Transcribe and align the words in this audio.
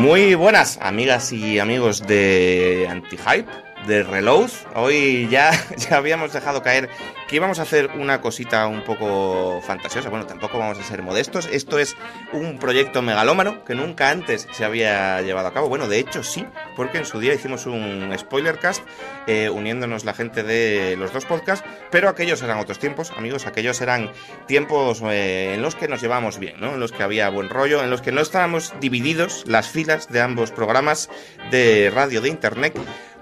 Muy 0.00 0.34
buenas, 0.34 0.78
amigas 0.80 1.30
y 1.30 1.58
amigos 1.58 2.06
de 2.06 2.86
Anti-Hype, 2.88 3.50
de 3.86 4.02
Reload. 4.02 4.50
Hoy 4.74 5.28
ya, 5.30 5.50
ya 5.76 5.96
habíamos 5.96 6.32
dejado 6.32 6.62
caer 6.62 6.88
que 7.28 7.36
íbamos 7.36 7.60
a 7.60 7.62
hacer 7.62 7.90
una 7.94 8.20
cosita 8.20 8.66
un 8.66 8.82
poco 8.82 9.60
fantasiosa. 9.62 10.10
Bueno, 10.10 10.26
tampoco 10.26 10.58
vamos 10.58 10.78
a 10.78 10.82
ser 10.82 11.02
modestos. 11.02 11.48
Esto 11.52 11.78
es 11.78 11.96
un 12.32 12.58
proyecto 12.58 13.02
megalómano 13.02 13.64
que 13.64 13.74
nunca 13.74 14.10
antes 14.10 14.48
se 14.50 14.64
había 14.64 15.22
llevado 15.22 15.48
a 15.48 15.54
cabo. 15.54 15.68
Bueno, 15.68 15.86
de 15.86 15.98
hecho 15.98 16.22
sí, 16.22 16.44
porque 16.74 16.98
en 16.98 17.04
su 17.04 17.20
día 17.20 17.32
hicimos 17.32 17.66
un 17.66 18.12
spoilercast 18.18 18.82
eh, 19.26 19.48
uniéndonos 19.48 20.04
la 20.04 20.14
gente 20.14 20.42
de 20.42 20.96
los 20.96 21.12
dos 21.12 21.24
podcasts, 21.24 21.64
pero 21.90 22.08
aquellos 22.08 22.42
eran 22.42 22.58
otros 22.58 22.78
tiempos, 22.78 23.12
amigos. 23.16 23.46
Aquellos 23.46 23.80
eran 23.80 24.10
tiempos 24.46 25.00
eh, 25.04 25.52
en 25.54 25.62
los 25.62 25.76
que 25.76 25.86
nos 25.86 26.00
llevábamos 26.00 26.38
bien, 26.38 26.58
¿no? 26.60 26.74
En 26.74 26.80
los 26.80 26.90
que 26.90 27.02
había 27.02 27.28
buen 27.28 27.48
rollo, 27.48 27.82
en 27.82 27.90
los 27.90 28.02
que 28.02 28.12
no 28.12 28.20
estábamos 28.20 28.74
divididos 28.80 29.44
las 29.46 29.68
filas 29.68 30.08
de 30.08 30.20
ambos 30.20 30.50
programas 30.50 31.08
de 31.50 31.92
radio 31.94 32.20
de 32.20 32.28
internet 32.28 32.76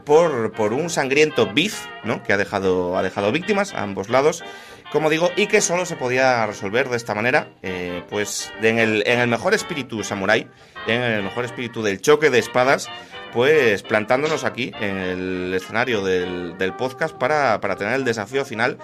por, 0.08 0.52
por 0.52 0.72
un 0.72 0.88
sangriento 0.88 1.52
beef, 1.54 1.84
¿no? 2.02 2.22
Que 2.22 2.32
ha 2.32 2.38
dejado, 2.38 2.96
ha 2.96 3.02
dejado 3.02 3.30
víctimas 3.30 3.74
a 3.74 3.82
ambos 3.82 4.08
lados, 4.08 4.42
como 4.90 5.10
digo, 5.10 5.30
y 5.36 5.48
que 5.48 5.60
solo 5.60 5.84
se 5.84 5.96
podía 5.96 6.46
resolver 6.46 6.88
de 6.88 6.96
esta 6.96 7.14
manera, 7.14 7.50
eh, 7.62 8.02
pues 8.08 8.50
en 8.62 8.78
el, 8.78 9.06
en 9.06 9.20
el 9.20 9.28
mejor 9.28 9.52
espíritu 9.52 10.02
samurái, 10.02 10.48
en 10.86 11.02
el 11.02 11.22
mejor 11.22 11.44
espíritu 11.44 11.82
del 11.82 12.00
choque 12.00 12.30
de 12.30 12.38
espadas, 12.38 12.88
pues 13.34 13.82
plantándonos 13.82 14.44
aquí 14.44 14.72
en 14.80 14.96
el 14.96 15.52
escenario 15.54 16.02
del, 16.02 16.72
podcast 16.78 17.14
para, 17.14 17.60
para 17.60 17.76
tener 17.76 17.92
el 17.92 18.04
desafío 18.04 18.46
final 18.46 18.78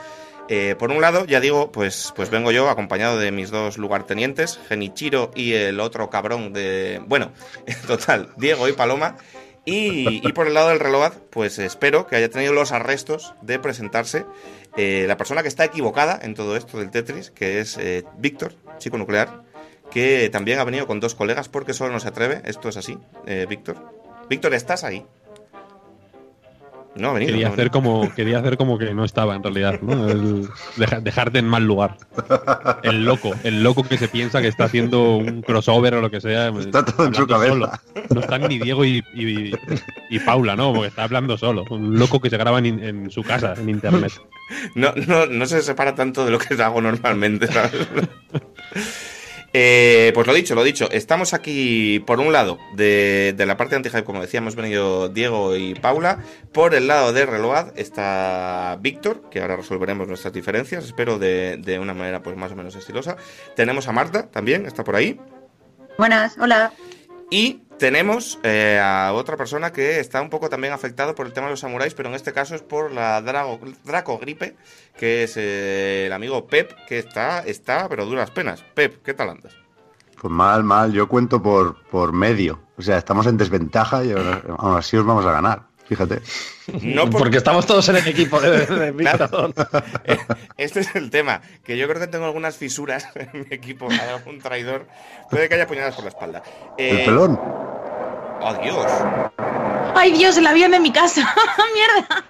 eh, 0.49 0.77
por 0.79 0.91
un 0.91 1.01
lado, 1.01 1.25
ya 1.25 1.41
digo, 1.41 1.73
pues, 1.73 2.13
pues 2.15 2.29
vengo 2.29 2.53
yo 2.53 2.69
acompañado 2.69 3.19
de 3.19 3.33
mis 3.33 3.51
dos 3.51 3.79
lugartenientes, 3.79 4.61
Genichiro 4.69 5.31
y 5.35 5.55
el 5.55 5.81
otro 5.81 6.11
cabrón 6.11 6.53
de. 6.53 7.01
Bueno, 7.07 7.33
en 7.67 7.81
total, 7.87 8.29
Diego 8.37 8.69
y 8.69 8.73
Paloma. 8.73 9.17
Y, 9.65 10.27
y 10.27 10.33
por 10.33 10.47
el 10.47 10.55
lado 10.55 10.69
del 10.69 10.81
reloj, 10.81 11.15
pues 11.31 11.59
espero 11.59 12.07
que 12.07 12.17
haya 12.17 12.29
tenido 12.29 12.53
los 12.53 12.73
arrestos 12.73 13.35
de 13.41 13.59
presentarse 13.59 14.27
eh, 14.77 15.05
la 15.07 15.17
persona 15.17 15.43
que 15.43 15.49
está 15.49 15.65
equivocada 15.65 16.19
en 16.23 16.35
todo 16.35 16.57
esto 16.57 16.79
del 16.79 16.91
Tetris, 16.91 17.31
que 17.31 17.61
es 17.61 17.79
eh, 17.79 18.05
Víctor, 18.19 18.55
chico 18.79 18.99
nuclear, 18.99 19.43
que 19.91 20.29
también 20.31 20.59
ha 20.59 20.65
venido 20.65 20.87
con 20.87 21.01
dos 21.01 21.15
colegas 21.15 21.49
porque 21.49 21.73
solo 21.73 21.93
no 21.93 22.01
se 22.01 22.09
atreve. 22.09 22.43
Esto 22.45 22.69
es 22.69 22.77
así, 22.77 22.99
eh, 23.27 23.47
Víctor. 23.49 23.77
Víctor, 24.29 24.53
¿estás 24.55 24.85
ahí? 24.85 25.07
No, 26.97 27.13
venido. 27.13 27.33
Quería, 27.33 27.49
no, 27.49 27.55
hacer 27.55 27.71
como, 27.71 28.15
quería 28.15 28.39
hacer 28.39 28.57
como 28.57 28.79
que 28.79 28.95
no 28.95 29.05
estaba 29.05 29.35
en 29.35 29.43
realidad, 29.43 29.81
¿no? 29.83 30.09
El- 30.09 30.49
deja- 30.77 31.01
dejarte 31.01 31.41
en 31.41 31.47
mal 31.49 31.65
lugar. 31.65 31.97
El 32.85 33.05
loco, 33.05 33.33
el 33.43 33.63
loco 33.65 33.83
que 33.83 33.99
se 33.99 34.07
piensa 34.09 34.41
que 34.41 34.47
está 34.49 34.65
haciendo 34.65 35.17
un 35.17 35.43
crossover 35.43 35.95
o 35.95 36.01
lo 36.01 36.11
que 36.11 36.21
sea. 36.21 36.49
Está 36.59 36.85
todo 36.85 37.07
en 37.07 37.15
su 37.15 37.27
cabeza. 37.27 37.53
solo. 37.53 37.71
No 38.15 38.21
están 38.21 38.43
ni 38.43 38.59
Diego 38.61 38.85
y, 38.85 39.03
y- 39.15 39.53
y 40.11 40.19
Paula, 40.21 40.55
¿no? 40.55 40.73
Porque 40.73 40.89
está 40.89 41.03
hablando 41.05 41.37
solo. 41.37 41.65
Un 41.71 41.99
loco 41.99 42.21
que 42.21 42.31
se 42.31 42.37
graba 42.37 42.59
en, 42.61 42.67
en 42.83 43.11
su 43.11 43.23
casa, 43.23 43.55
en 43.59 43.69
internet. 43.69 44.13
No, 44.75 44.93
no, 45.09 45.25
no 45.25 45.47
se 45.47 45.63
separa 45.63 45.95
tanto 45.95 46.27
de 46.27 46.31
lo 46.31 46.39
que 46.39 46.53
hago 46.63 46.79
normalmente, 46.83 47.47
¿sabes? 47.47 47.73
Eh, 49.57 50.11
pues 50.15 50.27
lo 50.27 50.35
dicho, 50.35 50.57
lo 50.57 50.65
dicho. 50.65 50.91
Estamos 50.91 51.33
aquí, 51.33 52.01
por 52.01 52.19
un 52.19 52.33
lado, 52.33 52.59
de, 52.75 53.33
la 53.39 53.57
parte 53.57 53.77
anti 53.77 53.89
como 54.03 54.21
decía, 54.21 54.39
hemos 54.39 54.57
venido 54.57 55.09
Diego 55.09 55.55
y 55.55 55.75
Paula. 55.77 56.19
Por 56.53 56.75
el 56.75 56.89
lado 56.89 57.13
de 57.13 57.25
Reload 57.25 57.79
está 57.79 58.77
Víctor, 58.81 59.31
que 59.31 59.41
ahora 59.41 59.55
resolveremos 59.55 60.09
nuestras 60.09 60.35
diferencias, 60.35 60.85
espero 60.85 61.21
de, 61.21 61.57
de 61.59 61.79
una 61.79 61.95
manera 61.95 62.21
pues 62.21 62.37
más 62.37 62.51
o 62.51 62.57
menos 62.57 62.75
estilosa. 62.75 63.17
Tenemos 63.55 63.87
a 63.87 63.93
Marta 63.93 64.27
también, 64.27 64.67
está 64.67 64.83
por 64.83 64.97
ahí. 64.97 65.21
Buenas, 65.99 66.37
hola. 66.39 66.73
Y 67.31 67.63
tenemos 67.79 68.39
eh, 68.43 68.81
a 68.83 69.13
otra 69.13 69.37
persona 69.37 69.73
que 69.73 69.99
está 69.99 70.23
un 70.23 70.31
poco 70.31 70.49
también 70.49 70.73
afectado 70.73 71.15
por 71.15 71.27
el 71.27 71.33
tema 71.33 71.47
de 71.47 71.53
los 71.53 71.61
samuráis, 71.61 71.95
pero 71.95 72.09
en 72.09 72.15
este 72.15 72.33
caso 72.33 72.55
es 72.55 72.63
por 72.63 72.93
la 72.93 73.21
Drago, 73.23 73.59
Draco 73.85 74.19
Gripe, 74.19 74.57
que 74.97 75.25
es 75.25 75.37
eh, 75.37 76.07
el 76.07 76.13
amigo 76.13 76.47
Pep, 76.47 76.73
que 76.87 76.99
está, 76.99 77.41
está, 77.41 77.89
pero 77.89 78.07
duras 78.07 78.31
penas. 78.31 78.63
Pep, 78.75 79.03
¿qué 79.03 79.15
tal 79.15 79.31
andas? 79.31 79.55
Pues 80.21 80.33
mal, 80.33 80.65
mal. 80.65 80.93
Yo 80.93 81.09
cuento 81.09 81.43
por, 81.43 81.83
por 81.91 82.13
medio. 82.13 82.61
O 82.77 82.83
sea, 82.83 82.99
estamos 82.99 83.27
en 83.27 83.37
desventaja 83.37 84.05
y 84.05 84.13
aún 84.13 84.77
así 84.77 84.97
os 84.97 85.05
vamos 85.05 85.27
a 85.27 85.33
ganar. 85.33 85.74
Fíjate. 85.89 86.23
No 86.83 87.11
por- 87.11 87.21
Porque 87.23 87.37
estamos 87.39 87.67
todos 87.67 87.89
en 87.91 87.97
el 87.97 88.09
equipo 88.09 88.41
de, 88.41 88.67
de 88.67 88.95
Claro. 88.97 89.53
Eh, 90.05 90.17
Este 90.57 90.81
es 90.81 90.95
el 90.97 91.11
tema, 91.11 91.43
que 91.63 91.77
yo 91.77 91.87
creo 91.89 92.01
que 92.01 92.07
tengo 92.07 92.25
algunas 92.25 92.57
fisuras 92.57 93.07
en 93.15 93.31
mi 93.41 93.47
equipo, 93.55 93.89
hay 93.91 93.99
algún 94.09 94.39
traidor, 94.41 94.87
puede 95.31 95.49
que 95.49 95.57
haya 95.57 95.67
puñaladas 95.67 95.95
por 95.95 96.05
la 96.05 96.11
espalda. 96.11 96.43
El 96.79 96.99
Eh, 97.01 97.03
pelón. 97.05 97.39
¡Oh, 98.47 98.55
Dios! 98.63 98.87
¡Ay, 99.97 100.13
Dios, 100.13 100.37
el 100.37 100.47
avión 100.47 100.71
de 100.73 100.81
mi 100.81 100.93
casa! 100.93 101.23
¡Mierda! 101.75 102.25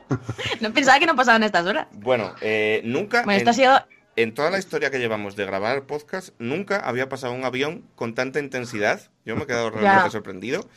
No 0.61 0.73
pensaba 0.73 0.99
que 0.99 1.07
no 1.07 1.17
pasaban 1.17 1.43
estas 1.43 1.67
horas. 1.67 1.87
Bueno, 1.93 2.35
eh, 2.41 2.83
nunca... 2.85 3.23
Bueno, 3.23 3.33
en- 3.33 3.39
esto 3.39 3.51
ha 3.51 3.55
sido. 3.55 3.87
En 4.17 4.33
toda 4.33 4.49
la 4.51 4.59
historia 4.61 4.93
que 4.93 5.01
llevamos 5.01 5.35
de 5.35 5.45
grabar 5.45 5.87
podcast, 5.87 6.29
nunca 6.39 6.79
había 6.79 7.09
pasado 7.09 7.33
un 7.33 7.45
avión 7.45 7.85
con 7.97 8.15
tanta 8.15 8.39
intensidad. 8.39 9.01
Yo 9.25 9.35
me 9.35 9.43
he 9.43 9.47
quedado 9.47 9.71
realmente 9.71 10.05
Ya. 10.07 10.11
sorprendido. 10.11 10.69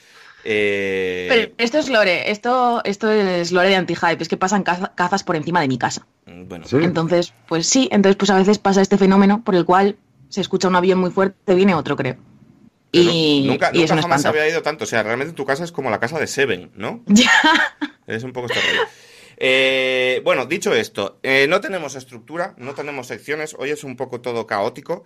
Eh, 0.43 1.25
Pero 1.29 1.51
esto 1.57 1.77
es 1.79 1.89
lore, 1.89 2.31
esto, 2.31 2.81
esto 2.85 3.11
es 3.11 3.51
lore 3.51 3.69
de 3.69 3.75
anti-hype, 3.75 4.21
es 4.21 4.27
que 4.29 4.37
pasan 4.37 4.63
caza- 4.63 4.93
cazas 4.95 5.23
por 5.23 5.35
encima 5.35 5.61
de 5.61 5.67
mi 5.67 5.77
casa. 5.77 6.05
bueno, 6.25 6.65
Sí. 6.67 6.77
Entonces, 6.81 7.33
pues 7.47 7.67
sí, 7.67 7.89
entonces 7.91 8.15
pues 8.15 8.29
a 8.29 8.37
veces 8.37 8.57
pasa 8.59 8.81
este 8.81 8.97
fenómeno 8.97 9.43
por 9.43 9.55
el 9.55 9.65
cual 9.65 9.97
se 10.29 10.41
escucha 10.41 10.67
un 10.67 10.75
avión 10.75 10.99
muy 10.99 11.11
fuerte, 11.11 11.55
viene 11.55 11.73
otro, 11.75 11.95
creo. 11.95 12.15
pero 12.91 13.03
Y, 13.11 13.43
nunca, 13.47 13.71
y 13.73 13.79
nunca 13.79 13.93
un 13.95 14.01
jamás 14.01 14.19
espanto. 14.21 14.29
había 14.39 14.49
ido 14.49 14.61
tanto. 14.61 14.83
O 14.85 14.87
sea, 14.87 15.03
realmente 15.03 15.33
tu 15.33 15.45
casa 15.45 15.63
es 15.63 15.71
como 15.71 15.89
la 15.89 15.99
casa 15.99 16.19
de 16.19 16.27
Seven, 16.27 16.71
¿no? 16.75 17.03
Ya. 17.07 17.31
Es 18.07 18.23
un 18.23 18.31
poco 18.31 18.47
este 18.47 18.59
rollo. 18.61 18.81
Eh, 19.39 20.21
bueno, 20.23 20.45
dicho 20.47 20.73
esto, 20.73 21.19
eh, 21.21 21.45
no 21.47 21.61
tenemos 21.61 21.95
estructura, 21.95 22.55
no 22.57 22.73
tenemos 22.73 23.05
secciones, 23.07 23.55
hoy 23.59 23.69
es 23.69 23.83
un 23.83 23.95
poco 23.95 24.19
todo 24.21 24.47
caótico 24.47 25.03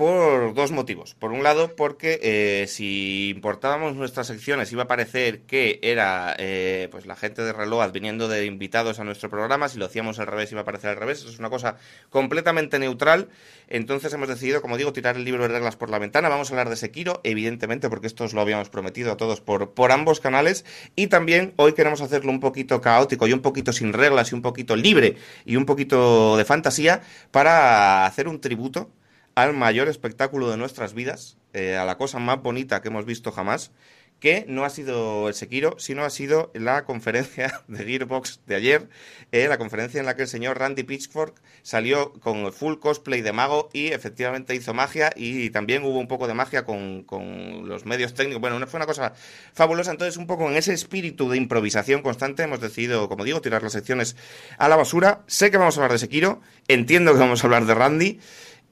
por 0.00 0.54
dos 0.54 0.72
motivos. 0.72 1.14
Por 1.14 1.30
un 1.30 1.42
lado, 1.42 1.76
porque 1.76 2.18
eh, 2.22 2.66
si 2.68 3.28
importábamos 3.28 3.96
nuestras 3.96 4.28
secciones 4.28 4.72
iba 4.72 4.84
a 4.84 4.88
parecer 4.88 5.42
que 5.42 5.78
era 5.82 6.34
eh, 6.38 6.88
pues 6.90 7.04
la 7.04 7.16
gente 7.16 7.42
de 7.42 7.52
Reload 7.52 7.92
viniendo 7.92 8.26
de 8.26 8.46
invitados 8.46 8.98
a 8.98 9.04
nuestro 9.04 9.28
programa, 9.28 9.68
si 9.68 9.76
lo 9.78 9.84
hacíamos 9.84 10.18
al 10.18 10.26
revés 10.26 10.52
iba 10.52 10.62
a 10.62 10.64
parecer 10.64 10.88
al 10.88 10.96
revés, 10.96 11.18
eso 11.18 11.28
es 11.28 11.38
una 11.38 11.50
cosa 11.50 11.76
completamente 12.08 12.78
neutral. 12.78 13.28
Entonces 13.68 14.10
hemos 14.14 14.26
decidido, 14.26 14.62
como 14.62 14.78
digo, 14.78 14.94
tirar 14.94 15.16
el 15.16 15.24
libro 15.24 15.42
de 15.42 15.48
reglas 15.48 15.76
por 15.76 15.90
la 15.90 15.98
ventana. 15.98 16.30
Vamos 16.30 16.48
a 16.48 16.54
hablar 16.54 16.70
de 16.70 16.76
Sekiro, 16.76 17.20
evidentemente, 17.22 17.90
porque 17.90 18.06
esto 18.06 18.24
os 18.24 18.32
lo 18.32 18.40
habíamos 18.40 18.70
prometido 18.70 19.12
a 19.12 19.18
todos 19.18 19.42
por, 19.42 19.72
por 19.72 19.92
ambos 19.92 20.18
canales. 20.18 20.64
Y 20.96 21.08
también 21.08 21.52
hoy 21.56 21.74
queremos 21.74 22.00
hacerlo 22.00 22.32
un 22.32 22.40
poquito 22.40 22.80
caótico 22.80 23.26
y 23.26 23.34
un 23.34 23.40
poquito 23.40 23.74
sin 23.74 23.92
reglas 23.92 24.32
y 24.32 24.34
un 24.34 24.40
poquito 24.40 24.76
libre 24.76 25.16
y 25.44 25.56
un 25.56 25.66
poquito 25.66 26.38
de 26.38 26.46
fantasía 26.46 27.02
para 27.30 28.06
hacer 28.06 28.28
un 28.28 28.40
tributo 28.40 28.88
al 29.34 29.54
mayor 29.54 29.88
espectáculo 29.88 30.50
de 30.50 30.56
nuestras 30.56 30.94
vidas, 30.94 31.36
eh, 31.52 31.76
a 31.76 31.84
la 31.84 31.96
cosa 31.96 32.18
más 32.18 32.42
bonita 32.42 32.82
que 32.82 32.88
hemos 32.88 33.04
visto 33.04 33.32
jamás, 33.32 33.72
que 34.20 34.44
no 34.46 34.64
ha 34.64 34.70
sido 34.70 35.28
el 35.28 35.34
Sekiro, 35.34 35.76
sino 35.78 36.04
ha 36.04 36.10
sido 36.10 36.50
la 36.54 36.84
conferencia 36.84 37.62
de 37.68 37.84
Gearbox 37.84 38.40
de 38.46 38.54
ayer, 38.54 38.88
eh, 39.32 39.48
la 39.48 39.58
conferencia 39.58 39.98
en 39.98 40.06
la 40.06 40.14
que 40.14 40.22
el 40.22 40.28
señor 40.28 40.58
Randy 40.58 40.82
Pitchfork 40.84 41.40
salió 41.62 42.12
con 42.20 42.38
el 42.38 42.52
full 42.52 42.78
cosplay 42.78 43.22
de 43.22 43.32
mago 43.32 43.70
y 43.72 43.88
efectivamente 43.88 44.54
hizo 44.54 44.74
magia 44.74 45.10
y 45.16 45.50
también 45.50 45.82
hubo 45.84 45.98
un 45.98 46.06
poco 46.06 46.28
de 46.28 46.34
magia 46.34 46.64
con, 46.64 47.02
con 47.02 47.66
los 47.66 47.86
medios 47.86 48.14
técnicos. 48.14 48.40
Bueno, 48.40 48.64
fue 48.66 48.78
una 48.78 48.86
cosa 48.86 49.14
fabulosa. 49.54 49.90
Entonces, 49.90 50.16
un 50.18 50.26
poco 50.26 50.48
en 50.48 50.56
ese 50.56 50.74
espíritu 50.74 51.30
de 51.30 51.38
improvisación 51.38 52.02
constante 52.02 52.42
hemos 52.42 52.60
decidido, 52.60 53.08
como 53.08 53.24
digo, 53.24 53.40
tirar 53.40 53.62
las 53.62 53.72
secciones 53.72 54.16
a 54.58 54.68
la 54.68 54.76
basura. 54.76 55.22
Sé 55.26 55.50
que 55.50 55.56
vamos 55.56 55.76
a 55.76 55.80
hablar 55.80 55.92
de 55.92 55.98
Sekiro, 55.98 56.40
entiendo 56.68 57.12
que 57.12 57.18
vamos 57.18 57.42
a 57.42 57.46
hablar 57.46 57.64
de 57.64 57.74
Randy. 57.74 58.20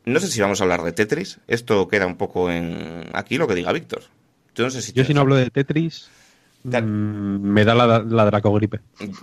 No 0.04 0.20
sé 0.20 0.28
si 0.28 0.40
vamos 0.40 0.60
a 0.60 0.64
hablar 0.64 0.82
de 0.82 0.92
Tetris. 0.92 1.38
Esto 1.46 1.88
queda 1.88 2.06
un 2.06 2.16
poco 2.16 2.50
en 2.50 3.10
aquí 3.12 3.36
lo 3.36 3.46
que 3.46 3.54
diga 3.54 3.72
Víctor. 3.72 4.02
Yo 4.54 4.64
no 4.64 4.70
sé 4.70 4.82
si 4.82 4.92
Yo 4.92 5.04
si 5.04 5.14
no 5.14 5.20
hablo 5.20 5.36
de 5.36 5.50
Tetris, 5.50 6.08
mm, 6.64 6.70
me 6.72 7.64
da 7.64 7.74
la, 7.74 8.00
la 8.00 8.24
dracogripe. 8.24 8.80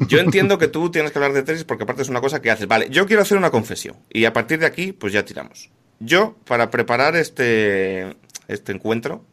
Yo 0.07 0.19
entiendo 0.19 0.57
que 0.57 0.68
tú 0.68 0.92
tienes 0.92 1.12
que 1.12 1.18
hablar 1.18 1.33
de 1.33 1.44
Tetris 1.44 1.63
porque 1.63 1.83
aparte 1.83 2.04
es 2.04 2.10
una 2.10 2.22
cosa 2.22 2.42
que 2.42 2.51
haces. 2.51 2.68
Vale, 2.68 2.89
yo 2.89 3.06
quiero 3.06 3.22
hacer 3.22 3.38
una 3.38 3.51
confesión 3.51 3.95
y 4.12 4.25
a 4.25 4.33
partir 4.33 4.60
de 4.60 4.66
aquí 4.66 4.94
pues 4.94 5.12
ya 5.13 5.25
tiramos. 5.25 5.69
Yo, 6.00 6.36
para 6.45 6.69
preparar 6.69 7.16
este, 7.16 8.16
este 8.48 8.71
encuentro, 8.71 9.25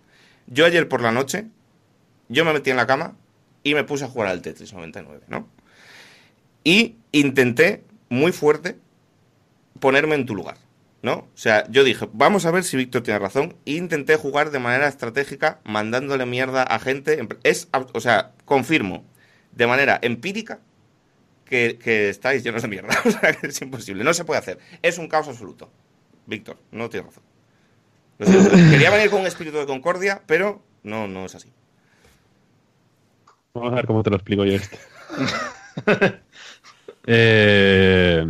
yo 0.46 0.64
ayer 0.64 0.88
por 0.88 1.02
la 1.02 1.12
noche, 1.12 1.46
yo 2.28 2.44
me 2.44 2.52
metí 2.52 2.70
en 2.70 2.76
la 2.76 2.86
cama 2.86 3.16
y 3.62 3.74
me 3.74 3.84
puse 3.84 4.04
a 4.04 4.08
jugar 4.08 4.28
al 4.28 4.42
Tetris 4.42 4.72
99, 4.72 5.24
¿no? 5.28 5.48
Y 6.64 6.96
intenté 7.10 7.84
muy 8.08 8.32
fuerte 8.32 8.78
ponerme 9.80 10.14
en 10.14 10.26
tu 10.26 10.34
lugar, 10.34 10.56
¿no? 11.02 11.12
O 11.14 11.30
sea, 11.36 11.66
yo 11.68 11.84
dije, 11.84 12.08
vamos 12.12 12.46
a 12.46 12.50
ver 12.50 12.64
si 12.64 12.76
Víctor 12.76 13.02
tiene 13.02 13.18
razón. 13.18 13.56
E 13.66 13.72
intenté 13.72 14.16
jugar 14.16 14.50
de 14.50 14.58
manera 14.60 14.88
estratégica, 14.88 15.60
mandándole 15.64 16.26
mierda 16.26 16.62
a 16.62 16.78
gente. 16.78 17.18
en- 17.20 17.28
Es, 17.42 17.68
o 17.72 18.00
sea, 18.00 18.32
confirmo, 18.44 19.04
de 19.52 19.66
manera 19.66 19.98
empírica, 20.02 20.60
que, 21.44 22.08
estáis 22.08 22.42
llenos 22.44 22.62
de 22.62 22.68
mierda. 22.68 22.94
O 23.04 23.10
sea, 23.10 23.32
que 23.34 23.48
es 23.48 23.60
imposible. 23.60 24.04
No 24.04 24.14
se 24.14 24.24
puede 24.24 24.40
hacer. 24.40 24.58
Es 24.80 24.96
un 24.98 25.08
caos 25.08 25.28
absoluto. 25.28 25.70
Víctor, 26.26 26.56
no 26.70 26.88
tienes 26.88 27.08
razón. 27.08 27.24
Quería 28.70 28.90
venir 28.90 29.10
con 29.10 29.20
un 29.20 29.26
espíritu 29.26 29.58
de 29.58 29.66
concordia, 29.66 30.22
pero 30.26 30.62
no, 30.84 31.08
no 31.08 31.26
es 31.26 31.34
así. 31.34 31.52
Vamos 33.52 33.72
a 33.72 33.76
ver 33.76 33.86
cómo 33.86 34.02
te 34.02 34.10
lo 34.10 34.16
explico 34.16 34.44
yo 34.44 34.54
esto. 34.54 34.78
Eh, 37.04 38.24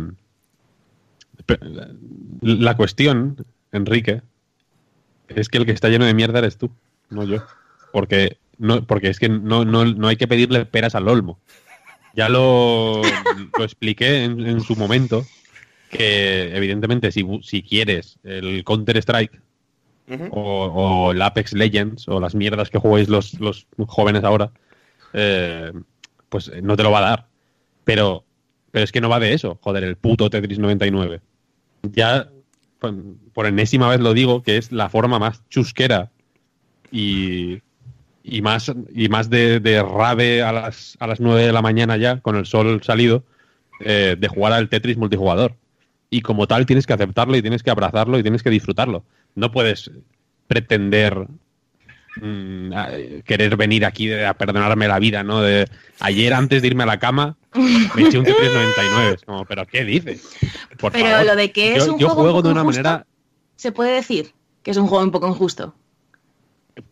la 2.41 2.77
cuestión, 2.77 3.37
Enrique, 3.71 4.21
es 5.27 5.49
que 5.49 5.57
el 5.57 5.65
que 5.65 5.71
está 5.71 5.89
lleno 5.89 6.05
de 6.05 6.13
mierda 6.13 6.39
eres 6.39 6.57
tú, 6.57 6.71
no 7.09 7.23
yo. 7.23 7.43
Porque, 7.91 8.37
no, 8.57 8.85
porque 8.85 9.09
es 9.09 9.19
que 9.19 9.29
no, 9.29 9.65
no, 9.65 9.85
no 9.85 10.07
hay 10.07 10.15
que 10.15 10.27
pedirle 10.27 10.65
peras 10.65 10.95
al 10.95 11.07
olmo. 11.07 11.39
Ya 12.15 12.29
lo, 12.29 13.01
lo 13.57 13.63
expliqué 13.63 14.23
en, 14.23 14.45
en 14.45 14.61
su 14.61 14.75
momento, 14.75 15.25
que 15.89 16.55
evidentemente 16.55 17.11
si, 17.11 17.25
si 17.41 17.63
quieres 17.63 18.19
el 18.23 18.63
Counter-Strike 18.63 19.41
o, 20.31 20.65
o 20.65 21.11
el 21.11 21.21
Apex 21.21 21.53
Legends 21.53 22.07
o 22.07 22.19
las 22.19 22.35
mierdas 22.35 22.69
que 22.69 22.77
jugáis 22.77 23.09
los, 23.09 23.39
los 23.39 23.65
jóvenes 23.87 24.23
ahora, 24.23 24.51
eh, 25.13 25.71
pues 26.29 26.51
no 26.61 26.75
te 26.75 26.83
lo 26.83 26.91
va 26.91 26.99
a 26.99 27.09
dar. 27.09 27.27
Pero, 27.83 28.25
pero 28.71 28.83
es 28.83 28.91
que 28.91 29.01
no 29.01 29.09
va 29.09 29.19
de 29.19 29.33
eso, 29.33 29.59
joder, 29.61 29.83
el 29.83 29.97
puto 29.97 30.29
Tetris 30.29 30.59
99. 30.59 31.21
Ya, 31.91 32.29
por, 32.79 32.93
por 33.33 33.45
enésima 33.45 33.89
vez 33.89 33.99
lo 33.99 34.13
digo, 34.13 34.43
que 34.43 34.57
es 34.57 34.71
la 34.71 34.89
forma 34.89 35.19
más 35.19 35.47
chusquera 35.49 36.11
y, 36.91 37.61
y 38.23 38.41
más, 38.41 38.71
y 38.93 39.09
más 39.09 39.29
de, 39.29 39.59
de 39.59 39.83
rave 39.83 40.41
a 40.43 40.51
las, 40.51 40.97
a 40.99 41.07
las 41.07 41.19
9 41.19 41.45
de 41.45 41.51
la 41.51 41.61
mañana 41.61 41.97
ya, 41.97 42.21
con 42.21 42.35
el 42.35 42.45
sol 42.45 42.81
salido, 42.83 43.23
eh, 43.81 44.15
de 44.17 44.27
jugar 44.27 44.53
al 44.53 44.69
Tetris 44.69 44.97
multijugador. 44.97 45.55
Y 46.09 46.21
como 46.21 46.47
tal 46.47 46.65
tienes 46.65 46.87
que 46.87 46.93
aceptarlo 46.93 47.35
y 47.35 47.41
tienes 47.41 47.63
que 47.63 47.71
abrazarlo 47.71 48.17
y 48.17 48.21
tienes 48.21 48.43
que 48.43 48.49
disfrutarlo. 48.49 49.03
No 49.35 49.51
puedes 49.51 49.91
pretender 50.47 51.27
mm, 52.21 52.73
a- 52.73 52.89
querer 53.25 53.55
venir 53.57 53.85
aquí 53.85 54.07
de- 54.07 54.25
a 54.25 54.33
perdonarme 54.33 54.87
la 54.87 54.99
vida, 54.99 55.23
¿no? 55.23 55.41
De 55.41 55.67
ayer 55.99 56.33
antes 56.33 56.61
de 56.61 56.67
irme 56.67 56.83
a 56.83 56.87
la 56.87 56.99
cama 56.99 57.37
me 57.53 58.03
eché 58.07 58.17
un 58.17 58.25
Tetris 58.25 58.51
99. 58.53 59.15
Es 59.15 59.23
como, 59.25 59.45
¿pero 59.45 59.65
qué 59.67 59.83
dices? 59.83 60.27
Por 60.79 60.91
Pero 60.91 61.07
favor. 61.09 61.25
lo 61.25 61.35
de 61.35 61.51
que 61.51 61.75
es 61.75 61.85
yo, 61.85 61.93
un 61.93 61.99
yo 61.99 62.07
juego, 62.09 62.21
juego 62.23 62.37
un 62.39 62.43
de 62.43 62.49
una 62.51 62.61
injusto, 62.61 62.81
manera 62.83 63.05
se 63.55 63.71
puede 63.71 63.91
decir 63.93 64.33
que 64.63 64.71
es 64.71 64.77
un 64.77 64.87
juego 64.87 65.03
un 65.03 65.11
poco 65.11 65.27
injusto. 65.27 65.75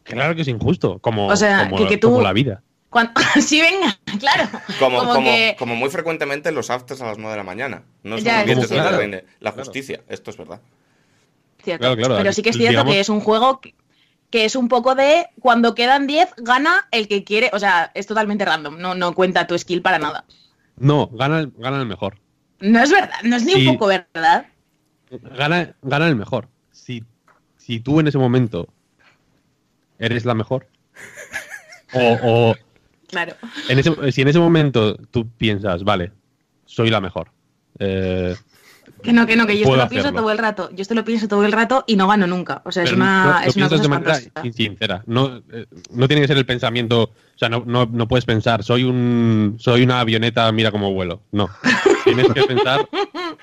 claro 0.04 0.36
que 0.36 0.42
es 0.44 0.48
injusto, 0.48 1.00
como, 1.00 1.28
O 1.28 1.36
sea, 1.36 1.64
como, 1.70 1.78
que- 1.78 1.88
que 1.88 1.98
tú- 1.98 2.10
como 2.12 2.22
la 2.22 2.34
vida. 2.34 2.62
Cuando... 2.90 3.14
sí, 3.42 3.62
venga, 3.62 3.98
claro. 4.20 4.50
Como, 4.78 5.00
Como 5.00 5.14
como, 5.14 5.26
que- 5.32 5.56
como 5.58 5.76
muy 5.76 5.90
frecuentemente 5.90 6.50
en 6.50 6.56
los 6.56 6.70
afters 6.70 7.02
a 7.02 7.06
las 7.08 7.18
9 7.18 7.32
de 7.32 7.38
la 7.38 7.44
mañana. 7.44 7.84
No 8.04 8.18
es 8.18 8.24
Ya, 8.24 8.46
sí, 8.46 8.54
claro. 8.68 9.00
la 9.40 9.52
justicia. 9.54 10.02
Esto 10.10 10.30
es 10.32 10.38
verdad. 10.38 10.60
Cierto. 11.64 11.80
Claro, 11.82 11.96
claro, 11.96 12.18
Pero 12.18 12.34
sí 12.34 12.42
que 12.42 12.50
es 12.50 12.58
cierto 12.58 12.72
digamos- 12.72 12.94
que 12.94 13.00
es 13.00 13.08
un 13.10 13.22
juego 13.22 13.62
que, 14.32 14.46
es 14.46 14.56
un 14.56 14.68
poco 14.68 14.96
de 14.96 15.28
cuando 15.40 15.76
quedan 15.76 16.08
10, 16.08 16.30
gana 16.38 16.88
el 16.92 17.08
que 17.08 17.24
quiere. 17.24 17.50
O 17.54 17.60
sea, 17.60 17.92
es 17.94 18.08
totalmente 18.08 18.46
random. 18.46 18.78
No, 18.80 18.96
no 18.96 19.14
cuenta 19.14 19.46
tu 19.48 19.58
skill 19.58 19.82
para 19.82 20.00
nada. 20.00 20.26
No, 20.78 21.08
gana, 21.08 21.40
el- 21.40 21.54
gana 21.58 21.80
el 21.80 21.86
mejor. 21.86 22.18
No 22.60 22.80
es 22.82 22.92
verdad, 22.92 23.16
no 23.24 23.36
es 23.36 23.44
ni 23.44 23.54
un 23.68 23.74
poco 23.74 23.88
verdad. 23.88 24.46
Gana, 25.38 25.76
gana 25.82 26.08
el 26.08 26.16
mejor. 26.16 26.48
Si, 26.72 27.04
si 27.58 27.80
tú 27.80 28.00
en 28.00 28.08
ese 28.08 28.18
momento 28.18 28.68
eres 30.00 30.26
la 30.26 30.34
mejor, 30.34 30.68
o, 31.94 32.18
o 32.24 32.56
Claro. 33.08 33.36
en 33.68 33.78
ese, 33.80 34.12
si 34.14 34.22
en 34.22 34.30
ese 34.30 34.40
momento 34.40 34.96
tú 34.96 35.28
piensas, 35.30 35.84
vale, 35.84 36.14
soy 36.66 36.90
la 36.90 37.02
mejor, 37.02 37.30
eh, 37.80 38.36
Que 39.02 39.14
no, 39.14 39.26
que 39.26 39.36
no, 39.36 39.48
que 39.48 39.58
yo 39.58 39.64
esto 39.64 39.76
lo 39.76 39.90
pienso 39.90 40.08
hacerlo. 40.10 40.22
todo 40.22 40.32
el 40.32 40.38
rato. 40.38 40.70
Yo 40.74 40.82
esto 40.82 40.94
lo 40.94 41.04
pienso 41.04 41.28
todo 41.28 41.46
el 41.46 41.52
rato 41.52 41.84
y 41.88 41.96
no 41.96 42.08
gano 42.08 42.28
nunca. 42.28 42.62
O 42.66 42.72
sea, 42.72 42.84
es 42.84 42.92
una, 42.92 43.42
lo 43.44 43.50
es 43.50 43.56
una 43.56 43.70
cosa 43.70 43.82
de 43.82 43.88
manera 43.88 44.20
sincera. 44.54 45.04
No, 45.06 45.42
eh, 45.52 45.66
no 45.92 46.08
tiene 46.08 46.22
que 46.22 46.28
ser 46.28 46.38
el 46.38 46.46
pensamiento. 46.46 47.04
O 47.04 47.38
sea, 47.38 47.50
no, 47.50 47.64
no, 47.66 47.88
no 47.92 48.08
puedes 48.08 48.26
pensar, 48.26 48.64
soy 48.64 48.84
un 48.84 49.56
soy 49.60 49.82
una 49.84 50.00
avioneta, 50.00 50.52
mira 50.52 50.72
cómo 50.72 50.94
vuelo. 50.94 51.22
No. 51.32 51.50
Tienes 52.04 52.28
que 52.34 52.44
pensar, 52.44 52.88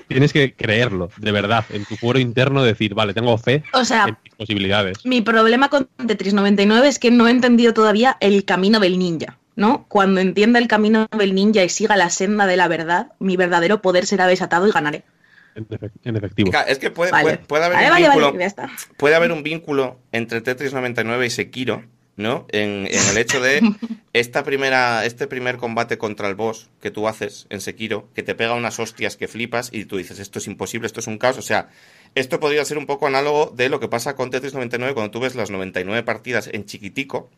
tienes 0.09 0.33
que 0.33 0.55
creerlo, 0.55 1.11
de 1.17 1.33
verdad, 1.33 1.65
en 1.71 1.85
tu 1.85 1.97
fuero 1.97 2.19
interno, 2.19 2.63
decir, 2.63 2.95
vale, 2.95 3.15
tengo 3.15 3.37
fe 3.39 3.63
O 3.73 3.85
sea, 3.85 4.07
en 4.09 4.17
mis 4.25 4.35
posibilidades. 4.35 5.05
Mi 5.05 5.21
problema 5.21 5.69
con 5.69 5.89
Tetris 6.07 6.35
99 6.35 6.89
es 6.89 6.99
que 6.99 7.11
no 7.11 7.29
he 7.29 7.31
entendido 7.31 7.73
todavía 7.73 8.17
el 8.21 8.45
camino 8.45 8.81
del 8.81 8.99
ninja, 8.99 9.39
¿no? 9.57 9.87
Cuando 9.89 10.21
entienda 10.21 10.59
el 10.59 10.69
camino 10.69 11.07
del 11.17 11.35
ninja 11.35 11.63
y 11.63 11.69
siga 11.69 11.97
la 11.97 12.11
senda 12.11 12.47
de 12.47 12.57
la 12.57 12.69
verdad, 12.69 13.13
mi 13.21 13.37
verdadero 13.37 13.81
poder 13.81 14.07
será 14.07 14.27
desatado 14.27 14.67
y 14.67 14.73
ganaré. 14.73 15.05
En, 15.55 15.67
efec- 15.69 15.91
en 16.05 16.17
efectivo. 16.17 16.53
Es 16.67 16.79
que 16.79 16.91
puede, 16.91 17.11
Vale. 17.11 17.25
puede, 17.25 17.39
puede 17.39 17.65
haber 17.65 17.77
vale, 17.79 17.87
un 17.89 17.93
vale, 17.93 18.05
vínculo. 18.07 18.27
vale, 18.29 18.39
ya 18.41 18.47
está. 18.47 18.71
puede 18.97 19.15
haber 19.15 19.33
un 19.33 19.43
vínculo 19.43 19.99
entre 20.13 20.41
Tetris 20.41 20.73
99 20.73 21.27
y 21.27 21.31
Sekiro, 21.31 21.85
¿no? 22.17 22.47
En, 22.51 22.87
en 22.87 23.09
el 23.11 23.19
hecho 23.19 23.41
de 23.41 23.61
esta 24.13 24.45
primera, 24.45 25.05
este 25.05 25.27
primer 25.27 25.57
combate 25.57 25.99
contra 25.99 26.29
el 26.29 26.35
boss 26.35 26.71
que 26.81 26.91
tú 26.91 27.09
haces 27.09 27.47
en 27.51 27.61
Sekiro, 27.61 28.09
que 28.15 28.23
te 28.23 28.35
pega 28.35 28.55
unas 28.55 28.79
hostias 28.79 29.17
que 29.17 29.29
flipas 29.29 29.71
y 29.73 29.85
tú 29.85 29.97
dices, 29.97 30.19
esto 30.19 30.39
es 30.39 30.47
imposible, 30.47 30.87
esto 30.87 31.01
es 31.01 31.07
un 31.07 31.19
caos. 31.19 31.39
O 31.39 31.43
sea, 31.43 31.69
esto 32.15 32.41
podría 32.41 32.65
ser 32.65 32.79
un 32.79 32.87
poco 32.87 33.07
análogo 33.07 33.53
de 33.57 33.69
lo 33.69 33.81
que 33.81 33.89
pasa 33.89 34.15
con 34.17 34.31
Tetris 34.31 34.55
99 34.55 34.95
cuando 34.95 35.11
tú 35.11 35.21
ves 35.21 35.35
las 35.35 35.51
99 35.51 36.03
partidas 36.05 36.49
en 36.53 36.65
chiquitico 36.67 37.31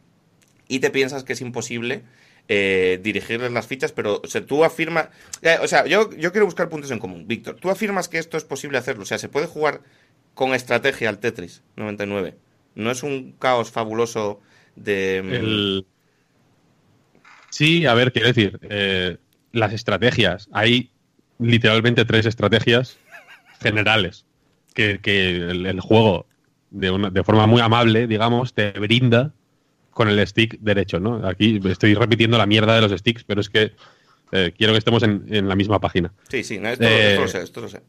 y 0.69 0.79
te 0.79 0.91
piensas 0.91 1.25
que 1.25 1.33
es 1.33 1.41
imposible 1.41 2.03
eh, 2.53 2.99
dirigirles 3.01 3.53
las 3.53 3.69
fichas, 3.69 3.93
pero 3.93 4.21
tú 4.49 4.65
afirmas... 4.65 5.09
eh, 5.41 5.59
o 5.63 5.69
sea, 5.69 5.87
yo, 5.87 6.11
yo 6.17 6.33
quiero 6.33 6.47
buscar 6.47 6.69
puntos 6.69 6.91
en 6.91 6.99
común. 6.99 7.29
Víctor, 7.29 7.55
tú 7.61 7.71
afirmas 7.71 8.09
que 8.09 8.19
esto 8.19 8.37
es 8.37 8.43
posible 8.43 8.77
hacerlo. 8.77 9.05
O 9.05 9.07
sea, 9.07 9.19
se 9.19 9.29
puede 9.29 9.47
jugar 9.47 9.83
con 10.35 10.53
estrategia 10.53 11.09
al 11.09 11.21
Tetris 11.21 11.63
99. 11.77 12.37
No 12.75 12.91
es 12.91 13.05
un 13.05 13.33
caos 13.39 13.71
fabuloso 13.71 14.41
de... 14.75 15.23
mm, 15.23 16.01
Sí, 17.51 17.87
a 17.87 17.95
ver, 17.95 18.13
quiero 18.13 18.29
decir, 18.29 18.59
eh, 18.69 19.19
las 19.53 19.73
estrategias. 19.73 20.49
Hay 20.53 20.91
literalmente 21.39 22.05
tres 22.05 22.27
estrategias 22.27 22.99
generales 23.61 24.27
que, 24.75 25.01
que 25.01 25.37
el, 25.37 25.67
el 25.67 25.81
juego, 25.81 26.27
de, 26.71 26.91
una, 26.91 27.11
de 27.11 27.23
forma 27.23 27.47
muy 27.47 27.61
amable, 27.61 28.09
digamos, 28.09 28.55
te 28.55 28.73
brinda 28.73 29.35
con 30.01 30.09
el 30.09 30.27
stick 30.27 30.59
derecho, 30.61 30.99
¿no? 30.99 31.27
Aquí 31.29 31.61
estoy 31.63 31.93
repitiendo 31.93 32.39
la 32.39 32.47
mierda 32.47 32.75
de 32.75 32.81
los 32.81 32.91
sticks, 32.99 33.23
pero 33.23 33.43
es 33.43 33.51
que 33.51 33.73
eh, 34.33 34.51
quiero 34.57 34.73
que 34.73 34.79
estemos 34.79 35.03
en, 35.03 35.27
en 35.29 35.47
la 35.47 35.55
misma 35.55 35.79
página. 35.79 36.11
Sí, 36.31 36.43
sí, 36.43 36.59
no, 36.59 36.71
esto, 36.71 36.85
Eh, 36.87 37.11
esto 37.11 37.21
lo 37.23 37.29
sé, 37.29 37.43
esto 37.43 37.61
lo 37.61 37.69
sé. 37.69 37.81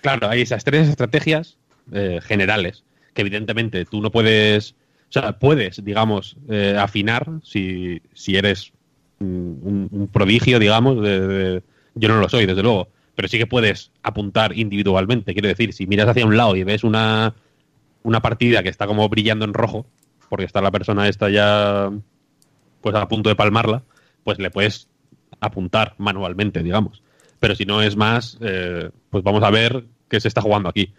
Claro, 0.00 0.28
hay 0.28 0.42
esas 0.42 0.62
tres 0.62 0.88
estrategias 0.88 1.56
eh, 1.92 2.20
generales 2.22 2.84
que 3.14 3.22
evidentemente 3.22 3.84
tú 3.84 4.00
no 4.00 4.12
puedes, 4.12 4.76
o 5.08 5.12
sea, 5.12 5.38
puedes, 5.40 5.82
digamos, 5.84 6.36
eh, 6.48 6.76
afinar 6.78 7.26
si, 7.42 8.00
si 8.14 8.36
eres 8.36 8.72
un, 9.18 9.88
un 9.90 10.06
prodigio, 10.06 10.60
digamos, 10.60 11.02
de, 11.02 11.26
de- 11.26 11.62
yo 11.96 12.08
no 12.08 12.20
lo 12.20 12.28
soy, 12.28 12.46
desde 12.46 12.62
luego, 12.62 12.90
pero 13.16 13.26
sí 13.26 13.38
que 13.38 13.46
puedes 13.48 13.90
apuntar 14.04 14.56
individualmente. 14.56 15.32
Quiero 15.32 15.48
decir, 15.48 15.72
si 15.72 15.88
miras 15.88 16.06
hacia 16.08 16.26
un 16.26 16.36
lado 16.36 16.54
y 16.54 16.62
ves 16.62 16.84
una, 16.84 17.34
una 18.04 18.20
partida 18.20 18.62
que 18.62 18.68
está 18.68 18.86
como 18.86 19.08
brillando 19.08 19.44
en 19.44 19.52
rojo, 19.54 19.86
porque 20.28 20.44
está 20.44 20.60
la 20.60 20.70
persona 20.70 21.08
esta 21.08 21.28
ya 21.28 21.90
pues 22.80 22.94
a 22.94 23.08
punto 23.08 23.28
de 23.28 23.36
palmarla, 23.36 23.82
pues 24.24 24.38
le 24.38 24.50
puedes 24.50 24.88
apuntar 25.40 25.94
manualmente, 25.98 26.62
digamos. 26.62 27.02
Pero 27.40 27.54
si 27.54 27.64
no 27.64 27.82
es 27.82 27.96
más, 27.96 28.38
eh, 28.40 28.90
pues 29.10 29.22
vamos 29.24 29.42
a 29.42 29.50
ver 29.50 29.84
qué 30.08 30.20
se 30.20 30.28
está 30.28 30.40
jugando 30.40 30.68
aquí. 30.68 30.92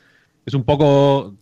Es 0.46 0.54
un 0.54 0.64
poco 0.64 1.34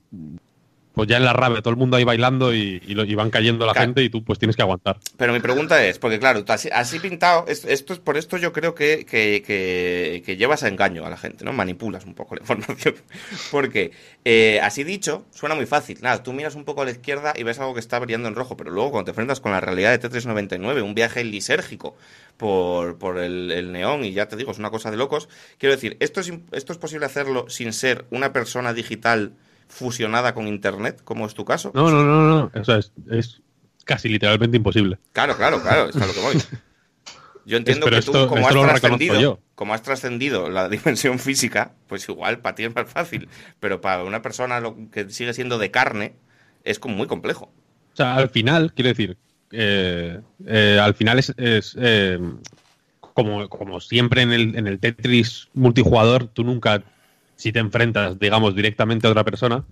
pues 0.95 1.07
ya 1.09 1.17
en 1.17 1.25
la 1.25 1.33
rabia, 1.33 1.61
todo 1.61 1.71
el 1.71 1.77
mundo 1.77 1.97
ahí 1.97 2.03
bailando 2.05 2.53
y, 2.53 2.81
y 2.87 2.93
lo- 2.95 3.03
y 3.03 3.13
van 3.15 3.29
cayendo 3.29 3.65
la 3.65 3.73
Claro. 3.73 3.87
gente 3.87 4.01
y 4.03 4.09
tú 4.09 4.23
pues 4.23 4.39
tienes 4.39 4.55
que 4.55 4.61
aguantar. 4.61 4.97
Pero 5.17 5.33
mi 5.33 5.39
pregunta 5.41 5.85
es, 5.85 5.99
porque 5.99 6.17
claro, 6.19 6.43
así, 6.47 6.69
así 6.71 6.99
pintado, 6.99 7.45
es- 7.47 7.65
esto 7.65 7.93
es 7.93 7.99
por 7.99 8.17
esto 8.17 8.37
yo 8.37 8.53
creo 8.53 8.73
que, 8.73 9.05
que, 9.05 9.43
que- 9.45 10.23
que 10.25 10.37
llevas 10.37 10.63
a 10.63 10.67
engaño 10.69 11.05
a 11.05 11.09
la 11.09 11.17
gente, 11.17 11.43
¿no? 11.45 11.53
Manipulas 11.53 12.05
un 12.05 12.13
poco 12.15 12.35
la 12.35 12.41
información. 12.41 12.95
Porque 13.51 13.91
eh, 14.23 14.59
así 14.63 14.83
dicho, 14.83 15.25
suena 15.31 15.55
muy 15.55 15.65
fácil. 15.65 15.99
Nada, 16.01 16.23
tú 16.23 16.33
miras 16.33 16.55
un 16.55 16.63
poco 16.63 16.81
a 16.81 16.85
la 16.85 16.91
izquierda 16.91 17.33
y 17.35 17.43
ves 17.43 17.59
algo 17.59 17.73
que 17.73 17.79
está 17.79 17.99
brillando 17.99 18.27
en 18.29 18.35
rojo, 18.35 18.55
pero 18.57 18.71
luego 18.71 18.91
cuando 18.91 19.05
te 19.05 19.11
enfrentas 19.11 19.39
con 19.39 19.51
la 19.51 19.61
realidad 19.61 19.91
de 19.91 19.99
Tetris 19.99 20.25
99, 20.25 20.81
un 20.81 20.95
viaje 20.95 21.23
lisérgico 21.23 21.95
por, 22.37 22.97
por 22.97 23.17
el, 23.17 23.51
el 23.51 23.71
neón, 23.71 24.03
y 24.03 24.11
ya 24.13 24.27
te 24.27 24.35
digo, 24.35 24.51
es 24.51 24.57
una 24.59 24.69
cosa 24.71 24.91
de 24.91 24.97
locos. 24.97 25.29
Quiero 25.57 25.75
decir, 25.75 25.97
¿esto 25.99 26.19
es, 26.21 26.31
¿esto 26.51 26.73
es 26.73 26.79
posible 26.79 27.05
hacerlo 27.05 27.45
sin 27.49 27.73
ser 27.73 28.05
una 28.11 28.33
persona 28.33 28.73
digital 28.73 29.33
fusionada 29.67 30.33
con 30.33 30.47
Internet, 30.47 31.01
como 31.03 31.25
es 31.25 31.33
tu 31.33 31.45
caso? 31.45 31.71
No, 31.73 31.89
no, 31.89 32.03
no, 32.03 32.21
no. 32.27 32.51
O 32.59 32.63
sea, 32.63 32.77
es, 32.77 32.91
es 33.09 33.41
casi 33.83 34.09
literalmente 34.09 34.57
imposible. 34.57 34.99
Claro, 35.13 35.35
claro, 35.37 35.61
claro, 35.61 35.89
es 35.89 35.95
a 35.95 36.05
lo 36.05 36.13
que 36.13 36.19
voy. 36.21 36.35
Yo 37.47 37.57
entiendo 37.57 37.85
Pero 37.85 37.95
que 37.97 37.99
esto- 37.99 38.23
tú, 38.23 38.27
como 38.29 38.41
esto 38.41 38.47
has 38.49 38.55
lo 38.55 38.61
reconozco 38.73 38.87
trascendido, 38.97 39.39
como 39.53 39.73
has 39.75 39.81
trascendido 39.83 40.49
la 40.49 40.67
dimensión 40.69 41.19
física, 41.19 41.73
pues 41.87 42.07
igual 42.09 42.39
para 42.39 42.55
ti 42.55 42.63
es 42.63 42.73
más 42.73 42.89
fácil. 42.89 43.29
Pero 43.59 43.81
para 43.81 44.03
una 44.03 44.21
persona 44.23 44.59
lo 44.59 44.75
que 44.91 45.09
sigue 45.11 45.33
siendo 45.33 45.57
de 45.59 45.69
carne, 45.69 46.15
es 46.63 46.79
como 46.79 46.95
muy 46.95 47.05
complejo. 47.07 47.51
O 47.93 47.95
sea, 47.95 48.15
al 48.15 48.29
final, 48.29 48.73
quiero 48.73 48.89
decir, 48.89 49.17
eh, 49.51 50.19
eh, 50.47 50.79
al 50.81 50.95
final 50.95 51.19
es, 51.19 51.33
es, 51.37 51.77
eh, 51.79 52.19
como, 53.13 53.47
como 53.47 53.79
siempre 53.79 54.23
en 54.23 54.31
el, 54.33 54.55
en 54.57 54.65
el 54.67 54.79
Tetris 54.79 55.47
multijugador, 55.53 56.27
tú 56.27 56.43
nunca, 56.43 56.83
si 57.35 57.51
te 57.51 57.59
enfrentas, 57.59 58.17
digamos, 58.19 58.55
directamente 58.55 59.07
a 59.07 59.11
otra 59.11 59.23
persona, 59.23 59.63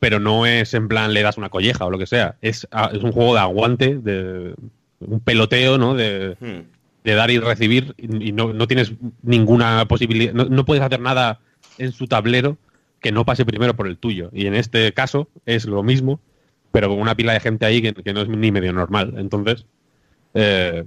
pero 0.00 0.20
no 0.20 0.46
es 0.46 0.74
en 0.74 0.86
plan 0.88 1.12
le 1.12 1.22
das 1.22 1.38
una 1.38 1.48
colleja 1.48 1.84
o 1.84 1.90
lo 1.90 1.98
que 1.98 2.06
sea. 2.06 2.36
Es, 2.40 2.66
a- 2.70 2.90
es 2.92 3.02
un 3.02 3.12
juego 3.12 3.34
de 3.34 3.40
aguante, 3.40 3.96
de 3.98 4.54
un 5.00 5.20
peloteo, 5.20 5.78
¿no? 5.78 5.94
De, 5.94 6.36
Hmm. 6.40 6.62
de 7.04 7.14
dar 7.14 7.30
y 7.30 7.38
recibir 7.38 7.94
y 7.96 8.32
no, 8.32 8.52
no 8.52 8.66
tienes 8.68 8.92
ninguna 9.22 9.86
posibilidad, 9.86 10.32
no, 10.34 10.44
no 10.44 10.64
puedes 10.64 10.82
hacer 10.84 11.00
nada 11.00 11.40
en 11.78 11.92
su 11.92 12.06
tablero 12.06 12.58
que 13.00 13.12
no 13.12 13.24
pase 13.24 13.44
primero 13.44 13.74
por 13.74 13.86
el 13.86 13.96
tuyo. 13.96 14.30
Y 14.32 14.46
en 14.46 14.54
este 14.54 14.92
caso 14.92 15.28
es 15.46 15.64
lo 15.66 15.82
mismo, 15.82 16.20
pero 16.72 16.88
con 16.88 17.00
una 17.00 17.14
pila 17.14 17.32
de 17.32 17.40
gente 17.40 17.64
ahí 17.66 17.80
que, 17.80 17.94
que 17.94 18.12
no 18.12 18.20
es 18.22 18.28
ni 18.28 18.50
medio 18.52 18.72
normal. 18.72 19.14
Entonces, 19.16 19.64
eh, 20.34 20.84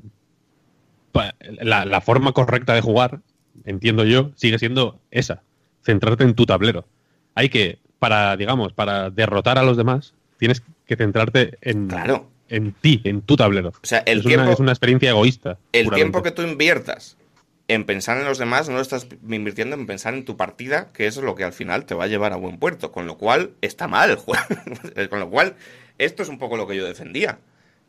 la, 1.62 1.86
la 1.86 2.02
forma 2.02 2.32
correcta 2.34 2.74
de 2.74 2.82
jugar, 2.82 3.20
entiendo 3.66 4.04
yo, 4.06 4.32
sigue 4.36 4.60
siendo 4.60 5.00
esa, 5.12 5.42
centrarte 5.84 6.24
en 6.24 6.34
tu 6.36 6.46
tablero. 6.46 6.86
Hay 7.36 7.50
que, 7.50 7.80
para, 8.00 8.36
digamos, 8.38 8.74
para 8.74 9.10
derrotar 9.10 9.58
a 9.58 9.64
los 9.64 9.78
demás, 9.78 10.14
tienes 10.38 10.62
que 10.86 10.96
centrarte 10.96 11.58
en, 11.62 11.88
Claro. 11.88 12.28
en 12.50 12.74
ti, 12.74 13.02
en 13.04 13.22
tu 13.22 13.36
tablero. 13.36 13.70
O 13.70 13.74
sea, 13.86 14.00
el 14.00 14.20
es, 14.20 14.26
tiempo- 14.26 14.44
una, 14.44 14.54
es 14.54 14.60
una 14.60 14.72
experiencia 14.72 15.10
egoísta. 15.12 15.58
El 15.72 15.90
tiempo 15.92 16.22
que 16.24 16.32
tú 16.32 16.42
inviertas 16.42 17.18
en 17.68 17.86
pensar 17.86 18.18
en 18.18 18.26
los 18.26 18.38
demás, 18.38 18.68
no 18.68 18.76
lo 18.76 18.82
estás 18.82 19.08
invirtiendo 19.30 19.76
en 19.78 19.86
pensar 19.86 20.14
en 20.14 20.26
tu 20.26 20.36
partida, 20.36 20.90
que 20.94 21.08
eso 21.08 21.22
es 21.22 21.26
lo 21.26 21.36
que 21.36 21.46
al 21.46 21.54
final 21.54 21.86
te 21.86 21.96
va 21.96 22.04
a 22.04 22.08
llevar 22.08 22.34
a 22.34 22.36
buen 22.36 22.58
puerto. 22.60 22.92
Con 22.92 23.08
lo 23.08 23.18
cual, 23.18 23.52
está 23.62 23.88
mal 23.88 24.10
el 24.12 24.18
juego. 24.18 24.44
con 25.10 25.20
lo 25.20 25.30
cual, 25.30 25.56
esto 25.98 26.22
es 26.24 26.30
un 26.30 26.38
poco 26.38 26.58
lo 26.58 26.68
que 26.68 26.76
yo 26.76 26.86
defendía. 26.86 27.40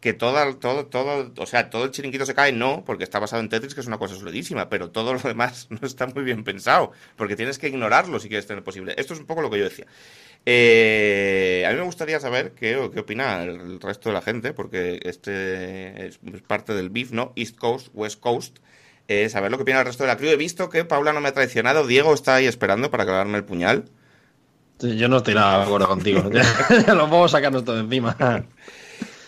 Que 0.03 0.13
todo, 0.13 0.57
todo, 0.57 0.87
todo, 0.87 1.33
o 1.39 1.47
sea, 1.47 1.71
todo 1.71 1.85
el 1.85 1.93
chiringuito 1.93 2.27
se 2.27 2.35
cae, 2.35 2.53
no, 2.53 2.85
porque 2.85 3.05
está 3.05 3.19
basado 3.19 3.41
en 3.41 3.49
Tetris, 3.49 3.75
que 3.75 3.81
es 3.81 3.87
una 3.87 3.99
cosa 3.99 4.17
solidísima, 4.17 4.69
pero 4.69 4.91
todo 4.91 5.15
lo 5.15 5.21
demás 5.21 5.69
no 5.71 5.79
está 5.87 6.07
muy 6.07 6.25
bien 6.25 6.45
pensado, 6.45 6.93
porque 7.17 7.37
tienes 7.37 7.59
que 7.59 7.69
ignorarlo 7.69 8.21
si 8.21 8.29
quieres 8.29 8.47
tener 8.47 8.63
posible. 8.63 8.95
Esto 8.99 9.15
es 9.15 9.21
un 9.21 9.27
poco 9.27 9.41
lo 9.41 9.49
que 9.49 9.59
yo 9.59 9.65
decía. 9.65 9.87
Eh, 10.45 11.65
a 11.67 11.71
mí 11.71 11.77
me 11.77 11.85
gustaría 11.85 12.19
saber 12.21 12.53
qué, 12.53 12.91
qué 12.93 13.01
opina 13.01 13.45
el 13.45 13.81
resto 13.81 14.11
de 14.11 14.15
la 14.15 14.23
gente, 14.23 14.53
porque 14.53 15.01
este 15.05 16.07
es 16.07 16.19
parte 16.47 16.75
del 16.75 16.91
beef, 16.91 17.13
¿no? 17.13 17.33
East 17.37 17.57
Coast, 17.57 17.89
West 17.95 18.21
Coast. 18.21 18.59
Eh, 19.09 19.29
saber 19.29 19.51
lo 19.51 19.57
que 19.57 19.63
opina 19.63 19.81
el 19.81 19.87
resto 19.87 20.05
de 20.05 20.09
la 20.09 20.17
crew. 20.17 20.31
He 20.31 20.37
visto 20.37 20.69
que 20.69 20.85
Paula 20.85 21.13
no 21.13 21.21
me 21.21 21.29
ha 21.29 21.33
traicionado. 21.33 21.87
Diego 21.87 22.15
está 22.15 22.37
ahí 22.37 22.47
esperando 22.47 22.91
para 22.91 23.05
clavarme 23.05 23.39
el 23.39 23.45
puñal. 23.45 23.85
Yo 24.81 25.09
no 25.09 25.19
estoy 25.19 25.35
nada 25.35 25.59
de 25.59 25.65
acuerdo 25.65 25.87
contigo. 25.87 26.29
Ya 26.87 26.95
lo 26.95 27.09
podemos 27.09 27.31
sacarnos 27.31 27.65
todo 27.65 27.79
encima. 27.79 28.17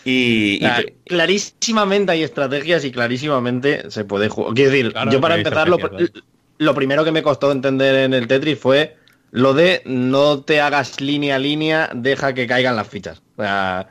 Y, 0.05 0.63
Ah, 0.63 0.81
clarísimamente 1.05 2.11
hay 2.11 2.23
estrategias 2.23 2.85
y 2.85 2.91
clarísimamente 2.91 3.89
se 3.89 4.05
puede 4.05 4.29
jugar. 4.29 4.53
Quiero 4.53 4.71
decir, 4.71 4.91
Claro 4.91 5.11
yo 5.11 5.19
para 5.19 5.35
empezar, 5.35 5.67
lo, 5.67 6.75
primero 6.75 7.03
que 7.03 7.11
me 7.11 7.23
costó 7.23 7.51
entender 7.51 7.95
en 7.95 8.13
el 8.13 8.27
Tetris 8.27 8.59
fue 8.59 8.95
lo 9.31 9.53
de 9.53 9.81
no 9.85 10.41
te 10.41 10.61
hagas 10.61 11.01
línea 11.01 11.35
a 11.35 11.39
línea, 11.39 11.89
deja 11.93 12.33
que 12.33 12.47
caigan 12.47 12.75
las 12.75 12.87
fichas. 12.87 13.21
O 13.35 13.41
sea, 13.41 13.89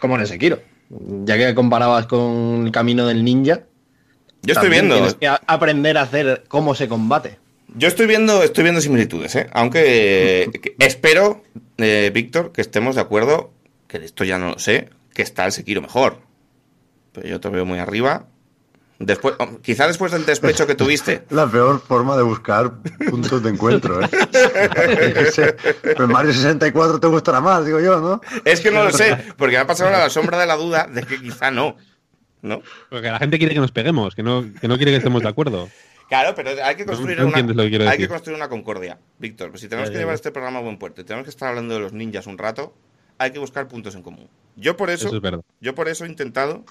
como 0.00 0.16
en 0.16 0.22
el 0.22 0.26
Sekiro. 0.26 0.60
Ya 1.24 1.36
que 1.36 1.54
comparabas 1.54 2.06
con 2.06 2.64
el 2.66 2.72
camino 2.72 3.06
del 3.06 3.22
ninja, 3.24 3.60
yo 4.42 4.54
estoy 4.54 4.70
viendo. 4.70 4.94
Tienes 4.94 5.14
que 5.14 5.28
aprender 5.28 5.98
a 5.98 6.02
hacer 6.02 6.44
cómo 6.48 6.74
se 6.74 6.88
combate. 6.88 7.38
Yo 7.74 7.88
estoy 7.88 8.06
viendo, 8.06 8.42
estoy 8.42 8.62
viendo 8.62 8.80
similitudes, 8.80 9.34
¿eh? 9.34 9.48
Aunque 9.52 10.42
eh, 10.44 10.50
que- 10.62 10.76
espero, 10.78 11.42
eh, 11.78 12.10
Víctor, 12.14 12.52
que 12.52 12.60
estemos 12.60 12.94
de 12.94 13.00
acuerdo, 13.02 13.50
que 13.88 13.98
de 13.98 14.06
esto 14.06 14.24
ya 14.24 14.38
no 14.38 14.52
lo 14.52 14.58
sé, 14.58 14.88
que 15.16 15.22
está 15.22 15.46
el 15.46 15.52
Sekiro 15.52 15.80
mejor. 15.80 16.18
Pero 17.12 17.26
yo 17.26 17.40
te 17.40 17.48
veo 17.48 17.64
muy 17.64 17.78
arriba. 17.78 18.26
Después, 18.98 19.34
oh, 19.38 19.60
quizá 19.62 19.86
después 19.86 20.12
del 20.12 20.26
despecho 20.26 20.66
que 20.66 20.74
tuviste. 20.74 21.24
La 21.30 21.50
peor 21.50 21.80
forma 21.80 22.18
de 22.18 22.22
buscar 22.22 22.74
puntos 23.08 23.42
de 23.42 23.48
encuentro, 23.50 24.02
¿eh? 24.02 24.08
Sé, 25.32 25.56
Pues 25.96 26.08
Mario 26.08 26.34
64 26.34 27.00
te 27.00 27.06
gustará 27.06 27.40
más, 27.40 27.64
digo 27.64 27.80
yo, 27.80 27.98
¿no? 27.98 28.20
Es 28.44 28.60
que 28.60 28.70
no 28.70 28.84
lo 28.84 28.90
sé, 28.90 29.16
porque 29.38 29.56
me 29.56 29.62
ha 29.62 29.66
pasado 29.66 29.90
la 29.90 30.10
sombra 30.10 30.38
de 30.38 30.46
la 30.46 30.56
duda 30.56 30.86
de 30.86 31.02
que 31.02 31.18
quizá 31.18 31.50
no. 31.50 31.76
¿No? 32.42 32.60
Porque 32.90 33.10
la 33.10 33.18
gente 33.18 33.38
quiere 33.38 33.54
que 33.54 33.60
nos 33.60 33.72
peguemos, 33.72 34.14
que 34.14 34.22
no, 34.22 34.44
que 34.60 34.68
no 34.68 34.76
quiere 34.76 34.92
que 34.92 34.98
estemos 34.98 35.22
de 35.22 35.28
acuerdo. 35.28 35.68
Claro, 36.10 36.34
pero 36.36 36.50
hay 36.62 36.76
que 36.76 36.84
construir, 36.84 37.18
no 37.18 37.26
una, 37.26 37.34
que 37.34 37.88
hay 37.88 37.98
que 37.98 38.08
construir 38.08 38.36
una 38.36 38.48
concordia, 38.50 38.98
Víctor. 39.18 39.48
Pues 39.50 39.62
si 39.62 39.68
tenemos 39.68 39.88
Ya, 39.88 39.92
que 39.92 39.96
ya, 39.96 40.00
llevar 40.00 40.12
ya. 40.12 40.16
este 40.16 40.30
programa 40.30 40.58
a 40.58 40.62
buen 40.62 40.78
puerto 40.78 41.00
y 41.00 41.04
tenemos 41.04 41.24
que 41.24 41.30
estar 41.30 41.48
hablando 41.48 41.74
de 41.74 41.80
los 41.80 41.92
ninjas 41.94 42.26
un 42.26 42.36
rato, 42.38 42.74
hay 43.18 43.30
que 43.30 43.38
buscar 43.38 43.66
puntos 43.66 43.94
en 43.94 44.02
común. 44.02 44.28
Yo 44.56 44.76
por 44.76 44.90
eso, 44.90 45.06
Eso 45.08 45.16
es 45.16 45.22
verdad. 45.22 45.42
yo 45.60 45.74
por 45.74 45.88
eso 45.88 46.04
he 46.04 46.08
intentado 46.08 46.64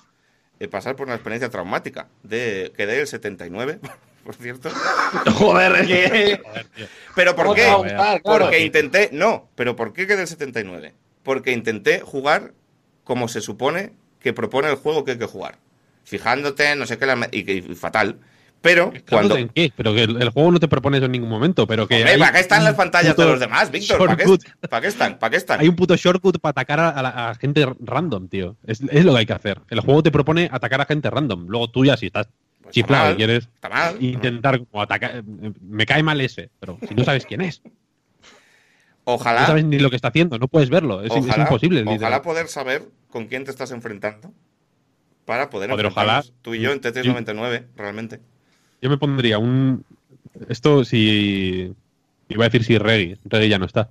eh, 0.59 0.67
pasar 0.67 0.95
por 0.95 1.05
una 1.07 1.15
experiencia 1.15 1.49
traumática. 1.49 2.07
De, 2.23 2.73
quedé 2.75 2.99
el 3.01 3.07
79, 3.07 3.79
por 4.23 4.35
cierto. 4.35 4.69
Joder, 5.35 5.75
es 5.81 5.87
que... 5.87 6.41
¿Pero 7.15 7.35
por 7.35 7.45
¿Cómo 7.45 7.55
qué? 7.55 7.89
Claro. 7.89 8.21
Porque 8.23 8.59
intenté. 8.59 9.09
No, 9.13 9.49
pero 9.55 9.75
¿por 9.75 9.93
qué 9.93 10.07
quedé 10.07 10.21
el 10.23 10.27
79? 10.27 10.93
Porque 11.23 11.51
intenté 11.51 11.99
jugar 12.01 12.53
como 13.03 13.27
se 13.27 13.41
supone 13.41 13.93
que 14.19 14.33
propone 14.33 14.69
el 14.69 14.75
juego 14.75 15.03
que 15.05 15.11
hay 15.11 15.17
que 15.19 15.25
jugar. 15.25 15.57
Fijándote, 16.03 16.75
no 16.75 16.85
sé 16.85 16.97
qué, 16.97 17.05
la- 17.05 17.29
y, 17.31 17.43
que- 17.43 17.53
y 17.55 17.61
fatal. 17.75 18.19
Pero 18.65 18.91
cuando. 19.07 19.37
¿En 19.37 19.49
qué? 19.49 19.71
Pero 19.75 19.93
que 19.93 20.01
el, 20.03 20.19
el 20.19 20.29
juego 20.29 20.51
no 20.51 20.59
te 20.59 20.67
propone 20.67 20.97
eso 20.97 21.05
en 21.05 21.11
ningún 21.11 21.29
momento, 21.29 21.67
pero 21.67 21.87
que 21.87 21.97
Hombre, 21.99 22.17
¿para 22.17 22.31
qué 22.31 22.39
están 22.39 22.63
las 22.63 22.73
pantallas 22.73 23.15
de 23.15 23.23
los 23.25 23.39
demás, 23.39 23.69
Víctor? 23.69 23.99
¿Para 23.99 24.17
qué, 24.17 24.25
shortcut. 24.25 24.67
para 24.69 24.81
qué 24.81 24.87
están? 24.87 25.19
¿Para 25.19 25.29
qué 25.31 25.37
están? 25.37 25.59
Hay 25.59 25.67
un 25.67 25.75
puto 25.75 25.95
shortcut 25.95 26.39
para 26.39 26.49
atacar 26.49 26.79
a, 26.79 27.01
la- 27.03 27.29
a 27.29 27.35
gente 27.35 27.63
random, 27.79 28.27
tío. 28.27 28.57
Es, 28.65 28.81
es 28.89 29.05
lo 29.05 29.13
que 29.13 29.19
hay 29.19 29.25
que 29.27 29.33
hacer. 29.33 29.61
El 29.69 29.81
juego 29.81 30.01
te 30.01 30.09
propone 30.11 30.49
atacar 30.51 30.81
a 30.81 30.85
gente 30.85 31.09
random. 31.11 31.45
Luego 31.47 31.69
tú 31.69 31.85
ya 31.85 31.95
si 31.95 32.07
estás 32.07 32.27
Pues 32.63 32.73
chiflado 32.73 33.11
y 33.13 33.15
quieres 33.17 33.43
Está 33.53 33.69
mal. 33.69 33.97
intentar 34.03 34.59
como 34.65 34.81
atacar... 34.81 35.23
Me 35.61 35.85
cae 35.85 36.01
mal 36.01 36.19
ese, 36.19 36.49
pero 36.59 36.79
si 36.87 36.95
no 36.95 37.03
sabes 37.03 37.25
quién 37.27 37.41
es. 37.41 37.61
No 37.63 39.13
Ojalá. 39.13 39.45
sabes 39.45 39.63
ni 39.63 39.77
lo 39.77 39.91
que 39.91 39.95
está 39.95 40.07
haciendo, 40.07 40.39
no 40.39 40.47
puedes 40.47 40.71
verlo. 40.71 41.03
Es, 41.03 41.15
imposible. 41.15 41.81
Ojalá 41.81 41.93
literal. 41.93 42.21
poder 42.23 42.47
saber 42.47 42.81
con 43.11 43.27
quién 43.27 43.43
te 43.45 43.51
estás 43.51 43.69
enfrentando 43.69 44.33
para 45.25 45.49
poder 45.51 45.69
Joder, 45.69 45.85
ojalá. 45.87 46.23
Tú 46.41 46.55
y 46.55 46.61
yo 46.61 46.71
en 46.71 46.81
Tetris 46.81 47.03
Sí. 47.03 47.09
99, 47.09 47.67
realmente. 47.75 48.19
Yo 48.81 48.89
me 48.89 48.97
pondría 48.97 49.37
un. 49.39 49.83
Esto 50.49 50.83
si. 50.85 51.73
Iba 52.29 52.45
a 52.45 52.49
decir 52.49 52.63
si 52.63 52.77
Reggie. 52.77 53.17
Reggie 53.25 53.49
ya 53.49 53.59
no 53.59 53.65
está. 53.65 53.89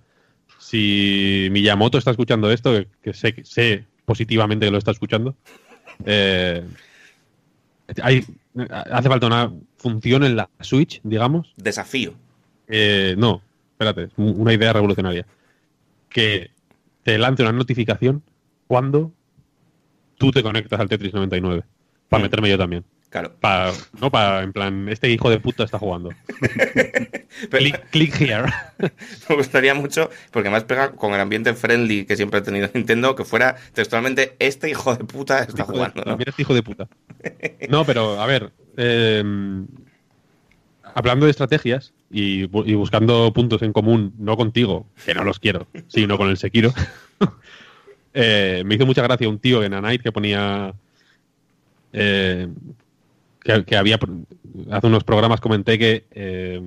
Si 0.58 1.48
Miyamoto 1.50 1.98
está 1.98 2.10
escuchando 2.10 2.50
esto, 2.50 2.72
que, 2.72 2.88
que 3.02 3.12
sé, 3.14 3.34
que 3.34 3.44
sé 3.44 3.84
positivamente 4.04 4.66
que 4.66 4.72
lo 4.72 4.78
está 4.78 4.90
escuchando. 4.90 5.36
eh, 6.04 6.64
hay, 8.02 8.24
hace 8.90 9.08
falta 9.08 9.26
una 9.26 9.52
función 9.76 10.24
en 10.24 10.36
la 10.36 10.48
Switch, 10.60 11.00
digamos. 11.02 11.52
Desafío. 11.56 12.14
Eh, 12.66 13.14
no, 13.18 13.42
espérate, 13.72 14.08
una 14.16 14.52
idea 14.52 14.72
revolucionaria. 14.72 15.26
Que 16.08 16.50
te 17.02 17.18
lance 17.18 17.42
una 17.42 17.52
notificación 17.52 18.22
cuando 18.66 19.12
tú 20.16 20.30
te 20.30 20.42
conectas 20.42 20.80
al 20.80 20.88
Tetris 20.88 21.12
99. 21.12 21.62
Para 22.08 22.20
Mm. 22.20 22.24
meterme 22.24 22.48
yo 22.48 22.56
también. 22.58 22.84
Claro. 23.14 23.33
Pa- 23.38 23.71
no 24.00 24.11
para, 24.11 24.42
en 24.42 24.52
plan, 24.52 24.88
este 24.88 25.09
hijo 25.09 25.30
de 25.30 25.38
puta 25.38 25.62
está 25.62 25.78
jugando. 25.78 26.11
Pero- 27.49 27.59
click, 27.59 27.80
click 27.90 28.21
here. 28.21 28.52
Me 29.28 29.37
gustaría 29.37 29.73
mucho, 29.73 30.11
porque 30.33 30.50
más 30.50 30.64
pega 30.64 30.90
con 30.97 31.14
el 31.14 31.21
ambiente 31.21 31.54
friendly 31.54 32.06
que 32.06 32.16
siempre 32.16 32.40
ha 32.40 32.42
tenido 32.42 32.68
Nintendo, 32.75 33.14
que 33.14 33.25
fuera 33.25 33.54
textualmente 33.73 34.35
este 34.40 34.68
hijo 34.68 34.97
de 34.97 35.04
puta 35.04 35.38
está 35.44 35.62
Hijo 35.62 35.71
de- 35.71 35.78
jugando, 35.78 36.02
¿no? 36.04 36.16
Mira 36.16 36.30
este 36.30 36.42
hijo 36.42 36.54
de 36.54 36.62
puta. 36.64 36.88
No, 37.68 37.85
pero 37.85 38.21
a 38.21 38.26
ver, 38.26 38.50
eh, 38.76 39.23
hablando 40.94 41.26
de 41.26 41.30
estrategias 41.30 41.92
y, 42.11 42.49
bu- 42.49 42.64
y 42.66 42.75
buscando 42.75 43.33
puntos 43.33 43.62
en 43.62 43.73
común, 43.73 44.12
no 44.18 44.37
contigo, 44.37 44.88
que 45.06 45.14
no 45.14 45.23
los 45.23 45.38
quiero, 45.38 45.68
sino 45.87 46.18
con 46.18 46.28
el 46.30 46.37
Sekiro. 46.37 46.73
Eh, 48.16 48.62
me 48.64 48.76
hizo 48.76 48.87
mucha 48.87 49.02
gracia 49.02 49.28
un 49.28 49.40
tío 49.40 49.64
en 49.64 49.75
A 49.75 49.80
Night 49.80 50.00
que 50.00 50.12
ponía. 50.12 50.73
eh, 51.92 52.47
que, 53.44 53.64
que 53.64 53.76
había. 53.76 53.98
Hace 54.72 54.86
unos 54.88 55.04
programas 55.04 55.40
comenté 55.40 55.78
que. 55.78 56.06
eh, 56.10 56.60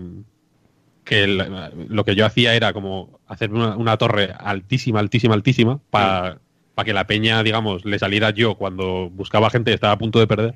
que 1.03 1.23
el- 1.23 1.41
lo 1.87 2.03
que 2.03 2.15
yo 2.15 2.25
hacía 2.25 2.53
era 2.53 2.73
como 2.73 3.21
hacer 3.27 3.53
una, 3.53 3.77
una 3.77 3.95
torre 3.95 4.33
altísima, 4.37 4.99
altísima, 4.99 5.35
altísima, 5.35 5.79
para 5.89 6.39
que 6.83 6.91
la 6.91 7.07
peña, 7.07 7.41
digamos, 7.43 7.85
le 7.85 7.97
saliera 7.97 8.31
yo 8.31 8.55
cuando 8.55 9.09
buscaba 9.09 9.49
gente 9.49 9.71
y 9.71 9.73
estaba 9.73 9.93
a 9.93 9.97
punto 9.97 10.19
de 10.19 10.27
perder. 10.27 10.55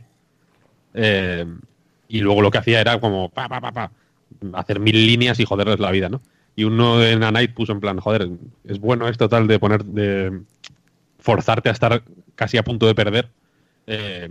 Eh, 0.94 1.46
y 2.10 2.20
luego 2.20 2.42
lo 2.42 2.52
que 2.52 2.58
hacía 2.58 2.82
era 2.82 3.00
como 3.00 3.30
pa, 3.30 3.48
pa, 3.48 3.62
pa, 3.62 3.72
pa, 3.72 3.92
hacer 4.54 4.82
mil 4.82 5.08
líneas 5.08 5.40
y 5.40 5.46
joderles 5.46 5.80
la 5.80 5.92
vida, 5.92 6.10
¿no? 6.10 6.22
Y 6.58 6.66
uno 6.66 7.02
en 7.02 7.24
A 7.24 7.32
Night 7.32 7.54
puso 7.54 7.72
en 7.72 7.80
plan, 7.80 7.98
joder, 8.00 8.28
es 8.66 8.80
bueno 8.80 9.08
esto 9.08 9.30
tal 9.30 9.48
de 9.48 9.58
poner, 9.58 9.86
de 9.86 10.42
forzarte 11.20 11.70
a 11.70 11.72
estar 11.72 12.04
casi 12.36 12.58
a 12.58 12.64
punto 12.64 12.88
de 12.88 12.96
perder. 12.96 13.30
eh, 13.88 14.30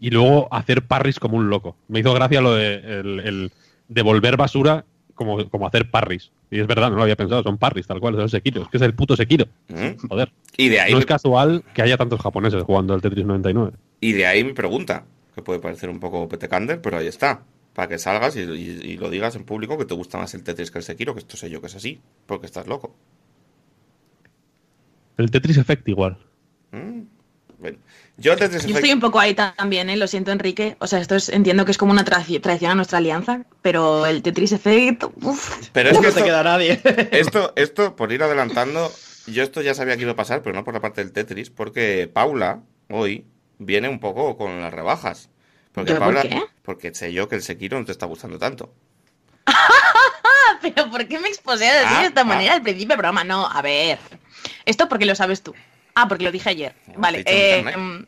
y 0.00 0.10
luego 0.10 0.48
hacer 0.52 0.82
parries 0.86 1.18
como 1.20 1.36
un 1.36 1.48
loco. 1.48 1.76
Me 1.88 2.00
hizo 2.00 2.12
gracia 2.14 2.40
lo 2.40 2.54
de 2.54 2.74
el, 2.76 3.20
el 3.20 3.52
devolver 3.88 4.36
basura 4.36 4.84
como, 5.14 5.48
como 5.48 5.66
hacer 5.66 5.90
parries. 5.90 6.30
Y 6.50 6.60
es 6.60 6.66
verdad, 6.66 6.90
no 6.90 6.96
lo 6.96 7.02
había 7.02 7.16
pensado, 7.16 7.42
son 7.42 7.56
parries, 7.58 7.86
tal 7.86 8.00
cual, 8.00 8.14
son 8.16 8.28
Sekiro. 8.28 8.62
Es 8.62 8.68
que 8.68 8.76
es 8.76 8.82
el 8.82 8.94
puto 8.94 9.16
Sekiro. 9.16 9.46
¿Mm? 9.68 10.06
Joder. 10.08 10.32
Y 10.56 10.68
de 10.68 10.80
ahí 10.80 10.92
No 10.92 10.98
es 10.98 11.06
casual 11.06 11.64
que 11.74 11.82
haya 11.82 11.96
tantos 11.96 12.20
japoneses 12.20 12.62
jugando 12.62 12.92
al 12.94 13.00
Tetris 13.00 13.24
99. 13.24 13.72
Y 14.00 14.12
de 14.12 14.26
ahí 14.26 14.44
mi 14.44 14.52
pregunta, 14.52 15.04
que 15.34 15.42
puede 15.42 15.58
parecer 15.60 15.88
un 15.88 15.98
poco 16.00 16.28
petecander, 16.28 16.80
pero 16.82 16.98
ahí 16.98 17.06
está. 17.06 17.42
Para 17.72 17.88
que 17.88 17.98
salgas 17.98 18.36
y, 18.36 18.40
y- 18.40 18.80
y 18.84 18.96
lo 18.98 19.10
digas 19.10 19.36
en 19.36 19.44
público 19.44 19.76
que 19.76 19.84
te 19.84 19.94
gusta 19.94 20.18
más 20.18 20.32
el 20.34 20.42
Tetris 20.42 20.70
que 20.70 20.78
el 20.78 20.84
Sekiro, 20.84 21.14
que 21.14 21.20
esto 21.20 21.36
sé 21.36 21.50
yo 21.50 21.60
que 21.60 21.66
es 21.66 21.76
así, 21.76 22.00
porque 22.26 22.46
estás 22.46 22.66
loco. 22.66 22.94
El 25.16 25.30
Tetris 25.30 25.56
Effect 25.58 25.88
igual. 25.88 26.18
Mm. 26.72 27.02
Bueno, 27.66 27.78
yo 28.16 28.32
estoy 28.32 28.92
un 28.92 29.00
poco 29.00 29.18
ahí 29.18 29.34
también, 29.34 29.90
¿eh? 29.90 29.96
lo 29.96 30.06
siento 30.06 30.30
Enrique. 30.30 30.76
O 30.78 30.86
sea, 30.86 31.00
esto 31.00 31.16
es, 31.16 31.28
entiendo 31.28 31.64
que 31.64 31.72
es 31.72 31.78
como 31.78 31.92
una 31.92 32.04
traici- 32.04 32.40
traición 32.40 32.70
a 32.70 32.74
nuestra 32.74 32.98
alianza, 32.98 33.42
pero 33.62 34.06
el 34.06 34.22
Tetris 34.22 34.52
Effect, 34.52 35.04
uff. 35.22 35.68
Pero 35.72 35.90
es 35.90 35.94
no 35.96 36.00
que 36.00 36.06
te 36.06 36.12
esto, 36.14 36.24
queda 36.24 36.42
nadie. 36.42 36.80
esto, 37.10 37.52
esto, 37.56 37.96
por 37.96 38.12
ir 38.12 38.22
adelantando, 38.22 38.92
yo 39.26 39.42
esto 39.42 39.60
ya 39.62 39.74
sabía 39.74 39.96
que 39.96 40.02
iba 40.02 40.12
a 40.12 40.16
pasar, 40.16 40.42
pero 40.42 40.54
no 40.54 40.64
por 40.64 40.74
la 40.74 40.80
parte 40.80 41.02
del 41.02 41.12
Tetris, 41.12 41.50
porque 41.50 42.08
Paula, 42.12 42.60
hoy, 42.88 43.26
viene 43.58 43.88
un 43.88 43.98
poco 44.00 44.36
con 44.36 44.60
las 44.60 44.72
rebajas. 44.72 45.28
Porque 45.72 45.90
¿Yo 45.92 45.98
por 45.98 46.14
Paula, 46.14 46.22
qué? 46.22 46.42
porque 46.62 46.94
sé 46.94 47.12
yo 47.12 47.28
que 47.28 47.34
el 47.34 47.42
Sekiro 47.42 47.78
no 47.78 47.84
te 47.84 47.92
está 47.92 48.06
gustando 48.06 48.38
tanto. 48.38 48.72
Pero 50.62 50.90
¿por 50.90 51.06
qué 51.06 51.18
me 51.18 51.28
exposé 51.28 51.68
a 51.68 51.74
decir 51.80 51.96
Ah, 51.96 52.00
de 52.00 52.06
esta 52.08 52.20
ah. 52.22 52.24
manera 52.24 52.54
al 52.54 52.62
principio 52.62 52.88
del 52.88 52.96
programa? 52.98 53.24
No, 53.24 53.46
a 53.46 53.60
ver. 53.62 53.98
Esto 54.64 54.88
porque 54.88 55.06
lo 55.06 55.14
sabes 55.14 55.42
tú. 55.42 55.54
Ah, 55.98 56.06
porque 56.08 56.24
lo 56.24 56.30
dije 56.30 56.50
ayer. 56.50 56.74
Lo 56.94 57.00
Vale. 57.00 57.22
eh, 57.24 57.64
mm, 57.74 58.04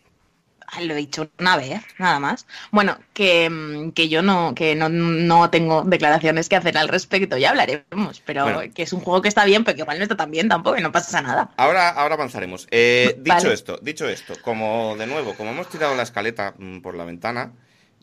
ah, 0.66 0.80
lo 0.83 0.92
he 0.92 0.97
dicho 0.99 1.30
una 1.38 1.57
vez, 1.57 1.80
nada 1.99 2.21
más. 2.21 2.47
Bueno, 2.71 2.99
que, 3.14 3.49
mm, 3.49 3.92
que 3.92 4.11
yo 4.11 4.21
no, 4.21 4.54
que 4.54 4.75
no, 4.75 4.90
no 4.90 5.49
tengo 5.49 5.83
declaraciones 5.85 6.50
que 6.50 6.57
hacer 6.57 6.76
al 6.76 6.88
respecto, 6.88 7.38
ya 7.38 7.49
hablaremos, 7.49 8.21
pero 8.26 8.45
Bueno. 8.45 8.61
que 8.75 8.83
es 8.83 8.92
un 8.92 9.00
juego 9.00 9.23
que 9.23 9.28
está 9.28 9.47
bien, 9.47 9.64
pero 9.64 9.75
que 9.76 9.83
igual 9.83 9.97
no 9.97 10.02
está 10.02 10.16
tan 10.18 10.30
bien 10.30 10.49
tampoco 10.50 10.76
y 10.78 10.83
no 10.83 10.92
pasa 10.92 11.23
nada. 11.23 11.50
Ahora, 11.57 11.88
ahora 11.88 12.14
avanzaremos. 12.16 12.68
Eh, 12.71 13.14
dicho 13.18 13.35
Vale. 13.37 13.54
esto, 13.54 13.78
dicho 13.80 14.07
esto, 14.07 14.35
como 14.42 14.95
de 14.99 15.07
nuevo, 15.07 15.35
como 15.35 15.50
hemos 15.52 15.71
tirado 15.71 15.95
la 15.95 16.02
escaleta 16.02 16.54
mm, 16.59 16.80
por 16.80 16.95
la 16.95 17.04
ventana, 17.07 17.52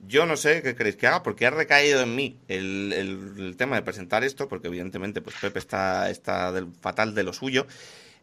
yo 0.08 0.25
no 0.25 0.36
sé 0.36 0.63
qué 0.63 0.75
queréis 0.75 0.96
que 0.96 1.06
haga, 1.06 1.22
porque 1.22 1.46
ha 1.46 1.51
recaído 1.51 2.01
en 2.01 2.15
mí 2.15 2.38
el, 2.48 2.92
el- 2.92 3.34
el 3.38 3.56
tema 3.58 3.75
de 3.75 3.84
presentar 3.84 4.24
esto, 4.24 4.48
porque 4.48 4.68
evidentemente 4.68 5.22
pues 5.22 5.36
Pepe 5.39 5.60
está, 5.60 6.10
está 6.10 6.51
del- 6.51 6.74
fatal 6.82 7.13
de 7.13 7.24
lo 7.24 7.34
suyo. 7.34 7.68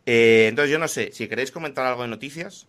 Eh, 0.06 0.46
entonces 0.48 0.70
yo 0.70 0.78
no 0.78 0.88
sé, 0.88 1.12
si 1.12 1.28
queréis 1.28 1.52
comentar 1.52 1.86
algo 1.86 2.02
de 2.02 2.08
noticias, 2.08 2.66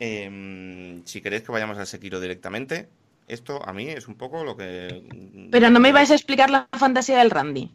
eh, 0.00 1.00
si 1.04 1.20
queréis 1.20 1.42
que 1.42 1.52
vayamos 1.52 1.78
al 1.78 1.86
Sekiro 1.86 2.20
directamente, 2.20 2.88
esto 3.28 3.66
a 3.66 3.72
mí 3.72 3.88
es 3.88 4.08
un 4.08 4.16
poco 4.16 4.44
lo 4.44 4.56
que... 4.56 5.48
Pero 5.50 5.70
no 5.70 5.80
me 5.80 5.92
vais 5.92 6.10
a 6.10 6.14
explicar 6.14 6.50
la 6.50 6.68
fantasía 6.72 7.18
del 7.18 7.30
Randy, 7.30 7.70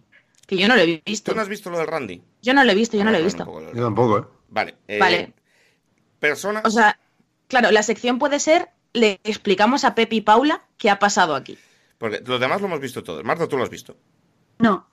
que 0.46 0.58
yo 0.58 0.68
no 0.68 0.76
lo 0.76 0.82
he 0.82 1.02
visto. 1.06 1.32
¿Tú 1.32 1.36
no 1.36 1.42
has 1.42 1.50
visto 1.50 1.70
lo 1.70 1.78
del 1.78 1.88
Randy? 1.88 2.22
Yo 2.42 2.54
no 2.54 2.64
lo 2.64 2.72
he 2.72 2.76
visto, 2.76 2.98
yo 2.98 3.04
no 3.04 3.12
lo 3.12 3.18
he 3.18 3.24
visto. 3.24 3.46
Yo 3.74 3.84
tampoco, 3.84 4.20
¿eh? 4.20 4.24
Vale. 4.50 4.76
eh, 4.88 5.00
Vale. 5.00 5.34
Personas... 6.20 6.64
O 6.66 6.70
sea, 6.70 7.00
claro, 7.48 7.72
la 7.72 7.84
sección 7.84 8.20
puede 8.20 8.40
ser, 8.40 8.70
le 8.94 9.20
explicamos 9.24 9.84
a 9.86 9.96
Pepi 9.96 10.18
y 10.18 10.22
Paula 10.22 10.66
qué 10.78 10.90
ha 10.90 11.00
pasado 11.00 11.34
aquí. 11.36 11.58
Porque 11.98 12.22
los 12.26 12.40
demás 12.40 12.60
lo 12.62 12.68
hemos 12.68 12.80
visto 12.80 13.04
todos. 13.04 13.24
Marta, 13.24 13.48
tú 13.48 13.58
lo 13.58 13.64
has 13.64 13.70
visto. 13.70 13.98
No. 14.60 14.88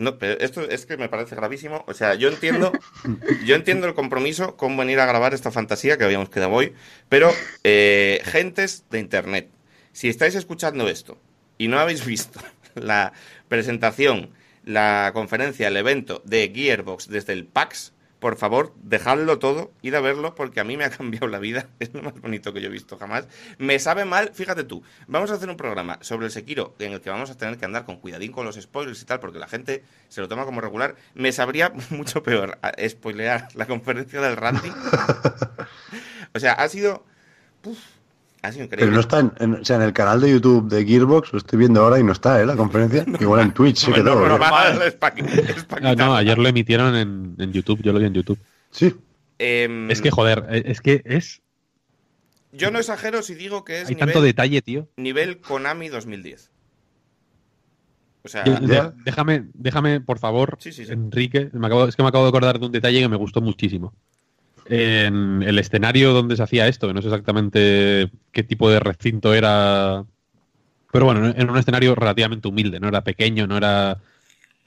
No, 0.00 0.16
pero 0.18 0.40
esto 0.40 0.62
es 0.62 0.86
que 0.86 0.96
me 0.96 1.10
parece 1.10 1.36
gravísimo. 1.36 1.84
O 1.86 1.92
sea, 1.92 2.14
yo 2.14 2.30
entiendo, 2.30 2.72
yo 3.44 3.54
entiendo 3.54 3.86
el 3.86 3.92
compromiso 3.92 4.56
con 4.56 4.74
venir 4.74 4.98
a 4.98 5.04
grabar 5.04 5.34
esta 5.34 5.50
fantasía 5.50 5.98
que 5.98 6.04
habíamos 6.04 6.30
quedado 6.30 6.52
hoy, 6.52 6.72
pero 7.10 7.30
eh, 7.64 8.22
gentes 8.24 8.86
de 8.90 8.98
internet, 8.98 9.50
si 9.92 10.08
estáis 10.08 10.34
escuchando 10.34 10.88
esto 10.88 11.18
y 11.58 11.68
no 11.68 11.78
habéis 11.78 12.06
visto 12.06 12.40
la 12.74 13.12
presentación, 13.48 14.30
la 14.64 15.10
conferencia, 15.12 15.68
el 15.68 15.76
evento 15.76 16.22
de 16.24 16.50
Gearbox 16.54 17.08
desde 17.08 17.34
el 17.34 17.44
PAX, 17.44 17.92
por 18.20 18.36
favor, 18.36 18.72
dejadlo 18.76 19.38
todo, 19.38 19.72
id 19.82 19.94
a 19.94 20.00
verlo, 20.00 20.34
porque 20.34 20.60
a 20.60 20.64
mí 20.64 20.76
me 20.76 20.84
ha 20.84 20.90
cambiado 20.96 21.26
la 21.26 21.38
vida. 21.38 21.66
Es 21.80 21.92
lo 21.92 22.02
más 22.02 22.14
bonito 22.20 22.52
que 22.52 22.60
yo 22.60 22.68
he 22.68 22.70
visto 22.70 22.96
jamás. 22.96 23.26
Me 23.58 23.78
sabe 23.78 24.04
mal, 24.04 24.30
fíjate 24.34 24.62
tú, 24.64 24.82
vamos 25.08 25.30
a 25.30 25.34
hacer 25.34 25.48
un 25.50 25.56
programa 25.56 25.98
sobre 26.02 26.26
el 26.26 26.32
Sekiro 26.32 26.74
en 26.78 26.92
el 26.92 27.00
que 27.00 27.10
vamos 27.10 27.30
a 27.30 27.36
tener 27.36 27.58
que 27.58 27.64
andar 27.64 27.84
con 27.84 27.96
cuidadín 27.96 28.30
con 28.32 28.44
los 28.46 28.56
spoilers 28.60 29.02
y 29.02 29.06
tal, 29.06 29.18
porque 29.20 29.38
la 29.38 29.48
gente 29.48 29.82
se 30.08 30.20
lo 30.20 30.28
toma 30.28 30.44
como 30.44 30.60
regular. 30.60 30.94
Me 31.14 31.32
sabría 31.32 31.72
mucho 31.90 32.22
peor 32.22 32.58
a- 32.62 32.72
spoilear 32.88 33.48
la 33.54 33.66
conferencia 33.66 34.20
del 34.20 34.36
Randy. 34.36 34.70
o 36.34 36.38
sea, 36.38 36.52
ha 36.52 36.68
sido... 36.68 37.04
uf, 37.64 37.78
ha 38.42 38.52
sido 38.52 38.64
increíble. 38.64 38.86
Pero 38.86 38.92
no 38.94 39.00
está 39.00 39.20
en, 39.20 39.32
en- 39.38 39.54
o 39.60 39.64
sea, 39.64 39.76
en 39.76 39.82
el 39.82 39.92
canal 39.92 40.20
de 40.20 40.30
YouTube 40.30 40.68
de 40.68 40.84
Gearbox, 40.84 41.32
lo 41.32 41.38
estoy 41.38 41.58
viendo 41.58 41.82
ahora 41.82 41.98
y 41.98 42.04
no 42.04 42.12
está, 42.12 42.40
¿eh? 42.40 42.46
La 42.46 42.56
conferencia. 42.56 43.04
Igual 43.20 43.40
en 43.40 43.52
Twitch 43.52 43.76
sí 43.86 43.92
que 43.92 44.00
No, 44.04 44.12
todo. 44.12 44.20
no, 44.28 44.36
¿eh? 44.36 44.38
no, 44.38 45.14
quitarlo. 45.14 46.14
ayer 46.14 46.38
lo 46.38 46.48
emitieron 46.48 46.94
en, 46.96 47.34
en 47.38 47.52
YouTube, 47.52 47.82
yo 47.82 47.92
lo 47.92 47.98
vi 47.98 48.06
en 48.06 48.14
YouTube. 48.14 48.38
Sí. 48.70 48.94
Em, 49.38 49.90
Es 49.90 50.00
que, 50.02 50.10
joder, 50.10 50.46
eh, 50.50 50.62
es 50.66 50.80
que 50.80 51.02
es. 51.04 51.42
Yo 52.52 52.70
no 52.70 52.78
exagero 52.80 53.22
si 53.22 53.34
digo 53.34 53.64
que 53.64 53.82
es 53.82 53.88
Hay 53.88 53.94
nivel, 53.94 54.06
tanto 54.08 54.22
detalle, 54.22 54.60
tío. 54.62 54.88
nivel 54.96 55.40
Konami 55.40 55.88
2010. 55.88 56.50
O 58.22 58.28
sea, 58.28 58.44
ya. 58.44 58.92
déjame, 59.04 59.46
déjame, 59.54 60.00
por 60.00 60.18
favor, 60.18 60.58
Sí, 60.60 60.72
sí, 60.72 60.84
sí. 60.84 60.92
Enrique. 60.92 61.48
me 61.54 61.66
acabo- 61.66 61.88
es 61.88 61.96
que 61.96 62.02
me 62.02 62.08
acabo 62.10 62.24
de 62.24 62.28
acordar 62.28 62.58
de 62.58 62.66
un 62.66 62.72
detalle 62.72 63.00
que 63.00 63.08
me 63.08 63.16
gustó 63.16 63.40
muchísimo. 63.40 63.94
En 64.72 65.42
el 65.42 65.58
escenario 65.58 66.12
donde 66.12 66.36
se 66.36 66.44
hacía 66.44 66.68
esto, 66.68 66.86
que 66.86 66.94
no 66.94 67.02
sé 67.02 67.08
exactamente 67.08 68.08
qué 68.30 68.42
tipo 68.44 68.70
de 68.70 68.78
recinto 68.78 69.34
era. 69.34 70.04
Pero 70.92 71.04
bueno, 71.06 71.26
en 71.36 71.50
un 71.50 71.58
escenario 71.58 71.94
relativamente 71.96 72.46
humilde, 72.48 72.78
no 72.78 72.88
era 72.88 73.02
pequeño, 73.02 73.46
no 73.48 73.56
era. 73.56 73.98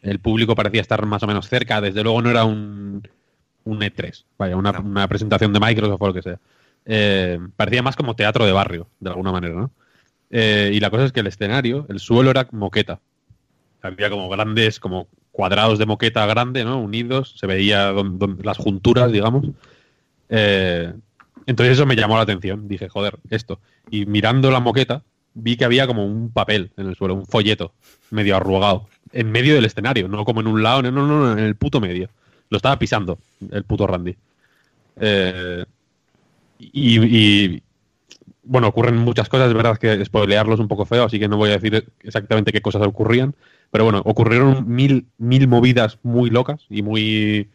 El 0.02 0.20
público 0.20 0.56
parecía 0.56 0.82
estar 0.82 1.06
más 1.06 1.24
o 1.24 1.28
menos 1.28 1.48
cerca, 1.48 1.80
desde 1.80 2.04
luego 2.04 2.22
no 2.22 2.30
era 2.30 2.44
un, 2.44 3.08
un 3.63 3.80
E3, 3.82 4.26
vaya, 4.38 4.58
una 4.58 5.08
presentación 5.08 5.54
de 5.54 5.62
Microsoft 5.62 6.02
o 6.02 6.08
lo 6.08 6.13
que 6.13 6.22
sea. 6.22 6.39
Eh, 6.86 7.39
parecía 7.56 7.82
más 7.82 7.96
como 7.96 8.13
teatro 8.16 8.46
de 8.46 8.52
barrio, 8.52 8.89
de 9.00 9.10
alguna 9.10 9.32
manera, 9.32 9.56
¿no? 9.56 9.72
Eh, 10.30 10.72
y 10.74 10.82
la 10.82 10.89
cosa 10.89 11.06
es 11.06 11.13
que 11.13 11.22
el 11.22 11.28
escenario, 11.28 11.86
el 11.88 12.00
suelo 12.00 12.32
era 12.32 12.48
moqueta. 12.52 13.00
Había 13.82 14.10
como 14.10 14.28
grandes, 14.30 14.80
como 14.80 15.08
cuadrados 15.32 15.80
de 15.80 15.86
moqueta 15.86 16.26
grande, 16.26 16.66
¿no? 16.66 16.82
Unidos, 16.82 17.36
se 17.38 17.48
veía 17.48 17.86
don- 17.92 18.20
don- 18.20 18.39
las 18.44 18.58
junturas, 18.58 19.12
digamos. 19.12 19.46
Eh, 20.30 20.94
entonces 21.46 21.74
eso 21.74 21.86
me 21.86 21.96
llamó 21.96 22.16
la 22.16 22.24
atención. 22.24 22.68
Dije, 22.68 22.90
joder, 22.90 23.18
esto. 23.30 23.60
Y 23.90 24.06
mirando 24.06 24.52
la 24.52 24.60
moqueta, 24.60 25.04
vi 25.34 25.58
que 25.58 25.66
había 25.66 25.88
como 25.88 26.06
un 26.06 26.32
papel 26.32 26.72
en 26.78 26.88
el 26.88 26.96
suelo, 26.96 27.16
un 27.16 27.26
folleto, 27.26 27.74
medio 28.12 28.36
arrugado, 28.36 28.88
en 29.12 29.32
medio 29.32 29.56
del 29.56 29.66
escenario, 29.66 30.08
no 30.08 30.26
como 30.26 30.42
en 30.42 30.48
un 30.48 30.64
lado, 30.64 30.82
no, 30.84 30.92
no, 30.92 31.06
no, 31.06 31.32
en 31.34 31.40
el 31.40 31.56
puto 31.56 31.80
medio. 31.80 32.10
Lo 32.50 32.58
estaba 32.58 32.78
pisando 32.78 33.18
el 33.52 33.64
puto 33.64 33.88
Randy. 33.88 34.16
Eh, 34.98 35.66
y, 36.60 37.00
y, 37.02 37.64
bueno, 38.44 38.68
ocurren 38.68 38.98
muchas 38.98 39.30
cosas, 39.30 39.50
es 39.50 39.54
verdad 39.54 39.78
que 39.78 40.04
spoilearlo 40.06 40.54
es 40.54 40.60
un 40.60 40.68
poco 40.68 40.86
feo, 40.86 41.06
así 41.06 41.20
que 41.20 41.28
no 41.28 41.38
voy 41.38 41.50
a 41.50 41.54
decir 41.54 41.86
exactamente 42.02 42.52
qué 42.52 42.62
cosas 42.62 42.86
ocurrían, 42.86 43.36
pero 43.72 43.86
bueno, 43.86 44.02
ocurrieron 44.06 44.68
mil, 44.68 45.08
mil 45.18 45.48
movidas 45.48 45.98
muy 46.04 46.30
locas 46.30 46.66
y 46.70 46.84
muy 46.84 47.50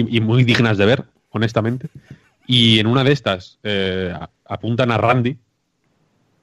y, 0.00 0.16
y 0.16 0.20
muy 0.20 0.44
dignas 0.44 0.78
de 0.78 0.86
ver, 0.86 1.04
honestamente. 1.30 1.88
Y 2.46 2.78
en 2.78 2.86
una 2.86 3.02
de 3.04 3.12
estas 3.12 3.58
eh, 3.62 4.12
a- 4.14 4.30
apuntan 4.44 4.90
a 4.90 4.98
Randy 4.98 5.36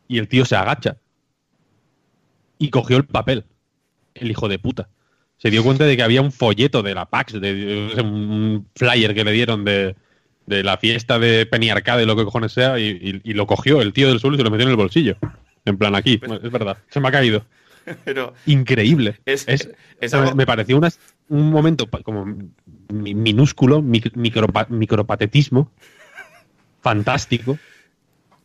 y 0.08 0.18
el 0.18 0.28
tío 0.28 0.46
se 0.46 0.56
agacha 0.56 0.98
y 2.58 2.70
cogió 2.70 2.98
el 2.98 3.06
papel, 3.06 3.46
el 4.14 4.32
hijo 4.32 4.48
de 4.48 4.60
puta. 4.60 4.90
Se 5.38 5.50
dio 5.50 5.64
cuenta 5.64 5.86
de 5.86 5.98
que 5.98 6.04
había 6.04 6.22
un 6.22 6.32
folleto 6.32 6.84
de 6.84 6.94
la 6.96 7.06
PAX, 7.06 7.34
de, 7.34 7.54
de- 7.54 8.02
un 8.02 8.68
flyer 8.76 9.14
que 9.14 9.24
le 9.24 9.32
dieron 9.32 9.66
de, 9.66 9.96
de 10.46 10.64
la 10.64 10.78
fiesta 10.78 11.20
de 11.20 11.46
Penny 11.46 11.70
Arcade, 11.70 12.06
lo 12.06 12.16
que 12.16 12.24
cojones 12.24 12.52
sea, 12.54 12.80
y, 12.80 12.90
y- 12.90 13.22
y 13.32 13.34
lo 13.34 13.48
cogió 13.48 13.82
el 13.82 13.92
tío 13.94 14.08
del 14.08 14.20
suelo 14.20 14.36
y 14.36 14.40
se 14.40 14.44
lo 14.44 14.52
metió 14.52 14.66
en 14.66 14.72
el 14.72 14.78
bolsillo. 14.78 15.18
En 15.66 15.78
plan, 15.78 15.96
aquí, 15.96 16.20
es 16.44 16.52
verdad, 16.52 16.78
se 16.90 17.00
me 17.00 17.08
ha 17.08 17.12
caído. 17.12 17.46
Pero 18.06 18.34
increíble. 18.46 19.20
Es- 19.26 19.46
Es- 19.48 20.14
algo- 20.14 20.36
Me 20.36 20.46
pareció 20.46 20.78
una- 20.78 20.90
un 21.30 21.50
momento 21.50 21.88
como 22.04 22.26
minúsculo, 22.90 23.82
mic- 23.82 24.14
micropa- 24.16 24.68
micropatetismo, 24.70 25.72
fantástico, 26.82 27.58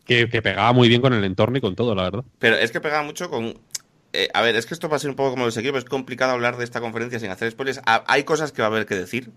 que, 0.04 0.28
que 0.28 0.42
pegaba 0.42 0.72
muy 0.72 0.88
bien 0.88 1.00
con 1.00 1.12
el 1.12 1.24
entorno 1.24 1.58
y 1.58 1.60
con 1.60 1.74
todo, 1.76 1.94
la 1.94 2.04
verdad. 2.04 2.24
Pero 2.38 2.56
es 2.56 2.70
que 2.70 2.80
pegaba 2.80 3.02
mucho 3.02 3.30
con. 3.30 3.58
eh, 4.12 4.28
a 4.32 4.40
ver, 4.42 4.56
es 4.56 4.66
que 4.66 4.74
esto 4.74 4.88
va 4.88 4.96
a 4.96 4.98
ser 5.00 5.10
un 5.10 5.16
poco 5.16 5.30
como 5.30 5.50
seguir, 5.50 5.70
pero 5.72 5.78
es 5.80 5.84
complicado 5.84 6.32
hablar 6.32 6.56
de 6.56 6.64
esta 6.64 6.80
conferencia 6.80 7.18
sin 7.20 7.30
hacer 7.30 7.50
spoilers. 7.50 7.80
Ha- 7.86 8.04
hay 8.06 8.24
cosas 8.24 8.52
que 8.52 8.62
va 8.62 8.68
a 8.68 8.70
haber 8.70 8.86
que 8.86 8.94
decir. 8.94 9.30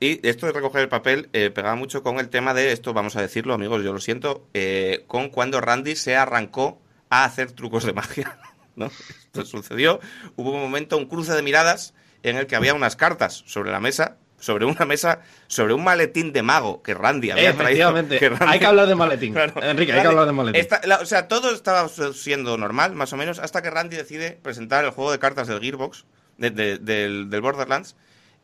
Y 0.00 0.26
esto 0.26 0.46
de 0.46 0.52
recoger 0.52 0.80
el 0.82 0.88
papel 0.88 1.28
eh, 1.32 1.50
pegaba 1.50 1.76
mucho 1.76 2.02
con 2.02 2.18
el 2.18 2.28
tema 2.28 2.54
de 2.54 2.72
esto, 2.72 2.92
vamos 2.92 3.14
a 3.14 3.20
decirlo, 3.22 3.54
amigos, 3.54 3.84
yo 3.84 3.92
lo 3.92 4.00
siento, 4.00 4.44
eh, 4.52 5.04
con 5.06 5.28
cuando 5.28 5.60
Randy 5.60 5.94
se 5.94 6.16
arrancó 6.16 6.80
a 7.08 7.24
hacer 7.24 7.52
trucos 7.52 7.84
de 7.84 7.92
magia. 7.92 8.36
¿no? 8.74 8.86
Esto 8.86 9.44
sucedió. 9.44 10.00
Hubo 10.34 10.50
un 10.50 10.60
momento, 10.60 10.96
un 10.96 11.06
cruce 11.06 11.32
de 11.34 11.42
miradas 11.42 11.94
en 12.24 12.36
el 12.36 12.48
que 12.48 12.56
había 12.56 12.74
unas 12.74 12.96
cartas 12.96 13.44
sobre 13.46 13.70
la 13.70 13.78
mesa, 13.78 14.16
sobre 14.42 14.64
una 14.66 14.84
mesa, 14.84 15.20
sobre 15.46 15.72
un 15.72 15.84
maletín 15.84 16.32
de 16.32 16.42
mago 16.42 16.82
que 16.82 16.94
Randy 16.94 17.30
había 17.30 17.52
traído. 17.56 17.62
Efectivamente. 17.90 18.18
que 18.18 18.28
Randy- 18.30 18.52
Hay 18.52 18.58
que 18.58 18.66
hablar 18.66 18.88
de 18.88 18.94
maletín. 18.96 19.32
Claro. 19.34 19.62
Enrique, 19.62 19.92
hay 19.92 20.02
que 20.02 20.08
hablar 20.08 20.26
de 20.26 20.32
maletín. 20.32 20.60
Esta- 20.60 20.80
la- 20.84 20.98
o 20.98 21.06
sea, 21.06 21.28
todo 21.28 21.54
estaba 21.54 21.88
siendo 21.88 22.58
normal, 22.58 22.94
más 22.94 23.12
o 23.12 23.16
menos, 23.16 23.38
hasta 23.38 23.62
que 23.62 23.70
Randy 23.70 23.96
decide 23.96 24.32
presentar 24.42 24.84
el 24.84 24.90
juego 24.90 25.12
de 25.12 25.18
cartas 25.20 25.46
del 25.46 25.60
Gearbox, 25.60 26.04
de- 26.38 26.50
de- 26.50 26.78
del, 26.78 27.30
del 27.30 27.40
Borderlands, 27.40 27.94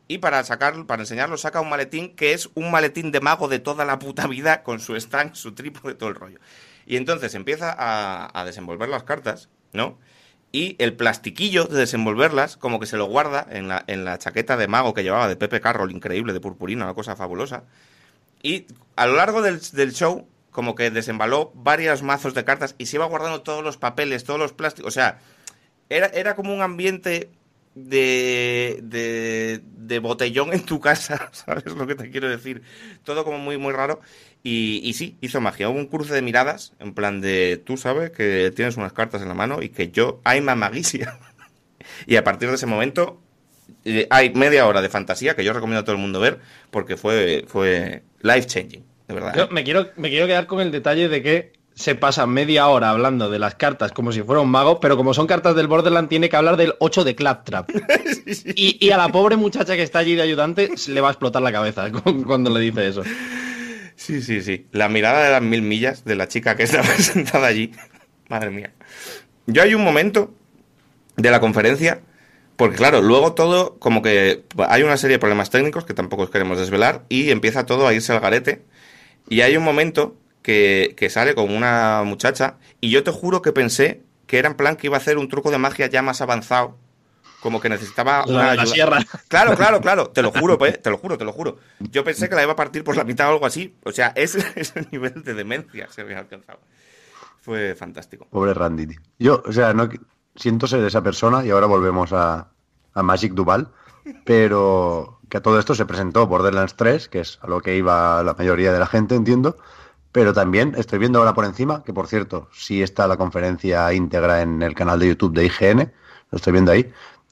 y 0.06 0.18
para 0.18 0.42
sacar, 0.44 0.86
para 0.86 1.02
enseñarlo, 1.02 1.36
saca 1.36 1.60
un 1.60 1.68
maletín 1.68 2.14
que 2.14 2.32
es 2.32 2.48
un 2.54 2.70
maletín 2.70 3.10
de 3.12 3.20
mago 3.20 3.48
de 3.48 3.58
toda 3.58 3.84
la 3.84 3.98
puta 3.98 4.26
vida, 4.28 4.62
con 4.62 4.78
su 4.80 4.94
stand, 4.96 5.34
su 5.34 5.52
trípode, 5.52 5.94
todo 5.96 6.08
el 6.08 6.14
rollo. 6.14 6.38
Y 6.86 6.96
entonces 6.96 7.34
empieza 7.34 7.74
a, 7.76 8.30
a 8.40 8.44
desenvolver 8.46 8.88
las 8.88 9.02
cartas, 9.02 9.50
¿no? 9.74 9.98
Y 10.50 10.76
el 10.78 10.94
plastiquillo 10.94 11.64
de 11.64 11.78
desenvolverlas, 11.78 12.56
como 12.56 12.80
que 12.80 12.86
se 12.86 12.96
lo 12.96 13.04
guarda 13.06 13.46
en 13.50 13.68
la, 13.68 13.84
en 13.86 14.04
la 14.04 14.18
chaqueta 14.18 14.56
de 14.56 14.66
mago 14.66 14.94
que 14.94 15.02
llevaba 15.02 15.28
de 15.28 15.36
Pepe 15.36 15.60
Carroll, 15.60 15.90
increíble, 15.90 16.32
de 16.32 16.40
purpurina, 16.40 16.84
una 16.84 16.94
cosa 16.94 17.16
fabulosa. 17.16 17.64
Y 18.42 18.66
a 18.96 19.06
lo 19.06 19.16
largo 19.16 19.42
del, 19.42 19.60
del 19.72 19.92
show, 19.92 20.26
como 20.50 20.74
que 20.74 20.90
desembaló 20.90 21.52
varios 21.54 22.02
mazos 22.02 22.34
de 22.34 22.44
cartas 22.44 22.74
y 22.78 22.86
se 22.86 22.96
iba 22.96 23.06
guardando 23.06 23.42
todos 23.42 23.62
los 23.62 23.76
papeles, 23.76 24.24
todos 24.24 24.40
los 24.40 24.52
plásticos. 24.52 24.88
O 24.88 24.94
sea, 24.94 25.18
era, 25.90 26.06
era 26.06 26.34
como 26.34 26.54
un 26.54 26.62
ambiente 26.62 27.30
de, 27.74 28.80
de, 28.82 29.60
de 29.62 29.98
botellón 29.98 30.52
en 30.52 30.64
tu 30.64 30.80
casa, 30.80 31.28
¿sabes 31.32 31.66
lo 31.74 31.86
que 31.86 31.94
te 31.94 32.10
quiero 32.10 32.28
decir? 32.28 32.62
Todo 33.04 33.24
como 33.24 33.38
muy, 33.38 33.58
muy 33.58 33.72
raro. 33.72 34.00
Y, 34.42 34.80
y 34.84 34.92
sí, 34.94 35.16
hizo 35.20 35.40
magia. 35.40 35.68
Hubo 35.68 35.78
un 35.78 35.86
cruce 35.86 36.14
de 36.14 36.22
miradas, 36.22 36.72
en 36.78 36.94
plan 36.94 37.20
de, 37.20 37.60
tú 37.64 37.76
sabes 37.76 38.10
que 38.10 38.52
tienes 38.54 38.76
unas 38.76 38.92
cartas 38.92 39.20
en 39.22 39.28
la 39.28 39.34
mano 39.34 39.62
y 39.62 39.68
que 39.68 39.90
yo, 39.90 40.20
hay 40.24 40.40
magia. 40.40 41.18
y 42.06 42.16
a 42.16 42.24
partir 42.24 42.48
de 42.48 42.54
ese 42.54 42.66
momento, 42.66 43.20
eh, 43.84 44.06
hay 44.10 44.30
media 44.34 44.66
hora 44.66 44.80
de 44.80 44.88
fantasía 44.88 45.34
que 45.34 45.44
yo 45.44 45.52
recomiendo 45.52 45.80
a 45.80 45.84
todo 45.84 45.96
el 45.96 46.00
mundo 46.02 46.20
ver 46.20 46.38
porque 46.70 46.96
fue, 46.96 47.44
fue 47.48 48.02
life 48.22 48.46
changing, 48.46 48.84
de 49.08 49.14
verdad. 49.14 49.34
Yo 49.36 49.42
¿eh? 49.44 49.48
me 49.50 49.64
quiero, 49.64 49.88
me 49.96 50.08
quiero 50.08 50.26
quedar 50.26 50.46
con 50.46 50.60
el 50.60 50.70
detalle 50.70 51.08
de 51.08 51.22
que 51.22 51.52
se 51.74 51.94
pasa 51.94 52.26
media 52.26 52.66
hora 52.68 52.90
hablando 52.90 53.30
de 53.30 53.38
las 53.38 53.54
cartas 53.54 53.92
como 53.92 54.10
si 54.12 54.22
fuera 54.22 54.40
un 54.40 54.50
mago, 54.50 54.80
pero 54.80 54.96
como 54.96 55.14
son 55.14 55.26
cartas 55.28 55.54
del 55.54 55.68
Borderland, 55.68 56.08
tiene 56.08 56.28
que 56.28 56.36
hablar 56.36 56.56
del 56.56 56.74
8 56.80 57.04
de 57.04 57.14
Claptrap. 57.14 57.70
Y, 58.56 58.84
y 58.84 58.90
a 58.90 58.98
la 58.98 59.08
pobre 59.08 59.36
muchacha 59.36 59.74
que 59.74 59.82
está 59.82 60.00
allí 60.00 60.14
de 60.14 60.20
ayudante 60.22 60.76
se 60.76 60.90
le 60.92 61.00
va 61.00 61.08
a 61.08 61.10
explotar 61.12 61.40
la 61.40 61.50
cabeza 61.50 61.90
cu- 61.90 62.24
cuando 62.24 62.50
le 62.50 62.60
dice 62.60 62.88
eso. 62.88 63.02
Sí, 63.98 64.22
sí, 64.22 64.42
sí. 64.42 64.66
La 64.70 64.88
mirada 64.88 65.24
de 65.24 65.30
las 65.32 65.42
mil 65.42 65.60
millas 65.60 66.04
de 66.04 66.14
la 66.14 66.28
chica 66.28 66.56
que 66.56 66.62
está 66.64 66.82
sentada 66.84 67.48
allí. 67.48 67.72
Madre 68.28 68.50
mía. 68.50 68.72
Yo 69.46 69.62
hay 69.62 69.74
un 69.74 69.82
momento 69.82 70.32
de 71.16 71.30
la 71.30 71.40
conferencia, 71.40 72.00
porque 72.56 72.76
claro, 72.76 73.02
luego 73.02 73.34
todo, 73.34 73.78
como 73.80 74.00
que 74.00 74.44
hay 74.68 74.84
una 74.84 74.96
serie 74.96 75.16
de 75.16 75.18
problemas 75.18 75.50
técnicos 75.50 75.84
que 75.84 75.94
tampoco 75.94 76.22
os 76.22 76.30
queremos 76.30 76.58
desvelar, 76.58 77.04
y 77.08 77.30
empieza 77.30 77.66
todo 77.66 77.88
a 77.88 77.94
irse 77.94 78.12
al 78.12 78.20
garete. 78.20 78.62
Y 79.28 79.40
hay 79.40 79.56
un 79.56 79.64
momento 79.64 80.16
que, 80.42 80.94
que 80.96 81.10
sale 81.10 81.34
con 81.34 81.52
una 81.52 82.02
muchacha, 82.04 82.58
y 82.80 82.90
yo 82.90 83.02
te 83.02 83.10
juro 83.10 83.42
que 83.42 83.52
pensé 83.52 84.02
que 84.28 84.38
era 84.38 84.48
en 84.48 84.54
plan 84.56 84.76
que 84.76 84.86
iba 84.86 84.96
a 84.96 85.00
hacer 85.00 85.18
un 85.18 85.28
truco 85.28 85.50
de 85.50 85.58
magia 85.58 85.88
ya 85.88 86.02
más 86.02 86.20
avanzado. 86.20 86.78
Como 87.40 87.60
que 87.60 87.68
necesitaba 87.68 88.24
La- 88.26 88.32
una 88.32 88.44
la 88.54 88.62
ayuda. 88.62 88.66
sierra. 88.66 88.98
Claro, 89.28 89.54
claro, 89.56 89.80
claro. 89.80 90.08
Te 90.10 90.22
lo 90.22 90.32
juro, 90.32 90.58
pues, 90.58 90.82
te 90.82 90.90
lo 90.90 90.98
juro, 90.98 91.16
te 91.18 91.24
lo 91.24 91.32
juro. 91.32 91.58
Yo 91.78 92.02
pensé 92.04 92.28
que 92.28 92.34
la 92.34 92.42
iba 92.42 92.52
a 92.52 92.56
partir 92.56 92.82
por 92.84 92.96
la 92.96 93.04
mitad 93.04 93.28
o 93.28 93.32
algo 93.34 93.46
así. 93.46 93.76
O 93.84 93.92
sea, 93.92 94.12
ese, 94.16 94.44
ese 94.56 94.86
nivel 94.90 95.22
de 95.22 95.34
demencia 95.34 95.88
se 95.90 96.00
había 96.02 96.18
alcanzado. 96.18 96.58
Fue 97.40 97.74
fantástico. 97.74 98.26
Pobre 98.30 98.54
Randy. 98.54 98.86
tío. 98.88 99.00
Yo, 99.18 99.42
o 99.46 99.52
sea, 99.52 99.72
no 99.72 99.88
siento 100.34 100.66
ser 100.66 100.84
esa 100.84 101.02
persona 101.02 101.44
y 101.44 101.50
ahora 101.50 101.66
volvemos 101.66 102.12
a, 102.12 102.48
a 102.94 103.02
Magic 103.02 103.32
Duval, 103.34 103.68
pero 104.24 105.18
que 105.28 105.36
a 105.38 105.42
todo 105.42 105.58
esto 105.58 105.74
se 105.74 105.86
presentó 105.86 106.26
Borderlands 106.26 106.74
3, 106.76 107.08
que 107.08 107.20
es 107.20 107.38
a 107.42 107.46
lo 107.46 107.60
que 107.60 107.76
iba 107.76 108.22
la 108.22 108.34
mayoría 108.34 108.72
de 108.72 108.78
la 108.78 108.86
gente, 108.86 109.14
entiendo. 109.14 109.56
Pero 110.12 110.32
también 110.32 110.74
estoy 110.76 110.98
viendo 110.98 111.18
ahora 111.18 111.34
por 111.34 111.44
encima, 111.44 111.82
que 111.84 111.92
por 111.92 112.06
cierto, 112.08 112.48
sí 112.52 112.82
está 112.82 113.06
la 113.06 113.16
conferencia 113.16 113.92
íntegra 113.92 114.42
en 114.42 114.62
el 114.62 114.74
canal 114.74 114.98
de 114.98 115.08
YouTube 115.08 115.34
de 115.34 115.44
IGN, 115.46 115.92
lo 116.30 116.36
estoy 116.36 116.52
viendo 116.52 116.72
ahí, 116.72 116.90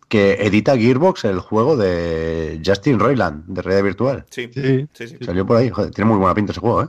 que 0.09 0.35
edita 0.35 0.77
Gearbox 0.77 1.25
el 1.25 1.41
juego 1.41 1.77
de 1.77 2.61
Justin 2.65 2.99
Roiland, 2.99 3.45
de 3.47 3.63
realidad 3.63 3.85
virtual. 3.85 4.27
Sí, 4.31 4.49
Sí. 4.53 4.87
sí, 4.93 5.09
sí. 5.09 5.17
Salió 5.25 5.47
por 5.47 5.57
ahí, 5.57 5.71
joder, 5.71 5.91
tiene 5.91 6.09
muy 6.11 6.19
buena 6.19 6.35
pinta 6.35 6.53
ese 6.53 6.61
juego, 6.61 6.85
¿eh? 6.85 6.89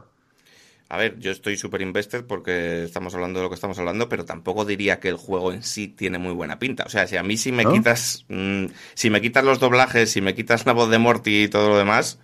A 0.90 0.98
ver, 0.98 1.20
yo 1.20 1.32
estoy 1.32 1.58
súper 1.58 1.82
invested 1.82 2.24
porque 2.26 2.84
estamos 2.86 3.14
hablando 3.14 3.40
de 3.40 3.44
lo 3.44 3.50
que 3.50 3.56
estamos 3.56 3.78
hablando, 3.78 4.08
pero 4.08 4.24
tampoco 4.24 4.64
diría 4.64 5.02
que 5.02 5.10
el 5.10 5.18
juego 5.18 5.52
en 5.52 5.62
sí 5.64 5.90
tiene 5.90 6.18
muy 6.18 6.32
buena 6.32 6.60
pinta. 6.60 6.84
O 6.86 6.90
sea, 6.90 7.08
si 7.08 7.18
a 7.18 7.24
mí 7.24 7.36
si 7.36 7.52
me 7.52 7.66
¿No? 7.66 7.74
quitas 7.74 8.24
mm, 8.30 8.68
si 8.94 9.10
me 9.10 9.20
quitas 9.20 9.44
los 9.44 9.60
doblajes, 9.60 10.10
si 10.12 10.22
me 10.22 10.34
quitas 10.34 10.66
la 10.66 10.72
voz 10.72 10.90
de 10.90 10.98
Morty 10.98 11.44
y 11.44 11.48
todo 11.50 11.68
lo 11.70 11.78
demás, 11.78 12.20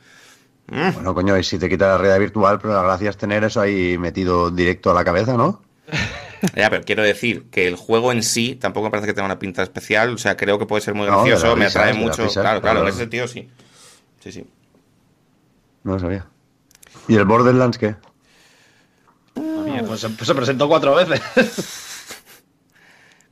mm, 0.67 0.93
Bueno, 0.93 1.13
coño, 1.13 1.38
y 1.38 1.43
si 1.43 1.60
te 1.60 1.67
quita 1.67 1.88
la 1.88 1.97
realidad 1.97 2.19
virtual, 2.19 2.60
pero 2.62 2.73
la 2.75 2.84
gracia 2.84 3.10
es 3.10 3.17
tener 3.17 3.43
eso 3.43 3.60
ahí 3.60 3.97
metido 3.97 4.49
directo 4.49 4.91
a 4.91 4.93
la 4.93 5.03
cabeza, 5.03 5.36
¿no? 5.36 5.62
ya, 6.56 6.69
pero 6.69 6.84
quiero 6.84 7.03
decir 7.03 7.49
que 7.49 7.67
el 7.67 7.75
juego 7.75 8.12
en 8.12 8.23
sí 8.23 8.56
tampoco 8.56 8.86
me 8.88 8.91
parece 8.91 9.08
que 9.08 9.13
tenga 9.13 9.25
una 9.25 9.39
pinta 9.39 9.63
especial. 9.63 10.13
O 10.13 10.17
sea, 10.17 10.36
creo 10.38 10.60
que 10.60 10.65
puede 10.65 10.82
ser 10.82 10.93
muy 10.93 11.08
No, 11.08 11.23
gracioso, 11.23 11.56
me 11.56 11.65
atrae 11.65 11.93
mucho. 11.93 12.27
claro, 12.27 12.62
claro, 12.62 12.82
en 12.82 12.88
ese 12.88 12.99
sentido 12.99 13.27
sí. 13.27 13.49
Sí, 14.19 14.32
sí. 14.32 14.45
No 15.84 15.93
lo 15.93 15.99
sabía. 15.99 16.27
¿Y 17.08 17.15
el 17.15 17.25
Borderlands 17.25 17.77
qué? 17.77 17.95
Pues 19.34 19.99
se, 19.99 20.10
pues 20.10 20.27
se 20.27 20.36
presentó 20.36 20.67
cuatro 20.67 20.95
veces. 20.95 21.21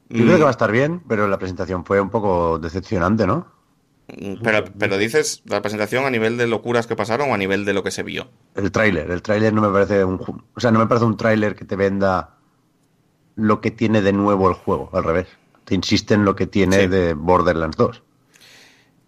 Yo 0.10 0.26
creo 0.26 0.38
que 0.38 0.44
va 0.44 0.50
a 0.50 0.52
estar 0.52 0.72
bien, 0.72 1.02
pero 1.08 1.28
la 1.28 1.40
presentación 1.40 1.86
fue 1.86 2.02
un 2.02 2.10
poco 2.10 2.60
decepcionante, 2.60 3.26
¿no? 3.26 3.48
Mm, 4.10 4.42
Pero, 4.44 4.66
pero 4.78 4.98
dices 4.98 5.42
la 5.46 5.62
presentación 5.62 6.04
a 6.06 6.10
nivel 6.10 6.38
de 6.38 6.48
locuras 6.48 6.86
que 6.86 6.98
pasaron 6.98 7.32
o 7.32 7.34
a 7.34 7.38
nivel 7.38 7.64
de 7.64 7.74
lo 7.74 7.82
que 7.84 7.92
se 7.92 8.04
vio. 8.04 8.30
El 8.56 8.72
tráiler, 8.72 9.10
el 9.10 9.22
tráiler 9.22 9.54
no 9.54 9.62
me 9.62 9.70
parece 9.72 10.04
un 10.04 10.20
o 10.54 10.60
sea, 10.60 10.72
no 10.72 10.80
me 10.80 10.88
parece 10.88 11.06
un 11.06 11.16
tráiler 11.16 11.56
que 11.56 11.64
te 11.64 11.78
venda 11.78 12.41
lo 13.42 13.62
que 13.62 13.72
tiene 13.72 14.02
de 14.02 14.14
nuevo 14.14 14.48
el 14.50 14.56
juego, 14.56 14.90
al 14.94 15.04
revés. 15.04 15.28
Te 15.66 15.76
insiste 15.76 16.14
en 16.14 16.26
lo 16.26 16.36
que 16.36 16.48
tiene 16.48 16.78
Sí. 16.84 16.88
de 16.88 17.14
Borderlands 17.14 17.78
2. 17.78 18.04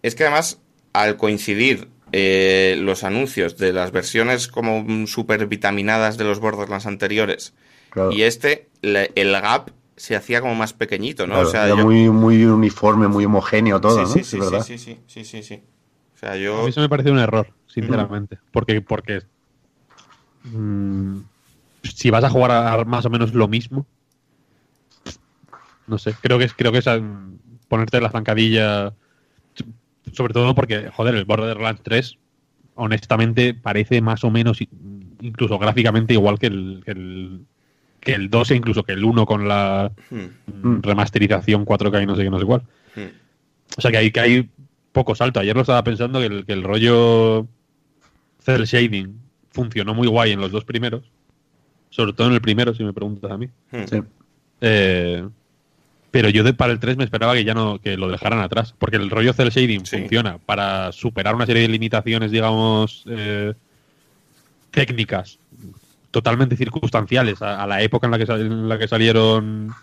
Es 0.02 0.14
que 0.14 0.24
además, 0.24 0.60
al 0.92 1.16
coincidir 1.16 1.88
eh, 2.12 2.76
los 2.78 3.04
anuncios 3.04 3.56
de 3.56 3.72
las 3.72 3.90
versiones 3.90 4.48
como 4.48 4.82
mm, 4.82 5.06
super 5.06 5.46
vitaminadas 5.46 6.16
de 6.16 6.24
los 6.24 6.40
Borderlands 6.40 6.86
anteriores 6.86 7.54
Claro. 7.90 8.12
y 8.12 8.22
este, 8.22 8.68
le- 8.82 9.10
el 9.14 9.32
gap 9.32 9.70
se 9.96 10.16
hacía 10.16 10.40
como 10.40 10.54
más 10.54 10.72
pequeñito, 10.72 11.26
¿no? 11.26 11.34
Claro, 11.34 11.48
o 11.48 11.50
sea, 11.50 11.66
era 11.66 11.76
yo- 11.76 11.84
muy, 11.84 12.10
muy 12.10 12.44
uniforme, 12.44 13.08
muy 13.08 13.24
homogéneo 13.24 13.80
todo, 13.80 13.96
sí, 13.96 14.06
¿no? 14.06 14.14
sí, 14.14 14.24
Es 14.24 14.30
sí, 14.30 14.38
verdad. 14.40 14.66
sí, 14.66 14.78
sí, 14.78 14.98
sí, 15.06 15.24
sí, 15.24 15.42
sí. 15.42 15.62
O 16.14 16.18
sea, 16.18 16.32
A 16.32 16.36
yo... 16.36 16.62
mí 16.62 16.68
eso 16.68 16.80
me 16.80 16.88
parece 16.88 17.10
un 17.10 17.18
error, 17.18 17.48
sinceramente. 17.66 18.38
Porque, 18.52 18.80
porque 18.80 19.22
mm, 20.44 21.18
si 21.82 22.10
vas 22.10 22.24
a 22.24 22.30
jugar 22.30 22.50
a 22.52 22.84
más 22.84 23.04
o 23.06 23.10
menos 23.10 23.34
lo 23.34 23.48
mismo, 23.48 23.86
no 25.86 25.98
sé, 25.98 26.14
creo 26.20 26.38
que 26.38 26.44
es, 26.44 26.54
creo 26.54 26.72
que 26.72 26.78
es 26.78 26.88
ponerte 27.68 28.00
la 28.00 28.10
zancadilla, 28.10 28.94
sobre 30.12 30.32
todo 30.32 30.54
porque, 30.54 30.90
joder, 30.90 31.14
el 31.14 31.24
Borderlands 31.24 31.82
3, 31.82 32.18
honestamente, 32.74 33.54
parece 33.54 34.00
más 34.00 34.24
o 34.24 34.30
menos, 34.30 34.58
incluso 35.20 35.58
gráficamente, 35.58 36.14
igual 36.14 36.38
que 36.38 36.46
el, 36.46 36.82
que 36.84 36.90
el, 36.92 37.40
que 38.00 38.12
el 38.12 38.30
2 38.30 38.50
e 38.50 38.56
incluso 38.56 38.84
que 38.84 38.92
el 38.92 39.04
1 39.04 39.26
con 39.26 39.48
la 39.48 39.90
Hmm, 40.10 40.26
mm, 40.46 40.82
remasterización 40.82 41.64
4K 41.64 42.02
y 42.02 42.06
no 42.06 42.14
sé 42.14 42.22
qué, 42.22 42.30
no 42.30 42.38
sé 42.38 42.44
cuál. 42.44 42.62
hmm. 42.94 43.78
O 43.78 43.80
sea 43.80 43.90
que 43.90 43.96
hay, 43.96 44.10
que 44.12 44.20
hay 44.20 44.50
poco 44.92 45.14
salto. 45.14 45.40
Ayer 45.40 45.56
lo 45.56 45.62
estaba 45.62 45.82
pensando 45.82 46.20
que 46.20 46.26
el, 46.26 46.46
que 46.46 46.52
el 46.52 46.62
rollo 46.62 47.48
cel 48.40 48.64
shading 48.66 49.18
funcionó 49.50 49.94
muy 49.94 50.06
guay 50.06 50.32
en 50.32 50.40
los 50.40 50.52
dos 50.52 50.64
primeros. 50.64 51.10
Sobre 51.90 52.12
todo 52.12 52.28
en 52.28 52.34
el 52.34 52.40
primero, 52.40 52.74
si 52.74 52.84
me 52.84 52.92
preguntas 52.92 53.30
a 53.30 53.38
mí. 53.38 53.48
Hmm. 53.72 53.84
Sí. 53.86 54.02
Eh, 54.60 55.28
pero 56.14 56.28
yo 56.28 56.44
de, 56.44 56.54
para 56.54 56.72
el 56.72 56.78
3 56.78 56.96
me 56.96 57.02
esperaba 57.02 57.34
que 57.34 57.42
ya 57.42 57.54
no 57.54 57.80
que 57.80 57.96
lo 57.96 58.06
dejaran 58.08 58.38
atrás. 58.38 58.72
Porque 58.78 58.96
el 58.98 59.10
rollo 59.10 59.32
cel 59.32 59.50
shading 59.50 59.84
Sí. 59.84 59.98
funciona 59.98 60.38
para 60.38 60.92
superar 60.92 61.34
una 61.34 61.44
serie 61.44 61.62
de 61.62 61.68
limitaciones, 61.68 62.30
digamos, 62.30 63.02
eh, 63.08 63.52
técnicas 64.70 65.40
totalmente 66.12 66.56
circunstanciales 66.56 67.42
a, 67.42 67.62
a 67.62 67.66
la 67.66 67.82
época 67.82 68.06
en 68.06 68.12
la 68.12 68.18
que, 68.18 68.26
sal- 68.26 68.40
en 68.42 68.68
la 68.68 68.78
que 68.78 68.86
salieron 68.86 69.74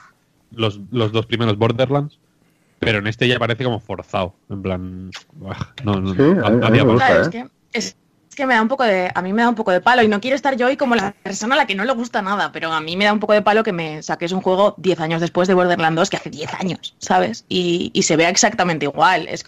los, 0.55 0.79
los 0.89 1.11
dos 1.11 1.25
primeros 1.25 1.57
Borderlands, 1.57 2.17
pero 2.79 2.99
en 2.99 3.07
este 3.07 3.27
ya 3.27 3.37
parece 3.37 3.65
como 3.65 3.81
forzado. 3.81 4.33
En 4.49 4.61
plan, 4.61 5.11
no, 5.83 5.99
no, 5.99 6.13
Sí, 6.13 6.21
a 6.21 6.49
mí- 6.49 6.65
a 6.65 6.69
mí 6.69 6.79
había 6.79 6.85
me 6.85 6.93
más. 6.93 6.93
gusta. 6.93 7.07
Claro, 7.07 7.19
¿eh? 7.19 7.21
es 7.23 7.29
que, 7.29 7.47
es, 7.73 7.97
es 8.31 8.35
que 8.35 8.45
me 8.45 8.53
da 8.53 8.61
un 8.61 8.69
poco 8.69 8.85
de, 8.85 9.11
a 9.13 9.21
mí 9.21 9.33
me 9.33 9.41
da 9.41 9.49
un 9.49 9.55
poco 9.55 9.71
de 9.71 9.81
palo 9.81 10.03
y 10.03 10.07
no 10.07 10.21
quiero 10.21 10.37
estar 10.37 10.55
yo 10.55 10.67
hoy 10.67 10.77
como 10.77 10.95
la 10.95 11.11
persona 11.11 11.55
a 11.55 11.57
la 11.57 11.67
que 11.67 11.75
no 11.75 11.83
le 11.83 11.91
gusta 11.91 12.21
nada, 12.21 12.53
pero 12.53 12.71
a 12.71 12.79
mí 12.79 12.95
me 12.95 13.03
da 13.03 13.11
un 13.11 13.19
poco 13.19 13.33
de 13.33 13.41
palo 13.41 13.61
que 13.61 13.73
me 13.73 14.01
saques 14.01 14.31
un 14.31 14.39
juego 14.39 14.73
10 14.77 15.01
años 15.01 15.19
después 15.19 15.49
de 15.49 15.53
Borderlands 15.53 15.97
2 15.97 16.09
que 16.09 16.15
hace 16.15 16.29
10 16.29 16.53
años, 16.53 16.95
¿sabes? 16.99 17.43
Y, 17.49 17.91
y 17.93 18.03
se 18.03 18.15
vea 18.15 18.29
exactamente 18.29 18.85
igual. 18.85 19.27
Es 19.27 19.43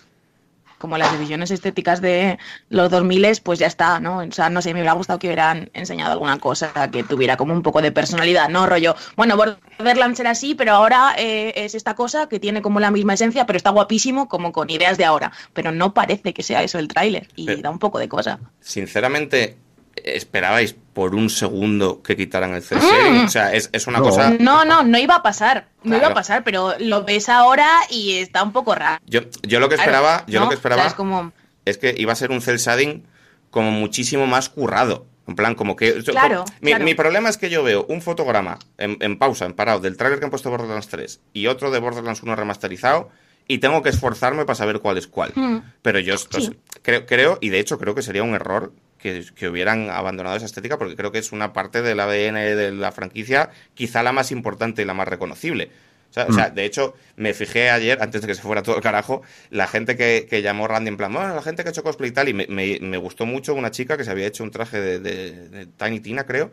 como 0.84 0.98
las 0.98 1.14
divisiones 1.14 1.50
estéticas 1.50 2.02
de 2.02 2.38
los 2.68 2.92
2000, 2.92 3.26
pues 3.42 3.58
ya 3.58 3.68
está, 3.68 4.02
¿no? 4.02 4.18
O 4.18 4.32
sea, 4.34 4.50
no 4.50 4.62
sé, 4.62 4.74
me 4.74 4.82
hubiera 4.82 4.92
gustado 4.92 5.18
que 5.18 5.28
hubieran 5.28 5.70
enseñado 5.74 6.12
alguna 6.12 6.40
cosa 6.40 6.74
que 6.92 7.04
tuviera 7.06 7.38
como 7.38 7.54
un 7.54 7.62
poco 7.62 7.82
de 7.82 7.94
personalidad, 7.94 8.50
¿no? 8.50 8.66
Rollo, 8.68 8.94
bueno, 9.16 9.38
Borderlands 9.38 10.20
era 10.20 10.32
así, 10.32 10.56
pero 10.56 10.74
ahora 10.74 11.16
eh, 11.18 11.54
es 11.56 11.74
esta 11.74 11.94
cosa 11.96 12.28
que 12.28 12.38
tiene 12.42 12.62
como 12.62 12.82
la 12.82 12.92
misma 12.92 13.14
esencia, 13.14 13.46
pero 13.46 13.56
está 13.56 13.70
guapísimo 13.70 14.28
como 14.28 14.52
con 14.52 14.70
ideas 14.70 14.98
de 14.98 15.06
ahora. 15.06 15.32
Pero 15.54 15.72
no 15.72 15.94
parece 15.94 16.34
que 16.34 16.44
sea 16.44 16.64
eso 16.64 16.80
el 16.80 16.90
tráiler 16.90 17.30
y 17.38 17.46
Pero- 17.46 17.62
da 17.62 17.70
un 17.70 17.80
poco 17.80 17.98
de 17.98 18.10
cosa. 18.10 18.40
Sinceramente, 18.60 19.56
¿esperabais 20.04 20.76
por 20.94 21.16
un 21.16 21.30
segundo 21.30 22.02
que 22.04 22.16
quitaran 22.16 22.54
el 22.54 22.62
cel 22.62 22.80
shading? 22.80 23.22
Mm. 23.24 23.26
O 23.26 23.30
sea, 23.30 23.54
es, 23.54 23.70
es 23.74 23.88
una 23.88 24.00
No. 24.00 24.06
cosa... 24.06 24.32
No, 24.40 24.66
no, 24.66 24.84
no 24.84 24.98
iba 24.98 25.16
a 25.16 25.24
pasar, 25.24 25.68
no 25.84 25.96
iba 25.98 26.08
a 26.08 26.14
pasar, 26.14 26.44
pero 26.44 26.74
lo 26.80 27.04
ves 27.04 27.30
ahora 27.30 27.68
y 27.90 28.18
está 28.18 28.44
un 28.44 28.52
poco 28.54 28.76
raro. 28.76 29.00
Yo, 29.06 29.22
yo 29.44 29.60
lo 29.60 29.70
que 29.70 29.76
Claro, 29.76 29.92
esperaba, 29.92 30.24
yo 30.28 30.40
¿no? 30.40 30.46
lo 30.46 30.50
que 30.50 30.56
esperaba 30.56 30.86
es 30.86 30.94
como... 30.94 31.32
es 31.66 31.78
que 31.78 31.96
iba 31.98 32.12
a 32.14 32.16
ser 32.16 32.32
un 32.32 32.42
cel 32.42 32.58
shading 32.58 33.06
como 33.50 33.72
muchísimo 33.72 34.28
más 34.28 34.50
currado. 34.50 35.06
En 35.26 35.36
plan, 35.36 35.56
como 35.56 35.76
que... 35.78 36.04
Claro, 36.04 36.44
mi, 36.60 36.72
claro. 36.72 36.84
mi 36.84 36.96
problema 36.96 37.30
es 37.30 37.38
que 37.38 37.50
yo 37.50 37.64
veo 37.64 37.86
un 37.88 38.02
fotograma 38.02 38.60
en, 38.78 38.98
en 39.00 39.18
pausa, 39.18 39.46
en 39.46 39.54
parado, 39.54 39.80
del 39.80 39.96
trailer 39.96 40.20
que 40.20 40.26
han 40.26 40.32
puesto 40.32 40.50
de 40.50 40.58
Borderlands 40.58 40.90
3 40.90 41.22
y 41.32 41.48
otro 41.48 41.72
de 41.72 41.80
Borderlands 41.80 42.22
1 42.24 42.36
remasterizado 42.36 43.10
y 43.48 43.60
tengo 43.60 43.82
que 43.82 43.90
esforzarme 43.90 44.44
para 44.46 44.56
saber 44.56 44.80
cuál 44.80 44.98
es 44.98 45.08
cuál. 45.08 45.32
Mm. 45.36 45.58
Pero 45.82 46.00
yo 46.00 46.18
Sí. 46.18 46.28
pues, 46.30 46.52
creo, 46.82 47.06
creo, 47.06 47.38
y 47.40 47.50
de 47.50 47.60
hecho 47.60 47.78
creo 47.80 47.96
que 47.96 48.02
sería 48.02 48.24
un 48.24 48.34
error 48.36 48.74
que, 49.04 49.26
que 49.36 49.50
hubieran 49.50 49.90
abandonado 49.92 50.38
esa 50.38 50.48
estética 50.48 50.80
porque 50.80 50.96
creo 50.96 51.12
que 51.12 51.20
es 51.20 51.32
una 51.34 51.54
parte 51.54 51.84
del 51.84 52.00
ADN 52.00 52.56
de 52.56 52.72
la 52.72 52.92
franquicia, 52.92 53.52
quizá 53.76 54.02
la 54.04 54.14
más 54.14 54.32
importante 54.32 54.82
y 54.82 54.86
la 54.86 54.96
más 54.96 55.08
reconocible. 55.08 55.72
O 56.10 56.14
sea, 56.14 56.28
o 56.28 56.32
sea, 56.32 56.50
de 56.52 56.64
hecho, 56.66 56.96
me 57.16 57.34
fijé 57.34 57.72
ayer, 57.72 58.00
antes 58.02 58.22
de 58.22 58.28
que 58.28 58.36
se 58.36 58.42
fuera 58.44 58.62
todo 58.62 58.76
el 58.78 58.84
carajo, 58.84 59.24
la 59.50 59.68
gente 59.68 59.98
que, 59.98 60.28
que 60.30 60.44
llamó 60.44 60.68
Randy 60.68 60.90
en 60.90 60.98
plan, 60.98 61.12
bueno, 61.12 61.34
la 61.36 61.42
gente 61.42 61.64
que 61.64 61.70
ha 61.70 61.72
hecho 61.72 61.84
cosplay 61.84 62.12
y 62.12 62.14
tal, 62.14 62.30
y 62.30 62.34
me, 62.36 62.46
me- 62.48 62.80
me 62.82 62.98
gustó 62.98 63.26
mucho 63.26 63.56
una 63.56 63.72
chica 63.72 63.98
que 63.98 64.04
se 64.04 64.12
había 64.12 64.28
hecho 64.28 64.44
un 64.44 64.52
traje 64.52 64.80
de, 64.80 65.00
de- 65.00 65.50
de 65.50 65.66
Tiny 65.66 66.00
Tina, 66.02 66.24
creo, 66.26 66.52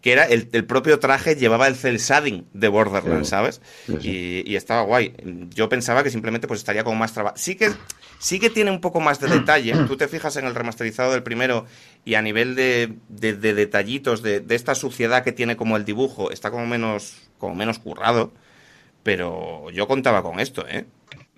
que 0.00 0.12
era 0.12 0.24
el, 0.24 0.48
el 0.52 0.64
propio 0.64 0.98
traje, 1.00 1.34
llevaba 1.34 1.66
el 1.66 1.74
cel 1.74 1.98
shading 1.98 2.46
de 2.52 2.68
Borderlands. 2.68 3.28
¿sabes? 3.28 3.60
Sí, 3.86 3.96
sí. 4.00 4.08
Y, 4.46 4.52
y 4.52 4.56
estaba 4.56 4.82
guay. 4.82 5.14
Yo 5.54 5.68
pensaba 5.68 6.02
que 6.04 6.10
simplemente 6.10 6.46
pues 6.46 6.60
estaría 6.60 6.84
como 6.84 6.96
más 6.96 7.12
trabajo. 7.12 7.36
Sí 7.36 7.56
que, 7.56 7.70
sí 8.18 8.38
que 8.38 8.48
tiene 8.50 8.70
un 8.70 8.80
poco 8.80 9.00
más 9.00 9.18
de 9.20 9.28
detalle. 9.28 9.72
Tú 9.88 9.96
te 9.96 10.06
fijas 10.08 10.36
en 10.36 10.46
el 10.46 10.54
remasterizado 10.54 11.10
del 11.12 11.22
primero 11.24 11.66
y 12.04 12.14
a 12.14 12.22
nivel 12.22 12.54
de, 12.54 12.94
de- 13.08 13.34
de 13.34 13.54
detallitos, 13.54 14.22
de, 14.22 14.38
de 14.40 14.54
esta 14.54 14.74
suciedad 14.76 15.24
que 15.24 15.32
tiene 15.32 15.56
como 15.56 15.76
el 15.76 15.84
dibujo, 15.84 16.30
está 16.30 16.50
como 16.52 16.66
menos, 16.66 17.16
como 17.38 17.54
menos 17.56 17.78
currado. 17.80 18.32
Pero 19.02 19.70
yo 19.70 19.86
contaba 19.88 20.22
con 20.22 20.40
esto, 20.40 20.66
¿eh? 20.68 20.84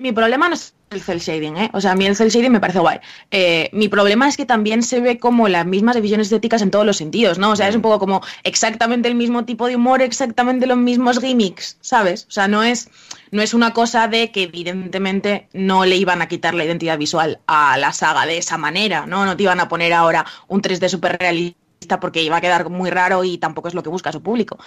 Mi 0.00 0.12
problema 0.12 0.48
no 0.48 0.54
es 0.54 0.74
el 0.88 1.02
cel 1.02 1.20
shading, 1.20 1.58
¿eh? 1.58 1.70
O 1.74 1.80
sea, 1.82 1.92
a 1.92 1.94
mí 1.94 2.06
el 2.06 2.16
cel 2.16 2.30
shading 2.30 2.50
me 2.50 2.58
parece 2.58 2.78
guay. 2.78 3.00
Eh, 3.30 3.68
mi 3.74 3.88
problema 3.88 4.28
es 4.28 4.38
que 4.38 4.46
también 4.46 4.82
se 4.82 4.98
ve 4.98 5.18
como 5.18 5.46
las 5.46 5.66
mismas 5.66 5.94
divisiones 5.94 6.28
estéticas 6.28 6.62
en 6.62 6.70
todos 6.70 6.86
los 6.86 6.96
sentidos, 6.96 7.38
¿no? 7.38 7.50
O 7.50 7.56
sea, 7.56 7.68
es 7.68 7.76
un 7.76 7.82
poco 7.82 7.98
como 7.98 8.22
exactamente 8.42 9.08
el 9.08 9.14
mismo 9.14 9.44
tipo 9.44 9.66
de 9.66 9.76
humor, 9.76 10.00
exactamente 10.00 10.66
los 10.66 10.78
mismos 10.78 11.20
gimmicks, 11.20 11.76
¿sabes? 11.82 12.24
O 12.28 12.30
sea, 12.30 12.48
no 12.48 12.62
es, 12.62 12.88
no 13.30 13.42
es 13.42 13.52
una 13.52 13.74
cosa 13.74 14.08
de 14.08 14.32
que 14.32 14.44
evidentemente 14.44 15.48
no 15.52 15.84
le 15.84 15.96
iban 15.96 16.22
a 16.22 16.28
quitar 16.28 16.54
la 16.54 16.64
identidad 16.64 16.96
visual 16.96 17.38
a 17.46 17.76
la 17.76 17.92
saga 17.92 18.24
de 18.24 18.38
esa 18.38 18.56
manera, 18.56 19.04
¿no? 19.04 19.26
No 19.26 19.36
te 19.36 19.42
iban 19.42 19.60
a 19.60 19.68
poner 19.68 19.92
ahora 19.92 20.24
un 20.48 20.62
3D 20.62 20.88
súper 20.88 21.18
realista 21.18 22.00
porque 22.00 22.22
iba 22.22 22.38
a 22.38 22.40
quedar 22.40 22.70
muy 22.70 22.88
raro 22.88 23.22
y 23.22 23.36
tampoco 23.36 23.68
es 23.68 23.74
lo 23.74 23.82
que 23.82 23.90
busca 23.90 24.12
su 24.12 24.22
público. 24.22 24.58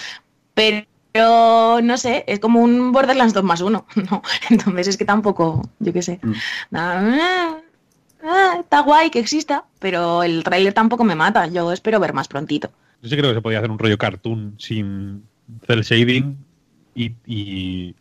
Pero 0.54 0.86
pero 1.14 1.80
no 1.82 1.96
sé, 1.98 2.24
es 2.28 2.40
como 2.40 2.60
un 2.60 2.92
Borderlands 2.92 3.34
2 3.34 3.44
más 3.44 3.62
1, 3.62 3.86
¿no? 4.12 4.22
Entonces 4.50 4.88
es 4.88 4.98
que 4.98 5.06
tampoco, 5.06 5.62
yo 5.80 5.94
qué 5.94 6.02
sé. 6.02 6.20
nada, 6.72 7.62
ah, 8.24 8.58
está 8.60 8.80
guay 8.82 9.10
que 9.12 9.20
exista, 9.20 9.64
pero 9.80 10.24
el 10.24 10.44
tráiler 10.44 10.74
tampoco 10.74 11.04
me 11.04 11.16
mata. 11.16 11.48
Yo 11.48 11.72
espero 11.72 12.00
ver 12.00 12.14
más 12.14 12.28
prontito. 12.28 12.72
Yo 13.02 13.10
sí 13.10 13.16
creo 13.18 13.30
que 13.32 13.36
se 13.36 13.42
podía 13.42 13.60
hacer 13.60 13.70
un 13.72 13.80
rollo 13.80 13.98
cartoon 13.98 14.56
sin 14.58 15.24
cel 15.68 15.84
shading 15.84 16.36
y, 16.96 17.12
y, 17.28 17.96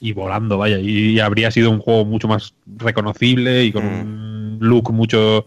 y 0.00 0.12
volando, 0.12 0.56
vaya. 0.58 0.78
Y, 0.78 1.20
habría 1.20 1.50
sido 1.50 1.70
un 1.70 1.80
juego 1.80 2.04
mucho 2.04 2.28
más 2.28 2.54
reconocible 2.78 3.64
y 3.64 3.72
con 3.72 3.84
Mm. 3.84 4.00
un 4.00 4.58
look 4.60 4.92
mucho, 4.92 5.44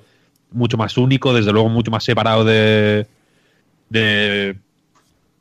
mucho 0.51 0.77
más 0.77 0.97
único, 0.97 1.33
desde 1.33 1.51
luego 1.53 1.69
mucho 1.69 1.89
más 1.89 2.03
separado 2.03 2.43
de, 2.43 3.07
de, 3.89 4.57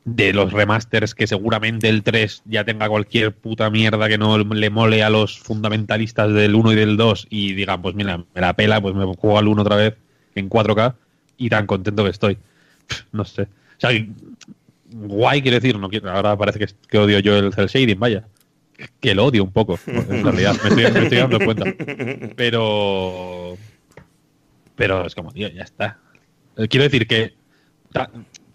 de 0.07 0.31
los 0.31 0.53
remasters 0.53 1.13
que 1.13 1.27
seguramente 1.27 1.89
el 1.89 2.01
3 2.01 2.43
ya 2.45 2.63
tenga 2.63 2.87
cualquier 2.87 3.35
puta 3.35 3.69
mierda 3.69 4.07
que 4.07 4.17
no 4.17 4.37
le 4.37 4.69
mole 4.69 5.03
a 5.03 5.09
los 5.09 5.37
fundamentalistas 5.37 6.33
del 6.33 6.55
1 6.55 6.71
y 6.71 6.75
del 6.75 6.95
2 6.95 7.27
y 7.29 7.51
digan, 7.53 7.81
pues 7.81 7.93
mira, 7.93 8.23
me 8.33 8.39
la 8.39 8.55
pela, 8.55 8.79
pues 8.79 8.95
me 8.95 9.03
juego 9.03 9.37
al 9.37 9.49
1 9.49 9.61
otra 9.61 9.75
vez 9.75 9.95
en 10.35 10.49
4K 10.49 10.95
y 11.35 11.49
tan 11.49 11.67
contento 11.67 12.05
que 12.05 12.11
estoy. 12.11 12.37
No 13.11 13.25
sé. 13.25 13.41
O 13.41 13.79
sea, 13.79 13.89
guay 14.91 15.41
quiero 15.41 15.55
decir, 15.55 15.77
no 15.77 15.89
quiero, 15.89 16.09
ahora 16.09 16.37
parece 16.37 16.57
que, 16.57 16.67
que 16.87 16.97
odio 16.97 17.19
yo 17.19 17.37
el 17.37 17.53
cel 17.53 17.67
shading, 17.67 17.99
vaya. 17.99 18.25
Que 19.01 19.13
lo 19.13 19.25
odio 19.25 19.43
un 19.43 19.51
poco, 19.51 19.77
en 19.87 20.23
realidad, 20.23 20.55
me 20.63 20.83
estoy, 20.85 21.17
dando 21.17 21.39
cuenta. 21.39 21.65
Pero. 22.37 23.57
Pero 24.75 25.05
es 25.05 25.15
como, 25.15 25.33
tío, 25.33 25.49
ya 25.49 25.63
está. 25.63 25.99
Eh, 26.55 26.67
Quiero 26.69 26.83
decir 26.83 27.07
que, 27.07 27.33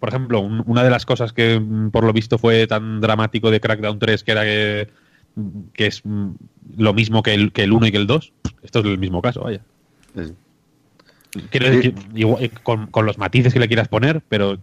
por 0.03 0.09
ejemplo, 0.09 0.41
un- 0.41 0.61
una 0.65 0.83
de 0.83 0.89
las 0.89 1.05
cosas 1.05 1.31
que 1.31 1.57
mm, 1.61 1.91
por 1.91 2.03
lo 2.03 2.11
visto 2.11 2.37
fue 2.37 2.67
tan 2.67 2.99
dramático 2.99 3.49
de 3.49 3.61
Crackdown 3.61 3.99
3, 3.99 4.21
que 4.25 4.31
era 4.33 4.43
que, 4.43 4.89
que 5.71 5.85
es 5.87 6.01
mm, 6.03 6.31
lo 6.75 6.93
mismo 6.93 7.23
que 7.23 7.33
el, 7.33 7.53
que 7.53 7.63
el 7.63 7.71
1 7.71 7.87
y 7.87 7.91
que 7.93 7.99
el 7.99 8.05
2, 8.05 8.33
esto 8.63 8.79
es 8.79 8.85
el 8.85 8.97
mismo 8.97 9.21
caso, 9.21 9.43
vaya. 9.43 9.61
Sí. 10.13 10.33
Quiero 11.49 11.69
decir, 11.69 11.95
igual, 12.15 12.43
eh, 12.43 12.51
con, 12.63 12.87
con 12.87 13.05
los 13.05 13.17
matices 13.17 13.53
que 13.53 13.61
le 13.61 13.69
quieras 13.69 13.87
poner, 13.87 14.21
pero 14.27 14.57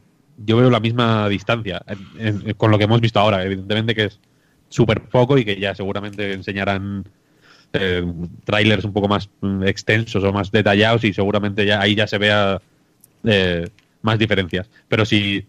yo 0.45 0.59
veo 0.59 0.69
la 0.69 0.79
misma 0.79 1.27
distancia 1.31 1.81
en- 1.87 2.43
en- 2.49 2.53
con 2.53 2.71
lo 2.71 2.77
que 2.77 2.85
hemos 2.85 3.01
visto 3.01 3.19
ahora. 3.19 3.43
Evidentemente 3.43 3.95
que 3.95 4.05
es 4.05 4.21
súper 4.69 5.01
poco 5.01 5.39
y 5.39 5.47
que 5.47 5.59
ya 5.59 5.75
seguramente 5.75 6.35
enseñarán 6.35 7.07
eh, 7.73 8.05
trailers 8.45 8.85
un 8.85 8.93
poco 8.93 9.09
más 9.09 9.31
mm, 9.41 9.63
extensos 9.63 10.23
o 10.23 10.33
más 10.35 10.53
detallados 10.53 11.03
y 11.05 11.15
seguramente 11.15 11.65
ya 11.65 11.81
ahí 11.81 11.95
ya 11.95 12.07
se 12.07 12.19
vea 12.19 12.61
eh, 13.25 13.71
más 14.03 14.19
diferencias. 14.19 14.69
Pero 14.89 15.05
si, 15.05 15.47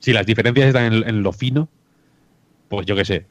si 0.00 0.12
las 0.12 0.26
diferencias 0.26 0.66
están 0.68 0.92
en, 0.92 1.08
en 1.08 1.22
lo 1.22 1.32
fino, 1.32 1.68
pues 2.68 2.86
yo 2.86 2.94
qué 2.96 3.04
sé. 3.04 3.26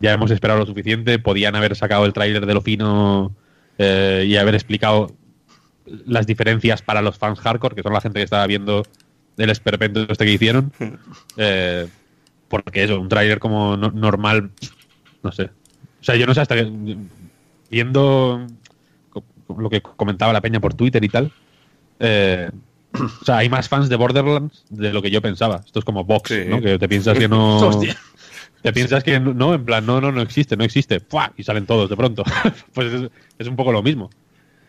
Ya 0.00 0.12
hemos 0.12 0.30
esperado 0.30 0.60
lo 0.60 0.66
suficiente. 0.66 1.18
Podían 1.18 1.54
haber 1.56 1.76
sacado 1.76 2.04
el 2.06 2.12
tráiler 2.12 2.44
de 2.46 2.54
lo 2.54 2.60
fino 2.60 3.32
eh, 3.78 4.24
y 4.26 4.36
haber 4.36 4.54
explicado 4.54 5.12
las 6.06 6.26
diferencias 6.26 6.82
para 6.82 7.02
los 7.02 7.18
fans 7.18 7.40
hardcore, 7.40 7.74
que 7.74 7.82
son 7.82 7.92
la 7.92 8.00
gente 8.00 8.18
que 8.18 8.24
estaba 8.24 8.46
viendo 8.46 8.82
el 9.36 9.50
esperpento 9.50 10.06
este 10.08 10.24
que 10.24 10.32
hicieron. 10.32 10.72
Eh, 11.36 11.86
porque 12.48 12.84
eso, 12.84 13.00
un 13.00 13.08
tráiler 13.08 13.38
como 13.38 13.76
no- 13.76 13.90
normal, 13.92 14.50
no 15.22 15.32
sé. 15.32 15.44
O 16.00 16.04
sea, 16.04 16.16
yo 16.16 16.26
no 16.26 16.34
sé 16.34 16.40
hasta 16.42 16.54
que 16.56 16.70
viendo 17.70 18.46
lo 19.56 19.70
que 19.70 19.80
comentaba 19.80 20.32
la 20.32 20.40
peña 20.40 20.60
por 20.60 20.74
Twitter 20.74 21.02
y 21.02 21.08
tal. 21.08 21.32
eh, 22.00 22.50
o 23.20 23.24
sea, 23.24 23.38
hay 23.38 23.48
más 23.48 23.68
fans 23.68 23.88
de 23.88 23.96
Borderlands 23.96 24.64
de 24.70 24.92
lo 24.92 25.02
que 25.02 25.10
yo 25.10 25.20
pensaba. 25.22 25.62
Esto 25.64 25.78
es 25.78 25.84
como 25.84 26.04
Vox, 26.04 26.28
Sí. 26.30 26.44
¿no? 26.46 26.60
Que 26.60 26.78
te 26.78 26.88
piensas 26.88 27.18
que 27.18 27.28
no. 27.28 27.58
Hostia. 27.68 27.96
Te 28.62 28.72
piensas 28.72 29.02
que 29.02 29.18
no, 29.18 29.34
no, 29.34 29.54
en 29.54 29.64
plan, 29.64 29.84
no, 29.84 30.00
no, 30.00 30.12
no 30.12 30.22
existe, 30.22 30.56
no 30.56 30.62
existe. 30.64 31.00
¡Fua! 31.00 31.32
Y 31.36 31.42
salen 31.42 31.66
todos 31.66 31.90
de 31.90 31.96
pronto. 31.96 32.22
pues 32.74 32.92
es, 32.92 33.10
es 33.38 33.48
un 33.48 33.56
poco 33.56 33.72
lo 33.72 33.82
mismo. 33.82 34.10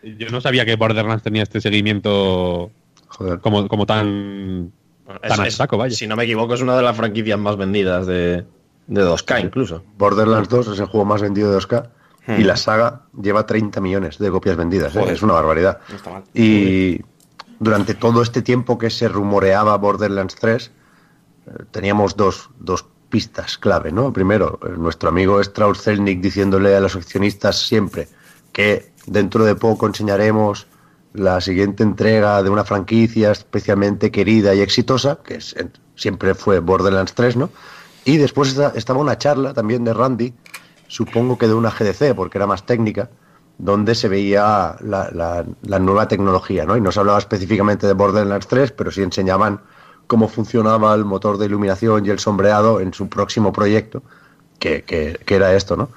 Yo 0.02 0.28
no 0.30 0.40
sabía 0.40 0.64
que 0.64 0.76
Borderlands 0.76 1.22
tenía 1.22 1.44
este 1.44 1.60
seguimiento 1.60 2.70
Joder. 3.08 3.38
como, 3.40 3.68
como 3.68 3.86
tan, 3.86 4.72
tan 5.22 5.40
a 5.40 5.50
saco, 5.50 5.78
vaya. 5.78 5.94
Si 5.94 6.06
no 6.06 6.16
me 6.16 6.24
equivoco, 6.24 6.54
es 6.54 6.60
una 6.60 6.76
de 6.76 6.82
las 6.82 6.96
franquicias 6.96 7.38
más 7.38 7.56
vendidas 7.56 8.06
de, 8.06 8.44
de 8.86 9.02
2K 9.02 9.44
incluso. 9.44 9.82
Borderlands 9.96 10.48
2 10.48 10.68
es 10.68 10.80
el 10.80 10.86
juego 10.86 11.06
más 11.06 11.22
vendido 11.22 11.50
de 11.52 11.58
2K 11.58 11.88
y 12.38 12.44
la 12.44 12.56
saga 12.56 13.02
lleva 13.22 13.46
30 13.46 13.80
millones 13.80 14.18
de 14.18 14.30
copias 14.30 14.56
vendidas. 14.56 14.96
¿eh? 14.96 15.04
Es 15.08 15.22
una 15.22 15.34
barbaridad. 15.34 15.78
No 15.88 15.96
está 15.96 16.10
mal. 16.10 16.24
Y 16.34 17.00
durante 17.64 17.94
todo 17.94 18.22
este 18.22 18.42
tiempo 18.42 18.76
que 18.78 18.90
se 18.90 19.08
rumoreaba 19.08 19.76
Borderlands 19.78 20.34
3, 20.36 20.70
eh, 21.46 21.50
teníamos 21.70 22.14
dos, 22.16 22.50
dos 22.58 22.84
pistas 23.08 23.58
clave, 23.58 23.90
¿no? 23.90 24.12
Primero, 24.12 24.58
eh, 24.62 24.70
nuestro 24.76 25.08
amigo 25.08 25.40
Strauss 25.40 25.82
Zelnick 25.82 26.20
diciéndole 26.20 26.76
a 26.76 26.80
los 26.80 26.94
accionistas 26.96 27.58
siempre 27.66 28.08
que 28.52 28.92
dentro 29.06 29.44
de 29.44 29.54
poco 29.54 29.86
enseñaremos 29.86 30.66
la 31.14 31.40
siguiente 31.40 31.82
entrega 31.82 32.42
de 32.42 32.50
una 32.50 32.64
franquicia 32.64 33.30
especialmente 33.32 34.10
querida 34.10 34.54
y 34.54 34.60
exitosa, 34.60 35.18
que 35.24 35.38
siempre 35.96 36.34
fue 36.34 36.58
Borderlands 36.58 37.14
3, 37.14 37.36
¿no? 37.36 37.50
Y 38.04 38.16
después 38.18 38.50
esta- 38.50 38.72
estaba 38.74 39.00
una 39.00 39.16
charla 39.16 39.54
también 39.54 39.84
de 39.84 39.94
Randy, 39.94 40.34
supongo 40.88 41.38
que 41.38 41.46
de 41.48 41.54
una 41.54 41.70
GDC, 41.70 42.14
porque 42.14 42.36
era 42.38 42.46
más 42.46 42.66
técnica, 42.66 43.08
donde 43.58 43.94
se 43.94 44.08
veía 44.08 44.76
la, 44.80 45.10
la- 45.12 45.44
la 45.62 45.78
nueva 45.78 46.08
tecnología, 46.08 46.64
¿no? 46.66 46.76
Y 46.76 46.80
no 46.80 46.90
se 46.92 47.00
hablaba 47.00 47.18
específicamente 47.18 47.86
de 47.86 47.92
Borderlands 47.92 48.48
3, 48.48 48.72
pero 48.72 48.90
sí 48.90 49.02
enseñaban 49.02 49.60
cómo 50.06 50.28
funcionaba 50.28 50.94
el 50.94 51.04
motor 51.04 51.38
de 51.38 51.46
iluminación 51.46 52.04
y 52.04 52.10
el 52.10 52.18
sombreado 52.18 52.80
en 52.80 52.92
su 52.92 53.08
próximo 53.08 53.52
proyecto, 53.52 54.02
que, 54.58 54.82
que- 54.82 55.18
que 55.24 55.34
era 55.36 55.54
esto, 55.54 55.76
¿no? 55.76 55.88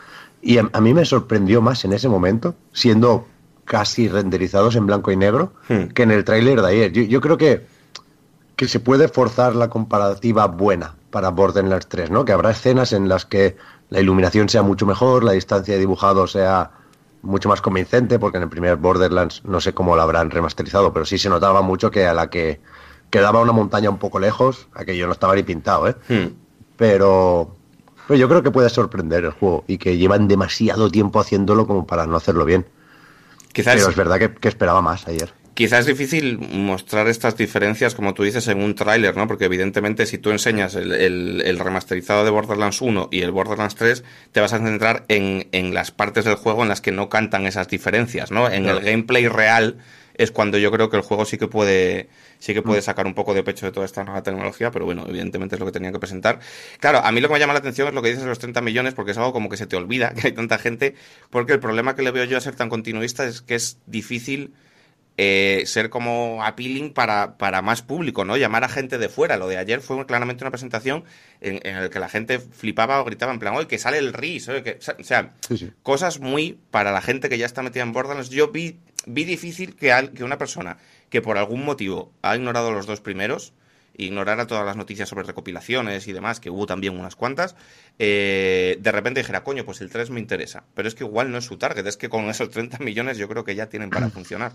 Y 0.41 0.59
a, 0.59 0.69
a 0.71 0.81
mí 0.81 0.93
me 0.93 1.03
sorprendió 1.03 1.61
más 1.61 1.83
en 1.83 1.93
ese 1.93 2.07
momento, 2.07 2.55
siendo 2.71 3.27
casi 3.65 4.07
renderizados 4.07 4.75
en 4.75 4.85
blanco 4.85 5.11
y 5.11 5.17
negro, 5.17 5.53
Hmm. 5.67 5.87
que 5.93 6.03
en 6.03 6.11
el 6.11 6.23
tráiler 6.23 6.61
de 6.61 6.67
ayer. 6.69 6.91
Yo, 6.93 7.01
yo 7.03 7.19
creo 7.21 7.37
que, 7.37 7.65
que 8.55 8.67
se 8.67 8.79
puede 8.79 9.07
forzar 9.07 9.55
la 9.55 9.69
comparativa 9.69 10.45
buena 10.47 10.95
para 11.11 11.29
Borderlands 11.29 11.87
3, 11.87 12.11
¿no? 12.11 12.23
Que 12.23 12.31
habrá 12.33 12.51
escenas 12.51 12.93
en 12.93 13.09
las 13.09 13.25
que 13.25 13.57
la 13.89 13.99
iluminación 13.99 14.47
sea 14.47 14.61
mucho 14.61 14.85
mejor, 14.85 15.23
la 15.23 15.33
distancia 15.33 15.73
de 15.73 15.79
dibujado 15.81 16.27
sea 16.27 16.71
mucho 17.21 17.49
más 17.49 17.61
convincente, 17.61 18.19
porque 18.19 18.37
en 18.37 18.43
el 18.43 18.49
primer 18.49 18.77
Borderlands 18.77 19.43
no 19.45 19.59
sé 19.61 19.73
cómo 19.73 19.95
lo 19.95 20.01
habrán 20.01 20.31
remasterizado, 20.31 20.93
pero 20.93 21.05
sí 21.05 21.17
se 21.17 21.29
notaba 21.29 21.61
mucho 21.61 21.91
que 21.91 22.05
a 22.05 22.13
la 22.13 22.29
que 22.29 22.59
quedaba 23.09 23.41
una 23.41 23.51
montaña 23.51 23.89
un 23.89 23.97
poco 23.97 24.19
lejos, 24.19 24.67
aquello 24.73 25.07
no 25.07 25.13
estaba 25.13 25.35
ni 25.35 25.43
pintado, 25.43 25.87
¿eh? 25.87 25.95
Hmm. 26.07 26.33
Pero, 26.77 27.55
pero 28.07 28.19
yo 28.19 28.29
creo 28.29 28.43
que 28.43 28.51
puede 28.51 28.69
sorprender 28.69 29.25
el 29.25 29.31
juego 29.31 29.63
y 29.67 29.77
que 29.77 29.97
llevan 29.97 30.27
demasiado 30.27 30.89
tiempo 30.89 31.19
haciéndolo 31.19 31.65
como 31.67 31.87
para 31.87 32.05
no 32.05 32.15
hacerlo 32.17 32.45
bien. 32.45 32.67
Quizás, 33.53 33.75
Pero 33.75 33.89
es 33.89 33.95
verdad 33.95 34.19
que, 34.19 34.33
que 34.33 34.47
esperaba 34.47 34.81
más 34.81 35.07
ayer. 35.07 35.33
Quizás 35.57 35.79
es 35.81 35.85
difícil 35.87 36.37
mostrar 36.39 37.07
estas 37.07 37.35
diferencias, 37.35 37.95
como 37.95 38.13
tú 38.13 38.23
dices, 38.23 38.47
en 38.47 38.61
un 38.61 38.75
tráiler, 38.75 39.17
¿no? 39.17 39.27
Porque 39.27 39.45
evidentemente 39.45 40.05
si 40.05 40.19
tú 40.19 40.29
enseñas 40.29 40.75
el, 40.75 40.91
el- 40.93 41.41
el 41.43 41.59
remasterizado 41.59 42.23
de 42.23 42.29
Borderlands 42.29 42.79
1 42.81 43.09
y 43.11 43.21
el 43.21 43.31
Borderlands 43.31 43.75
3, 43.75 44.03
te 44.31 44.39
vas 44.39 44.53
a 44.53 44.59
centrar 44.59 45.05
en, 45.07 45.47
en 45.51 45.73
las 45.73 45.91
partes 45.91 46.25
del 46.25 46.35
juego 46.35 46.61
en 46.63 46.69
las 46.69 46.81
que 46.81 46.91
no 46.91 47.09
cantan 47.09 47.47
esas 47.47 47.67
diferencias, 47.67 48.31
¿no? 48.31 48.49
En 48.49 48.67
el 48.67 48.79
gameplay 48.81 49.27
real 49.27 49.77
es 50.13 50.31
cuando 50.31 50.57
yo 50.57 50.71
creo 50.71 50.89
que 50.89 50.97
el 50.97 51.03
juego 51.03 51.25
sí 51.25 51.37
que 51.37 51.47
puede 51.47 52.09
sí 52.39 52.53
que 52.53 52.61
puede 52.61 52.81
sacar 52.83 53.07
un 53.07 53.15
poco 53.15 53.33
de 53.33 53.43
pecho 53.43 53.65
de 53.65 53.71
toda 53.71 53.85
esta 53.85 54.03
nueva 54.03 54.21
tecnología, 54.23 54.69
pero 54.71 54.85
bueno, 54.85 55.05
evidentemente 55.07 55.55
es 55.55 55.59
lo 55.59 55.65
que 55.65 55.71
tenían 55.71 55.91
que 55.93 55.99
presentar. 55.99 56.39
Claro, 56.79 56.99
a 57.03 57.11
mí 57.11 57.19
lo 57.21 57.27
que 57.27 57.33
me 57.35 57.39
llama 57.39 57.53
la 57.53 57.59
atención 57.59 57.87
es 57.87 57.93
lo 57.95 58.01
que 58.03 58.09
dices 58.09 58.23
de 58.23 58.29
los 58.29 58.39
30 58.39 58.61
millones, 58.61 58.93
porque 58.93 59.11
es 59.11 59.17
algo 59.17 59.33
como 59.33 59.49
que 59.49 59.57
se 59.57 59.65
te 59.67 59.75
olvida 59.75 60.13
que 60.15 60.27
hay 60.27 60.33
tanta 60.33 60.57
gente, 60.59 60.93
porque 61.31 61.53
el 61.53 61.59
problema 61.59 61.95
que 61.95 62.03
le 62.03 62.11
veo 62.11 62.25
yo 62.25 62.37
a 62.37 62.41
ser 62.41 62.55
tan 62.55 62.69
continuista 62.69 63.25
es 63.25 63.41
que 63.41 63.55
es 63.55 63.79
difícil 63.87 64.53
eh, 65.17 65.63
ser 65.65 65.89
como 65.89 66.43
appealing 66.43 66.93
para, 66.93 67.37
para 67.37 67.61
más 67.63 67.81
público, 67.81 68.23
¿no? 68.23 68.37
Llamar 68.37 68.63
a 68.63 68.69
gente 68.69 68.97
de 68.99 69.09
fuera. 69.09 69.35
Lo 69.37 69.47
de 69.47 69.57
ayer 69.57 69.81
fue 69.81 70.05
claramente 70.05 70.43
una 70.43 70.51
presentación 70.51 71.03
en, 71.41 71.59
en 71.67 71.81
la 71.81 71.89
que 71.89 71.99
la 71.99 72.07
gente 72.09 72.39
flipaba 72.39 73.01
o 73.01 73.03
gritaba 73.05 73.33
en 73.33 73.39
plan, 73.39 73.55
oye, 73.55 73.67
que 73.67 73.79
sale 73.79 73.97
el 73.97 74.13
RIS, 74.13 74.49
oye, 74.49 74.63
que... 74.63 74.77
O 74.99 75.03
sea, 75.03 75.33
Sí, 75.47 75.57
sí. 75.57 75.71
cosas 75.83 76.19
muy 76.19 76.59
para 76.71 76.91
la 76.91 77.01
gente 77.01 77.29
que 77.29 77.37
ya 77.39 77.45
está 77.47 77.63
metida 77.63 77.81
en 77.83 77.93
Borderlands. 77.93 78.29
Yo 78.29 78.49
vi, 78.51 78.77
vi 79.07 79.23
difícil 79.23 79.75
que, 79.75 79.91
al- 79.91 80.11
que 80.11 80.23
una 80.23 80.37
persona 80.37 80.77
que 81.09 81.21
por 81.21 81.37
algún 81.39 81.65
motivo 81.65 82.11
ha 82.21 82.35
ignorado 82.35 82.71
los 82.71 82.85
dos 82.85 83.01
primeros, 83.01 83.53
ignorara 83.99 84.45
todas 84.45 84.63
las 84.67 84.75
noticias 84.75 85.09
sobre 85.09 85.25
recopilaciones 85.25 86.07
y 86.07 86.13
demás, 86.13 86.39
que 86.39 86.51
hubo 86.51 86.67
también 86.67 86.99
unas 86.99 87.15
cuantas, 87.15 87.55
eh, 87.97 88.77
de 88.79 88.91
repente 88.91 89.21
dijera, 89.21 89.43
coño, 89.43 89.65
pues 89.65 89.81
el 89.81 89.89
3 89.89 90.11
me 90.11 90.19
interesa. 90.19 90.63
Pero 90.75 90.87
es 90.87 90.93
que 90.93 91.03
igual 91.03 91.31
no 91.31 91.39
es 91.39 91.45
su 91.45 91.57
target, 91.57 91.87
es 91.87 91.97
que 91.97 92.09
con 92.09 92.25
esos 92.29 92.49
30 92.51 92.77
millones 92.79 93.17
yo 93.17 93.27
creo 93.27 93.43
que 93.43 93.55
ya 93.55 93.67
tienen 93.69 93.89
para 93.89 94.09
funcionar. 94.11 94.51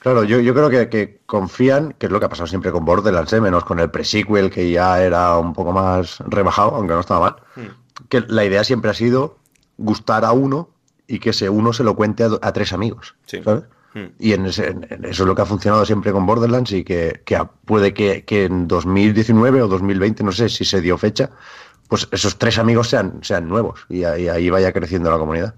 Claro, 0.00 0.24
yo, 0.24 0.40
yo 0.40 0.54
creo 0.54 0.70
que, 0.70 0.88
que 0.88 1.20
confían, 1.26 1.94
que 1.98 2.06
es 2.06 2.12
lo 2.12 2.18
que 2.18 2.26
ha 2.26 2.28
pasado 2.30 2.46
siempre 2.46 2.72
con 2.72 2.84
Borderlands, 2.84 3.32
¿eh? 3.34 3.40
menos 3.40 3.64
con 3.64 3.78
el 3.80 3.90
pre-sequel, 3.90 4.50
que 4.50 4.70
ya 4.70 5.02
era 5.02 5.36
un 5.36 5.52
poco 5.52 5.72
más 5.72 6.18
rebajado, 6.26 6.74
aunque 6.74 6.94
no 6.94 7.00
estaba 7.00 7.20
mal, 7.20 7.36
Hmm. 7.54 8.06
que 8.08 8.20
la 8.28 8.44
idea 8.44 8.64
siempre 8.64 8.90
ha 8.90 8.94
sido 8.94 9.36
gustar 9.76 10.24
a 10.24 10.32
uno 10.32 10.70
y 11.06 11.18
que 11.18 11.30
ese 11.30 11.50
uno 11.50 11.72
se 11.74 11.84
lo 11.84 11.94
cuente 11.96 12.24
a, 12.24 12.52
tres 12.52 12.72
amigos, 12.72 13.14
Sí. 13.26 13.42
¿sabes? 13.44 13.64
Hmm. 13.92 14.06
Y 14.18 14.32
en, 14.32 14.46
ese- 14.46 14.68
en- 14.68 14.84
eso 15.04 15.22
es 15.24 15.26
lo 15.26 15.34
que 15.34 15.42
ha 15.42 15.46
funcionado 15.46 15.84
siempre 15.84 16.12
con 16.12 16.24
Borderlands 16.24 16.72
y 16.72 16.82
que, 16.84 17.20
puede 17.66 17.92
que, 17.92 18.24
que 18.24 18.44
en 18.44 18.68
2019 18.68 19.60
o 19.62 19.68
2020, 19.68 20.22
no 20.24 20.32
sé 20.32 20.48
si 20.48 20.64
se 20.64 20.80
dio 20.80 20.96
fecha, 20.96 21.30
pues 21.88 22.08
esos 22.12 22.38
tres 22.38 22.56
amigos 22.58 22.88
sean, 22.88 23.18
sean 23.22 23.48
nuevos 23.48 23.84
y, 23.90 24.04
ahí- 24.04 24.28
ahí 24.28 24.48
vaya 24.48 24.72
creciendo 24.72 25.10
la 25.10 25.18
comunidad. 25.18 25.54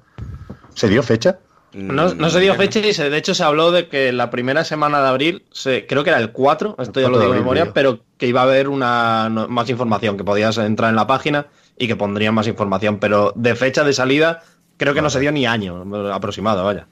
¿Se 0.74 0.88
dio 0.88 1.02
fecha? 1.02 1.38
No, 1.74 2.12
no 2.14 2.30
se 2.30 2.40
dio 2.40 2.54
fecha 2.54 2.80
y 2.80 2.92
se, 2.92 3.08
de 3.08 3.16
hecho 3.16 3.34
se 3.34 3.42
habló 3.44 3.70
de 3.70 3.88
que 3.88 4.12
la 4.12 4.30
primera 4.30 4.62
semana 4.64 5.00
de 5.00 5.08
abril, 5.08 5.44
se, 5.52 5.86
creo 5.86 6.04
que 6.04 6.10
era 6.10 6.18
el 6.18 6.30
4, 6.32 6.76
esto 6.78 7.00
ya 7.00 7.06
4 7.06 7.10
lo 7.10 7.18
digo 7.20 7.32
de 7.32 7.38
memoria, 7.40 7.72
pero 7.72 8.00
que 8.18 8.26
iba 8.26 8.40
a 8.40 8.44
haber 8.44 8.68
una 8.68 9.28
no- 9.30 9.48
más 9.48 9.68
información, 9.70 10.16
que 10.16 10.24
podías 10.24 10.58
entrar 10.58 10.90
en 10.90 10.96
la 10.96 11.06
página 11.06 11.46
y 11.78 11.86
que 11.88 11.96
pondrían 11.96 12.34
más 12.34 12.46
información, 12.46 12.98
pero 12.98 13.32
de 13.36 13.54
fecha 13.54 13.84
de 13.84 13.92
salida 13.94 14.42
creo 14.76 14.92
que 14.94 15.00
no 15.02 15.08
se 15.10 15.20
dio 15.20 15.32
ni 15.32 15.46
año 15.46 15.84
aproximado, 16.12 16.64
vaya. 16.64 16.86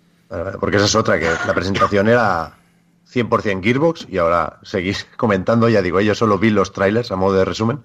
Porque 0.60 0.76
esa 0.76 0.86
es 0.86 0.94
otra, 0.94 1.18
que 1.18 1.26
la 1.46 1.52
presentación 1.54 2.08
era 2.08 2.52
100% 3.12 3.62
Gearbox 3.62 4.06
y 4.08 4.18
ahora 4.18 4.60
seguís 4.62 5.06
comentando, 5.16 5.68
ya 5.68 5.82
digo, 5.82 6.00
yo 6.00 6.14
solo 6.14 6.38
vi 6.38 6.50
los 6.50 6.72
trailers 6.72 7.10
a 7.10 7.16
modo 7.16 7.34
de 7.36 7.44
resumen, 7.44 7.80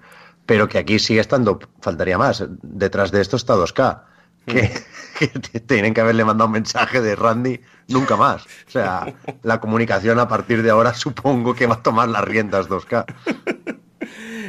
pero 0.46 0.68
que 0.68 0.78
aquí 0.78 0.98
sigue 0.98 1.20
estando, 1.20 1.58
faltaría 1.80 2.16
más, 2.18 2.44
detrás 2.62 3.10
de 3.10 3.20
esto 3.20 3.36
está 3.36 3.54
2K, 3.56 4.02
que, 4.46 4.70
que 5.18 5.60
tienen 5.60 5.92
que 5.94 6.00
haberle 6.00 6.24
mandado 6.24 6.46
un 6.46 6.52
mensaje 6.52 7.00
de 7.00 7.16
Randy 7.16 7.60
nunca 7.88 8.16
más. 8.16 8.44
O 8.44 8.70
sea, 8.70 9.14
la 9.42 9.60
comunicación 9.60 10.18
a 10.18 10.28
partir 10.28 10.62
de 10.62 10.70
ahora 10.70 10.94
supongo 10.94 11.54
que 11.54 11.66
va 11.66 11.74
a 11.74 11.82
tomar 11.82 12.08
las 12.08 12.24
riendas 12.24 12.68
2K. 12.68 13.04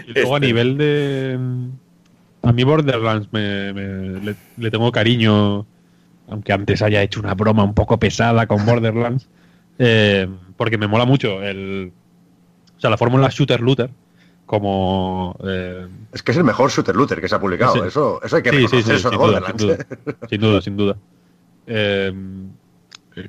Y 0.08 0.14
luego 0.14 0.36
a 0.36 0.38
Este. 0.38 0.48
nivel 0.48 0.78
de. 0.78 1.40
A 2.44 2.52
mí 2.54 2.64
Borderlands 2.64 3.28
me, 3.34 3.74
me- 3.74 4.20
le, 4.22 4.36
le 4.58 4.72
tengo 4.72 4.92
cariño, 4.92 5.66
aunque 6.30 6.54
antes 6.54 6.82
haya 6.82 7.02
hecho 7.02 7.20
una 7.20 7.34
broma 7.34 7.64
un 7.64 7.74
poco 7.74 7.98
pesada 8.00 8.48
con 8.48 8.66
Borderlands, 8.66 9.28
eh, 9.80 10.28
porque 10.56 10.78
me 10.78 10.88
mola 10.88 11.06
mucho 11.06 11.42
el. 11.44 11.92
O 12.78 12.80
sea, 12.80 12.90
la 12.90 12.98
fórmula 12.98 13.28
shooter-looter, 13.30 13.90
como. 14.48 15.38
eh, 15.46 15.86
Es 16.12 16.24
que 16.24 16.32
es 16.32 16.38
el 16.38 16.44
mejor 16.44 16.72
shooter 16.72 16.96
looter 16.96 17.22
que 17.22 17.30
se 17.30 17.36
ha 17.36 17.40
publicado, 17.40 17.74
Sí. 17.76 17.82
eso, 17.86 18.20
eso 18.24 18.36
hay 18.38 18.42
que 18.42 18.50
sí, 18.50 18.68
sí, 18.68 18.82
sí, 18.82 18.92
eso 18.94 19.10
sin 19.12 19.20
duda, 19.20 19.40
Borderlands. 19.40 19.62
sin 19.62 19.68
duda, 19.68 19.86
sin 20.30 20.42
duda, 20.42 20.62
sin 20.62 20.78
duda. 20.78 20.98
Eh, 21.68 22.14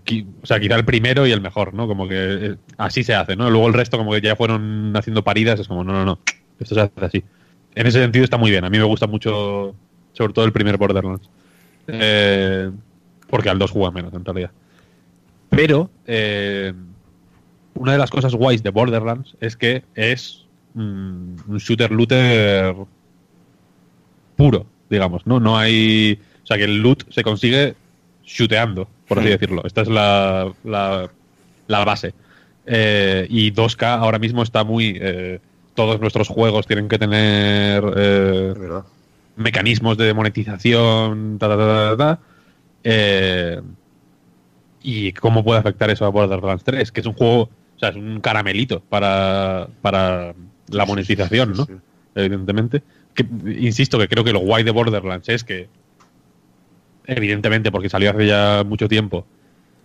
qui- 0.05 0.27
o 0.43 0.47
sea, 0.47 0.59
quizá 0.61 0.77
el 0.77 0.85
primero 0.85 1.27
y 1.27 1.33
el 1.33 1.41
mejor, 1.41 1.75
¿no? 1.75 1.87
Como 1.87 2.09
que 2.09 2.15
eh, 2.17 2.57
así 2.79 3.03
se 3.05 3.15
hace, 3.15 3.37
¿no? 3.37 3.51
Luego 3.51 3.67
el 3.69 3.75
resto 3.75 3.99
como 3.99 4.13
que 4.13 4.21
ya 4.21 4.37
fueron 4.37 4.95
haciendo 4.97 5.23
paridas, 5.25 5.59
es 5.61 5.69
como, 5.69 5.83
no, 5.85 5.93
no, 5.93 6.05
no, 6.05 6.19
esto 6.61 6.75
se 6.75 6.81
hace 6.83 6.93
así. 7.05 7.25
En 7.75 7.87
ese 7.87 8.01
sentido 8.01 8.25
está 8.25 8.37
muy 8.39 8.51
bien, 8.51 8.65
a 8.65 8.71
mí 8.71 8.79
me 8.79 8.85
gusta 8.85 9.07
mucho, 9.07 9.75
sobre 10.13 10.33
todo 10.33 10.45
el 10.45 10.53
primer 10.53 10.77
Borderlands. 10.79 11.29
Eh, 11.89 12.71
porque 13.29 13.51
al 13.51 13.59
2 13.59 13.71
juega 13.71 13.91
menos, 13.91 14.13
en 14.15 14.25
realidad. 14.25 14.51
Pero, 15.51 15.91
eh, 16.07 16.73
una 17.75 17.93
de 17.93 17.99
las 17.99 18.11
cosas 18.11 18.35
guays 18.35 18.63
de 18.63 18.71
Borderlands 18.71 19.37
es 19.41 19.57
que 19.57 19.85
es 19.95 20.45
un 20.81 21.59
shooter-looter 21.59 22.75
puro, 24.37 24.67
digamos, 24.89 25.27
¿no? 25.27 25.41
No 25.41 25.59
hay... 25.59 26.19
O 26.43 26.47
sea, 26.47 26.57
que 26.57 26.65
el 26.65 26.79
loot 26.81 27.11
se 27.13 27.23
consigue 27.23 27.75
shooteando, 28.25 28.89
por 29.07 29.19
así 29.19 29.29
Hmm. 29.29 29.33
decirlo. 29.33 29.63
Esta 29.67 29.83
es 29.83 29.89
la, 29.89 30.51
la, 30.65 31.11
la 31.67 31.85
base. 31.85 32.15
Eh, 32.67 33.27
y 33.31 33.53
2K 33.53 33.99
ahora 33.99 34.19
mismo 34.19 34.43
está 34.43 34.65
muy... 34.65 34.97
eh, 35.01 35.41
todos 35.75 36.01
nuestros 36.01 36.29
juegos 36.29 36.67
tienen 36.67 36.89
que 36.89 36.99
tener 36.99 37.85
eh, 37.97 38.55
mecanismos 39.37 39.97
de 39.97 40.13
monetización, 40.13 41.39
ta, 41.39 41.49
ta, 41.49 41.57
ta, 41.57 41.97
ta, 41.97 42.19
ta. 42.85 43.63
Y 44.83 45.13
cómo 45.13 45.45
puede 45.45 45.61
afectar 45.61 45.91
eso 45.91 46.05
a 46.05 46.09
Borderlands 46.09 46.65
3, 46.65 46.91
que 46.93 47.01
es 47.01 47.07
un 47.07 47.13
juego, 47.15 47.43
o 47.43 47.79
sea, 47.79 47.91
es 47.91 47.97
un 47.97 48.21
caramelito 48.21 48.81
para, 48.81 49.69
para 49.83 50.35
la 50.71 50.87
monetización, 50.87 51.53
¿no? 51.57 51.65
Sí. 51.67 51.73
Evidentemente. 52.15 52.83
Que, 53.15 53.27
insisto 53.61 53.99
que 53.99 54.09
creo 54.09 54.25
que 54.25 54.33
lo 54.33 54.41
guay 54.41 54.65
de 54.65 54.71
Borderlands 54.71 55.29
es 55.29 55.45
que, 55.45 55.69
evidentemente, 57.07 57.71
porque 57.71 57.89
salió 57.89 58.11
hace 58.11 58.27
ya 58.27 58.63
mucho 58.67 58.89
tiempo, 58.89 59.27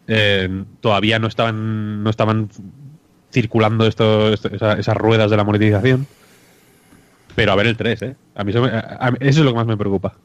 eh, 0.07 0.63
todavía 0.81 1.19
no 1.19 1.27
estaban, 1.27 2.03
no 2.03 2.09
estaban 2.09 2.49
circulando 3.31 3.87
esto, 3.87 4.31
esto- 4.33 4.49
esa- 4.49 4.73
esas 4.73 4.97
ruedas 4.97 5.31
de 5.31 5.37
la 5.37 5.43
monetización. 5.43 6.05
Pero 7.35 7.51
a 7.51 7.55
ver 7.55 7.67
el 7.67 7.77
3, 7.77 8.01
¿eh? 8.03 8.15
A 8.35 8.43
mí 8.43 8.51
eso, 8.51 8.61
me- 8.61 8.69
a- 8.69 8.97
a- 8.99 9.13
eso 9.19 9.39
es 9.39 9.45
lo 9.45 9.51
que 9.51 9.55
más 9.57 9.65
me 9.67 9.77
preocupa. 9.77 10.15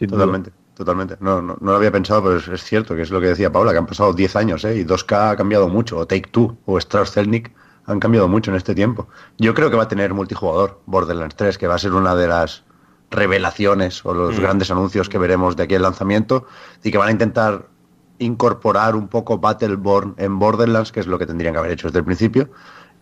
duda. 0.00 0.10
Totalmente, 0.10 0.50
totalmente. 0.76 1.16
No, 1.20 1.40
no, 1.42 1.56
no 1.60 1.70
lo 1.72 1.76
había 1.76 1.90
pensado, 1.90 2.22
pero 2.22 2.36
es, 2.36 2.46
es 2.46 2.62
cierto 2.62 2.94
que 2.94 3.02
es 3.02 3.10
lo 3.10 3.20
que 3.20 3.26
decía 3.28 3.50
Paula, 3.50 3.72
que 3.72 3.78
han 3.78 3.86
pasado 3.86 4.12
10 4.12 4.36
años, 4.36 4.64
¿eh? 4.64 4.76
Y 4.78 4.84
2K 4.84 5.30
ha 5.30 5.36
cambiado 5.36 5.68
mucho, 5.68 5.96
o 5.98 6.06
Take 6.06 6.28
Two, 6.30 6.56
o 6.66 6.78
Strauss 6.78 7.10
Zelnick 7.12 7.50
han 7.88 7.98
cambiado 8.00 8.28
mucho 8.28 8.50
en 8.50 8.56
este 8.56 8.74
tiempo. 8.74 9.08
Yo 9.38 9.54
creo 9.54 9.70
que 9.70 9.76
va 9.76 9.84
a 9.84 9.88
tener 9.88 10.14
multijugador 10.14 10.80
Borderlands 10.86 11.34
3, 11.34 11.58
que 11.58 11.66
va 11.66 11.74
a 11.74 11.78
ser 11.78 11.92
una 11.94 12.14
de 12.14 12.28
las 12.28 12.64
revelaciones 13.10 14.04
o 14.04 14.14
los 14.14 14.36
Mm. 14.38 14.42
grandes 14.42 14.70
anuncios 14.70 15.08
que 15.08 15.18
veremos 15.18 15.56
de 15.56 15.62
aquí 15.64 15.74
al 15.74 15.82
lanzamiento 15.82 16.46
y 16.84 16.90
que 16.90 16.98
van 16.98 17.08
a 17.08 17.12
intentar 17.12 17.66
incorporar 18.18 18.94
un 18.96 19.08
poco 19.08 19.38
Battleborn 19.38 20.14
en 20.18 20.38
Borderlands, 20.38 20.92
que 20.92 21.00
es 21.00 21.06
lo 21.06 21.18
que 21.18 21.26
tendrían 21.26 21.54
que 21.54 21.58
haber 21.58 21.72
hecho 21.72 21.88
desde 21.88 22.00
el 22.00 22.04
principio, 22.04 22.50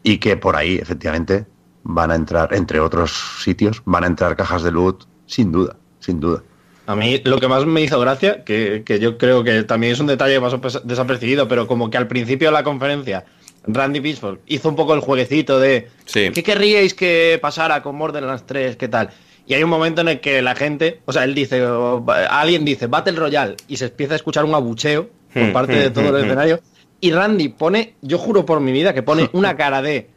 y 0.03 0.18
que 0.18 0.37
por 0.37 0.57
ahí, 0.57 0.76
efectivamente, 0.76 1.47
van 1.82 2.11
a 2.11 2.14
entrar, 2.14 2.55
entre 2.55 2.80
otros 2.80 3.12
sitios, 3.43 3.82
van 3.84 4.05
a 4.05 4.07
entrar 4.07 4.37
cajas 4.37 4.62
de 4.62 4.70
loot 4.72 5.05
sin 5.26 5.51
duda, 5.53 5.76
sin 6.01 6.20
duda. 6.20 6.43
A 6.87 6.95
mí 6.95 7.20
lo 7.24 7.41
que 7.41 7.49
más 7.49 7.66
me 7.66 7.80
hizo 7.82 7.99
gracia, 7.99 8.45
que, 8.45 8.82
que 8.87 9.01
yo 9.01 9.18
creo 9.18 9.43
que 9.43 9.64
también 9.64 9.93
es 9.95 10.01
un 10.01 10.07
detalle 10.07 10.41
pes- 10.61 10.82
desapercibido, 10.84 11.49
pero 11.49 11.66
como 11.66 11.91
que 11.91 11.97
al 11.97 12.07
principio 12.07 12.49
de 12.49 12.53
la 12.53 12.62
conferencia 12.62 13.24
Randy 13.67 14.01
Pitchford 14.01 14.39
hizo 14.47 14.69
un 14.69 14.77
poco 14.77 14.95
el 14.95 15.01
jueguecito 15.01 15.59
de 15.59 15.89
Sí. 16.05 16.31
¿qué 16.33 16.43
querríais 16.43 16.95
que 16.95 17.39
pasara 17.41 17.83
con 17.83 17.99
Borderlands 17.99 18.45
3? 18.47 18.77
¿Qué 18.77 18.89
tal? 18.89 19.11
Y 19.47 19.55
hay 19.55 19.62
un 19.62 19.71
momento 19.71 20.01
en 20.01 20.09
el 20.09 20.21
que 20.21 20.43
la 20.43 20.55
gente, 20.55 21.01
o 21.05 21.12
sea, 21.12 21.25
él 21.25 21.35
dice, 21.35 21.64
o, 21.64 22.05
alguien 22.31 22.64
dice 22.64 22.89
Battle 22.89 23.17
Royale 23.17 23.57
y 23.69 23.77
se 23.77 23.87
empieza 23.87 24.14
a 24.14 24.17
escuchar 24.17 24.45
un 24.45 24.55
abucheo 24.55 25.09
por 25.33 25.43
Hmm, 25.43 25.53
parte 25.53 25.75
de 25.75 25.91
hmm, 25.91 25.93
todo 25.93 26.05
hmm, 26.05 26.17
el 26.17 26.23
hmm. 26.23 26.25
escenario. 26.25 26.61
Y 27.01 27.12
Randy 27.12 27.49
pone, 27.51 27.95
yo 28.03 28.19
juro 28.19 28.47
por 28.47 28.61
mi 28.61 28.73
vida, 28.73 28.95
que 28.95 29.03
pone 29.03 29.29
una 29.35 29.57
cara 29.57 29.83
de 29.83 30.09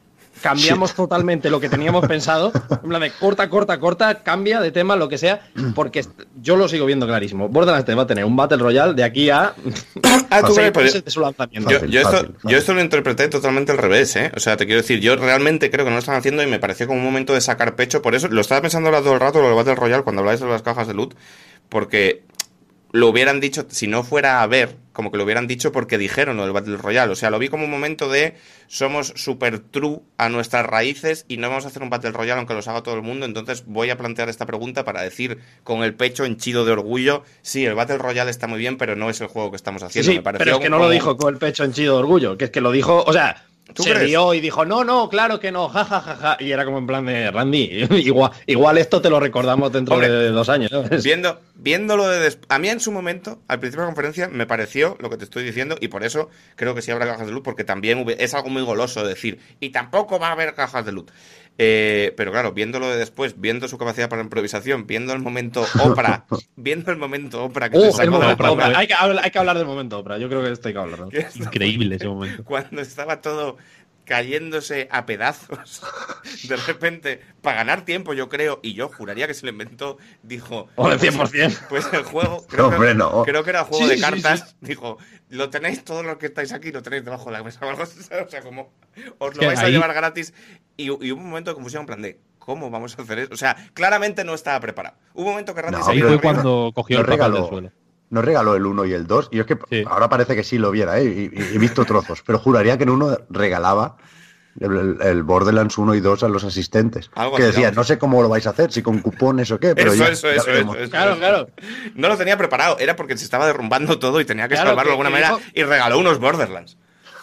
cambiamos 0.42 0.94
totalmente 0.94 1.50
lo 1.50 1.60
que 1.60 1.70
teníamos 1.70 2.06
pensado. 2.08 2.52
En 2.84 2.90
plan 2.90 3.02
de 3.02 3.12
corta, 3.12 3.50
corta, 3.50 3.80
corta, 3.80 4.24
cambia 4.24 4.60
de 4.62 4.72
tema, 4.72 4.96
lo 4.96 5.10
que 5.10 5.18
sea, 5.18 5.42
porque 5.76 6.06
yo 6.42 6.56
lo 6.56 6.68
sigo 6.68 6.86
viendo 6.86 7.06
clarísimo. 7.06 7.50
Borderlands 7.50 7.86
3 7.86 7.98
va 7.98 8.02
a 8.04 8.08
tener 8.08 8.26
un 8.26 8.36
Battle 8.36 8.58
Royale 8.58 8.94
de 8.94 9.04
aquí 9.04 9.30
a 9.30 9.54
Ah, 10.30 10.42
tú 10.46 10.54
crees, 10.56 10.72
pero- 10.72 10.92
de 11.02 11.12
su 11.12 11.20
lanzamiento. 11.20 11.70
Yo, 11.70 11.80
Fácil, 11.80 11.92
yo 11.92 12.00
esto, 12.02 12.12
fácil, 12.12 12.34
fácil. 12.36 12.50
yo 12.52 12.58
esto 12.58 12.74
lo 12.74 12.82
interpreté 12.82 13.28
totalmente 13.28 13.72
al 13.72 13.78
revés, 13.78 14.16
¿eh? 14.16 14.32
O 14.36 14.40
sea, 14.40 14.58
te 14.58 14.66
quiero 14.66 14.82
decir, 14.82 15.00
yo 15.00 15.16
realmente 15.16 15.70
creo 15.70 15.86
que 15.86 15.90
no 15.92 15.96
lo 15.98 16.00
están 16.00 16.16
haciendo 16.16 16.42
y 16.44 16.48
me 16.48 16.60
pareció 16.60 16.88
como 16.88 17.00
un 17.00 17.06
momento 17.06 17.34
de 17.34 17.42
sacar 17.42 17.76
pecho. 17.76 18.02
Por 18.02 18.16
eso 18.16 18.28
lo 18.28 18.42
estaba 18.42 18.62
pensando 18.62 18.90
ahora 18.90 19.02
todo 19.02 19.14
el 19.14 19.20
rato, 19.20 19.40
lo 19.42 19.48
del 19.48 19.56
Battle 19.56 19.76
Royale, 19.76 20.04
cuando 20.04 20.22
habláis 20.22 20.40
de 20.40 20.48
las 20.48 20.62
cajas 20.62 20.88
de 20.88 20.94
loot, 20.94 21.16
porque 21.70 22.24
lo 22.92 23.08
hubieran 23.08 23.40
dicho, 23.40 23.66
si 23.70 23.88
no 23.88 24.04
fuera 24.04 24.42
a 24.42 24.48
ver, 24.48 24.76
como 24.94 25.12
que 25.12 25.18
lo 25.18 25.24
hubieran 25.24 25.48
dicho 25.48 25.72
porque 25.72 25.98
dijeron 25.98 26.36
lo 26.38 26.44
del 26.44 26.52
Battle 26.52 26.76
Royale. 26.78 27.12
O 27.12 27.16
sea, 27.16 27.30
lo 27.30 27.40
vi 27.40 27.48
como 27.48 27.64
un 27.66 27.70
momento 27.72 28.10
de 28.10 28.36
somos 28.68 29.14
super 29.16 29.60
true 29.60 30.00
a 30.18 30.28
nuestras 30.30 30.66
raíces 30.66 31.26
y 31.28 31.38
no 31.38 31.50
vamos 31.50 31.66
a 31.66 31.68
hacer 31.70 31.84
un 31.84 31.90
Battle 31.90 32.12
Royale 32.12 32.40
aunque 32.40 32.54
los 32.56 32.68
haga 32.68 32.82
todo 32.84 32.96
el 32.96 33.02
mundo. 33.02 33.26
Entonces 33.26 33.64
voy 33.66 33.90
a 33.92 33.98
plantear 33.98 34.28
esta 34.28 34.46
pregunta 34.46 34.84
para 34.84 35.02
decir 35.04 35.40
con 35.64 35.84
el 35.84 35.94
pecho 35.94 36.26
henchido 36.26 36.66
de 36.66 36.72
orgullo, 36.72 37.24
sí, 37.42 37.66
el 37.66 37.76
Battle 37.76 38.00
Royale 38.00 38.32
está 38.32 38.48
muy 38.48 38.60
bien, 38.60 38.78
pero 38.78 38.96
no 38.96 39.10
es 39.10 39.22
el 39.22 39.28
juego 39.28 39.52
que 39.52 39.56
estamos 39.58 39.82
Sí, 39.82 39.86
haciendo. 39.86 40.12
sí, 40.12 40.18
Me 40.18 40.24
pareció 40.24 40.44
pero 40.46 40.58
es 40.58 40.64
que 40.64 40.70
no 40.70 40.78
como- 40.78 40.86
lo 40.88 40.92
dijo 40.92 41.16
con 41.16 41.34
el 41.34 41.40
pecho 41.40 41.64
henchido 41.64 41.94
de 41.94 42.00
orgullo, 42.00 42.38
que 42.38 42.46
es 42.46 42.52
que 42.52 42.60
lo 42.62 42.72
dijo, 42.72 43.04
o 43.06 43.14
sea, 43.14 43.46
¿Tú 43.46 43.49
se 43.76 43.92
crees? 43.92 44.08
rió 44.08 44.34
y 44.34 44.42
dijo, 44.42 44.66
no, 44.66 44.84
no, 44.84 45.10
claro 45.10 45.40
que 45.40 45.52
no, 45.52 45.70
ja, 45.70 45.86
ja, 45.86 46.02
ja, 46.02 46.16
ja. 46.16 46.38
Y 46.40 46.52
era 46.52 46.66
como 46.66 46.78
en 46.78 46.88
plan 46.88 47.06
de 47.06 47.32
Randy, 47.32 47.88
igual, 47.92 48.32
igual 48.46 48.78
esto 48.78 49.02
te 49.02 49.10
lo 49.10 49.20
recordamos 49.20 49.72
dentro 49.72 49.96
Hombre, 49.96 50.10
de 50.10 50.30
dos 50.30 50.50
años. 50.50 50.72
Viendo, 51.04 51.40
viéndolo 51.56 52.08
de 52.08 52.36
A 52.50 52.60
mí 52.60 52.70
en 52.70 52.80
su 52.80 52.92
momento, 52.92 53.40
al 53.48 53.60
principio 53.60 53.82
de 53.82 53.88
la 53.88 53.94
conferencia, 53.94 54.30
me 54.30 54.46
pareció 54.46 54.98
lo 55.00 55.10
que 55.10 55.18
te 55.18 55.24
estoy 55.24 55.44
diciendo 55.44 55.78
y 55.80 55.88
por 55.88 56.04
eso 56.04 56.30
creo 56.56 56.76
que 56.76 56.82
sí 56.82 56.92
habrá 56.92 57.06
cajas 57.06 57.28
de 57.28 57.34
luz 57.34 57.44
porque 57.44 57.64
también 57.64 58.06
es 58.18 58.34
algo 58.34 58.50
muy 58.50 58.64
goloso 58.64 59.06
decir 59.06 59.40
y 59.60 59.70
tampoco 59.70 60.20
va 60.20 60.30
a 60.30 60.32
haber 60.34 60.54
cajas 60.54 60.86
de 60.86 60.92
luz. 60.92 61.06
Eh, 61.62 62.14
pero 62.16 62.32
claro, 62.32 62.54
viéndolo 62.54 62.88
de 62.90 62.96
después, 62.96 63.40
viendo 63.42 63.68
su 63.68 63.78
capacidad 63.78 64.08
para 64.08 64.22
improvisación, 64.22 64.88
viendo 64.88 65.12
el 65.12 65.20
momento 65.20 65.66
Oprah, 65.84 66.26
viendo 66.56 66.90
el 66.90 66.98
momento 66.98 67.44
Oprah 67.44 67.70
que 67.70 67.78
Uh, 67.78 67.82
se 67.82 67.92
sacó 67.92 68.18
de 68.30 68.38
palma, 68.38 68.54
Oprah. 68.68 68.80
Hay 68.80 68.88
que, 68.88 68.94
hablar, 68.94 69.26
hay 69.26 69.30
que 69.32 69.40
hablar 69.40 69.58
del 69.58 69.66
momento 69.68 70.00
Oprah, 70.00 70.18
yo 70.18 70.30
creo 70.30 70.42
que 70.42 70.52
esto 70.54 70.70
hay 70.70 70.74
que 70.74 70.80
esto- 71.20 71.44
Increíble 71.44 71.98
ese 71.98 72.08
momento. 72.08 72.46
cuando 72.46 72.80
estaba 72.82 73.20
todo 73.20 73.58
cayéndose 74.10 74.88
a 74.92 75.06
pedazos, 75.06 75.84
de 76.50 76.56
repente, 76.56 77.22
para 77.44 77.58
ganar 77.58 77.86
tiempo, 77.86 78.16
yo 78.16 78.28
creo, 78.28 78.60
y 78.64 78.74
yo 78.74 78.90
juraría 78.90 79.28
que 79.28 79.36
se 79.36 79.46
lo 79.46 79.52
inventó, 79.52 80.00
dijo... 80.24 80.68
Pues, 80.74 81.00
100%. 81.00 81.68
Pues 81.70 81.88
el 81.94 82.02
juego, 82.02 82.44
creo, 82.50 82.70
Hombre, 82.70 82.90
que, 82.90 82.96
no. 82.96 83.24
creo 83.24 83.44
que 83.44 83.52
era 83.52 83.66
juego 83.66 83.84
Sí, 83.84 83.92
de 83.92 83.98
sí, 83.98 84.02
cartas, 84.02 84.56
dijo, 84.62 84.98
lo 85.30 85.52
tenéis 85.52 85.84
todos 85.84 86.04
los 86.04 86.18
que 86.18 86.26
estáis 86.26 86.52
aquí, 86.54 86.72
lo 86.72 86.82
tenéis 86.82 87.06
debajo 87.06 87.26
de 87.26 87.34
la 87.34 87.44
mesa 87.44 87.60
o 87.64 87.86
sea, 88.30 88.42
como 88.42 88.74
os 89.20 89.38
lo 89.38 89.46
vais 89.46 89.60
a 89.60 89.70
llevar 89.70 89.94
gratis, 89.94 90.34
y, 90.76 90.86
y 90.86 90.90
hubo 90.90 91.22
un 91.22 91.30
momento 91.30 91.52
de 91.52 91.56
confusión 91.56 91.82
en 91.82 91.86
plan 91.88 92.02
de... 92.02 92.20
¿Cómo 92.40 92.72
vamos 92.72 92.98
a 92.98 93.04
hacer 93.04 93.20
eso? 93.20 93.30
O 93.32 93.38
sea, 93.38 93.56
claramente 93.76 94.24
no 94.24 94.34
estaba 94.34 94.60
preparado. 94.60 94.98
Hubo 95.14 95.26
un 95.26 95.32
momento 95.34 95.54
que 95.54 95.62
Randy 95.62 95.78
No, 95.78 95.86
se 95.86 95.92
Ahí 95.92 96.02
fue 96.02 96.20
cuando 96.20 96.72
cogió 96.74 97.02
el 97.02 97.06
papel 97.06 97.34
del 97.34 97.46
suelo. 97.48 97.72
No 98.10 98.22
regaló 98.22 98.56
el 98.56 98.66
1 98.66 98.86
y 98.86 98.94
el 98.94 99.06
2. 99.08 99.30
Y 99.32 99.40
es 99.40 99.46
que 99.46 99.58
Sí. 99.70 99.84
ahora 99.88 100.10
parece 100.10 100.36
que 100.36 100.44
sí 100.44 100.58
lo 100.58 100.72
viera, 100.72 101.00
¿eh? 101.00 101.04
Y, 101.06 101.40
y- 101.40 101.56
he 101.56 101.60
visto 101.60 101.86
trozos. 101.86 102.24
Pero 102.26 102.40
juraría 102.40 102.78
que 102.78 102.84
en 102.84 102.90
uno 102.90 103.18
regalaba 103.30 103.98
el, 104.60 104.76
el- 104.76 104.98
el 105.02 105.24
Borderlands 105.24 105.78
1 105.78 105.94
y 105.96 106.00
2 106.00 106.24
a 106.24 106.28
los 106.28 106.44
asistentes. 106.44 107.12
Algo 107.16 107.38
que 107.38 107.44
decía, 107.44 107.72
no 107.72 107.84
sé 107.84 107.98
cómo 108.00 108.22
lo 108.22 108.30
vais 108.30 108.48
a 108.48 108.50
hacer, 108.50 108.72
si 108.72 108.82
con 108.82 109.00
cupones 109.00 109.52
o 109.52 109.60
qué. 109.60 109.76
Pero 109.76 109.94
Eso, 109.94 110.04
ya- 110.06 110.10
eso, 110.12 110.28
ya 110.28 110.34
eso, 110.38 110.52
eso, 110.52 110.76
eso, 110.76 110.90
Claro, 110.90 111.18
claro. 111.18 111.48
No 111.94 112.08
lo 112.10 112.18
tenía 112.18 112.36
preparado, 112.38 112.78
era 112.80 112.96
porque 112.96 113.16
se 113.16 113.24
estaba 113.26 113.46
derrumbando 113.46 114.00
todo 114.00 114.20
y 114.20 114.26
tenía 114.26 114.48
que 114.48 114.56
Claro, 114.56 114.70
salvarlo 114.72 114.90
de 114.90 114.94
alguna 114.94 115.10
manera 115.12 115.30
dijo- 115.30 115.42
y 115.54 115.64
regaló 115.64 116.00
unos 116.00 116.20
Borderlands. 116.20 116.78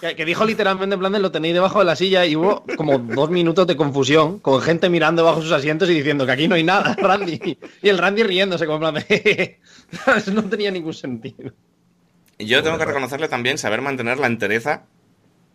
Que, 0.09 0.17
que 0.17 0.25
dijo 0.25 0.45
literalmente 0.45 0.95
en 0.95 1.01
plan 1.01 1.13
de 1.13 1.19
lo 1.19 1.33
tenéis 1.33 1.55
debajo 1.55 1.79
de 1.79 1.85
la 1.85 1.97
silla 1.97 2.27
y 2.27 2.37
hubo 2.37 2.65
como 2.77 2.99
dos 2.99 3.31
minutos 3.31 3.67
de 3.67 3.77
confusión 3.77 4.39
con 4.39 4.61
gente 4.61 4.89
mirando 4.89 5.25
bajo 5.25 5.43
sus 5.43 5.53
asientos 5.53 5.89
y 5.91 5.95
diciendo 5.95 6.27
que 6.27 6.33
aquí 6.33 6.49
no 6.49 6.55
hay 6.55 6.65
nada, 6.65 6.95
Randy. 6.99 7.59
Y 7.83 7.89
el 7.89 7.99
Randy 7.99 8.23
riéndose 8.23 8.67
como 8.67 8.89
en 8.89 8.95
plan 8.95 9.05
de... 9.09 9.61
Eso 10.17 10.31
no 10.35 10.45
tenía 10.45 10.71
ningún 10.71 10.95
sentido. 10.95 11.53
Yo 12.39 12.63
tengo 12.63 12.79
que 12.79 12.85
reconocerle 12.85 13.29
también 13.29 13.59
saber 13.59 13.81
mantener 13.81 14.19
la 14.19 14.27
entereza 14.27 14.85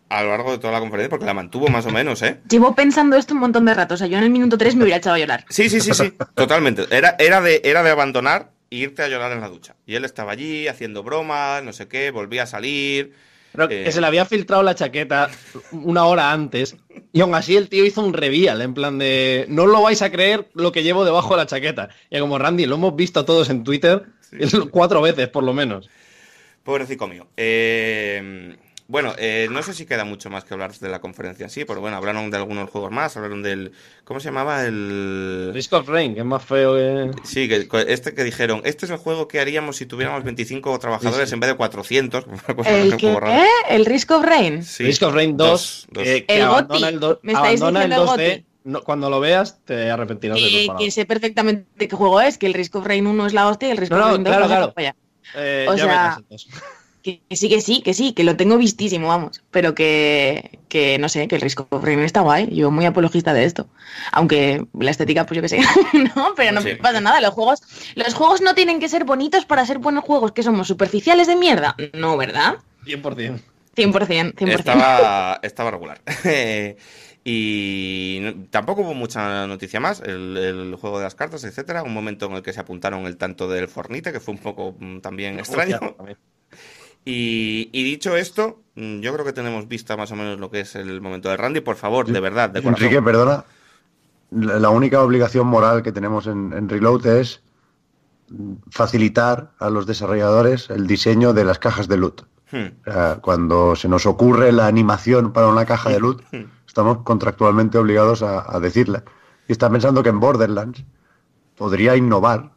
a 0.08 0.22
lo 0.22 0.30
largo 0.30 0.52
de 0.52 0.58
toda 0.58 0.72
la 0.74 0.80
conferencia, 0.80 1.08
porque 1.08 1.24
la 1.24 1.32
mantuvo 1.32 1.68
más 1.68 1.86
o 1.86 1.90
menos, 1.90 2.20
¿eh? 2.22 2.40
Llevo 2.48 2.74
pensando 2.74 3.16
esto 3.16 3.32
un 3.34 3.40
montón 3.40 3.64
de 3.64 3.72
rato. 3.72 3.94
O 3.94 3.96
sea, 3.96 4.06
yo 4.06 4.18
en 4.18 4.24
el 4.24 4.30
minuto 4.30 4.58
3 4.58 4.76
me 4.76 4.82
hubiera 4.82 4.98
echado 4.98 5.16
a 5.16 5.18
llorar. 5.18 5.46
Sí, 5.48 5.70
sí, 5.70 5.80
sí, 5.80 5.94
sí, 5.94 6.12
totalmente. 6.34 6.84
Era, 6.90 7.16
era, 7.18 7.40
de, 7.40 7.62
era 7.64 7.82
de 7.82 7.90
abandonar 7.90 8.50
e 8.70 8.76
irte 8.76 9.02
a 9.02 9.08
llorar 9.08 9.32
en 9.32 9.40
la 9.40 9.48
ducha. 9.48 9.76
Y 9.86 9.94
él 9.94 10.04
estaba 10.04 10.32
allí 10.32 10.68
haciendo 10.68 11.02
bromas, 11.02 11.62
no 11.62 11.72
sé 11.72 11.88
qué, 11.88 12.10
volvía 12.10 12.42
a 12.42 12.46
salir. 12.46 13.14
Pero 13.52 13.70
Eh. 13.70 13.84
que 13.84 13.92
se 13.92 14.00
le 14.00 14.06
había 14.06 14.24
filtrado 14.24 14.62
la 14.62 14.74
chaqueta 14.74 15.30
una 15.72 16.06
hora 16.06 16.32
antes 16.32 16.76
y 17.12 17.20
aún 17.20 17.34
así 17.34 17.56
el 17.56 17.68
tío 17.68 17.84
hizo 17.84 18.02
un 18.02 18.12
reveal 18.14 18.60
en 18.62 18.74
plan 18.74 18.98
de 18.98 19.44
no 19.48 19.66
lo 19.66 19.82
vais 19.82 20.00
a 20.02 20.10
creer 20.10 20.48
lo 20.54 20.72
que 20.72 20.82
llevo 20.82 21.04
debajo 21.04 21.30
de 21.34 21.36
la 21.42 21.46
chaqueta. 21.46 21.90
Y 22.10 22.18
como 22.18 22.38
Randy, 22.38 22.66
lo 22.66 22.76
hemos 22.76 22.96
visto 22.96 23.24
todos 23.24 23.50
en 23.50 23.64
Twitter 23.64 24.04
cuatro 24.70 25.02
veces 25.02 25.28
por 25.28 25.44
lo 25.44 25.52
menos. 25.52 25.88
Pobrecito 26.64 27.06
mío. 27.08 27.26
Eh, 27.36 28.56
bueno, 28.92 29.14
eh, 29.16 29.48
no 29.50 29.62
sé 29.62 29.72
si 29.72 29.86
queda 29.86 30.04
mucho 30.04 30.28
más 30.28 30.44
que 30.44 30.52
hablar 30.52 30.72
de 30.74 30.88
la 30.90 31.00
conferencia 31.00 31.44
en 31.44 31.50
sí, 31.50 31.64
pero 31.64 31.80
bueno, 31.80 31.96
hablaron 31.96 32.30
de 32.30 32.36
algunos 32.36 32.68
juegos 32.68 32.90
más, 32.92 33.16
hablaron 33.16 33.42
del... 33.42 33.72
¿Cómo 34.04 34.20
se 34.20 34.26
llamaba? 34.28 34.64
El... 34.66 35.50
Risk 35.54 35.72
of 35.72 35.88
Rain, 35.88 36.12
que 36.14 36.20
es 36.20 36.26
más 36.26 36.44
feo 36.44 36.74
que... 36.74 37.10
Sí, 37.24 37.48
que, 37.48 37.66
este 37.88 38.14
que 38.14 38.22
dijeron, 38.22 38.60
este 38.64 38.84
es 38.84 38.90
el 38.92 38.98
juego 38.98 39.26
que 39.28 39.40
haríamos 39.40 39.76
si 39.78 39.86
tuviéramos 39.86 40.22
25 40.24 40.78
trabajadores 40.78 41.28
Sí, 41.28 41.30
sí. 41.30 41.34
en 41.34 41.40
vez 41.40 41.50
de 41.50 41.56
400. 41.56 42.24
¿El 42.66 42.96
que, 42.98 43.12
¿eh? 43.12 43.46
¿El 43.70 43.86
Risk 43.86 44.10
of 44.10 44.24
Rain? 44.24 44.62
Sí. 44.62 44.84
Risk 44.84 45.02
of 45.04 45.14
Rain 45.14 45.36
2, 45.36 45.48
Dos, 45.48 45.86
dos. 45.90 46.04
que, 46.04 46.24
que 46.26 46.36
El 46.36 46.42
abandona 46.42 46.88
el, 46.90 47.00
do- 47.00 47.18
Me 47.22 47.32
estáis 47.32 47.60
abandona 47.62 47.84
el 47.84 47.90
diciendo 47.90 48.14
el 48.14 48.20
2D. 48.20 48.30
Goti. 48.36 48.46
No, 48.64 48.82
cuando 48.82 49.10
lo 49.10 49.18
veas 49.18 49.58
te 49.64 49.90
arrepentirás 49.90 50.36
de 50.36 50.42
tus 50.42 50.50
Que, 50.52 50.66
palabras. 50.66 50.84
que 50.84 50.90
sé 50.92 51.04
perfectamente 51.04 51.88
qué 51.88 51.96
juego 51.96 52.20
es, 52.20 52.38
que 52.38 52.46
el 52.46 52.54
Risk 52.54 52.76
of 52.76 52.86
Rain 52.86 53.06
1 53.08 53.26
es 53.26 53.32
la 53.32 53.48
hostia 53.48 53.68
y 53.68 53.70
el 53.72 53.76
Risk 53.78 53.90
No, 53.90 53.98
of 53.98 54.10
Rain 54.10 54.22
2 54.24 54.30
claro, 54.30 54.42
lo 54.42 54.48
saca 54.48 54.58
claro. 54.60 54.72
allá. 54.76 54.96
Eh, 55.34 55.66
o 55.68 55.72
ya 55.74 55.84
sea, 55.84 55.86
verás 55.86 56.16
el 56.18 56.24
2. 56.28 56.48
Que, 57.02 57.20
que 57.28 57.36
sí, 57.36 57.48
que 57.48 57.60
sí, 57.60 57.82
que 57.82 57.94
sí, 57.94 58.12
que 58.12 58.22
lo 58.22 58.36
tengo 58.36 58.56
vistísimo, 58.58 59.08
vamos. 59.08 59.42
Pero 59.50 59.74
que, 59.74 60.60
que 60.68 60.98
no 60.98 61.08
sé, 61.08 61.26
que 61.26 61.34
el 61.34 61.42
Rain 61.82 61.98
está 62.00 62.20
guay. 62.20 62.48
Yo 62.54 62.70
muy 62.70 62.86
apologista 62.86 63.34
de 63.34 63.44
esto. 63.44 63.66
Aunque 64.12 64.64
la 64.78 64.90
estética, 64.92 65.26
pues 65.26 65.36
yo 65.36 65.42
qué 65.42 65.48
sé. 65.48 65.58
no, 66.16 66.34
pero 66.36 66.52
no 66.52 66.62
Sí. 66.62 66.76
pasa 66.76 67.00
nada. 67.00 67.20
Los 67.20 67.34
juegos, 67.34 67.60
los 67.96 68.14
juegos 68.14 68.40
no 68.40 68.54
tienen 68.54 68.78
que 68.78 68.88
ser 68.88 69.04
bonitos 69.04 69.44
para 69.46 69.66
ser 69.66 69.78
buenos 69.78 70.04
juegos. 70.04 70.30
que 70.32 70.42
somos? 70.44 70.68
¿Superficiales 70.68 71.26
de 71.26 71.34
mierda? 71.36 71.74
No, 71.94 72.16
¿verdad? 72.16 72.58
100%. 72.86 73.40
100%, 73.74 74.34
100%. 74.34 74.48
Estaba, 74.58 75.40
estaba 75.42 75.70
regular. 75.72 76.00
y 77.24 78.18
no- 78.20 78.46
tampoco 78.50 78.82
hubo 78.82 78.94
mucha 78.94 79.46
noticia 79.46 79.80
más. 79.80 80.00
El, 80.00 80.36
el 80.36 80.74
juego 80.76 80.98
de 80.98 81.04
las 81.04 81.14
cartas, 81.14 81.44
etcétera. 81.44 81.82
Un 81.82 81.94
momento 81.94 82.26
en 82.26 82.32
el 82.34 82.42
que 82.42 82.52
se 82.52 82.60
apuntaron 82.60 83.06
el 83.06 83.16
tanto 83.16 83.48
del 83.48 83.68
Fornite, 83.68 84.12
que 84.12 84.20
fue 84.20 84.34
un 84.34 84.40
poco 84.40 84.74
mm, 84.78 84.98
también 85.00 85.38
extraño. 85.38 85.78
Y, 87.04 87.68
y 87.72 87.82
dicho 87.82 88.16
esto, 88.16 88.60
mm, 88.74 89.00
yo 89.00 89.12
creo 89.12 89.24
que 89.24 89.32
tenemos 89.32 89.68
vista 89.68 89.96
más 89.96 90.12
o 90.12 90.16
menos 90.16 90.38
lo 90.38 90.50
que 90.50 90.60
es 90.60 90.76
el 90.76 91.00
momento 91.00 91.28
de 91.28 91.36
Randy. 91.36 91.60
Por 91.60 91.76
favor, 91.76 92.06
de 92.06 92.20
verdad, 92.20 92.50
de 92.50 92.62
corazón. 92.62 92.84
Enrique, 92.84 93.02
perdona. 93.02 93.44
La 94.30 94.58
la 94.58 94.70
única 94.70 95.02
obligación 95.02 95.46
moral 95.46 95.82
que 95.82 95.92
tenemos 95.92 96.26
en, 96.26 96.52
en 96.54 96.68
Reload 96.68 97.06
es 97.06 97.42
facilitar 98.70 99.52
a 99.58 99.68
los 99.70 99.86
desarrolladores 99.86 100.70
el 100.70 100.86
diseño 100.86 101.32
de 101.32 101.44
las 101.44 101.58
cajas 101.58 101.88
de 101.88 101.96
loot. 101.96 102.22
Hmm. 102.50 102.68
O 102.86 102.92
sea, 102.92 103.18
cuando 103.20 103.76
se 103.76 103.88
nos 103.88 104.06
ocurre 104.06 104.52
la 104.52 104.66
animación 104.66 105.32
para 105.32 105.48
una 105.48 105.64
caja 105.64 105.90
de 105.90 106.00
loot, 106.00 106.22
estamos 106.66 106.98
contractualmente 106.98 107.78
obligados 107.78 108.22
a, 108.22 108.54
a 108.54 108.60
decirla. 108.60 109.04
Y 109.48 109.52
está 109.52 109.70
pensando 109.70 110.02
que 110.02 110.10
en 110.10 110.20
Borderlands 110.20 110.84
podría 111.56 111.96
innovar, 111.96 112.52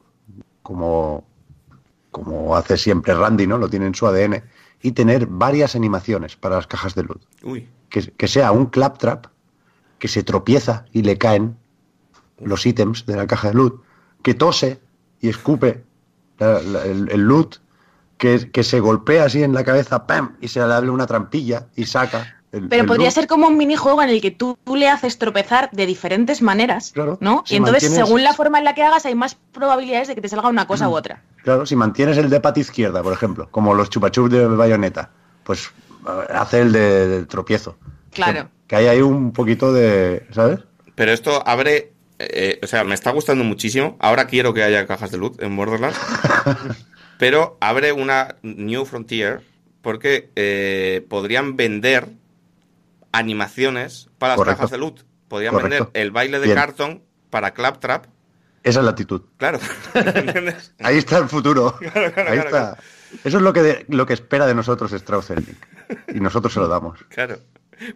como, 0.62 1.28
como 2.24 2.56
hace 2.56 2.78
siempre 2.78 3.14
Randy, 3.14 3.46
¿no? 3.46 3.58
Lo 3.58 3.68
tiene 3.70 3.88
en 3.88 3.96
su 3.96 4.08
ADN, 4.08 4.42
y 4.82 4.92
tener 4.94 5.26
varias 5.28 5.76
animaciones 5.76 6.38
para 6.38 6.56
las 6.56 6.68
cajas 6.68 6.96
de 6.96 7.04
loot. 7.04 7.22
Uy. 7.44 7.68
Que, 7.90 8.02
que 8.14 8.28
sea 8.30 8.52
un 8.54 8.68
claptrap 8.68 9.26
que 10.00 10.08
se 10.08 10.24
tropieza 10.24 10.86
y 10.94 11.02
le 11.02 11.18
caen 11.18 11.58
los 12.40 12.66
ítems 12.66 13.06
de 13.06 13.16
la 13.18 13.28
caja 13.28 13.50
de 13.50 13.56
loot, 13.56 13.82
que 14.24 14.34
tose 14.34 14.80
y 15.20 15.28
escupe 15.30 15.84
la- 16.40 16.62
la- 16.62 16.86
el, 16.86 17.10
el 17.12 17.22
loot, 17.22 17.58
que, 18.18 18.50
que 18.52 18.64
se 18.64 18.80
golpea 18.80 19.26
así 19.26 19.44
en 19.44 19.54
la 19.54 19.64
cabeza, 19.66 20.08
¡pam! 20.08 20.38
y 20.40 20.48
se 20.48 20.60
le 20.66 20.74
abre 20.74 20.90
una 20.90 21.06
trampilla 21.08 21.68
y 21.76 21.86
saca 21.86 22.35
el- 22.56 22.68
Pero 22.70 22.82
el 22.84 22.88
podría 22.88 23.08
loop. 23.08 23.14
ser 23.14 23.28
como 23.28 23.48
un 23.48 23.58
minijuego 23.58 24.02
en 24.02 24.10
el 24.10 24.22
que 24.22 24.32
tú, 24.32 24.58
tú 24.64 24.76
le 24.76 24.90
haces 24.90 25.18
tropezar 25.18 25.70
de 25.72 25.86
diferentes 25.86 26.42
maneras, 26.42 26.92
Claro, 26.94 27.18
¿no? 27.22 27.44
si 27.46 27.54
y 27.54 27.58
entonces, 27.58 27.84
mantienes- 27.92 28.06
según 28.06 28.24
la 28.24 28.34
forma 28.34 28.58
en 28.60 28.64
la 28.66 28.74
que 28.76 28.84
hagas, 28.84 29.06
hay 29.06 29.16
más 29.16 29.36
probabilidades 29.52 30.08
de 30.08 30.16
que 30.16 30.22
te 30.22 30.30
salga 30.30 30.50
una 30.50 30.66
cosa 30.68 30.90
u 30.90 30.96
otra. 30.96 31.22
Claro, 31.44 31.66
si 31.66 31.76
mantienes 31.76 32.18
el 32.18 32.30
de 32.30 32.40
pata 32.40 32.60
izquierda, 32.60 33.04
por 33.04 33.14
ejemplo, 33.14 33.48
como 33.52 33.74
los 33.74 33.90
chupachups 33.90 34.32
de 34.32 34.46
bayoneta, 34.48 35.12
pues 35.44 35.72
eh, 36.08 36.34
hace 36.34 36.62
el 36.62 36.72
de, 36.72 37.08
del 37.08 37.28
tropiezo. 37.28 37.78
Claro. 38.12 38.44
Que, 38.44 38.50
que 38.68 38.76
hay 38.78 38.88
ahí 38.88 39.02
un 39.02 39.32
poquito 39.34 39.74
de, 39.74 40.26
¿sabes? 40.32 40.60
Pero 40.96 41.12
esto 41.12 41.44
abre. 41.48 41.92
eh, 42.18 42.60
o 42.64 42.68
sea, 42.68 42.84
me 42.86 42.96
está 42.96 43.12
gustando 43.12 43.44
muchísimo. 43.44 43.98
Ahora 44.00 44.26
quiero 44.28 44.54
que 44.54 44.64
haya 44.64 44.88
cajas 44.88 45.12
de 45.12 45.18
loot 45.18 45.42
en 45.44 45.56
Borderlands. 45.58 45.98
pero 47.18 47.58
abre 47.60 47.92
una 47.92 48.36
New 48.42 48.86
Frontier 48.86 49.42
porque 49.82 50.30
eh, 50.36 51.06
podrían 51.10 51.56
vender 51.58 52.08
animaciones 53.18 54.10
para 54.18 54.32
las 54.34 54.38
Correcto. 54.38 54.58
cajas 54.58 54.72
de 54.72 54.78
loot. 54.78 55.02
Correcto. 55.28 55.58
vender 55.58 55.90
el 55.94 56.12
baile 56.12 56.40
de 56.40 56.46
Bien. 56.46 56.58
cartón 56.58 57.04
para 57.30 57.54
Claptrap. 57.54 58.06
Esa 58.64 58.80
es 58.80 58.86
la 58.86 58.92
actitud. 58.92 59.24
Claro. 59.38 59.60
¿Entiendes? 59.94 60.74
Ahí 60.80 60.98
está 60.98 61.18
el 61.18 61.28
futuro. 61.30 61.76
claro, 61.80 62.06
Ahí 62.08 62.14
claro, 62.40 62.44
está. 62.46 62.78
Eso 63.24 63.38
es 63.38 63.44
lo 63.44 63.52
que, 63.54 63.62
de- 63.62 63.86
lo 63.90 64.06
que 64.06 64.14
espera 64.14 64.46
de 64.48 64.56
nosotros 64.56 64.92
Strauss 64.94 65.28
Zelnick. 65.28 65.58
Y 66.14 66.20
nosotros 66.20 66.54
se 66.54 66.60
lo 66.60 66.68
damos. 66.68 67.00
Claro. 67.10 67.38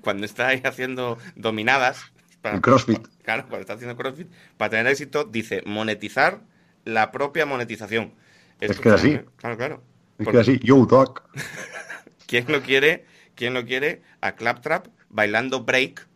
Cuando 0.01 0.25
está 0.25 0.47
ahí 0.47 0.61
haciendo 0.65 1.17
dominadas. 1.35 2.01
para- 2.41 2.55
El 2.55 2.61
CrossFit. 2.61 3.07
Claro, 3.23 3.43
cuando 3.43 3.61
está 3.61 3.73
haciendo 3.73 3.95
CrossFit. 3.95 4.27
Para 4.57 4.71
tener 4.71 4.87
éxito, 4.87 5.23
dice 5.23 5.61
monetizar 5.65 6.41
la 6.85 7.11
propia 7.11 7.45
monetización. 7.45 8.13
Es 8.59 8.79
que 8.79 8.89
así. 8.89 9.19
Claro, 9.37 9.57
claro. 9.57 9.83
Es 10.17 10.25
Porque 10.25 10.31
que 10.37 10.41
así, 10.41 10.59
yo, 10.63 10.85
Doc. 10.85 11.23
¿Quién 12.27 12.45
lo 12.51 12.61
quiere? 12.61 13.05
¿Quién 13.35 13.53
lo 13.53 13.65
quiere? 13.65 14.01
A 14.21 14.33
Claptrap 14.33 14.87
bailando 15.09 15.63
break, 15.63 16.07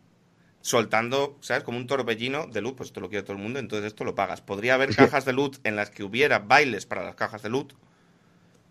soltando, 0.60 1.36
¿sabes? 1.40 1.64
Como 1.64 1.78
un 1.78 1.86
torbellino 1.86 2.46
de 2.46 2.60
loot. 2.62 2.76
Pues 2.76 2.88
esto 2.90 3.00
lo 3.00 3.08
quiere 3.08 3.22
todo 3.24 3.36
el 3.36 3.42
mundo, 3.42 3.58
entonces 3.58 3.86
esto 3.88 4.04
lo 4.04 4.14
pagas. 4.14 4.40
Podría 4.40 4.74
haber 4.74 4.90
cajas 4.96 5.24
de 5.24 5.32
loot 5.32 5.58
en 5.64 5.76
las 5.76 5.90
que 5.90 6.04
hubiera 6.04 6.38
bailes 6.40 6.86
para 6.86 7.04
las 7.04 7.14
cajas 7.16 7.42
de 7.42 7.50
loot. 7.50 7.74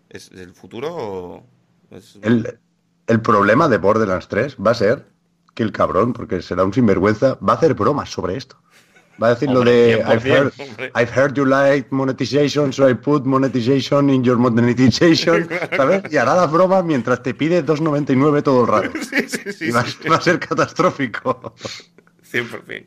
¿Es 0.08 0.30
el 0.30 0.54
futuro 0.54 0.94
o...? 0.96 1.46
es- 1.90 2.16
El, 2.22 2.58
el 3.06 3.20
problema 3.20 3.68
de 3.68 3.78
Borderlands 3.78 4.28
3 4.28 4.56
va 4.56 4.70
a 4.72 4.74
ser 4.74 5.06
que 5.54 5.62
el 5.62 5.72
cabrón, 5.72 6.12
porque 6.12 6.42
será 6.42 6.64
un 6.64 6.72
sinvergüenza, 6.72 7.38
va 7.46 7.54
a 7.54 7.56
hacer 7.56 7.74
bromas 7.74 8.10
sobre 8.10 8.36
esto. 8.36 8.56
Va 9.22 9.28
a 9.28 9.34
decir 9.34 9.50
lo 9.50 9.62
de 9.62 10.04
100%, 10.04 10.12
I've 10.12 10.24
heard, 10.24 10.52
hombre. 10.58 10.92
I've 10.94 11.10
heard 11.10 11.36
you 11.36 11.44
like 11.44 11.88
monetization, 11.90 12.72
so 12.72 12.88
I 12.88 12.94
put 12.94 13.24
monetization 13.24 14.10
in 14.10 14.24
your 14.24 14.36
monetization, 14.36 15.48
¿sabes? 15.76 16.02
Y 16.10 16.16
hará 16.16 16.34
las 16.34 16.50
bromas 16.50 16.84
mientras 16.84 17.22
te 17.22 17.32
pide 17.34 17.64
2.99 17.64 18.42
todo 18.42 18.62
el 18.62 18.68
rato. 18.68 18.90
Sí, 19.04 19.28
sí, 19.28 19.52
sí, 19.52 19.64
Y 19.66 19.70
va, 19.70 19.84
a 20.16 20.20
ser 20.20 20.40
catastrófico. 20.40 21.54
100%. 22.32 22.86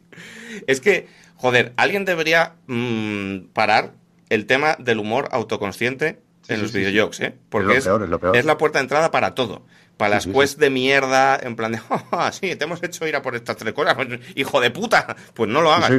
Es 0.68 0.82
que, 0.82 1.08
joder, 1.36 1.74
alguien 1.78 2.04
debería 2.04 2.56
mm, 2.68 3.50
parar 3.54 3.94
el 4.30 4.46
tema 4.46 4.76
del 4.80 5.00
humor 5.00 5.30
autoconsciente 5.32 6.20
en 6.50 6.62
los 6.62 6.74
videojuegos, 6.74 7.20
¿eh? 7.22 7.36
Porque 7.50 7.68
lo 7.68 7.74
es, 7.74 7.84
peor, 7.86 8.04
es 8.04 8.10
lo 8.10 8.20
peor. 8.20 8.36
es 8.36 8.46
la 8.46 8.58
puerta 8.58 8.80
de 8.80 8.84
entrada 8.84 9.12
para 9.12 9.36
todo. 9.36 9.64
Para 9.98 10.20
Sí, 10.22 10.30
las 10.30 10.36
sí, 10.36 10.40
quests 10.40 10.60
de 10.60 10.70
mierda, 10.70 11.38
en 11.42 11.56
plan 11.56 11.72
de, 11.72 11.80
"Ah, 12.12 12.32
sí, 12.32 12.56
te 12.56 12.64
hemos 12.66 12.82
hecho 12.84 13.08
ir 13.08 13.16
a 13.16 13.22
por 13.22 13.36
estas 13.36 13.58
tres 13.58 13.74
cosas, 13.74 13.96
pues, 13.96 14.08
hijo 14.36 14.62
de 14.62 14.70
puta, 14.72 15.16
pues 15.34 15.50
no 15.50 15.62
lo 15.62 15.72
hagas. 15.74 15.92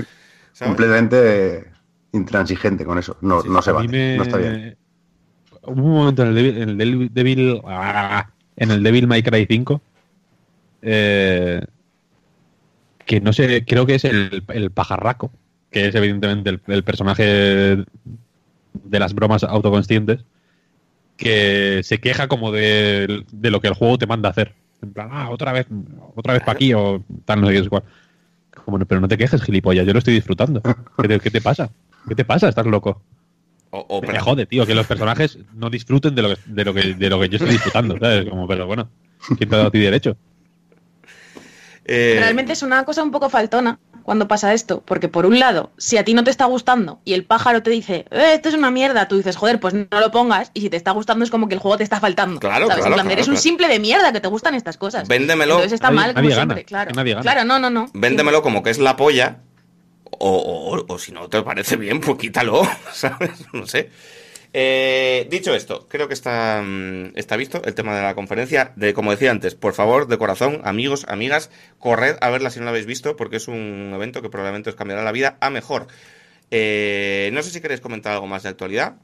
Completamente 0.59 1.66
intransigente 2.12 2.84
con 2.84 2.99
eso. 2.99 3.16
No, 3.20 3.42
Sí, 3.42 3.49
no 3.49 3.61
se 3.62 3.70
A 3.70 3.74
mí 3.74 3.86
vale. 3.86 3.88
me- 3.88 4.16
No 4.16 4.22
está 4.22 4.36
bien. 4.38 4.76
Hubo 5.62 5.82
un 5.82 5.92
momento 5.99 6.22
en 6.22 6.28
el 6.28 6.34
Devil, 6.34 6.62
en 6.62 6.68
el 6.70 6.78
Devil, 6.78 7.11
Devil- 7.12 7.62
ah, 7.66 8.30
en 8.57 8.70
el 8.70 8.82
Devil 8.82 9.07
May 9.07 9.22
Cry 9.22 9.46
5 9.49 9.82
eh, 10.82 11.61
que 13.05 13.20
no 13.20 13.32
sé, 13.32 13.64
creo 13.66 13.84
que 13.86 13.96
es 13.96 14.05
el, 14.05 14.44
el 14.49 14.70
pajarraco, 14.70 15.32
que 15.70 15.88
es 15.88 15.94
evidentemente 15.94 16.51
el, 16.51 16.61
el 16.68 16.84
personaje 16.84 17.24
de 17.24 18.99
las 18.99 19.14
bromas 19.14 19.44
autoconscientes, 19.44 20.24
que 21.18 21.82
se 21.82 21.98
queja 21.98 22.28
como 22.28 22.50
de, 22.52 23.24
de 23.30 23.50
lo 23.50 23.60
que 23.60 23.68
el 23.68 23.74
juego 23.74 23.98
te 23.98 24.06
manda 24.06 24.28
a 24.28 24.32
hacer. 24.32 24.54
En 24.80 24.92
plan, 24.92 25.08
ah, 25.12 25.28
otra 25.30 25.52
vez, 25.52 25.66
otra 26.14 26.32
vez 26.32 26.42
para 26.42 26.52
aquí 26.52 26.72
o 26.72 27.04
tal, 27.24 27.40
no 27.40 27.48
sé 27.48 27.52
qué 27.52 27.58
es 27.58 27.68
cuál. 27.68 27.82
Como, 28.64 28.78
no, 28.78 28.86
pero 28.86 29.00
no 29.00 29.08
te 29.08 29.18
quejes, 29.18 29.42
gilipollas, 29.42 29.84
yo 29.84 29.92
lo 29.92 29.98
estoy 29.98 30.14
disfrutando. 30.14 30.62
¿Qué 30.62 31.08
te, 31.08 31.20
qué 31.20 31.30
te 31.30 31.40
pasa? 31.40 31.70
¿Qué 32.08 32.14
te 32.14 32.24
pasa? 32.24 32.48
¿Estás 32.48 32.66
loco? 32.66 33.02
O, 33.70 33.84
o 33.88 34.00
Me 34.02 34.18
jode, 34.18 34.46
tío, 34.46 34.64
que 34.64 34.74
los 34.74 34.86
personajes 34.86 35.38
no 35.54 35.68
disfruten 35.68 36.14
de 36.14 36.22
lo 36.22 36.28
que, 36.30 36.36
de 36.46 36.64
lo 36.64 36.72
que, 36.72 36.94
de 36.94 37.10
lo 37.10 37.20
que 37.20 37.28
yo 37.28 37.36
estoy 37.36 37.50
disfrutando, 37.52 37.98
¿sabes? 37.98 38.24
Como, 38.30 38.46
pero 38.46 38.66
bueno, 38.66 38.88
¿quién 39.36 39.48
te 39.50 39.54
ha 39.56 39.58
dado 39.58 39.68
a 39.68 39.72
ti 39.72 39.78
derecho? 39.80 40.16
eh, 41.84 42.16
Realmente 42.18 42.52
es 42.52 42.62
una 42.62 42.84
cosa 42.84 43.02
un 43.02 43.10
poco 43.10 43.28
faltona 43.28 43.78
cuando 44.09 44.26
pasa 44.26 44.54
esto, 44.54 44.82
porque 44.86 45.09
por 45.09 45.26
un 45.26 45.38
lado, 45.38 45.70
si 45.76 45.98
a 45.98 46.02
ti 46.02 46.14
no 46.14 46.24
te 46.24 46.30
está 46.30 46.46
gustando 46.46 46.98
y 47.04 47.12
el 47.12 47.26
pájaro 47.26 47.62
te 47.62 47.68
dice, 47.68 48.06
eh, 48.11 48.30
esto 48.32 48.48
es 48.48 48.54
una 48.54 48.70
mierda, 48.70 49.06
tú 49.06 49.18
dices, 49.18 49.36
joder, 49.36 49.61
pues 49.61 49.74
no 49.74 49.86
lo 50.00 50.11
pongas, 50.11 50.50
y 50.54 50.62
si 50.62 50.70
te 50.70 50.78
está 50.78 50.92
gustando 50.92 51.26
es 51.26 51.30
como 51.30 51.46
que 51.46 51.52
el 51.54 51.61
juego 51.61 51.76
te 51.76 51.84
está 51.84 52.00
faltando. 52.00 52.40
Claro, 52.40 52.68
¿sabes? 52.68 52.76
claro, 52.76 52.86
En 52.86 52.94
plan, 52.94 53.06
claro, 53.06 53.12
eres 53.12 53.28
un 53.28 53.36
simple 53.36 53.68
de 53.68 53.78
mierda 53.78 54.11
que 54.11 54.20
te 54.20 54.28
gustan 54.28 54.54
estas 54.54 54.78
cosas. 54.78 55.06
Véndemelo. 55.09 55.56
Entonces 55.56 55.74
está 55.74 55.88
Nadie- 55.90 55.94
mal, 55.96 56.14
como 56.14 56.22
nadie 56.22 56.34
siempre, 56.36 56.54
gana, 56.56 56.66
claro. 56.66 56.88
que 56.88 56.94
nadie 56.96 57.12
gana. 57.12 57.22
Claro, 57.22 57.44
no, 57.44 57.59
no, 57.59 57.68
no. 57.68 57.90
Véndemelo 57.92 58.40
como 58.42 58.62
que 58.62 58.70
es 58.70 58.78
la 58.78 58.96
polla. 58.96 59.40
O, 60.20 60.30
o- 60.88 60.94
o 60.94 60.98
si 60.98 61.12
no 61.12 61.28
te 61.28 61.42
parece 61.42 61.76
bien, 61.76 62.00
pues 62.00 62.16
quítalo, 62.18 62.62
¿sabes? 62.94 63.44
No 63.52 63.66
sé. 63.66 63.90
Eh, 64.53 65.26
dicho 65.30 65.55
esto, 65.55 65.86
creo 65.88 66.09
que 66.09 66.14
está, 66.14 66.62
mm, 66.64 67.12
está 67.16 67.36
visto 67.36 67.62
el 67.64 67.74
tema 67.74 67.94
de 67.94 68.03
la 68.03 68.14
conferencia. 68.14 68.72
De, 68.76 68.94
como 68.94 69.11
decía 69.11 69.30
antes, 69.30 69.55
por 69.55 69.74
favor, 69.74 70.09
de 70.09 70.18
corazón, 70.18 70.61
amigos, 70.64 71.05
amigas, 71.09 71.51
corred 71.78 72.16
a 72.20 72.30
verla 72.30 72.51
si 72.51 72.59
no 72.59 72.64
la 72.64 72.70
habéis 72.70 72.86
visto, 72.86 73.16
porque 73.16 73.36
es 73.36 73.49
un 73.49 73.92
evento 73.94 74.22
que 74.22 74.30
probablemente 74.30 74.70
os 74.70 74.76
cambiará 74.76 75.03
la 75.03 75.12
vida 75.12 75.36
a 75.40 75.51
mejor. 75.51 75.88
Eh, 76.51 77.30
no 77.32 77.42
sé 77.42 77.51
si 77.51 77.61
queréis 77.61 77.80
comentar 77.80 78.12
algo 78.12 78.26
más 78.26 78.42
de 78.42 78.49
actualidad. 78.49 78.96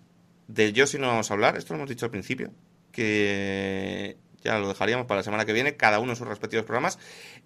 Del 0.49 0.73
yo 0.73 0.87
si 0.87 0.99
no 0.99 1.09
vamos 1.09 1.31
a 1.31 1.35
hablar, 1.35 1.57
esto 1.57 1.73
lo 1.73 1.79
hemos 1.79 1.89
dicho 1.89 2.07
al 2.07 2.11
principio, 2.11 2.51
que 2.93 4.17
ya 4.43 4.59
lo 4.59 4.69
dejaríamos 4.69 5.07
para 5.07 5.21
la 5.21 5.25
semana 5.25 5.47
que 5.47 5.55
viene, 5.55 5.77
cada 5.77 5.99
uno 5.99 6.13
en 6.13 6.17
sus 6.17 6.29
respectivos 6.29 6.67
programas. 6.67 6.99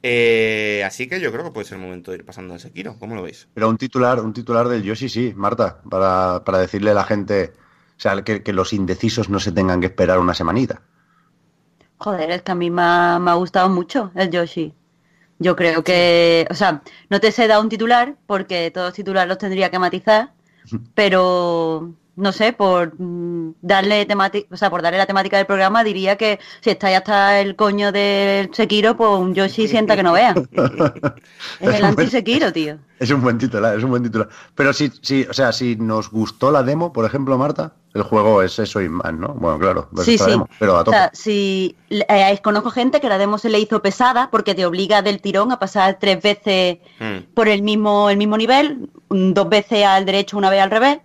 Eh, 0.02 0.82
así 0.84 1.06
que 1.06 1.20
yo 1.20 1.30
creo 1.30 1.44
que 1.44 1.50
puede 1.52 1.66
ser 1.66 1.78
el 1.78 1.84
momento 1.84 2.10
de 2.10 2.18
ir 2.18 2.24
pasando 2.24 2.54
al 2.54 2.60
Sekiro. 2.60 2.96
¿Cómo 2.98 3.14
lo 3.14 3.22
veis? 3.22 3.48
Pero 3.54 3.68
un 3.68 3.78
titular, 3.78 4.20
un 4.20 4.32
titular 4.32 4.68
del 4.68 4.82
Yoshi 4.82 5.08
sí, 5.08 5.32
Marta, 5.36 5.80
para, 5.88 6.42
para 6.44 6.58
decirle 6.58 6.90
a 6.90 6.94
la 6.94 7.04
gente, 7.04 7.52
o 7.98 8.00
sea, 8.00 8.22
que, 8.22 8.44
que 8.44 8.52
los 8.52 8.72
indecisos 8.72 9.28
no 9.28 9.40
se 9.40 9.50
tengan 9.50 9.80
que 9.80 9.86
esperar 9.86 10.20
una 10.20 10.32
semanita. 10.32 10.80
Joder, 11.98 12.30
es 12.30 12.42
que 12.42 12.52
a 12.52 12.54
mí 12.54 12.70
me 12.70 12.82
ha, 12.82 13.18
me 13.18 13.32
ha 13.32 13.34
gustado 13.34 13.68
mucho 13.68 14.12
el 14.14 14.30
Yoshi. 14.30 14.72
Yo 15.40 15.56
creo 15.56 15.82
que, 15.82 16.46
o 16.48 16.54
sea, 16.54 16.82
no 17.10 17.18
te 17.20 17.32
sé 17.32 17.48
dar 17.48 17.60
un 17.60 17.68
titular 17.68 18.16
porque 18.26 18.70
todos 18.70 18.88
los 18.88 18.94
titulares 18.94 19.28
los 19.28 19.38
tendría 19.38 19.70
que 19.70 19.80
matizar, 19.80 20.32
pero 20.94 21.92
no 22.18 22.32
sé, 22.32 22.52
por 22.52 22.92
mm, 23.00 23.54
darle 23.62 24.04
temática, 24.06 24.46
o 24.52 24.56
sea, 24.56 24.68
por 24.70 24.82
darle 24.82 24.98
la 24.98 25.06
temática 25.06 25.36
del 25.36 25.46
programa 25.46 25.84
diría 25.84 26.16
que 26.16 26.38
si 26.60 26.70
estáis 26.70 26.96
hasta 26.98 27.40
el 27.40 27.56
coño 27.56 27.92
del 27.92 28.52
Sekiro, 28.54 28.96
pues 28.96 29.10
un 29.10 29.34
Yoshi 29.34 29.68
sienta 29.68 29.96
que 29.96 30.02
no 30.02 30.12
vea. 30.12 30.34
Es 31.60 31.74
el 31.74 31.84
anti-Sekiro, 31.84 32.52
tío. 32.52 32.78
Es 32.98 33.10
un 33.10 33.22
buen 33.22 33.38
titular, 33.38 33.76
es 33.78 33.84
un 33.84 33.90
buen 33.90 34.02
titular. 34.02 34.28
Pero 34.54 34.72
sí, 34.72 34.90
sí, 35.02 35.24
o 35.30 35.32
sea, 35.32 35.52
si 35.52 35.76
nos 35.76 36.10
gustó 36.10 36.50
la 36.50 36.62
demo, 36.62 36.92
por 36.92 37.04
ejemplo, 37.04 37.38
Marta, 37.38 37.72
el 37.94 38.02
juego 38.02 38.42
es 38.42 38.58
eso 38.58 38.80
y 38.80 38.88
más, 38.88 39.14
¿no? 39.14 39.28
Bueno, 39.34 39.58
claro, 39.58 39.88
pues 39.94 40.04
Sí, 40.04 40.18
sí. 40.18 40.24
demo, 40.30 40.48
pero 40.58 40.76
a 40.76 40.80
O 40.80 40.84
tope. 40.84 40.96
sea, 40.96 41.10
si 41.14 41.76
eh, 41.90 42.38
conozco 42.42 42.70
gente 42.70 43.00
que 43.00 43.08
la 43.08 43.18
demo 43.18 43.38
se 43.38 43.48
le 43.50 43.60
hizo 43.60 43.80
pesada 43.82 44.28
porque 44.30 44.54
te 44.54 44.66
obliga 44.66 45.00
del 45.02 45.20
tirón 45.20 45.52
a 45.52 45.58
pasar 45.58 45.98
tres 46.00 46.20
veces 46.20 46.78
Mm. 47.00 47.32
por 47.34 47.46
el 47.48 47.62
mismo, 47.62 48.10
el 48.10 48.16
mismo 48.16 48.36
nivel, 48.36 48.90
mm, 49.10 49.32
dos 49.32 49.48
veces 49.48 49.84
al 49.84 50.04
derecho, 50.04 50.36
una 50.36 50.50
vez 50.50 50.60
al 50.60 50.70
revés. 50.70 50.98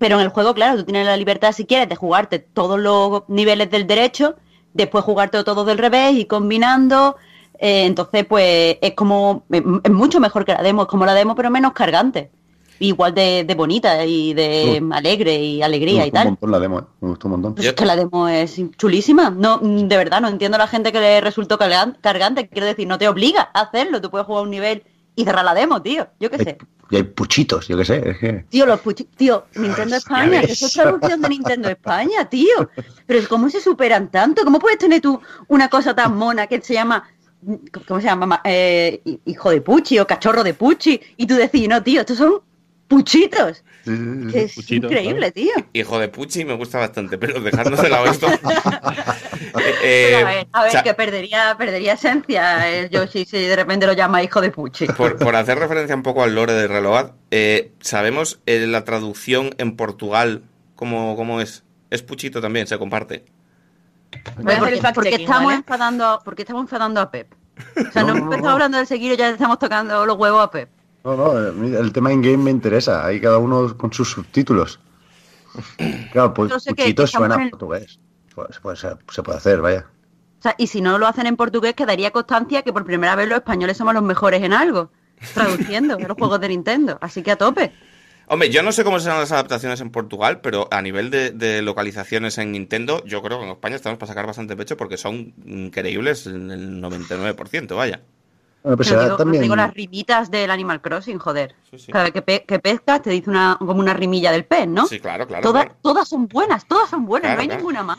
Pero 0.00 0.16
en 0.16 0.22
el 0.22 0.28
juego, 0.30 0.54
claro, 0.54 0.78
tú 0.78 0.84
tienes 0.84 1.04
la 1.06 1.16
libertad, 1.16 1.52
si 1.52 1.66
quieres, 1.66 1.88
de 1.88 1.94
jugarte 1.94 2.38
todos 2.38 2.80
los 2.80 3.22
niveles 3.28 3.70
del 3.70 3.86
derecho, 3.86 4.34
después 4.72 5.04
jugarte 5.04 5.44
todos 5.44 5.66
del 5.66 5.76
revés 5.78 6.14
y 6.14 6.24
combinando. 6.24 7.16
Eh, 7.58 7.84
entonces, 7.84 8.24
pues 8.24 8.78
es 8.80 8.94
como, 8.94 9.44
es 9.50 9.62
es 9.84 9.90
mucho 9.92 10.18
mejor 10.18 10.46
que 10.46 10.52
la 10.54 10.62
demo, 10.62 10.82
es 10.82 10.88
como 10.88 11.04
la 11.04 11.12
demo, 11.14 11.34
pero 11.34 11.50
menos 11.50 11.72
cargante. 11.74 12.30
Igual 12.78 13.12
de, 13.14 13.44
de 13.44 13.54
bonita 13.54 14.06
y 14.06 14.32
de 14.32 14.82
alegre 14.90 15.34
y 15.34 15.58
Me 15.58 15.64
alegría 15.66 15.92
y 15.92 15.96
gustó 15.96 16.08
un 16.08 16.12
tal. 16.14 16.26
montón 16.28 16.50
la 16.50 16.60
demo, 16.60 16.78
¿eh? 16.78 16.84
Me 17.02 17.08
gustó 17.10 17.28
un 17.28 17.32
montón. 17.32 17.54
Pues 17.54 17.66
es 17.66 17.72
que 17.74 17.84
la 17.84 17.94
demo 17.94 18.26
es 18.26 18.58
chulísima. 18.78 19.28
No, 19.28 19.58
de 19.58 19.96
verdad, 19.98 20.22
no 20.22 20.28
entiendo 20.28 20.56
a 20.56 20.60
la 20.60 20.66
gente 20.66 20.90
que 20.92 20.98
le 21.00 21.20
resultó 21.20 21.58
cargan- 21.58 21.98
cargante. 22.00 22.48
Quiero 22.48 22.66
decir, 22.66 22.88
no 22.88 22.96
te 22.96 23.06
obliga 23.06 23.50
a 23.52 23.60
hacerlo. 23.60 24.00
Tú 24.00 24.10
puedes 24.10 24.26
jugar 24.26 24.44
un 24.44 24.50
nivel 24.50 24.82
y 25.14 25.24
cerrar 25.24 25.44
la 25.44 25.52
demo, 25.52 25.82
tío. 25.82 26.06
Yo 26.18 26.30
qué 26.30 26.38
sé. 26.38 26.56
Y 26.90 26.96
hay 26.96 27.02
puchitos, 27.04 27.68
yo 27.68 27.76
qué 27.76 27.84
sé, 27.84 28.02
es 28.10 28.18
que... 28.18 28.44
Tío, 28.48 28.66
los 28.66 28.80
puchi- 28.82 29.06
Tío, 29.16 29.46
Nintendo 29.54 29.96
España, 29.96 30.40
que 30.40 30.52
eso 30.52 30.66
es 30.66 30.72
traducción 30.72 31.20
de 31.22 31.28
Nintendo 31.28 31.68
España, 31.68 32.28
tío. 32.28 32.68
Pero 33.06 33.28
¿cómo 33.28 33.48
se 33.48 33.60
superan 33.60 34.10
tanto? 34.10 34.44
¿Cómo 34.44 34.58
puedes 34.58 34.78
tener 34.78 35.00
tú 35.00 35.20
una 35.48 35.68
cosa 35.68 35.94
tan 35.94 36.16
mona 36.16 36.46
que 36.46 36.60
se 36.60 36.74
llama. 36.74 37.08
¿Cómo 37.86 38.00
se 38.00 38.06
llama? 38.06 38.26
Ma- 38.26 38.40
eh, 38.44 39.00
hijo 39.24 39.50
de 39.50 39.60
Puchi 39.62 39.98
o 39.98 40.06
cachorro 40.06 40.42
de 40.44 40.52
Puchi. 40.54 41.00
Y 41.16 41.26
tú 41.26 41.36
decís, 41.36 41.68
no, 41.68 41.82
tío, 41.82 42.00
estos 42.00 42.18
son 42.18 42.40
puchitos. 42.90 43.62
Que 43.84 44.42
es 44.42 44.54
Puchito, 44.54 44.88
increíble, 44.88 45.30
tío. 45.30 45.52
Hijo 45.72 45.98
de 45.98 46.08
Puchi 46.08 46.44
me 46.44 46.54
gusta 46.54 46.78
bastante, 46.78 47.16
pero 47.16 47.40
dejando 47.40 47.80
de 47.80 47.88
lado 47.88 48.06
esto. 48.06 48.26
eh, 49.82 50.10
Pero 50.12 50.26
a 50.26 50.30
ver, 50.30 50.48
a 50.52 50.62
ver, 50.64 50.82
que 50.82 50.94
perdería, 50.94 51.54
perdería 51.56 51.94
esencia 51.94 52.68
el 52.68 52.90
Yoshi 52.90 53.24
si 53.24 53.38
de 53.38 53.56
repente 53.56 53.86
lo 53.86 53.92
llama 53.92 54.22
hijo 54.22 54.40
de 54.40 54.50
Puchi. 54.50 54.86
por, 54.88 55.16
por 55.16 55.36
hacer 55.36 55.58
referencia 55.58 55.94
un 55.94 56.02
poco 56.02 56.22
al 56.24 56.34
lore 56.34 56.52
de 56.52 56.66
Reload, 56.66 57.12
eh, 57.30 57.72
¿sabemos 57.80 58.40
eh, 58.46 58.66
la 58.66 58.84
traducción 58.84 59.54
en 59.58 59.76
Portugal 59.76 60.42
cómo, 60.74 61.16
cómo 61.16 61.40
es? 61.40 61.62
Es 61.90 62.02
Puchito 62.02 62.40
también, 62.40 62.66
se 62.66 62.76
comparte. 62.76 63.24
Voy 64.36 64.52
a 64.54 64.58
hacer 64.58 64.80
porque, 64.80 64.88
el 64.88 64.94
porque 64.94 65.14
estamos 65.14 65.44
¿vale? 65.44 65.56
enfadando, 65.58 66.20
porque 66.24 66.42
estamos 66.42 66.62
enfadando 66.62 67.00
a 67.00 67.10
Pep. 67.10 67.32
O 67.76 67.92
sea, 67.92 68.02
no, 68.02 68.08
No, 68.08 68.12
hemos 68.12 68.22
empezado 68.24 68.48
no. 68.48 68.50
hablando 68.50 68.78
del 68.78 68.86
Sekiro, 68.88 69.14
ya 69.14 69.28
estamos 69.30 69.58
tocando 69.60 70.04
los 70.04 70.16
huevos 70.16 70.42
a 70.42 70.50
Pep. 70.50 70.79
No, 71.04 71.16
no, 71.16 71.52
mí 71.52 71.74
el 71.74 71.92
tema 71.92 72.12
in-game 72.12 72.36
me 72.38 72.50
interesa. 72.50 73.04
Ahí 73.06 73.20
cada 73.20 73.38
uno 73.38 73.76
con 73.76 73.92
sus 73.92 74.10
subtítulos. 74.10 74.80
Claro, 76.12 76.34
pues 76.34 76.50
sé 76.62 76.74
que 76.74 77.06
suena 77.06 77.34
en 77.36 77.40
a 77.48 77.50
portugués. 77.50 77.98
Pues, 78.34 78.58
pues, 78.62 78.78
se- 78.80 78.96
se 79.10 79.22
puede 79.22 79.38
hacer, 79.38 79.60
vaya. 79.60 79.86
O 80.38 80.42
sea, 80.42 80.54
y 80.56 80.68
si 80.68 80.80
no 80.80 80.98
lo 80.98 81.06
hacen 81.06 81.26
en 81.26 81.36
portugués, 81.36 81.74
quedaría 81.74 82.10
constancia 82.12 82.62
que 82.62 82.72
por 82.72 82.84
primera 82.84 83.14
vez 83.16 83.28
los 83.28 83.38
españoles 83.38 83.76
somos 83.76 83.92
los 83.94 84.02
mejores 84.02 84.42
en 84.42 84.52
algo, 84.52 84.90
traduciendo 85.34 85.98
los 85.98 86.16
juegos 86.16 86.40
de 86.40 86.48
Nintendo. 86.48 86.98
Así 87.00 87.22
que 87.22 87.32
a 87.32 87.36
tope. 87.36 87.72
Hombre, 88.26 88.48
yo 88.50 88.62
no 88.62 88.70
sé 88.70 88.84
cómo 88.84 89.00
serán 89.00 89.18
las 89.18 89.32
adaptaciones 89.32 89.80
en 89.80 89.90
Portugal, 89.90 90.40
pero 90.40 90.68
a 90.70 90.80
nivel 90.82 91.10
de, 91.10 91.32
de 91.32 91.62
localizaciones 91.62 92.38
en 92.38 92.52
Nintendo, 92.52 93.04
yo 93.04 93.20
creo 93.22 93.38
que 93.38 93.44
en 93.44 93.50
España 93.50 93.74
estamos 93.76 93.98
para 93.98 94.06
sacar 94.08 94.26
bastante 94.26 94.56
pecho 94.56 94.76
porque 94.76 94.96
son 94.96 95.34
increíbles 95.44 96.26
en 96.26 96.50
el 96.52 96.80
99%, 96.80 97.74
vaya. 97.76 98.00
Bueno, 98.62 98.76
pues 98.76 98.90
digo, 98.90 99.16
también. 99.16 99.42
digo 99.42 99.56
las 99.56 99.72
rimitas 99.72 100.30
del 100.30 100.50
Animal 100.50 100.80
Crossing, 100.82 101.18
joder. 101.18 101.54
Sí, 101.70 101.78
sí. 101.78 101.92
Cada 101.92 102.04
vez 102.04 102.12
que, 102.12 102.22
pe- 102.22 102.44
que 102.46 102.58
pescas 102.58 103.00
te 103.02 103.10
dice 103.10 103.30
una, 103.30 103.56
como 103.58 103.72
una 103.80 103.94
rimilla 103.94 104.30
del 104.32 104.44
pez, 104.44 104.66
¿no? 104.68 104.86
Sí, 104.86 105.00
claro, 105.00 105.26
claro. 105.26 105.42
Todas- 105.42 105.64
claro. 105.64 105.78
Todas 105.82 106.08
son 106.08 106.28
buenas, 106.28 106.66
todas 106.66 106.90
son 106.90 107.06
buenas, 107.06 107.28
Claro, 107.28 107.36
no 107.36 107.40
hay 107.42 107.46
claro. 107.48 107.60
ninguna 107.60 107.82
más. 107.82 107.98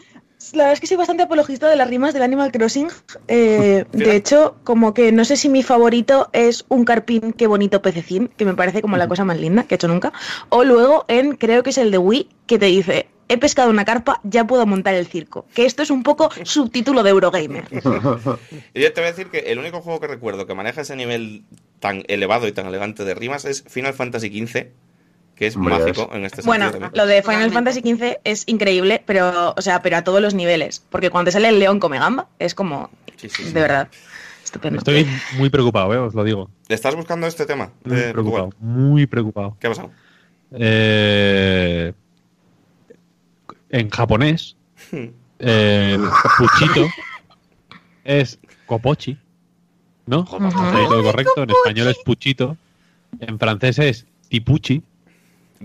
La 0.53 0.63
verdad 0.63 0.73
es 0.73 0.79
que 0.79 0.87
soy 0.87 0.97
bastante 0.97 1.23
apologista 1.23 1.67
de 1.69 1.75
las 1.75 1.87
rimas 1.87 2.13
del 2.13 2.23
Animal 2.23 2.51
Crossing. 2.51 2.89
Eh, 3.27 3.85
de 3.91 4.15
hecho, 4.15 4.55
como 4.63 4.93
que 4.93 5.11
no 5.11 5.23
sé 5.25 5.35
si 5.37 5.49
mi 5.49 5.61
favorito 5.63 6.29
es 6.33 6.65
un 6.67 6.83
carpín, 6.85 7.33
qué 7.33 7.47
bonito 7.47 7.81
pececín, 7.81 8.27
que 8.37 8.45
me 8.45 8.53
parece 8.55 8.81
como 8.81 8.97
la 8.97 9.07
cosa 9.07 9.23
más 9.23 9.39
linda 9.39 9.63
que 9.63 9.75
he 9.75 9.77
hecho 9.77 9.87
nunca. 9.87 10.13
O 10.49 10.63
luego 10.63 11.05
en, 11.07 11.35
creo 11.37 11.61
que 11.63 11.69
es 11.71 11.77
el 11.77 11.91
de 11.91 11.97
Wii, 11.99 12.29
que 12.47 12.57
te 12.59 12.65
dice, 12.67 13.07
he 13.33 13.37
pescado 13.37 13.69
una 13.69 13.85
carpa, 13.85 14.19
ya 14.23 14.45
puedo 14.45 14.65
montar 14.65 14.93
el 14.95 15.07
circo. 15.07 15.45
Que 15.53 15.65
esto 15.65 15.83
es 15.83 15.89
un 15.89 16.03
poco 16.03 16.29
subtítulo 16.43 17.03
de 17.03 17.09
Eurogamer. 17.11 17.65
Y 18.73 18.81
yo 18.81 18.93
te 18.93 19.01
voy 19.01 19.07
a 19.07 19.11
decir 19.11 19.27
que 19.27 19.39
el 19.51 19.59
único 19.59 19.81
juego 19.81 19.99
que 19.99 20.07
recuerdo 20.07 20.45
que 20.45 20.53
maneja 20.53 20.81
ese 20.81 20.95
nivel 20.95 21.43
tan 21.79 22.03
elevado 22.07 22.47
y 22.47 22.51
tan 22.51 22.65
elegante 22.67 23.03
de 23.05 23.13
rimas 23.15 23.45
es 23.45 23.63
Final 23.67 23.93
Fantasy 23.93 24.27
XV, 24.45 24.67
que 25.35 25.47
es 25.47 25.57
mágico 25.57 26.09
es- 26.11 26.15
en 26.17 26.25
este 26.25 26.41
Bueno, 26.43 26.65
sentido. 26.65 26.87
también. 26.89 26.91
lo 27.05 27.07
de 27.07 27.21
Final. 27.23 27.51
Fantasy 27.51 27.79
XV 27.81 28.19
es 28.23 28.43
increíble, 28.47 29.01
pero, 29.05 29.53
o 29.57 29.61
sea, 29.61 29.81
pero 29.81 29.97
a 29.97 30.03
todos 30.03 30.21
los 30.21 30.33
niveles. 30.33 30.83
Porque 30.89 31.09
cuando 31.09 31.29
te 31.29 31.33
sale 31.33 31.49
el 31.49 31.59
león 31.59 31.79
come 31.79 31.97
gamba, 31.99 32.27
es 32.39 32.53
como, 32.55 32.89
Sí, 33.17 33.29
sí, 33.29 33.43
sí. 33.45 33.51
de 33.53 33.61
verdad, 33.61 33.87
estupendo. 34.43 34.77
Estoy 34.79 35.07
muy 35.37 35.49
preocupado, 35.49 35.93
¿eh? 35.93 35.97
os 35.97 36.13
lo 36.13 36.23
digo. 36.23 36.49
¿Estás 36.69 36.95
buscando 36.95 37.25
este 37.27 37.45
tema? 37.45 37.71
Muy 37.83 38.01
preocupado. 38.11 38.49
Muy 38.59 39.05
preocupado. 39.07 39.57
¿Qué 39.59 39.67
ha 39.67 39.69
pasado? 39.71 39.91
Eh, 40.53 41.93
en 43.71 43.89
japonés, 43.89 44.55
eh, 45.39 45.97
Puchito 46.37 46.87
es 48.03 48.39
Kopochi, 48.65 49.17
¿no? 50.05 50.19
Ujú. 50.21 50.45
Está 50.47 50.87
todo 50.87 51.03
correcto. 51.03 51.43
En 51.43 51.49
español 51.49 51.87
es 51.87 51.97
Puchito. 52.05 52.57
En 53.19 53.37
francés 53.39 53.79
es 53.79 54.05
Tipuchi. 54.29 54.81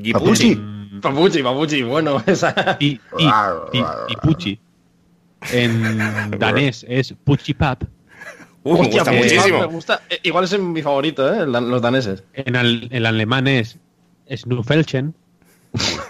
Gipuchi. 0.03 0.53
En, 0.53 1.01
Papuchi, 1.01 1.43
papuchi, 1.43 1.83
bueno, 1.83 2.23
esa. 2.27 2.55
ti- 2.79 3.01
ti- 3.17 3.29
ti- 3.73 3.85
Tipuchi. 4.09 4.59
En 5.53 6.31
danés 6.39 6.85
es 6.89 7.15
Puchipap. 7.25 7.83
Uh, 8.65 8.83
me 8.83 8.89
gusta 8.89 9.13
muchísimo. 9.13 9.61
Me 9.61 9.67
gusta. 9.67 10.03
Eh, 10.11 10.19
Igual 10.25 10.45
es 10.45 10.59
mi 10.59 10.83
favorito, 10.83 11.33
¿eh? 11.33 11.47
Los 11.47 11.81
daneses. 11.83 12.25
En 12.35 12.57
al- 12.57 12.89
el 12.91 13.07
alemán 13.07 13.47
es 13.47 13.79
Snuffelchen. 14.35 15.15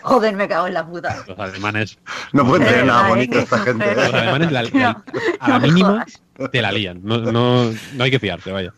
Joder, 0.03 0.37
me 0.37 0.49
cago 0.49 0.67
en 0.67 0.75
la 0.75 0.87
puta. 0.87 1.25
Los 1.27 1.39
alemanes, 1.39 1.99
No 2.33 2.47
pueden 2.47 2.65
De 2.67 2.71
tener 2.73 2.87
nada 2.87 3.09
bonito 3.09 3.39
esta 3.39 3.59
gente. 3.59 3.91
¿eh? 3.91 3.95
los 3.95 4.15
alemanes 4.15 4.53
la- 4.53 4.63
la- 4.63 5.05
a 5.41 5.49
la 5.51 5.59
mínima 5.59 6.07
te 6.53 6.63
la 6.63 6.73
lían. 6.73 7.01
No, 7.03 7.19
no, 7.19 7.73
no 7.95 8.05
hay 8.05 8.11
que 8.11 8.19
fiarte, 8.19 8.53
vaya. 8.53 8.73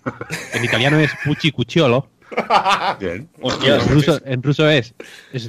En 0.52 0.64
italiano 0.64 0.98
es 0.98 1.10
Puchi 1.24 1.50
Cucciolo. 1.52 2.08
Bien. 3.00 3.28
Hostia, 3.40 3.76
En 3.76 3.88
ruso, 3.88 4.20
en 4.24 4.42
ruso 4.42 4.68
es, 4.68 4.94
es, 5.32 5.48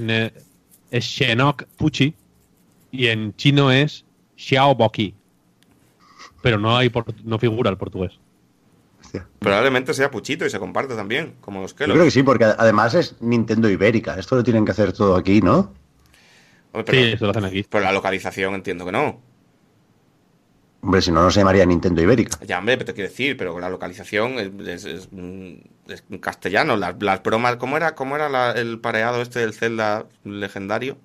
Shenok 0.91 1.63
Puchi. 1.77 2.13
Y 2.91 3.07
en 3.07 3.35
chino 3.35 3.71
es 3.71 4.03
Xiao 4.35 4.73
Boki. 4.75 5.13
Pero 6.41 6.57
no 6.57 6.75
hay 6.77 6.89
por- 6.89 7.05
no 7.23 7.37
figura 7.37 7.69
el 7.69 7.77
portugués. 7.77 8.13
Hostia. 9.10 9.28
Probablemente 9.39 9.93
sea 9.95 10.12
Puchito 10.12 10.45
y 10.45 10.49
se 10.51 10.60
comparte 10.60 10.95
también, 10.95 11.34
como 11.41 11.62
los 11.62 11.72
Yo 11.72 11.78
Kellogg's. 11.78 11.93
creo 11.95 12.05
que 12.05 12.12
sí, 12.12 12.22
porque 12.24 12.43
además 12.45 12.93
es 12.93 13.16
Nintendo 13.22 13.68
Ibérica. 13.70 14.16
Esto 14.20 14.36
lo 14.36 14.43
tienen 14.43 14.66
que 14.66 14.72
hacer 14.72 14.93
todo 14.93 15.16
aquí, 15.16 15.41
¿no? 15.41 15.74
Hombre, 16.72 16.84
pero, 16.86 16.91
Sí, 16.93 17.12
eso 17.14 17.26
lo 17.26 17.32
hacen 17.32 17.45
aquí. 17.45 17.66
pero 17.68 17.84
la 17.84 17.91
localización 17.91 18.53
entiendo 18.53 18.86
que 18.86 18.91
no. 18.91 19.20
Hombre, 20.82 21.01
si 21.01 21.12
no, 21.12 21.24
no 21.24 21.32
se 21.32 21.39
llamaría 21.39 21.66
Nintendo 21.66 22.01
Ibérica. 22.01 22.38
Ya, 22.45 22.60
hombre, 22.60 22.78
pero 22.78 22.86
te 22.86 22.93
quiero 22.93 23.10
decir, 23.10 23.36
pero 23.36 23.60
la 23.60 23.70
localización 23.70 24.34
es, 24.39 24.68
es- 24.68 24.86
es, 24.86 25.10
mm, 25.12 25.53
es 25.88 26.03
en 26.10 26.20
castellano. 26.20 26.78
Las, 26.78 26.95
las 27.01 27.22
bromas, 27.24 27.57
¿cómo 27.57 27.76
era, 27.78 27.95
cómo 27.95 28.16
era 28.16 28.30
la- 28.30 28.51
el 28.51 28.80
pareado 28.80 29.22
este 29.22 29.39
del 29.39 29.53
Zelda 29.53 30.05
legendario 30.24 30.97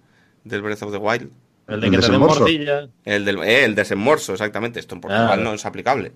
del 0.44 0.62
Breath 0.62 0.82
of 0.82 0.92
the 0.92 0.98
Wild? 0.98 1.30
El 1.66 1.80
de 1.80 1.86
El 1.86 1.92
que 1.92 1.98
te 1.98 2.06
desembolso. 2.06 2.40
morcilla. 2.40 2.88
El 3.06 3.24
del 3.24 3.38
eh, 3.42 3.64
el 3.64 3.74
desembolso, 3.74 4.32
exactamente. 4.34 4.78
Esto 4.78 4.94
en 4.94 5.00
Portugal 5.00 5.26
Claro. 5.28 5.42
no 5.42 5.54
es 5.54 5.64
aplicable. 5.64 6.12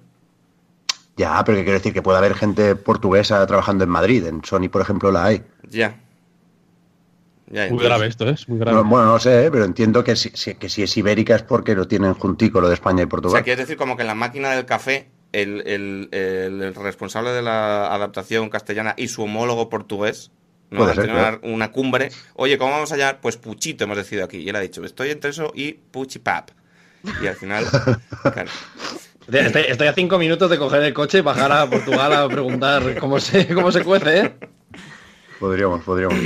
Ya, 1.19 1.43
pero 1.45 1.59
que 1.59 1.65
quiero 1.65 1.79
decir 1.79 1.93
que 1.93 2.01
puede 2.03 2.17
haber 2.19 2.35
gente 2.35 2.75
portuguesa 2.77 3.45
trabajando 3.47 3.85
en 3.85 3.91
Madrid. 3.91 4.25
En 4.27 4.43
Sony, 4.45 4.69
por 4.71 4.81
ejemplo, 4.81 5.11
la 5.13 5.25
hay. 5.27 5.43
Ya. 5.69 5.99
Ya, 7.51 7.67
Muy 7.71 7.83
grave 7.83 8.07
esto, 8.07 8.29
¿eh? 8.29 8.33
es 8.33 8.47
muy 8.49 8.59
grave. 8.59 8.77
No, 8.77 8.85
bueno, 8.85 9.07
no 9.07 9.19
sé, 9.19 9.47
¿eh? 9.47 9.51
pero 9.51 9.65
entiendo 9.65 10.05
que 10.05 10.15
si, 10.17 10.31
si- 10.35 10.55
que 10.57 10.69
si 10.69 10.83
es 10.83 10.97
Ibérica 10.99 11.35
es 11.35 11.43
porque 11.43 11.75
lo 11.75 11.89
tienen 11.89 12.13
juntico 12.15 12.61
lo 12.61 12.69
de 12.69 12.75
España 12.75 13.01
y 13.01 13.05
O 13.05 13.07
sea, 13.07 13.09
Portugal. 13.09 13.43
quieres 13.45 13.61
decir 13.67 13.79
como 13.79 13.97
que 13.97 14.03
en 14.03 14.09
la 14.09 14.15
máquina 14.15 14.51
del 14.51 14.67
café, 14.67 15.09
el, 15.33 15.63
el- 15.67 16.09
el- 16.13 16.63
el 16.63 16.75
responsable 16.75 17.31
de 17.31 17.41
la 17.41 17.93
adaptación 17.95 18.51
castellana 18.51 18.95
y 18.99 19.09
su 19.09 19.23
homólogo 19.23 19.71
portugués, 19.71 20.31
¿no? 20.71 20.81
Puede 20.81 20.95
ser, 20.95 21.05
claro. 21.07 21.41
una, 21.43 21.55
una 21.55 21.73
cumbre. 21.73 22.11
Oye, 22.35 22.59
¿cómo 22.59 22.73
vamos 22.73 22.93
allá? 22.93 23.19
Pues 23.23 23.39
Puchito 23.39 23.85
hemos 23.85 23.97
decidido 23.97 24.27
aquí. 24.27 24.37
Y 24.39 24.49
él 24.51 24.57
ha 24.57 24.61
dicho, 24.61 24.85
estoy 24.85 25.11
entre 25.11 25.31
eso 25.31 25.51
y 25.55 25.73
Puchipap. 25.73 26.51
Y 27.23 27.27
al 27.29 27.37
final, 27.37 27.65
claro. 28.23 28.51
Estoy, 29.31 29.63
estoy 29.69 29.87
a 29.89 29.93
cinco 29.93 30.19
minutos 30.19 30.51
de 30.51 30.59
coger 30.59 30.83
el 30.83 30.95
coche 30.95 31.19
y 31.19 31.21
bajar 31.21 31.53
a 31.53 31.69
Portugal 31.69 32.13
a 32.15 32.29
preguntar 32.29 32.99
cómo 32.99 33.21
se, 33.21 33.47
cómo 33.55 33.71
se 33.71 33.85
cuece, 33.85 34.21
¿eh? 34.21 34.35
Podríamos, 35.39 35.83
podríamos. 35.83 36.19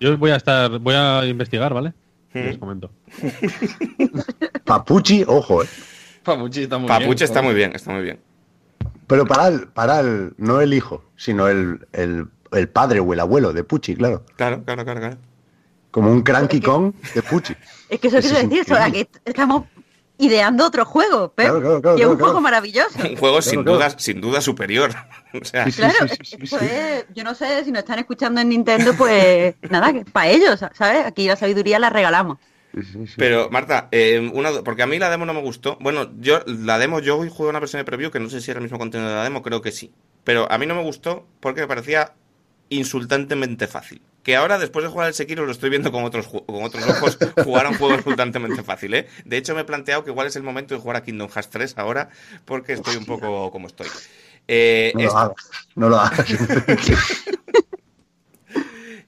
Yo 0.00 0.16
voy 0.18 0.32
a 0.32 0.36
estar, 0.36 0.78
voy 0.78 0.94
a 0.94 1.24
investigar, 1.26 1.72
¿vale? 1.72 1.92
Y 2.34 2.38
Mm. 2.38 2.44
Les 2.44 2.58
comento. 2.58 2.90
Papuchi, 4.64 5.24
ojo, 5.26 5.62
¿eh? 5.62 5.66
Papuchi 6.22 6.62
está 6.64 6.76
muy 6.78 6.88
bien. 6.88 7.00
Papuche 7.00 7.24
está 7.24 7.42
muy 7.42 7.54
bien, 7.54 7.72
está 7.74 7.92
muy 7.92 8.02
bien. 8.02 8.20
Pero 9.06 9.24
para 9.24 9.48
el, 9.48 9.68
para 9.68 10.00
el, 10.00 10.34
no 10.36 10.60
el 10.60 10.74
hijo, 10.74 11.02
sino 11.16 11.48
el, 11.48 11.86
el, 11.92 12.26
el 12.52 12.68
padre 12.68 13.00
o 13.00 13.12
el 13.14 13.20
abuelo 13.20 13.52
de 13.52 13.64
Puchi, 13.64 13.96
claro. 13.96 14.24
Claro, 14.36 14.62
claro, 14.64 14.84
claro, 14.84 15.00
claro. 15.00 15.16
Como 15.90 16.12
un 16.12 16.22
Cranky 16.22 16.60
Kong 16.60 16.92
de 17.14 17.22
Puchi. 17.22 17.54
Es 17.88 17.98
que 17.98 18.08
eso 18.08 18.18
quiero 18.20 18.36
es 18.36 18.50
decir, 18.50 18.60
eso, 18.60 18.74
aquí 18.74 19.08
estamos 19.24 19.64
ideando 20.18 20.66
otro 20.66 20.84
juego, 20.84 21.32
Pep. 21.32 21.46
Claro, 21.46 21.60
claro, 21.60 21.82
claro, 21.82 21.98
y 21.98 22.02
es 22.02 22.06
un 22.06 22.16
claro, 22.16 22.26
juego 22.26 22.40
maravilloso. 22.40 22.98
Un 22.98 23.16
juego 23.16 23.40
sin 23.40 23.62
claro. 23.62 23.78
duda, 23.78 23.90
sin 23.98 24.20
duda 24.20 24.40
superior. 24.40 24.90
o 25.40 25.44
sea, 25.44 25.64
Sí, 25.64 25.72
sí, 25.72 25.80
Claro, 25.80 26.08
sí, 26.08 26.36
eso 26.40 26.58
es, 26.60 27.06
yo 27.14 27.24
no 27.24 27.34
sé 27.34 27.64
si 27.64 27.70
nos 27.70 27.80
están 27.80 27.98
escuchando 27.98 28.40
en 28.40 28.48
Nintendo, 28.50 28.94
pues 28.94 29.54
nada, 29.70 29.92
que 29.92 30.04
para 30.04 30.28
ellos, 30.28 30.60
¿sabes? 30.74 31.06
Aquí 31.06 31.26
la 31.26 31.36
sabiduría 31.36 31.78
la 31.78 31.90
regalamos. 31.90 32.38
Sí, 32.74 32.82
sí, 32.82 33.06
sí. 33.06 33.14
Pero, 33.16 33.48
Marta, 33.50 33.88
eh, 33.92 34.30
una, 34.32 34.50
porque 34.62 34.82
a 34.82 34.86
mí 34.86 34.98
la 34.98 35.08
demo 35.08 35.24
no 35.24 35.32
me 35.34 35.40
gustó. 35.40 35.78
Bueno, 35.80 36.10
yo 36.18 36.40
la 36.46 36.78
demo, 36.78 37.00
yo 37.00 37.16
hoy 37.16 37.30
jugué 37.30 37.48
una 37.48 37.60
versión 37.60 37.80
de 37.80 37.84
preview 37.84 38.10
que 38.10 38.20
no 38.20 38.28
sé 38.28 38.40
si 38.40 38.50
era 38.50 38.58
el 38.58 38.64
mismo 38.64 38.78
contenido 38.78 39.08
de 39.08 39.16
la 39.16 39.24
demo, 39.24 39.42
creo 39.42 39.62
que 39.62 39.72
sí. 39.72 39.92
Pero 40.24 40.50
a 40.50 40.58
mí 40.58 40.66
no 40.66 40.74
me 40.74 40.82
gustó 40.82 41.26
porque 41.40 41.62
me 41.62 41.68
parecía 41.68 42.12
insultantemente 42.68 43.66
fácil. 43.66 44.02
Que 44.22 44.36
ahora, 44.36 44.58
después 44.58 44.84
de 44.84 44.90
jugar 44.90 45.08
el 45.08 45.14
Sekiro, 45.14 45.46
lo 45.46 45.52
estoy 45.52 45.70
viendo 45.70 45.90
con 45.90 46.04
otros, 46.04 46.28
con 46.28 46.62
otros 46.62 46.86
ojos 46.86 47.18
jugar 47.44 47.66
a 47.66 47.70
un 47.70 47.78
juego 47.78 47.94
insultantemente 47.94 48.62
fácil, 48.62 48.94
¿eh? 48.94 49.08
De 49.24 49.36
hecho, 49.36 49.54
me 49.54 49.62
he 49.62 49.64
planteado 49.64 50.04
que 50.04 50.10
igual 50.10 50.26
es 50.26 50.36
el 50.36 50.42
momento 50.42 50.74
de 50.74 50.80
jugar 50.80 50.96
a 50.96 51.02
Kingdom 51.02 51.28
Hearts 51.30 51.50
3 51.50 51.78
ahora, 51.78 52.10
porque 52.44 52.74
estoy 52.74 52.96
un 52.96 53.06
poco 53.06 53.50
como 53.50 53.68
estoy. 53.68 53.86
Eh, 54.46 54.92
No 54.94 55.02
lo 55.02 55.16
hagas, 55.16 55.50
no 55.74 55.88
lo 55.88 55.96
hagas. 55.98 56.26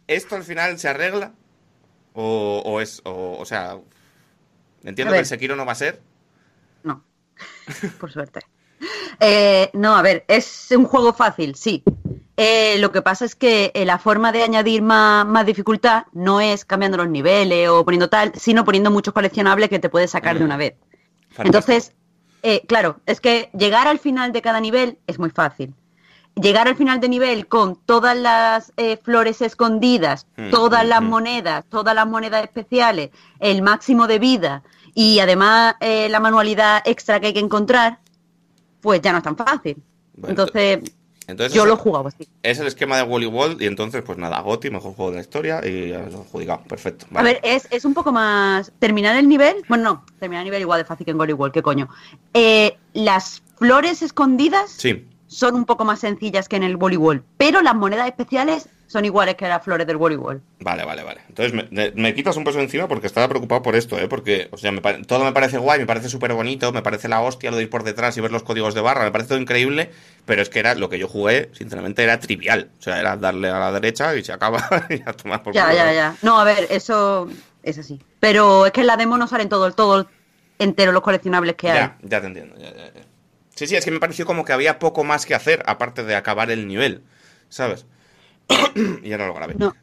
¿Esto 0.07 0.37
al 0.37 0.45
final 0.45 0.79
se 0.79 0.89
arregla? 0.89 1.33
¿O, 2.15 2.63
o 2.65 2.81
es.? 2.81 3.01
O, 3.05 3.37
o 3.39 3.45
sea. 3.45 3.79
Entiendo 4.83 5.13
que 5.13 5.21
el 5.21 5.27
Sekiro 5.27 5.57
no 5.57 5.65
va 5.67 5.73
a 5.73 5.77
ser. 5.77 6.01
No, 6.83 7.05
por 7.99 8.11
suerte. 8.11 8.41
Eh, 9.21 9.71
no, 9.75 9.95
a 9.95 10.03
ver, 10.03 10.25
es 10.27 10.69
un 10.71 10.87
juego 10.87 11.13
fácil, 11.13 11.55
sí. 11.55 11.83
Eh, 12.37 12.79
lo 12.79 12.91
que 12.93 13.03
pasa 13.03 13.25
es 13.25 13.35
que 13.35 13.71
eh, 13.75 13.85
la 13.85 13.99
forma 13.99 14.33
de 14.33 14.43
añadir 14.43 14.83
más, 14.83 15.27
más 15.27 15.45
dificultad 15.45 16.05
no 16.13 16.41
es 16.41 16.65
cambiando 16.65 16.97
los 16.97 17.09
niveles 17.09 17.69
o 17.69 17.85
poniendo 17.85 18.09
tal, 18.09 18.33
sino 18.35 18.65
poniendo 18.65 18.91
muchos 18.91 19.13
coleccionables 19.13 19.69
que 19.69 19.79
te 19.79 19.89
puedes 19.89 20.11
sacar 20.11 20.39
de 20.39 20.45
una 20.45 20.57
vez. 20.57 20.75
Fantástico. 21.29 21.43
Entonces, 21.47 21.93
eh, 22.43 22.63
claro, 22.67 23.01
es 23.07 23.21
que 23.21 23.51
llegar 23.53 23.87
al 23.89 23.99
final 23.99 24.33
de 24.33 24.43
cada 24.43 24.61
nivel 24.61 24.99
es 25.07 25.19
muy 25.19 25.31
fácil. 25.31 25.75
Llegar 26.35 26.69
al 26.69 26.77
final 26.77 27.01
de 27.01 27.09
nivel 27.09 27.47
con 27.47 27.77
todas 27.77 28.17
las 28.17 28.73
eh, 28.77 28.97
flores 28.97 29.43
escondidas, 29.43 30.27
Mm, 30.37 30.51
todas 30.51 30.85
mm, 30.85 30.89
las 30.89 31.03
mm. 31.03 31.07
monedas, 31.07 31.65
todas 31.69 31.95
las 31.95 32.07
monedas 32.07 32.43
especiales, 32.45 33.11
el 33.41 33.61
máximo 33.63 34.07
de 34.07 34.19
vida 34.19 34.63
y 34.95 35.19
además 35.21 35.75
la 35.81 36.21
manualidad 36.21 36.83
extra 36.85 37.21
que 37.21 37.29
hay 37.29 37.33
que 37.33 37.41
encontrar, 37.41 38.01
pues 38.81 39.01
ya 39.03 39.13
no 39.13 39.19
es 39.19 39.25
tan 39.25 39.37
fácil. 39.37 39.77
Bueno, 40.15 40.31
Entonces, 40.31 40.81
Entonces, 41.31 41.55
yo 41.55 41.63
ese- 41.63 41.69
lo 41.69 41.75
he 41.75 41.79
jugado 41.79 42.09
así. 42.09 42.29
Es 42.43 42.59
el 42.59 42.67
esquema 42.67 42.97
de 42.97 43.03
Wally 43.05 43.27
World 43.27 43.63
y 43.63 43.67
entonces, 43.67 44.03
pues 44.05 44.19
nada, 44.19 44.41
Gotti, 44.41 44.71
mejor 44.71 44.95
juego 44.95 45.11
de 45.11 45.17
la 45.19 45.23
historia 45.23 45.61
y 45.67 45.91
ya 45.91 45.99
lo 46.01 46.05
he 46.05 46.15
adjudicado. 46.23 46.63
Perfecto. 46.69 47.07
A 47.15 47.23
ver, 47.23 47.41
es, 47.43 47.67
es 47.71 47.85
un 47.85 47.95
poco 47.95 48.13
más. 48.13 48.73
Terminar 48.79 49.17
el 49.17 49.29
nivel. 49.29 49.57
Bueno, 49.69 49.85
no, 49.85 50.05
terminar 50.19 50.43
el 50.43 50.47
nivel 50.47 50.63
igual 50.63 50.81
de 50.81 50.85
fácil 50.85 51.05
que 51.05 51.11
en 51.13 51.19
Gory 51.19 51.33
World, 51.33 51.53
¿qué 51.55 51.63
coño? 51.63 51.89
Eh, 52.35 52.77
las 52.93 53.43
flores 53.57 54.03
escondidas 54.03 54.71
Sí. 54.71 55.07
son 55.27 55.55
un 55.55 55.65
poco 55.65 55.85
más 55.85 56.01
sencillas 56.01 56.49
que 56.49 56.57
en 56.57 56.63
el 56.65 56.77
voleibol, 56.77 57.23
pero 57.37 57.63
las 57.63 57.75
monedas 57.75 58.07
especiales 58.09 58.69
son 58.91 59.05
iguales 59.05 59.37
que 59.37 59.47
las 59.47 59.63
flores 59.63 59.87
del 59.87 59.99
voleibol. 59.99 60.43
Vale, 60.59 60.85
vale, 60.85 61.05
vale. 61.05 61.21
Entonces 61.29 61.71
me, 61.95 62.13
quitas 62.13 62.37
un 62.37 62.43
peso 62.43 62.59
encima 62.59 62.89
porque 62.89 63.07
estaba 63.07 63.29
preocupado 63.29 63.63
por 63.63 63.77
esto, 63.77 63.97
¿eh? 63.97 64.09
Porque, 64.09 64.49
o 64.51 64.57
sea, 64.57 64.73
me 64.73 64.81
todo 64.81 65.25
me 65.25 65.31
parece 65.31 65.59
guay, 65.59 65.79
me 65.79 65.87
parece 65.87 66.09
súper 66.09 66.33
bonito, 66.33 66.73
me 66.73 66.83
parece 66.83 67.07
la 67.07 67.21
hostia 67.21 67.53
lo 67.53 67.57
de 67.57 67.63
ir 67.63 67.71
por 67.71 67.85
detrás 67.85 68.17
y 68.17 68.21
ver 68.21 68.33
los 68.33 68.43
códigos 68.43 68.75
de 68.75 68.81
barra, 68.81 69.05
me 69.05 69.13
parece 69.13 69.29
todo 69.29 69.39
increíble, 69.39 69.93
pero 70.27 70.43
es 70.43 70.49
que 70.49 70.59
era 70.59 70.75
lo 70.75 70.89
que 70.89 70.99
yo 70.99 71.07
jugué, 71.07 71.51
sinceramente, 71.53 72.03
era 72.03 72.19
trivial. 72.19 72.73
O 72.81 72.83
sea, 72.83 72.99
era 72.99 73.17
darle 73.17 73.49
a 73.49 73.61
la 73.61 73.71
derecha 73.71 74.17
y 74.17 74.25
se 74.25 74.33
acaba 74.33 74.69
y 74.91 75.01
a 75.09 75.13
tomar 75.13 75.45
por 75.45 75.55
Ya, 75.55 75.67
culo. 75.67 75.77
ya, 75.77 75.93
ya. 75.93 76.17
No, 76.23 76.41
a 76.41 76.43
ver, 76.43 76.67
eso 76.69 77.29
es 77.63 77.79
así. 77.79 78.01
Pero 78.19 78.67
es 78.67 78.73
que 78.73 78.81
en 78.81 78.89
la 78.89 78.97
demo 78.97 79.17
no 79.17 79.29
salen 79.29 79.49
todo, 79.49 79.71
todo 79.71 80.09
entero 80.59 80.91
los 80.91 81.03
coleccionables 81.03 81.55
que 81.55 81.71
hay. 81.71 81.77
Ya, 81.79 81.99
ya 82.03 82.21
te 82.21 82.27
entiendo. 82.27 82.57
ya, 82.59 82.75
ya, 82.75 82.93
ya. 82.93 83.03
Sí, 83.55 83.69
sí, 83.69 83.77
es 83.77 83.85
que 83.85 83.93
me 83.93 84.01
pareció 84.01 84.27
como 84.27 84.45
que 84.45 84.53
había 84.53 84.81
poco 84.81 85.05
más 85.05 85.27
que 85.27 85.37
hacer 85.37 85.63
aparte 85.67 86.03
de 86.03 86.17
acabar 86.17 86.51
el 86.51 86.67
nivel, 86.67 87.05
¿sabes? 87.51 87.87
y 89.03 89.13
ahora 89.13 89.27
lo 89.29 89.35
grabé. 89.35 89.55
No, 89.59 89.75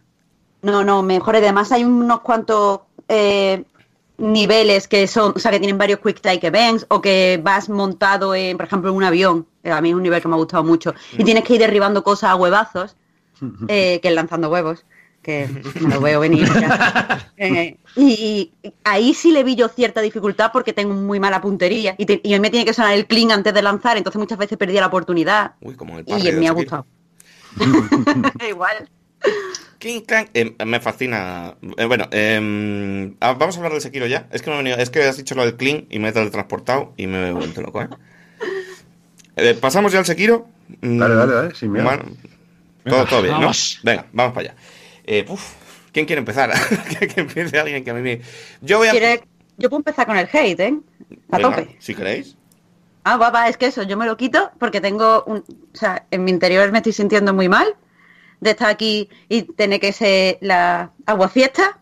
no, 0.62 0.84
no, 0.84 1.04
mejor. 1.04 1.36
y 1.36 1.38
Además 1.40 1.72
hay 1.72 1.84
unos 1.84 2.22
cuantos 2.22 2.82
eh, 3.08 3.64
niveles 4.18 4.88
que 4.88 5.08
son, 5.08 5.34
o 5.36 5.40
sea, 5.40 5.52
que 5.52 5.60
tienen 5.60 5.78
varios 5.78 6.00
quick 6.00 6.20
take 6.22 6.48
events 6.48 6.86
o 6.90 7.02
que 7.02 7.40
vas 7.42 7.70
montado 7.70 8.34
en, 8.36 8.58
por 8.58 8.66
ejemplo, 8.66 8.90
en 8.90 8.96
un 8.96 9.04
avión. 9.04 9.46
Eh, 9.64 9.72
A 9.72 9.82
mí 9.82 9.90
es 9.90 9.96
un 9.96 10.04
nivel 10.04 10.22
que 10.22 10.28
me 10.28 10.34
ha 10.36 10.38
gustado 10.38 10.64
mucho. 10.64 10.94
Y 11.18 11.24
tienes 11.24 11.44
que 11.44 11.54
ir 11.56 11.60
derribando 11.60 12.04
cosas 12.04 12.32
a 12.32 12.36
huevazos, 12.36 12.96
eh, 13.68 14.00
que 14.02 14.08
es 14.08 14.14
lanzando 14.16 14.50
huevos, 14.50 14.86
que 15.22 15.48
me 15.82 15.94
lo 15.94 16.02
veo 16.02 16.20
venir. 16.20 16.48
ya. 16.60 17.24
Eh, 17.40 17.78
y, 17.96 18.52
y 18.64 18.74
ahí 18.84 19.14
sí 19.14 19.32
le 19.32 19.44
vi 19.44 19.56
yo 19.56 19.68
cierta 19.68 20.02
dificultad 20.02 20.50
porque 20.52 20.74
tengo 20.74 20.96
muy 20.96 21.20
mala 21.20 21.40
puntería 21.40 21.94
y, 22.00 22.08
te- 22.08 22.20
y 22.24 22.34
a 22.34 22.38
mí 22.38 22.42
me 22.42 22.50
tiene 22.50 22.66
que 22.66 22.74
sonar 22.74 22.94
el 22.96 23.06
clean 23.06 23.32
antes 23.32 23.54
de 23.54 23.62
lanzar, 23.62 23.96
entonces 23.96 24.18
muchas 24.20 24.40
veces 24.40 24.58
perdía 24.58 24.82
la 24.82 24.88
oportunidad. 24.88 25.52
Uy, 25.62 25.76
como 25.76 26.00
el 26.00 26.04
Y 26.08 26.32
me 26.32 26.48
ha 26.48 26.52
gustado. 26.52 26.88
Igual. 28.50 28.90
King 29.80 30.02
Klang, 30.02 30.28
eh, 30.34 30.56
me 30.66 30.80
fascina. 30.80 31.56
Eh, 31.78 31.86
bueno, 31.86 32.08
eh, 32.12 33.14
ah, 33.20 33.34
vamos 33.34 33.56
a 33.56 33.60
hablar 33.60 33.74
del 33.74 33.82
Sekiro 33.82 34.08
ya. 34.08 34.28
Es 34.32 34.42
que, 34.42 34.50
me 34.50 34.56
he 34.56 34.60
venido- 34.60 34.78
es 34.78 34.90
que 34.90 35.04
has 35.04 35.18
dicho 35.18 35.36
lo 35.36 35.44
del 35.46 35.56
clean 35.56 35.86
y 35.90 36.00
me 36.00 36.10
he 36.10 36.12
teletransportado 36.12 36.94
y 36.98 37.08
me 37.08 37.30
he 37.30 37.32
vuelto 37.32 37.62
loco, 37.62 37.82
¿eh? 37.82 37.88
Eh, 39.36 39.54
¿Pasamos 39.60 39.92
ya 39.92 40.00
al 40.00 40.06
Sekiro? 40.06 40.48
Mm, 40.82 40.98
Dale, 40.98 41.16
dale, 41.16 41.34
dale, 41.34 41.56
sin 41.56 41.72
miedo. 41.72 41.88
todo, 42.86 43.06
todo 43.06 43.22
bien. 43.22 43.40
¿no? 43.40 43.52
Venga, 43.84 44.06
vamos 44.14 44.34
para 44.34 44.50
allá. 44.50 44.60
Eh, 45.06 45.26
uf, 45.30 45.54
¿Quién 45.92 46.06
quiere 46.06 46.20
empezar? 46.20 46.52
que, 47.00 47.22
empiece 47.22 47.60
alguien 47.60 47.84
que 47.84 47.92
a 47.92 47.94
mí 47.94 48.02
me... 48.02 48.22
Yo 48.62 48.78
voy 48.80 48.88
a... 48.88 48.92
¿Quieres- 48.92 49.22
Yo 49.58 49.70
puedo 49.70 49.80
empezar 49.80 50.06
con 50.06 50.18
el 50.18 50.28
hate, 50.32 50.60
¿eh? 50.60 50.80
A 51.32 51.38
Venga, 51.38 51.56
tope. 51.56 51.76
Si 51.80 51.94
queréis. 51.96 52.37
Ah, 53.10 53.16
va, 53.16 53.48
es 53.48 53.56
que 53.56 53.68
eso, 53.68 53.84
yo 53.84 53.96
me 53.96 54.06
lo 54.06 54.18
quito 54.18 54.52
porque 54.60 54.82
tengo 54.82 55.24
un... 55.28 55.38
O 55.38 55.78
sea, 55.78 56.06
en 56.12 56.26
mi 56.26 56.32
interior 56.32 56.70
me 56.74 56.80
estoy 56.80 56.92
sintiendo 56.92 57.34
muy 57.34 57.48
mal 57.48 57.74
de 58.42 58.50
estar 58.50 58.70
aquí 58.70 59.10
y 59.30 59.44
tener 59.44 59.80
que 59.80 59.94
ser 59.94 60.38
la 60.42 60.92
agua 61.06 61.30
fiesta. 61.30 61.80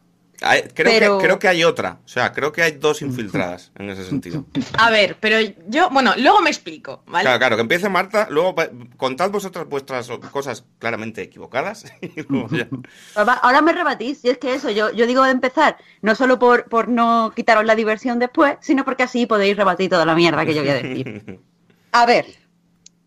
Creo, 0.74 0.92
Pero- 0.92 1.18
que, 1.18 1.24
creo 1.24 1.40
que 1.40 1.48
hay 1.48 1.64
otra. 1.64 2.00
O 2.06 2.08
sea, 2.08 2.32
creo 2.32 2.52
que 2.52 2.62
hay 2.62 2.74
dos 2.74 3.02
infiltradas 3.02 3.72
en 3.80 3.90
ese 3.90 4.04
sentido. 4.06 4.46
A 4.78 4.92
ver, 4.92 5.18
pero 5.20 5.38
yo, 5.68 5.90
bueno, 5.90 6.14
luego 6.18 6.40
me 6.42 6.52
explico, 6.52 7.04
¿vale? 7.08 7.24
Claro, 7.24 7.40
claro, 7.40 7.56
que 7.56 7.62
empiece 7.64 7.90
Marta, 7.90 8.28
luego 8.30 8.54
contad 8.98 9.32
vosotras 9.32 9.68
vuestras 9.68 10.08
cosas 10.32 10.64
claramente 10.78 11.24
equivocadas 11.24 11.86
y 12.02 12.22
luego 12.30 12.50
ya. 12.56 12.68
Ahora 13.16 13.62
me 13.62 13.74
rebatís, 13.74 14.20
si 14.22 14.30
es 14.30 14.38
que 14.38 14.54
eso, 14.54 14.70
yo, 14.70 14.92
yo 14.92 15.08
digo 15.08 15.24
de 15.24 15.32
empezar, 15.32 15.78
no 16.02 16.14
solo 16.14 16.38
por, 16.38 16.66
por 16.66 16.90
no 16.90 17.34
quitaros 17.36 17.66
la 17.66 17.76
diversión 17.76 18.20
después, 18.20 18.58
sino 18.62 18.86
porque 18.86 19.04
así 19.04 19.26
podéis 19.26 19.58
rebatir 19.58 19.90
toda 19.90 20.06
la 20.06 20.14
mierda 20.14 20.46
que 20.46 20.54
yo 20.54 20.62
voy 20.62 20.70
a 20.70 20.76
decir. 20.76 21.40
A 21.92 22.06
ver, 22.06 22.26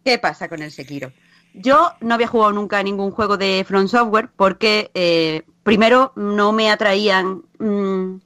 ¿qué 0.05 0.19
pasa 0.19 0.49
con 0.49 0.63
el 0.63 0.73
Sekiro? 0.73 1.13
Yo 1.61 1.93
no 2.01 2.15
había 2.15 2.29
jugado 2.29 2.53
nunca 2.53 2.79
a 2.79 2.83
ningún 2.83 3.11
juego 3.11 3.37
de 3.37 3.65
From 3.67 3.89
Software 3.89 4.31
porque, 4.37 4.91
eh, 4.95 5.43
primero, 5.63 6.13
no 6.15 6.53
me 6.53 6.71
atraían 6.71 7.43
mm, 7.59 8.17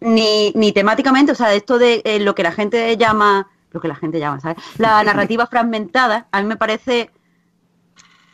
ni, 0.00 0.52
ni 0.54 0.72
temáticamente, 0.72 1.32
o 1.32 1.34
sea, 1.34 1.54
esto 1.54 1.78
de 1.78 2.02
eh, 2.04 2.20
lo 2.20 2.34
que 2.34 2.42
la 2.42 2.52
gente 2.52 2.96
llama, 2.96 3.48
lo 3.70 3.80
que 3.80 3.88
la 3.88 3.94
gente 3.94 4.20
llama, 4.20 4.40
¿sabes? 4.40 4.58
La 4.78 5.02
narrativa 5.04 5.46
fragmentada, 5.46 6.28
a 6.30 6.42
mí 6.42 6.46
me 6.48 6.56
parece 6.56 7.10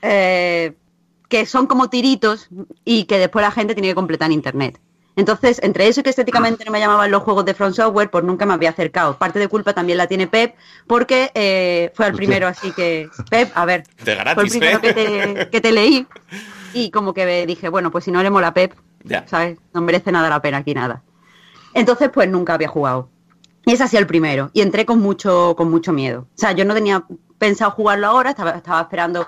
eh, 0.02 0.74
que 1.28 1.46
son 1.46 1.66
como 1.66 1.88
tiritos 1.88 2.48
y 2.84 3.04
que 3.04 3.18
después 3.18 3.44
la 3.44 3.52
gente 3.52 3.74
tiene 3.74 3.88
que 3.88 3.94
completar 3.94 4.26
en 4.26 4.32
internet. 4.32 4.80
Entonces, 5.16 5.60
entre 5.62 5.88
eso 5.88 6.00
y 6.00 6.02
que 6.02 6.10
estéticamente 6.10 6.64
no 6.66 6.72
me 6.72 6.80
llamaban 6.80 7.10
los 7.10 7.22
juegos 7.22 7.44
de 7.44 7.54
From 7.54 7.72
Software, 7.72 8.10
pues 8.10 8.24
nunca 8.24 8.46
me 8.46 8.54
había 8.54 8.70
acercado. 8.70 9.18
Parte 9.18 9.38
de 9.38 9.48
culpa 9.48 9.72
también 9.72 9.98
la 9.98 10.06
tiene 10.06 10.26
Pep, 10.26 10.54
porque 10.86 11.30
eh, 11.34 11.90
fue 11.94 12.06
el 12.06 12.14
primero, 12.14 12.46
así 12.46 12.72
que, 12.72 13.08
Pep, 13.30 13.50
a 13.54 13.64
ver, 13.64 13.84
De 14.04 14.04
fue 14.04 14.12
el 14.12 14.18
gratis, 14.18 14.50
primero 14.52 14.80
que 14.80 14.92
te, 14.92 15.48
que 15.50 15.60
te 15.60 15.72
leí 15.72 16.06
y 16.74 16.90
como 16.90 17.12
que 17.14 17.46
dije, 17.46 17.68
bueno, 17.68 17.90
pues 17.90 18.04
si 18.04 18.10
no 18.10 18.22
le 18.22 18.30
mola 18.30 18.54
Pep, 18.54 18.74
Ya. 19.04 19.26
¿sabes? 19.26 19.58
No 19.72 19.80
merece 19.80 20.12
nada 20.12 20.28
la 20.28 20.40
pena 20.40 20.58
aquí 20.58 20.74
nada. 20.74 21.02
Entonces, 21.74 22.10
pues 22.12 22.28
nunca 22.28 22.54
había 22.54 22.68
jugado. 22.68 23.08
Y 23.66 23.72
ese 23.72 23.84
ha 23.84 23.88
sido 23.88 24.00
el 24.00 24.06
primero. 24.06 24.50
Y 24.52 24.62
entré 24.62 24.86
con 24.86 25.00
mucho, 25.00 25.54
con 25.56 25.70
mucho 25.70 25.92
miedo. 25.92 26.26
O 26.34 26.38
sea, 26.38 26.52
yo 26.52 26.64
no 26.64 26.74
tenía 26.74 27.04
pensado 27.38 27.70
jugarlo 27.72 28.06
ahora, 28.06 28.30
estaba, 28.30 28.50
estaba 28.52 28.80
esperando 28.80 29.26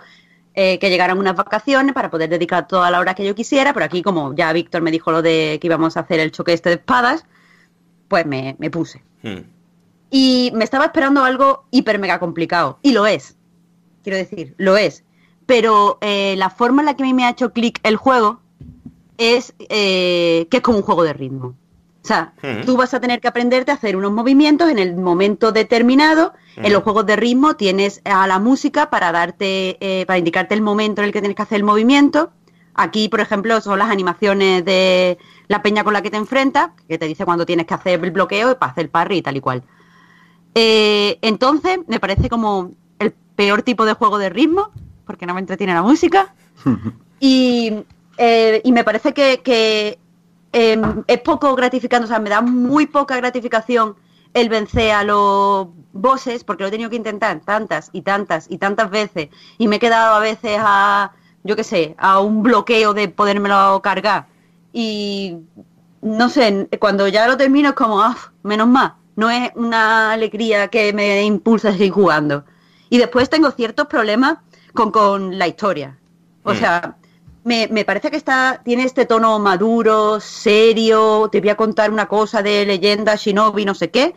eh, 0.55 0.79
que 0.79 0.91
llegaran 0.91 1.19
unas 1.19 1.35
vacaciones 1.35 1.95
para 1.95 2.11
poder 2.11 2.29
dedicar 2.29 2.67
toda 2.69 2.91
la 2.91 3.01
hora 3.01 3.15
que 3.15 3.25
yo 3.25 3.35
quisiera, 3.35 3.73
pero 3.73 3.87
aquí 3.87 4.03
como 4.03 4.35
ya 4.35 4.53
Víctor 4.53 4.83
me 4.83 4.91
dijo 4.91 5.11
lo 5.11 5.23
de 5.23 5.59
que 5.61 5.67
íbamos 5.67 5.97
a 5.97 6.01
hacer 6.01 6.21
el 6.21 6.31
choque 6.31 6.53
este 6.53 6.69
de 6.69 6.75
espadas, 6.77 7.25
pues 8.09 8.27
me, 8.27 8.57
me 8.59 8.71
puse. 8.71 9.03
Hmm. 9.23 9.45
Y 10.11 10.53
me 10.55 10.65
estaba 10.65 10.85
esperando 10.85 11.25
algo 11.25 11.65
hiper 11.71 11.99
mega 11.99 12.19
complicado. 12.19 12.79
Y 12.83 12.93
lo 12.93 13.07
es. 13.07 13.37
Quiero 14.03 14.19
decir, 14.19 14.55
lo 14.59 14.77
es. 14.77 15.05
Pero 15.47 15.97
eh, 16.03 16.35
la 16.37 16.51
forma 16.51 16.83
en 16.83 16.87
la 16.87 16.97
que 16.97 17.03
a 17.03 17.07
mí 17.07 17.15
me 17.15 17.25
ha 17.25 17.31
hecho 17.31 17.53
clic 17.53 17.81
el 17.83 17.97
juego 17.97 18.41
es 19.17 19.55
eh, 19.59 20.47
que 20.51 20.59
es 20.59 20.63
como 20.63 20.79
un 20.79 20.85
juego 20.85 21.03
de 21.03 21.15
ritmo. 21.15 21.55
O 22.05 22.07
sea, 22.07 22.33
Ujú. 22.43 22.67
tú 22.67 22.77
vas 22.77 22.93
a 22.95 23.01
tener 23.01 23.21
que 23.21 23.29
aprenderte 23.29 23.71
a 23.71 23.75
hacer 23.75 23.97
unos 23.97 24.13
movimientos 24.13 24.69
en 24.71 24.79
el 24.79 24.97
momento 24.97 25.53
determinado. 25.53 26.33
En 26.57 26.73
los 26.73 26.81
Ujú. 26.81 26.85
juegos 26.85 27.07
de 27.07 27.17
ritmo 27.17 27.55
tienes 27.55 28.01
a 28.05 28.27
la 28.27 28.39
música 28.39 28.91
para 28.91 29.13
darte, 29.13 29.79
eh, 29.81 30.05
para 30.07 30.19
indicarte 30.19 30.55
el 30.55 30.63
momento 30.63 31.01
en 31.01 31.07
el 31.07 31.13
que 31.13 31.21
tienes 31.21 31.37
que 31.37 31.43
hacer 31.43 31.57
el 31.57 31.65
movimiento. 31.65 32.33
Aquí, 32.75 33.09
por 33.09 33.21
ejemplo, 33.21 33.61
son 33.61 33.79
las 33.79 33.91
animaciones 33.91 34.65
de 34.65 35.19
la 35.47 35.63
peña 35.63 35.85
con 35.85 35.93
la 35.93 36.03
que 36.03 36.11
te 36.11 36.17
enfrentas, 36.17 36.71
que 36.89 36.99
te 36.99 37.07
dice 37.07 37.25
cuando 37.25 37.47
tienes 37.47 37.67
que 37.67 37.75
hacer 37.75 38.03
el 38.03 38.11
bloqueo 38.11 38.51
y 38.51 38.55
para 38.57 38.73
hacer 38.73 38.85
el 38.85 38.91
parry 38.91 39.19
y 39.19 39.23
tal 39.23 39.37
y 39.37 39.41
cual. 39.41 39.63
Eh, 40.55 41.19
entonces, 41.23 41.79
me 41.87 42.01
parece 42.01 42.29
como 42.29 42.73
el 42.99 43.13
peor 43.37 43.63
tipo 43.63 43.85
de 43.85 43.93
juego 43.95 44.19
de 44.19 44.31
ritmo, 44.31 44.71
porque 45.07 45.27
no 45.27 45.35
me 45.35 45.41
entretiene 45.41 45.75
la 45.75 45.83
música. 45.83 46.35
y, 47.21 47.85
eh, 48.17 48.61
y 48.65 48.73
me 48.73 48.85
parece 48.85 49.13
que, 49.13 49.41
que, 49.43 49.99
eh, 50.53 50.81
es 51.07 51.21
poco 51.21 51.55
gratificante, 51.55 52.05
o 52.05 52.09
sea, 52.09 52.19
me 52.19 52.31
da 52.31 52.41
muy 52.41 52.87
poca 52.87 53.17
gratificación 53.17 53.97
el 54.35 54.49
vencer 54.49 54.93
a 54.93 55.05
los 55.05 55.69
bosses, 55.93 56.45
porque 56.45 56.63
lo 56.65 56.69
he 56.69 56.71
tenido 56.71 56.91
que 56.91 56.97
intentar 56.97 57.41
tantas 57.41 57.91
y 57.93 58.03
tantas 58.03 58.47
y 58.51 58.59
tantas 58.59 58.91
veces, 58.91 59.29
y 59.59 59.69
me 59.69 59.77
he 59.77 59.79
quedado 59.81 60.15
a 60.15 60.21
veces 60.21 60.59
a, 60.61 61.13
yo 61.45 61.57
qué 61.57 61.65
sé, 61.65 61.95
a 61.99 62.21
un 62.21 62.43
bloqueo 62.43 62.95
de 62.95 63.09
podérmelo 63.09 63.81
cargar. 63.83 64.27
Y 64.73 65.37
no 66.01 66.29
sé, 66.29 66.69
cuando 66.81 67.09
ya 67.09 67.27
lo 67.29 67.37
termino 67.37 67.71
es 67.71 67.75
como, 67.75 68.01
ah, 68.03 68.17
menos 68.43 68.69
mal, 68.69 68.95
no 69.17 69.31
es 69.31 69.51
una 69.55 70.13
alegría 70.13 70.69
que 70.69 70.93
me 70.93 71.23
impulsa 71.25 71.69
a 71.71 71.73
seguir 71.73 71.93
jugando. 71.93 72.45
Y 72.91 72.99
después 72.99 73.31
tengo 73.31 73.51
ciertos 73.51 73.87
problemas 73.87 74.39
con, 74.75 74.91
con 74.91 75.39
la 75.39 75.47
historia. 75.49 75.99
O 76.43 76.53
Mm. 76.53 76.57
sea, 76.57 76.97
me, 77.45 77.69
me 77.69 77.85
parece 77.85 78.11
que 78.11 78.17
está, 78.17 78.61
tiene 78.65 78.85
este 78.85 79.07
tono 79.07 79.39
maduro, 79.39 80.21
serio, 80.21 81.29
te 81.31 81.41
voy 81.41 81.51
a 81.51 81.57
contar 81.57 81.91
una 81.91 82.07
cosa 82.07 82.43
de 82.43 82.65
leyenda, 82.65 83.17
shinobi, 83.17 83.65
no 83.65 83.75
sé 83.75 83.91
qué, 83.91 84.15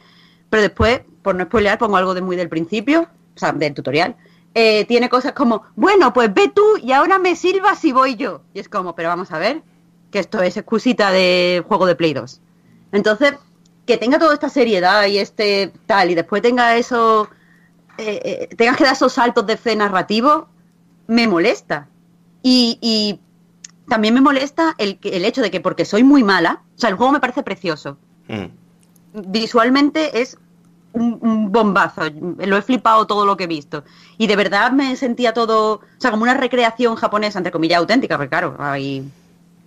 pero 0.50 0.62
después, 0.62 1.02
por 1.22 1.36
no 1.36 1.46
spoilear, 1.46 1.78
pongo 1.78 1.98
algo 1.98 2.14
de 2.14 2.22
muy 2.22 2.36
del 2.36 2.50
principio, 2.50 3.02
o 3.36 3.40
sea, 3.40 3.52
del 3.52 3.74
tutorial, 3.74 4.16
eh, 4.54 4.86
tiene 4.86 5.10
cosas 5.10 5.34
como, 5.34 5.64
bueno, 5.76 6.14
pues 6.14 6.34
ve 6.34 6.50
tú 6.54 6.78
y 6.82 6.94
ahora 6.94 7.20
me 7.20 7.36
silbas 7.36 7.84
y 7.84 7.92
voy 7.92 8.16
yo. 8.16 8.42
Y 8.54 8.60
es 8.60 8.70
como, 8.70 8.96
pero 8.96 9.10
vamos 9.10 9.32
a 9.32 9.38
ver, 9.38 9.64
que 10.12 10.20
esto 10.20 10.42
es 10.42 10.56
excusita 10.56 11.12
de 11.12 11.64
juego 11.68 11.86
de 11.86 11.96
Play 11.96 12.14
2. 12.14 12.42
Entonces, 12.94 13.34
que 13.86 13.98
tenga 13.98 14.18
toda 14.18 14.34
esta 14.34 14.50
seriedad 14.50 15.06
y 15.08 15.18
este 15.18 15.74
tal, 15.86 16.12
y 16.12 16.16
después 16.16 16.42
tenga 16.42 16.78
eso, 16.78 17.30
eh, 17.98 18.48
eh, 18.50 18.56
tengas 18.56 18.78
que 18.78 18.86
dar 18.86 18.94
esos 18.94 19.14
saltos 19.14 19.46
de 19.46 19.58
fe 19.58 19.76
narrativo, 19.76 20.48
me 21.08 21.28
molesta. 21.28 21.90
Y, 22.48 22.78
y 22.80 23.20
también 23.90 24.14
me 24.14 24.22
molesta 24.22 24.76
el, 24.78 25.00
el 25.02 25.26
hecho 25.26 25.42
de 25.42 25.50
que 25.50 25.62
porque 25.62 25.84
soy 25.84 26.04
muy 26.04 26.24
mala, 26.24 26.62
o 26.76 26.80
sea, 26.80 26.92
el 26.92 26.96
juego 26.96 27.12
me 27.12 27.20
parece 27.20 27.42
precioso. 27.42 27.98
Mm. 28.28 29.32
Visualmente 29.32 30.22
es 30.22 30.38
un, 30.94 31.18
un 31.24 31.52
bombazo. 31.52 32.04
Lo 32.38 32.56
he 32.56 32.62
flipado 32.62 33.08
todo 33.08 33.26
lo 33.26 33.36
que 33.36 33.46
he 33.46 33.48
visto. 33.48 33.84
Y 34.20 34.28
de 34.28 34.36
verdad 34.36 34.72
me 34.72 34.96
sentía 34.96 35.34
todo, 35.34 35.78
o 35.78 35.82
sea, 35.98 36.12
como 36.12 36.22
una 36.22 36.36
recreación 36.36 36.96
japonesa, 36.96 37.40
entre 37.40 37.52
comillas, 37.52 37.80
auténtica, 37.80 38.16
porque 38.16 38.30
claro, 38.30 38.56
hay 38.60 39.10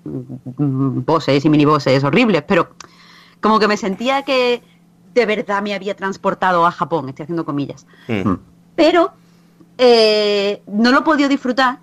bosses 0.05 1.45
y 1.45 1.51
minibosses 1.51 2.05
horribles, 2.05 2.45
pero 2.47 2.77
como 3.41 3.59
que 3.59 3.67
me 3.67 3.77
sentía 3.77 4.23
que 4.23 4.63
de 5.15 5.27
verdad 5.27 5.63
me 5.63 5.75
había 5.75 5.97
transportado 5.97 6.65
a 6.65 6.71
Japón, 6.71 7.09
estoy 7.09 7.25
haciendo 7.25 7.45
comillas. 7.45 7.89
Mm. 8.07 8.35
Pero 8.77 9.11
eh, 9.79 10.63
no 10.69 10.93
lo 10.93 11.01
he 11.01 11.03
podido 11.03 11.29
disfrutar 11.29 11.81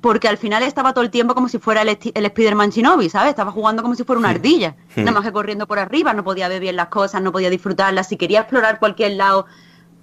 porque 0.00 0.28
al 0.28 0.36
final 0.36 0.62
estaba 0.62 0.92
todo 0.92 1.04
el 1.04 1.10
tiempo 1.10 1.34
como 1.34 1.48
si 1.48 1.58
fuera 1.58 1.82
el, 1.82 1.88
Spider-Man 1.88 2.70
Shinobi, 2.70 3.08
¿sabes? 3.08 3.30
Estaba 3.30 3.50
jugando 3.50 3.82
como 3.82 3.94
si 3.94 4.04
fuera 4.04 4.20
una 4.20 4.30
ardilla. 4.30 4.76
Hmm. 4.94 5.00
Nada 5.00 5.12
más 5.12 5.24
que 5.24 5.32
corriendo 5.32 5.66
por 5.66 5.78
arriba, 5.78 6.12
no 6.12 6.22
podía 6.22 6.48
ver 6.48 6.60
bien 6.60 6.76
las 6.76 6.88
cosas, 6.88 7.20
no 7.20 7.32
podía 7.32 7.50
disfrutarlas. 7.50 8.08
Si 8.08 8.16
quería 8.16 8.40
explorar 8.40 8.78
cualquier 8.78 9.12
lado, 9.12 9.46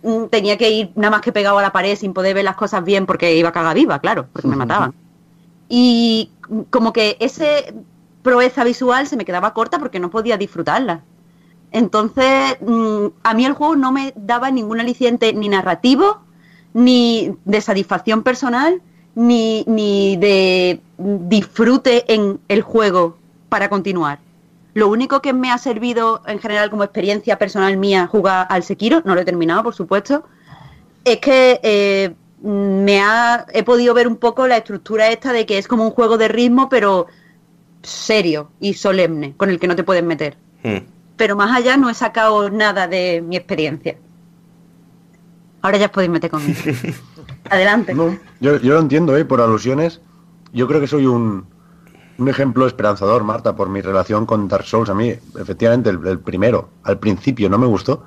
mm, 0.03 0.25
tenía 0.25 0.57
que 0.57 0.69
ir 0.69 0.91
nada 0.95 1.11
más 1.11 1.21
que 1.21 1.31
pegado 1.31 1.57
a 1.57 1.61
la 1.61 1.71
pared 1.71 1.95
sin 1.95 2.13
poder 2.13 2.35
ver 2.35 2.43
las 2.43 2.55
cosas 2.55 2.83
bien 2.83 3.05
porque 3.05 3.35
iba 3.35 3.51
caga 3.51 3.73
viva, 3.73 3.99
claro, 3.99 4.27
porque 4.33 4.47
me 4.47 4.57
mataban. 4.57 4.93
Y 5.69 6.31
como 6.69 6.91
que 6.91 7.17
ese 7.19 7.73
proeza 8.21 8.63
visual 8.63 9.07
se 9.07 9.17
me 9.17 9.25
quedaba 9.25 9.53
corta 9.53 9.79
porque 9.79 9.99
no 9.99 10.09
podía 10.09 10.37
disfrutarla. 10.37 11.03
Entonces, 11.71 12.57
mm, 12.61 13.07
a 13.23 13.33
mí 13.33 13.45
el 13.45 13.53
juego 13.53 13.75
no 13.75 13.91
me 13.91 14.13
daba 14.15 14.51
ningún 14.51 14.79
aliciente 14.79 15.33
ni 15.33 15.47
narrativo, 15.47 16.21
ni 16.73 17.35
de 17.45 17.61
satisfacción 17.61 18.23
personal, 18.23 18.81
ni, 19.15 19.63
ni 19.67 20.17
de 20.17 20.79
disfrute 20.97 22.13
en 22.13 22.39
el 22.47 22.61
juego 22.61 23.17
para 23.49 23.69
continuar. 23.69 24.19
Lo 24.73 24.89
único 24.89 25.21
que 25.21 25.33
me 25.33 25.51
ha 25.51 25.57
servido 25.57 26.21
en 26.27 26.39
general 26.39 26.69
como 26.69 26.83
experiencia 26.83 27.37
personal 27.37 27.77
mía 27.77 28.07
jugar 28.07 28.45
al 28.49 28.63
Sekiro, 28.63 29.01
no 29.05 29.15
lo 29.15 29.21
he 29.21 29.25
terminado 29.25 29.63
por 29.63 29.73
supuesto, 29.73 30.25
es 31.05 31.17
que 31.17 31.59
eh, 31.63 32.13
me 32.41 32.99
ha, 33.01 33.45
he 33.53 33.63
podido 33.63 33.93
ver 33.93 34.07
un 34.07 34.17
poco 34.17 34.47
la 34.47 34.57
estructura 34.57 35.09
esta 35.09 35.31
de 35.31 35.45
que 35.45 35.57
es 35.57 35.67
como 35.67 35.83
un 35.85 35.91
juego 35.91 36.17
de 36.17 36.27
ritmo 36.27 36.67
pero 36.67 37.07
serio 37.83 38.49
y 38.59 38.73
solemne, 38.73 39.33
con 39.37 39.49
el 39.49 39.59
que 39.59 39.67
no 39.67 39.75
te 39.75 39.83
puedes 39.83 40.03
meter 40.03 40.37
Mm. 40.65 40.77
pero 41.15 41.35
más 41.35 41.55
allá 41.55 41.77
no 41.77 41.91
he 41.91 41.93
sacado 41.93 42.49
nada 42.49 42.87
de 42.87 43.21
mi 43.21 43.37
experiencia. 43.37 43.95
Ahora 45.61 45.77
ya 45.77 45.85
os 45.85 45.91
podéis 45.91 46.11
meter 46.11 46.31
conmigo. 46.31 46.59
Adelante. 47.49 47.93
No, 47.93 48.17
yo, 48.39 48.57
yo 48.57 48.73
lo 48.73 48.79
entiendo, 48.79 49.15
¿eh? 49.17 49.25
Por 49.25 49.41
alusiones. 49.41 50.01
Yo 50.53 50.67
creo 50.67 50.79
que 50.81 50.87
soy 50.87 51.05
un, 51.05 51.45
un 52.17 52.27
ejemplo 52.29 52.65
esperanzador, 52.65 53.23
Marta, 53.23 53.55
por 53.55 53.69
mi 53.69 53.81
relación 53.81 54.25
con 54.25 54.47
Dark 54.47 54.65
Souls. 54.65 54.89
A 54.89 54.93
mí, 54.95 55.09
efectivamente, 55.39 55.89
el, 55.89 56.05
el 56.07 56.19
primero, 56.19 56.69
al 56.83 56.97
principio 56.97 57.49
no 57.49 57.57
me 57.57 57.67
gustó, 57.67 58.03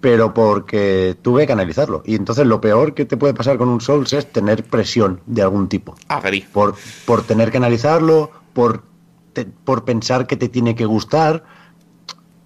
pero 0.00 0.34
porque 0.34 1.16
tuve 1.22 1.46
que 1.46 1.52
analizarlo. 1.52 2.02
Y 2.04 2.16
entonces 2.16 2.46
lo 2.46 2.60
peor 2.60 2.94
que 2.94 3.04
te 3.04 3.16
puede 3.16 3.34
pasar 3.34 3.56
con 3.58 3.68
un 3.68 3.80
Souls 3.80 4.12
es 4.14 4.32
tener 4.32 4.64
presión 4.64 5.20
de 5.26 5.42
algún 5.42 5.68
tipo. 5.68 5.94
Agree. 6.08 6.46
Por, 6.52 6.74
por 7.06 7.22
tener 7.22 7.50
que 7.50 7.58
analizarlo, 7.58 8.30
por, 8.52 8.82
te- 9.32 9.44
por 9.46 9.84
pensar 9.84 10.26
que 10.26 10.36
te 10.36 10.48
tiene 10.48 10.74
que 10.74 10.86
gustar. 10.86 11.44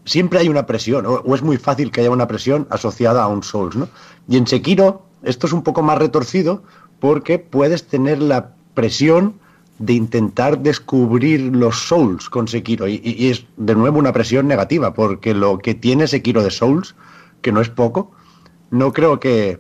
Siempre 0.05 0.39
hay 0.39 0.49
una 0.49 0.67
presión, 0.67 1.07
o, 1.07 1.15
o 1.15 1.35
es 1.35 1.43
muy 1.43 1.57
fácil 1.57 1.91
que 1.91 2.01
haya 2.01 2.11
una 2.11 2.29
presión 2.29 2.67
asociada 2.71 3.23
a 3.23 3.29
un 3.29 3.43
Souls, 3.43 3.75
¿no? 3.75 3.89
Y 4.29 4.37
en 4.37 4.47
Sekiro 4.47 5.06
esto 5.27 5.47
es 5.47 5.53
un 5.53 5.63
poco 5.63 5.83
más 5.83 5.99
retorcido 5.99 6.63
porque 7.01 7.39
puedes 7.39 7.87
tener 7.87 8.23
la 8.23 8.55
presión 8.75 9.35
de 9.79 9.93
intentar 9.93 10.61
descubrir 10.61 11.41
los 11.55 11.89
Souls 11.89 12.31
con 12.31 12.49
Sekiro. 12.49 12.89
Y, 12.89 13.29
es 13.31 13.45
de 13.57 13.75
nuevo 13.75 13.99
una 13.99 14.13
presión 14.13 14.49
negativa, 14.49 14.95
porque 14.95 15.35
lo 15.35 15.59
que 15.59 15.75
tiene 15.75 16.07
Sekiro 16.07 16.43
de 16.43 16.51
Souls, 16.51 16.95
que 17.43 17.53
no 17.53 17.61
es 17.61 17.69
poco, 17.69 18.11
no 18.71 18.93
creo 18.93 19.21
que, 19.21 19.59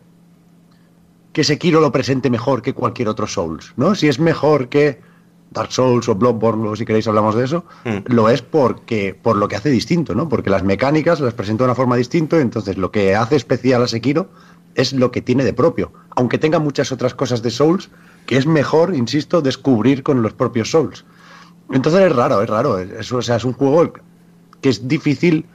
que 1.33 1.45
Sekiro 1.45 1.81
lo 1.81 1.93
presente 1.93 2.31
mejor 2.31 2.63
que 2.63 2.73
cualquier 2.73 3.09
otro 3.09 3.27
Souls, 3.27 3.75
¿no? 3.77 3.95
Si 3.95 4.09
es 4.09 4.19
mejor 4.19 4.69
que 4.69 5.01
Dark 5.51 5.71
Souls 5.71 6.09
o 6.09 6.15
Bloodborne, 6.15 6.63
luego 6.63 6.77
si 6.77 6.85
queréis 6.85 7.07
hablamos 7.09 7.35
de 7.35 7.45
eso, 7.45 7.65
Mm. 7.85 7.99
lo 8.07 8.29
es 8.31 8.43
porque 8.43 9.19
por 9.21 9.37
lo 9.37 9.49
que 9.49 9.57
hace 9.57 9.71
distinto, 9.71 10.15
¿no? 10.15 10.29
Porque 10.29 10.51
las 10.51 10.63
mecánicas 10.63 11.21
las 11.21 11.35
presenta 11.35 11.65
de 11.65 11.69
una 11.69 11.75
forma 11.75 11.97
distinta, 11.97 12.41
entonces 12.41 12.79
lo 12.79 12.91
que 12.91 13.15
hace 13.15 13.37
especial 13.37 13.83
a 13.83 13.89
Sekiro 13.89 14.31
es 14.77 14.93
lo 14.93 15.11
que 15.11 15.21
tiene 15.23 15.45
de 15.45 15.53
propio, 15.53 15.93
aunque 16.15 16.39
tenga 16.39 16.59
muchas 16.61 16.93
otras 16.93 17.15
cosas 17.15 17.43
de 17.43 17.51
Souls 17.51 17.91
que 18.27 18.37
es 18.37 18.47
mejor, 18.47 18.95
insisto, 18.95 19.41
descubrir 19.43 20.03
con 20.03 20.23
los 20.23 20.33
propios 20.33 20.71
Souls. 20.71 21.05
Entonces 21.73 22.03
es 22.03 22.15
raro, 22.15 22.43
es 22.43 22.49
raro, 22.51 22.79
es, 22.79 23.11
o 23.13 23.23
sea, 23.23 23.37
es 23.37 23.45
un 23.45 23.53
juego 23.55 23.93
que 24.61 24.69
es 24.69 24.87
difícil 24.87 25.47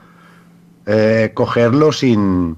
eh, 0.85 1.31
cogerlo 1.33 1.91
sin, 1.91 2.57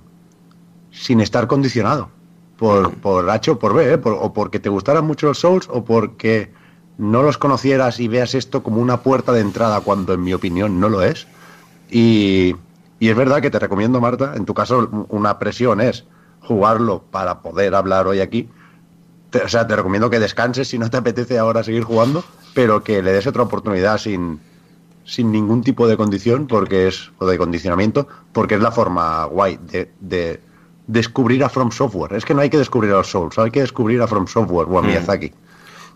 sin 0.91 1.19
estar 1.19 1.47
condicionado 1.47 2.09
por, 2.57 2.93
por 2.95 3.29
H 3.29 3.51
o 3.51 3.59
por 3.59 3.73
B, 3.73 3.93
¿eh? 3.93 3.97
Por- 3.97 4.17
o 4.19 4.33
porque 4.33 4.59
te 4.59 4.69
gustaran 4.69 5.05
mucho 5.05 5.27
los 5.27 5.39
Souls 5.39 5.67
o 5.71 5.83
porque 5.83 6.51
no 6.97 7.23
los 7.23 7.37
conocieras 7.37 7.99
y 7.99 8.07
veas 8.07 8.35
esto 8.35 8.61
como 8.63 8.79
una 8.79 9.01
puerta 9.01 9.31
de 9.33 9.41
entrada 9.41 9.81
cuando 9.81 10.13
en 10.13 10.23
mi 10.23 10.33
opinión 10.33 10.79
no 10.79 10.89
lo 10.89 11.01
es. 11.01 11.27
Y, 11.89 12.55
y 12.99 13.09
es 13.09 13.15
verdad 13.15 13.41
que 13.41 13.49
te 13.51 13.59
recomiendo, 13.59 13.99
Marta, 13.99 14.33
en 14.35 14.45
tu 14.45 14.53
caso 14.53 15.07
una 15.09 15.39
presión 15.39 15.81
es 15.81 16.05
jugarlo 16.47 17.03
para 17.11 17.41
poder 17.41 17.75
hablar 17.75 18.07
hoy 18.07 18.19
aquí. 18.19 18.49
Te- 19.29 19.43
o 19.43 19.47
sea, 19.49 19.65
te 19.67 19.75
recomiendo 19.75 20.09
que 20.09 20.19
descanses 20.19 20.67
si 20.67 20.77
no 20.77 20.89
te 20.89 20.97
apetece 20.97 21.37
ahora 21.39 21.63
seguir 21.63 21.83
jugando, 21.83 22.23
pero 22.53 22.83
que 22.83 23.01
le 23.01 23.11
des 23.11 23.25
otra 23.27 23.43
oportunidad 23.43 23.97
sin, 23.97 24.39
sin 25.05 25.31
ningún 25.31 25.63
tipo 25.63 25.87
de 25.87 25.97
condición 25.97 26.47
porque 26.47 26.87
es 26.87 27.11
o 27.17 27.25
de 27.25 27.37
condicionamiento 27.37 28.07
porque 28.31 28.55
es 28.55 28.61
la 28.61 28.71
forma 28.71 29.25
guay 29.25 29.57
de, 29.69 29.91
de 29.99 30.39
descubrir 30.87 31.43
a 31.43 31.49
From 31.49 31.71
Software 31.71 32.13
es 32.13 32.25
que 32.25 32.33
no 32.33 32.41
hay 32.41 32.49
que 32.49 32.57
descubrir 32.57 32.91
a 32.91 32.95
los 32.97 33.09
Souls 33.09 33.37
hay 33.39 33.51
que 33.51 33.61
descubrir 33.61 34.01
a 34.01 34.07
From 34.07 34.27
Software 34.27 34.67
o 34.69 34.77
a 34.77 34.81
Mm. 34.81 34.85
Miyazaki 34.87 35.27
De 35.29 35.33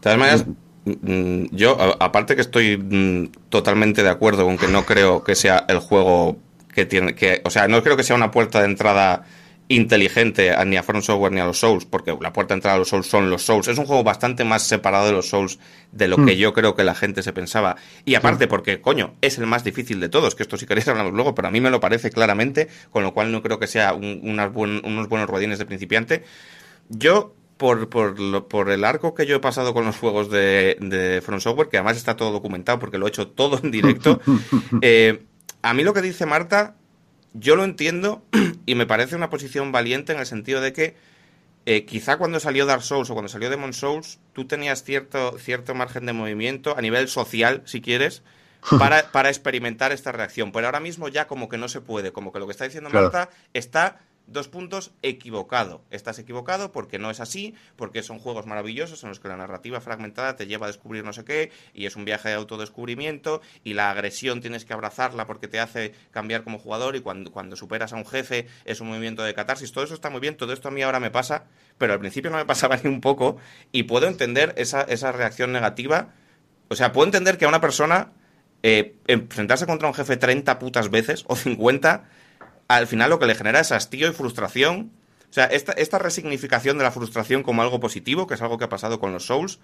todas 0.01 0.17
maneras, 0.17 0.45
mm, 0.85 1.45
yo, 1.51 1.77
a- 1.79 2.03
aparte 2.05 2.35
que 2.35 2.41
estoy 2.41 2.77
mm, 2.77 3.31
totalmente 3.49 4.01
de 4.03 4.09
acuerdo 4.09 4.45
con 4.45 4.57
que 4.57 4.67
no 4.67 4.83
creo 4.85 5.23
que 5.23 5.35
sea 5.35 5.65
el 5.67 5.79
juego 5.79 6.37
que 6.73 6.85
tiene 6.85 7.15
que. 7.15 7.41
O 7.43 7.49
sea, 7.49 7.67
no 7.67 7.81
creo 7.83 7.97
que 7.97 8.03
sea 8.03 8.15
una 8.15 8.29
puerta 8.31 8.59
de 8.59 8.65
entrada 8.65 9.25
inteligente 9.69 10.53
ni 10.65 10.77
a 10.77 10.83
From 10.83 11.01
Software 11.01 11.31
ni 11.33 11.39
a 11.41 11.45
los 11.45 11.59
Souls, 11.59 11.85
porque 11.85 12.15
la 12.21 12.31
puerta 12.33 12.53
de 12.53 12.59
entrada 12.59 12.75
a 12.75 12.79
los 12.79 12.89
Souls 12.89 13.07
son 13.07 13.29
los 13.29 13.41
Souls. 13.43 13.67
Es 13.67 13.77
un 13.77 13.85
juego 13.85 14.03
bastante 14.03 14.43
más 14.43 14.63
separado 14.63 15.05
de 15.07 15.11
los 15.11 15.29
Souls 15.29 15.59
de 15.91 16.07
lo 16.07 16.15
que 16.17 16.35
Mm. 16.35 16.39
yo 16.39 16.53
creo 16.53 16.75
que 16.75 16.83
la 16.83 16.95
gente 16.95 17.21
se 17.23 17.33
pensaba. 17.33 17.75
Y 18.05 18.15
aparte, 18.15 18.47
porque, 18.47 18.81
coño, 18.81 19.13
es 19.21 19.37
el 19.37 19.45
más 19.47 19.63
difícil 19.63 19.99
de 19.99 20.09
todos, 20.09 20.35
que 20.35 20.43
esto 20.43 20.57
si 20.57 20.65
queréis 20.65 20.87
hablamos 20.87 21.13
luego, 21.13 21.35
pero 21.35 21.47
a 21.47 21.51
mí 21.51 21.59
me 21.61 21.69
lo 21.69 21.79
parece 21.79 22.09
claramente, 22.11 22.67
con 22.91 23.03
lo 23.03 23.13
cual 23.13 23.31
no 23.31 23.41
creo 23.41 23.59
que 23.59 23.67
sea 23.67 23.93
un- 23.93 24.19
unas 24.23 24.51
buen- 24.53 24.81
unos 24.85 25.09
buenos 25.09 25.29
ruedines 25.29 25.59
de 25.59 25.65
principiante. 25.65 26.23
Yo, 26.89 27.33
por, 27.57 27.89
por, 27.89 28.19
lo- 28.19 28.47
por 28.47 28.69
el 28.69 28.83
arco 28.85 29.13
que 29.15 29.25
yo 29.25 29.35
he 29.35 29.39
pasado 29.39 29.73
con 29.73 29.83
los 29.85 29.97
juegos 29.97 30.29
de, 30.29 30.77
de 30.79 31.21
From 31.21 31.39
Software, 31.39 31.69
que 31.69 31.77
además 31.77 31.97
está 31.97 32.15
todo 32.15 32.31
documentado 32.31 32.79
porque 32.79 32.97
lo 32.97 33.05
he 33.07 33.09
hecho 33.09 33.27
todo 33.27 33.59
en 33.61 33.71
directo, 33.71 34.21
eh, 34.81 35.23
a 35.61 35.73
mí 35.73 35.83
lo 35.83 35.93
que 35.93 36.01
dice 36.01 36.25
Marta, 36.25 36.75
yo 37.39 37.55
lo 37.55 37.63
entiendo 37.63 38.23
y 38.65 38.75
me 38.75 38.85
parece 38.85 39.15
una 39.15 39.29
posición 39.29 39.71
valiente 39.71 40.13
en 40.13 40.19
el 40.19 40.25
sentido 40.25 40.61
de 40.61 40.73
que 40.73 40.95
eh, 41.65 41.85
quizá 41.85 42.17
cuando 42.17 42.39
salió 42.39 42.65
Dark 42.65 42.81
Souls 42.81 43.09
o 43.09 43.13
cuando 43.13 43.29
salió 43.29 43.49
Demon 43.49 43.73
Souls, 43.73 44.19
tú 44.33 44.45
tenías 44.45 44.83
cierto, 44.83 45.37
cierto 45.37 45.75
margen 45.75 46.05
de 46.05 46.13
movimiento 46.13 46.77
a 46.77 46.81
nivel 46.81 47.09
social, 47.09 47.61
si 47.65 47.81
quieres, 47.81 48.23
para, 48.79 49.11
para 49.11 49.29
experimentar 49.29 49.91
esta 49.91 50.11
reacción. 50.11 50.51
Pero 50.51 50.67
ahora 50.67 50.79
mismo 50.79 51.09
ya 51.09 51.27
como 51.27 51.49
que 51.49 51.57
no 51.57 51.67
se 51.67 51.81
puede, 51.81 52.11
como 52.13 52.31
que 52.31 52.39
lo 52.39 52.45
que 52.45 52.51
está 52.51 52.63
diciendo 52.63 52.89
Claro. 52.89 53.11
Marta 53.11 53.29
está 53.53 53.99
dos 54.27 54.47
puntos 54.47 54.91
equivocado. 55.01 55.81
Estás 55.89 56.19
equivocado 56.19 56.71
porque 56.71 56.99
no 56.99 57.09
es 57.09 57.19
así, 57.19 57.55
porque 57.75 58.03
son 58.03 58.19
juegos 58.19 58.45
maravillosos 58.45 59.01
en 59.03 59.09
los 59.09 59.19
que 59.19 59.29
la 59.29 59.37
narrativa 59.37 59.81
fragmentada 59.81 60.35
te 60.35 60.47
lleva 60.47 60.67
a 60.67 60.69
descubrir 60.69 61.03
no 61.03 61.13
sé 61.13 61.23
qué 61.23 61.51
y 61.73 61.85
es 61.85 61.95
un 61.95 62.05
viaje 62.05 62.29
de 62.29 62.35
autodescubrimiento 62.35 63.41
y 63.63 63.73
la 63.73 63.89
agresión 63.89 64.41
tienes 64.41 64.65
que 64.65 64.73
abrazarla 64.73 65.25
porque 65.25 65.47
te 65.47 65.59
hace 65.59 65.93
cambiar 66.11 66.43
como 66.43 66.59
jugador 66.59 66.95
y 66.95 67.01
cuando, 67.01 67.31
cuando 67.31 67.55
superas 67.55 67.93
a 67.93 67.95
un 67.95 68.05
jefe 68.05 68.47
es 68.65 68.81
un 68.81 68.89
movimiento 68.89 69.23
de 69.23 69.33
catarsis. 69.33 69.71
Todo 69.71 69.85
eso 69.85 69.93
está 69.93 70.09
muy 70.09 70.19
bien, 70.19 70.35
todo 70.35 70.53
esto 70.53 70.67
a 70.67 70.71
mí 70.71 70.81
ahora 70.81 70.99
me 70.99 71.09
pasa, 71.09 71.45
pero 71.77 71.93
al 71.93 71.99
principio 71.99 72.29
no 72.29 72.37
me 72.37 72.45
pasaba 72.47 72.77
ni 72.77 72.89
un 72.89 73.01
poco 73.01 73.37
y 73.71 73.83
puedo 73.83 74.07
entender 74.07 74.53
esa, 74.57 74.81
esa 74.81 75.11
reacción 75.11 75.51
negativa. 75.51 76.13
O 76.67 76.75
sea, 76.75 76.91
puedo 76.91 77.05
entender 77.05 77.37
que 77.37 77.45
a 77.45 77.47
una 77.47 77.61
persona 77.61 78.11
eh, 78.63 78.95
enfrentarse 79.07 79.65
contra 79.65 79.87
un 79.87 79.93
jefe 79.93 80.17
30 80.17 80.59
putas 80.59 80.89
veces 80.89 81.23
o 81.27 81.35
50 81.35 82.09
al 82.67 82.87
final 82.87 83.09
lo 83.09 83.19
que 83.19 83.25
le 83.25 83.35
genera 83.35 83.59
es 83.59 83.71
hastío 83.71 84.09
y 84.09 84.13
frustración. 84.13 84.91
O 85.29 85.33
sea, 85.33 85.45
esta, 85.45 85.73
esta 85.73 85.99
resignificación 85.99 86.77
de 86.77 86.83
la 86.83 86.91
frustración 86.91 87.43
como 87.43 87.61
algo 87.61 87.79
positivo, 87.79 88.27
que 88.27 88.35
es 88.35 88.41
algo 88.41 88.57
que 88.57 88.65
ha 88.65 88.69
pasado 88.69 88.99
con 88.99 89.11
los 89.11 89.25
Souls, 89.25 89.59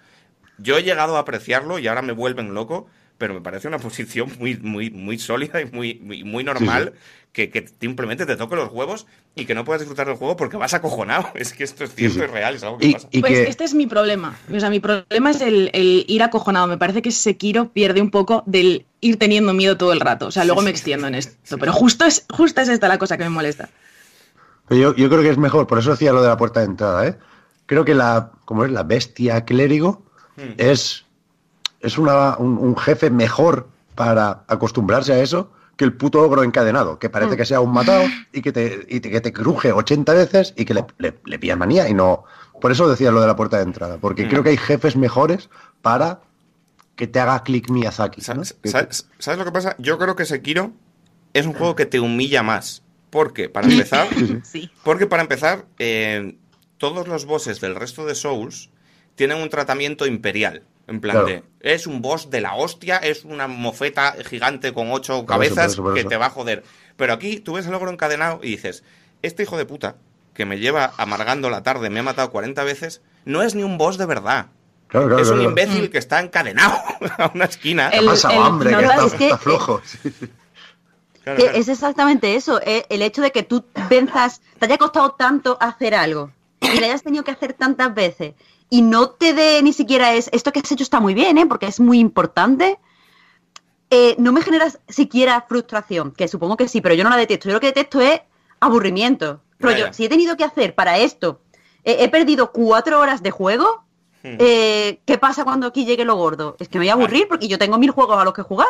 yo 0.58 0.76
he 0.76 0.82
llegado 0.82 1.16
a 1.16 1.20
apreciarlo 1.20 1.78
y 1.78 1.86
ahora 1.86 2.02
me 2.02 2.12
vuelven 2.12 2.54
loco, 2.54 2.86
pero 3.18 3.34
me 3.34 3.40
parece 3.40 3.68
una 3.68 3.78
posición 3.78 4.30
muy, 4.38 4.56
muy, 4.58 4.90
muy 4.90 5.18
sólida 5.18 5.60
y 5.60 5.66
muy, 5.66 5.94
muy, 6.02 6.24
muy 6.24 6.44
normal 6.44 6.94
Que, 7.32 7.50
que 7.50 7.66
simplemente 7.80 8.26
te 8.26 8.36
toque 8.36 8.54
los 8.54 8.70
huevos 8.72 9.06
y 9.34 9.44
que 9.44 9.54
no 9.56 9.64
puedas 9.64 9.80
disfrutar 9.80 10.06
del 10.06 10.16
juego 10.16 10.36
porque 10.36 10.56
vas 10.56 10.72
acojonado. 10.74 11.30
Es 11.34 11.52
que 11.52 11.64
esto 11.64 11.82
es 11.84 11.92
cierto 11.94 12.22
y 12.22 12.26
real, 12.26 12.54
es 12.54 12.62
algo 12.62 12.78
que 12.78 12.86
Y, 12.86 12.92
pasa. 12.92 13.08
y 13.10 13.20
Pues 13.20 13.32
que, 13.32 13.48
este 13.48 13.64
es 13.64 13.74
mi 13.74 13.86
problema. 13.88 14.36
O 14.54 14.60
sea, 14.60 14.70
mi 14.70 14.78
problema 14.80 15.30
es 15.30 15.40
el, 15.40 15.68
el 15.72 16.04
ir 16.08 16.22
acojonado. 16.22 16.68
Me 16.68 16.78
parece 16.78 17.02
que 17.02 17.10
Sekiro 17.10 17.72
pierde 17.72 18.00
un 18.00 18.10
poco 18.12 18.44
del 18.46 18.86
ir 19.00 19.18
teniendo 19.18 19.52
miedo 19.52 19.76
todo 19.76 19.92
el 19.92 19.98
rato. 20.00 20.26
O 20.28 20.30
sea, 20.30 20.44
luego 20.44 20.62
me 20.62 20.70
extiendo 20.70 21.08
en 21.08 21.16
esto. 21.16 21.58
Pero 21.58 21.72
justo 21.72 22.04
es, 22.04 22.24
justo 22.30 22.60
es 22.60 22.68
esta 22.68 22.86
la 22.88 22.98
cosa 22.98 23.16
que 23.18 23.24
me 23.24 23.30
molesta. 23.30 23.68
pero 24.68 24.80
yo, 24.80 24.96
yo 24.96 25.08
creo 25.08 25.22
que 25.22 25.30
es 25.30 25.38
mejor, 25.38 25.66
por 25.66 25.78
eso 25.78 25.90
decía 25.90 26.12
lo 26.12 26.22
de 26.22 26.28
la 26.28 26.36
puerta 26.36 26.60
de 26.60 26.66
entrada, 26.66 27.06
¿eh? 27.06 27.18
Creo 27.66 27.84
que 27.84 27.94
la, 27.94 28.32
como 28.44 28.64
es 28.64 28.70
la 28.70 28.82
bestia 28.82 29.44
clérigo, 29.44 30.02
Hmm. 30.36 30.54
es, 30.58 31.03
es 31.84 31.98
una, 31.98 32.36
un, 32.38 32.58
un 32.58 32.76
jefe 32.76 33.10
mejor 33.10 33.68
para 33.94 34.44
acostumbrarse 34.48 35.12
a 35.12 35.20
eso 35.20 35.50
que 35.76 35.84
el 35.84 35.92
puto 35.92 36.20
ogro 36.22 36.42
encadenado, 36.44 36.98
que 36.98 37.10
parece 37.10 37.36
que 37.36 37.44
sea 37.44 37.60
un 37.60 37.72
matado 37.72 38.04
y 38.32 38.42
que 38.42 38.52
te, 38.52 38.86
y 38.88 39.00
te- 39.00 39.10
que 39.10 39.20
te 39.20 39.32
cruje 39.32 39.72
80 39.72 40.12
veces 40.12 40.54
y 40.56 40.64
que 40.64 40.74
le, 40.74 40.84
le, 40.98 41.14
le 41.24 41.38
pillas 41.38 41.58
manía 41.58 41.88
y 41.88 41.94
no. 41.94 42.24
Por 42.60 42.70
eso 42.70 42.88
decía 42.88 43.10
lo 43.10 43.20
de 43.20 43.26
la 43.26 43.34
puerta 43.36 43.56
de 43.56 43.64
entrada, 43.64 43.98
porque 44.00 44.24
Mm. 44.24 44.28
creo 44.28 44.42
que 44.44 44.50
hay 44.50 44.56
jefes 44.56 44.96
mejores 44.96 45.50
para 45.82 46.20
que 46.96 47.06
te 47.08 47.18
haga 47.18 47.42
clic 47.42 47.70
Miyazaki. 47.70 48.20
¿no? 48.34 48.44
¿Sabes, 48.44 49.08
sabes 49.18 49.38
lo 49.38 49.44
que 49.44 49.50
pasa? 49.52 49.74
Yo 49.78 49.98
creo 49.98 50.14
que 50.14 50.24
Sekiro 50.24 50.70
es 51.32 51.44
un 51.46 51.52
juego 51.54 51.74
que 51.74 51.86
te 51.86 51.98
humilla 52.00 52.42
más. 52.44 52.82
Porque, 53.10 53.48
para 53.48 53.68
empezar, 53.68 54.08
Sí. 54.42 54.70
porque 54.82 55.06
para 55.06 55.22
empezar, 55.22 55.66
eh, 55.78 56.36
todos 56.78 57.06
los 57.08 57.26
bosses 57.26 57.60
del 57.60 57.74
resto 57.76 58.04
de 58.06 58.14
Souls 58.16 58.70
tienen 59.14 59.38
un 59.38 59.48
tratamiento 59.50 60.06
imperial. 60.06 60.62
En 60.86 61.00
plan 61.00 61.12
Claro. 61.16 61.26
de, 61.28 61.42
es 61.60 61.86
un 61.86 62.02
boss 62.02 62.28
de 62.30 62.40
la 62.42 62.54
hostia, 62.54 62.98
es 62.98 63.24
una 63.24 63.48
mofeta 63.48 64.14
gigante 64.24 64.72
con 64.74 64.90
ocho 64.92 65.12
Por 65.14 65.20
eso, 65.22 65.26
cabezas 65.26 65.56
por 65.56 65.70
eso, 65.72 65.82
por 65.82 65.94
que 65.94 66.00
eso. 66.00 66.08
te 66.10 66.16
va 66.18 66.26
a 66.26 66.30
joder. 66.30 66.62
Pero 66.96 67.12
aquí 67.14 67.40
tú 67.40 67.54
ves 67.54 67.66
el 67.66 67.74
ogro 67.74 67.90
encadenado 67.90 68.40
y 68.42 68.50
dices, 68.50 68.84
este 69.22 69.44
hijo 69.44 69.56
de 69.56 69.64
puta 69.64 69.96
que 70.34 70.44
me 70.44 70.58
lleva 70.58 70.92
amargando 70.98 71.48
la 71.48 71.62
tarde, 71.62 71.88
me 71.90 72.00
ha 72.00 72.02
matado 72.02 72.30
40 72.30 72.62
veces, 72.64 73.00
no 73.24 73.42
es 73.42 73.54
ni 73.54 73.62
un 73.62 73.78
boss 73.78 73.96
de 73.98 74.06
verdad. 74.06 74.46
Claro, 74.88 75.06
claro, 75.06 75.22
es 75.22 75.28
un 75.30 75.36
claro. 75.36 75.48
imbécil 75.50 75.90
que 75.90 75.98
está 75.98 76.20
encadenado 76.20 76.74
a 77.18 77.30
una 77.34 77.46
esquina. 77.46 77.88
¿Qué 77.90 77.96
ha 77.96 78.00
El- 78.00 78.06
pasado, 78.06 78.34
el- 78.34 78.42
hambre? 78.42 78.70
no, 78.72 78.78
que 78.78 78.84
no, 78.84 78.90
está, 78.92 79.06
es 79.06 79.14
que- 79.14 79.24
está 79.26 79.38
flojo. 79.38 79.80
Que 80.02 81.34
claro. 81.36 81.40
es 81.54 81.68
exactamente 81.68 82.34
eso, 82.36 82.60
eh, 82.62 82.84
el 82.90 83.00
hecho 83.00 83.22
de 83.22 83.32
que 83.32 83.42
tú 83.42 83.64
venzas, 83.88 84.42
te 84.58 84.66
haya 84.66 84.76
costado 84.76 85.12
tanto 85.12 85.56
hacer 85.58 85.94
algo 85.94 86.30
y 86.60 86.78
lo 86.78 86.84
hayas 86.84 87.02
tenido 87.02 87.24
que 87.24 87.30
hacer 87.30 87.54
tantas 87.54 87.94
veces 87.94 88.34
y 88.74 88.82
no 88.82 89.10
te 89.10 89.34
dé 89.34 89.62
ni 89.62 89.72
siquiera 89.72 90.14
es, 90.14 90.28
esto 90.32 90.52
que 90.52 90.58
has 90.58 90.72
hecho 90.72 90.82
está 90.82 90.98
muy 90.98 91.14
bien, 91.14 91.38
¿eh? 91.38 91.46
porque 91.46 91.66
es 91.66 91.78
muy 91.78 92.00
importante, 92.00 92.78
eh, 93.88 94.16
no 94.18 94.32
me 94.32 94.42
generas 94.42 94.80
siquiera 94.88 95.44
frustración, 95.48 96.10
que 96.10 96.26
supongo 96.26 96.56
que 96.56 96.66
sí, 96.66 96.80
pero 96.80 96.96
yo 96.96 97.04
no 97.04 97.10
la 97.10 97.16
detesto, 97.16 97.48
yo 97.48 97.54
lo 97.54 97.60
que 97.60 97.68
detesto 97.68 98.00
es 98.00 98.20
aburrimiento. 98.58 99.40
Ya. 99.60 99.92
si 99.92 100.04
he 100.04 100.08
tenido 100.08 100.36
que 100.36 100.44
hacer 100.44 100.74
para 100.74 100.98
esto, 100.98 101.40
eh, 101.84 101.98
he 102.00 102.08
perdido 102.08 102.50
cuatro 102.50 102.98
horas 103.00 103.22
de 103.22 103.30
juego, 103.30 103.84
Hmm. 104.24 104.36
eh, 104.38 105.00
¿qué 105.04 105.18
pasa 105.18 105.44
cuando 105.44 105.66
aquí 105.66 105.84
llegue 105.84 106.06
lo 106.06 106.16
gordo? 106.16 106.56
Es 106.58 106.68
que 106.68 106.78
me 106.78 106.86
voy 106.86 106.88
a 106.88 106.94
aburrir 106.94 107.28
porque 107.28 107.46
yo 107.46 107.58
tengo 107.58 107.76
mil 107.76 107.90
juegos 107.90 108.16
a 108.18 108.24
los 108.24 108.32
que 108.32 108.40
jugar. 108.40 108.68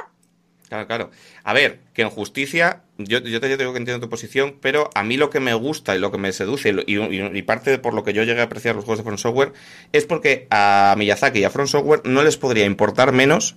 Claro, 0.68 0.86
claro. 0.86 1.10
A 1.42 1.52
ver, 1.52 1.80
que 1.92 2.02
en 2.02 2.10
justicia, 2.10 2.82
yo, 2.96 3.18
yo 3.18 3.40
te 3.40 3.56
digo 3.56 3.72
que 3.72 3.78
entiendo 3.78 4.00
tu 4.00 4.08
posición, 4.08 4.56
pero 4.60 4.90
a 4.94 5.02
mí 5.02 5.16
lo 5.16 5.30
que 5.30 5.40
me 5.40 5.52
gusta 5.54 5.94
y 5.94 5.98
lo 5.98 6.10
que 6.10 6.18
me 6.18 6.32
seduce, 6.32 6.74
y, 6.86 7.42
parte 7.42 7.78
por 7.78 7.94
lo 7.94 8.02
que 8.02 8.12
yo 8.12 8.22
llegué 8.22 8.40
a 8.40 8.44
apreciar 8.44 8.74
los 8.74 8.84
juegos 8.84 8.98
de 8.98 9.04
From 9.04 9.18
Software, 9.18 9.52
es 9.92 10.06
porque 10.06 10.46
a 10.50 10.94
Miyazaki 10.96 11.40
y 11.40 11.44
a 11.44 11.50
From 11.50 11.66
Software 11.66 12.00
no 12.04 12.22
les 12.22 12.36
podría 12.36 12.64
importar 12.64 13.12
menos 13.12 13.56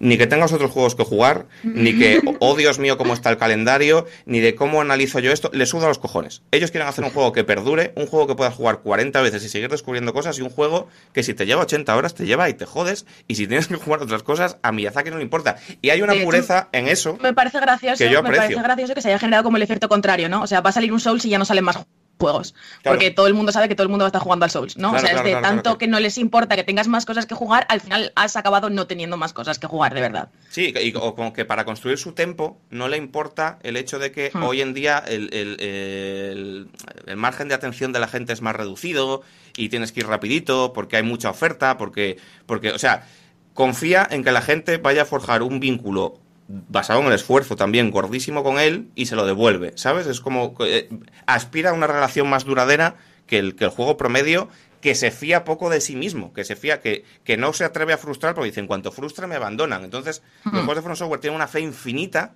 ni 0.00 0.18
que 0.18 0.26
tengas 0.26 0.52
otros 0.52 0.70
juegos 0.70 0.94
que 0.94 1.04
jugar, 1.04 1.46
ni 1.62 1.98
que, 1.98 2.20
oh 2.40 2.56
Dios 2.56 2.78
mío, 2.78 2.98
cómo 2.98 3.14
está 3.14 3.30
el 3.30 3.36
calendario, 3.36 4.06
ni 4.26 4.40
de 4.40 4.54
cómo 4.54 4.80
analizo 4.80 5.18
yo 5.18 5.32
esto, 5.32 5.50
les 5.52 5.68
suda 5.68 5.88
los 5.88 5.98
cojones. 5.98 6.42
Ellos 6.50 6.70
quieren 6.70 6.88
hacer 6.88 7.04
un 7.04 7.10
juego 7.10 7.32
que 7.32 7.44
perdure, 7.44 7.92
un 7.96 8.06
juego 8.06 8.26
que 8.26 8.34
puedas 8.34 8.54
jugar 8.54 8.80
40 8.80 9.20
veces 9.22 9.44
y 9.44 9.48
seguir 9.48 9.70
descubriendo 9.70 10.12
cosas, 10.12 10.38
y 10.38 10.42
un 10.42 10.50
juego 10.50 10.88
que 11.12 11.22
si 11.22 11.34
te 11.34 11.46
lleva 11.46 11.62
80 11.62 11.96
horas 11.96 12.14
te 12.14 12.26
lleva 12.26 12.48
y 12.48 12.54
te 12.54 12.66
jodes, 12.66 13.06
y 13.26 13.34
si 13.34 13.46
tienes 13.46 13.68
que 13.68 13.76
jugar 13.76 14.02
otras 14.02 14.22
cosas, 14.22 14.58
a 14.62 14.72
Miyazaki 14.72 15.10
no 15.10 15.16
le 15.16 15.22
importa. 15.22 15.56
Y 15.82 15.90
hay 15.90 16.02
una 16.02 16.14
hecho, 16.14 16.24
pureza 16.24 16.68
en 16.72 16.88
eso. 16.88 17.18
Me 17.22 17.32
parece 17.32 17.60
gracioso, 17.60 18.02
Que 18.02 18.10
yo 18.10 18.22
me 18.22 18.30
parece 18.30 18.60
gracioso 18.60 18.94
que 18.94 19.02
se 19.02 19.08
haya 19.08 19.18
generado 19.18 19.44
como 19.44 19.56
el 19.56 19.62
efecto 19.62 19.88
contrario, 19.88 20.28
¿no? 20.28 20.42
O 20.42 20.46
sea, 20.46 20.60
va 20.60 20.70
a 20.70 20.72
salir 20.72 20.92
un 20.92 21.00
Souls 21.00 21.24
y 21.24 21.30
ya 21.30 21.38
no 21.38 21.44
salen 21.44 21.64
más 21.64 21.78
juegos. 22.18 22.52
Claro. 22.82 22.96
Porque 22.96 23.10
todo 23.10 23.26
el 23.28 23.34
mundo 23.34 23.52
sabe 23.52 23.68
que 23.68 23.74
todo 23.74 23.84
el 23.84 23.88
mundo 23.88 24.02
va 24.02 24.06
a 24.06 24.08
estar 24.08 24.20
jugando 24.22 24.44
al 24.44 24.50
Souls, 24.50 24.76
¿no? 24.76 24.90
Claro, 24.90 24.96
o 25.04 25.06
sea, 25.06 25.10
claro, 25.22 25.28
es 25.28 25.34
de 25.36 25.40
tanto 25.42 25.78
que 25.78 25.86
no 25.86 26.00
les 26.00 26.18
importa 26.18 26.56
que 26.56 26.64
tengas 26.64 26.88
más 26.88 27.06
cosas 27.06 27.26
que 27.26 27.34
jugar, 27.34 27.66
al 27.68 27.80
final 27.80 28.12
has 28.16 28.36
acabado 28.36 28.70
no 28.70 28.86
teniendo 28.86 29.16
más 29.16 29.32
cosas 29.32 29.58
que 29.58 29.66
jugar, 29.66 29.94
de 29.94 30.00
verdad. 30.00 30.28
Sí, 30.50 30.74
y 30.82 30.92
o 30.96 31.14
como 31.14 31.32
que 31.32 31.44
para 31.44 31.64
construir 31.64 31.96
su 31.98 32.12
tempo 32.12 32.58
no 32.70 32.88
le 32.88 32.96
importa 32.96 33.58
el 33.62 33.76
hecho 33.76 33.98
de 33.98 34.12
que 34.12 34.30
Hmm. 34.34 34.42
hoy 34.42 34.60
en 34.60 34.74
día 34.74 34.98
el, 35.06 35.32
el- 35.32 35.60
el- 35.60 36.68
el 37.06 37.16
margen 37.16 37.48
de 37.48 37.54
atención 37.54 37.92
de 37.92 38.00
la 38.00 38.08
gente 38.08 38.32
es 38.32 38.42
más 38.42 38.54
reducido 38.56 39.22
y 39.56 39.68
tienes 39.68 39.92
que 39.92 40.00
ir 40.00 40.06
rapidito 40.06 40.72
porque 40.72 40.96
hay 40.96 41.02
mucha 41.02 41.30
oferta, 41.30 41.76
porque, 41.78 42.18
porque 42.46 42.70
o 42.72 42.78
sea, 42.78 43.06
confía 43.54 44.06
en 44.10 44.22
que 44.24 44.32
la 44.32 44.42
gente 44.42 44.76
vaya 44.78 45.02
a 45.02 45.04
forjar 45.04 45.42
un 45.42 45.60
vínculo 45.60 46.20
basado 46.48 47.00
en 47.00 47.06
el 47.06 47.12
esfuerzo 47.12 47.56
también 47.56 47.90
gordísimo 47.90 48.42
con 48.42 48.58
él 48.58 48.88
y 48.94 49.06
se 49.06 49.16
lo 49.16 49.26
devuelve, 49.26 49.72
¿sabes? 49.76 50.06
Es 50.06 50.20
como 50.20 50.54
eh, 50.60 50.88
aspira 51.26 51.70
a 51.70 51.74
una 51.74 51.86
relación 51.86 52.28
más 52.28 52.44
duradera 52.44 52.96
que 53.26 53.38
el, 53.38 53.54
que 53.54 53.64
el 53.64 53.70
juego 53.70 53.98
promedio 53.98 54.48
que 54.80 54.94
se 54.94 55.10
fía 55.10 55.44
poco 55.44 55.70
de 55.70 55.80
sí 55.80 55.96
mismo, 55.96 56.32
que 56.32 56.44
se 56.44 56.56
fía, 56.56 56.80
que, 56.80 57.04
que 57.24 57.36
no 57.36 57.52
se 57.52 57.64
atreve 57.64 57.92
a 57.92 57.98
frustrar 57.98 58.34
porque 58.34 58.50
dice, 58.50 58.60
en 58.60 58.66
cuanto 58.66 58.92
frustra 58.92 59.26
me 59.26 59.34
abandonan. 59.34 59.84
Entonces, 59.84 60.22
los 60.44 60.54
juegos 60.54 60.76
de 60.76 60.82
From 60.82 60.96
Software 60.96 61.20
tienen 61.20 61.36
una 61.36 61.48
fe 61.48 61.60
infinita 61.60 62.34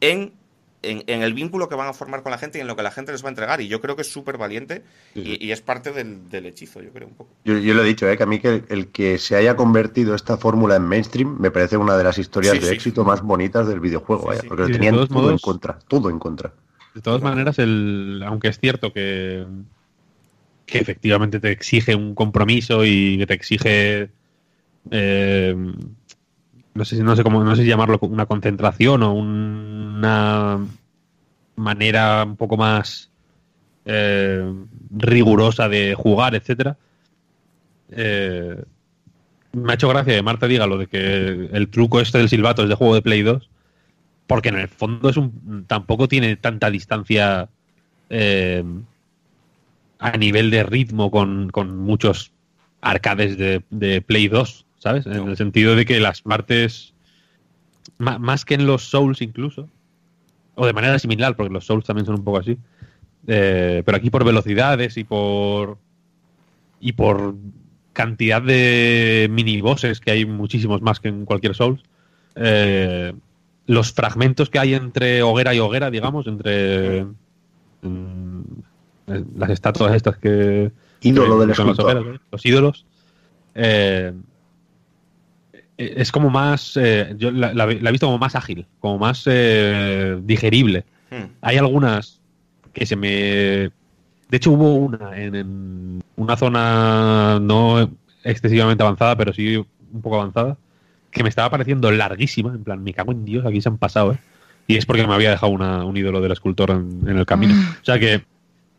en, 0.00 0.32
en, 0.82 1.02
en 1.06 1.22
el 1.22 1.34
vínculo 1.34 1.68
que 1.68 1.74
van 1.74 1.88
a 1.88 1.92
formar 1.92 2.22
con 2.22 2.30
la 2.32 2.38
gente 2.38 2.58
y 2.58 2.60
en 2.60 2.66
lo 2.66 2.76
que 2.76 2.82
la 2.82 2.90
gente 2.90 3.12
les 3.12 3.22
va 3.22 3.28
a 3.28 3.30
entregar. 3.30 3.60
Y 3.60 3.68
yo 3.68 3.80
creo 3.80 3.96
que 3.96 4.02
es 4.02 4.10
súper 4.12 4.38
valiente 4.38 4.82
y, 5.14 5.44
y 5.44 5.52
es 5.52 5.60
parte 5.60 5.92
del, 5.92 6.28
del 6.30 6.46
hechizo, 6.46 6.80
yo 6.82 6.90
creo 6.90 7.08
un 7.08 7.14
poco. 7.14 7.30
Yo, 7.44 7.58
yo 7.58 7.74
lo 7.74 7.82
he 7.82 7.86
dicho, 7.86 8.08
¿eh? 8.08 8.16
que 8.16 8.22
a 8.22 8.26
mí 8.26 8.38
que 8.38 8.48
el, 8.48 8.64
el 8.68 8.88
que 8.88 9.18
se 9.18 9.36
haya 9.36 9.56
convertido 9.56 10.14
esta 10.14 10.36
fórmula 10.36 10.76
en 10.76 10.82
mainstream 10.82 11.36
me 11.40 11.50
parece 11.50 11.76
una 11.76 11.96
de 11.96 12.04
las 12.04 12.18
historias 12.18 12.54
Sí, 12.54 12.60
de 12.60 12.66
sí. 12.68 12.74
éxito 12.74 13.04
más 13.04 13.22
bonitas 13.22 13.66
del 13.66 13.80
videojuego, 13.80 14.22
Sí, 14.22 14.28
vaya, 14.28 14.40
sí. 14.42 14.48
porque 14.48 14.62
lo 14.64 14.70
tenían 14.70 15.08
todo 15.08 15.30
en 15.30 15.38
contra, 15.38 15.78
todo 15.88 16.10
en 16.10 16.18
contra. 16.18 16.52
De 16.94 17.00
todas 17.02 17.22
maneras, 17.22 17.58
el, 17.58 18.22
aunque 18.26 18.48
es 18.48 18.58
cierto 18.58 18.92
que, 18.92 19.46
que 20.66 20.78
efectivamente 20.78 21.40
te 21.40 21.50
exige 21.50 21.94
un 21.94 22.14
compromiso 22.14 22.84
y 22.84 23.18
que 23.18 23.26
te 23.26 23.34
exige 23.34 24.10
eh, 24.90 25.56
no 26.78 26.84
sé 26.84 27.02
no 27.02 27.16
sé 27.16 27.22
cómo 27.24 27.42
no 27.44 27.56
sé 27.56 27.62
si 27.62 27.68
llamarlo 27.68 27.98
una 28.02 28.26
concentración 28.26 29.02
o 29.02 29.12
una 29.12 30.58
manera 31.56 32.24
un 32.24 32.36
poco 32.36 32.56
más 32.56 33.10
eh, 33.84 34.52
rigurosa 34.90 35.68
de 35.68 35.94
jugar, 35.94 36.34
etcétera. 36.34 36.76
Eh, 37.90 38.62
me 39.52 39.72
ha 39.72 39.74
hecho 39.74 39.88
gracia 39.88 40.14
que 40.14 40.22
Marta 40.22 40.46
diga 40.46 40.66
lo 40.66 40.78
de 40.78 40.86
que 40.86 41.48
el 41.52 41.68
truco 41.68 42.00
este 42.00 42.18
del 42.18 42.28
silbato 42.28 42.62
es 42.62 42.68
de 42.68 42.74
juego 42.74 42.94
de 42.94 43.02
Play 43.02 43.22
2 43.22 43.50
porque 44.28 44.50
en 44.50 44.58
el 44.58 44.68
fondo 44.68 45.08
es 45.08 45.16
un 45.16 45.64
tampoco 45.66 46.06
tiene 46.06 46.36
tanta 46.36 46.70
distancia 46.70 47.48
eh, 48.10 48.62
a 49.98 50.16
nivel 50.16 50.50
de 50.50 50.62
ritmo 50.62 51.10
con, 51.10 51.50
con 51.50 51.78
muchos 51.78 52.30
arcades 52.80 53.36
de, 53.38 53.62
de 53.70 54.02
Play 54.02 54.28
2, 54.28 54.66
¿sabes? 54.78 55.06
En 55.06 55.28
el 55.28 55.36
sentido 55.36 55.74
de 55.74 55.84
que 55.84 56.00
las 56.00 56.22
partes, 56.22 56.94
más 57.98 58.44
que 58.44 58.54
en 58.54 58.66
los 58.66 58.84
Souls 58.84 59.22
incluso, 59.22 59.68
o 60.54 60.66
de 60.66 60.72
manera 60.72 60.98
similar, 60.98 61.36
porque 61.36 61.52
los 61.52 61.66
Souls 61.66 61.84
también 61.84 62.06
son 62.06 62.16
un 62.16 62.24
poco 62.24 62.38
así, 62.38 62.58
eh, 63.26 63.82
pero 63.84 63.96
aquí 63.96 64.10
por 64.10 64.24
velocidades 64.24 64.96
y 64.96 65.04
por 65.04 65.78
y 66.80 66.92
por 66.92 67.34
cantidad 67.92 68.40
de 68.40 69.28
mini 69.30 69.60
bosses 69.60 70.00
que 70.00 70.12
hay 70.12 70.24
muchísimos 70.24 70.80
más 70.80 71.00
que 71.00 71.08
en 71.08 71.24
cualquier 71.24 71.54
Souls, 71.54 71.82
eh, 72.36 73.12
los 73.66 73.92
fragmentos 73.92 74.48
que 74.48 74.58
hay 74.58 74.74
entre 74.74 75.22
hoguera 75.22 75.54
y 75.54 75.58
hoguera, 75.58 75.90
digamos, 75.90 76.26
entre 76.26 77.06
mm, 77.82 78.40
las 79.36 79.50
estatuas 79.50 79.94
estas 79.94 80.18
que 80.18 80.70
Ídolo 81.00 81.34
que 81.34 81.40
del 81.40 81.50
escultor. 81.50 81.96
hogueras, 81.96 82.20
los 82.30 82.46
ídolos, 82.46 82.86
eh, 83.54 84.12
es 85.78 86.10
como 86.12 86.28
más, 86.30 86.76
eh, 86.76 87.14
yo 87.16 87.30
la, 87.30 87.54
la- 87.54 87.66
la 87.66 87.88
he 87.88 87.92
visto 87.92 88.06
como 88.06 88.18
más 88.18 88.34
ágil, 88.34 88.66
como 88.80 88.98
más 88.98 89.22
eh, 89.26 90.18
digerible. 90.24 90.84
Hmm. 91.10 91.24
Hay 91.40 91.56
algunas 91.56 92.20
que 92.72 92.84
se 92.84 92.96
me... 92.96 93.08
De 93.08 94.36
hecho 94.36 94.50
hubo 94.50 94.74
una 94.74 95.16
en, 95.18 95.34
en 95.34 96.02
una 96.16 96.36
zona 96.36 97.38
no 97.40 97.90
excesivamente 98.24 98.82
avanzada, 98.82 99.16
pero 99.16 99.32
sí 99.32 99.56
un 99.56 100.02
poco 100.02 100.16
avanzada, 100.16 100.56
que 101.10 101.22
me 101.22 101.28
estaba 101.30 101.48
pareciendo 101.48 101.90
larguísima, 101.90 102.50
en 102.50 102.62
plan, 102.64 102.82
me 102.84 102.92
cago 102.92 103.12
en 103.12 103.24
Dios, 103.24 103.46
aquí 103.46 103.62
se 103.62 103.70
han 103.70 103.78
pasado, 103.78 104.12
¿eh? 104.12 104.18
Y 104.66 104.76
es 104.76 104.84
porque 104.84 105.06
me 105.06 105.14
había 105.14 105.30
dejado 105.30 105.50
una- 105.52 105.84
un 105.84 105.96
ídolo 105.96 106.20
del 106.20 106.32
escultor 106.32 106.70
en, 106.72 107.00
en 107.08 107.16
el 107.16 107.24
camino. 107.24 107.54
O 107.80 107.84
sea 107.84 107.98
que 107.98 108.22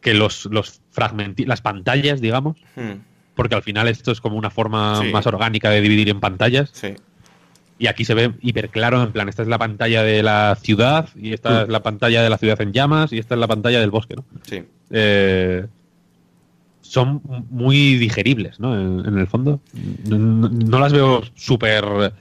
que 0.02 0.14
los, 0.14 0.46
los 0.46 0.80
fragmenti- 0.96 1.46
las 1.46 1.62
pantallas, 1.62 2.22
digamos, 2.22 2.56
Hmm, 2.76 3.02
porque 3.42 3.56
al 3.56 3.64
final 3.64 3.88
esto 3.88 4.12
es 4.12 4.20
como 4.22 4.36
una 4.38 4.50
forma 4.50 5.00
Sí. 5.02 5.12
más 5.14 5.26
orgánica 5.26 5.70
de 5.70 5.80
dividir 5.82 6.10
en 6.10 6.20
pantallas. 6.20 6.70
sí. 6.74 6.94
Y 7.82 7.88
aquí 7.88 8.04
se 8.04 8.14
ve 8.14 8.34
hiper 8.42 8.68
claro, 8.68 9.02
en 9.02 9.14
plan, 9.14 9.30
esta 9.30 9.42
es 9.42 9.48
la 9.48 9.58
pantalla 9.58 10.04
de 10.04 10.22
la 10.22 10.58
ciudad, 10.62 11.08
y 11.16 11.32
esta 11.32 11.62
es 11.64 11.70
la 11.70 11.82
pantalla 11.82 12.22
de 12.22 12.30
la 12.30 12.38
ciudad 12.38 12.60
en 12.62 12.74
llamas, 12.74 13.14
y 13.14 13.20
esta 13.20 13.36
es 13.36 13.40
la 13.40 13.48
pantalla 13.48 13.80
del 13.80 13.90
bosque, 13.90 14.16
¿no? 14.18 14.26
Sí. 14.44 14.64
Eh, 14.92 15.66
son 16.82 17.22
muy 17.50 17.96
digeribles, 17.96 18.60
¿no? 18.60 18.76
En, 18.78 19.06
en 19.06 19.18
el 19.18 19.28
fondo. 19.28 19.62
No, 20.10 20.80
las 20.80 20.92
veo 20.92 21.22
súper... 21.36 21.86
O 21.86 22.12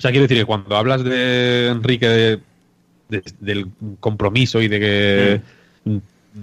sea, 0.00 0.12
quiero 0.12 0.22
decir 0.22 0.38
que 0.38 0.44
cuando 0.44 0.76
hablas 0.76 1.02
de 1.02 1.66
Enrique 1.68 2.06
de- 2.08 2.40
de- 3.08 3.22
del 3.40 3.66
compromiso 3.98 4.62
y 4.62 4.68
de 4.68 4.78
que 4.78 5.40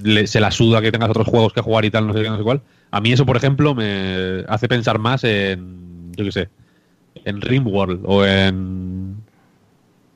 le- 0.04 0.28
se 0.28 0.42
la 0.42 0.52
suda 0.52 0.82
que 0.82 0.92
tengas 0.92 1.10
otros 1.12 1.28
juegos 1.28 1.54
que 1.54 1.62
jugar 1.62 1.86
y 1.86 1.92
tal, 1.92 2.08
no 2.08 2.14
sé 2.14 2.24
qué, 2.24 2.30
no 2.30 2.38
sé 2.38 2.44
cuál, 2.44 2.60
a 2.92 3.02
mí 3.02 3.12
eso, 3.12 3.26
por 3.26 3.38
ejemplo, 3.38 3.74
me 3.76 4.44
hace 4.48 4.68
pensar 4.68 5.00
más 5.00 5.24
en, 5.24 6.12
yo 6.16 6.26
qué 6.26 6.32
sé, 6.32 6.50
en 7.26 7.42
Rimworld 7.42 8.02
o 8.06 8.26
en 8.26 9.18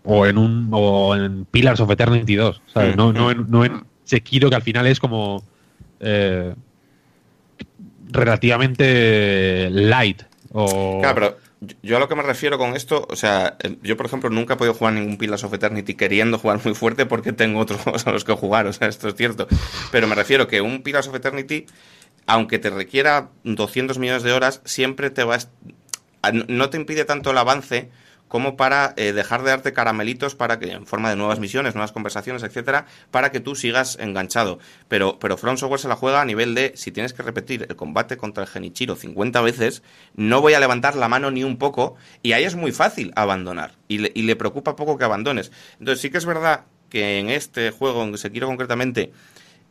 o 0.04 0.26
en 0.26 0.38
un 0.38 0.70
o 0.72 1.16
en 1.16 1.46
Pillars 1.46 1.80
of 1.82 1.92
Eternity 1.92 2.36
2, 2.36 2.62
¿sabes? 2.74 2.96
Mm, 2.96 2.98
No, 2.98 3.14
no, 3.14 3.32
en, 3.32 3.46
no 3.50 3.66
en 3.66 3.84
Sekiro 4.06 4.50
que 4.50 4.56
al 4.56 4.62
final 4.64 4.88
es 4.88 5.00
como 5.00 5.44
eh, 6.00 6.54
relativamente 8.10 9.70
light 9.70 10.24
o 10.52 11.00
Claro, 11.02 11.16
pero 11.16 11.38
yo- 11.84 11.98
a 11.98 12.00
lo 12.00 12.08
que 12.08 12.16
me 12.16 12.24
refiero 12.24 12.58
con 12.58 12.76
esto, 12.76 13.06
o 13.10 13.16
sea, 13.16 13.58
eh, 13.62 13.78
yo 13.84 13.98
por 13.98 14.06
ejemplo 14.06 14.30
nunca 14.30 14.54
he 14.54 14.58
podido 14.58 14.74
jugar 14.74 14.94
ningún 14.94 15.18
Pillars 15.18 15.44
of 15.44 15.54
Eternity 15.54 15.94
queriendo 15.94 16.40
jugar 16.40 16.60
muy 16.64 16.74
fuerte 16.74 17.06
porque 17.06 17.34
tengo 17.34 17.60
otros 17.60 17.82
juegos 17.84 18.08
a 18.08 18.12
los 18.12 18.24
que 18.24 18.34
jugar, 18.34 18.66
o 18.68 18.74
sea, 18.74 18.88
esto 18.88 19.10
es 19.10 19.16
cierto. 19.16 19.48
Pero 19.92 20.08
me 20.08 20.16
refiero 20.16 20.48
que 20.48 20.62
un 20.62 20.82
Pillars 20.82 21.08
of 21.08 21.16
Eternity, 21.16 21.66
aunque 22.30 22.60
te 22.60 22.70
requiera 22.70 23.30
200 23.44 23.98
millones 23.98 24.24
de 24.24 24.32
horas, 24.32 24.62
siempre 24.66 25.10
te 25.10 25.24
va 25.24 25.34
a 25.34 25.38
est- 25.38 25.50
a- 26.22 26.32
no 26.32 26.70
te 26.70 26.78
impide 26.78 27.06
tanto 27.06 27.32
el 27.32 27.38
avance 27.38 27.90
como 28.28 28.56
para 28.56 28.94
eh, 28.96 29.12
dejar 29.12 29.42
de 29.42 29.50
darte 29.50 29.74
caramelitos 29.74 30.36
para 30.36 30.60
que 30.60 30.72
en 30.72 30.86
forma 30.86 31.10
de 31.10 31.16
nuevas 31.16 31.40
misiones, 31.40 31.74
nuevas 31.74 31.92
conversaciones, 31.92 32.44
etcétera, 32.44 32.86
para 33.10 33.32
que 33.32 33.40
tú 33.40 33.56
sigas 33.56 33.98
enganchado. 34.00 34.60
Pero 34.88 35.18
pero 35.18 35.36
From 35.36 35.58
Software 35.58 35.80
se 35.80 35.88
la 35.88 35.96
juega 35.96 36.22
a 36.22 36.26
nivel 36.26 36.54
de 36.54 36.74
si 36.76 36.92
tienes 36.92 37.14
que 37.14 37.24
repetir 37.24 37.66
el 37.68 37.76
combate 37.76 38.18
contra 38.18 38.44
el 38.44 38.50
Genichiro 38.50 38.96
50 38.96 39.42
veces, 39.42 39.82
no 40.16 40.42
voy 40.42 40.54
a 40.54 40.60
levantar 40.60 40.96
la 40.96 41.08
mano 41.10 41.32
ni 41.32 41.44
un 41.44 41.58
poco 41.58 41.96
y 42.22 42.34
ahí 42.34 42.44
es 42.44 42.54
muy 42.56 42.72
fácil 42.72 43.12
abandonar 43.16 43.72
y 43.88 43.98
le, 43.98 44.12
y 44.14 44.22
le 44.22 44.36
preocupa 44.36 44.76
poco 44.76 44.96
que 45.00 45.06
abandones. 45.06 45.52
Entonces 45.80 46.00
sí 46.00 46.12
que 46.12 46.20
es 46.20 46.26
verdad 46.28 46.66
que 46.90 47.18
en 47.18 47.30
este 47.32 47.72
juego, 47.72 48.04
en 48.04 48.16
Sekiro 48.18 48.46
concretamente, 48.46 49.12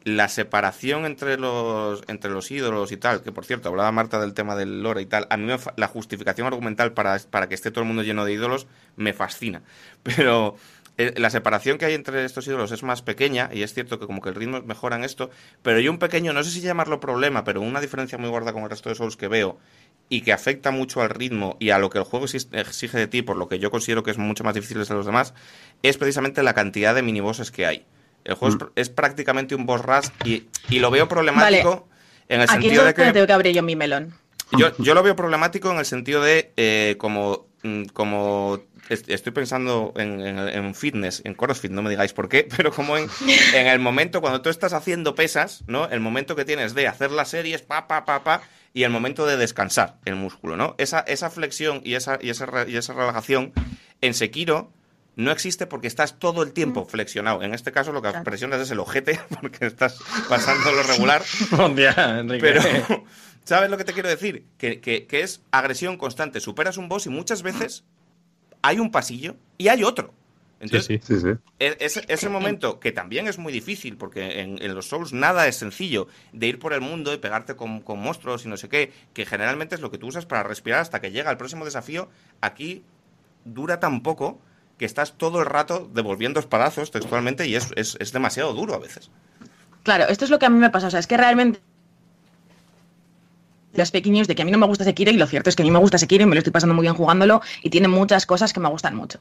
la 0.04 0.28
separación 0.28 1.04
entre 1.04 1.38
los 1.38 2.02
entre 2.08 2.30
los 2.30 2.50
ídolos 2.50 2.92
y 2.92 2.96
tal, 2.96 3.22
que 3.22 3.32
por 3.32 3.44
cierto, 3.44 3.68
hablaba 3.68 3.92
Marta 3.92 4.20
del 4.20 4.34
tema 4.34 4.56
del 4.56 4.82
lore 4.82 5.02
y 5.02 5.06
tal, 5.06 5.26
a 5.30 5.36
mí 5.36 5.44
me 5.44 5.56
la 5.76 5.88
justificación 5.88 6.46
argumental 6.46 6.92
para, 6.92 7.18
para 7.30 7.48
que 7.48 7.54
esté 7.54 7.70
todo 7.70 7.82
el 7.82 7.88
mundo 7.88 8.02
lleno 8.02 8.24
de 8.24 8.32
ídolos 8.32 8.66
me 8.96 9.12
fascina. 9.12 9.62
Pero 10.02 10.56
eh, 11.00 11.14
la 11.16 11.30
separación 11.30 11.78
que 11.78 11.84
hay 11.84 11.94
entre 11.94 12.24
estos 12.24 12.46
ídolos 12.48 12.72
es 12.72 12.82
más 12.82 13.02
pequeña 13.02 13.50
y 13.52 13.62
es 13.62 13.72
cierto 13.72 14.00
que 14.00 14.06
como 14.06 14.20
que 14.20 14.30
el 14.30 14.34
ritmo 14.34 14.62
mejora 14.62 14.96
en 14.96 15.04
esto, 15.04 15.30
pero 15.62 15.78
hay 15.78 15.86
un 15.88 15.98
pequeño, 15.98 16.32
no 16.32 16.42
sé 16.42 16.50
si 16.50 16.60
llamarlo 16.60 16.98
problema, 16.98 17.44
pero 17.44 17.60
una 17.60 17.80
diferencia 17.80 18.18
muy 18.18 18.28
gorda 18.28 18.52
con 18.52 18.64
el 18.64 18.70
resto 18.70 18.88
de 18.88 18.96
Souls 18.96 19.16
que 19.16 19.28
veo 19.28 19.58
y 20.08 20.22
que 20.22 20.32
afecta 20.32 20.72
mucho 20.72 21.00
al 21.00 21.10
ritmo 21.10 21.56
y 21.60 21.70
a 21.70 21.78
lo 21.78 21.88
que 21.88 21.98
el 21.98 22.04
juego 22.04 22.26
exige 22.26 22.98
de 22.98 23.06
ti, 23.06 23.22
por 23.22 23.36
lo 23.36 23.46
que 23.46 23.60
yo 23.60 23.70
considero 23.70 24.02
que 24.02 24.10
es 24.10 24.18
mucho 24.18 24.42
más 24.42 24.54
difícil 24.54 24.84
de 24.84 24.92
los 24.92 25.06
demás, 25.06 25.34
es 25.84 25.98
precisamente 25.98 26.42
la 26.42 26.54
cantidad 26.54 26.96
de 26.96 27.02
minibosses 27.02 27.52
que 27.52 27.66
hay. 27.66 27.86
El 28.28 28.34
juego 28.34 28.54
es 28.56 28.60
pr- 28.62 28.72
es, 28.76 28.88
prácticamente 28.90 29.54
un 29.56 29.66
boss 29.66 29.82
rush 29.82 30.08
y, 30.24 30.44
y 30.70 30.78
lo 30.78 30.90
veo 30.90 31.08
problemático 31.08 31.88
en 32.28 32.42
el 32.42 32.50
Aquí 32.50 32.58
es 32.58 32.62
sentido 32.62 32.84
de 32.84 32.94
que... 32.94 33.12
tengo 33.12 33.26
que 33.26 33.32
abrir 33.32 33.54
yo 33.54 33.62
mi 33.62 33.74
melón. 33.74 34.14
Yo, 34.52 34.70
yo 34.78 34.94
lo 34.94 35.02
veo 35.02 35.16
problemático 35.16 35.70
en 35.70 35.78
el 35.78 35.84
sentido 35.84 36.22
de 36.22 36.52
eh, 36.56 36.94
como, 36.98 37.48
mm, 37.64 37.84
como 37.92 38.60
est- 38.88 39.08
estoy 39.10 39.32
pensando 39.32 39.92
en, 39.96 40.20
en- 40.20 40.38
en 40.38 40.74
fitness, 40.74 41.20
en 41.24 41.34
CrossFit, 41.34 41.70
no 41.70 41.82
me 41.82 41.90
digáis 41.90 42.12
por 42.12 42.28
qué, 42.28 42.46
pero 42.56 42.70
como 42.72 42.96
en, 42.96 43.08
en 43.54 43.66
el 43.66 43.78
momento 43.78 44.20
cuando 44.20 44.40
tú 44.40 44.48
estás 44.50 44.72
haciendo 44.72 45.14
pesas, 45.14 45.64
¿no? 45.66 45.86
El 45.88 46.00
momento 46.00 46.36
que 46.36 46.44
tienes 46.46 46.74
de 46.74 46.86
hacer 46.88 47.10
las 47.10 47.28
series, 47.28 47.60
pa, 47.62 47.88
pa, 47.88 48.04
pa, 48.06 48.24
pa, 48.24 48.42
y 48.74 48.84
el 48.84 48.90
momento 48.90 49.26
de 49.26 49.36
descansar 49.36 49.96
el 50.06 50.16
músculo, 50.16 50.56
¿no? 50.56 50.74
Esa, 50.78 51.00
esa 51.00 51.28
flexión 51.30 51.80
y 51.84 51.94
esa, 51.94 52.18
y, 52.20 52.30
esa, 52.30 52.46
y 52.66 52.76
esa 52.76 52.92
relajación 52.94 53.52
en 54.00 54.14
Sekiro 54.14 54.70
no 55.18 55.30
existe 55.32 55.66
porque 55.66 55.86
estás 55.88 56.18
todo 56.18 56.42
el 56.42 56.52
tiempo 56.52 56.84
flexionado. 56.86 57.42
En 57.42 57.52
este 57.52 57.72
caso 57.72 57.92
lo 57.92 58.00
que 58.00 58.08
presionas 58.24 58.60
es 58.60 58.70
el 58.70 58.78
ojete 58.80 59.20
porque 59.40 59.66
estás 59.66 59.98
pasando 60.28 60.70
lo 60.72 60.82
regular. 60.84 61.22
Pero, 62.40 63.04
¿sabes 63.44 63.68
lo 63.68 63.76
que 63.76 63.84
te 63.84 63.92
quiero 63.92 64.08
decir? 64.08 64.44
Que, 64.56 64.80
que- 64.80 65.06
que 65.06 65.20
es 65.22 65.42
agresión 65.50 65.96
constante. 65.98 66.40
Superas 66.40 66.76
un 66.78 66.88
boss 66.88 67.06
y 67.06 67.10
muchas 67.10 67.42
veces 67.42 67.84
hay 68.62 68.78
un 68.78 68.90
pasillo 68.90 69.34
y 69.58 69.68
hay 69.68 69.82
otro. 69.84 70.14
Entonces, 70.60 70.86
sí, 70.86 71.00
sí. 71.04 71.20
Sí, 71.20 71.20
sí. 71.20 71.38
e- 71.60 71.76
ese, 71.80 72.04
ese 72.08 72.28
momento, 72.28 72.80
que 72.80 72.90
también 72.92 73.28
es 73.28 73.38
muy 73.38 73.52
difícil, 73.52 73.96
porque 73.96 74.40
en, 74.40 74.60
en 74.62 74.74
los 74.74 74.86
Souls 74.88 75.12
nada 75.12 75.46
es 75.46 75.54
sencillo, 75.56 76.08
de 76.32 76.46
ir 76.48 76.58
por 76.58 76.72
el 76.72 76.80
mundo 76.80 77.12
y 77.14 77.18
pegarte 77.18 77.54
con, 77.54 77.80
con 77.80 78.00
monstruos 78.00 78.44
y 78.44 78.48
no 78.48 78.56
sé 78.56 78.68
qué, 78.68 78.92
que 79.14 79.24
generalmente 79.24 79.76
es 79.76 79.80
lo 79.80 79.90
que 79.92 79.98
tú 79.98 80.08
usas 80.08 80.26
para 80.26 80.42
respirar 80.42 80.80
hasta 80.80 81.00
que 81.00 81.12
llega 81.12 81.30
el 81.30 81.36
próximo 81.36 81.64
desafío, 81.64 82.08
aquí 82.40 82.82
dura 83.44 83.78
tan 83.78 84.02
poco 84.02 84.40
que 84.78 84.84
estás 84.84 85.12
todo 85.12 85.40
el 85.40 85.46
rato 85.46 85.90
devolviendo 85.92 86.40
espadazos 86.40 86.90
textualmente 86.90 87.46
y 87.46 87.56
es, 87.56 87.70
es, 87.76 87.96
es 88.00 88.12
demasiado 88.12 88.52
duro 88.54 88.74
a 88.74 88.78
veces. 88.78 89.10
Claro, 89.82 90.04
esto 90.08 90.24
es 90.24 90.30
lo 90.30 90.38
que 90.38 90.46
a 90.46 90.50
mí 90.50 90.58
me 90.58 90.70
pasa. 90.70 90.86
O 90.86 90.90
sea, 90.90 91.00
es 91.00 91.06
que 91.06 91.16
realmente 91.16 91.60
las 93.78 93.92
news 93.94 94.26
de 94.26 94.34
que 94.34 94.42
a 94.42 94.44
mí 94.44 94.50
no 94.50 94.58
me 94.58 94.66
gusta 94.66 94.84
Sekiro 94.84 95.10
y 95.10 95.16
lo 95.16 95.26
cierto 95.26 95.50
es 95.50 95.56
que 95.56 95.62
a 95.62 95.64
mí 95.64 95.70
me 95.70 95.78
gusta 95.78 95.98
Sekiro 95.98 96.24
y 96.24 96.26
me 96.26 96.34
lo 96.34 96.38
estoy 96.40 96.52
pasando 96.52 96.74
muy 96.74 96.82
bien 96.82 96.94
jugándolo 96.94 97.40
y 97.62 97.70
tiene 97.70 97.88
muchas 97.88 98.26
cosas 98.26 98.52
que 98.52 98.60
me 98.60 98.68
gustan 98.68 98.96
mucho. 98.96 99.20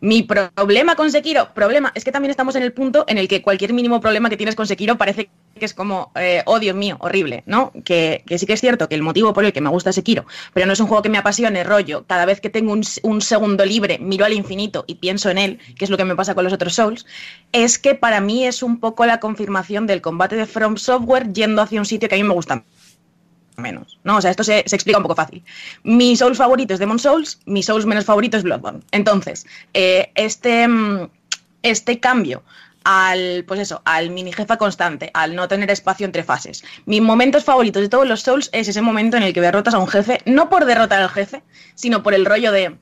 Mi 0.00 0.22
problema 0.22 0.96
con 0.96 1.10
Sekiro, 1.10 1.52
problema, 1.54 1.92
es 1.94 2.04
que 2.04 2.12
también 2.12 2.30
estamos 2.30 2.56
en 2.56 2.62
el 2.62 2.72
punto 2.72 3.04
en 3.08 3.18
el 3.18 3.26
que 3.26 3.42
cualquier 3.42 3.72
mínimo 3.72 4.00
problema 4.00 4.28
que 4.28 4.36
tienes 4.36 4.54
con 4.54 4.66
Sekiro 4.66 4.98
parece 4.98 5.30
es 5.64 5.74
como, 5.74 6.12
eh, 6.14 6.42
oh 6.46 6.58
Dios 6.58 6.76
mío, 6.76 6.96
horrible, 7.00 7.42
¿no? 7.46 7.72
Que, 7.84 8.22
que 8.26 8.38
sí 8.38 8.46
que 8.46 8.52
es 8.52 8.60
cierto 8.60 8.88
que 8.88 8.94
el 8.94 9.02
motivo 9.02 9.32
por 9.32 9.44
el 9.44 9.52
que 9.52 9.60
me 9.60 9.70
gusta 9.70 9.92
Sekiro, 9.92 10.26
pero 10.52 10.66
no 10.66 10.72
es 10.72 10.80
un 10.80 10.86
juego 10.86 11.02
que 11.02 11.08
me 11.08 11.18
apasione, 11.18 11.64
rollo, 11.64 12.04
cada 12.06 12.26
vez 12.26 12.40
que 12.40 12.50
tengo 12.50 12.72
un, 12.72 12.82
un 13.02 13.20
segundo 13.20 13.64
libre, 13.64 13.98
miro 13.98 14.24
al 14.24 14.32
infinito 14.32 14.84
y 14.86 14.96
pienso 14.96 15.30
en 15.30 15.38
él, 15.38 15.58
que 15.78 15.84
es 15.84 15.90
lo 15.90 15.96
que 15.96 16.04
me 16.04 16.14
pasa 16.14 16.34
con 16.34 16.44
los 16.44 16.52
otros 16.52 16.74
Souls, 16.74 17.06
es 17.52 17.78
que 17.78 17.94
para 17.94 18.20
mí 18.20 18.44
es 18.44 18.62
un 18.62 18.78
poco 18.78 19.06
la 19.06 19.20
confirmación 19.20 19.86
del 19.86 20.02
combate 20.02 20.36
de 20.36 20.46
From 20.46 20.76
Software 20.76 21.32
yendo 21.32 21.62
hacia 21.62 21.80
un 21.80 21.86
sitio 21.86 22.08
que 22.08 22.14
a 22.16 22.18
mí 22.18 22.24
me 22.24 22.34
gusta 22.34 22.64
menos, 23.56 23.98
¿no? 24.04 24.16
O 24.16 24.20
sea, 24.20 24.30
esto 24.30 24.44
se, 24.44 24.64
se 24.66 24.76
explica 24.76 24.98
un 24.98 25.02
poco 25.02 25.14
fácil. 25.14 25.42
Mi 25.82 26.16
Souls 26.16 26.38
favorito 26.38 26.74
es 26.74 26.80
Demon 26.80 26.98
Souls, 26.98 27.40
mi 27.46 27.62
Souls 27.62 27.86
menos 27.86 28.04
favorito 28.04 28.36
es 28.36 28.42
Bloodborne. 28.42 28.80
Entonces, 28.90 29.46
eh, 29.74 30.10
este, 30.14 30.68
mm, 30.68 31.08
este 31.62 31.98
cambio 31.98 32.42
al, 32.88 33.44
pues 33.48 33.58
eso, 33.58 33.82
al 33.84 34.10
mini 34.10 34.32
jefa 34.32 34.58
constante, 34.58 35.10
al 35.12 35.34
no 35.34 35.48
tener 35.48 35.72
espacio 35.72 36.06
entre 36.06 36.22
fases. 36.22 36.62
Mis 36.84 37.02
momentos 37.02 37.42
favoritos 37.42 37.82
de 37.82 37.88
todos 37.88 38.06
los 38.06 38.22
Souls 38.22 38.48
es 38.52 38.68
ese 38.68 38.80
momento 38.80 39.16
en 39.16 39.24
el 39.24 39.34
que 39.34 39.40
derrotas 39.40 39.74
a 39.74 39.80
un 39.80 39.88
jefe, 39.88 40.20
no 40.24 40.48
por 40.48 40.66
derrotar 40.66 41.02
al 41.02 41.08
jefe, 41.08 41.42
sino 41.74 42.04
por 42.04 42.14
el 42.14 42.24
rollo 42.24 42.52
de 42.52 42.78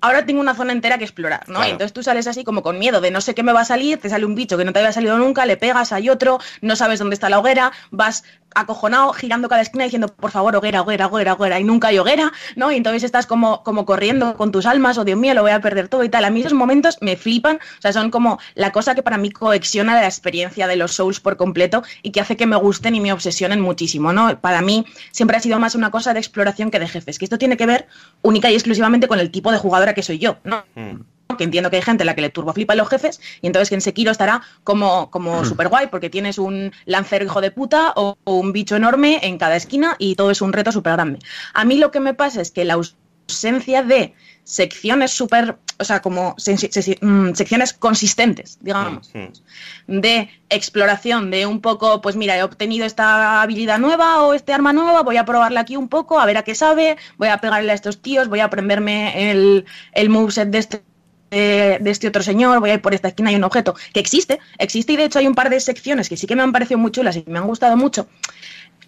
ahora 0.00 0.24
tengo 0.24 0.40
una 0.40 0.54
zona 0.54 0.72
entera 0.72 0.96
que 0.96 1.02
explorar, 1.02 1.48
¿no? 1.48 1.54
Claro. 1.54 1.68
Y 1.68 1.72
entonces 1.72 1.92
tú 1.92 2.04
sales 2.04 2.28
así 2.28 2.44
como 2.44 2.62
con 2.62 2.78
miedo 2.78 3.00
de 3.00 3.10
no 3.10 3.20
sé 3.20 3.34
qué 3.34 3.42
me 3.42 3.52
va 3.52 3.62
a 3.62 3.64
salir, 3.64 3.98
te 3.98 4.08
sale 4.08 4.24
un 4.24 4.36
bicho 4.36 4.56
que 4.56 4.64
no 4.64 4.72
te 4.72 4.78
había 4.78 4.92
salido 4.92 5.18
nunca, 5.18 5.44
le 5.44 5.56
pegas, 5.56 5.92
hay 5.92 6.08
otro, 6.08 6.38
no 6.60 6.76
sabes 6.76 7.00
dónde 7.00 7.14
está 7.14 7.28
la 7.28 7.40
hoguera, 7.40 7.72
vas 7.90 8.22
acojonado, 8.60 9.12
girando 9.12 9.48
cada 9.48 9.62
esquina 9.62 9.84
diciendo, 9.84 10.08
por 10.08 10.30
favor, 10.30 10.56
hoguera, 10.56 10.82
hoguera, 10.82 11.06
hoguera, 11.06 11.34
hoguera, 11.34 11.60
y 11.60 11.64
nunca 11.64 11.88
hay 11.88 11.98
hoguera, 11.98 12.32
¿no? 12.56 12.70
Y 12.72 12.76
entonces 12.76 13.04
estás 13.04 13.26
como, 13.26 13.62
como 13.62 13.86
corriendo 13.86 14.36
con 14.36 14.52
tus 14.52 14.66
almas, 14.66 14.98
o 14.98 15.04
Dios 15.04 15.18
mío, 15.18 15.34
lo 15.34 15.42
voy 15.42 15.52
a 15.52 15.60
perder 15.60 15.88
todo 15.88 16.04
y 16.04 16.08
tal. 16.08 16.24
A 16.24 16.30
mí 16.30 16.40
esos 16.40 16.54
momentos 16.54 16.98
me 17.00 17.16
flipan, 17.16 17.56
o 17.56 17.82
sea, 17.82 17.92
son 17.92 18.10
como 18.10 18.38
la 18.54 18.72
cosa 18.72 18.94
que 18.94 19.02
para 19.02 19.18
mí 19.18 19.30
coacciona 19.30 19.94
la 19.94 20.06
experiencia 20.06 20.66
de 20.66 20.76
los 20.76 20.92
Souls 20.92 21.20
por 21.20 21.36
completo 21.36 21.82
y 22.02 22.10
que 22.10 22.20
hace 22.20 22.36
que 22.36 22.46
me 22.46 22.56
gusten 22.56 22.94
y 22.94 23.00
me 23.00 23.12
obsesionen 23.12 23.60
muchísimo, 23.60 24.12
¿no? 24.12 24.40
Para 24.40 24.60
mí 24.62 24.86
siempre 25.10 25.36
ha 25.36 25.40
sido 25.40 25.58
más 25.58 25.74
una 25.74 25.90
cosa 25.90 26.12
de 26.12 26.20
exploración 26.20 26.70
que 26.70 26.78
de 26.78 26.88
jefes, 26.88 27.18
que 27.18 27.24
esto 27.24 27.38
tiene 27.38 27.56
que 27.56 27.66
ver 27.66 27.86
única 28.22 28.50
y 28.50 28.54
exclusivamente 28.54 29.08
con 29.08 29.20
el 29.20 29.30
tipo 29.30 29.52
de 29.52 29.58
jugadora 29.58 29.94
que 29.94 30.02
soy 30.02 30.18
yo, 30.18 30.38
¿no? 30.44 30.64
Mm. 30.74 31.17
Que 31.36 31.44
entiendo 31.44 31.70
que 31.70 31.76
hay 31.76 31.82
gente 31.82 32.04
a 32.04 32.06
la 32.06 32.14
que 32.14 32.22
le 32.22 32.30
turbo 32.30 32.52
flipan 32.52 32.78
los 32.78 32.88
jefes 32.88 33.20
y 33.42 33.46
entonces 33.46 33.68
que 33.68 33.74
en 33.74 33.80
Sekiro 33.80 34.10
estará 34.10 34.42
como, 34.64 35.10
como 35.10 35.44
súper 35.44 35.68
guay 35.68 35.88
porque 35.88 36.08
tienes 36.08 36.38
un 36.38 36.72
lancero 36.86 37.24
hijo 37.24 37.40
de 37.40 37.50
puta 37.50 37.92
o, 37.96 38.16
o 38.24 38.34
un 38.34 38.52
bicho 38.52 38.76
enorme 38.76 39.20
en 39.22 39.36
cada 39.38 39.56
esquina 39.56 39.96
y 39.98 40.14
todo 40.14 40.30
es 40.30 40.40
un 40.40 40.52
reto 40.52 40.72
súper 40.72 40.94
grande. 40.94 41.18
A 41.52 41.64
mí 41.64 41.76
lo 41.76 41.90
que 41.90 42.00
me 42.00 42.14
pasa 42.14 42.40
es 42.40 42.50
que 42.50 42.64
la 42.64 42.74
ausencia 42.74 43.82
de 43.82 44.14
secciones 44.44 45.10
súper, 45.10 45.58
o 45.78 45.84
sea, 45.84 46.00
como 46.00 46.34
mm, 46.34 47.34
secciones 47.34 47.74
consistentes, 47.74 48.58
digamos, 48.62 49.10
Mm. 49.12 50.00
de 50.00 50.30
exploración, 50.48 51.30
de 51.30 51.44
un 51.44 51.60
poco, 51.60 52.00
pues 52.00 52.16
mira, 52.16 52.38
he 52.38 52.42
obtenido 52.42 52.86
esta 52.86 53.42
habilidad 53.42 53.78
nueva 53.78 54.22
o 54.22 54.32
este 54.32 54.54
arma 54.54 54.72
nueva, 54.72 55.02
voy 55.02 55.18
a 55.18 55.26
probarla 55.26 55.60
aquí 55.60 55.76
un 55.76 55.88
poco, 55.90 56.18
a 56.18 56.24
ver 56.24 56.38
a 56.38 56.42
qué 56.44 56.54
sabe, 56.54 56.96
voy 57.18 57.28
a 57.28 57.38
pegarle 57.38 57.72
a 57.72 57.74
estos 57.74 58.00
tíos, 58.00 58.28
voy 58.28 58.40
a 58.40 58.46
aprenderme 58.46 59.30
el, 59.30 59.66
el 59.92 60.08
moveset 60.08 60.48
de 60.48 60.58
este 60.58 60.87
de, 61.30 61.80
este 61.84 62.08
otro 62.08 62.22
señor, 62.22 62.60
voy 62.60 62.70
a 62.70 62.74
ir 62.74 62.82
por 62.82 62.94
esta 62.94 63.08
esquina, 63.08 63.30
hay 63.30 63.36
un 63.36 63.44
objeto 63.44 63.74
que 63.92 64.00
existe, 64.00 64.40
existe 64.58 64.92
y 64.92 64.96
de 64.96 65.04
hecho 65.04 65.18
hay 65.18 65.26
un 65.26 65.34
par 65.34 65.50
de 65.50 65.60
secciones 65.60 66.08
que 66.08 66.16
sí 66.16 66.26
que 66.26 66.36
me 66.36 66.42
han 66.42 66.52
parecido 66.52 66.78
muy 66.78 66.90
chulas 66.90 67.16
y 67.16 67.24
me 67.26 67.38
han 67.38 67.46
gustado 67.46 67.76
mucho. 67.76 68.08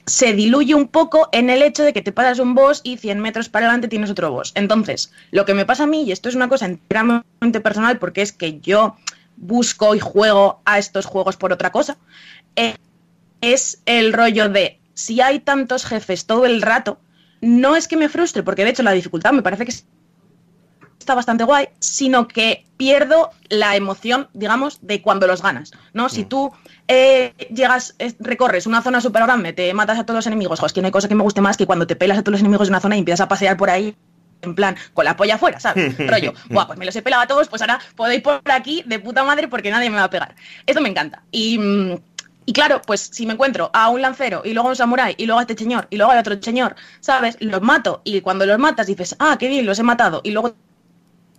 Se 0.07 0.33
diluye 0.33 0.75
un 0.75 0.89
poco 0.89 1.29
en 1.33 1.51
el 1.51 1.63
hecho 1.63 1.85
de 1.85 1.93
que 1.93 2.03
te 2.03 2.11
pasas 2.11 2.39
un 2.39 2.55
boss 2.55 2.81
y 2.83 2.97
100 2.97 3.21
metros 3.21 3.49
para 3.49 3.67
adelante 3.67 3.89
tienes 3.89 4.11
otro 4.11 4.33
boss. 4.33 4.53
Entonces, 4.55 5.13
lo 5.31 5.45
que 5.45 5.55
me 5.55 5.67
pasa 5.67 5.85
a 5.85 5.87
mí, 5.87 6.05
y 6.05 6.13
esto 6.13 6.29
es 6.29 6.35
una 6.35 6.49
cosa 6.49 6.67
enteramente 6.67 7.61
personal 7.63 7.99
porque 7.99 8.23
es 8.23 8.33
que 8.33 8.61
yo 8.61 8.97
busco 9.37 9.95
y 9.95 10.01
juego 10.01 10.61
a 10.65 10.79
estos 10.79 11.07
juegos 11.07 11.37
por 11.37 11.53
otra 11.53 11.71
cosa, 11.71 11.99
eh, 12.57 12.75
es 13.41 13.83
el 13.87 14.13
rollo 14.13 14.49
de 14.49 14.81
si 14.95 15.21
hay 15.21 15.41
tantos 15.41 15.85
jefes 15.85 16.27
todo 16.27 16.45
el 16.45 16.63
rato, 16.63 17.01
no 17.41 17.77
es 17.77 17.89
que 17.89 17.97
me 17.97 18.09
frustre, 18.09 18.43
porque 18.43 18.65
de 18.65 18.71
hecho 18.71 18.83
la 18.83 18.93
dificultad 18.93 19.33
me 19.33 19.43
parece 19.43 19.65
que 19.65 19.73
está 21.11 21.17
bastante 21.17 21.43
guay, 21.43 21.69
sino 21.81 22.29
que 22.29 22.65
pierdo 22.77 23.31
la 23.49 23.75
emoción, 23.75 24.29
digamos, 24.33 24.79
de 24.81 25.03
cuando 25.03 25.27
los 25.27 25.43
ganas, 25.43 25.73
¿no? 25.93 26.09
Si 26.09 26.25
tú 26.25 26.53
eh, 26.87 27.35
llegas, 27.53 27.97
eh, 27.99 28.15
recorres 28.21 28.69
una 28.69 28.81
zona 28.81 29.01
súper 29.01 29.25
grande, 29.25 29.53
te 29.53 29.75
matas 29.75 29.99
a 29.99 30.05
todos 30.05 30.19
los 30.19 30.27
enemigos, 30.29 30.61
jo, 30.61 30.67
es 30.67 30.73
que 30.73 30.81
no 30.81 30.87
hay 30.87 30.93
cosa 30.93 31.09
que 31.09 31.17
me 31.17 31.25
guste 31.25 31.41
más 31.41 31.57
que 31.57 31.67
cuando 31.67 31.85
te 31.85 31.97
pelas 31.97 32.19
a 32.19 32.23
todos 32.23 32.35
los 32.35 32.41
enemigos 32.43 32.69
de 32.69 32.73
una 32.73 32.81
zona 32.81 32.95
y 32.95 33.01
empiezas 33.01 33.23
a 33.23 33.29
pasear 33.29 33.57
por 33.57 33.71
ahí 33.71 33.97
en 34.43 34.55
plan, 34.55 34.77
con 34.95 35.05
la 35.05 35.17
polla 35.17 35.35
afuera, 35.35 35.59
¿sabes? 35.59 35.99
Rollo, 36.09 36.33
guau, 36.49 36.69
pues 36.69 36.79
me 36.79 36.87
los 36.87 36.95
he 36.95 37.03
pelado 37.03 37.23
a 37.23 37.27
todos, 37.27 37.49
pues 37.49 37.61
ahora 37.61 37.81
puedo 37.97 38.13
ir 38.13 38.23
por 38.23 38.41
aquí 38.45 38.85
de 38.87 39.01
puta 39.01 39.25
madre 39.25 39.49
porque 39.49 39.73
nadie 39.73 39.91
me 39.91 39.97
va 39.97 40.05
a 40.05 40.11
pegar. 40.11 40.37
Esto 40.65 40.81
me 40.81 40.91
encanta. 40.91 41.25
Y, 41.33 41.59
mm, 41.59 41.99
y 42.47 42.53
claro, 42.53 42.81
pues 42.87 43.01
si 43.01 43.27
me 43.27 43.33
encuentro 43.33 43.71
a 43.73 43.89
un 43.91 44.01
lancero 44.01 44.43
y 44.45 44.55
luego 44.55 44.69
a 44.69 44.71
un 44.71 44.77
samurái 44.77 45.17
y 45.19 45.27
luego 45.27 45.41
a 45.41 45.43
este 45.43 45.57
señor 45.57 45.89
y 45.91 45.97
luego 45.97 46.13
a 46.13 46.21
otro 46.21 46.41
señor, 46.41 46.77
¿sabes? 47.01 47.37
Los 47.41 47.63
mato 47.63 48.01
y 48.05 48.21
cuando 48.21 48.47
los 48.47 48.59
matas 48.59 48.87
dices, 48.87 49.17
ah, 49.19 49.37
qué 49.39 49.49
bien, 49.49 49.67
los 49.67 49.79
he 49.79 49.83
matado 49.83 50.21
y 50.25 50.31
luego 50.31 50.55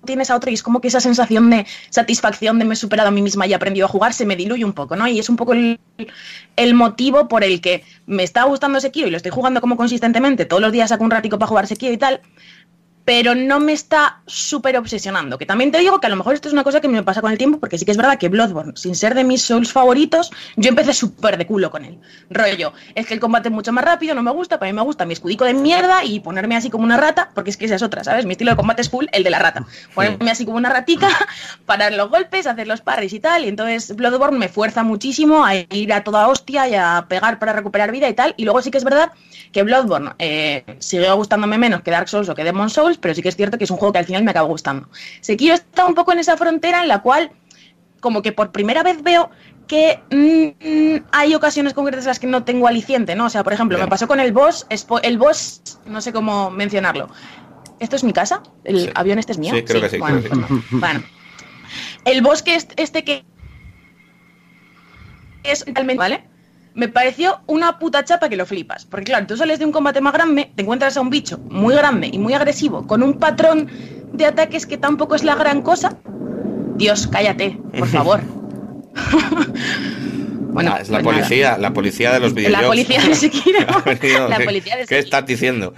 tienes 0.05 0.29
a 0.29 0.35
otro 0.35 0.51
y 0.51 0.53
es 0.53 0.63
como 0.63 0.81
que 0.81 0.87
esa 0.87 0.99
sensación 0.99 1.49
de 1.49 1.65
satisfacción 1.89 2.59
de 2.59 2.65
me 2.65 2.73
he 2.73 2.77
superado 2.77 3.09
a 3.09 3.11
mí 3.11 3.21
misma 3.21 3.47
y 3.47 3.53
aprendido 3.53 3.85
a 3.85 3.89
jugar 3.89 4.13
se 4.13 4.25
me 4.25 4.35
diluye 4.35 4.65
un 4.65 4.73
poco, 4.73 4.95
¿no? 4.95 5.07
Y 5.07 5.19
es 5.19 5.29
un 5.29 5.35
poco 5.35 5.53
el, 5.53 5.79
el 6.55 6.73
motivo 6.73 7.27
por 7.27 7.43
el 7.43 7.61
que 7.61 7.83
me 8.05 8.23
está 8.23 8.43
gustando 8.43 8.79
Sekiro 8.79 9.07
y 9.07 9.11
lo 9.11 9.17
estoy 9.17 9.31
jugando 9.31 9.61
como 9.61 9.77
consistentemente, 9.77 10.45
todos 10.45 10.61
los 10.61 10.71
días 10.71 10.89
saco 10.89 11.03
un 11.03 11.11
ratico 11.11 11.37
para 11.37 11.47
jugar 11.47 11.67
Sekiro 11.67 11.93
y 11.93 11.97
tal, 11.97 12.21
pero 13.05 13.35
no 13.35 13.59
me 13.59 13.73
está 13.73 14.21
súper 14.27 14.77
obsesionando. 14.77 15.37
Que 15.37 15.45
también 15.45 15.71
te 15.71 15.79
digo 15.79 15.99
que 15.99 16.07
a 16.07 16.09
lo 16.09 16.15
mejor 16.15 16.35
esto 16.35 16.47
es 16.47 16.53
una 16.53 16.63
cosa 16.63 16.81
que 16.81 16.87
me 16.87 17.03
pasa 17.03 17.21
con 17.21 17.31
el 17.31 17.37
tiempo, 17.37 17.59
porque 17.59 17.77
sí 17.77 17.85
que 17.85 17.91
es 17.91 17.97
verdad 17.97 18.17
que 18.17 18.29
Bloodborne, 18.29 18.73
sin 18.75 18.95
ser 18.95 19.15
de 19.15 19.23
mis 19.23 19.41
Souls 19.41 19.71
favoritos, 19.71 20.31
yo 20.55 20.69
empecé 20.69 20.93
súper 20.93 21.37
de 21.37 21.47
culo 21.47 21.71
con 21.71 21.85
él. 21.85 21.99
Rollo, 22.29 22.73
es 22.95 23.07
que 23.07 23.13
el 23.13 23.19
combate 23.19 23.49
es 23.49 23.53
mucho 23.53 23.71
más 23.71 23.83
rápido, 23.83 24.15
no 24.15 24.23
me 24.23 24.31
gusta, 24.31 24.59
para 24.59 24.71
mí 24.71 24.75
me 24.75 24.83
gusta 24.83 25.05
mi 25.05 25.13
escudico 25.13 25.45
de 25.45 25.53
mierda 25.53 26.03
y 26.03 26.19
ponerme 26.19 26.55
así 26.55 26.69
como 26.69 26.83
una 26.83 26.97
rata, 26.97 27.31
porque 27.33 27.49
es 27.49 27.57
que 27.57 27.65
esa 27.65 27.75
es 27.75 27.81
otra, 27.81 28.03
¿sabes? 28.03 28.25
Mi 28.25 28.33
estilo 28.33 28.51
de 28.51 28.57
combate 28.57 28.81
es 28.81 28.89
full, 28.89 29.05
el 29.11 29.23
de 29.23 29.29
la 29.29 29.39
rata. 29.39 29.65
Ponerme 29.95 30.31
así 30.31 30.45
como 30.45 30.57
una 30.57 30.69
ratica, 30.69 31.09
parar 31.65 31.93
los 31.93 32.09
golpes, 32.09 32.47
hacer 32.47 32.67
los 32.67 32.81
parries 32.81 33.13
y 33.13 33.19
tal, 33.19 33.45
y 33.45 33.47
entonces 33.47 33.95
Bloodborne 33.95 34.37
me 34.37 34.49
fuerza 34.49 34.83
muchísimo 34.83 35.45
a 35.45 35.55
ir 35.55 35.93
a 35.93 36.03
toda 36.03 36.27
hostia 36.27 36.67
y 36.67 36.75
a 36.75 37.05
pegar 37.07 37.39
para 37.39 37.53
recuperar 37.53 37.91
vida 37.91 38.07
y 38.09 38.13
tal, 38.13 38.33
y 38.37 38.45
luego 38.45 38.61
sí 38.61 38.71
que 38.71 38.77
es 38.77 38.83
verdad 38.83 39.11
que 39.51 39.63
Bloodborne 39.63 40.11
eh, 40.19 40.63
sigue 40.79 41.11
gustándome 41.11 41.57
menos 41.57 41.81
que 41.81 41.91
Dark 41.91 42.07
Souls 42.07 42.29
o 42.29 42.35
que 42.35 42.43
Demon 42.43 42.69
Souls, 42.69 42.90
pero 42.97 43.13
sí 43.13 43.21
que 43.21 43.29
es 43.29 43.35
cierto 43.35 43.57
que 43.57 43.63
es 43.65 43.71
un 43.71 43.77
juego 43.77 43.91
que 43.93 43.99
al 43.99 44.05
final 44.05 44.23
me 44.23 44.31
acaba 44.31 44.47
gustando. 44.47 44.87
Sekiro 45.21 45.53
está 45.53 45.85
un 45.85 45.95
poco 45.95 46.11
en 46.11 46.19
esa 46.19 46.37
frontera 46.37 46.81
en 46.81 46.87
la 46.87 47.01
cual, 47.01 47.31
como 47.99 48.21
que 48.21 48.31
por 48.31 48.51
primera 48.51 48.83
vez 48.83 49.01
veo 49.03 49.29
que 49.67 49.99
mm, 50.09 51.05
hay 51.11 51.33
ocasiones 51.35 51.73
concretas 51.73 52.03
en 52.05 52.09
las 52.09 52.19
que 52.19 52.27
no 52.27 52.43
tengo 52.43 52.67
aliciente, 52.67 53.15
¿no? 53.15 53.25
O 53.27 53.29
sea, 53.29 53.43
por 53.43 53.53
ejemplo, 53.53 53.77
Bien. 53.77 53.85
me 53.85 53.89
pasó 53.89 54.07
con 54.07 54.19
el 54.19 54.33
boss, 54.33 54.65
el 55.03 55.17
boss, 55.17 55.61
no 55.85 56.01
sé 56.01 56.11
cómo 56.11 56.49
mencionarlo. 56.51 57.09
¿Esto 57.79 57.95
es 57.95 58.03
mi 58.03 58.13
casa? 58.13 58.43
¿El 58.63 58.79
Sí. 58.81 58.89
avión 58.95 59.17
este 59.17 59.31
es 59.31 59.37
mío? 59.37 59.53
Sí, 59.55 59.63
creo 59.63 59.81
que 59.81 59.89
sí, 59.89 59.97
Bueno, 59.97 60.19
creo 60.19 60.29
que 60.31 60.35
sí. 60.35 60.45
pues 60.49 60.61
no. 60.71 60.79
Bueno. 60.79 61.03
El 62.05 62.21
boss 62.21 62.43
que 62.43 62.55
es 62.55 62.67
este 62.75 63.03
que 63.03 63.23
es 65.43 65.63
realmente, 65.65 65.97
¿vale? 65.99 66.23
Me 66.73 66.87
pareció 66.87 67.41
una 67.47 67.79
puta 67.79 68.03
chapa 68.05 68.29
que 68.29 68.35
lo 68.37 68.45
flipas. 68.45 68.85
Porque 68.85 69.05
claro, 69.05 69.27
tú 69.27 69.35
sales 69.37 69.59
de 69.59 69.65
un 69.65 69.71
combate 69.71 69.99
más 70.01 70.13
grande, 70.13 70.51
te 70.55 70.61
encuentras 70.61 70.95
a 70.97 71.01
un 71.01 71.09
bicho 71.09 71.37
muy 71.49 71.75
grande 71.75 72.09
y 72.11 72.17
muy 72.17 72.33
agresivo, 72.33 72.87
con 72.87 73.03
un 73.03 73.15
patrón 73.19 73.67
de 74.13 74.25
ataques 74.25 74.65
que 74.65 74.77
tampoco 74.77 75.15
es 75.15 75.23
la 75.23 75.35
gran 75.35 75.61
cosa. 75.61 75.97
Dios, 76.77 77.07
cállate, 77.07 77.57
por 77.77 77.87
favor. 77.87 78.21
bueno, 80.53 80.73
Ah, 80.75 80.81
es 80.81 80.89
la 80.89 80.99
pues 80.99 81.05
nada. 81.05 81.17
policía, 81.27 81.57
la 81.57 81.73
policía 81.73 82.11
de 82.13 82.19
los 82.19 82.33
videojuegos. 82.33 82.61
La 82.63 82.67
policía 82.69 83.01
de 83.01 83.15
Sekiro. 83.15 83.59
La 84.29 84.37
¿qué- 84.37 84.43
policía 84.45 84.75
de 84.75 84.81
¿Qué 84.81 84.87
Sekiro. 84.87 84.99
estás 84.99 85.25
diciendo? 85.25 85.73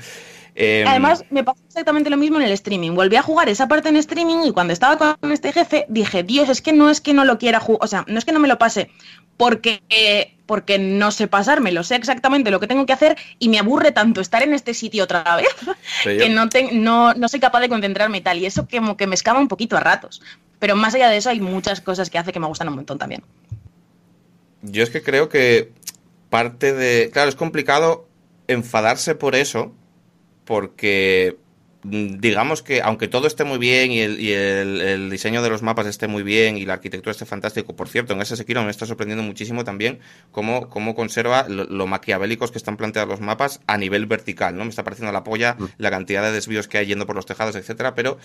Eh, 0.56 0.86
Además, 0.88 1.26
me 1.32 1.44
pasó 1.44 1.62
exactamente 1.66 2.10
lo 2.12 2.18
mismo 2.18 2.38
en 2.38 2.44
el 2.46 2.52
streaming. 2.52 2.92
Volví 2.92 3.16
a 3.16 3.24
jugar 3.24 3.50
esa 3.50 3.68
parte 3.68 3.90
en 3.90 3.96
streaming 3.98 4.44
y 4.46 4.52
cuando 4.52 4.72
estaba 4.74 5.18
con 5.18 5.32
este 5.32 5.52
jefe 5.52 5.86
dije, 5.90 6.22
Dios, 6.24 6.50
es 6.50 6.62
que 6.62 6.74
no 6.74 6.90
es 6.90 7.02
que 7.02 7.14
no 7.14 7.26
lo 7.26 7.38
quiera 7.40 7.60
jugar, 7.60 7.80
o 7.84 7.88
sea, 7.88 8.06
no 8.08 8.20
es 8.20 8.26
que 8.26 8.32
no 8.32 8.40
me 8.40 8.48
lo 8.48 8.60
pase 8.60 8.92
porque, 9.36 9.82
eh, 9.90 10.36
porque 10.46 10.78
no 10.78 11.10
sé 11.10 11.28
pasármelo, 11.28 11.84
sé 11.84 11.96
exactamente 11.96 12.52
lo 12.52 12.60
que 12.60 12.68
tengo 12.68 12.86
que 12.86 12.94
hacer 12.94 13.18
y 13.40 13.50
me 13.50 13.58
aburre 13.58 13.92
tanto 13.92 14.22
estar 14.22 14.44
en 14.44 14.54
este 14.54 14.76
sitio 14.76 15.06
otra 15.06 15.24
vez 15.38 15.48
que 16.04 16.30
no, 16.30 16.48
te- 16.50 16.72
no, 16.74 17.14
no 17.16 17.28
soy 17.28 17.40
capaz 17.40 17.62
de 17.62 17.70
concentrarme 17.70 18.20
y 18.20 18.22
tal. 18.22 18.38
Y 18.38 18.46
eso 18.46 18.68
como 18.70 18.96
que 18.96 19.08
me 19.08 19.16
escama 19.16 19.40
un 19.40 19.48
poquito 19.48 19.76
a 19.76 19.80
ratos. 19.80 20.22
Pero 20.60 20.76
más 20.76 20.94
allá 20.94 21.10
de 21.10 21.18
eso 21.18 21.32
hay 21.32 21.42
muchas 21.42 21.82
cosas 21.82 22.12
que 22.12 22.20
hace 22.20 22.32
que 22.32 22.40
me 22.40 22.46
gustan 22.48 22.68
un 22.70 22.76
montón 22.76 23.00
también. 23.00 23.24
Yo 24.62 24.84
es 24.84 24.90
que 24.92 25.02
creo 25.02 25.30
que 25.30 25.72
parte 26.30 26.74
de... 26.74 27.10
Claro, 27.12 27.30
es 27.30 27.36
complicado 27.36 28.08
enfadarse 28.48 29.16
por 29.16 29.36
eso, 29.36 29.74
porque 30.46 31.38
digamos 31.84 32.62
que 32.64 32.82
aunque 32.82 33.08
todo 33.08 33.28
esté 33.28 33.44
muy 33.44 33.58
bien 33.58 33.92
y, 33.92 34.00
el, 34.02 34.20
y 34.20 34.32
el- 34.32 34.82
el 34.82 35.10
diseño 35.10 35.42
de 35.42 35.50
los 35.50 35.62
mapas 35.62 35.86
esté 35.86 36.08
muy 36.08 36.24
bien 36.24 36.58
y 36.58 36.66
la 36.66 36.74
arquitectura 36.74 37.12
esté 37.12 37.26
fantástico, 37.26 37.76
por 37.76 37.90
cierto, 37.90 38.14
en 38.14 38.22
ese 38.22 38.36
Sekiro 38.38 38.64
me 38.64 38.72
está 38.72 38.86
sorprendiendo 38.86 39.24
muchísimo 39.24 39.64
también 39.64 40.00
cómo, 40.32 40.70
cómo 40.70 40.96
conserva 40.96 41.46
lo, 41.50 41.66
lo 41.66 41.88
maquiavélicos 41.88 42.52
que 42.52 42.58
están 42.58 42.78
planteados 42.78 43.10
los 43.10 43.20
mapas 43.22 43.60
a 43.68 43.78
nivel 43.78 44.06
vertical, 44.06 44.56
¿no? 44.56 44.64
Me 44.64 44.70
está 44.70 44.84
pareciendo 44.84 45.12
la 45.12 45.24
polla 45.24 45.58
la 45.78 45.92
cantidad 45.92 46.24
de 46.24 46.32
desvíos 46.32 46.68
que 46.68 46.78
hay 46.78 46.86
yendo 46.86 47.06
por 47.06 47.16
los 47.16 47.26
tejados, 47.26 47.56
etcétera, 47.56 47.96
pero 47.96 48.18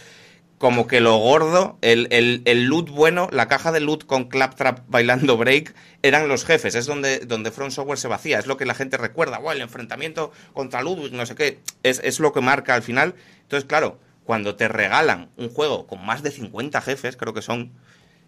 como 0.58 0.88
que 0.88 1.00
lo 1.00 1.16
gordo, 1.18 1.78
el, 1.82 2.08
el, 2.10 2.42
el 2.44 2.64
loot 2.64 2.90
bueno, 2.90 3.28
la 3.30 3.46
caja 3.46 3.70
de 3.70 3.78
loot 3.78 4.04
con 4.06 4.24
Claptrap 4.24 4.80
bailando 4.88 5.36
break, 5.36 5.72
eran 6.02 6.26
los 6.26 6.44
jefes. 6.44 6.74
Es 6.74 6.86
donde, 6.86 7.20
donde 7.20 7.52
Front 7.52 7.70
Software 7.70 7.96
se 7.98 8.08
vacía. 8.08 8.40
Es 8.40 8.46
lo 8.48 8.56
que 8.56 8.66
la 8.66 8.74
gente 8.74 8.96
recuerda. 8.96 9.38
"Buah, 9.38 9.52
el 9.54 9.60
enfrentamiento 9.60 10.32
contra 10.54 10.82
Ludwig, 10.82 11.12
no 11.12 11.26
sé 11.26 11.36
qué. 11.36 11.60
Es, 11.84 12.00
es 12.02 12.18
lo 12.18 12.32
que 12.32 12.40
marca 12.40 12.74
al 12.74 12.82
final. 12.82 13.14
Entonces, 13.48 13.66
claro, 13.66 13.98
cuando 14.24 14.56
te 14.56 14.68
regalan 14.68 15.30
un 15.38 15.48
juego 15.48 15.86
con 15.86 16.04
más 16.04 16.22
de 16.22 16.30
50 16.30 16.82
jefes, 16.82 17.16
creo 17.16 17.32
que 17.32 17.40
son, 17.40 17.72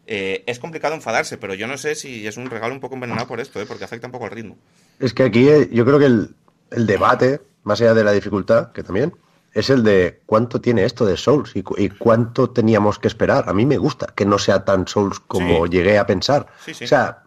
eh, 0.06 0.42
es 0.47 0.59
complicado 0.59 0.94
enfadarse, 0.94 1.36
pero 1.36 1.52
yo 1.52 1.66
no 1.66 1.76
sé 1.76 1.94
si 1.94 2.26
es 2.26 2.38
un 2.38 2.48
regalo 2.48 2.72
un 2.72 2.80
poco 2.80 2.94
envenenado 2.94 3.26
por 3.28 3.38
esto, 3.38 3.60
¿eh? 3.60 3.66
porque 3.68 3.84
afecta 3.84 4.06
un 4.06 4.12
poco 4.12 4.24
al 4.24 4.30
ritmo. 4.30 4.56
Es 4.98 5.12
que 5.12 5.24
aquí 5.24 5.47
eh, 5.47 5.68
yo 5.70 5.84
creo 5.84 5.98
que 5.98 6.06
el, 6.06 6.34
el 6.70 6.86
debate, 6.86 7.42
más 7.64 7.82
allá 7.82 7.92
de 7.92 8.02
la 8.02 8.12
dificultad, 8.12 8.72
que 8.72 8.82
también, 8.82 9.14
es 9.52 9.68
el 9.68 9.82
de 9.84 10.22
cuánto 10.24 10.62
tiene 10.62 10.84
esto 10.86 11.05
de 11.05 11.18
Souls 11.18 11.55
y, 11.55 11.62
cu- 11.62 11.74
y 11.76 11.90
cuánto 11.90 12.48
teníamos 12.48 12.98
que 12.98 13.09
esperar. 13.09 13.47
A 13.47 13.52
mí 13.52 13.66
me 13.66 13.76
gusta 13.76 14.06
que 14.16 14.24
no 14.24 14.38
sea 14.38 14.64
tan 14.64 14.88
Souls 14.88 15.20
como 15.20 15.66
Sí. 15.66 15.72
llegué 15.72 15.98
a 15.98 16.06
pensar. 16.06 16.47
Sí, 16.64 16.72
sí. 16.72 16.84
O 16.84 16.88
sea, 16.88 17.24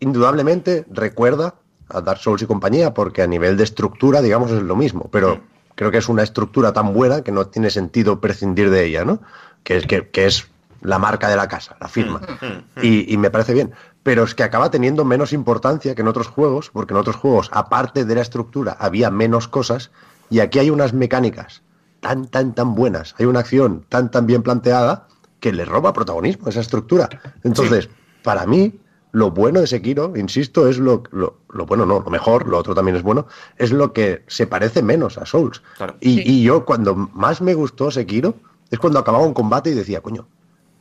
indudablemente 0.00 0.86
recuerda 0.90 1.56
a 1.88 2.00
Dark 2.00 2.20
Souls 2.20 2.40
y 2.42 2.46
compañía, 2.46 2.94
porque 2.94 3.20
a 3.22 3.26
nivel 3.26 3.56
de 3.56 3.64
estructura, 3.64 4.22
digamos, 4.22 4.50
es 4.52 4.62
lo 4.62 4.74
mismo, 4.76 5.08
pero. 5.12 5.42
Creo 5.80 5.90
que 5.90 5.96
es 5.96 6.10
una 6.10 6.22
estructura 6.22 6.74
tan 6.74 6.92
buena 6.92 7.22
que 7.22 7.32
no 7.32 7.46
tiene 7.46 7.70
sentido 7.70 8.20
prescindir 8.20 8.68
de 8.68 8.84
ella, 8.84 9.06
¿no? 9.06 9.22
Que 9.64 9.78
es, 9.78 9.86
que, 9.86 10.10
que 10.10 10.26
es 10.26 10.46
la 10.82 10.98
marca 10.98 11.30
de 11.30 11.36
la 11.36 11.48
casa, 11.48 11.74
la 11.80 11.88
firma. 11.88 12.20
Mm. 12.20 12.80
Y, 12.82 13.10
y 13.10 13.16
me 13.16 13.30
parece 13.30 13.54
bien. 13.54 13.72
Pero 14.02 14.24
es 14.24 14.34
que 14.34 14.42
acaba 14.42 14.70
teniendo 14.70 15.06
menos 15.06 15.32
importancia 15.32 15.94
que 15.94 16.02
en 16.02 16.08
otros 16.08 16.26
juegos, 16.26 16.68
porque 16.68 16.92
en 16.92 16.98
otros 16.98 17.16
juegos, 17.16 17.48
aparte 17.54 18.04
de 18.04 18.14
la 18.14 18.20
estructura, 18.20 18.76
había 18.78 19.10
menos 19.10 19.48
cosas, 19.48 19.90
y 20.28 20.40
aquí 20.40 20.58
hay 20.58 20.68
unas 20.68 20.92
mecánicas 20.92 21.62
tan, 22.00 22.26
tan, 22.26 22.54
tan 22.54 22.74
buenas, 22.74 23.14
hay 23.18 23.24
una 23.24 23.40
acción 23.40 23.86
tan, 23.88 24.10
tan 24.10 24.26
bien 24.26 24.42
planteada, 24.42 25.08
que 25.40 25.50
le 25.50 25.64
roba 25.64 25.94
protagonismo 25.94 26.48
a 26.48 26.50
esa 26.50 26.60
estructura. 26.60 27.08
Entonces, 27.42 27.88
para 28.22 28.44
mí, 28.44 28.78
lo 29.12 29.30
bueno 29.30 29.60
de 29.60 29.66
Sekiro, 29.66 30.12
insisto, 30.16 30.68
es 30.68 30.78
lo, 30.78 31.02
lo, 31.10 31.38
lo 31.52 31.66
bueno, 31.66 31.84
no, 31.86 32.00
lo 32.00 32.10
mejor, 32.10 32.46
lo 32.46 32.58
otro 32.58 32.74
también 32.74 32.96
es 32.96 33.02
bueno, 33.02 33.26
es 33.56 33.72
lo 33.72 33.92
que 33.92 34.22
se 34.28 34.46
parece 34.46 34.82
menos 34.82 35.18
a 35.18 35.26
Souls. 35.26 35.62
Claro. 35.76 35.96
Y, 36.00 36.14
Sí. 36.16 36.22
y 36.26 36.42
yo, 36.42 36.64
cuando 36.64 36.94
más 36.94 37.40
me 37.40 37.54
gustó 37.54 37.90
Sekiro, 37.90 38.34
es 38.70 38.78
cuando 38.78 38.98
acababa 38.98 39.24
un 39.26 39.34
combate 39.34 39.70
y 39.70 39.74
decía, 39.74 40.00
coño, 40.00 40.28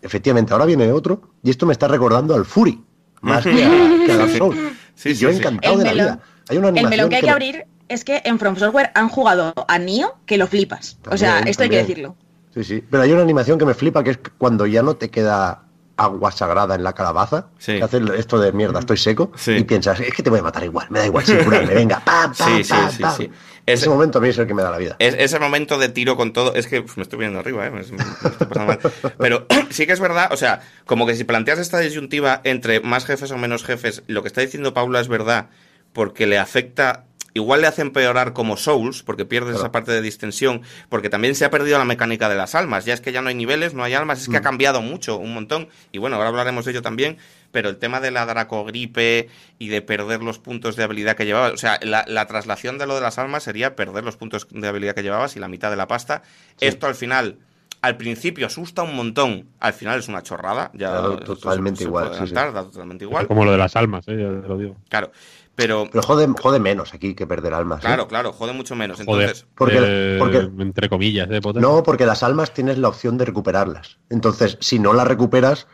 efectivamente, 0.01 0.53
ahora 0.53 0.65
viene 0.65 0.91
otro, 0.91 1.21
y 1.43 1.49
esto 1.49 1.65
me 1.65 1.73
está 1.73 1.87
recordando 1.87 2.35
al 2.35 2.45
Fury, 2.45 2.83
más 3.21 3.43
que 3.43 3.63
a, 3.65 4.05
que 4.05 4.11
a 4.11 4.37
Souls. 4.37 4.57
Sí, 4.95 5.09
Y 5.09 5.15
sí, 5.15 5.21
yo 5.21 5.31
sí. 5.31 5.37
encantado 5.37 5.73
El 5.75 5.79
de 5.79 5.85
la 5.85 5.93
vida. 5.93 6.19
Hay 6.49 6.57
una 6.57 6.69
El 6.69 6.77
animación 6.77 6.89
melón 6.89 7.09
que 7.09 7.15
hay 7.17 7.21
que 7.21 7.29
abrir 7.29 7.65
es 7.87 8.03
que 8.03 8.21
en 8.25 8.37
From 8.37 8.55
Software 8.57 8.91
han 8.93 9.09
jugado 9.09 9.53
a 9.67 9.79
Nio 9.79 10.15
que 10.25 10.37
lo 10.37 10.45
flipas. 10.45 10.97
o 11.09 11.17
sea, 11.17 11.29
También, 11.35 11.47
esto 11.49 11.63
hay 11.63 11.69
que 11.69 11.77
decirlo. 11.77 12.15
Sí, 12.53 12.63
sí. 12.63 12.83
Pero 12.89 13.03
hay 13.03 13.11
una 13.11 13.21
animación 13.21 13.57
que 13.57 13.65
me 13.65 13.73
flipa, 13.73 14.03
que 14.03 14.11
es 14.11 14.19
cuando 14.37 14.65
ya 14.65 14.81
no 14.83 14.95
te 14.95 15.09
queda 15.09 15.63
agua 15.99 16.31
sagrada 16.31 16.75
en 16.75 16.83
la 16.83 16.93
calabaza, 16.93 17.47
Sí. 17.57 17.79
que 17.79 18.01
esto 18.17 18.39
de 18.39 18.51
mierda, 18.51 18.79
estoy 18.79 18.97
seco, 18.97 19.31
Sí. 19.35 19.51
y 19.51 19.63
piensas, 19.63 19.99
es 19.99 20.13
que 20.13 20.23
te 20.23 20.29
voy 20.29 20.39
a 20.39 20.43
matar 20.43 20.63
igual, 20.63 20.87
me 20.89 20.99
da 20.99 21.05
igual, 21.05 21.25
sin 21.25 21.37
curarme, 21.43 21.73
venga, 21.73 21.99
pam, 22.05 22.33
pam, 22.33 22.57
Sí, 22.57 22.63
sí, 22.63 22.69
pam, 22.73 22.91
sí, 22.91 23.01
pam. 23.01 23.17
sí. 23.17 23.29
Ese 23.65 23.83
Es- 23.85 23.89
momento 23.89 24.17
a 24.17 24.21
mí 24.21 24.29
es 24.29 24.37
el 24.39 24.47
que 24.47 24.53
me 24.55 24.63
da 24.63 24.71
la 24.71 24.77
vida. 24.79 24.95
Es, 24.97 25.13
ese 25.19 25.37
momento 25.39 25.77
de 25.77 25.89
tiro 25.89 26.17
con 26.17 26.33
todo. 26.33 26.55
Es 26.55 26.65
que 26.65 26.83
me 26.95 27.03
estoy 27.03 27.19
viendo 27.19 27.37
arriba, 27.37 27.67
¿eh? 27.67 27.69
Me, 27.69 27.75
me 27.77 27.81
estoy 27.81 28.47
pasando 28.47 28.65
mal. 28.65 28.79
Pero 29.19 29.45
sí 29.69 29.85
que 29.85 29.93
es 29.93 29.99
verdad, 29.99 30.29
o 30.31 30.37
sea, 30.37 30.61
como 30.87 31.05
que 31.05 31.15
si 31.15 31.23
planteas 31.23 31.59
esta 31.59 31.77
disyuntiva 31.77 32.41
entre 32.45 32.79
más 32.79 33.05
jefes 33.05 33.29
o 33.31 33.37
menos 33.37 33.63
jefes, 33.63 34.01
lo 34.07 34.23
que 34.23 34.27
está 34.27 34.41
diciendo 34.41 34.73
Paula 34.73 34.99
es 35.01 35.07
verdad, 35.07 35.49
porque 35.93 36.25
le 36.25 36.39
afecta. 36.39 37.05
Igual 37.33 37.61
le 37.61 37.67
hace 37.67 37.81
empeorar 37.81 38.33
como 38.33 38.57
Souls, 38.57 39.03
porque 39.03 39.25
pierdes 39.25 39.57
esa 39.57 39.71
parte 39.71 39.91
de 39.91 40.01
distensión, 40.01 40.61
porque 40.89 41.09
también 41.09 41.35
se 41.35 41.45
ha 41.45 41.51
perdido 41.51 41.77
la 41.77 41.85
mecánica 41.85 42.29
de 42.29 42.35
las 42.35 42.55
almas. 42.55 42.85
Ya 42.85 42.93
es 42.93 43.01
que 43.01 43.11
ya 43.11 43.21
no 43.21 43.29
hay 43.29 43.35
niveles, 43.35 43.73
no 43.73 43.83
hay 43.83 43.93
almas, 43.93 44.21
es 44.21 44.29
que 44.29 44.37
ha 44.37 44.41
cambiado 44.41 44.81
mucho, 44.81 45.17
un 45.17 45.33
montón. 45.33 45.69
Y 45.91 45.97
bueno, 45.99 46.15
ahora 46.15 46.29
hablaremos 46.29 46.65
de 46.65 46.71
ello 46.71 46.81
también, 46.81 47.17
pero 47.51 47.69
el 47.69 47.77
tema 47.77 47.99
de 47.99 48.11
la 48.11 48.25
dracogripe 48.25 49.29
y 49.57 49.67
de 49.69 49.81
perder 49.81 50.21
los 50.23 50.39
puntos 50.39 50.75
de 50.75 50.83
habilidad 50.83 51.15
que 51.15 51.25
llevabas, 51.25 51.53
o 51.53 51.57
sea, 51.57 51.79
la, 51.81 52.03
la 52.07 52.25
traslación 52.25 52.77
de 52.77 52.87
lo 52.87 52.95
de 52.95 53.01
las 53.01 53.17
almas 53.17 53.43
sería 53.43 53.75
perder 53.75 54.03
los 54.03 54.17
puntos 54.17 54.47
de 54.49 54.67
habilidad 54.67 54.95
que 54.95 55.03
llevabas 55.03 55.35
y 55.35 55.39
la 55.39 55.47
mitad 55.47 55.69
de 55.69 55.77
la 55.77 55.87
pasta. 55.87 56.23
Esto 56.59 56.87
al 56.87 56.95
final, 56.95 57.37
al 57.81 57.97
principio 57.97 58.47
asusta 58.47 58.83
un 58.83 58.95
montón, 58.95 59.47
al 59.59 59.73
final 59.73 59.99
es 59.99 60.07
una 60.07 60.21
chorrada, 60.21 60.71
ya 60.73 60.89
Claro, 60.89 61.19
totalmente 61.19 61.79
se 61.79 61.83
igual, 61.85 62.07
puede 62.09 62.19
sí, 62.19 62.27
sí. 62.27 62.33
adelantar, 62.33 62.53
da 62.53 62.69
totalmente 62.69 63.05
igual. 63.05 63.27
Como 63.27 63.45
lo 63.45 63.51
de 63.51 63.57
las 63.57 63.75
almas, 63.75 64.07
¿eh? 64.07 64.17
ya 64.19 64.41
te 64.41 64.47
lo 64.47 64.57
digo. 64.57 64.75
Claro, 64.89 65.11
pero 65.59 65.87
Pero 65.91 66.01
jode, 66.03 66.27
jode 66.41 66.59
menos 66.59 66.93
aquí 66.93 67.13
que 67.13 67.27
perder 67.27 67.53
almas. 67.53 67.79
¿eh? 67.79 67.87
claro, 67.87 68.07
claro, 68.07 68.31
jode 68.33 68.53
mucho 68.53 68.75
menos. 68.75 68.99
Joder. 69.05 69.21
Entonces, 69.29 69.45
Porque- 69.55 69.77
eh, 69.81 70.15
porque- 70.19 70.49
Entre 70.63 70.89
comillas, 70.89 71.27
¿eh? 71.31 71.39
No, 71.55 71.83
porque 71.83 72.05
las 72.05 72.23
almas 72.23 72.53
tienes 72.53 72.77
la 72.77 72.87
opción 72.87 73.17
de 73.17 73.25
recuperarlas. 73.25 73.97
Entonces, 74.09 74.57
si 74.61 74.79
no 74.79 74.93
las 74.93 75.07
recuperas, 75.07 75.67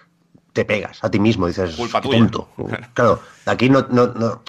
te 0.53 0.65
pegas 0.65 1.03
a 1.03 1.11
ti 1.11 1.19
mismo. 1.19 1.47
Dices, 1.47 1.75
Culpa 1.75 2.01
"Qué 2.01 2.07
tuya". 2.09 2.19
tonto. 2.19 2.49
Claro, 2.93 3.19
aquí 3.45 3.69
no, 3.69 3.85
no, 3.89 4.07
no, 4.07 4.41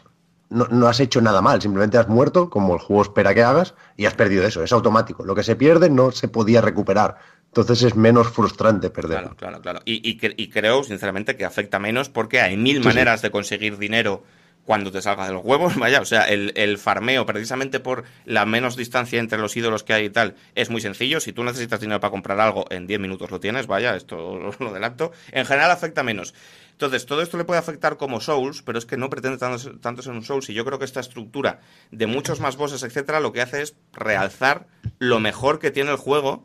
no, 0.49 0.69
no 0.71 0.87
has 0.87 1.01
hecho 1.01 1.21
nada 1.21 1.43
mal, 1.43 1.61
simplemente 1.61 1.99
has 1.99 2.09
muerto, 2.09 2.49
como 2.49 2.75
el 2.75 2.81
juego 2.81 3.03
espera 3.03 3.35
que 3.35 3.43
hagas, 3.43 3.75
y 3.97 4.07
has 4.07 4.15
perdido 4.15 4.47
eso. 4.47 4.63
Es 4.63 4.73
automático. 4.73 5.25
Lo 5.25 5.35
que 5.35 5.43
se 5.43 5.57
pierde 5.57 5.91
no 5.91 6.13
se 6.13 6.29
podía 6.29 6.61
recuperar. 6.61 7.17
Entonces 7.49 7.83
es 7.83 7.97
menos 7.97 8.29
frustrante 8.29 8.91
perderlo. 8.91 9.35
Claro, 9.35 9.61
claro, 9.61 9.61
claro. 9.63 9.81
Y, 9.85 10.09
y 10.09 10.19
cre- 10.19 10.35
y 10.37 10.49
creo, 10.51 10.85
sinceramente, 10.85 11.37
que 11.37 11.45
afecta 11.45 11.79
menos 11.79 12.09
porque 12.11 12.41
hay 12.41 12.57
mil 12.57 12.79
Sí, 12.83 12.85
maneras 12.89 13.23
de 13.23 13.31
conseguir 13.31 13.79
dinero 13.79 14.23
cuando 14.67 14.93
te 14.93 15.01
salga 15.01 15.27
de 15.27 15.33
los 15.33 15.45
huevos. 15.45 15.77
Vaya, 15.79 16.03
o 16.03 16.05
sea, 16.05 16.25
el, 16.25 16.53
el 16.57 16.77
farmeo, 16.77 17.25
precisamente 17.25 17.81
por 17.81 18.05
la 18.27 18.45
menos 18.45 18.77
distancia 18.77 19.19
entre 19.19 19.39
los 19.39 19.57
ídolos 19.57 19.85
que 19.85 19.95
hay 19.95 20.05
y 20.07 20.11
tal, 20.11 20.35
es 20.55 20.69
muy 20.69 20.83
sencillo. 20.83 21.21
Si 21.21 21.33
tú 21.33 21.43
necesitas 21.45 21.81
dinero 21.81 22.01
para 22.01 22.11
comprar 22.11 22.39
algo, 22.41 22.67
en 22.69 22.87
10 22.87 23.01
minutos 23.01 23.31
lo 23.31 23.41
tienes, 23.41 23.67
vaya, 23.67 23.97
esto 23.97 24.51
lo 24.59 24.73
del 24.73 24.85
acto. 24.85 25.13
En 25.33 25.47
general 25.47 25.71
afecta 25.71 26.03
menos. 26.03 26.35
Entonces, 26.73 27.07
todo 27.07 27.23
esto 27.23 27.39
le 27.39 27.45
puede 27.45 27.59
afectar 27.59 27.97
como 27.97 28.21
Souls, 28.21 28.61
pero 28.61 28.79
es 28.79 28.85
que 28.85 28.99
no 28.99 29.09
pretende 29.09 29.39
tanto, 29.39 29.79
tanto 29.79 30.03
ser 30.03 30.13
un 30.13 30.23
Souls. 30.23 30.51
Y 30.51 30.55
yo 30.55 30.67
creo 30.67 30.79
que 30.79 30.85
esta 30.85 31.01
estructura 31.01 31.61
de 31.91 32.07
muchos 32.07 32.41
más 32.41 32.57
bosses, 32.57 32.83
etcétera, 32.83 33.21
lo 33.21 33.33
que 33.33 33.41
hace 33.41 33.63
es 33.63 33.77
realzar 33.95 34.67
lo 34.99 35.19
mejor 35.19 35.59
que 35.59 35.71
tiene 35.71 35.91
el 35.91 35.97
juego 35.97 36.45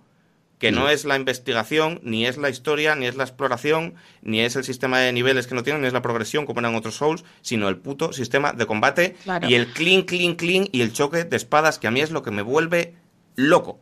que 0.61 0.71
no 0.71 0.89
es 0.89 1.05
la 1.05 1.15
investigación, 1.15 1.99
ni 2.03 2.27
es 2.27 2.37
la 2.37 2.47
historia, 2.49 2.95
ni 2.95 3.07
es 3.07 3.15
la 3.15 3.23
exploración, 3.23 3.95
ni 4.21 4.41
es 4.41 4.55
el 4.55 4.63
sistema 4.63 4.99
de 4.99 5.11
niveles 5.11 5.47
que 5.47 5.55
no 5.55 5.63
tienen, 5.63 5.81
ni 5.81 5.87
es 5.87 5.93
la 5.93 6.03
progresión 6.03 6.45
como 6.45 6.59
eran 6.59 6.75
otros 6.75 6.95
Souls, 6.95 7.23
sino 7.41 7.67
el 7.67 7.77
puto 7.77 8.13
sistema 8.13 8.53
de 8.53 8.67
combate 8.67 9.15
Claro. 9.23 9.49
y 9.49 9.55
el 9.55 9.73
clean, 9.73 10.03
clean, 10.03 10.35
clean 10.35 10.67
y 10.71 10.81
el 10.81 10.93
choque 10.93 11.23
de 11.23 11.35
espadas, 11.35 11.79
que 11.79 11.87
a 11.87 11.91
mí 11.91 11.99
es 11.99 12.11
lo 12.11 12.21
que 12.21 12.29
me 12.29 12.43
vuelve 12.43 12.93
loco. 13.35 13.79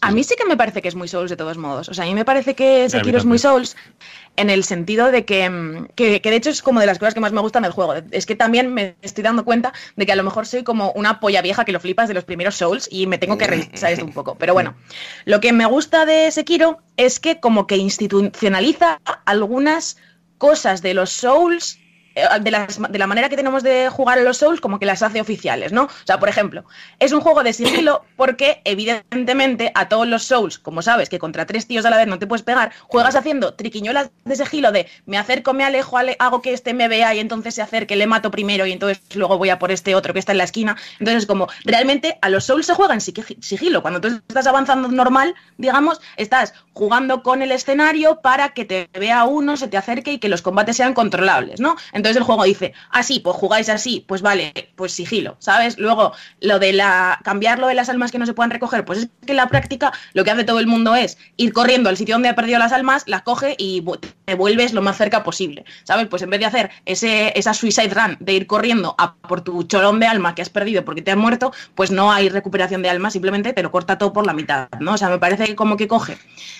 A 0.00 0.12
mí 0.12 0.22
sí 0.22 0.34
que 0.36 0.44
me 0.44 0.56
parece 0.56 0.80
que 0.80 0.88
es 0.88 0.94
muy 0.94 1.08
Souls 1.08 1.30
de 1.30 1.36
todos 1.36 1.58
modos. 1.58 1.88
O 1.88 1.94
sea, 1.94 2.04
a 2.04 2.06
mí 2.06 2.14
me 2.14 2.24
parece 2.24 2.54
que 2.54 2.88
Sekiro 2.88 3.18
es 3.18 3.24
muy. 3.24 3.38
Souls 3.38 3.76
en 4.36 4.50
el 4.50 4.62
sentido 4.62 5.10
de 5.10 5.24
que, 5.24 5.50
mm, 5.50 5.88
que, 5.96 6.20
que 6.20 6.30
de 6.30 6.36
hecho 6.36 6.50
es 6.50 6.62
como 6.62 6.78
de 6.78 6.86
las 6.86 6.98
cosas 6.98 7.14
que 7.14 7.20
más 7.20 7.32
me 7.32 7.40
gustan 7.40 7.64
del 7.64 7.72
juego. 7.72 7.94
Es 8.12 8.24
que 8.24 8.36
también 8.36 8.72
me 8.72 8.94
estoy 9.02 9.24
dando 9.24 9.44
cuenta 9.44 9.72
de 9.96 10.06
que 10.06 10.12
a 10.12 10.16
lo 10.16 10.22
mejor 10.22 10.46
soy 10.46 10.62
como 10.62 10.92
una 10.92 11.18
polla 11.18 11.42
vieja 11.42 11.64
que 11.64 11.72
lo 11.72 11.80
flipas 11.80 12.06
de 12.08 12.14
los 12.14 12.24
primeros 12.24 12.56
Souls 12.56 12.88
y 12.90 13.06
me 13.06 13.18
tengo 13.18 13.38
que 13.38 13.46
revisar 13.48 13.92
esto 13.92 14.04
un 14.04 14.12
poco. 14.12 14.36
Pero 14.36 14.54
bueno, 14.54 14.76
lo 15.24 15.40
que 15.40 15.52
me 15.52 15.66
gusta 15.66 16.06
de 16.06 16.30
Sekiro 16.30 16.78
es 16.96 17.18
que 17.18 17.40
como 17.40 17.66
que 17.66 17.76
institucionaliza 17.76 19.00
algunas 19.24 19.96
cosas 20.38 20.82
de 20.82 20.94
los 20.94 21.10
Souls 21.10 21.78
de, 22.40 22.50
las- 22.50 22.80
de 22.90 22.98
la 22.98 23.06
manera 23.06 23.28
que 23.28 23.36
tenemos 23.36 23.62
de 23.62 23.88
jugar 23.90 24.18
a 24.18 24.22
los 24.22 24.38
Souls, 24.38 24.60
como 24.60 24.78
que 24.78 24.86
las 24.86 25.02
hace 25.02 25.20
oficiales, 25.20 25.72
¿no? 25.72 25.84
O 25.84 25.90
sea, 26.04 26.18
por 26.18 26.28
ejemplo, 26.28 26.64
es 26.98 27.12
un 27.12 27.20
juego 27.20 27.42
de 27.42 27.52
sigilo 27.52 28.04
porque, 28.16 28.60
evidentemente, 28.64 29.72
a 29.74 29.88
todos 29.88 30.06
los 30.06 30.24
Souls, 30.24 30.58
como 30.58 30.82
sabes, 30.82 31.08
que 31.08 31.18
contra 31.18 31.46
tres 31.46 31.66
tíos 31.66 31.84
a 31.84 31.90
la 31.90 31.96
vez 31.96 32.06
no 32.06 32.18
te 32.18 32.26
puedes 32.26 32.42
pegar, 32.42 32.72
juegas 32.86 33.14
haciendo 33.16 33.54
triquiñuelas 33.54 34.10
de 34.24 34.36
sigilo 34.36 34.72
de 34.72 34.86
me 35.06 35.18
acerco, 35.18 35.54
me 35.54 35.64
alejo, 35.64 35.98
ale- 35.98 36.16
hago 36.18 36.42
que 36.42 36.52
este 36.52 36.74
me 36.74 36.88
vea 36.88 37.14
y 37.14 37.18
entonces 37.20 37.54
se 37.54 37.62
acerque, 37.62 37.96
le 37.96 38.06
mato 38.06 38.30
primero 38.30 38.66
y 38.66 38.72
entonces 38.72 39.00
luego 39.14 39.38
voy 39.38 39.50
a 39.50 39.58
por 39.58 39.70
este 39.70 39.94
otro 39.94 40.12
que 40.12 40.18
está 40.18 40.32
en 40.32 40.38
la 40.38 40.44
esquina. 40.44 40.76
Entonces, 40.98 41.26
como 41.26 41.48
realmente 41.64 42.18
a 42.22 42.28
los 42.28 42.44
Souls 42.44 42.66
se 42.66 42.74
juega 42.74 42.94
en 42.94 43.00
sig- 43.00 43.40
sigilo. 43.42 43.82
Cuando 43.82 44.00
tú 44.00 44.08
estás 44.28 44.46
avanzando 44.46 44.88
normal, 44.88 45.34
digamos, 45.56 46.00
estás 46.16 46.54
jugando 46.78 47.24
con 47.24 47.42
el 47.42 47.50
escenario 47.50 48.20
para 48.20 48.50
que 48.50 48.64
te 48.64 48.88
vea 48.96 49.24
uno, 49.24 49.56
se 49.56 49.66
te 49.66 49.76
acerque 49.76 50.12
y 50.12 50.18
que 50.18 50.28
los 50.28 50.42
combates 50.42 50.76
sean 50.76 50.94
controlables, 50.94 51.58
¿no? 51.58 51.74
Entonces 51.92 52.16
el 52.18 52.22
juego 52.22 52.44
dice, 52.44 52.72
así, 52.90 53.18
pues 53.18 53.34
jugáis 53.34 53.68
así, 53.68 54.04
pues 54.06 54.22
vale, 54.22 54.70
pues 54.76 54.92
sigilo, 54.92 55.34
¿sabes? 55.40 55.76
Luego, 55.76 56.12
lo 56.40 56.60
de 56.60 56.72
la 56.72 57.18
cambiar 57.24 57.58
lo 57.58 57.66
de 57.66 57.74
las 57.74 57.88
almas 57.88 58.12
que 58.12 58.20
no 58.20 58.26
se 58.26 58.32
puedan 58.32 58.52
recoger, 58.52 58.84
pues 58.84 59.00
es 59.00 59.08
que 59.26 59.32
en 59.32 59.38
la 59.38 59.48
práctica 59.48 59.92
lo 60.12 60.22
que 60.22 60.30
hace 60.30 60.44
todo 60.44 60.60
el 60.60 60.68
mundo 60.68 60.94
es 60.94 61.18
ir 61.36 61.52
corriendo 61.52 61.88
al 61.88 61.96
sitio 61.96 62.14
donde 62.14 62.28
ha 62.28 62.36
perdido 62.36 62.60
las 62.60 62.70
almas, 62.70 63.02
las 63.08 63.22
coge 63.22 63.56
y 63.58 63.84
te 64.24 64.36
vuelves 64.36 64.72
lo 64.72 64.80
más 64.80 64.96
cerca 64.96 65.24
posible, 65.24 65.64
¿sabes? 65.82 66.06
Pues 66.06 66.22
en 66.22 66.30
vez 66.30 66.38
de 66.38 66.46
hacer 66.46 66.70
ese, 66.86 67.36
esa 67.36 67.54
suicide 67.54 67.92
run 67.92 68.16
de 68.20 68.34
ir 68.34 68.46
corriendo 68.46 68.94
a 68.98 69.16
por 69.16 69.40
tu 69.40 69.64
cholón 69.64 69.98
de 69.98 70.06
alma 70.06 70.36
que 70.36 70.42
has 70.42 70.48
perdido 70.48 70.84
porque 70.84 71.02
te 71.02 71.10
has 71.10 71.16
muerto, 71.16 71.52
pues 71.74 71.90
no 71.90 72.12
hay 72.12 72.28
recuperación 72.28 72.82
de 72.82 72.88
alma, 72.88 73.10
simplemente 73.10 73.52
te 73.52 73.64
lo 73.64 73.72
corta 73.72 73.98
todo 73.98 74.12
por 74.12 74.26
la 74.26 74.32
mitad, 74.32 74.68
¿no? 74.78 74.92
O 74.92 74.96
sea, 74.96 75.08
me 75.08 75.18
parece 75.18 75.44
que 75.44 75.56
como 75.56 75.76
que 75.76 75.88
coge 75.88 76.18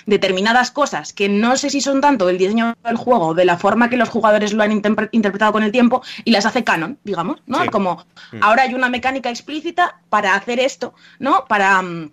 determinadas 0.09 0.71
cosas 0.71 1.13
que 1.13 1.29
no 1.29 1.57
sé 1.57 1.69
si 1.69 1.81
son 1.83 2.01
tanto 2.01 2.27
del 2.27 2.39
diseño 2.39 2.75
del 2.83 2.97
juego, 2.97 3.35
de 3.35 3.45
la 3.45 3.59
forma 3.59 3.91
que 3.91 3.97
los 3.99 4.09
jugadores 4.09 4.55
lo 4.55 4.63
han 4.63 4.73
interpre- 4.73 5.11
interpretado 5.13 5.53
con 5.53 5.63
el 5.63 5.71
tiempo, 5.71 6.03
y 6.25 6.31
las 6.31 6.47
hace 6.47 6.65
canon, 6.65 6.99
digamos, 7.05 7.41
¿no? 7.47 7.63
Sí. 7.63 7.69
Como 7.69 8.07
Mm. 8.33 8.43
ahora 8.43 8.63
hay 8.63 8.75
una 8.75 8.89
mecánica 8.89 9.29
explícita 9.31 10.01
para 10.09 10.35
hacer 10.35 10.61
esto, 10.61 10.95
¿no? 11.19 11.45
Para 11.47 11.83
mm, 11.83 12.11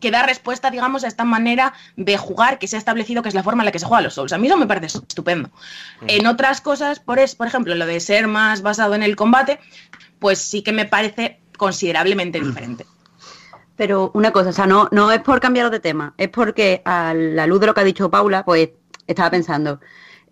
que 0.00 0.10
da 0.10 0.22
respuesta, 0.22 0.70
digamos, 0.70 1.04
a 1.04 1.08
esta 1.08 1.24
manera 1.24 1.74
de 1.96 2.16
jugar 2.16 2.58
que 2.58 2.66
se 2.68 2.76
ha 2.76 2.78
establecido 2.78 3.22
que 3.22 3.28
es 3.28 3.34
la 3.34 3.42
forma 3.42 3.62
en 3.62 3.66
la 3.66 3.72
que 3.72 3.78
se 3.80 3.84
juega 3.86 3.98
a 3.98 4.02
los 4.02 4.14
Souls. 4.14 4.32
A 4.32 4.38
mí 4.38 4.46
eso 4.46 4.56
me 4.56 4.66
parece 4.66 4.86
estupendo. 4.86 5.50
En 6.06 6.26
otras 6.26 6.60
cosas, 6.60 7.00
por, 7.00 7.18
es, 7.18 7.34
por 7.34 7.46
ejemplo, 7.48 7.74
lo 7.74 7.84
de 7.84 7.98
ser 8.00 8.26
más 8.28 8.62
basado 8.62 8.94
en 8.94 9.02
el 9.02 9.16
combate, 9.16 9.58
pues 10.18 10.38
sí 10.38 10.62
que 10.62 10.72
me 10.72 10.84
parece 10.86 11.40
considerablemente 11.56 12.40
diferente. 12.40 12.86
Pero 13.78 14.10
una 14.14 14.32
cosa, 14.32 14.50
o 14.50 14.52
sea, 14.52 14.66
no, 14.66 14.88
no 14.92 15.10
es 15.12 15.20
por 15.22 15.40
cambiar 15.40 15.70
de 15.70 15.80
tema, 15.80 16.14
es 16.18 16.28
porque 16.28 16.82
a 16.84 17.14
la 17.14 17.46
luz 17.46 17.60
de 17.60 17.66
lo 17.68 17.74
que 17.74 17.80
ha 17.80 17.84
dicho 17.84 18.10
Paula, 18.10 18.44
pues 18.44 18.70
estaba 19.06 19.30
pensando 19.30 19.80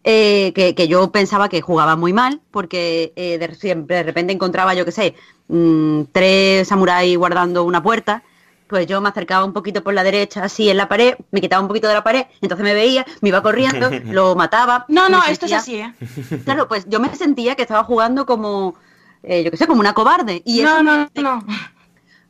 eh, 0.04 0.52
que, 0.54 0.74
que 0.74 0.88
yo 0.88 1.10
pensaba 1.12 1.48
que 1.48 1.60
jugaba 1.62 1.96
muy 1.96 2.12
mal, 2.12 2.40
porque 2.50 3.12
eh, 3.16 3.38
de, 3.38 3.54
siempre, 3.54 3.96
de 3.96 4.02
repente 4.04 4.32
encontraba, 4.32 4.74
yo 4.74 4.84
qué 4.84 4.92
sé, 4.92 5.14
mm, 5.48 6.02
tres 6.12 6.68
samuráis 6.68 7.16
guardando 7.18 7.64
una 7.64 7.82
puerta, 7.82 8.22
pues 8.68 8.86
yo 8.88 9.00
me 9.00 9.08
acercaba 9.10 9.44
un 9.44 9.52
poquito 9.52 9.82
por 9.84 9.94
la 9.94 10.02
derecha, 10.02 10.44
así 10.44 10.68
en 10.68 10.76
la 10.76 10.88
pared, 10.88 11.14
me 11.30 11.40
quitaba 11.40 11.62
un 11.62 11.68
poquito 11.68 11.88
de 11.88 11.94
la 11.94 12.04
pared, 12.04 12.26
entonces 12.40 12.64
me 12.64 12.74
veía, 12.74 13.06
me 13.20 13.28
iba 13.28 13.42
corriendo, 13.42 13.90
lo 14.10 14.34
mataba. 14.34 14.84
No, 14.88 15.08
no, 15.08 15.22
esto 15.24 15.46
es 15.46 15.52
así, 15.52 15.76
¿eh? 15.76 15.92
Claro, 16.44 16.68
pues 16.68 16.84
yo 16.88 17.00
me 17.00 17.14
sentía 17.14 17.54
que 17.54 17.62
estaba 17.62 17.84
jugando 17.84 18.26
como, 18.26 18.74
eh, 19.22 19.44
yo 19.44 19.50
qué 19.52 19.56
sé, 19.56 19.66
como 19.66 19.80
una 19.80 19.94
cobarde. 19.94 20.42
Y 20.44 20.60
eso 20.60 20.82
No, 20.82 20.82
me- 20.82 21.22
no, 21.22 21.40
no. 21.40 21.46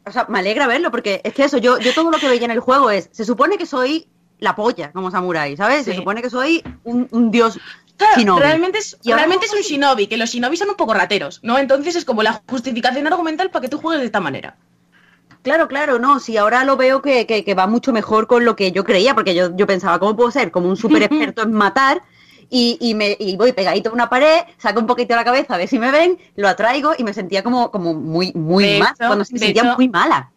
O 0.07 0.13
sea, 0.13 0.27
me 0.29 0.39
alegra 0.39 0.67
verlo, 0.67 0.91
porque 0.91 1.21
es 1.25 1.35
que 1.35 1.45
eso, 1.45 1.59
yo, 1.59 1.79
yo 1.79 1.93
todo 1.93 2.11
lo 2.11 2.21
que 2.21 2.29
veía 2.29 2.45
en 2.45 2.51
el 2.53 2.61
juego 2.61 2.91
es, 2.91 3.09
se 3.13 3.25
supone 3.25 3.59
que 3.59 3.67
soy 3.67 4.09
la 4.39 4.55
polla 4.55 4.93
como 4.93 5.11
samurái, 5.11 5.57
¿sabes? 5.57 5.85
Se 5.85 5.95
supone 5.95 6.23
que 6.23 6.31
soy 6.31 6.63
un, 6.85 7.09
un 7.11 7.31
dios 7.31 7.59
Claro, 7.97 8.17
shinobi. 8.19 8.41
realmente 8.43 8.79
es, 8.79 8.97
realmente 9.05 9.47
es 9.47 9.53
un 9.55 9.61
shinobi, 9.61 10.07
que 10.07 10.17
los 10.19 10.31
shinobi 10.31 10.57
son 10.57 10.69
un 10.71 10.77
poco 10.77 10.93
rateros, 10.95 11.41
¿no? 11.43 11.59
Entonces 11.59 11.97
es 11.97 12.05
como 12.05 12.23
la 12.23 12.43
justificación 12.49 13.07
argumental 13.07 13.51
para 13.51 13.63
que 13.63 13.69
tú 13.69 13.79
juegues 13.79 14.01
de 14.01 14.07
esta 14.07 14.21
manera. 14.21 14.57
Claro, 15.43 15.69
claro, 15.69 15.99
no, 15.99 16.19
si 16.21 16.37
ahora 16.37 16.65
lo 16.65 16.77
veo 16.77 17.01
que, 17.03 17.27
que- 17.27 17.45
que 17.45 17.55
va 17.55 17.67
mucho 17.67 17.93
mejor 17.93 18.27
con 18.27 18.45
lo 18.45 18.55
que 18.57 18.73
yo 18.73 18.85
creía, 18.85 19.15
porque 19.15 19.35
yo, 19.35 19.57
yo 19.57 19.67
pensaba, 19.67 19.99
¿cómo 19.99 20.17
puedo 20.17 20.31
ser 20.31 20.51
como 20.51 20.69
un 20.69 20.77
súper 20.77 21.03
experto 21.05 21.43
en 21.43 21.53
matar? 21.53 22.03
Y, 22.49 22.79
y 22.81 22.95
me, 22.95 23.17
y 23.19 23.37
voy 23.37 23.53
pegadito 23.53 23.91
a 23.91 23.93
una 23.93 24.09
pared, 24.09 24.43
saco 24.59 24.81
un 24.81 24.87
poquito 24.87 25.17
la 25.17 25.25
cabeza 25.25 25.55
a 25.55 25.59
ver 25.59 25.69
si 25.69 25.79
me 25.79 25.91
ven, 25.91 26.19
lo 26.37 26.49
atraigo 26.49 26.93
y 26.97 27.03
me 27.03 27.13
sentía 27.13 27.43
como, 27.43 27.71
como 27.71 27.93
muy, 27.95 28.33
muy 28.35 28.79
mal, 28.79 28.95
cuando 28.99 29.17
me 29.17 29.39
de 29.39 29.47
sentía 29.47 29.63
hecho- 29.63 29.75
muy 29.77 29.89
mala. 29.89 30.31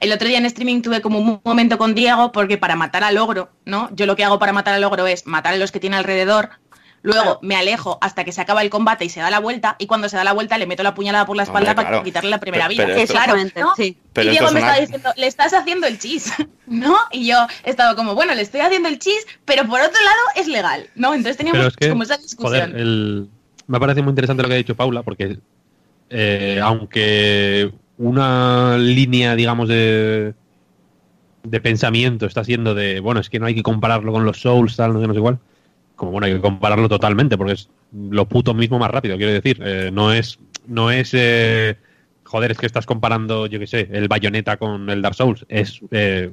El 0.00 0.12
otro 0.12 0.26
día 0.26 0.38
en 0.38 0.46
streaming 0.46 0.82
tuve 0.82 1.00
como 1.00 1.18
un 1.20 1.40
momento 1.44 1.78
con 1.78 1.94
Diego 1.94 2.32
porque 2.32 2.58
para 2.58 2.74
matar 2.74 3.04
al 3.04 3.16
ogro, 3.18 3.50
¿no? 3.64 3.88
Yo 3.94 4.04
lo 4.06 4.16
que 4.16 4.24
hago 4.24 4.38
para 4.40 4.52
matar 4.52 4.74
al 4.74 4.82
ogro 4.82 5.06
es 5.06 5.26
matar 5.28 5.54
a 5.54 5.56
los 5.58 5.70
que 5.70 5.78
tiene 5.78 5.96
alrededor, 5.96 6.50
Luego 7.06 7.38
me 7.42 7.54
alejo 7.56 7.98
hasta 8.00 8.24
que 8.24 8.32
se 8.32 8.40
acaba 8.40 8.62
el 8.62 8.70
combate 8.70 9.04
y 9.04 9.08
se 9.08 9.20
da 9.20 9.30
la 9.30 9.38
vuelta, 9.38 9.76
y 9.78 9.86
cuando 9.86 10.08
se 10.08 10.16
da 10.16 10.24
la 10.24 10.32
vuelta 10.32 10.58
le 10.58 10.66
meto 10.66 10.82
la 10.82 10.94
puñalada 10.94 11.24
por 11.24 11.36
la 11.36 11.44
espalda 11.44 11.70
Hombre, 11.70 11.84
para 11.84 12.02
quitarle 12.02 12.30
la 12.30 12.40
primera 12.40 12.66
vida. 12.68 12.82
esto- 12.84 13.12
claro, 13.14 13.34
Exactamente, 13.36 13.60
¿no? 13.60 13.74
sí. 13.76 13.96
Pero 14.12 14.28
y 14.28 14.30
Diego 14.32 14.46
es 14.46 14.52
me 14.52 14.60
una- 14.60 14.68
estaba 14.70 14.80
diciendo, 14.84 15.10
le 15.16 15.26
estás 15.26 15.52
haciendo 15.54 15.86
el 15.86 15.98
chis, 15.98 16.32
¿no? 16.66 16.96
Y 17.12 17.26
yo 17.28 17.46
he 17.64 17.70
estado 17.70 17.94
como, 17.96 18.14
bueno, 18.14 18.34
le 18.34 18.42
estoy 18.42 18.60
haciendo 18.60 18.88
el 18.88 18.98
chis, 18.98 19.26
pero 19.44 19.64
por 19.66 19.80
otro 19.80 19.92
lado 20.04 20.16
es 20.34 20.48
legal, 20.48 20.88
¿no? 20.96 21.14
Entonces 21.14 21.36
teníamos 21.36 21.58
Pero 21.60 21.68
es 21.68 21.76
que, 21.76 21.88
como 21.90 22.02
esa 22.02 22.16
discusión. 22.16 22.70
joder, 22.70 22.76
el- 22.76 23.28
me 23.68 23.78
parece 23.80 24.02
muy 24.02 24.10
interesante 24.10 24.42
lo 24.42 24.48
que 24.48 24.54
ha 24.54 24.58
dicho 24.58 24.74
Paula, 24.76 25.02
porque 25.02 25.38
eh, 26.10 26.60
aunque 26.62 27.72
una 27.98 28.76
línea, 28.78 29.34
digamos, 29.34 29.68
de, 29.68 30.34
de 31.44 31.60
pensamiento 31.60 32.26
está 32.26 32.42
siendo 32.44 32.74
de, 32.74 33.00
bueno, 33.00 33.20
es 33.20 33.30
que 33.30 33.38
no 33.38 33.46
hay 33.46 33.54
que 33.54 33.62
compararlo 33.62 34.12
con 34.12 34.24
los 34.24 34.40
Souls, 34.40 34.76
tal, 34.76 34.92
no 34.92 35.00
sé, 35.00 35.06
no 35.06 35.12
sé 35.14 35.18
igual, 35.18 35.38
como 35.96 36.12
bueno, 36.12 36.26
hay 36.26 36.34
que 36.34 36.40
compararlo 36.40 36.88
totalmente, 36.88 37.36
porque 37.36 37.54
es 37.54 37.68
lo 37.92 38.28
puto 38.28 38.54
mismo 38.54 38.78
más 38.78 38.90
rápido, 38.90 39.16
quiero 39.16 39.32
decir, 39.32 39.58
eh, 39.64 39.90
no 39.92 40.12
es, 40.12 40.38
no 40.66 40.90
es, 40.90 41.10
eh, 41.14 41.76
joder, 42.24 42.52
es 42.52 42.58
que 42.58 42.66
estás 42.66 42.86
comparando, 42.86 43.46
yo 43.46 43.58
qué 43.58 43.66
sé, 43.66 43.88
el 43.92 44.06
Bayonetta 44.08 44.56
con 44.58 44.88
el 44.90 45.02
Dark 45.02 45.14
Souls, 45.14 45.44
es 45.48 45.80
eh, 45.90 46.30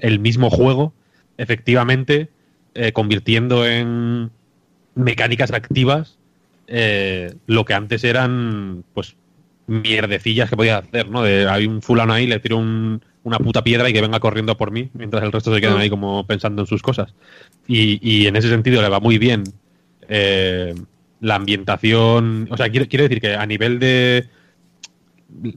el 0.00 0.18
mismo 0.18 0.50
juego, 0.50 0.92
efectivamente, 1.36 2.30
eh, 2.74 2.92
convirtiendo 2.92 3.66
en 3.66 4.30
mecánicas 4.94 5.52
activas 5.52 6.18
eh, 6.66 7.34
lo 7.46 7.64
que 7.64 7.74
antes 7.74 8.04
eran 8.04 8.84
pues 8.94 9.14
mierdecillas 9.66 10.48
que 10.50 10.56
podías 10.56 10.84
hacer, 10.84 11.08
¿no? 11.08 11.22
De 11.22 11.48
hay 11.48 11.66
un 11.66 11.82
fulano 11.82 12.12
ahí, 12.14 12.26
le 12.26 12.40
tiro 12.40 12.56
un- 12.58 13.02
una 13.24 13.38
puta 13.38 13.62
piedra 13.62 13.88
y 13.88 13.92
que 13.92 14.00
venga 14.00 14.18
corriendo 14.20 14.56
por 14.56 14.70
mí, 14.72 14.90
mientras 14.94 15.22
el 15.22 15.30
resto 15.32 15.54
se 15.54 15.60
quedan 15.60 15.78
ahí 15.78 15.88
como 15.90 16.26
pensando 16.26 16.62
en 16.62 16.66
sus 16.66 16.82
cosas. 16.82 17.14
Y, 17.68 17.98
y 18.02 18.26
en 18.26 18.36
ese 18.36 18.48
sentido 18.48 18.82
le 18.82 18.88
va 18.88 19.00
muy 19.00 19.18
bien 19.18 19.44
eh, 20.08 20.74
la 21.20 21.36
ambientación, 21.36 22.48
o 22.50 22.56
sea, 22.56 22.68
quiero, 22.68 22.88
quiero 22.88 23.04
decir 23.04 23.20
que 23.20 23.34
a 23.34 23.46
nivel 23.46 23.78
de 23.78 24.26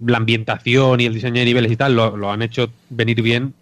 la 0.06 0.18
ambientación 0.18 1.02
y 1.02 1.06
el 1.06 1.14
diseño 1.14 1.40
de 1.40 1.46
niveles 1.46 1.72
y 1.72 1.76
tal, 1.76 1.96
lo, 1.96 2.16
lo 2.16 2.32
han 2.32 2.42
hecho 2.42 2.70
venir 2.90 3.22
bien 3.22 3.54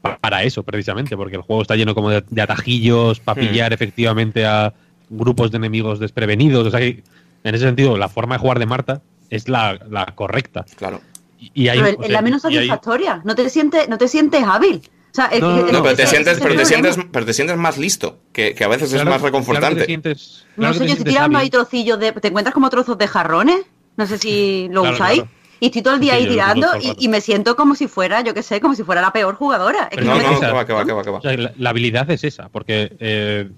pa- 0.00 0.18
para 0.18 0.42
eso, 0.44 0.62
precisamente, 0.62 1.16
porque 1.16 1.36
el 1.36 1.42
juego 1.42 1.62
está 1.62 1.74
lleno 1.74 1.94
como 1.94 2.10
de, 2.10 2.22
de 2.28 2.42
atajillos 2.42 3.18
para 3.20 3.40
Hmm. 3.42 3.46
pillar 3.48 3.72
efectivamente 3.72 4.44
a 4.46 4.72
grupos 5.10 5.50
de 5.50 5.56
enemigos 5.56 5.98
desprevenidos. 5.98 6.66
O 6.66 6.70
sea 6.70 6.80
que, 6.80 7.02
en 7.44 7.54
ese 7.54 7.64
sentido, 7.64 7.96
la 7.96 8.08
forma 8.08 8.36
de 8.36 8.38
jugar 8.40 8.58
de 8.60 8.66
Marta 8.66 9.02
es 9.30 9.48
la, 9.48 9.78
la 9.90 10.06
correcta. 10.14 10.64
Claro. 10.76 11.00
Y, 11.40 11.50
y 11.64 11.68
hay, 11.68 11.78
Pero 11.80 11.88
es 11.90 11.96
o 11.98 12.02
sea, 12.02 12.12
la 12.12 12.22
menos 12.22 12.44
hay- 12.44 12.54
satisfactoria. 12.54 13.20
No 13.24 13.34
te 13.34 13.48
sientes, 13.50 13.88
no 13.88 13.98
te 13.98 14.06
sientes 14.06 14.44
hábil. 14.44 14.82
O 15.12 15.14
sea, 15.14 15.26
es- 15.26 15.40
No, 15.42 15.58
es- 15.58 15.64
no, 15.66 15.72
No, 15.72 15.82
pero 15.82 15.94
te 15.96 16.06
sientes, 16.06 16.38
pero 16.42 16.56
te 16.56 16.64
sientes, 16.64 16.98
pero 17.12 17.26
te 17.26 17.34
sientes 17.34 17.56
más 17.58 17.76
listo, 17.76 18.18
que, 18.32 18.54
que 18.54 18.64
a 18.64 18.68
veces 18.68 18.84
es 18.88 18.94
claro- 18.94 19.10
más 19.10 19.18
claro 19.20 19.26
reconfortante. 19.26 19.80
te 19.80 19.86
sientes- 19.86 20.46
No 20.56 20.62
claro 20.62 20.72
que 20.72 20.78
sé, 20.78 20.78
yo 20.78 20.84
estoy 20.84 20.96
sientes 20.96 21.12
tirando 21.12 21.36
hábil. 21.38 21.44
ahí 21.44 21.50
trocillos 21.50 22.00
de. 22.00 22.12
¿Te 22.12 22.28
encuentras 22.28 22.54
como 22.54 22.70
trozos 22.70 22.96
de 22.96 23.06
jarrones? 23.08 23.60
No 23.96 24.06
sé 24.06 24.16
si 24.18 24.68
lo 24.70 24.80
Claro, 24.82 24.96
usáis. 24.96 25.20
claro. 25.22 25.36
Y 25.60 25.66
estoy 25.66 25.82
todo 25.82 25.94
el 25.94 26.00
día 26.00 26.14
Sí, 26.14 26.18
ahí 26.24 26.28
tirando 26.28 26.66
y, 26.80 26.96
y 27.04 27.08
me 27.08 27.20
siento 27.20 27.54
como 27.54 27.74
si 27.76 27.86
fuera, 27.86 28.22
yo 28.22 28.34
qué 28.34 28.42
sé, 28.42 28.60
como 28.60 28.74
si 28.74 28.82
fuera 28.82 29.00
la 29.02 29.12
peor 29.12 29.34
jugadora. 29.36 29.88
Es 29.92 29.98
que 29.98 30.04
no, 30.04 30.16
me 30.16 30.22
no, 30.22 30.28
siento- 30.30 30.46
que 30.46 30.52
va, 30.52 30.66
que 30.66 30.72
va, 30.72 30.84
que 30.86 30.92
va, 30.92 31.02
que 31.04 31.10
va. 31.10 31.18
O 31.18 31.22
sea, 31.22 31.36
la, 31.36 31.52
la 31.56 31.70
habilidad 31.70 32.10
es 32.10 32.24
esa, 32.24 32.48
porque 32.48 32.96
eh, 32.98 33.48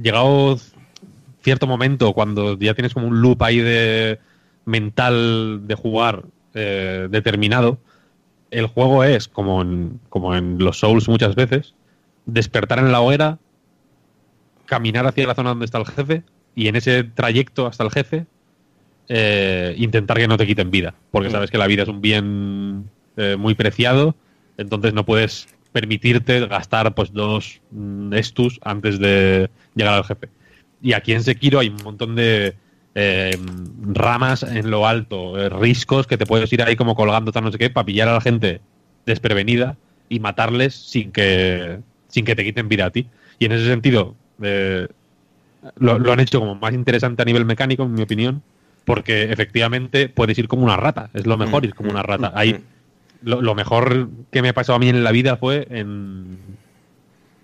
llegado 0.00 0.58
cierto 1.42 1.66
momento, 1.66 2.12
cuando 2.12 2.56
ya 2.58 2.74
tienes 2.74 2.92
como 2.94 3.08
un 3.08 3.20
loop 3.22 3.42
ahí 3.42 3.58
de 3.58 4.20
mental 4.66 5.62
de 5.66 5.74
jugar 5.74 6.24
eh, 6.54 7.08
determinado, 7.10 7.78
el 8.50 8.66
juego 8.66 9.04
es, 9.04 9.28
como 9.28 9.62
en, 9.62 10.00
como 10.08 10.34
en 10.34 10.58
los 10.58 10.78
Souls 10.78 11.08
muchas 11.08 11.34
veces, 11.34 11.74
despertar 12.26 12.78
en 12.78 12.92
la 12.92 13.00
hoguera, 13.00 13.38
caminar 14.66 15.06
hacia 15.06 15.26
la 15.26 15.34
zona 15.34 15.50
donde 15.50 15.64
está 15.64 15.78
el 15.78 15.86
jefe, 15.86 16.22
y 16.54 16.68
en 16.68 16.76
ese 16.76 17.04
trayecto 17.04 17.66
hasta 17.66 17.84
el 17.84 17.90
jefe, 17.90 18.26
eh, 19.08 19.74
intentar 19.78 20.18
que 20.18 20.28
no 20.28 20.36
te 20.36 20.46
quiten 20.46 20.70
vida, 20.70 20.94
porque 21.10 21.28
Mm. 21.28 21.32
sabes 21.32 21.50
que 21.50 21.58
la 21.58 21.66
vida 21.66 21.82
es 21.82 21.88
un 21.88 22.00
bien 22.00 22.88
eh, 23.16 23.36
muy 23.36 23.54
preciado, 23.54 24.14
entonces 24.56 24.94
no 24.94 25.04
puedes 25.04 25.48
permitirte 25.72 26.46
gastar 26.46 26.94
pues 26.94 27.12
dos 27.12 27.60
mm, 27.70 28.12
estus 28.14 28.58
antes 28.62 28.98
de 28.98 29.50
llegar 29.74 29.94
al 29.94 30.04
jefe. 30.04 30.28
Y 30.80 30.92
aquí 30.92 31.12
en 31.12 31.22
Sekiro 31.22 31.58
hay 31.58 31.68
un 31.68 31.82
montón 31.82 32.14
de 32.14 32.54
eh, 32.94 33.36
ramas 33.82 34.42
en 34.42 34.70
lo 34.70 34.86
alto, 34.86 35.38
eh, 35.38 35.48
riscos 35.48 36.06
que 36.06 36.16
te 36.18 36.26
puedes 36.26 36.52
ir 36.52 36.62
ahí 36.62 36.76
como 36.76 36.94
colgando 36.94 37.32
tal 37.32 37.44
no 37.44 37.52
sé 37.52 37.58
qué 37.58 37.70
para 37.70 37.84
pillar 37.86 38.08
a 38.08 38.14
la 38.14 38.20
gente 38.20 38.60
desprevenida 39.06 39.76
y 40.08 40.20
matarles 40.20 40.74
sin 40.74 41.12
que 41.12 41.78
sin 42.08 42.24
que 42.24 42.34
te 42.36 42.44
quiten 42.44 42.68
vida 42.68 42.86
a 42.86 42.90
ti. 42.90 43.06
Y 43.38 43.44
en 43.46 43.52
ese 43.52 43.66
sentido 43.66 44.14
eh, 44.42 44.88
lo, 45.76 45.98
lo 45.98 46.12
han 46.12 46.20
hecho 46.20 46.40
como 46.40 46.54
más 46.56 46.72
interesante 46.74 47.22
a 47.22 47.24
nivel 47.24 47.44
mecánico, 47.44 47.84
en 47.84 47.94
mi 47.94 48.02
opinión, 48.02 48.42
porque 48.84 49.30
efectivamente 49.32 50.08
puedes 50.08 50.38
ir 50.38 50.48
como 50.48 50.64
una 50.64 50.76
rata, 50.76 51.10
es 51.14 51.26
lo 51.26 51.36
mejor 51.36 51.62
Mm, 51.62 51.64
ir 51.64 51.74
como 51.74 51.90
una 51.90 52.02
mm, 52.02 52.04
rata. 52.04 52.32
mm, 52.34 52.34
mm. 52.52 52.64
lo, 53.22 53.42
lo 53.42 53.54
mejor 53.54 54.08
que 54.32 54.42
me 54.42 54.48
ha 54.50 54.54
pasado 54.54 54.76
a 54.76 54.78
mí 54.80 54.88
en 54.88 55.04
la 55.04 55.12
vida 55.12 55.36
fue 55.36 55.66
en, 55.70 56.38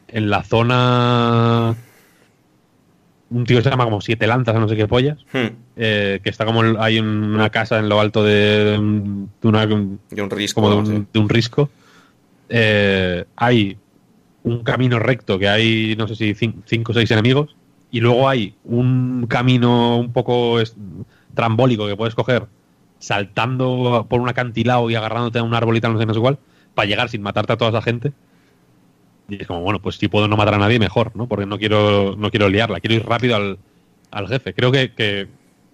en 0.08 0.30
la 0.30 0.42
zona. 0.42 1.76
Un 3.28 3.44
tío 3.44 3.56
que 3.56 3.62
se 3.64 3.70
llama 3.70 3.84
como 3.84 4.00
Siete 4.00 4.26
Lanzas 4.26 4.54
o 4.54 4.60
no 4.60 4.68
sé 4.68 4.76
qué 4.76 4.86
pollas. 4.86 5.18
Hmm. 5.32 5.46
eh, 5.76 6.20
que 6.22 6.30
está 6.30 6.44
como 6.44 6.62
hay 6.80 6.98
un- 7.00 7.34
una 7.34 7.50
casa 7.50 7.78
en 7.78 7.88
lo 7.88 8.00
alto 8.00 8.22
de, 8.24 8.76
un- 8.78 9.30
de 9.42 9.48
una, 9.48 9.64
un 9.64 9.98
risco. 10.30 10.60
como 10.62 10.76
de 10.80 10.86
sí. 10.86 10.92
un, 10.92 11.08
de 11.12 11.18
un 11.20 11.28
risco. 11.28 11.68
Eh, 12.48 13.24
hay 13.36 13.76
un 14.44 14.62
camino 14.62 14.98
recto 15.00 15.38
que 15.38 15.48
hay, 15.48 15.96
no 15.98 16.06
sé 16.06 16.14
si 16.14 16.34
cin- 16.34 16.62
cinco 16.66 16.92
o 16.92 16.94
seis 16.94 17.10
enemigos. 17.10 17.56
Y 17.90 18.00
luego 18.00 18.28
hay 18.28 18.54
un 18.64 19.26
camino 19.28 19.96
un 19.98 20.12
poco 20.12 20.58
trambólico 21.34 21.86
que 21.86 21.96
puedes 21.96 22.14
coger 22.14 22.46
saltando 22.98 24.06
por 24.08 24.20
un 24.20 24.28
acantilado 24.28 24.88
y 24.90 24.94
agarrándote 24.94 25.38
a 25.38 25.42
un 25.42 25.54
árbol 25.54 25.76
y 25.76 25.80
tal, 25.80 25.92
no 25.92 25.98
sé, 26.00 26.06
no 26.06 26.14
sé 26.14 26.20
cuál, 26.20 26.38
para 26.74 26.88
llegar 26.88 27.08
sin 27.08 27.22
matarte 27.22 27.52
a 27.52 27.56
toda 27.56 27.70
esa 27.70 27.82
gente. 27.82 28.12
Y 29.28 29.40
es 29.42 29.46
como, 29.46 29.60
bueno, 29.60 29.80
pues 29.80 29.96
si 29.96 30.08
puedo 30.08 30.28
no 30.28 30.36
matar 30.36 30.54
a 30.54 30.58
nadie, 30.58 30.78
mejor, 30.78 31.10
¿no? 31.16 31.26
Porque 31.26 31.46
no 31.46 31.58
quiero, 31.58 32.14
no 32.16 32.30
quiero 32.30 32.48
liarla, 32.48 32.80
quiero 32.80 32.94
ir 32.94 33.04
rápido 33.04 33.36
al, 33.36 33.58
al 34.10 34.28
jefe. 34.28 34.54
Creo 34.54 34.70
que, 34.70 34.92
que 34.92 35.26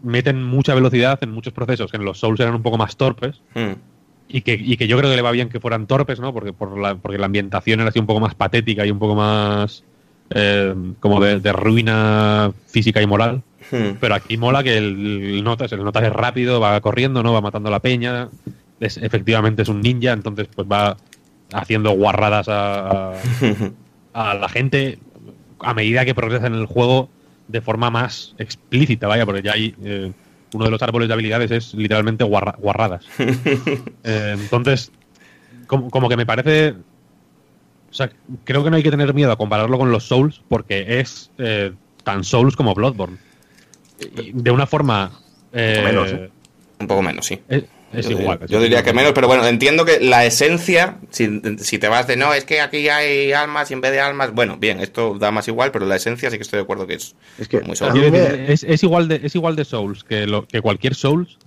meten 0.03 0.43
mucha 0.43 0.75
velocidad 0.75 1.19
en 1.23 1.31
muchos 1.33 1.53
procesos 1.53 1.91
que 1.91 1.97
en 1.97 2.05
los 2.05 2.19
Souls 2.19 2.41
eran 2.41 2.55
un 2.55 2.63
poco 2.63 2.79
más 2.79 2.97
torpes 2.97 3.41
Hmm. 3.55 3.75
y 4.29 4.41
que, 4.41 4.55
y 4.55 4.77
que 4.77 4.89
yo 4.89 4.97
creo 4.97 5.11
que 5.11 5.17
le 5.17 5.23
va 5.23 5.31
bien 5.31 5.49
que 5.51 5.61
fueran 5.61 5.87
torpes, 5.87 6.19
¿no? 6.19 6.33
Porque, 6.33 6.53
por 6.53 6.79
la, 6.79 6.95
porque 6.95 7.19
la 7.19 7.27
ambientación 7.27 7.81
era 7.81 7.91
así 7.91 7.99
un 7.99 8.07
poco 8.07 8.21
más 8.21 8.35
patética 8.35 8.87
y 8.87 8.91
un 8.91 8.99
poco 8.99 9.15
más 9.15 9.85
eh, 10.31 10.75
como 10.99 11.21
de, 11.21 11.39
de 11.41 11.53
ruina 11.53 12.53
física 12.69 13.03
y 13.03 13.07
moral. 13.07 13.43
Hmm. 13.71 13.97
Pero 14.01 14.15
aquí 14.15 14.37
mola 14.39 14.63
que 14.63 14.79
el, 14.79 15.45
Notas, 15.45 15.71
el 15.73 15.85
Notas 15.85 16.05
es 16.05 16.13
rápido, 16.13 16.59
va 16.59 16.81
corriendo, 16.81 17.23
¿no? 17.23 17.33
Va 17.35 17.43
matando 17.43 17.69
a 17.69 17.73
la 17.73 17.81
peña. 17.81 18.29
Es, 18.81 18.97
efectivamente 18.97 19.63
es 19.63 19.69
un 19.69 19.81
ninja, 19.81 20.13
entonces 20.13 20.49
pues 20.53 20.67
va 20.67 20.97
haciendo 21.53 21.91
guarradas 21.93 22.47
a, 22.49 23.13
a- 24.15 24.35
la 24.35 24.49
gente 24.49 24.99
a 25.61 25.75
medida 25.75 26.05
que 26.05 26.15
progresa 26.15 26.47
en 26.49 26.55
el 26.55 26.67
juego 26.67 27.09
de 27.49 27.61
forma 27.61 27.91
más 27.91 28.35
explícita, 28.39 29.07
vaya, 29.07 29.25
porque 29.27 29.43
ya 29.43 29.53
hay 29.53 29.75
eh, 29.85 30.11
uno 30.55 30.65
de 30.65 30.71
los 30.71 30.83
árboles 30.83 31.09
de 31.09 31.15
habilidades 31.15 31.51
es 31.51 31.75
literalmente 31.75 32.25
guarra- 32.25 32.57
guarradas. 32.59 33.05
Eh, 34.05 34.37
entonces, 34.39 34.91
como, 35.69 35.89
como 35.91 36.09
que 36.09 36.17
me 36.17 36.27
parece. 36.27 36.71
O 37.91 37.95
sea, 37.95 38.11
creo 38.45 38.65
que 38.65 38.71
no 38.71 38.77
hay 38.77 38.83
que 38.83 38.91
tener 38.91 39.13
miedo 39.15 39.31
a 39.33 39.37
compararlo 39.37 39.79
con 39.79 39.93
los 39.93 40.05
Souls, 40.05 40.41
porque 40.49 40.99
es 41.01 41.31
eh, 41.39 41.73
tan 42.05 42.25
Souls 42.25 42.57
como 42.57 42.75
Bloodborne. 42.75 43.19
Y 44.17 44.33
de 44.33 44.51
una 44.51 44.67
forma. 44.67 45.13
eh, 45.53 45.83
menos, 45.85 46.11
¿eh? 46.13 46.31
Un 46.81 46.87
poco 46.89 47.03
menos, 47.03 47.27
sí. 47.27 47.39
Es, 47.93 48.09
yo, 48.09 48.19
igual. 48.21 48.39
diría, 48.41 48.47
yo 48.59 48.63
diría 48.63 48.83
que 48.83 48.93
menos, 48.93 49.13
pero 49.13 49.27
bueno, 49.27 49.47
entiendo 49.47 49.85
que 49.85 50.01
la 50.01 50.25
esencia, 50.25 50.99
si, 51.11 51.41
si 51.59 51.79
te 51.79 51.89
vas 51.89 52.07
de 52.07 52.17
no, 52.17 52.33
es 52.35 52.45
que 52.45 52.61
aquí 52.61 52.89
hay 52.89 53.33
almas 53.33 53.71
y 53.71 53.75
en 53.75 53.81
vez 53.81 53.93
de 53.93 54.01
almas, 54.01 54.33
bueno, 54.33 54.57
bien, 54.59 54.81
esto 54.81 55.17
da 55.19 55.31
más 55.31 55.47
igual, 55.49 55.71
pero 55.73 55.87
la 55.87 55.97
esencia 55.97 56.31
sí 56.31 56.37
que 56.37 56.43
estoy 56.43 56.59
de 56.59 56.63
acuerdo 56.65 56.87
que 56.87 56.95
es 56.95 57.15
Es 57.39 57.49
que 57.49 57.61
muy 57.61 57.77
me- 58.11 58.53
es, 58.53 58.63
es 58.65 58.83
igual 58.83 59.09
de, 59.09 59.21
es 59.25 59.35
igual 59.35 59.57
de 59.57 59.65
Souls 59.65 60.05
que, 60.05 60.27
lo, 60.27 60.47
que 60.47 60.61
cualquier 60.61 60.95
Souls, 60.95 61.39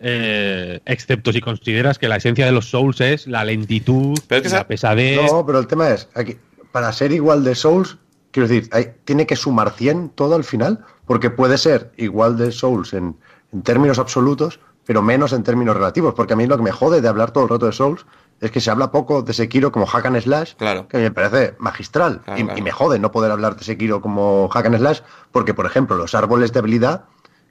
eh, 0.00 0.80
excepto 0.84 1.32
si 1.32 1.40
consideras 1.40 1.98
que 1.98 2.08
la 2.08 2.16
esencia 2.16 2.44
de 2.46 2.52
los 2.52 2.68
Souls 2.70 3.00
es 3.00 3.26
la 3.26 3.44
lentitud, 3.44 4.18
Pero 4.26 4.38
es 4.40 4.42
que 4.42 4.48
la 4.52 4.56
esa- 4.60 4.66
pesadez. 4.66 5.30
No, 5.30 5.46
pero 5.46 5.58
el 5.58 5.66
tema 5.66 5.90
es, 5.90 6.08
aquí, 6.14 6.36
para 6.72 6.92
ser 6.92 7.12
igual 7.12 7.44
de 7.44 7.54
Souls, 7.54 7.98
quiero 8.30 8.48
decir, 8.48 8.68
hay- 8.72 8.92
tiene 9.04 9.26
que 9.26 9.36
sumar 9.36 9.74
100 9.76 10.10
todo 10.10 10.34
al 10.34 10.44
final, 10.44 10.80
porque 11.06 11.30
puede 11.30 11.58
ser 11.58 11.92
igual 11.96 12.36
de 12.36 12.50
Souls 12.50 12.94
en, 12.94 13.16
en 13.52 13.62
términos 13.62 13.98
absolutos, 13.98 14.58
pero 14.84 15.02
menos 15.02 15.32
en 15.32 15.42
términos 15.42 15.76
relativos, 15.76 16.14
porque 16.14 16.32
a 16.32 16.36
mí 16.36 16.46
lo 16.46 16.56
que 16.56 16.62
me 16.62 16.72
jode 16.72 17.00
de 17.00 17.08
hablar 17.08 17.30
todo 17.30 17.44
el 17.44 17.50
rato 17.50 17.66
de 17.66 17.72
Souls 17.72 18.04
es 18.40 18.50
que 18.50 18.60
se 18.60 18.70
habla 18.70 18.90
poco 18.90 19.22
de 19.22 19.32
Sekiro 19.32 19.70
como 19.70 19.86
hack 19.86 20.06
and 20.06 20.20
slash, 20.20 20.54
Claro. 20.56 20.88
que 20.88 20.98
me 20.98 21.10
parece 21.12 21.54
magistral, 21.58 22.20
Claro, 22.24 22.40
y, 22.40 22.44
claro. 22.44 22.58
y 22.58 22.62
me 22.62 22.72
jode 22.72 22.98
no 22.98 23.12
poder 23.12 23.30
hablar 23.30 23.56
de 23.56 23.62
Sekiro 23.64 24.00
como 24.00 24.48
hack 24.48 24.66
and 24.66 24.78
slash, 24.78 25.00
porque 25.30 25.54
por 25.54 25.66
ejemplo 25.66 25.96
los 25.96 26.14
árboles 26.16 26.52
de 26.52 26.58
habilidad, 26.58 27.04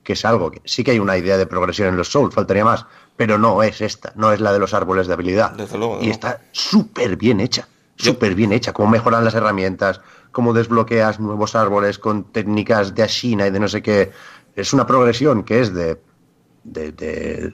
que 0.03 0.13
es 0.13 0.25
algo 0.25 0.51
que 0.51 0.61
sí 0.65 0.83
que 0.83 0.91
hay 0.91 0.99
una 0.99 1.15
idea 1.17 1.37
de 1.37 1.45
progresión 1.45 1.87
en 1.87 1.95
los 1.95 2.11
Souls, 2.11 2.33
faltaría 2.35 2.65
más, 2.65 2.85
pero 3.15 3.37
no 3.37 3.63
es 3.63 3.79
esta, 3.81 4.11
no 4.15 4.31
es 4.33 4.41
la 4.41 4.51
de 4.51 4.59
los 4.59 4.73
árboles 4.73 5.07
de 5.07 5.13
habilidad. 5.13 5.51
Desde 5.51 5.77
luego, 5.77 5.99
y 6.01 6.09
está 6.09 6.41
súper 6.51 7.15
bien 7.15 7.39
hecha. 7.39 7.67
súper 7.97 8.33
bien 8.33 8.51
hecha, 8.51 8.73
cómo 8.73 8.89
mejoran 8.89 9.23
las 9.23 9.35
herramientas, 9.35 10.01
cómo 10.31 10.53
desbloqueas 10.53 11.19
nuevos 11.19 11.55
árboles 11.55 11.99
con 11.99 12.23
técnicas 12.23 12.95
de 12.95 13.03
Ashina 13.03 13.45
y 13.45 13.51
de 13.51 13.59
no 13.59 13.67
sé 13.67 13.83
qué. 13.83 14.11
Es 14.55 14.73
una 14.73 14.87
progresión 14.87 15.43
que 15.43 15.59
es 15.61 15.71
de, 15.73 16.01
de, 16.63 16.91
de 16.91 17.53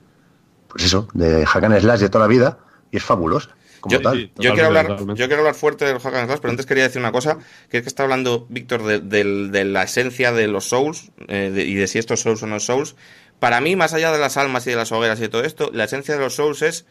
pues 0.68 0.84
eso, 0.86 1.08
de 1.14 1.46
hack 1.46 1.64
and 1.64 1.80
slash 1.80 2.00
de 2.00 2.10
toda 2.10 2.26
la 2.26 2.30
vida 2.30 2.60
y 2.92 2.98
es 2.98 3.04
fabulosa. 3.04 3.50
Como 3.80 3.94
Yo, 3.94 4.02
tal. 4.02 4.32
yo 4.38 4.54
quiero 4.54 4.68
hablar, 4.68 4.88
totalmente. 4.88 5.20
yo 5.22 5.28
quiero 5.28 5.42
hablar 5.44 5.54
fuerte 5.56 5.86
del 5.86 6.00
Hack 6.00 6.16
and 6.16 6.26
Slash, 6.28 6.40
pero 6.42 6.50
antes 6.52 6.66
quería 6.66 6.84
decir 6.84 7.00
una 7.00 7.12
cosa, 7.12 7.38
que 7.70 7.78
es 7.78 7.84
que 7.84 7.88
está 7.90 8.02
hablando 8.04 8.48
Víctor 8.50 8.84
de, 8.84 9.00
del- 9.00 9.52
de 9.52 9.66
la 9.66 9.84
esencia 9.84 10.32
de 10.32 10.48
los 10.48 10.68
Souls 10.68 11.12
eh, 11.28 11.52
de- 11.54 11.64
y 11.64 11.76
de 11.76 11.86
si 11.88 12.00
estos 12.00 12.22
Souls 12.22 12.42
o 12.42 12.48
no 12.48 12.60
Souls. 12.60 12.96
Para 13.40 13.62
mí, 13.62 13.76
más 13.76 13.94
allá 13.94 14.12
de 14.12 14.18
las 14.18 14.36
almas 14.36 14.66
y 14.66 14.72
de 14.72 14.78
las 14.78 14.92
hogueras 14.92 15.20
y 15.20 15.24
de 15.24 15.30
todo 15.30 15.44
esto, 15.44 15.70
la 15.72 15.84
esencia 15.84 16.16
de 16.16 16.20
los 16.22 16.34
Souls 16.36 16.64
es 16.64 16.86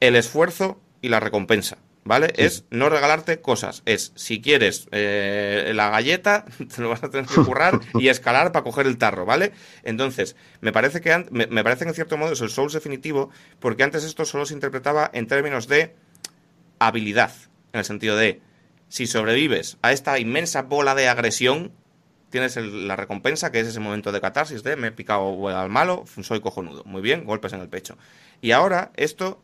el 0.00 0.16
esfuerzo 0.16 0.80
y 1.00 1.10
la 1.10 1.20
recompensa. 1.20 1.78
¿Vale? 2.04 2.32
Es 2.36 2.64
no 2.70 2.88
regalarte 2.88 3.40
cosas. 3.40 3.82
Es, 3.86 4.10
si 4.16 4.40
quieres 4.40 4.88
eh, 4.90 5.70
la 5.74 5.88
galleta, 5.90 6.44
te 6.74 6.82
lo 6.82 6.88
vas 6.88 7.04
a 7.04 7.10
tener 7.10 7.26
que 7.26 7.36
currar 7.44 7.78
y 7.94 8.08
escalar 8.08 8.50
para 8.50 8.64
coger 8.64 8.86
el 8.88 8.98
tarro, 8.98 9.24
¿vale? 9.24 9.52
Entonces, 9.84 10.34
me 10.60 10.72
parece 10.72 11.00
que 11.00 11.12
an- 11.12 11.28
me, 11.30 11.46
me 11.46 11.62
parece 11.62 11.84
que 11.84 11.90
en 11.90 11.94
cierto 11.94 12.16
modo 12.16 12.32
es 12.32 12.40
el 12.40 12.50
Souls 12.50 12.72
definitivo, 12.72 13.30
porque 13.60 13.84
antes 13.84 14.02
esto 14.02 14.24
solo 14.24 14.46
se 14.46 14.54
interpretaba 14.54 15.10
en 15.14 15.28
términos 15.28 15.68
de 15.68 15.94
habilidad, 16.78 17.32
en 17.72 17.78
el 17.78 17.84
sentido 17.84 18.16
de 18.16 18.40
si 18.88 19.06
sobrevives 19.06 19.78
a 19.82 19.92
esta 19.92 20.18
inmensa 20.18 20.62
bola 20.62 20.94
de 20.94 21.08
agresión, 21.08 21.72
tienes 22.30 22.56
el- 22.56 22.88
la 22.88 22.96
recompensa, 22.96 23.52
que 23.52 23.60
es 23.60 23.68
ese 23.68 23.80
momento 23.80 24.10
de 24.12 24.20
catarsis 24.20 24.62
de 24.62 24.74
me 24.76 24.88
he 24.88 24.92
picado 24.92 25.48
al 25.48 25.68
malo, 25.68 26.04
soy 26.22 26.40
cojonudo. 26.40 26.82
Muy 26.84 27.00
bien, 27.00 27.24
golpes 27.24 27.52
en 27.52 27.60
el 27.60 27.68
pecho. 27.68 27.96
Y 28.40 28.50
ahora 28.52 28.90
esto 28.96 29.40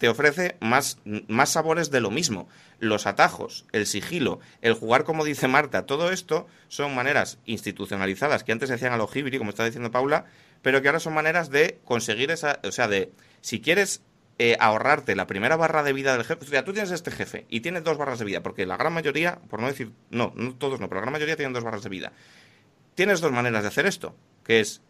te 0.00 0.08
ofrece 0.08 0.56
más, 0.60 0.98
más 1.28 1.50
sabores 1.50 1.90
de 1.90 2.00
lo 2.00 2.10
mismo. 2.10 2.48
Los 2.78 3.06
atajos, 3.06 3.66
el 3.70 3.86
sigilo, 3.86 4.40
el 4.62 4.72
jugar 4.72 5.04
como 5.04 5.26
dice 5.26 5.46
Marta, 5.46 5.84
todo 5.84 6.10
esto 6.10 6.46
son 6.68 6.94
maneras 6.94 7.38
institucionalizadas 7.44 8.42
que 8.42 8.52
antes 8.52 8.70
se 8.70 8.76
hacían 8.76 8.94
a 8.94 8.96
lo 8.96 9.10
hibri, 9.12 9.36
como 9.36 9.50
está 9.50 9.66
diciendo 9.66 9.90
Paula, 9.90 10.24
pero 10.62 10.80
que 10.80 10.88
ahora 10.88 11.00
son 11.00 11.12
maneras 11.12 11.50
de 11.50 11.80
conseguir 11.84 12.30
esa, 12.30 12.60
o 12.64 12.72
sea, 12.72 12.88
de 12.88 13.12
si 13.42 13.60
quieres 13.60 14.02
eh, 14.38 14.56
ahorrarte 14.58 15.14
la 15.14 15.26
primera 15.26 15.56
barra 15.56 15.82
de 15.82 15.92
vida 15.92 16.14
del 16.14 16.24
jefe. 16.24 16.46
O 16.46 16.48
sea, 16.48 16.64
tú 16.64 16.72
tienes 16.72 16.92
este 16.92 17.10
jefe 17.10 17.44
y 17.50 17.60
tienes 17.60 17.84
dos 17.84 17.98
barras 17.98 18.18
de 18.18 18.24
vida, 18.24 18.42
porque 18.42 18.64
la 18.64 18.78
gran 18.78 18.94
mayoría, 18.94 19.38
por 19.50 19.60
no 19.60 19.66
decir, 19.66 19.92
no, 20.08 20.32
no 20.34 20.54
todos 20.54 20.80
no, 20.80 20.88
pero 20.88 21.00
la 21.00 21.02
gran 21.02 21.12
mayoría 21.12 21.36
tienen 21.36 21.52
dos 21.52 21.62
barras 21.62 21.82
de 21.82 21.90
vida. 21.90 22.14
Tienes 22.94 23.20
dos 23.20 23.32
maneras 23.32 23.60
de 23.60 23.68
hacer 23.68 23.84
esto, 23.84 24.16
que 24.44 24.60
es 24.60 24.80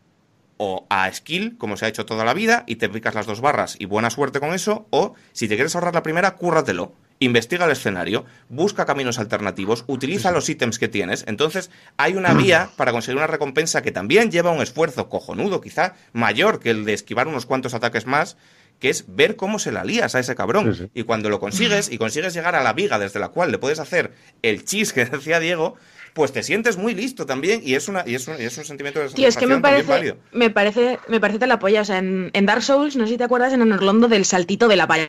o 0.62 0.86
a 0.90 1.10
skill, 1.10 1.56
como 1.56 1.78
se 1.78 1.86
ha 1.86 1.88
hecho 1.88 2.04
toda 2.04 2.22
la 2.22 2.34
vida, 2.34 2.64
y 2.66 2.76
te 2.76 2.90
picas 2.90 3.14
las 3.14 3.24
dos 3.24 3.40
barras 3.40 3.76
y 3.78 3.86
buena 3.86 4.10
suerte 4.10 4.40
con 4.40 4.52
eso, 4.52 4.86
o 4.90 5.14
si 5.32 5.48
te 5.48 5.54
quieres 5.54 5.74
ahorrar 5.74 5.94
la 5.94 6.02
primera, 6.02 6.36
cúrratelo. 6.36 6.92
Investiga 7.18 7.64
el 7.64 7.70
escenario, 7.70 8.26
busca 8.50 8.84
caminos 8.84 9.18
alternativos, 9.18 9.84
utiliza 9.86 10.32
los 10.32 10.50
ítems 10.50 10.78
que 10.78 10.88
tienes. 10.88 11.24
Entonces, 11.26 11.70
hay 11.96 12.14
una 12.14 12.34
vía 12.34 12.68
para 12.76 12.92
conseguir 12.92 13.16
una 13.16 13.26
recompensa 13.26 13.80
que 13.80 13.90
también 13.90 14.30
lleva 14.30 14.50
un 14.50 14.60
esfuerzo 14.60 15.08
cojonudo, 15.08 15.62
quizá 15.62 15.94
mayor 16.12 16.60
que 16.60 16.68
el 16.68 16.84
de 16.84 16.92
esquivar 16.92 17.26
unos 17.26 17.46
cuantos 17.46 17.72
ataques 17.72 18.04
más, 18.04 18.36
que 18.80 18.90
es 18.90 19.04
ver 19.08 19.36
cómo 19.36 19.58
se 19.58 19.72
la 19.72 19.84
lías 19.84 20.14
a 20.14 20.20
ese 20.20 20.34
cabrón. 20.34 20.74
Sí, 20.74 20.84
sí. 20.84 20.90
Y 20.92 21.04
cuando 21.04 21.30
lo 21.30 21.40
consigues 21.40 21.90
y 21.90 21.96
consigues 21.96 22.34
llegar 22.34 22.54
a 22.54 22.62
la 22.62 22.74
viga 22.74 22.98
desde 22.98 23.18
la 23.18 23.28
cual 23.28 23.50
le 23.50 23.56
puedes 23.56 23.78
hacer 23.78 24.12
el 24.42 24.64
chis 24.64 24.92
que 24.92 25.04
decía 25.06 25.40
Diego, 25.40 25.76
pues 26.14 26.32
te 26.32 26.42
sientes 26.42 26.76
muy 26.76 26.94
listo 26.94 27.26
también 27.26 27.60
y 27.64 27.74
es 27.74 27.88
una 27.88 28.04
y 28.06 28.14
es 28.14 28.26
un, 28.28 28.40
y 28.40 28.44
es 28.44 28.58
un 28.58 28.64
sentimiento 28.64 29.00
de 29.00 29.08
Tío, 29.08 29.28
es 29.28 29.36
que 29.36 29.46
me 29.46 29.60
parece, 29.60 30.16
me 30.32 30.50
parece, 30.50 30.98
me 31.08 31.20
parece 31.20 31.46
la 31.46 31.58
polla. 31.58 31.82
O 31.82 31.84
sea, 31.84 31.98
en, 31.98 32.30
en 32.32 32.46
Dark 32.46 32.62
Souls, 32.62 32.96
no 32.96 33.04
sé 33.04 33.12
si 33.12 33.18
te 33.18 33.24
acuerdas 33.24 33.52
en 33.52 33.72
Orlando 33.72 34.08
del 34.08 34.24
saltito 34.24 34.68
de 34.68 34.76
la 34.76 34.86
valla. 34.86 35.08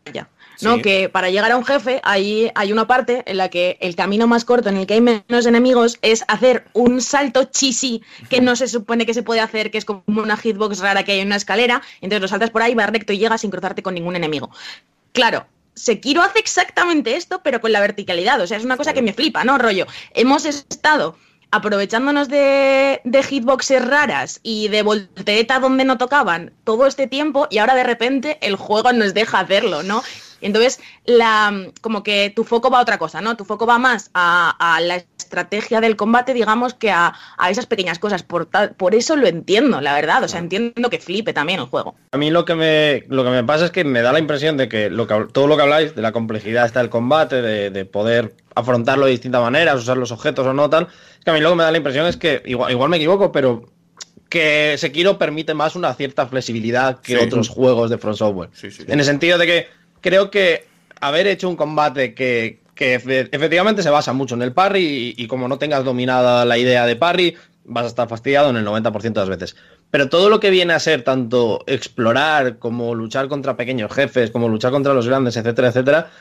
¿no? 0.61 0.75
Sí. 0.75 0.81
Que 0.81 1.09
para 1.09 1.29
llegar 1.29 1.51
a 1.51 1.57
un 1.57 1.65
jefe 1.65 1.99
hay, 2.03 2.51
hay 2.55 2.71
una 2.71 2.87
parte 2.87 3.23
en 3.25 3.37
la 3.37 3.49
que 3.49 3.77
el 3.81 3.95
camino 3.95 4.27
más 4.27 4.45
corto 4.45 4.69
en 4.69 4.77
el 4.77 4.87
que 4.87 4.95
hay 4.95 5.01
menos 5.01 5.45
enemigos 5.45 5.97
es 6.01 6.23
hacer 6.27 6.65
un 6.73 7.01
salto 7.01 7.45
chisi 7.45 8.03
que 8.29 8.41
no 8.41 8.55
se 8.55 8.67
supone 8.67 9.05
que 9.05 9.13
se 9.13 9.23
puede 9.23 9.39
hacer, 9.39 9.71
que 9.71 9.77
es 9.77 9.85
como 9.85 10.03
una 10.07 10.37
hitbox 10.37 10.79
rara 10.79 11.03
que 11.03 11.13
hay 11.13 11.19
en 11.19 11.27
una 11.27 11.37
escalera. 11.37 11.81
Entonces 12.01 12.21
lo 12.21 12.27
saltas 12.27 12.51
por 12.51 12.61
ahí, 12.61 12.75
vas 12.75 12.89
recto 12.89 13.13
y 13.13 13.17
llegas 13.17 13.41
sin 13.41 13.51
cruzarte 13.51 13.83
con 13.83 13.93
ningún 13.93 14.15
enemigo. 14.15 14.51
Claro, 15.13 15.45
Sekiro 15.73 16.21
hace 16.21 16.39
exactamente 16.39 17.15
esto, 17.15 17.41
pero 17.43 17.61
con 17.61 17.71
la 17.71 17.79
verticalidad. 17.79 18.39
O 18.41 18.47
sea, 18.47 18.57
es 18.57 18.65
una 18.65 18.77
cosa 18.77 18.93
que 18.93 19.01
me 19.01 19.13
flipa, 19.13 19.43
¿no? 19.43 19.57
Rollo. 19.57 19.87
Hemos 20.13 20.45
estado 20.45 21.15
aprovechándonos 21.51 22.29
de, 22.29 23.01
de 23.03 23.23
hitboxes 23.23 23.85
raras 23.85 24.39
y 24.41 24.69
de 24.69 24.83
voltereta 24.83 25.59
donde 25.59 25.83
no 25.83 25.97
tocaban 25.97 26.53
todo 26.63 26.87
este 26.87 27.07
tiempo 27.07 27.47
y 27.49 27.57
ahora 27.57 27.75
de 27.75 27.83
repente 27.83 28.37
el 28.41 28.55
juego 28.55 28.93
nos 28.93 29.13
deja 29.13 29.39
hacerlo, 29.39 29.83
¿no? 29.83 30.01
Entonces, 30.41 30.79
la, 31.05 31.67
como 31.81 32.03
que 32.03 32.31
tu 32.35 32.43
foco 32.43 32.69
va 32.69 32.79
a 32.79 32.81
otra 32.81 32.97
cosa, 32.97 33.21
¿no? 33.21 33.37
Tu 33.37 33.45
foco 33.45 33.65
va 33.65 33.77
más 33.77 34.09
a, 34.13 34.55
a 34.59 34.81
la 34.81 34.95
estrategia 34.95 35.79
del 35.81 35.95
combate, 35.95 36.33
digamos, 36.33 36.73
que 36.73 36.91
a, 36.91 37.13
a 37.37 37.49
esas 37.49 37.65
pequeñas 37.65 37.99
cosas. 37.99 38.23
Por, 38.23 38.45
tal- 38.47 38.71
por 38.75 38.95
eso 38.95 39.15
lo 39.15 39.27
entiendo, 39.27 39.79
la 39.81 39.93
verdad. 39.93 40.23
O 40.23 40.27
sea, 40.27 40.39
entiendo 40.39 40.89
que 40.89 40.99
flipe 40.99 41.31
también 41.33 41.59
el 41.59 41.65
juego. 41.67 41.95
A 42.11 42.17
mí 42.17 42.29
lo 42.31 42.43
que 42.45 42.55
me 42.55 43.03
lo 43.07 43.23
que 43.23 43.29
me 43.29 43.43
pasa 43.43 43.65
es 43.65 43.71
que 43.71 43.83
me 43.83 44.01
da 44.01 44.11
la 44.11 44.19
impresión 44.19 44.57
de 44.57 44.67
que, 44.67 44.89
lo 44.89 45.07
que 45.07 45.13
hab- 45.13 45.31
todo 45.31 45.47
lo 45.47 45.55
que 45.55 45.63
habláis 45.63 45.95
de 45.95 46.01
la 46.01 46.11
complejidad 46.11 46.65
está 46.65 46.81
el 46.81 46.89
combate, 46.89 47.41
de, 47.41 47.69
de 47.69 47.85
poder 47.85 48.35
afrontarlo 48.55 49.05
de 49.05 49.11
distintas 49.11 49.41
maneras, 49.41 49.79
usar 49.79 49.97
los 49.97 50.11
objetos 50.11 50.45
o 50.45 50.53
no 50.53 50.69
tal, 50.69 50.87
es 51.19 51.23
que 51.23 51.31
a 51.31 51.33
mí 51.33 51.39
lo 51.39 51.49
que 51.51 51.55
me 51.55 51.63
da 51.63 51.71
la 51.71 51.77
impresión 51.77 52.05
es 52.07 52.17
que 52.17 52.41
igual, 52.45 52.71
igual 52.71 52.89
me 52.89 52.97
equivoco, 52.97 53.31
pero 53.31 53.63
que 54.29 54.75
Sekiro 54.77 55.17
permite 55.17 55.53
más 55.53 55.75
una 55.75 55.93
cierta 55.93 56.25
flexibilidad 56.25 56.99
que 57.01 57.17
Sí. 57.17 57.25
otros 57.25 57.49
juegos 57.49 57.89
de 57.89 57.97
From 57.97 58.15
Software. 58.15 58.49
Sí, 58.53 58.71
sí. 58.71 58.83
En 58.87 58.99
el 58.99 59.05
sentido 59.05 59.37
de 59.37 59.45
que 59.45 59.67
creo 60.01 60.29
que 60.31 60.65
haber 60.99 61.27
hecho 61.27 61.49
un 61.49 61.55
combate 61.55 62.13
que, 62.13 62.59
que 62.75 62.99
efe- 62.99 63.29
efectivamente 63.31 63.83
se 63.83 63.89
basa 63.89 64.13
mucho 64.13 64.35
en 64.35 64.41
el 64.41 64.53
parry 64.53 65.15
y, 65.17 65.27
como 65.27 65.47
no 65.47 65.57
tengas 65.57 65.83
dominada 65.83 66.45
la 66.45 66.57
idea 66.57 66.85
de 66.85 66.95
parry, 66.95 67.35
vas 67.63 67.85
a 67.85 67.87
estar 67.87 68.09
fastidiado 68.09 68.49
en 68.49 68.57
el 68.57 68.65
90% 68.65 69.13
de 69.13 69.19
las 69.19 69.29
veces. 69.29 69.55
Pero 69.89 70.09
todo 70.09 70.29
lo 70.29 70.39
que 70.39 70.49
viene 70.49 70.73
a 70.73 70.79
ser 70.79 71.03
tanto 71.03 71.63
explorar 71.67 72.57
como 72.59 72.95
luchar 72.95 73.27
contra 73.27 73.57
pequeños 73.57 73.91
jefes, 73.93 74.31
como 74.31 74.47
luchar 74.49 74.71
contra 74.71 74.93
los 74.93 75.07
grandes, 75.07 75.37
etcétera, 75.37 75.69
etcétera, 75.69 76.11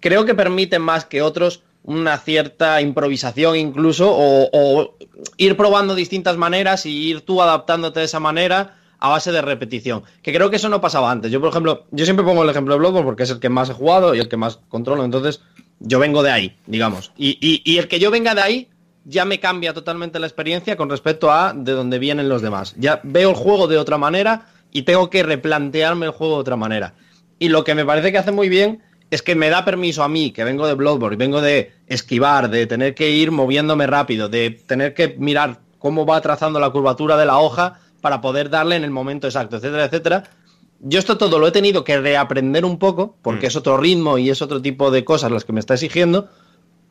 creo 0.00 0.24
que 0.24 0.34
permiten 0.34 0.82
más 0.82 1.04
que 1.04 1.22
otros 1.22 1.62
una 1.82 2.18
cierta 2.18 2.80
improvisación 2.80 3.56
incluso 3.56 4.10
o, 4.12 4.50
o 4.52 4.96
ir 5.36 5.56
probando 5.56 5.94
distintas 5.94 6.36
maneras 6.36 6.84
y 6.84 6.90
ir 7.10 7.20
tú 7.20 7.40
adaptándote 7.40 8.00
de 8.00 8.06
esa 8.06 8.20
manera 8.20 8.76
a 9.06 9.10
base 9.10 9.32
de 9.32 9.42
repetición. 9.42 10.02
Que 10.22 10.32
creo 10.32 10.50
que 10.50 10.56
eso 10.56 10.68
no 10.68 10.80
pasaba 10.80 11.10
antes. 11.10 11.30
Yo, 11.30 11.40
por 11.40 11.50
ejemplo, 11.50 11.84
yo 11.90 12.04
siempre 12.04 12.24
pongo 12.24 12.42
el 12.42 12.50
ejemplo 12.50 12.74
de 12.74 12.78
Bloodborne 12.80 13.04
porque 13.06 13.22
es 13.24 13.30
el 13.30 13.40
que 13.40 13.48
más 13.48 13.70
he 13.70 13.74
jugado 13.74 14.14
y 14.14 14.18
el 14.18 14.28
que 14.28 14.36
más 14.36 14.58
controlo. 14.68 15.04
Entonces, 15.04 15.40
yo 15.80 15.98
vengo 15.98 16.22
de 16.22 16.30
ahí, 16.30 16.56
digamos. 16.66 17.12
Y, 17.16 17.38
y- 17.64 17.78
el 17.78 17.88
que 17.88 17.98
yo 17.98 18.10
venga 18.10 18.34
de 18.34 18.42
ahí 18.42 18.68
ya 19.04 19.24
me 19.24 19.38
cambia 19.40 19.72
totalmente 19.72 20.18
la 20.18 20.26
experiencia 20.26 20.76
con 20.76 20.90
respecto 20.90 21.30
a 21.30 21.52
de 21.54 21.72
dónde 21.72 21.98
vienen 21.98 22.28
los 22.28 22.42
demás. 22.42 22.74
Ya 22.78 23.00
veo 23.04 23.30
el 23.30 23.36
juego 23.36 23.68
de 23.68 23.78
otra 23.78 23.98
manera 23.98 24.46
y 24.72 24.82
tengo 24.82 25.10
que 25.10 25.22
replantearme 25.22 26.06
el 26.06 26.12
juego 26.12 26.34
de 26.34 26.40
otra 26.40 26.56
manera. 26.56 26.94
Y 27.38 27.50
lo 27.50 27.62
que 27.64 27.74
me 27.74 27.84
parece 27.84 28.10
que 28.10 28.18
hace 28.18 28.32
muy 28.32 28.48
bien 28.48 28.82
es 29.10 29.22
que 29.22 29.36
me 29.36 29.48
da 29.50 29.64
permiso 29.64 30.02
a 30.02 30.08
mí, 30.08 30.32
que 30.32 30.42
vengo 30.42 30.66
de 30.66 30.74
Bloodborne, 30.74 31.16
vengo 31.16 31.40
de 31.40 31.70
esquivar, 31.86 32.50
de 32.50 32.66
tener 32.66 32.94
que 32.94 33.10
ir 33.10 33.30
moviéndome 33.30 33.86
rápido, 33.86 34.28
de 34.28 34.50
tener 34.50 34.94
que 34.94 35.14
mirar 35.18 35.60
cómo 35.78 36.04
va 36.04 36.20
trazando 36.20 36.58
la 36.58 36.70
curvatura 36.70 37.16
de 37.16 37.26
la 37.26 37.38
hoja 37.38 37.78
para 38.00 38.20
poder 38.20 38.50
darle 38.50 38.76
en 38.76 38.84
el 38.84 38.90
momento 38.90 39.26
exacto, 39.26 39.56
etcétera, 39.56 39.84
etcétera. 39.84 40.24
Yo 40.80 40.98
esto 40.98 41.16
todo 41.16 41.38
lo 41.38 41.46
he 41.48 41.52
tenido 41.52 41.84
que 41.84 41.98
reaprender 41.98 42.64
un 42.64 42.78
poco, 42.78 43.16
porque 43.22 43.46
Mm. 43.46 43.48
es 43.48 43.56
otro 43.56 43.76
ritmo 43.78 44.18
y 44.18 44.30
es 44.30 44.42
otro 44.42 44.60
tipo 44.60 44.90
de 44.90 45.04
cosas 45.04 45.30
las 45.32 45.44
que 45.44 45.52
me 45.52 45.60
está 45.60 45.74
exigiendo, 45.74 46.28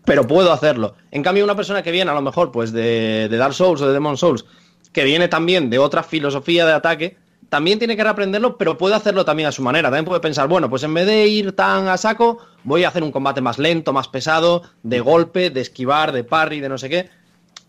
pero 0.06 0.26
puedo 0.27 0.52
hacerlo. 0.52 0.95
En 1.11 1.23
cambio, 1.23 1.44
una 1.44 1.56
persona 1.56 1.84
que 1.84 1.91
viene 1.91 2.10
a 2.11 2.14
lo 2.15 2.22
mejor 2.22 2.52
pues 2.52 2.72
de, 2.72 3.27
de 3.30 3.38
Dark 3.38 3.53
Souls 3.53 3.82
o 3.82 3.88
de 3.88 3.94
Demon 3.94 4.18
Souls, 4.18 4.45
que 4.91 5.03
viene 5.03 5.27
también 5.27 5.69
de 5.69 5.77
otra 5.80 6.03
filosofía 6.03 6.65
de 6.65 6.73
ataque, 6.73 7.18
también 7.49 7.77
tiene 7.77 7.95
que 7.95 8.03
reaprenderlo, 8.03 8.57
pero 8.57 8.76
puede 8.77 8.95
hacerlo 8.95 9.23
también 9.23 9.48
a 9.48 9.52
su 9.52 9.61
manera. 9.61 9.90
También 9.90 10.06
puede 10.06 10.19
pensar, 10.19 10.48
bueno, 10.48 10.68
pues 10.69 10.82
en 10.84 10.94
vez 10.94 11.06
de 11.06 11.27
ir 11.27 11.52
tan 11.52 11.88
a 11.88 11.98
saco, 11.98 12.40
voy 12.64 12.84
a 12.84 12.88
hacer 12.88 13.03
un 13.03 13.11
combate 13.11 13.40
más 13.40 13.60
lento, 13.60 13.94
más 13.94 14.07
pesado, 14.07 14.64
de 14.82 14.99
golpe, 14.99 15.52
de 15.52 15.61
esquivar, 15.61 16.11
de 16.11 16.23
parry, 16.23 16.60
de 16.60 16.69
no 16.69 16.77
sé 16.80 16.90
qué. 16.90 17.10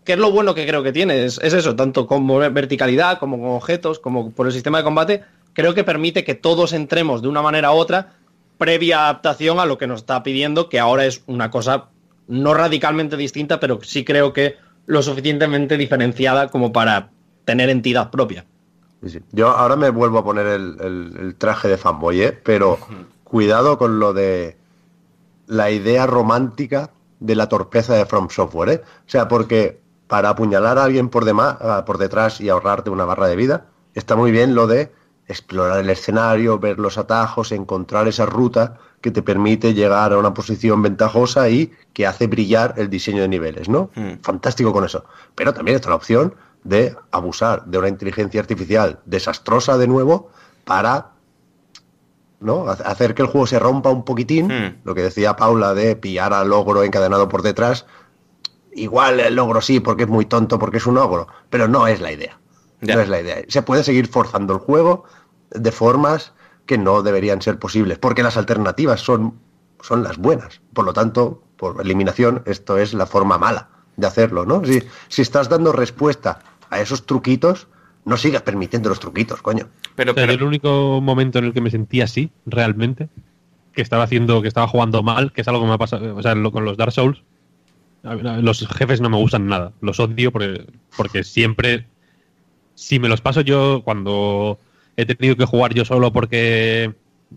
Que 0.07 0.13
es 0.13 0.19
lo 0.19 0.31
bueno 0.31 0.55
que 0.55 0.65
creo 0.65 0.83
que 0.83 0.93
tiene, 0.93 1.25
es, 1.25 1.37
es 1.43 1.53
eso, 1.53 1.75
tanto 1.75 2.07
como 2.07 2.37
verticalidad, 2.39 3.19
como 3.19 3.37
con 3.37 3.49
objetos, 3.49 3.99
como 3.99 4.31
por 4.31 4.47
el 4.47 4.53
sistema 4.53 4.77
de 4.77 4.85
combate, 4.85 5.23
creo 5.51 5.73
que 5.73 5.83
permite 5.83 6.23
que 6.23 6.33
todos 6.33 6.71
entremos 6.71 7.21
de 7.21 7.27
una 7.27 7.41
manera 7.41 7.73
u 7.73 7.75
otra, 7.75 8.13
previa 8.57 9.03
adaptación 9.03 9.59
a 9.59 9.65
lo 9.65 9.77
que 9.77 9.85
nos 9.85 9.99
está 9.99 10.23
pidiendo, 10.23 10.69
que 10.69 10.79
ahora 10.79 11.05
es 11.05 11.23
una 11.27 11.51
cosa 11.51 11.89
no 12.29 12.53
radicalmente 12.53 13.17
distinta, 13.17 13.59
pero 13.59 13.79
sí 13.83 14.05
creo 14.05 14.31
que 14.31 14.55
lo 14.85 15.01
suficientemente 15.01 15.75
diferenciada 15.75 16.47
como 16.47 16.71
para 16.71 17.09
tener 17.43 17.69
entidad 17.69 18.09
propia. 18.09 18.45
Sí, 19.03 19.09
sí. 19.09 19.19
Yo 19.33 19.49
ahora 19.49 19.75
me 19.75 19.89
vuelvo 19.89 20.19
a 20.19 20.23
poner 20.23 20.47
el, 20.47 20.77
el- 20.79 21.17
el 21.19 21.35
traje 21.35 21.67
de 21.67 21.77
fanboy, 21.77 22.21
¿eh? 22.21 22.31
pero 22.31 22.79
cuidado 23.25 23.77
con 23.77 23.99
lo 23.99 24.13
de 24.13 24.55
la 25.47 25.69
idea 25.69 26.07
romántica 26.07 26.91
de 27.19 27.35
la 27.35 27.49
torpeza 27.49 27.93
de 27.95 28.05
From 28.05 28.29
Software. 28.29 28.69
¿eh? 28.69 28.81
O 28.85 29.09
sea, 29.09 29.27
porque 29.27 29.85
para 30.07 30.29
apuñalar 30.29 30.77
a 30.77 30.83
alguien 30.85 31.09
por, 31.09 31.25
demás, 31.25 31.57
por 31.85 31.97
detrás 31.97 32.39
y 32.41 32.49
ahorrarte 32.49 32.89
una 32.89 33.05
barra 33.05 33.27
de 33.27 33.35
vida, 33.35 33.65
está 33.93 34.15
muy 34.15 34.31
bien 34.31 34.55
lo 34.55 34.67
de 34.67 34.91
explorar 35.27 35.79
el 35.79 35.89
escenario, 35.89 36.57
ver 36.59 36.79
los 36.79 36.97
atajos, 36.97 37.51
encontrar 37.51 38.07
esa 38.07 38.25
ruta 38.25 38.77
que 39.01 39.11
te 39.11 39.21
permite 39.21 39.73
llegar 39.73 40.13
a 40.13 40.17
una 40.17 40.33
posición 40.33 40.81
ventajosa 40.81 41.49
y 41.49 41.71
que 41.93 42.07
hace 42.07 42.27
brillar 42.27 42.73
el 42.77 42.89
diseño 42.89 43.21
de 43.23 43.27
niveles, 43.27 43.67
¿no? 43.67 43.89
Mm. 43.95 44.19
Fantástico 44.21 44.71
con 44.71 44.85
eso. 44.85 45.03
Pero 45.35 45.53
también 45.53 45.75
está 45.75 45.89
la 45.89 45.95
opción 45.95 46.33
de 46.63 46.95
abusar 47.11 47.65
de 47.65 47.77
una 47.77 47.89
inteligencia 47.89 48.39
artificial 48.39 48.99
desastrosa 49.05 49.77
de 49.77 49.87
nuevo 49.87 50.29
para 50.65 51.11
¿no? 52.39 52.67
Ha- 52.69 52.73
hacer 52.73 53.15
que 53.15 53.23
el 53.23 53.27
juego 53.27 53.47
se 53.47 53.59
rompa 53.59 53.89
un 53.89 54.03
poquitín, 54.05 54.47
Hmm. 54.47 54.75
lo 54.83 54.93
que 54.95 55.01
decía 55.01 55.35
Paula 55.35 55.73
de 55.73 55.95
pillar 55.95 56.33
al 56.33 56.49
logro 56.49 56.83
encadenado 56.83 57.27
por 57.29 57.41
detrás. 57.41 57.85
Igual 58.77 59.19
el 59.19 59.35
logro 59.35 59.59
sí, 59.61 59.79
porque 59.79 60.03
es 60.03 60.09
muy 60.09 60.25
tonto, 60.25 60.59
porque 60.59 60.77
es 60.77 60.85
un 60.85 60.97
ogro, 60.97 61.27
pero 61.49 61.67
no 61.67 61.87
es 61.87 61.99
la 61.99 62.11
idea. 62.11 62.37
Ya. 62.81 62.95
No 62.95 63.01
es 63.01 63.09
la 63.09 63.19
idea. 63.21 63.37
Se 63.47 63.61
puede 63.63 63.83
seguir 63.83 64.07
forzando 64.07 64.53
el 64.53 64.59
juego 64.59 65.03
de 65.51 65.71
formas 65.71 66.33
que 66.65 66.77
no 66.77 67.01
deberían 67.01 67.41
ser 67.41 67.57
posibles, 67.59 67.97
porque 67.97 68.21
las 68.23 68.37
alternativas 68.37 69.01
son, 69.01 69.33
son 69.81 70.03
las 70.03 70.17
buenas. 70.17 70.61
Por 70.73 70.85
lo 70.85 70.93
tanto, 70.93 71.41
por 71.57 71.81
eliminación, 71.81 72.43
esto 72.45 72.77
es 72.77 72.93
la 72.93 73.07
forma 73.07 73.37
mala 73.37 73.69
de 73.95 74.05
hacerlo, 74.05 74.45
¿no? 74.45 74.63
Si, 74.63 74.83
si 75.07 75.21
estás 75.23 75.49
dando 75.49 75.71
respuesta 75.71 76.39
a 76.69 76.79
esos 76.79 77.05
truquitos, 77.07 77.67
no 78.05 78.15
sigas 78.15 78.43
permitiendo 78.43 78.89
los 78.89 78.99
truquitos, 78.99 79.41
coño. 79.41 79.67
Pero, 79.95 80.11
O 80.11 80.13
sea, 80.13 80.25
yo 80.25 80.31
el 80.33 80.37
pero 80.37 80.47
único 80.47 81.01
momento 81.01 81.39
en 81.39 81.45
el 81.45 81.53
que 81.53 81.61
me 81.61 81.71
sentí 81.71 82.01
así, 82.01 82.31
realmente, 82.45 83.09
que 83.73 83.81
estaba 83.81 84.03
haciendo, 84.03 84.41
que 84.43 84.47
estaba 84.47 84.67
jugando 84.67 85.01
mal, 85.01 85.31
que 85.33 85.41
es 85.41 85.47
algo 85.47 85.61
que 85.61 85.67
me 85.67 85.73
ha 85.73 85.77
pasado, 85.79 86.15
o 86.15 86.21
sea, 86.21 86.35
lo- 86.35 86.51
con 86.51 86.63
los 86.63 86.77
Dark 86.77 86.91
Souls, 86.91 87.23
los 88.03 88.67
jefes 88.67 89.01
no 89.01 89.09
me 89.09 89.17
gustan 89.17 89.47
nada, 89.47 89.71
los 89.81 89.99
odio 89.99 90.31
porque, 90.31 90.65
porque 90.95 91.23
siempre, 91.23 91.85
si 92.75 92.99
me 92.99 93.09
los 93.09 93.21
paso 93.21 93.41
yo 93.41 93.81
cuando 93.83 94.59
he 94.95 95.05
tenido 95.05 95.35
que 95.35 95.45
jugar 95.45 95.73
yo 95.73 95.83
solo 95.85 96.11
porque, 96.13 96.93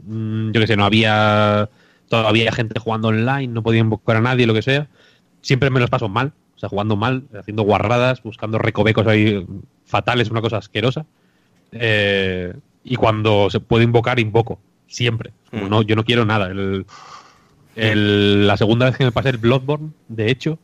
mm, 0.07 0.51
yo 0.53 0.61
qué 0.61 0.67
sé, 0.67 0.77
no 0.77 0.85
había 0.85 1.69
todavía 2.09 2.53
gente 2.53 2.79
jugando 2.81 3.09
online, 3.09 3.49
no 3.49 3.63
podía 3.63 3.81
invocar 3.81 4.17
a 4.17 4.21
nadie, 4.21 4.47
lo 4.47 4.55
que 4.55 4.63
sea, 4.63 4.89
siempre 5.43 5.71
me 5.71 5.81
los 5.81 5.91
paso 5.91 6.09
mal, 6.09 6.33
o 6.57 6.59
sea, 6.59 6.69
jugando 6.69 6.97
mal, 6.97 7.25
haciendo 7.39 7.63
guarradas, 7.63 8.23
buscando 8.23 8.59
recovecos 8.59 9.07
ahí 9.07 9.47
fatales, 9.87 10.31
una 10.31 10.41
cosa 10.43 10.59
asquerosa. 10.59 11.07
Eh, 11.73 12.53
y 12.85 12.97
cuando 12.97 13.49
se 13.51 13.61
puede 13.61 13.85
invocar, 13.85 14.19
invoco. 14.21 14.61
Siempre. 14.87 15.33
Como 15.51 15.67
Mm. 15.67 15.71
no, 15.71 15.83
yo 15.83 15.95
no 15.97 16.05
quiero 16.05 16.25
nada. 16.25 16.49
El- 16.49 16.85
el- 17.77 18.47
la 18.47 18.57
segunda 18.57 18.87
vez 18.87 18.97
que 18.97 19.05
me 19.05 19.13
pasé 19.13 19.31
el 19.31 19.39
Bloodborne, 19.39 19.91
de 20.09 20.31
hecho, 20.31 20.59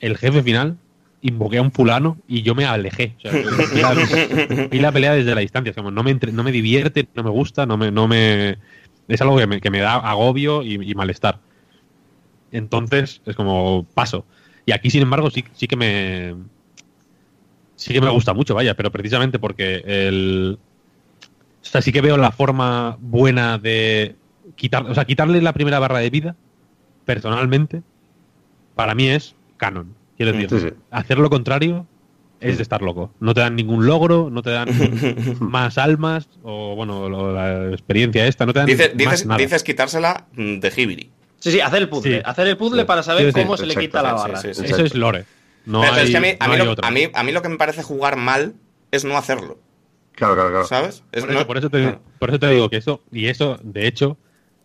el 0.00 0.16
jefe 0.16 0.42
final, 0.42 0.76
invoqué 1.22 1.58
a 1.58 1.62
un 1.62 1.72
fulano 1.72 2.18
y 2.28 2.42
yo 2.42 2.54
me 2.54 2.64
alejé. 2.66 3.14
O 3.18 3.20
sea, 3.20 3.32
vi, 3.74 3.80
la, 3.80 4.68
vi 4.70 4.78
la 4.78 4.92
pelea 4.92 5.12
desde 5.14 5.34
la 5.34 5.40
distancia. 5.40 5.70
Es 5.70 5.76
como, 5.76 5.90
no, 5.90 6.02
me 6.02 6.10
entre- 6.10 6.32
no 6.32 6.42
me 6.44 6.52
divierte, 6.52 7.06
no 7.14 7.22
me 7.22 7.30
gusta, 7.30 7.66
no 7.66 7.76
me, 7.76 7.90
no 7.90 8.06
me. 8.08 8.58
Es 9.08 9.20
algo 9.20 9.36
que 9.38 9.46
me, 9.46 9.60
que 9.60 9.70
me 9.70 9.80
da 9.80 9.94
agobio 9.96 10.62
y, 10.62 10.74
y 10.74 10.94
malestar. 10.94 11.38
Entonces, 12.52 13.20
es 13.26 13.36
como 13.36 13.86
paso. 13.94 14.24
Y 14.64 14.72
aquí, 14.72 14.90
sin 14.90 15.02
embargo, 15.02 15.30
sí, 15.30 15.44
sí 15.54 15.66
que 15.66 15.76
me. 15.76 16.34
Sí 17.76 17.92
que 17.92 18.00
me 18.00 18.10
gusta 18.10 18.32
mucho, 18.32 18.54
vaya, 18.54 18.74
pero 18.74 18.90
precisamente 18.90 19.38
porque 19.38 19.82
el. 19.86 20.58
O 21.62 21.68
sea, 21.68 21.82
sí 21.82 21.92
que 21.92 22.00
veo 22.00 22.16
la 22.16 22.30
forma 22.30 22.96
buena 23.00 23.58
de 23.58 24.14
quitar, 24.54 24.86
o 24.86 24.94
sea, 24.94 25.04
quitarle 25.04 25.42
la 25.42 25.52
primera 25.52 25.78
barra 25.78 25.98
de 25.98 26.10
vida, 26.10 26.36
personalmente, 27.06 27.82
para 28.74 28.94
mí 28.94 29.08
es 29.08 29.34
canon. 29.56 29.94
Quiero 30.18 30.32
decir, 30.32 30.50
Sí, 30.50 30.60
sí. 30.68 30.74
hacer 30.90 31.18
lo 31.18 31.30
contrario 31.30 31.86
es 32.40 32.58
de 32.58 32.62
estar 32.62 32.82
loco. 32.82 33.10
No 33.20 33.32
te 33.32 33.40
dan 33.40 33.56
ningún 33.56 33.86
logro, 33.86 34.28
no 34.30 34.42
te 34.42 34.50
dan 34.50 34.68
más 35.40 35.78
almas, 35.78 36.28
o 36.42 36.74
bueno, 36.76 37.08
lo- 37.08 37.32
la 37.32 37.70
experiencia 37.70 38.26
esta, 38.26 38.44
no 38.44 38.52
te 38.52 38.58
dan 38.58 38.66
dices, 38.66 38.90
más 38.90 38.96
dices, 38.98 39.26
nada. 39.26 39.38
dices 39.38 39.62
quitársela 39.62 40.26
mm, 40.34 40.58
de 40.58 40.72
Hibiri. 40.76 41.10
Sí, 41.38 41.52
sí, 41.52 41.60
hacer 41.60 41.80
el 41.82 41.88
puzzle. 41.88 42.16
Sí. 42.18 42.22
Hacer 42.24 42.48
el 42.48 42.56
puzzle 42.56 42.82
Sí. 42.82 42.86
para 42.86 43.02
saber 43.02 43.26
Sí, 43.26 43.32
sí, 43.32 43.40
cómo 43.42 43.56
se 43.56 43.66
le 43.66 43.74
quita 43.76 44.02
la 44.02 44.12
barra. 44.14 44.36
sí, 44.40 44.52
sí. 44.52 44.64
Eso 44.64 44.82
es 44.84 44.94
lore. 44.94 45.24
No 45.64 45.80
pero, 45.80 45.92
pero 45.94 46.02
hay, 46.02 46.06
es 46.06 46.10
que 46.10 46.16
a 46.16 46.20
mí, 46.20 46.28
a, 46.38 46.46
no 46.46 46.52
mí 46.52 46.58
lo, 46.64 46.72
otra. 46.72 46.88
a, 46.88 46.90
mí, 46.90 47.02
a 47.12 47.22
mí 47.22 47.32
lo 47.32 47.42
que 47.42 47.48
me 47.48 47.56
parece 47.56 47.82
jugar 47.82 48.16
mal 48.16 48.54
es 48.90 49.04
no 49.04 49.16
hacerlo. 49.18 49.58
Claro, 50.12 50.34
claro, 50.34 50.50
claro. 50.50 50.66
¿Sabes? 50.66 51.02
Es 51.12 51.22
Por 51.24 51.30
eso, 51.30 51.40
no- 51.40 51.46
por 51.46 51.58
eso 51.58 51.70
te, 51.70 51.82
claro. 51.82 52.00
por 52.18 52.30
eso 52.30 52.38
te 52.38 52.48
digo 52.50 52.70
que 52.70 52.76
eso, 52.78 53.02
y 53.12 53.26
eso, 53.26 53.58
de 53.62 53.86
hecho, 53.86 54.16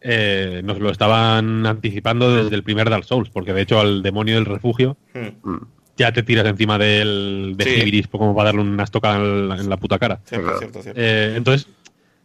eh, 0.01 0.61
nos 0.63 0.79
lo 0.79 0.89
estaban 0.89 1.65
anticipando 1.65 2.35
desde 2.43 2.55
el 2.55 2.63
primer 2.63 2.89
Dark 2.89 3.03
Souls, 3.05 3.29
porque 3.29 3.53
de 3.53 3.61
hecho 3.61 3.79
al 3.79 4.01
demonio 4.01 4.35
del 4.35 4.45
refugio 4.45 4.97
Mm, 5.13 5.49
Mm. 5.49 5.67
ya 5.97 6.11
te 6.11 6.23
tiras 6.23 6.45
encima 6.45 6.77
del 6.79 7.53
de 7.57 7.63
Sí. 7.65 7.69
Hibiris 7.81 8.07
como 8.07 8.35
para 8.35 8.47
darle 8.49 8.61
una 8.61 8.83
estocada 8.83 9.17
en 9.17 9.49
la, 9.49 9.55
en 9.57 9.69
la 9.69 9.77
puta 9.77 9.99
cara. 9.99 10.19
Cierto, 10.25 10.43
Claro. 10.45 10.59
cierto, 10.59 10.81
cierto. 10.81 10.99
Eh, 11.01 11.33
entonces, 11.37 11.67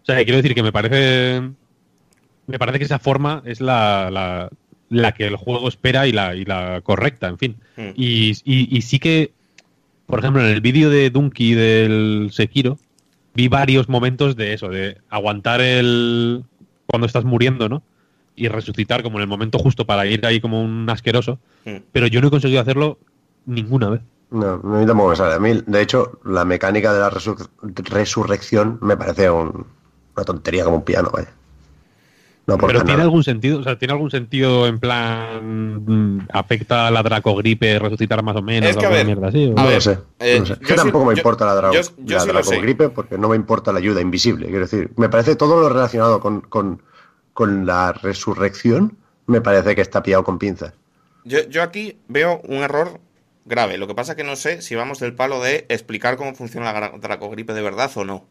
o 0.03 0.05
sea, 0.07 0.17
quiero 0.25 0.37
decir 0.37 0.55
que 0.55 0.63
me 0.63 0.73
parece. 0.73 1.43
Me 2.47 2.59
parece 2.59 2.79
que 2.79 2.85
esa 2.85 2.99
forma 3.01 3.43
es 3.45 3.61
la, 3.61 4.09
la, 4.11 4.49
la 4.89 5.13
que 5.13 5.27
el 5.27 5.35
juego 5.37 5.69
espera 5.69 6.07
y 6.07 6.13
la, 6.13 6.35
y 6.37 6.45
la 6.45 6.81
correcta, 6.83 7.27
en 7.29 7.39
fin. 7.39 7.57
Mm. 7.77 7.89
Y, 7.97 8.31
y- 8.45 8.77
y 8.77 8.83
sí 8.83 8.99
que, 9.01 9.33
por 10.07 10.21
ejemplo, 10.21 10.41
en 10.47 10.53
el 10.53 10.61
vídeo 10.61 10.89
de 10.89 11.11
Dunky 11.11 11.55
del 11.55 12.29
Sekiro, 12.33 12.79
vi 13.35 13.49
varios 13.49 13.89
momentos 13.89 14.37
de 14.37 14.55
eso, 14.55 14.69
de 14.69 14.97
aguantar 15.11 15.61
el. 15.61 16.45
Cuando 16.87 17.07
estás 17.07 17.25
muriendo, 17.25 17.69
¿no? 17.69 17.83
Y 18.35 18.49
resucitar 18.49 19.03
como 19.03 19.19
en 19.19 19.23
el 19.23 19.29
momento 19.29 19.59
justo 19.59 19.87
para 19.87 20.07
ir 20.07 20.25
ahí 20.27 20.41
como 20.41 20.63
un 20.63 20.89
asqueroso. 20.91 21.39
Mm. 21.65 21.77
Pero 21.93 22.07
yo 22.07 22.21
no 22.21 22.29
he 22.29 22.31
conseguido 22.31 22.61
hacerlo 22.61 22.99
ninguna 23.47 23.89
vez. 23.91 24.01
No, 24.31 24.55
a 24.55 24.57
mí 24.59 24.87
tampoco 24.87 25.11
me 25.11 25.17
sale. 25.17 25.35
A 25.35 25.39
mí, 25.39 25.63
de 25.67 25.81
hecho, 25.83 26.19
la 26.25 26.45
mecánica 26.45 26.93
de 26.93 27.01
la 27.01 27.11
resu- 27.11 27.49
resurrección 27.91 28.79
me 28.83 28.97
parece 28.97 29.31
un- 29.31 29.67
una 30.17 30.25
tontería 30.25 30.65
como 30.65 30.77
un 30.79 30.85
piano, 30.85 31.11
vaya. 31.13 31.33
No 32.47 32.57
Pero 32.59 32.75
tiene 32.79 32.93
nada. 32.93 33.03
algún 33.03 33.25
sentido, 33.25 33.59
o 33.59 33.63
sea, 33.65 33.77
tiene 33.77 33.93
algún 33.93 34.11
sentido 34.13 34.69
en 34.69 34.79
plan 34.79 35.83
mm, 35.85 36.29
afecta 36.33 36.87
a 36.87 36.91
la 36.93 37.03
dracogripe 37.03 37.77
resucitar 37.81 38.23
más 38.23 38.37
o 38.37 38.43
menos, 38.43 38.71
Es 38.71 38.77
que, 38.77 38.85
a 38.85 38.89
alguna 38.89 38.99
ver, 38.99 39.07
mierda 39.07 39.29
así. 39.29 39.51
No 39.51 39.65
ver, 39.65 39.75
lo 39.75 39.81
sé. 39.81 39.99
eh, 40.21 40.37
no 40.39 40.47
sé. 40.47 40.57
yo 40.61 40.75
tampoco 40.77 41.01
sí- 41.05 41.09
me 41.09 41.15
yo- 41.17 41.19
importa 41.21 41.45
la, 41.45 41.55
dra 41.57 41.73
yo- 41.73 41.81
yo 41.99 42.15
la 42.17 42.21
sí 42.21 42.27
lo 42.29 42.43
sé. 42.45 42.51
dracogripe 42.51 42.89
porque 42.91 43.19
no 43.19 43.29
me 43.29 43.35
importa 43.37 43.73
la 43.73 43.79
ayuda 43.81 44.01
invisible. 44.01 44.47
Quiero 44.47 44.61
decir, 44.61 44.91
me 44.97 45.09
parece 45.09 45.35
todo 45.35 45.61
lo 45.61 45.69
relacionado 45.69 46.21
con, 46.21 46.41
con, 46.43 46.83
con 47.33 47.67
la 47.67 47.93
resurrección, 47.93 48.97
me 49.27 49.41
parece 49.41 49.75
que 49.75 49.81
está 49.83 50.03
pillado 50.05 50.23
con 50.23 50.39
pinzas. 50.39 50.73
Yo, 51.25 51.41
yo 51.49 51.65
aquí 51.65 51.99
veo 52.07 52.41
un 52.45 52.59
error 52.59 53.01
grave. 53.45 53.77
Lo 53.77 53.89
que 53.89 53.95
pasa 53.97 54.13
es 54.13 54.17
que 54.17 54.23
no 54.25 54.37
sé 54.37 54.63
si 54.63 54.77
vamos 54.77 55.01
del 55.01 55.15
palo 55.15 55.43
de 55.43 55.67
explicar 55.69 56.17
cómo 56.17 56.33
funciona 56.37 56.73
la 56.73 56.91
dracogripe 56.97 57.53
de 57.55 57.63
verdad 57.63 57.91
o 57.97 58.05
no. 58.05 58.25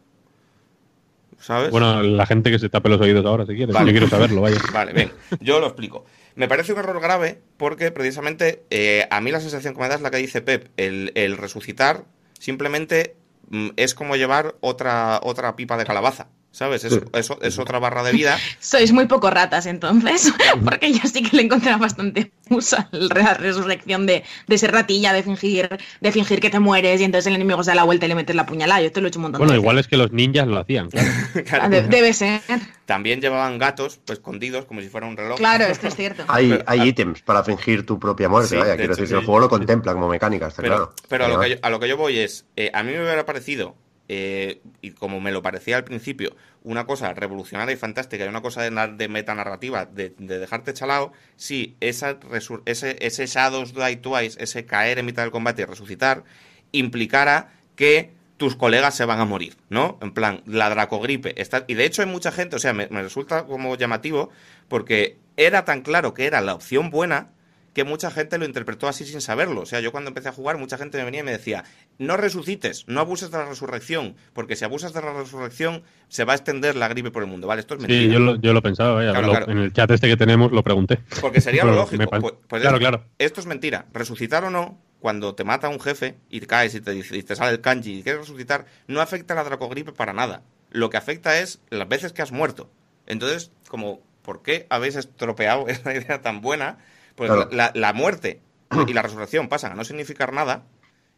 ¿Sabes? 1.45 1.69
Bueno, 1.69 2.01
la 2.01 2.25
gente 2.25 2.49
que 2.49 2.57
se 2.57 2.69
tape 2.69 2.89
los 2.89 2.99
oídos 2.99 3.23
ahora, 3.23 3.45
si 3.45 3.55
quieres. 3.55 3.75
Vale. 3.75 3.85
Yo 3.85 3.91
quiero 3.91 4.09
saberlo, 4.09 4.41
vaya. 4.41 4.57
Vale, 4.73 4.93
bien, 4.93 5.11
yo 5.41 5.59
lo 5.59 5.67
explico. 5.67 6.03
Me 6.33 6.47
parece 6.47 6.73
un 6.73 6.79
error 6.79 6.99
grave 6.99 7.39
porque 7.57 7.91
precisamente 7.91 8.63
eh, 8.71 9.07
a 9.11 9.21
mí 9.21 9.29
la 9.29 9.39
sensación 9.39 9.75
que 9.75 9.79
me 9.79 9.87
da 9.87 9.93
es 9.93 10.01
la 10.01 10.09
que 10.09 10.17
dice 10.17 10.41
Pep, 10.41 10.69
el, 10.77 11.11
el 11.13 11.37
resucitar 11.37 12.05
simplemente 12.39 13.15
mm, 13.49 13.69
es 13.75 13.93
como 13.93 14.15
llevar 14.15 14.55
otra, 14.59 15.19
otra 15.21 15.55
pipa 15.55 15.77
de 15.77 15.85
calabaza, 15.85 16.29
¿sabes? 16.55 16.83
Es, 16.85 16.93
Sí. 16.93 16.99
es- 17.13 17.29
es 17.41 17.59
otra 17.59 17.79
barra 17.79 18.01
de 18.03 18.11
vida. 18.13 18.37
Sois 18.59 18.91
muy 18.93 19.05
poco 19.07 19.29
ratas 19.29 19.65
entonces, 19.65 20.33
porque 20.63 20.93
yo 20.93 21.01
sí 21.11 21.21
que 21.21 21.35
le 21.35 21.43
encontré 21.43 21.75
bastante 21.75 22.31
uso 22.49 22.77
a 22.77 22.87
la 22.91 23.33
resurrección 23.33 24.05
de, 24.05 24.23
de 24.47 24.57
ser 24.57 24.71
ratilla, 24.71 25.11
de 25.13 25.23
fingir, 25.23 25.67
de 25.99 26.11
fingir 26.11 26.39
que 26.39 26.49
te 26.49 26.59
mueres 26.59 27.01
y 27.01 27.03
entonces 27.03 27.27
el 27.27 27.35
enemigo 27.35 27.63
se 27.63 27.71
da 27.71 27.75
la 27.75 27.83
vuelta 27.83 28.05
y 28.05 28.09
le 28.09 28.15
metes 28.15 28.35
la 28.35 28.45
puñalada. 28.45 28.81
Yo 28.81 28.91
te 28.91 29.01
lo 29.01 29.07
he 29.07 29.09
hecho 29.09 29.19
un 29.19 29.23
montón 29.23 29.39
Bueno, 29.39 29.53
de 29.53 29.59
igual 29.59 29.77
es 29.79 29.87
que 29.87 29.97
los 29.97 30.11
ninjas 30.11 30.47
lo 30.47 30.59
hacían, 30.59 30.89
claro. 31.45 31.63
Ah, 31.65 31.69
de- 31.69 31.83
debe 31.83 32.13
ser. 32.13 32.41
También 32.85 33.19
llevaban 33.19 33.57
gatos 33.57 33.99
pues, 34.05 34.19
escondidos 34.19 34.65
como 34.65 34.79
si 34.81 34.87
fuera 34.89 35.07
un 35.07 35.17
reloj. 35.17 35.37
Claro, 35.37 35.65
esto 35.65 35.87
es 35.87 35.95
cierto. 35.97 36.23
Hay, 36.27 36.49
Pero- 36.49 36.63
hay 36.67 36.87
ítems 36.87 37.21
para 37.21 37.43
fingir 37.43 37.85
tu 37.85 37.99
propia 37.99 38.29
muerte, 38.29 38.49
Sí, 38.49 38.55
vaya. 38.55 38.71
de 38.71 38.77
Quiero 38.77 38.93
hecho, 38.93 39.01
decir, 39.01 39.07
si 39.09 39.13
el 39.15 39.19
sí. 39.21 39.25
juego 39.25 39.39
lo 39.41 39.49
contempla 39.49 39.93
como 39.93 40.07
mecánica, 40.07 40.47
está 40.47 40.61
Pero, 40.61 40.75
claro. 40.75 40.93
pero 41.09 41.25
a, 41.25 41.27
lo 41.27 41.39
que 41.39 41.49
yo, 41.49 41.55
a 41.61 41.69
lo 41.69 41.79
que 41.79 41.87
yo 41.89 41.97
voy 41.97 42.19
es, 42.19 42.45
eh, 42.55 42.71
a 42.73 42.83
mí 42.83 42.91
me 42.93 43.01
hubiera 43.01 43.25
parecido, 43.25 43.75
eh, 44.07 44.61
y 44.81 44.91
como 44.91 45.19
me 45.19 45.31
lo 45.31 45.41
parecía 45.41 45.77
al 45.77 45.83
principio, 45.83 46.35
una 46.63 46.85
cosa 46.85 47.13
revolucionaria 47.13 47.73
y 47.73 47.77
fantástica 47.77 48.25
y 48.25 48.27
una 48.27 48.41
cosa 48.41 48.61
de, 48.61 48.93
de 48.95 49.07
metanarrativa, 49.07 49.85
de, 49.85 50.13
de 50.17 50.39
dejarte 50.39 50.73
chalado, 50.73 51.11
si 51.35 51.75
esa 51.79 52.17
ese, 52.65 52.97
ese 52.99 53.25
Shadows 53.25 53.73
Die 53.73 53.97
Twice, 53.97 54.41
ese 54.41 54.65
caer 54.65 54.99
en 54.99 55.05
mitad 55.05 55.23
del 55.23 55.31
combate 55.31 55.63
y 55.63 55.65
resucitar, 55.65 56.23
implicara 56.71 57.53
que 57.75 58.11
tus 58.37 58.55
colegas 58.55 58.95
se 58.95 59.05
van 59.05 59.19
a 59.19 59.25
morir, 59.25 59.55
¿no? 59.69 59.97
En 60.01 60.11
plan, 60.13 60.43
la 60.45 60.69
dracogripe. 60.69 61.39
Está, 61.41 61.63
y 61.67 61.73
de 61.73 61.85
hecho 61.85 62.01
hay 62.01 62.07
mucha 62.07 62.31
gente, 62.31 62.57
o 62.57 62.59
sea, 62.59 62.73
me, 62.73 62.87
me 62.89 63.01
resulta 63.01 63.45
como 63.45 63.75
llamativo, 63.77 64.29
porque 64.67 65.17
era 65.37 65.65
tan 65.65 65.81
claro 65.81 66.13
que 66.13 66.25
era 66.25 66.41
la 66.41 66.53
opción 66.53 66.89
buena 66.89 67.29
que 67.75 67.83
mucha 67.83 68.09
gente 68.09 68.39
lo 68.39 68.45
interpretó 68.45 68.87
así 68.87 69.05
sin 69.05 69.21
saberlo. 69.21 69.61
O 69.61 69.65
sea, 69.67 69.81
yo 69.81 69.91
cuando 69.91 70.07
empecé 70.07 70.29
a 70.29 70.31
jugar, 70.31 70.57
mucha 70.57 70.77
gente 70.79 70.97
me 70.97 71.03
venía 71.03 71.19
y 71.19 71.23
me 71.23 71.31
decía, 71.31 71.63
no 71.99 72.17
resucites, 72.17 72.85
no 72.87 73.01
abuses 73.01 73.29
de 73.29 73.37
la 73.37 73.45
resurrección, 73.45 74.15
porque 74.33 74.55
si 74.55 74.65
abusas 74.65 74.93
de 74.93 75.01
la 75.01 75.13
resurrección, 75.13 75.83
se 76.07 76.23
va 76.23 76.33
a 76.33 76.35
extender 76.37 76.75
la 76.75 76.87
gripe 76.87 77.11
por 77.11 77.21
el 77.21 77.29
mundo, 77.29 77.45
¿vale? 77.47 77.59
Esto 77.61 77.75
es 77.75 77.81
mentira. 77.81 78.01
Sí, 78.01 78.09
yo 78.09 78.19
lo, 78.19 78.35
yo 78.37 78.53
lo 78.53 78.61
pensaba, 78.63 78.93
vaya. 78.93 79.11
Claro, 79.11 79.27
lo- 79.27 79.33
claro. 79.33 79.51
En 79.51 79.57
el 79.59 79.73
chat 79.73 79.91
este 79.91 80.07
que 80.07 80.17
tenemos 80.17 80.51
lo 80.51 80.63
pregunté. 80.63 80.99
Porque 81.21 81.41
sería 81.41 81.63
lo 81.65 81.75
lógico. 81.75 82.05
Pues- 82.09 82.33
pues 82.47 82.61
claro, 82.63 82.79
claro. 82.79 83.03
Esto 83.19 83.41
es 83.41 83.45
mentira. 83.45 83.85
Resucitar 83.93 84.43
o 84.45 84.49
no, 84.49 84.79
cuando 84.99 85.35
te 85.35 85.43
mata 85.43 85.67
un 85.69 85.79
jefe 85.81 86.15
y 86.29 86.39
te 86.39 86.47
caes 86.47 86.73
y 86.75 86.81
te, 86.81 86.91
dice- 86.91 87.17
y 87.17 87.23
te 87.23 87.35
sale 87.35 87.51
el 87.51 87.61
kanji 87.61 87.99
y 87.99 88.03
quieres 88.03 88.21
resucitar, 88.21 88.65
no 88.87 89.01
afecta 89.01 89.33
a 89.33 89.37
la 89.37 89.43
dracogripe 89.43 89.91
para 89.91 90.13
nada. 90.13 90.41
Lo 90.71 90.89
que 90.89 90.95
afecta 90.97 91.39
es 91.39 91.59
las 91.69 91.87
veces 91.89 92.13
que 92.13 92.21
has 92.21 92.31
muerto. 92.31 92.69
Entonces, 93.05 93.51
como 93.67 93.99
¿por 94.23 94.41
qué 94.41 94.65
habéis 94.69 94.95
estropeado 94.95 95.67
esa 95.67 95.93
idea 95.93 96.21
tan 96.21 96.39
buena? 96.39 96.77
Pues 97.15 97.31
Claro. 97.31 97.49
la, 97.51 97.71
la 97.73 97.93
muerte 97.93 98.41
y 98.87 98.93
la 98.93 99.01
resurrección 99.01 99.47
pasan 99.49 99.71
a 99.71 99.75
no 99.75 99.83
significar 99.83 100.33
nada 100.33 100.63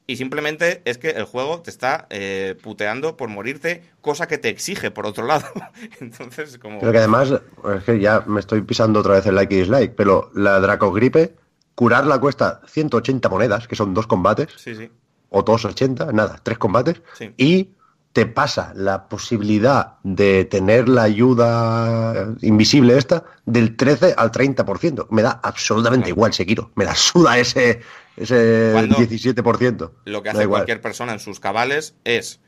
y 0.09 0.15
simplemente 0.15 0.81
es 0.85 0.97
que 0.97 1.09
el 1.09 1.25
juego 1.25 1.61
te 1.61 1.69
está 1.69 2.07
eh, 2.09 2.55
puteando 2.63 3.17
por 3.17 3.27
morirte, 3.29 3.83
cosa 3.99 4.25
que 4.27 4.37
te 4.37 4.47
exige 4.47 4.89
por 4.89 5.05
otro 5.05 5.25
lado. 5.25 5.45
Entonces, 5.99 6.57
como... 6.59 6.79
Pero 6.79 6.91
que 6.93 6.97
además, 6.99 7.29
es 7.75 7.83
que 7.83 7.99
ya 7.99 8.21
me 8.25 8.39
estoy 8.39 8.61
pisando 8.61 9.01
otra 9.01 9.15
vez 9.15 9.25
el 9.25 9.35
like 9.35 9.53
y 9.53 9.57
dislike, 9.59 9.95
pero 9.95 10.31
la 10.33 10.61
Dracogripe, 10.61 11.35
curarla 11.75 12.19
cuesta 12.19 12.61
180 12.67 13.27
monedas, 13.27 13.67
que 13.67 13.75
son 13.75 13.93
dos 13.93 14.07
combates, 14.07 14.47
Sí, 14.55 14.75
sí. 14.75 14.89
o 15.29 15.43
280, 15.43 16.13
nada, 16.13 16.39
tres 16.41 16.57
combates, 16.57 17.01
Sí. 17.15 17.33
y 17.35 17.71
te 18.13 18.25
pasa 18.25 18.73
la 18.75 19.09
posibilidad 19.09 19.97
de 20.03 20.45
tener 20.45 20.89
la 20.89 21.03
ayuda 21.03 22.33
invisible 22.41 22.97
esta 22.97 23.23
del 23.45 23.75
13 23.75 24.15
al 24.17 24.31
30%. 24.31 25.07
Me 25.11 25.21
da 25.21 25.39
absolutamente 25.43 26.05
Claro. 26.05 26.15
igual, 26.15 26.33
Sekiro. 26.33 26.71
Me 26.75 26.85
la 26.85 26.95
suda 26.95 27.37
ese, 27.37 27.81
ese 28.15 28.69
Cuando 28.73 28.97
17%. 28.97 29.91
Lo 30.05 30.23
que 30.23 30.29
hace 30.29 30.47
cualquier 30.47 30.81
persona 30.81 31.13
en 31.13 31.19
sus 31.19 31.39
cabales 31.39 31.95
es, 32.05 32.39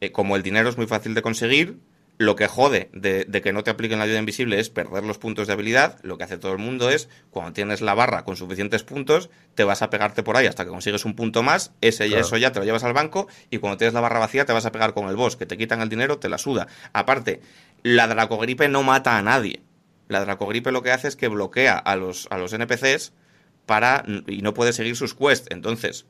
eh, 0.00 0.12
como 0.12 0.36
el 0.36 0.42
dinero 0.42 0.68
es 0.68 0.76
muy 0.76 0.86
fácil 0.86 1.14
de 1.14 1.22
conseguir, 1.22 1.80
lo 2.18 2.34
que 2.34 2.46
jode 2.46 2.88
de, 2.94 3.24
de 3.26 3.42
que 3.42 3.52
no 3.52 3.62
te 3.62 3.70
apliquen 3.70 3.98
la 3.98 4.04
ayuda 4.04 4.18
invisible 4.18 4.58
es 4.58 4.70
perder 4.70 5.04
los 5.04 5.18
puntos 5.18 5.46
de 5.46 5.52
habilidad. 5.52 5.98
Lo 6.02 6.16
que 6.16 6.24
hace 6.24 6.38
todo 6.38 6.52
el 6.52 6.58
mundo 6.58 6.88
es, 6.88 7.08
cuando 7.30 7.52
tienes 7.52 7.82
la 7.82 7.94
barra 7.94 8.24
con 8.24 8.36
suficientes 8.36 8.82
puntos, 8.84 9.28
te 9.54 9.64
vas 9.64 9.82
a 9.82 9.90
pegarte 9.90 10.22
por 10.22 10.36
ahí 10.36 10.46
hasta 10.46 10.64
que 10.64 10.70
consigues 10.70 11.04
un 11.04 11.14
punto 11.14 11.42
más, 11.42 11.72
ese, 11.80 12.06
Claro. 12.08 12.22
eso 12.22 12.36
ya 12.38 12.52
te 12.52 12.58
lo 12.58 12.64
llevas 12.64 12.84
al 12.84 12.94
banco, 12.94 13.28
y 13.50 13.58
cuando 13.58 13.76
tienes 13.76 13.92
la 13.92 14.00
barra 14.00 14.18
vacía 14.18 14.46
te 14.46 14.52
vas 14.52 14.64
a 14.64 14.72
pegar 14.72 14.94
con 14.94 15.08
el 15.08 15.16
boss, 15.16 15.36
que 15.36 15.46
te 15.46 15.58
quitan 15.58 15.80
el 15.82 15.88
dinero, 15.88 16.18
te 16.18 16.28
la 16.28 16.38
suda. 16.38 16.68
Aparte, 16.92 17.40
la 17.82 18.06
dracogripe 18.06 18.68
no 18.68 18.82
mata 18.82 19.18
a 19.18 19.22
nadie. 19.22 19.62
La 20.08 20.20
dracogripe 20.20 20.72
lo 20.72 20.82
que 20.82 20.92
hace 20.92 21.08
es 21.08 21.16
que 21.16 21.28
bloquea 21.28 21.76
a 21.76 21.96
los, 21.96 22.28
a 22.30 22.38
los 22.38 22.52
NPCs 22.52 23.12
para 23.66 24.04
y 24.26 24.40
no 24.42 24.54
puede 24.54 24.72
seguir 24.72 24.96
sus 24.96 25.14
quests. 25.14 25.48
Entonces, 25.50 26.06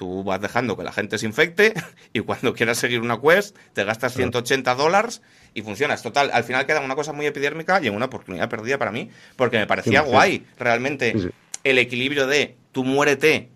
tú 0.00 0.24
vas 0.24 0.40
dejando 0.40 0.78
que 0.78 0.82
la 0.82 0.92
gente 0.92 1.18
se 1.18 1.26
infecte 1.26 1.74
y 2.14 2.20
cuando 2.20 2.54
quieras 2.54 2.78
seguir 2.78 3.02
una 3.02 3.20
quest 3.20 3.54
te 3.74 3.84
gastas 3.84 4.14
180 4.14 4.74
dólares 4.74 5.20
y 5.52 5.60
funcionas. 5.60 6.02
Total, 6.02 6.30
al 6.32 6.42
final 6.42 6.64
queda 6.64 6.80
una 6.80 6.94
cosa 6.96 7.12
muy 7.12 7.26
epidérmica 7.26 7.80
y 7.82 7.88
en 7.88 7.94
una 7.94 8.06
oportunidad 8.06 8.48
perdida 8.48 8.78
para 8.78 8.90
mí 8.92 9.10
porque 9.36 9.58
me 9.58 9.66
parecía 9.66 10.02
100%. 10.02 10.06
guay 10.06 10.46
realmente 10.58 11.12
sí. 11.18 11.28
el 11.64 11.76
equilibrio 11.78 12.26
de 12.26 12.56
tú 12.72 12.82
muérete. 12.82 13.50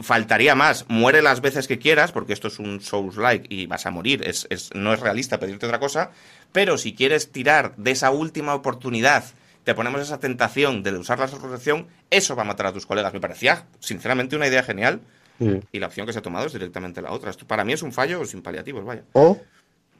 Faltaría 0.00 0.54
más, 0.54 0.84
muere 0.88 1.22
las 1.22 1.40
veces 1.40 1.66
que 1.66 1.80
quieras, 1.80 2.12
porque 2.12 2.32
esto 2.32 2.46
es 2.46 2.60
un 2.60 2.80
Souls-like 2.80 3.46
y 3.52 3.66
vas 3.66 3.84
a 3.84 3.90
morir, 3.90 4.22
es, 4.24 4.46
es- 4.48 4.70
no 4.74 4.92
es 4.94 5.00
realista 5.00 5.40
pedirte 5.40 5.66
otra 5.66 5.80
cosa, 5.80 6.12
pero 6.52 6.78
si 6.78 6.94
quieres 6.94 7.32
tirar 7.32 7.74
de 7.76 7.90
esa 7.90 8.12
última 8.12 8.54
oportunidad, 8.54 9.24
te 9.64 9.74
ponemos 9.74 10.00
esa 10.00 10.20
tentación 10.20 10.84
de 10.84 10.92
usar 10.92 11.18
la 11.18 11.26
resurrección, 11.26 11.88
eso 12.10 12.36
va 12.36 12.42
a 12.42 12.46
matar 12.46 12.66
a 12.66 12.72
tus 12.72 12.86
colegas. 12.86 13.12
Me 13.12 13.18
parecía, 13.20 13.66
sinceramente, 13.80 14.36
una 14.36 14.46
idea 14.46 14.62
genial 14.62 15.00
Sí. 15.38 15.60
y 15.72 15.78
la 15.78 15.86
opción 15.86 16.06
que 16.06 16.12
se 16.12 16.18
ha 16.18 16.22
tomado 16.22 16.46
es 16.46 16.52
directamente 16.52 17.00
la 17.02 17.12
otra. 17.12 17.30
Esto 17.30 17.46
para 17.46 17.64
mí 17.64 17.72
es 17.72 17.82
un 17.82 17.92
fallo 17.92 18.24
sin 18.24 18.42
paliativos, 18.42 18.84
vaya. 18.84 19.02
O 19.12 19.38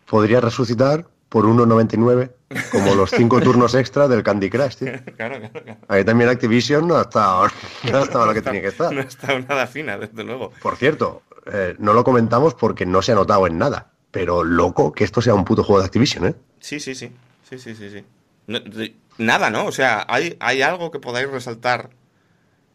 podría 0.06 0.40
resucitar 0.40 1.06
por 1.28 1.44
1,99 1.44 2.30
como 2.72 2.94
los 2.94 3.10
cinco 3.10 3.40
turnos 3.42 3.74
extra 3.74 4.08
del 4.08 4.22
Candy 4.22 4.48
Crush, 4.50 4.76
tío. 4.76 4.92
Claro, 5.16 5.38
claro, 5.38 5.62
claro. 5.62 5.80
Ahí 5.88 6.04
también 6.04 6.30
Activision 6.30 6.88
no 6.88 6.96
ha 6.96 7.02
estado, 7.02 7.48
no 7.92 7.98
ha 7.98 8.02
estado 8.02 8.26
lo 8.26 8.34
que 8.34 8.42
tenía 8.42 8.62
que 8.62 8.68
estar. 8.68 8.92
No 8.92 9.00
está 9.02 9.38
nada 9.38 9.66
fina, 9.66 9.98
desde 9.98 10.24
luego. 10.24 10.52
Por 10.62 10.76
cierto, 10.76 11.22
eh, 11.52 11.76
no 11.78 11.92
lo 11.92 12.02
comentamos 12.04 12.54
porque 12.54 12.86
no 12.86 13.02
se 13.02 13.12
ha 13.12 13.14
notado 13.14 13.46
en 13.46 13.58
nada. 13.58 13.90
Pero 14.10 14.42
loco 14.42 14.90
que 14.92 15.04
esto 15.04 15.20
sea 15.20 15.34
un 15.34 15.44
puto 15.44 15.62
juego 15.62 15.80
de 15.80 15.86
Activision, 15.86 16.26
¿eh? 16.28 16.34
Sí, 16.60 16.80
sí, 16.80 16.94
sí. 16.94 17.12
Sí, 17.48 17.58
sí, 17.58 17.74
sí, 17.74 17.90
sí. 17.90 18.04
No- 18.46 18.60
de- 18.60 18.94
nada, 19.18 19.50
¿no? 19.50 19.66
O 19.66 19.72
sea, 19.72 20.06
¿hay, 20.08 20.36
¿hay 20.40 20.62
algo 20.62 20.90
que 20.90 20.98
podáis 20.98 21.30
resaltar 21.30 21.90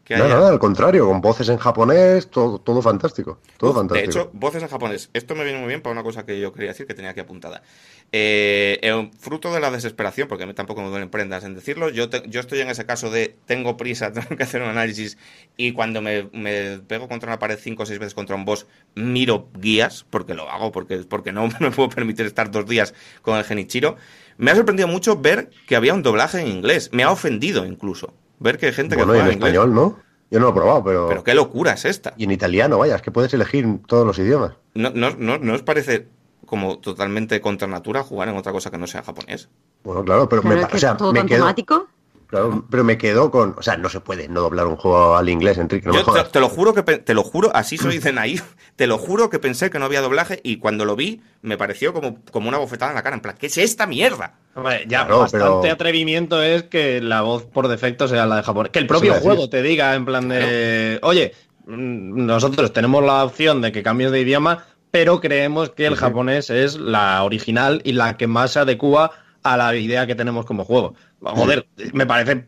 que 0.04 0.14
Nada, 0.14 0.28
haya? 0.28 0.38
nada, 0.38 0.48
al 0.50 0.58
contrario, 0.58 1.06
con 1.06 1.20
voces 1.20 1.48
en 1.50 1.58
japonés, 1.58 2.30
todo, 2.30 2.58
todo 2.60 2.80
fantástico. 2.80 3.38
Todo 3.58 3.72
Uf, 3.72 3.86
de 3.88 4.04
fantástico. 4.04 4.04
hecho, 4.04 4.30
voces 4.34 4.62
en 4.62 4.68
japonés. 4.68 5.08
Esto 5.14 5.34
me 5.34 5.42
viene 5.42 5.58
muy 5.58 5.68
bien 5.68 5.80
para 5.80 5.92
una 5.94 6.02
cosa 6.02 6.26
que 6.26 6.38
yo 6.38 6.52
quería 6.52 6.68
decir 6.72 6.86
que 6.86 6.92
tenía 6.92 7.12
aquí 7.12 7.20
apuntada. 7.20 7.62
Eh, 8.12 8.78
eh, 8.82 9.10
fruto 9.18 9.54
de 9.54 9.60
la 9.60 9.70
desesperación, 9.70 10.28
porque 10.28 10.44
a 10.44 10.46
mí 10.46 10.52
tampoco 10.52 10.82
me 10.82 10.90
duelen 10.90 11.08
prendas 11.08 11.44
en 11.44 11.54
decirlo, 11.54 11.88
yo, 11.88 12.10
te- 12.10 12.22
yo 12.28 12.40
estoy 12.40 12.60
en 12.60 12.68
ese 12.68 12.84
caso 12.84 13.10
de 13.10 13.38
tengo 13.46 13.78
prisa, 13.78 14.12
tengo 14.12 14.36
que 14.36 14.42
hacer 14.42 14.60
un 14.60 14.68
análisis 14.68 15.16
y 15.56 15.72
cuando 15.72 16.02
me, 16.02 16.28
me 16.32 16.78
pego 16.80 17.08
contra 17.08 17.30
una 17.30 17.38
pared 17.38 17.58
cinco 17.58 17.84
o 17.84 17.86
seis 17.86 17.98
veces 17.98 18.12
contra 18.14 18.36
un 18.36 18.44
boss, 18.44 18.66
miro 18.94 19.48
guías, 19.58 20.04
porque 20.10 20.34
lo 20.34 20.50
hago, 20.50 20.70
porque, 20.70 20.98
porque 20.98 21.32
no 21.32 21.48
me 21.60 21.70
puedo 21.70 21.88
permitir 21.88 22.26
estar 22.26 22.50
dos 22.50 22.66
días 22.66 22.92
con 23.22 23.38
el 23.38 23.44
Genichiro. 23.44 23.96
Me 24.36 24.50
ha 24.50 24.56
sorprendido 24.56 24.88
mucho 24.88 25.16
ver 25.16 25.48
que 25.66 25.74
había 25.76 25.94
un 25.94 26.02
doblaje 26.02 26.40
en 26.40 26.48
inglés. 26.48 26.90
Me 26.92 27.02
ha 27.04 27.10
ofendido 27.10 27.64
incluso. 27.64 28.12
Ver 28.38 28.58
que 28.58 28.66
hay 28.66 28.72
gente 28.72 28.96
bueno, 28.96 29.12
que 29.12 29.18
y 29.18 29.20
en 29.20 29.24
juega 29.26 29.32
en 29.32 29.38
inglés. 29.38 29.52
español, 29.54 29.74
¿no? 29.74 29.98
Yo 30.30 30.40
no 30.40 30.46
lo 30.46 30.50
he 30.50 30.54
probado, 30.54 30.82
pero... 30.84 31.08
Pero 31.08 31.22
qué 31.24 31.34
locura 31.34 31.72
es 31.72 31.84
esta. 31.84 32.14
Y 32.16 32.24
en 32.24 32.32
italiano, 32.32 32.78
vaya, 32.78 32.96
es 32.96 33.02
que 33.02 33.10
puedes 33.12 33.32
elegir 33.34 33.66
todos 33.86 34.04
los 34.06 34.18
idiomas. 34.18 34.54
¿No, 34.74 34.90
no, 34.90 35.10
no, 35.16 35.38
¿No 35.38 35.54
os 35.54 35.62
parece 35.62 36.08
como 36.46 36.78
totalmente 36.78 37.40
contra 37.40 37.68
natura 37.68 38.02
jugar 38.02 38.28
en 38.28 38.36
otra 38.36 38.50
cosa 38.52 38.70
que 38.70 38.78
no 38.78 38.86
sea 38.86 39.02
japonés? 39.02 39.48
Bueno, 39.84 40.04
claro, 40.04 40.28
pero 40.28 40.42
me, 40.42 40.56
es 40.56 40.62
pa- 40.62 40.68
que 40.68 40.76
o 40.76 40.80
sea, 40.80 40.96
todo 40.96 41.12
me 41.12 41.24
quedo, 41.26 41.40
temático. 41.40 41.86
Claro, 42.34 42.64
pero 42.70 42.84
me 42.84 42.98
quedo 42.98 43.30
con, 43.30 43.54
o 43.58 43.62
sea, 43.62 43.76
no 43.76 43.88
se 43.88 44.00
puede 44.00 44.28
no 44.28 44.40
doblar 44.40 44.66
un 44.66 44.76
juego 44.76 45.16
al 45.16 45.28
inglés, 45.28 45.58
Enrique, 45.58 45.86
no 45.88 45.94
Yo 45.94 46.00
te, 46.00 46.04
jodas. 46.04 46.32
te 46.32 46.40
lo 46.40 46.48
juro 46.48 46.74
que 46.74 46.82
te 46.82 47.14
lo 47.14 47.22
juro, 47.22 47.50
así 47.54 47.78
soy 47.78 47.98
de 47.98 48.12
naif, 48.12 48.42
te 48.76 48.86
lo 48.86 48.98
juro 48.98 49.30
que 49.30 49.38
pensé 49.38 49.70
que 49.70 49.78
no 49.78 49.84
había 49.84 50.00
doblaje 50.00 50.40
y 50.42 50.56
cuando 50.58 50.84
lo 50.84 50.96
vi 50.96 51.20
me 51.42 51.56
pareció 51.56 51.92
como, 51.92 52.18
como 52.30 52.48
una 52.48 52.58
bofetada 52.58 52.90
en 52.92 52.96
la 52.96 53.02
cara, 53.02 53.16
en 53.16 53.22
plan, 53.22 53.36
¿qué 53.38 53.46
es 53.46 53.58
esta 53.58 53.86
mierda? 53.86 54.34
Hombre, 54.54 54.84
ya 54.88 55.00
Claro, 55.06 55.20
bastante 55.20 55.46
pero- 55.62 55.72
atrevimiento 55.74 56.42
es 56.42 56.64
que 56.64 57.00
la 57.00 57.22
voz 57.22 57.44
por 57.44 57.68
defecto 57.68 58.06
sea 58.08 58.26
la 58.26 58.36
de 58.36 58.42
japonés. 58.42 58.70
Que 58.72 58.78
el 58.78 58.86
propio 58.86 59.14
juego 59.14 59.48
te 59.48 59.62
diga 59.62 59.94
en 59.94 60.04
plan 60.04 60.28
de, 60.28 60.98
oye, 61.02 61.32
mm, 61.66 62.24
nosotros 62.26 62.72
tenemos 62.72 63.02
la 63.04 63.24
opción 63.24 63.60
de 63.60 63.72
que 63.72 63.82
cambies 63.82 64.10
de 64.10 64.20
idioma, 64.20 64.64
pero 64.90 65.20
creemos 65.20 65.70
que 65.70 65.86
el 65.86 65.94
Sí, 65.94 65.98
sí. 65.98 66.04
japonés 66.04 66.50
es 66.50 66.76
la 66.78 67.22
original 67.24 67.80
y 67.84 67.92
la 67.94 68.16
que 68.16 68.28
más 68.28 68.52
se 68.52 68.60
adecua 68.60 69.10
a 69.44 69.56
la 69.56 69.76
idea 69.76 70.06
que 70.06 70.16
tenemos 70.16 70.44
como 70.44 70.64
juego. 70.64 70.94
Joder, 71.20 71.68
me 71.92 72.06
parece 72.06 72.46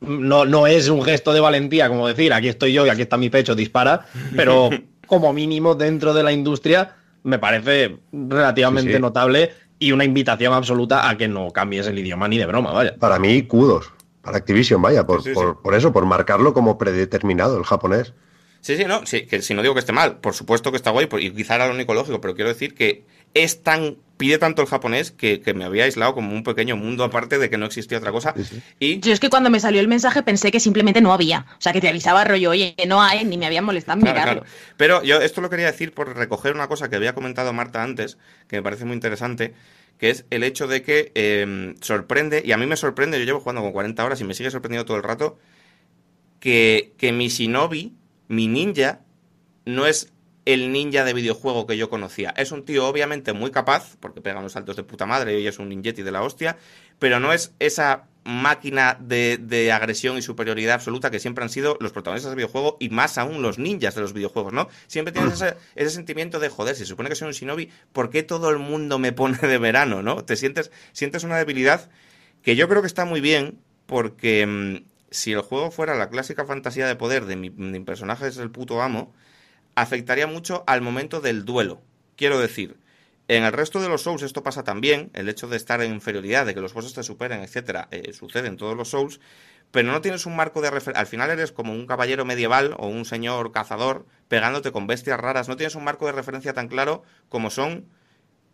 no, 0.00 0.44
no 0.44 0.66
es 0.66 0.88
un 0.88 1.02
gesto 1.02 1.32
de 1.32 1.40
valentía 1.40 1.88
como 1.88 2.06
decir 2.06 2.32
aquí 2.32 2.48
estoy 2.48 2.72
yo 2.72 2.86
y 2.86 2.88
aquí 2.88 3.02
está 3.02 3.16
mi 3.16 3.28
pecho, 3.30 3.54
dispara, 3.54 4.06
pero 4.34 4.70
como 5.06 5.32
mínimo 5.32 5.74
dentro 5.74 6.14
de 6.14 6.22
la 6.22 6.32
industria 6.32 6.96
me 7.22 7.38
parece 7.38 7.98
relativamente 8.12 8.90
Sí, 8.92 8.96
sí. 8.96 9.02
notable 9.02 9.50
y 9.78 9.92
una 9.92 10.04
invitación 10.04 10.52
absoluta 10.54 11.08
a 11.08 11.16
que 11.16 11.28
no 11.28 11.50
cambies 11.50 11.86
el 11.86 11.98
idioma 11.98 12.28
ni 12.28 12.38
de 12.38 12.46
broma, 12.46 12.72
vaya. 12.72 12.96
Para 12.98 13.18
mí, 13.18 13.42
kudos. 13.42 13.92
Para 14.22 14.38
Activision, 14.38 14.82
vaya, 14.82 15.06
por, 15.06 15.22
Sí, 15.22 15.34
sí, 15.34 15.40
por, 15.62 15.74
eso, 15.74 15.92
por 15.92 16.04
marcarlo 16.06 16.52
como 16.54 16.78
predeterminado 16.78 17.58
el 17.58 17.64
japonés. 17.64 18.12
Sí, 18.60 18.76
sí, 18.76 18.84
no, 18.84 19.06
sí, 19.06 19.26
que 19.26 19.42
si 19.42 19.54
no 19.54 19.62
digo 19.62 19.74
que 19.74 19.80
esté 19.80 19.92
mal, 19.92 20.18
por 20.18 20.34
supuesto 20.34 20.72
que 20.72 20.76
está 20.76 20.90
guay, 20.90 21.08
y 21.20 21.30
quizá 21.30 21.54
era 21.54 21.68
lo 21.68 21.74
único 21.74 21.94
lógico, 21.94 22.20
pero 22.20 22.34
quiero 22.34 22.48
decir 22.48 22.74
que 22.74 23.04
es 23.44 23.62
tan, 23.62 23.96
pide 24.16 24.38
tanto 24.38 24.62
el 24.62 24.68
japonés 24.68 25.10
que, 25.12 25.40
que 25.40 25.52
me 25.54 25.64
había 25.64 25.84
aislado 25.84 26.14
como 26.14 26.32
un 26.32 26.42
pequeño 26.42 26.76
mundo 26.76 27.04
aparte 27.04 27.38
de 27.38 27.50
que 27.50 27.58
no 27.58 27.66
existía 27.66 27.98
otra 27.98 28.12
cosa. 28.12 28.34
Sí, 28.36 28.44
sí. 28.44 28.62
Y 28.78 29.00
Yo 29.00 29.12
es 29.12 29.20
que 29.20 29.28
cuando 29.30 29.50
me 29.50 29.60
salió 29.60 29.80
el 29.80 29.88
mensaje 29.88 30.22
pensé 30.22 30.50
que 30.50 30.60
simplemente 30.60 31.00
no 31.00 31.12
había. 31.12 31.46
O 31.52 31.60
sea, 31.60 31.72
que 31.72 31.80
te 31.80 31.88
avisaba 31.88 32.24
rollo, 32.24 32.50
oye, 32.50 32.74
que 32.76 32.86
no 32.86 33.02
hay, 33.02 33.24
ni 33.24 33.36
me 33.38 33.46
habían 33.46 33.64
molestado 33.64 33.98
en 33.98 34.02
Claro, 34.04 34.18
mirarlo. 34.18 34.42
claro. 34.42 34.56
Pero 34.76 35.02
yo 35.02 35.20
esto 35.20 35.40
lo 35.40 35.50
quería 35.50 35.66
decir 35.66 35.92
por 35.92 36.16
recoger 36.16 36.54
una 36.54 36.68
cosa 36.68 36.88
que 36.88 36.96
había 36.96 37.14
comentado 37.14 37.52
Marta 37.52 37.82
antes, 37.82 38.16
que 38.48 38.56
me 38.56 38.62
parece 38.62 38.84
muy 38.86 38.94
interesante, 38.94 39.54
que 39.98 40.10
es 40.10 40.24
el 40.30 40.42
hecho 40.44 40.66
de 40.66 40.82
que 40.82 41.12
eh, 41.14 41.74
sorprende, 41.80 42.42
y 42.44 42.52
a 42.52 42.56
mí 42.56 42.66
me 42.66 42.76
sorprende, 42.76 43.18
yo 43.18 43.24
llevo 43.24 43.40
jugando 43.40 43.62
con 43.62 43.72
40 43.72 44.04
horas 44.04 44.20
y 44.20 44.24
me 44.24 44.34
sigue 44.34 44.50
sorprendiendo 44.50 44.84
todo 44.86 44.96
el 44.96 45.02
rato, 45.02 45.38
que, 46.40 46.92
que 46.98 47.12
mi 47.12 47.28
shinobi, 47.28 47.94
mi 48.28 48.46
ninja, 48.48 49.00
no 49.64 49.86
es 49.86 50.12
el 50.46 50.72
ninja 50.72 51.04
de 51.04 51.12
videojuego 51.12 51.66
que 51.66 51.76
yo 51.76 51.90
conocía. 51.90 52.32
Es 52.36 52.52
un 52.52 52.64
tío 52.64 52.86
obviamente 52.86 53.32
muy 53.32 53.50
capaz, 53.50 53.96
porque 54.00 54.20
pega 54.20 54.38
unos 54.38 54.52
saltos 54.52 54.76
de 54.76 54.84
puta 54.84 55.04
madre 55.04 55.38
y 55.40 55.46
es 55.46 55.58
un 55.58 55.68
ninjetti 55.68 56.02
de 56.02 56.12
la 56.12 56.22
hostia, 56.22 56.56
pero 56.98 57.20
no 57.20 57.32
es 57.32 57.52
esa 57.58 58.04
máquina 58.24 58.96
de, 59.00 59.38
de 59.38 59.72
agresión 59.72 60.16
y 60.16 60.22
superioridad 60.22 60.74
absoluta 60.74 61.10
que 61.10 61.18
siempre 61.18 61.44
han 61.44 61.50
sido 61.50 61.76
los 61.80 61.92
protagonistas 61.92 62.30
del 62.30 62.36
videojuego 62.36 62.76
y 62.80 62.88
más 62.88 63.18
aún 63.18 63.42
los 63.42 63.58
ninjas 63.58 63.96
de 63.96 64.00
los 64.00 64.12
videojuegos, 64.12 64.52
¿no? 64.52 64.68
Siempre 64.86 65.12
tienes 65.12 65.34
ese, 65.34 65.56
ese 65.74 65.90
sentimiento 65.90 66.38
de, 66.38 66.48
joder, 66.48 66.74
si 66.74 66.82
se 66.82 66.86
supone 66.86 67.08
que 67.08 67.16
soy 67.16 67.28
un 67.28 67.34
shinobi, 67.34 67.70
¿por 67.92 68.10
qué 68.10 68.22
todo 68.22 68.50
el 68.50 68.58
mundo 68.58 68.98
me 68.98 69.12
pone 69.12 69.38
de 69.38 69.58
verano, 69.58 70.02
¿no? 70.02 70.24
Te 70.24 70.36
sientes, 70.36 70.70
sientes 70.92 71.24
una 71.24 71.38
debilidad 71.38 71.90
que 72.42 72.54
yo 72.54 72.68
creo 72.68 72.82
que 72.82 72.88
está 72.88 73.04
muy 73.04 73.20
bien 73.20 73.58
porque 73.86 74.46
mm, 74.46 74.84
si 75.10 75.32
el 75.32 75.40
juego 75.40 75.72
fuera 75.72 75.96
la 75.96 76.08
clásica 76.08 76.44
fantasía 76.44 76.86
de 76.86 76.94
poder 76.94 77.26
de 77.26 77.34
mi, 77.34 77.50
mi 77.50 77.80
personaje 77.80 78.28
es 78.28 78.36
el 78.38 78.50
puto 78.50 78.80
amo, 78.80 79.12
afectaría 79.76 80.26
mucho 80.26 80.64
al 80.66 80.82
momento 80.82 81.20
del 81.20 81.44
duelo. 81.44 81.80
Quiero 82.16 82.40
decir, 82.40 82.78
en 83.28 83.44
el 83.44 83.52
resto 83.52 83.80
de 83.80 83.88
los 83.88 84.02
Souls 84.02 84.22
esto 84.22 84.42
pasa 84.42 84.64
también, 84.64 85.10
el 85.12 85.28
hecho 85.28 85.46
de 85.46 85.56
estar 85.56 85.80
en 85.82 85.92
inferioridad, 85.92 86.46
de 86.46 86.54
que 86.54 86.60
los 86.60 86.74
bosses 86.74 86.94
te 86.94 87.04
superen, 87.04 87.42
etcétera, 87.42 87.86
eh, 87.90 88.12
sucede 88.12 88.48
en 88.48 88.56
todos 88.56 88.76
los 88.76 88.88
Souls, 88.88 89.20
pero 89.70 89.92
no 89.92 90.00
tienes 90.00 90.26
un 90.26 90.34
marco 90.34 90.60
de 90.60 90.70
referencia. 90.70 91.00
Al 91.00 91.06
final 91.06 91.30
eres 91.30 91.52
como 91.52 91.72
un 91.72 91.86
caballero 91.86 92.24
medieval 92.24 92.74
o 92.78 92.88
un 92.88 93.04
señor 93.04 93.52
cazador 93.52 94.06
pegándote 94.28 94.72
con 94.72 94.86
bestias 94.86 95.20
raras. 95.20 95.48
No 95.48 95.56
tienes 95.56 95.74
un 95.74 95.84
marco 95.84 96.06
de 96.06 96.12
referencia 96.12 96.54
tan 96.54 96.68
claro 96.68 97.02
como 97.28 97.50
son 97.50 97.86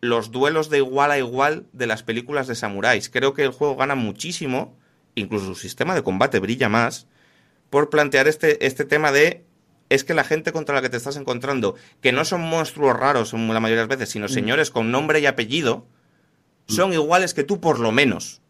los 0.01 0.32
duelos 0.32 0.69
de 0.70 0.78
igual 0.78 1.12
a 1.12 1.19
igual 1.19 1.66
de 1.73 1.86
las 1.86 2.03
películas 2.03 2.49
de 2.49 2.57
samuráis. 2.57 3.09
Creo 3.09 3.35
que 3.35 3.44
el 3.44 3.53
juego 3.53 3.77
gana 3.77 3.94
muchísimo 3.94 4.77
incluso 5.15 5.47
su 5.47 5.55
sistema 5.55 5.94
de 5.94 6.03
combate 6.03 6.39
brilla 6.40 6.69
más 6.69 7.07
por 7.70 7.90
plantear 7.90 8.27
este, 8.27 8.66
este 8.66 8.85
tema 8.85 9.12
de 9.12 9.44
es 9.94 10.05
que 10.05 10.14
la 10.14 10.24
gente 10.24 10.52
contra 10.52 10.74
la 10.74 10.82
que 10.82 10.89
te 10.89 10.97
estás 10.97 11.16
encontrando, 11.16 11.74
que 12.01 12.12
no 12.12 12.24
son 12.24 12.40
monstruos 12.40 12.97
raros 12.98 13.32
la 13.32 13.39
mayoría 13.60 13.82
de 13.82 13.89
las 13.89 13.98
veces, 13.98 14.10
sino 14.10 14.28
señores 14.28 14.70
con 14.70 14.90
nombre 14.90 15.20
y 15.20 15.27
apellido, 15.27 15.86
son 16.66 16.93
iguales 16.93 17.35
que 17.35 17.44
tú 17.44 17.60
por 17.60 17.78
lo 17.78 17.93
menos. 17.93 18.40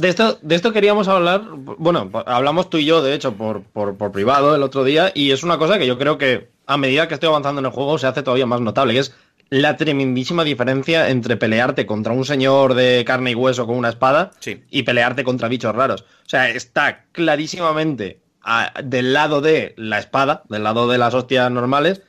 De 0.00 0.08
esto, 0.08 0.38
de 0.40 0.54
esto 0.54 0.72
queríamos 0.72 1.08
hablar, 1.08 1.42
bueno, 1.50 2.10
hablamos 2.26 2.70
tú 2.70 2.78
y 2.78 2.86
yo, 2.86 3.02
de 3.02 3.12
hecho, 3.12 3.34
por, 3.34 3.62
por, 3.64 3.96
por 3.96 4.12
privado 4.12 4.54
el 4.54 4.62
otro 4.62 4.82
día, 4.84 5.12
y 5.14 5.32
es 5.32 5.42
una 5.42 5.58
cosa 5.58 5.78
que 5.78 5.86
yo 5.86 5.98
creo 5.98 6.16
que 6.16 6.48
a 6.66 6.76
medida 6.78 7.06
que 7.08 7.14
estoy 7.14 7.28
avanzando 7.28 7.58
en 7.60 7.66
el 7.66 7.72
juego 7.72 7.98
se 7.98 8.06
hace 8.06 8.22
todavía 8.22 8.46
más 8.46 8.60
notable, 8.60 8.94
y 8.94 8.98
es 8.98 9.14
la 9.50 9.76
tremendísima 9.76 10.44
diferencia 10.44 11.08
entre 11.10 11.36
pelearte 11.36 11.86
contra 11.86 12.12
un 12.12 12.24
señor 12.24 12.74
de 12.74 13.02
carne 13.06 13.32
y 13.32 13.34
hueso 13.34 13.66
con 13.66 13.76
una 13.76 13.88
espada 13.88 14.30
Sí. 14.40 14.62
y 14.70 14.82
pelearte 14.84 15.24
contra 15.24 15.48
bichos 15.48 15.74
raros. 15.74 16.02
O 16.02 16.28
sea, 16.28 16.48
está 16.50 17.04
clarísimamente 17.12 18.20
a- 18.42 18.72
del 18.82 19.12
lado 19.12 19.40
de 19.40 19.74
la 19.76 19.98
espada, 19.98 20.42
del 20.48 20.62
lado 20.64 20.88
de 20.88 20.98
las 20.98 21.14
hostias 21.14 21.50
normales, 21.50 22.02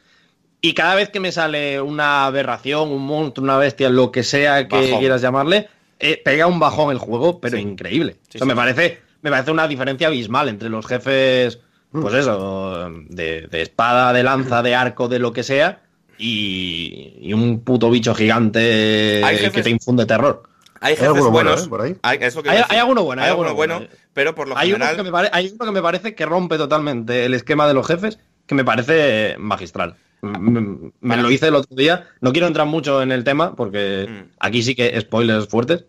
y 0.62 0.74
cada 0.74 0.96
vez 0.96 1.10
que 1.10 1.20
me 1.20 1.32
sale 1.32 1.80
una 1.82 2.26
aberración, 2.26 2.90
un 2.92 3.06
monstruo, 3.06 3.44
una 3.46 3.58
bestia, 3.58 3.90
lo 3.90 4.12
que 4.12 4.24
sea 4.24 4.68
que 4.68 4.76
Bajón. 4.82 5.00
quieras 5.00 5.22
llamarle, 5.22 5.70
eh, 6.00 6.22
pega 6.24 6.48
un 6.48 6.60
bajón 6.60 6.92
el 6.92 6.98
juego, 6.98 7.40
pero 7.40 7.58
Sí. 7.58 7.64
increíble. 7.64 8.14
Sí, 8.30 8.38
o 8.38 8.40
sea, 8.40 8.42
sí, 8.42 8.46
me 8.48 8.56
parece, 8.56 9.00
me 9.22 9.30
parece 9.30 9.52
una 9.52 9.68
diferencia 9.68 10.08
abismal 10.08 10.50
entre 10.50 10.70
los 10.70 10.86
jefes, 10.86 11.60
pues 11.92 12.14
eso, 12.14 12.90
de, 13.08 13.48
de 13.48 13.62
espada, 13.62 14.14
de 14.14 14.24
lanza, 14.24 14.62
de 14.62 14.76
arco, 14.76 15.08
de 15.08 15.20
lo 15.20 15.34
que 15.34 15.44
sea, 15.44 15.82
y, 16.18 17.16
y 17.22 17.34
un 17.34 17.62
puto 17.62 17.90
bicho 17.90 18.14
gigante 18.14 19.22
que 19.54 19.62
te 19.62 19.70
infunde 19.70 20.06
terror. 20.06 20.44
Hay 20.82 20.96
jefes 20.96 21.12
bueno, 21.12 21.32
buenos. 21.32 21.66
¿eh? 21.66 21.70
por 21.70 21.82
ahí. 21.82 21.96
hay, 22.02 22.18
es 22.22 22.36
lo 22.36 22.44
que 22.44 22.50
Hay- 22.50 22.58
decir. 22.58 22.72
hay 22.74 22.80
alguno 22.80 23.04
bueno, 23.04 23.22
hay 23.22 23.30
alguno 23.30 23.50
alguno 23.50 23.58
bueno, 23.58 23.80
bueno. 23.80 23.94
pero 24.14 24.36
por 24.36 24.48
lo 24.48 24.58
Hay 24.58 24.70
uno, 24.70 24.78
general. 24.86 24.96
que 24.98 25.04
me 25.04 25.12
pare- 25.12 25.30
hay 25.34 25.52
uno 25.54 25.66
que 25.66 25.72
me 25.72 25.82
parece 25.82 26.16
que 26.16 26.26
rompe 26.26 26.58
totalmente 26.58 27.26
el 27.26 27.34
esquema 27.34 27.68
de 27.68 27.74
los 27.74 27.86
jefes, 27.86 28.20
que 28.46 28.56
me 28.56 28.64
parece 28.64 29.36
magistral. 29.38 29.96
Me, 30.22 30.92
me 31.00 31.18
lo 31.18 31.32
hice 31.32 31.48
el 31.48 31.56
otro 31.56 31.76
día. 31.76 32.08
No 32.22 32.32
quiero 32.34 32.48
entrar 32.48 32.68
mucho 32.68 33.02
en 33.02 33.12
el 33.12 33.24
tema, 33.24 33.56
porque 33.56 34.06
Mm. 34.10 34.32
aquí 34.40 34.64
sí 34.64 34.76
que 34.76 35.00
spoilers 35.02 35.48
fuertes. 35.48 35.86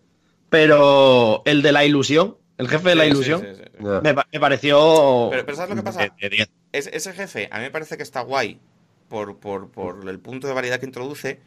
Pero 0.49 1.41
el 1.45 1.61
de 1.61 1.71
la 1.71 1.85
ilusión, 1.85 2.37
el 2.57 2.67
jefe 2.67 2.89
de 2.89 2.95
la 2.95 3.05
ilusión, 3.05 3.39
sí, 3.41 3.47
sí, 3.55 3.63
sí. 3.63 3.83
Ya. 3.83 4.01
me, 4.01 4.13
pa- 4.13 4.27
me 4.31 4.39
pareció. 4.39 5.29
Pero- 5.31 5.45
pero 5.45 5.55
¿sabes 5.55 5.69
lo 5.69 5.75
que 5.77 5.81
pasa? 5.83 6.01
de- 6.01 6.11
de 6.19 6.29
10. 6.29 6.49
Es- 6.73 6.87
ese 6.91 7.13
jefe, 7.13 7.47
a 7.51 7.57
mí 7.57 7.63
me 7.63 7.71
parece 7.71 7.95
que 7.97 8.03
está 8.03 8.21
guay 8.21 8.59
por, 9.07 9.37
por, 9.37 9.69
por 9.71 10.07
el 10.09 10.19
punto 10.19 10.47
de 10.47 10.53
variedad 10.53 10.79
que 10.79 10.85
introduce, 10.85 11.39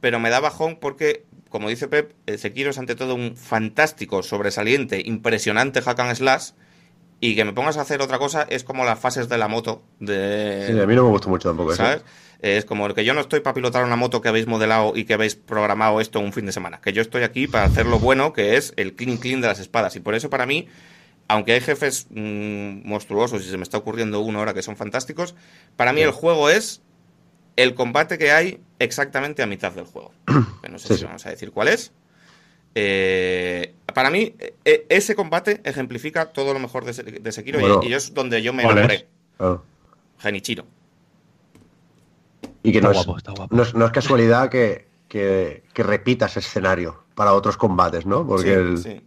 pero 0.00 0.20
me 0.20 0.30
da 0.30 0.38
bajón 0.40 0.78
porque, 0.80 1.24
como 1.52 1.68
dice 1.68 1.86
Pep, 1.86 2.14
el 2.26 2.38
Sekiro 2.38 2.70
es 2.70 2.78
ante 2.78 2.94
todo 2.94 3.14
un 3.14 3.36
fantástico, 3.36 4.22
sobresaliente, 4.22 5.02
impresionante 5.04 5.82
hack 5.82 6.00
and 6.00 6.14
slash, 6.16 6.50
y 7.20 7.36
que 7.36 7.44
me 7.44 7.52
pongas 7.52 7.76
a 7.76 7.82
hacer 7.82 8.00
otra 8.00 8.18
cosa 8.18 8.46
es 8.48 8.64
como 8.64 8.84
las 8.84 8.98
fases 8.98 9.28
de 9.28 9.38
la 9.38 9.46
moto 9.46 9.82
de... 10.00 10.64
Sí, 10.66 10.80
a 10.80 10.86
mí 10.86 10.94
no 10.96 11.04
me 11.04 11.10
gustó 11.10 11.28
mucho 11.28 11.50
tampoco 11.50 11.72
eso. 11.72 11.84
¿Sabes? 11.84 12.02
Es 12.40 12.64
como 12.64 12.86
el 12.86 12.94
que 12.94 13.04
yo 13.04 13.14
no 13.14 13.20
estoy 13.20 13.40
para 13.40 13.54
pilotar 13.54 13.84
una 13.84 13.94
moto 13.94 14.20
que 14.20 14.28
habéis 14.28 14.48
modelado 14.48 14.94
y 14.96 15.04
que 15.04 15.14
habéis 15.14 15.36
programado 15.36 16.00
esto 16.00 16.18
un 16.18 16.32
fin 16.32 16.46
de 16.46 16.52
semana. 16.52 16.80
Que 16.80 16.92
yo 16.92 17.00
estoy 17.00 17.22
aquí 17.22 17.46
para 17.46 17.66
hacer 17.66 17.86
lo 17.86 18.00
bueno, 18.00 18.32
que 18.32 18.56
es 18.56 18.72
el 18.76 18.94
clean 18.94 19.18
clean 19.18 19.40
de 19.40 19.46
las 19.46 19.60
espadas. 19.60 19.94
Y 19.94 20.00
por 20.00 20.16
eso 20.16 20.30
para 20.30 20.46
mí, 20.46 20.66
aunque 21.28 21.52
hay 21.52 21.60
jefes 21.60 22.08
mm, 22.10 22.88
monstruosos 22.88 23.46
y 23.46 23.48
se 23.48 23.56
me 23.58 23.62
está 23.62 23.78
ocurriendo 23.78 24.18
uno 24.20 24.40
ahora 24.40 24.54
que 24.54 24.62
son 24.62 24.76
fantásticos, 24.76 25.36
para 25.76 25.92
mí 25.92 26.00
el 26.00 26.10
juego 26.10 26.50
es 26.50 26.82
el 27.56 27.74
combate 27.74 28.18
que 28.18 28.32
hay 28.32 28.60
exactamente 28.78 29.42
a 29.42 29.46
mitad 29.46 29.72
del 29.72 29.84
juego. 29.86 30.12
Que 30.62 30.68
no 30.68 30.78
sé 30.78 30.88
Sí, 30.88 30.94
si 30.94 31.00
sí. 31.00 31.04
vamos 31.06 31.24
a 31.26 31.30
decir 31.30 31.50
cuál 31.52 31.68
es. 31.68 31.92
Eh, 32.74 33.74
para 33.92 34.08
mí, 34.10 34.34
e- 34.64 34.86
ese 34.88 35.14
combate 35.14 35.60
ejemplifica 35.64 36.26
todo 36.32 36.54
lo 36.54 36.58
mejor 36.58 36.84
de, 36.84 36.92
de 37.20 37.32
Sekiro 37.32 37.58
y- 37.58 37.62
Bueno. 37.62 37.80
y, 37.82 37.92
es 37.92 38.14
donde 38.14 38.40
yo 38.42 38.52
me 38.52 38.62
¿Cuál 38.62 38.78
enamoré. 38.78 39.06
Genichiro. 40.18 40.64
Y 42.62 42.70
que 42.72 42.78
Está 42.78 42.88
no 42.88 42.92
es, 42.92 43.04
guapo, 43.06 43.18
está 43.18 43.32
guapo. 43.32 43.54
no 43.54 43.62
es, 43.62 43.74
no 43.74 43.84
es 43.84 43.90
casualidad 43.90 44.48
que, 44.48 44.86
que, 45.08 45.64
que 45.74 45.82
repita 45.82 46.26
ese 46.26 46.38
escenario 46.38 47.02
para 47.14 47.34
otros 47.34 47.56
combates, 47.56 48.06
¿no? 48.06 48.26
Porque 48.26 48.44
Sí, 48.48 48.50
el, 48.54 48.78
sí. 48.78 48.88
eh, 48.90 49.02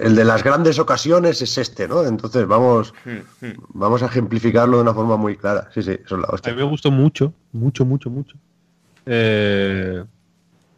el 0.00 0.14
de 0.14 0.24
las 0.24 0.42
grandes 0.44 0.78
ocasiones 0.78 1.40
es 1.42 1.56
este, 1.58 1.88
¿no? 1.88 2.04
Entonces 2.04 2.46
vamos, 2.46 2.92
Hmm, 3.04 3.46
hmm. 3.46 3.52
vamos 3.74 4.02
a 4.02 4.06
ejemplificarlo 4.06 4.76
de 4.76 4.82
una 4.82 4.94
forma 4.94 5.16
muy 5.16 5.36
clara. 5.36 5.70
Sí, 5.72 5.82
sí, 5.82 5.92
eso 5.92 6.16
es 6.16 6.20
la 6.20 6.28
A 6.28 6.34
hostia. 6.34 6.52
mí 6.52 6.58
me 6.58 6.64
gustó 6.68 6.90
mucho, 6.90 7.32
mucho, 7.52 7.84
mucho, 7.86 8.10
mucho. 8.10 8.36
Eh, 9.06 10.04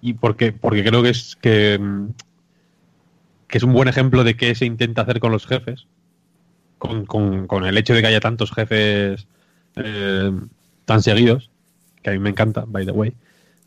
y 0.01 0.13
porque, 0.15 0.53
porque 0.53 0.85
creo 0.85 1.03
que 1.03 1.11
es 1.11 1.37
que, 1.41 1.81
que 3.49 3.59
es 3.59 3.65
un 3.65 3.73
buen 3.73 3.89
ejemplo 3.89 4.23
de 4.25 4.37
qué 4.37 4.55
se 4.55 4.65
intenta 4.67 5.03
hacer 5.03 5.21
con 5.21 5.33
los 5.33 5.47
jefes. 5.47 5.87
Con, 6.79 7.07
con- 7.07 7.49
con 7.49 7.65
el 7.67 7.77
hecho 7.77 7.93
de 7.95 8.01
que 8.03 8.07
haya 8.07 8.21
tantos 8.21 8.53
jefes 8.53 9.27
eh, 9.75 10.31
tan 10.85 11.03
seguidos, 11.03 11.51
que 12.03 12.11
a 12.11 12.13
mí 12.13 12.21
me 12.21 12.31
encanta, 12.31 12.65
by 12.69 12.87
the 12.87 12.93
way. 12.93 13.13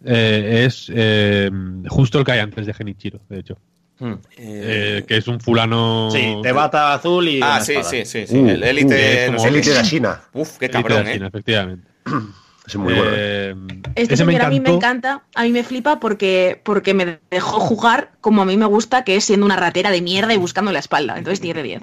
eh, 0.06 0.64
es 0.66 0.90
eh, 0.94 1.52
justo 1.90 2.20
el 2.20 2.24
que 2.26 2.32
hay 2.32 2.40
antes 2.40 2.66
de 2.66 2.74
Genichiro, 2.74 3.20
de 3.28 3.40
hecho. 3.40 3.58
Hmm. 4.02 4.16
Eh, 4.36 5.04
que 5.08 5.18
es 5.18 5.28
un 5.28 5.40
fulano. 5.40 6.10
Sí, 6.12 6.36
de 6.42 6.52
bata 6.52 6.96
azul 6.96 7.28
y. 7.28 7.40
Ah, 7.40 7.58
una 7.58 7.62
sí, 7.62 7.74
espada. 7.74 7.90
sí, 7.92 8.06
sí, 8.06 8.26
sí. 8.26 8.36
Uh, 8.36 8.50
el 8.50 8.64
élite. 8.64 9.30
no 9.30 9.44
qué. 9.44 9.52
de 9.62 9.74
la 9.76 9.84
China. 9.84 10.22
Uf, 10.34 10.58
qué 10.58 10.70
cabrón, 10.72 11.06
de 11.06 11.14
China, 11.14 11.26
eh. 11.28 11.30
efectivamente. 11.30 11.88
Es 12.66 12.76
muy 12.76 12.94
bueno. 12.94 13.12
¿eh? 13.12 13.56
Eh, 13.56 13.82
Este 13.96 14.14
me 14.14 14.18
señor 14.18 14.42
a 14.44 14.50
mí 14.50 14.60
me 14.60 14.70
encanta, 14.70 15.24
a 15.36 15.44
mí 15.44 15.52
me 15.52 15.64
flipa 15.64 16.00
porque, 16.00 16.62
porque 16.64 16.94
me 16.94 17.20
dejó 17.30 17.60
jugar 17.60 18.12
como 18.22 18.44
a 18.44 18.46
mí 18.46 18.56
me 18.56 18.66
gusta, 18.66 19.04
que 19.04 19.16
es 19.16 19.26
siendo 19.26 19.46
una 19.46 19.56
ratera 19.56 19.90
de 19.90 20.02
mierda 20.02 20.34
y 20.34 20.38
buscando 20.38 20.72
la 20.72 20.80
espalda. 20.80 21.18
Entonces 21.18 21.42
10 21.42 21.56
de 21.56 21.64
10. 21.64 21.82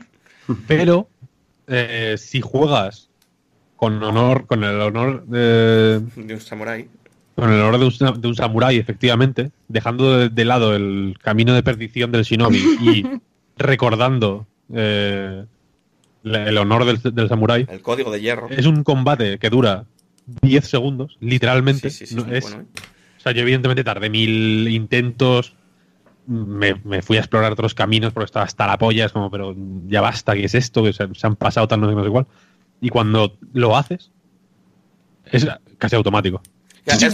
Pero 0.66 1.08
eh, 1.66 2.14
si 2.16 2.40
juegas 2.40 3.10
con 3.76 4.02
honor, 4.02 4.46
con 4.46 4.64
el 4.64 4.80
honor 4.80 5.24
de, 5.26 6.00
De 6.16 6.34
un 6.34 6.40
samurái. 6.40 6.88
Con 7.38 7.52
el 7.52 7.60
honor 7.60 7.78
de 7.78 7.86
un, 7.86 8.20
de 8.20 8.28
un 8.28 8.34
samurái, 8.34 8.76
efectivamente, 8.78 9.50
dejando 9.68 10.18
de, 10.18 10.28
de 10.28 10.44
lado 10.44 10.74
el 10.74 11.16
camino 11.22 11.54
de 11.54 11.62
perdición 11.62 12.10
del 12.10 12.24
shinobi 12.24 12.58
y 12.80 13.06
recordando 13.56 14.46
eh, 14.72 15.44
el 16.24 16.58
honor 16.58 16.84
del, 16.84 17.00
del 17.14 17.28
samurái, 17.28 17.66
El 17.68 17.80
código 17.82 18.10
de 18.10 18.20
hierro. 18.20 18.48
es 18.50 18.66
un 18.66 18.82
combate 18.82 19.38
que 19.38 19.50
dura 19.50 19.84
10 20.42 20.66
segundos, 20.68 21.16
literalmente. 21.20 21.90
Sí, 21.90 22.06
sí, 22.06 22.06
sí, 22.06 22.14
No 22.16 22.22
es 22.22 22.26
muy 22.28 22.36
es- 22.38 22.44
bueno, 22.44 22.60
¿eh? 22.62 22.66
O 23.18 23.20
sea, 23.20 23.32
yo 23.32 23.42
evidentemente 23.42 23.82
tardé 23.82 24.10
mil 24.10 24.68
intentos, 24.68 25.54
me, 26.26 26.74
me 26.84 27.02
fui 27.02 27.16
a 27.16 27.20
explorar 27.20 27.50
otros 27.52 27.74
caminos 27.74 28.12
porque 28.12 28.26
estaba 28.26 28.44
hasta 28.44 28.66
la 28.66 28.78
polla, 28.78 29.06
es 29.06 29.12
como, 29.12 29.28
pero 29.30 29.56
ya 29.86 30.00
basta, 30.00 30.34
¿qué 30.34 30.44
es 30.44 30.54
esto? 30.54 30.84
Que 30.84 30.92
se, 30.92 31.06
se 31.14 31.26
han 31.26 31.34
pasado 31.34 31.66
tal, 31.66 31.80
no 31.80 31.88
sé, 31.88 31.94
no 31.96 32.04
sé 32.04 32.10
cuál. 32.10 32.26
Y 32.80 32.90
cuando 32.90 33.36
lo 33.54 33.76
haces, 33.76 34.10
es 35.32 35.46
casi 35.78 35.96
automático. 35.96 36.40
Ya, 36.96 37.08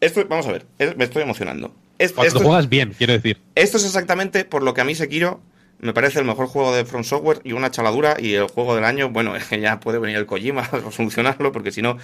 esto, 0.00 0.24
vamos 0.28 0.46
a 0.46 0.52
ver, 0.52 0.66
es- 0.78 0.96
me 0.96 1.04
estoy 1.04 1.22
emocionando. 1.22 1.74
Es- 1.98 2.12
Cuando 2.12 2.32
juegas 2.44 2.68
bien, 2.68 2.94
quiero 2.96 3.12
decir. 3.14 3.38
esto 3.54 3.76
es 3.78 3.84
exactamente 3.84 4.44
por 4.44 4.62
lo 4.62 4.74
que 4.74 4.80
a 4.82 4.84
mí 4.84 4.94
Sekiro 4.94 5.40
me 5.78 5.92
parece 5.92 6.18
el 6.20 6.24
mejor 6.24 6.46
juego 6.46 6.74
de 6.74 6.86
From 6.86 7.04
Software 7.04 7.40
y 7.44 7.52
una 7.52 7.70
chaladura 7.70 8.16
y 8.18 8.32
el 8.32 8.46
juego 8.48 8.74
del 8.74 8.84
año, 8.84 9.10
bueno, 9.10 9.36
es 9.36 9.44
que 9.44 9.60
ya 9.60 9.78
puede 9.80 9.98
venir 9.98 10.16
el 10.16 10.26
Kojima 10.26 10.62
a 10.72 10.90
solucionarlo 10.90 11.52
porque 11.52 11.70
si 11.72 11.82
no, 11.82 11.96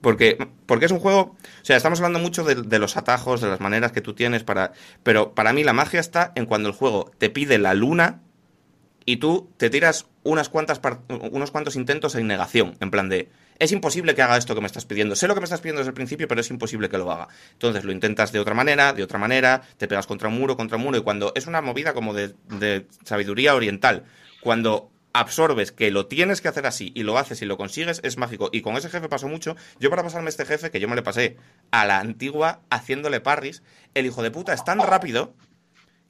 porque, 0.00 0.38
porque 0.66 0.86
es 0.86 0.92
un 0.92 0.98
juego, 1.00 1.20
o 1.20 1.64
sea, 1.64 1.76
estamos 1.76 2.00
hablando 2.00 2.18
mucho 2.18 2.42
de, 2.44 2.56
de 2.56 2.78
los 2.78 2.96
atajos, 2.96 3.40
de 3.40 3.48
las 3.48 3.60
maneras 3.60 3.92
que 3.92 4.00
tú 4.00 4.14
tienes 4.14 4.42
para, 4.44 4.72
pero 5.02 5.34
para 5.34 5.52
mí 5.52 5.62
la 5.64 5.72
magia 5.72 6.00
está 6.00 6.32
en 6.34 6.46
cuando 6.46 6.68
el 6.68 6.74
juego 6.74 7.10
te 7.18 7.30
pide 7.30 7.58
la 7.58 7.74
luna 7.74 8.20
y 9.04 9.16
tú 9.16 9.50
te 9.56 9.70
tiras 9.70 10.06
unas 10.22 10.48
cuantas 10.48 10.78
par- 10.78 11.00
unos 11.08 11.50
cuantos 11.50 11.74
intentos 11.76 12.14
en 12.14 12.26
negación, 12.28 12.76
en 12.80 12.90
plan 12.92 13.08
de 13.08 13.28
es 13.62 13.70
imposible 13.70 14.16
que 14.16 14.22
haga 14.22 14.36
esto 14.36 14.56
que 14.56 14.60
me 14.60 14.66
estás 14.66 14.86
pidiendo. 14.86 15.14
Sé 15.14 15.28
lo 15.28 15.34
que 15.34 15.40
me 15.40 15.44
estás 15.44 15.60
pidiendo 15.60 15.78
desde 15.78 15.90
el 15.90 15.94
principio, 15.94 16.26
pero 16.26 16.40
es 16.40 16.50
imposible 16.50 16.88
que 16.88 16.98
lo 16.98 17.12
haga. 17.12 17.28
Entonces 17.52 17.84
lo 17.84 17.92
intentas 17.92 18.32
de 18.32 18.40
otra 18.40 18.54
manera, 18.54 18.92
de 18.92 19.04
otra 19.04 19.20
manera, 19.20 19.62
te 19.76 19.86
pegas 19.86 20.08
contra 20.08 20.28
muro, 20.28 20.56
contra 20.56 20.78
muro, 20.78 20.98
y 20.98 21.02
cuando 21.02 21.32
es 21.36 21.46
una 21.46 21.62
movida 21.62 21.94
como 21.94 22.12
de, 22.12 22.86
sabiduría 23.04 23.54
oriental, 23.54 24.02
cuando 24.40 24.90
absorbes 25.12 25.70
que 25.70 25.92
lo 25.92 26.06
tienes 26.06 26.40
que 26.40 26.48
hacer 26.48 26.66
así 26.66 26.90
y 26.96 27.04
lo 27.04 27.18
haces 27.18 27.40
y 27.40 27.44
lo 27.44 27.56
consigues, 27.56 28.00
es 28.02 28.16
mágico. 28.16 28.50
Y 28.52 28.62
con 28.62 28.76
ese 28.76 28.88
jefe 28.88 29.08
pasó 29.08 29.28
mucho. 29.28 29.54
Yo 29.78 29.90
para 29.90 30.02
pasarme 30.02 30.30
este 30.30 30.44
jefe, 30.44 30.72
que 30.72 30.80
yo 30.80 30.88
me 30.88 30.96
le 30.96 31.02
pasé 31.02 31.36
a 31.70 31.86
la 31.86 32.00
antigua 32.00 32.62
haciéndole 32.68 33.20
parries, 33.20 33.62
el 33.94 34.06
hijo 34.06 34.24
de 34.24 34.32
puta 34.32 34.54
es 34.54 34.64
tan 34.64 34.80
rápido 34.80 35.34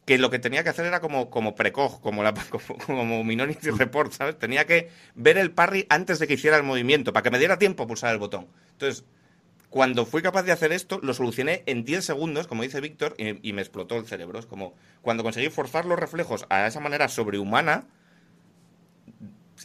que 0.05 0.19
lo 0.19 0.31
que 0.31 0.39
tenía 0.39 0.65
que 0.65 0.71
hacer 0.71 0.87
era 0.87 1.01
como, 1.01 1.31
como 1.31 1.55
precoz, 1.55 2.01
como, 2.01 2.23
la, 2.23 2.35
como, 2.51 2.79
como 2.79 3.25
Minority 3.25 3.71
Report, 3.71 4.13
¿sabes? 4.13 4.39
Tenía 4.39 4.67
que 4.67 4.91
ver 5.15 5.39
el 5.39 5.51
parry 5.53 5.87
antes 5.89 6.19
de 6.19 6.27
que 6.27 6.35
hiciera 6.35 6.57
el 6.57 6.63
movimiento, 6.63 7.13
para 7.13 7.23
que 7.23 7.31
me 7.31 7.39
diera 7.39 7.59
tiempo 7.59 7.85
a 7.85 7.87
pulsar 7.87 8.13
el 8.13 8.19
botón. 8.19 8.49
Entonces, 8.73 9.05
cuando 9.71 10.05
fui 10.05 10.21
capaz 10.21 10.43
de 10.43 10.53
hacer 10.53 10.73
esto, 10.73 10.99
lo 11.03 11.15
solucioné 11.15 11.63
en 11.67 11.85
10 11.85 12.05
segundos, 12.05 12.47
como 12.47 12.63
dice 12.63 12.81
Víctor, 12.81 13.15
y, 13.17 13.49
y 13.49 13.53
me 13.53 13.63
explotó 13.63 13.97
el 13.97 14.07
cerebro. 14.07 14.39
Es 14.39 14.47
como 14.47 14.75
cuando 15.03 15.23
conseguí 15.23 15.49
forzar 15.49 15.87
los 15.87 15.99
reflejos 15.99 16.47
a 16.51 16.67
esa 16.67 16.81
manera 16.81 17.09
sobrehumana, 17.09 17.87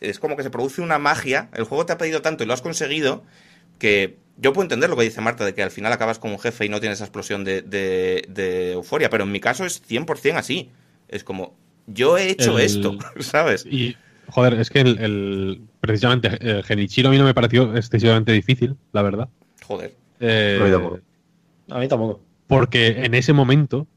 es 0.02 0.20
como 0.20 0.38
que 0.38 0.44
se 0.44 0.50
produce 0.50 0.82
una 0.82 1.00
magia. 1.00 1.50
El 1.54 1.64
juego 1.64 1.86
te 1.86 1.94
ha 1.94 1.98
pedido 1.98 2.22
tanto 2.22 2.44
y 2.44 2.48
lo 2.48 2.54
has 2.54 2.62
conseguido 2.62 3.24
que 3.80 4.18
yo 4.40 4.54
puedo 4.54 4.64
entender 4.64 4.90
lo 4.90 4.96
que 4.96 5.04
dice 5.04 5.22
Marta 5.22 5.46
de 5.46 5.54
que 5.54 5.64
al 5.64 5.72
final 5.72 5.92
acabas 5.92 6.20
con 6.20 6.32
un 6.32 6.40
jefe 6.40 6.66
y 6.66 6.70
no 6.70 6.80
tienes 6.80 6.98
esa 7.00 7.06
explosión 7.06 7.44
de, 7.44 7.62
de- 7.62 8.26
de 8.30 8.74
euforia, 8.74 9.10
pero 9.10 9.24
en 9.24 9.32
mi 9.32 9.40
caso 9.40 9.66
es 9.66 9.82
100% 9.88 10.36
así. 10.38 10.70
Es 11.08 11.24
como, 11.24 11.56
yo 11.88 12.18
he 12.18 12.30
hecho 12.30 12.60
El- 12.60 12.66
esto, 12.66 12.98
¿sabes? 13.20 13.66
Y, 13.66 13.96
joder, 14.28 14.54
es 14.56 14.70
que 14.70 14.82
el, 14.82 15.00
el- 15.00 15.62
precisamente 15.80 16.30
eh, 16.42 16.62
Genichiro 16.64 17.10
a 17.10 17.12
mí 17.12 17.18
no 17.18 17.24
me 17.26 17.34
pareció 17.34 17.76
excesivamente 17.76 18.32
difícil, 18.32 18.76
la 18.94 19.02
verdad. 19.02 19.30
Joder. 19.66 19.94
Eh, 20.20 20.58
A 20.62 20.66
mí 20.66 20.72
tampoco. 20.72 21.00
A 21.70 21.80
mí 21.80 21.88
tampoco. 21.88 22.22
porque 22.48 23.04
en 23.06 23.14
ese 23.14 23.34
momento 23.34 23.88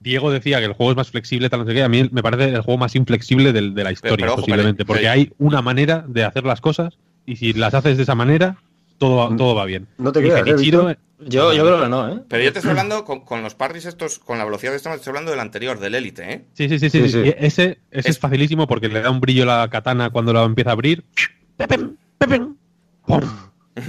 Diego 0.00 0.30
decía 0.30 0.60
que 0.60 0.64
el 0.64 0.72
juego 0.72 0.92
es 0.92 0.96
más 0.96 1.10
flexible, 1.10 1.50
tal 1.50 1.60
no 1.60 1.66
sé 1.66 1.74
qué. 1.74 1.82
A 1.82 1.88
mí 1.88 2.08
me 2.10 2.22
parece 2.22 2.44
el 2.48 2.62
juego 2.62 2.78
más 2.78 2.94
inflexible 2.96 3.52
de 3.52 3.60
la 3.84 3.92
historia, 3.92 4.16
pero 4.16 4.32
ojo, 4.32 4.40
posiblemente. 4.42 4.84
pero- 4.84 4.86
porque 4.94 5.08
hay 5.08 5.32
una 5.38 5.60
manera 5.60 6.04
de 6.08 6.24
hacer 6.24 6.44
las 6.44 6.60
cosas 6.60 6.98
y 7.26 7.36
si 7.36 7.52
las 7.52 7.74
haces 7.74 7.96
de 7.98 8.02
esa 8.04 8.14
manera, 8.14 8.56
todo, 9.00 9.34
todo 9.34 9.54
va 9.54 9.64
bien. 9.64 9.88
No 9.98 10.12
te 10.12 10.20
creas, 10.20 10.40
¿eh, 10.40 10.44
Genichiro- 10.52 10.86
Víctor? 10.86 10.98
Yo, 11.22 11.52
yo 11.52 11.64
creo 11.64 11.82
que 11.82 11.88
no, 11.88 12.08
¿eh? 12.08 12.20
Pero 12.28 12.44
yo 12.44 12.52
te 12.52 12.60
estoy 12.60 12.70
hablando 12.70 13.04
con, 13.04 13.20
con 13.20 13.42
los 13.42 13.54
parries 13.54 13.84
estos, 13.84 14.18
con 14.18 14.38
la 14.38 14.44
velocidad 14.44 14.70
de 14.72 14.76
esto, 14.78 14.88
te 14.90 14.96
estoy 14.96 15.10
hablando 15.10 15.30
del 15.32 15.40
anterior, 15.40 15.78
del 15.78 15.94
Elite, 15.94 16.32
¿eh? 16.32 16.44
Sí, 16.54 16.68
sí, 16.68 16.78
sí, 16.78 16.88
sí. 16.88 17.08
Sí, 17.08 17.18
Ese, 17.36 17.36
ese 17.38 17.78
es... 17.90 18.06
Es- 18.06 18.18
facilísimo 18.18 18.66
porque 18.66 18.88
le 18.88 19.02
da 19.02 19.10
un 19.10 19.20
brillo 19.20 19.42
a 19.42 19.58
la 19.60 19.68
katana 19.68 20.08
cuando 20.10 20.32
la 20.32 20.44
empieza 20.44 20.70
a 20.70 20.72
abrir. 20.74 21.04
Pepem, 21.56 21.96
pepem, 22.16 22.54
pum. 23.06 23.20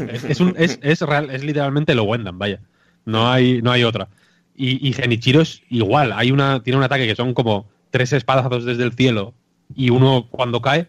Es, 0.10 0.24
es 0.26 0.40
un, 0.42 0.56
es, 0.58 0.78
es 0.82 1.02
real, 1.02 1.30
es 1.30 1.44
literalmente 1.44 1.96
lo 1.96 2.04
Wendan, 2.04 2.38
vaya. 2.38 2.60
No 3.06 3.30
hay, 3.32 3.62
no 3.62 3.72
hay 3.72 3.84
otra. 3.86 4.10
Y, 4.56 4.86
y 4.86 4.92
Genichiro 4.94 5.42
es 5.42 5.62
igual. 5.70 6.12
Hay 6.14 6.32
una, 6.32 6.62
tiene 6.64 6.78
un 6.78 6.84
ataque 6.84 7.08
que 7.08 7.16
son 7.16 7.34
como 7.34 7.70
tres 7.92 8.12
espadazos 8.14 8.66
desde 8.66 8.84
el 8.84 8.94
cielo 8.94 9.34
y 9.74 9.90
uno 9.90 10.28
cuando 10.30 10.62
cae, 10.62 10.88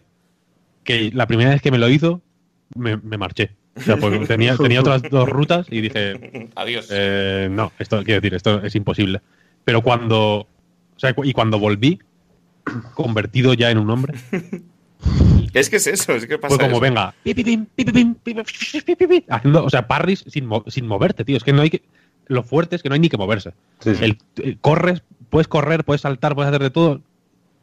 que 0.83 1.09
la 1.13 1.25
primera 1.27 1.51
vez 1.51 1.61
que 1.61 1.71
me 1.71 1.77
lo 1.77 1.87
hizo, 1.89 2.21
me, 2.75 2.97
me 2.97 3.17
marché. 3.17 3.51
O 3.75 3.81
sea, 3.81 3.97
pues 3.97 4.27
tenía, 4.27 4.55
tenía 4.55 4.81
otras 4.81 5.01
dos 5.03 5.27
rutas 5.27 5.65
y 5.69 5.81
dije, 5.81 6.49
Adiós. 6.55 6.87
eh, 6.91 7.47
no, 7.51 7.71
esto 7.79 8.03
quiero 8.03 8.21
decir, 8.21 8.35
esto 8.35 8.63
es 8.63 8.75
imposible. 8.75 9.21
Pero 9.65 9.81
cuando. 9.81 10.47
O 10.95 10.99
sea, 10.99 11.15
y 11.23 11.33
cuando 11.33 11.57
volví, 11.59 11.99
convertido 12.93 13.53
ya 13.53 13.71
en 13.71 13.77
un 13.79 13.89
hombre, 13.89 14.13
es 15.53 15.69
que 15.69 15.77
es 15.77 15.87
eso, 15.87 16.13
es 16.13 16.27
que 16.27 16.37
pasa 16.37 16.55
fue 16.55 16.63
como, 16.65 16.75
eso. 16.75 16.81
venga, 16.81 17.15
haciendo, 19.29 19.65
o 19.65 19.69
sea, 19.69 19.87
parries 19.87 20.23
sin, 20.27 20.45
mo- 20.45 20.63
sin 20.67 20.87
moverte, 20.87 21.25
tío. 21.25 21.37
Es 21.37 21.43
que 21.43 21.53
no 21.53 21.61
hay 21.61 21.69
que. 21.69 21.81
Lo 22.27 22.43
fuerte 22.43 22.75
es 22.75 22.83
que 22.83 22.89
no 22.89 22.93
hay 22.95 23.01
ni 23.01 23.09
que 23.09 23.17
moverse. 23.17 23.53
Sí, 23.79 23.95
sí. 23.95 24.03
El- 24.05 24.17
el- 24.43 24.57
corres, 24.59 25.01
puedes 25.29 25.47
correr, 25.47 25.83
puedes 25.83 26.01
saltar, 26.01 26.35
puedes 26.35 26.49
hacer 26.49 26.61
de 26.61 26.69
todo. 26.69 27.01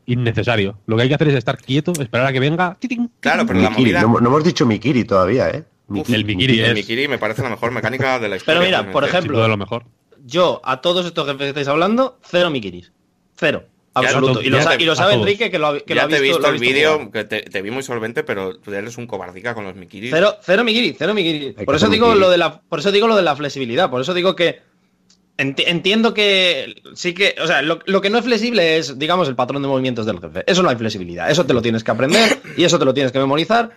Innecesario. 0.07 0.77
Lo 0.87 0.97
que 0.97 1.03
hay 1.03 1.09
que 1.09 1.15
hacer 1.15 1.29
es 1.29 1.35
estar 1.35 1.57
quieto, 1.57 1.93
esperar 2.01 2.27
a 2.27 2.33
que 2.33 2.41
venga. 2.41 2.77
Claro, 3.21 3.47
pero 3.47 3.61
la 3.61 3.71
Mikiri, 3.71 3.93
movida... 3.93 4.03
no, 4.03 4.21
no 4.21 4.29
hemos 4.29 4.43
dicho 4.45 4.67
Mikiri 4.67 5.05
todavía, 5.05 5.49
¿eh? 5.51 5.65
Uf, 5.91 6.11
el 6.11 6.25
Mikiri 6.25 6.61
el 6.61 6.75
Mikiri 6.75 7.09
me 7.09 7.19
parece 7.19 7.43
la 7.43 7.51
mejor 7.51 7.71
mecánica 7.73 8.19
de 8.19 8.29
la 8.29 8.37
historia. 8.37 8.61
Pero 8.61 8.67
mira, 8.83 8.93
por 8.93 9.05
ejemplo, 9.05 9.37
duda 9.39 9.49
lo 9.49 9.57
mejor. 9.57 9.85
Yo, 10.25 10.61
a 10.65 10.81
todos 10.81 11.05
estos 11.07 11.27
jefes 11.27 11.41
que 11.41 11.49
estáis 11.49 11.69
hablando, 11.69 12.19
cero 12.23 12.51
Mikiris. 12.51 12.93
Cero. 13.37 13.65
Absoluto. 13.93 14.41
y, 14.41 14.51
lo, 14.51 14.59
te- 14.59 14.83
y 14.85 14.95
sabe. 14.95 15.15
Enrique, 15.15 15.51
que 15.51 15.59
lo, 15.59 15.67
ha- 15.67 15.81
que 15.81 15.95
lo 15.95 16.01
ya 16.01 16.05
ha 16.05 16.09
te 16.09 16.17
he 16.19 16.21
visto, 16.21 16.37
visto 16.39 16.49
lo 16.49 16.55
el 16.55 16.61
visto 16.61 16.75
vídeo, 16.75 17.11
que 17.11 17.25
te, 17.25 17.41
te 17.43 17.61
vi 17.61 17.73
muy 17.73 17.83
solvente, 17.83 18.23
pero 18.23 18.57
tú 18.57 18.73
eres 18.73 18.97
un 18.99 19.09
cobardica 19.09 19.53
con 19.55 19.65
los 19.65 19.75
Mikiri. 19.75 20.11
Cero, 20.11 20.37
cero 20.43 20.63
Mikiri, 20.63 20.95
cero 20.97 21.13
Mikiri. 21.13 21.47
Hay 21.47 21.55
que 21.55 21.65
Por 21.65 21.75
eso 21.75 21.89
digo 21.89 22.07
Mikiri. 22.07 22.21
lo 22.21 22.31
de 22.31 22.39
la, 22.39 22.61
por 22.61 22.79
eso 22.79 22.93
digo 22.93 23.09
lo 23.09 23.17
de 23.17 23.23
la 23.23 23.35
flexibilidad. 23.35 23.91
Por 23.91 24.01
eso 24.01 24.15
digo 24.15 24.37
que 24.37 24.61
enti- 25.39 25.65
entiendo 25.67 26.15
que 26.15 26.81
sí 26.95 27.15
que, 27.15 27.35
o 27.43 27.47
sea, 27.49 27.63
lo, 27.63 27.81
lo 27.87 28.01
que 28.01 28.11
no 28.11 28.19
es 28.19 28.25
flexible 28.25 28.77
es, 28.79 28.97
digamos, 28.97 29.27
el 29.27 29.35
patrón 29.35 29.61
de 29.63 29.67
movimientos 29.69 30.07
del 30.07 30.21
jefe. 30.21 30.45
Eso 30.47 30.63
no 30.63 30.69
hay 30.69 30.77
flexibilidad. 30.77 31.29
Eso 31.29 31.45
te 31.45 31.53
lo 31.55 31.61
tienes 31.63 31.83
que 31.83 31.91
aprender 31.91 32.39
y 32.57 32.63
eso 32.63 32.79
te 32.79 32.85
lo 32.85 32.95
tienes 32.95 33.11
que 33.11 33.19
memorizar, 33.19 33.71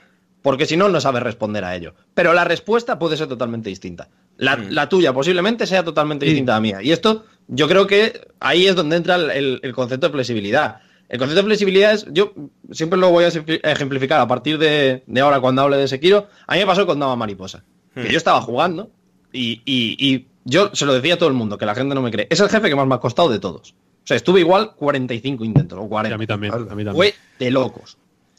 porque 0.43 0.67
si 0.67 0.77
no, 0.77 0.87
no 0.89 1.01
sabes 1.01 1.23
responder 1.23 1.63
a 1.63 1.75
ello. 1.75 1.95
Pero 2.13 2.33
la 2.33 2.43
respuesta 2.43 2.99
puede 2.99 3.17
ser 3.17 3.27
totalmente 3.27 3.69
distinta. 3.69 4.09
La, 4.37 4.55
Mm. 4.57 4.67
la 4.69 4.87
tuya 4.89 5.11
posiblemente 5.13 5.65
sea 5.65 5.83
totalmente 5.83 6.25
Sí. 6.27 6.31
distinta 6.33 6.51
a 6.53 6.57
la 6.57 6.61
mía. 6.61 6.81
Y 6.83 6.91
esto, 6.91 7.25
yo 7.47 7.67
creo 7.67 7.87
que 7.87 8.27
ahí 8.39 8.67
es 8.67 8.75
donde 8.75 8.97
entra 8.97 9.15
el, 9.15 9.59
el- 9.63 9.73
concepto 9.73 10.07
de 10.07 10.13
flexibilidad. 10.13 10.81
El 11.09 11.17
concepto 11.17 11.41
de 11.41 11.47
flexibilidad 11.47 11.93
es, 11.93 12.05
yo 12.11 12.33
siempre 12.71 12.99
lo 12.99 13.09
voy 13.09 13.23
a 13.23 13.29
ejempli- 13.29 13.59
ejemplificar 13.63 14.19
a 14.21 14.27
partir 14.27 14.57
de, 14.59 15.03
de 15.07 15.21
ahora 15.21 15.39
cuando 15.39 15.61
hable 15.63 15.77
de 15.77 15.87
Sekiro. 15.87 16.27
A 16.47 16.53
mí 16.53 16.59
me 16.59 16.65
pasó 16.65 16.85
con 16.85 16.99
Dama 16.99 17.15
Mariposa. 17.15 17.63
Que 17.95 18.01
Hmm. 18.01 18.11
yo 18.11 18.17
estaba 18.17 18.41
jugando 18.41 18.91
y, 19.31 19.61
y- 19.65 19.95
y 19.99 20.27
yo 20.45 20.71
se 20.73 20.85
lo 20.85 20.93
decía 20.93 21.13
a 21.13 21.17
todo 21.17 21.29
el 21.29 21.35
mundo, 21.35 21.57
que 21.57 21.65
la 21.65 21.75
gente 21.75 21.95
no 21.95 22.01
me 22.01 22.11
cree. 22.11 22.27
Es 22.29 22.39
el 22.41 22.49
jefe 22.49 22.67
que 22.69 22.75
más 22.75 22.85
me 22.87 22.95
ha 22.95 22.99
costado 22.99 23.29
de 23.29 23.39
todos. 23.39 23.71
O 24.03 24.05
sea, 24.07 24.17
estuve 24.17 24.41
igual 24.41 24.75
45 24.75 25.45
intentos 25.45 25.79
o 25.79 25.85
Y 25.85 25.87
40. 25.87 26.15
a 26.15 26.17
mí 26.17 26.27
también. 26.27 26.53
A 26.53 26.57
mí 26.57 26.65
también. 26.67 26.93
Fue 26.93 27.13
de 27.39 27.51
locos. 27.51 27.97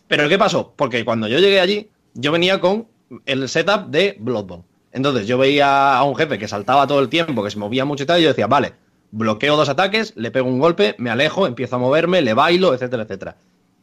Pero 0.08 0.28
¿qué 0.28 0.36
pasó? 0.36 0.74
Porque 0.76 1.02
cuando 1.04 1.26
yo 1.28 1.38
llegué 1.38 1.60
allí, 1.60 1.88
yo 2.14 2.32
venía 2.32 2.60
con 2.60 2.88
el 3.26 3.48
setup 3.48 3.88
de 3.88 4.16
Bloodborne. 4.18 4.64
Entonces 4.92 5.26
yo 5.26 5.36
veía 5.38 5.96
a 5.96 6.04
un 6.04 6.14
jefe 6.14 6.38
que 6.38 6.48
saltaba 6.48 6.86
todo 6.86 7.00
el 7.00 7.08
tiempo, 7.08 7.42
que 7.42 7.50
se 7.50 7.58
movía 7.58 7.84
mucho 7.84 8.04
y 8.04 8.06
tal, 8.06 8.20
y 8.20 8.22
yo 8.22 8.28
decía, 8.28 8.46
vale, 8.46 8.74
bloqueo 9.10 9.56
dos 9.56 9.68
ataques, 9.68 10.12
le 10.16 10.30
pego 10.30 10.48
un 10.48 10.60
golpe, 10.60 10.94
me 10.98 11.10
alejo, 11.10 11.46
empiezo 11.46 11.76
a 11.76 11.80
moverme, 11.80 12.22
le 12.22 12.32
bailo, 12.32 12.72
etcétera, 12.72 13.02
etcétera. 13.02 13.36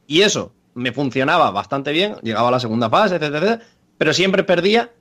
Y 0.07 0.21
eso 0.21 0.53
me 0.73 0.93
funcionaba 0.93 1.51
bastante 1.51 1.91
bien, 1.91 2.15
llegaba 2.23 2.47
a 2.47 2.51
la 2.51 2.59
segunda 2.59 2.89
fase, 2.89 3.15
etcétera, 3.15 3.45
etcétera, 3.45 3.65
pero 3.97 4.13
siempre 4.13 4.43
perdía 4.43 4.91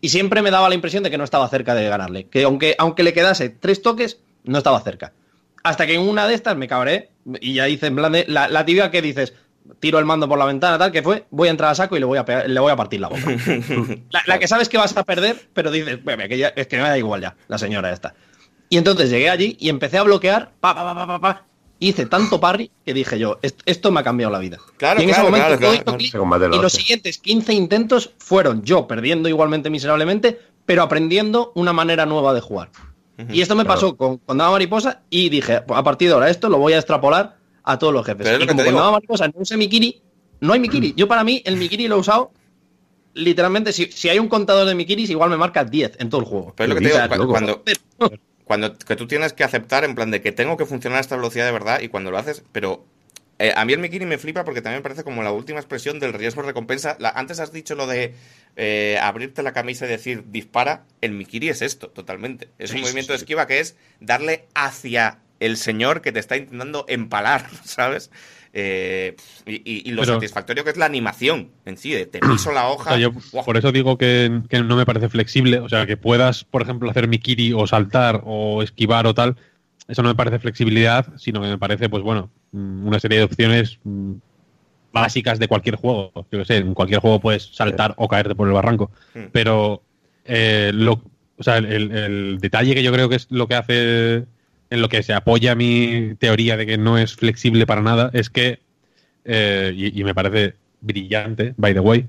y 0.00 0.08
siempre 0.10 0.40
me 0.40 0.50
daba 0.50 0.68
la 0.68 0.74
impresión 0.76 1.02
de 1.02 1.10
que 1.10 1.18
no 1.18 1.24
estaba 1.24 1.48
cerca 1.48 1.74
de 1.74 1.88
ganarle. 1.88 2.28
Que 2.28 2.44
aunque, 2.44 2.76
aunque 2.78 3.02
le 3.02 3.12
quedase 3.12 3.48
tres 3.48 3.82
toques, 3.82 4.20
no 4.44 4.58
estaba 4.58 4.80
cerca. 4.80 5.12
Hasta 5.64 5.86
que 5.86 5.94
en 5.94 6.02
una 6.02 6.28
de 6.28 6.34
estas 6.34 6.56
me 6.56 6.68
cabré 6.68 7.10
y 7.40 7.54
ya 7.54 7.68
hice 7.68 7.86
en 7.86 7.96
plan 7.96 8.12
de 8.12 8.24
la, 8.28 8.48
la 8.48 8.64
tibia 8.64 8.90
que 8.92 9.02
dices, 9.02 9.34
tiro 9.80 9.98
el 9.98 10.04
mando 10.04 10.28
por 10.28 10.38
la 10.38 10.44
ventana, 10.44 10.78
tal, 10.78 10.92
que 10.92 11.02
fue, 11.02 11.26
voy 11.30 11.48
a 11.48 11.50
entrar 11.50 11.70
a 11.70 11.74
saco 11.74 11.96
y 11.96 12.00
le 12.00 12.06
voy 12.06 12.18
a, 12.18 12.24
pegar- 12.24 12.48
le 12.48 12.60
voy 12.60 12.72
a 12.72 12.76
partir 12.76 13.00
la 13.00 13.08
boca. 13.08 13.22
la, 14.10 14.22
la 14.26 14.38
que 14.38 14.48
sabes 14.48 14.68
que 14.68 14.78
vas 14.78 14.96
a 14.96 15.04
perder, 15.04 15.48
pero 15.52 15.70
dices, 15.70 16.02
"Bueno, 16.04 16.24
que 16.28 16.38
ya- 16.38 16.48
es 16.56 16.66
que 16.66 16.76
me 16.76 16.82
da 16.82 16.96
igual 16.98 17.20
ya, 17.20 17.36
la 17.48 17.58
señora 17.58 17.92
esta. 17.92 18.14
Y 18.68 18.78
entonces 18.78 19.10
llegué 19.10 19.30
allí 19.30 19.56
y 19.60 19.68
empecé 19.68 19.98
a 19.98 20.02
bloquear, 20.02 20.52
pa, 20.60 20.74
pa, 20.74 20.82
pa, 20.84 20.94
pa, 20.94 21.06
pa, 21.06 21.20
pa. 21.20 21.42
Hice 21.78 22.06
tanto 22.06 22.40
parry 22.40 22.70
que 22.86 22.94
dije 22.94 23.18
yo, 23.18 23.38
"Est- 23.42 23.60
esto 23.66 23.92
me 23.92 24.00
ha 24.00 24.02
cambiado 24.02 24.32
la 24.32 24.38
vida. 24.38 24.58
Claro, 24.78 24.98
y 25.00 25.04
en 25.04 25.10
ese 25.10 25.20
claro, 25.20 25.30
momento 25.30 25.46
claro, 25.58 25.58
todo 25.84 25.96
claro, 25.98 26.46
Ese 26.46 26.56
y 26.56 26.62
los 26.62 26.72
siguientes 26.72 27.18
15 27.18 27.52
intentos 27.52 28.12
fueron 28.18 28.62
yo 28.62 28.86
perdiendo 28.86 29.28
igualmente 29.28 29.68
miserablemente, 29.68 30.40
pero 30.64 30.82
aprendiendo 30.82 31.52
una 31.54 31.72
manera 31.74 32.06
nueva 32.06 32.32
de 32.34 32.40
jugar. 32.40 32.70
Y 33.30 33.40
esto 33.40 33.54
me 33.56 33.64
Claro. 33.64 33.74
pasó 33.80 33.96
con, 33.96 34.18
con 34.18 34.36
Dama 34.36 34.52
Mariposa 34.52 35.00
y 35.10 35.28
dije, 35.30 35.60
"Pues 35.62 35.78
a 35.78 35.82
partir 35.82 36.08
de 36.08 36.14
ahora 36.14 36.28
esto 36.28 36.48
lo 36.50 36.58
voy 36.58 36.72
a 36.74 36.78
extrapolar 36.78 37.35
a 37.66 37.78
todos 37.78 37.94
los 37.94 38.06
jefes. 38.06 38.28
Pero 38.28 38.36
es 38.36 38.40
lo 38.40 38.46
Y 38.46 38.48
que 38.48 38.54
como 38.54 38.62
te 38.64 38.64
con 38.64 38.72
digo. 38.72 38.80
Mariposa 38.92 39.28
no 39.28 39.34
usé 39.40 39.56
Mikiri, 39.58 40.02
no 40.40 40.54
hay 40.54 40.60
Mikiri. 40.60 40.94
Yo 40.96 41.08
para 41.08 41.24
mí 41.24 41.42
el 41.46 41.58
Mikiri 41.58 41.88
lo 41.88 41.96
he 41.96 42.00
usado 42.00 42.32
literalmente, 43.14 43.72
si, 43.72 43.86
si 43.92 44.08
hay 44.10 44.18
un 44.18 44.28
contador 44.28 44.66
de 44.68 44.74
Mikiris, 44.74 45.10
igual 45.10 45.30
me 45.30 45.36
marca 45.38 45.64
10 45.64 45.94
en 46.00 46.10
todo 46.10 46.20
el 46.22 46.26
juego. 46.28 46.54
Pero 46.56 46.66
es 46.66 46.70
lo 46.70 46.74
que 46.76 46.82
te 46.82 46.88
digo, 46.90 47.02
loco. 47.16 47.28
cuando, 47.30 47.62
cuando 48.44 48.76
que 48.78 48.96
tú 48.96 49.06
tienes 49.06 49.32
que 49.32 49.44
aceptar 49.44 49.84
en 49.84 49.94
plan 49.94 50.10
de 50.10 50.20
que 50.22 50.32
tengo 50.32 50.56
que 50.56 50.66
funcionar 50.66 50.98
a 50.98 51.00
esta 51.00 51.16
velocidad 51.16 51.46
de 51.46 51.52
verdad 51.52 51.80
y 51.80 51.88
cuando 51.88 52.10
lo 52.10 52.18
haces, 52.18 52.44
pero 52.52 52.86
eh, 53.38 53.52
a 53.56 53.64
mí 53.64 53.72
el 53.72 53.80
Mikiri 53.80 54.06
me 54.06 54.18
flipa 54.18 54.44
porque 54.44 54.62
también 54.62 54.80
me 54.80 54.82
parece 54.82 55.04
como 55.04 55.22
la 55.22 55.32
última 55.32 55.58
expresión 55.58 55.98
del 56.00 56.12
riesgo-recompensa. 56.12 56.96
Antes 57.14 57.40
has 57.40 57.52
dicho 57.52 57.74
lo 57.74 57.86
de 57.86 58.14
eh, 58.56 58.98
abrirte 59.02 59.42
la 59.42 59.52
camisa 59.52 59.86
y 59.86 59.88
decir 59.88 60.24
dispara. 60.30 60.86
El 61.00 61.12
Mikiri 61.12 61.48
es 61.48 61.62
esto, 61.62 61.90
totalmente. 61.90 62.48
Es 62.58 62.72
un 62.72 62.80
Sí, 62.80 62.82
movimiento 62.82 63.12
sí, 63.12 63.12
de 63.12 63.18
esquiva 63.18 63.46
que 63.46 63.60
es 63.60 63.76
darle 64.00 64.46
hacia 64.54 65.18
el 65.40 65.56
señor 65.56 66.00
que 66.02 66.12
te 66.12 66.18
está 66.20 66.36
intentando 66.36 66.84
empalar, 66.88 67.46
¿sabes? 67.64 68.10
Eh, 68.58 69.16
y, 69.44 69.56
y- 69.56 69.82
y 69.84 69.90
lo 69.92 70.00
Pero- 70.02 70.14
satisfactorio 70.14 70.64
que 70.64 70.70
es 70.70 70.78
la 70.78 70.86
animación 70.86 71.50
en 71.66 71.76
sí, 71.76 71.90
de 71.92 72.06
te 72.06 72.20
piso 72.20 72.52
la 72.52 72.68
O 72.68 72.74
hoja. 72.76 72.90
sea, 72.90 72.98
yo 72.98 73.12
por 73.44 73.56
eso 73.58 73.70
digo 73.70 73.98
que, 73.98 74.40
que 74.48 74.62
no 74.62 74.76
me 74.76 74.86
parece 74.86 75.08
flexible. 75.10 75.58
O 75.60 75.68
sea, 75.68 75.84
que 75.86 75.96
puedas, 75.98 76.44
por 76.44 76.62
ejemplo, 76.62 76.90
hacer 76.90 77.06
Mikiri 77.06 77.52
o 77.52 77.66
saltar 77.66 78.22
o 78.24 78.62
esquivar 78.62 79.06
o 79.06 79.12
tal. 79.14 79.36
Eso 79.88 80.02
no 80.02 80.08
me 80.08 80.14
parece 80.14 80.38
flexibilidad, 80.38 81.06
sino 81.18 81.40
que 81.42 81.48
me 81.48 81.58
parece, 81.58 81.88
pues 81.90 82.02
bueno, 82.02 82.30
mm, 82.52 82.86
una 82.88 82.98
serie 82.98 83.18
de 83.18 83.24
opciones 83.24 83.78
mm, 83.84 84.12
básicas 84.92 85.38
de 85.38 85.48
cualquier 85.48 85.76
juego. 85.76 86.12
Yo 86.32 86.38
que 86.38 86.44
sé, 86.46 86.56
en 86.56 86.72
cualquier 86.74 87.00
juego 87.00 87.20
puedes 87.20 87.54
saltar 87.54 87.94
o 87.98 88.08
caerte 88.08 88.34
por 88.34 88.48
el 88.48 88.54
barranco. 88.54 88.90
Hmm. 89.14 89.24
Pero 89.32 89.82
eh, 90.24 90.70
lo, 90.74 91.02
o 91.36 91.42
sea, 91.42 91.58
el, 91.58 91.66
el- 91.66 91.92
el 91.92 92.38
detalle 92.40 92.74
que 92.74 92.82
yo 92.82 92.92
creo 92.92 93.08
que 93.08 93.16
es 93.16 93.26
lo 93.30 93.46
que 93.46 93.54
hace, 93.54 94.24
en 94.70 94.82
lo 94.82 94.88
que 94.88 95.02
se 95.02 95.12
apoya 95.14 95.54
mi 95.54 96.14
teoría 96.18 96.56
de 96.56 96.66
que 96.66 96.78
no 96.78 96.98
es 96.98 97.14
flexible 97.14 97.66
para 97.66 97.82
nada, 97.82 98.10
es 98.12 98.30
que, 98.30 98.58
eh, 99.24 99.72
y, 99.76 100.00
y 100.00 100.04
me 100.04 100.14
parece 100.14 100.54
brillante, 100.80 101.54
by 101.56 101.72
the 101.74 101.80
way, 101.80 102.06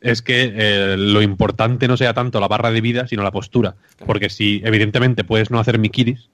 es 0.00 0.20
que 0.20 0.52
eh, 0.54 0.96
lo 0.98 1.22
importante 1.22 1.88
no 1.88 1.96
sea 1.96 2.12
tanto 2.12 2.38
la 2.40 2.48
barra 2.48 2.70
de 2.70 2.80
vida, 2.82 3.06
sino 3.08 3.22
la 3.22 3.30
postura. 3.30 3.74
Porque 4.06 4.28
si, 4.28 4.60
evidentemente, 4.64 5.24
puedes 5.24 5.50
no 5.50 5.58
hacer 5.58 5.78
mikiris, 5.78 6.28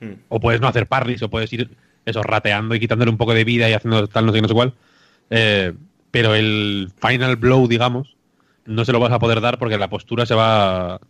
Hmm. 0.00 0.14
o 0.28 0.40
puedes 0.40 0.60
no 0.60 0.66
hacer 0.66 0.88
parries, 0.88 1.22
o 1.22 1.30
puedes 1.30 1.52
ir 1.52 1.70
eso, 2.04 2.20
rateando 2.22 2.74
y 2.74 2.80
quitándole 2.80 3.12
un 3.12 3.16
poco 3.16 3.32
de 3.32 3.44
vida 3.44 3.70
y 3.70 3.74
haciendo 3.74 4.08
tal, 4.08 4.26
no 4.26 4.32
sé 4.32 4.38
qué, 4.38 4.42
no 4.42 4.48
sé 4.48 4.54
cuál. 4.54 4.74
eh, 5.30 5.72
pero 6.10 6.34
el 6.34 6.90
final 7.00 7.36
blow, 7.36 7.66
digamos, 7.68 8.16
no 8.66 8.84
se 8.84 8.92
lo 8.92 9.00
vas 9.00 9.12
a 9.12 9.18
poder 9.20 9.40
dar 9.40 9.58
porque 9.58 9.78
la 9.78 9.88
postura 9.88 10.26
se 10.26 10.34
va. 10.34 11.00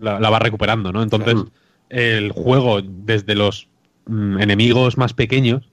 la, 0.00 0.20
la 0.20 0.30
va 0.30 0.38
recuperando, 0.40 0.92
¿no? 0.92 1.02
Entonces, 1.02 1.34
Claro. 1.34 1.50
El 1.88 2.32
juego, 2.32 2.80
desde 2.82 3.34
los 3.34 3.68
mm, 4.06 4.38
enemigos 4.40 4.96
más 4.98 5.12
pequeños, 5.14 5.70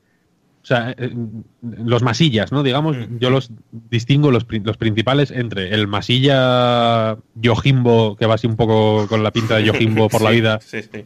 o 0.61 0.65
sea, 0.65 0.95
eh, 0.97 1.13
los 1.61 2.01
masillas, 2.03 2.51
¿no? 2.51 2.63
Digamos, 2.63 2.95
Mm. 2.97 3.17
yo 3.19 3.29
los 3.29 3.51
distingo 3.71 4.31
los, 4.31 4.45
los 4.49 4.77
principales 4.77 5.29
entre 5.31 5.73
el 5.73 5.87
masilla 5.87 7.17
Yojimbo, 7.35 8.15
que 8.15 8.25
va 8.25 8.35
así 8.35 8.47
un 8.47 8.55
poco 8.55 9.07
con 9.07 9.23
la 9.23 9.31
pinta 9.31 9.57
de 9.57 9.65
Yojimbo 9.65 10.07
por 10.09 10.21
la 10.21 10.29
vida, 10.31 10.59
Sí, 10.61 10.81
sí. 10.83 11.05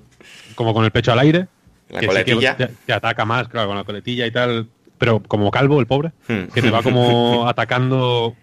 como 0.56 0.74
con 0.74 0.86
el 0.86 0.92
pecho 0.92 1.12
al 1.12 1.20
aire, 1.20 1.48
La 1.90 2.00
que 2.02 2.06
sí 2.08 2.14
que 2.16 2.24
coletilla. 2.34 2.56
te, 2.58 2.68
te 2.86 2.94
ataca 2.94 3.26
más, 3.26 3.48
claro, 3.48 3.68
con 3.70 3.78
la 3.78 3.84
coletilla 3.84 4.26
y 4.28 4.32
tal. 4.32 4.68
Pero 5.00 5.22
como 5.22 5.52
calvo, 5.52 5.80
el 5.80 5.86
pobre, 5.88 6.12
Hmm. 6.28 6.48
que 6.54 6.62
te 6.62 6.70
va 6.72 6.82
como 6.84 7.48
atacando. 7.50 8.36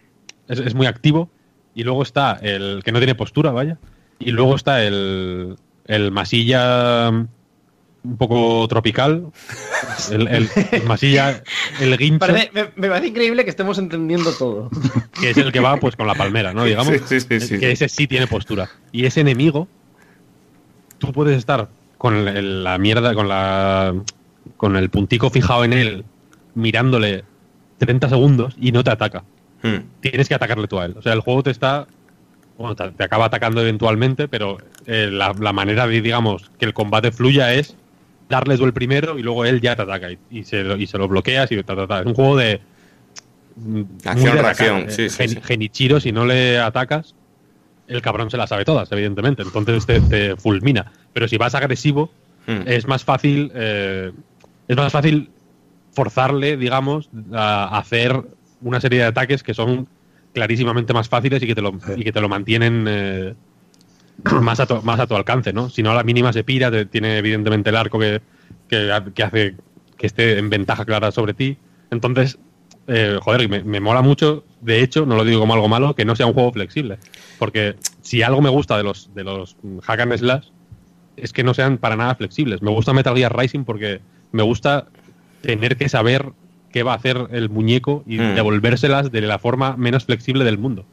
Es, 0.49 0.59
es 0.61 0.74
muy 0.74 0.86
activo. 0.86 1.28
Y 1.77 1.82
luego 1.82 2.03
está 2.05 2.39
el 2.43 2.82
que 2.85 2.93
no 2.93 2.99
tiene 2.99 3.15
postura, 3.16 3.51
vaya. 3.51 3.78
Y 4.20 4.31
luego 4.31 4.55
está 4.55 4.85
el, 4.85 5.57
el 5.86 6.11
masilla 6.11 7.11
mm, 7.11 7.28
un 8.05 8.16
poco 8.19 8.66
tropical. 8.69 9.27
El, 10.11 10.28
el- 10.28 10.48
el 10.73 10.82
masilla, 10.85 11.43
el 11.81 11.97
guincho, 11.97 12.19
Parece- 12.19 12.51
me, 12.52 12.69
me 12.77 12.89
parece 12.89 13.09
increíble 13.09 13.44
que 13.44 13.51
estemos 13.51 13.78
entendiendo 13.78 14.32
todo. 14.32 14.70
que 15.20 15.31
es 15.31 15.36
el 15.39 15.52
que 15.52 15.61
va 15.61 15.77
pues 15.78 15.97
con 15.97 16.06
la 16.06 16.15
palmera, 16.15 16.52
¿no? 16.52 16.65
Digamos. 16.65 16.89
Sí, 17.06 17.20
sí, 17.20 17.20
sí, 17.20 17.40
sí. 17.40 17.59
que 17.59 17.73
ese 17.73 17.89
sí 17.89 18.06
tiene 18.06 18.27
postura. 18.27 18.69
Y 18.93 19.06
ese 19.06 19.20
enemigo, 19.20 19.69
tú 20.98 21.12
puedes 21.12 21.36
estar 21.39 21.69
con 21.98 22.28
el- 22.28 22.65
la 22.65 22.78
mierda, 22.78 23.15
con 23.15 23.28
la 23.28 23.94
con 24.59 24.77
el 24.77 24.90
puntico 24.90 25.31
fijado 25.31 25.65
en 25.65 25.73
él, 25.73 26.05
mirándole 26.55 27.24
30 27.78 28.09
segundos 28.11 28.55
y 28.61 28.73
no 28.73 28.85
te 28.85 28.90
ataca. 28.90 29.24
Hmm. 29.62 29.77
Tienes 30.01 30.28
que 30.28 30.35
atacarle 30.35 30.69
tú 30.69 30.78
a 30.78 30.85
él. 30.85 30.94
O 30.98 31.02
sea, 31.02 31.15
el 31.15 31.20
juego 31.20 31.43
te 31.43 31.51
está. 31.51 31.86
Bueno, 32.56 32.76
te, 32.76 32.90
te 32.90 33.05
acaba 33.05 33.26
atacando 33.26 33.60
eventualmente, 33.60 34.28
pero 34.28 34.59
eh, 34.86 35.09
la, 35.10 35.35
la 35.39 35.52
manera 35.52 35.86
de, 35.86 36.01
digamos, 36.01 36.51
que 36.59 36.66
el 36.66 36.74
combate 36.74 37.10
fluya 37.10 37.52
es 37.55 37.74
darle 38.28 38.56
tú 38.56 38.64
el 38.64 38.72
primero 38.72 39.18
y 39.18 39.22
luego 39.22 39.44
él 39.44 39.60
ya 39.60 39.76
te 39.76 39.82
ataca 39.82 40.10
y, 40.10 40.18
y 40.31 40.44
se, 40.44 40.62
lo- 40.62 40.76
y 40.76 40.86
se 40.86 40.97
lo 40.98 41.09
bloqueas 41.09 41.51
y 41.52 41.62
ta, 41.62 41.74
ta, 41.76 41.86
ta. 41.86 42.01
Es 42.01 42.06
un 42.06 42.14
juego 42.14 42.36
de. 42.36 42.60
mm, 43.56 43.70
muy 43.70 43.86
Acción, 44.05 44.36
de 44.36 44.43
reacción, 44.43 44.76
atacar. 44.78 44.90
sí, 44.93 45.02
Eh, 45.02 45.09
sí, 45.10 45.16
Gen- 45.16 45.28
sí. 45.31 45.40
Genichiro, 45.43 46.01
si 46.01 46.12
no 46.12 46.24
le 46.24 46.59
atacas, 46.59 47.14
el 47.89 48.01
cabrón 48.01 48.31
se 48.31 48.36
las 48.36 48.48
sabe 48.48 48.64
todas, 48.64 48.90
evidentemente. 48.93 49.43
Entonces 49.43 49.85
te, 49.85 50.01
te 50.01 50.36
fulmina. 50.36 50.93
Pero 51.12 51.28
si 51.28 51.36
vas 51.36 51.55
agresivo, 51.55 52.10
Hmm. 52.47 52.68
es 52.68 52.86
más 52.86 53.02
fácil. 53.05 53.51
eh, 53.55 54.12
es 54.68 54.76
más 54.76 54.93
fácil 54.93 55.31
forzarle, 55.93 56.56
digamos, 56.56 57.09
a 57.32 57.78
hacer 57.78 58.20
una 58.62 58.81
serie 58.81 58.98
de 59.01 59.05
ataques 59.06 59.43
que 59.43 59.55
son 59.55 59.86
clarísimamente 60.35 60.93
más 60.93 61.09
fáciles 61.09 61.43
y 61.43 61.47
que 61.47 61.55
te 61.55 61.62
lo, 61.62 61.73
y 61.97 62.05
que 62.05 62.12
te 62.12 62.20
lo 62.20 62.28
mantienen 62.28 62.85
eh, 62.89 63.35
más, 64.43 64.61
a 64.61 64.66
tu, 64.66 64.82
más 64.82 65.01
a 65.01 65.06
tu 65.06 65.15
alcance, 65.16 65.52
¿no? 65.52 65.70
Si 65.70 65.82
no, 65.82 65.90
a 65.93 65.94
la 65.94 66.02
mínima 66.05 66.32
se 66.32 66.44
pira, 66.44 66.70
te- 66.70 66.85
tiene 66.86 67.16
evidentemente 67.19 67.70
el 67.70 67.77
arco 67.77 67.98
que, 67.98 68.20
que, 68.69 68.93
ha- 68.93 69.05
que 69.05 69.23
hace 69.23 69.55
que 69.97 70.06
esté 70.06 70.39
en 70.39 70.51
ventaja 70.51 70.85
clara 70.85 71.11
sobre 71.12 71.35
ti. 71.35 71.56
Entonces, 71.90 72.39
eh, 72.89 73.19
joder, 73.23 73.48
me, 73.48 73.62
me 73.62 73.81
mola 73.81 74.02
mucho, 74.02 74.44
de 74.61 74.82
hecho, 74.82 75.06
no 75.06 75.15
lo 75.16 75.24
digo 75.24 75.40
como 75.40 75.55
algo 75.55 75.69
malo, 75.69 75.94
que 75.94 76.05
no 76.05 76.16
sea 76.16 76.27
un 76.27 76.35
juego 76.35 76.52
flexible. 76.52 76.98
Porque 77.39 77.77
si 78.02 78.23
algo 78.23 78.43
me 78.43 78.51
gusta 78.51 78.77
de 78.77 78.82
los, 78.82 79.15
de 79.15 79.24
los 79.24 79.56
hack 79.82 80.01
and 80.01 80.16
slash 80.16 80.48
es 81.16 81.32
que 81.32 81.44
no 81.44 81.55
sean 81.55 81.78
para 81.78 81.94
nada 81.97 82.16
flexibles. 82.16 82.61
Me 82.61 82.70
gusta 82.73 82.93
Metal 82.93 83.15
Gear 83.16 83.36
Rising 83.36 83.65
porque 83.65 84.01
me 84.32 84.43
gusta 84.43 84.86
tener 85.43 85.77
que 85.77 85.89
saber 85.89 86.32
qué 86.74 86.82
va 86.82 86.92
a 86.92 86.96
hacer 86.96 87.28
el 87.30 87.48
muñeco 87.51 88.02
y 88.05 88.18
Mm. 88.18 88.34
devolvérselas 88.34 89.10
de 89.12 89.20
la 89.20 89.38
forma 89.38 89.76
menos 89.76 90.05
flexible 90.05 90.42
del 90.44 90.59
mundo. 90.59 90.84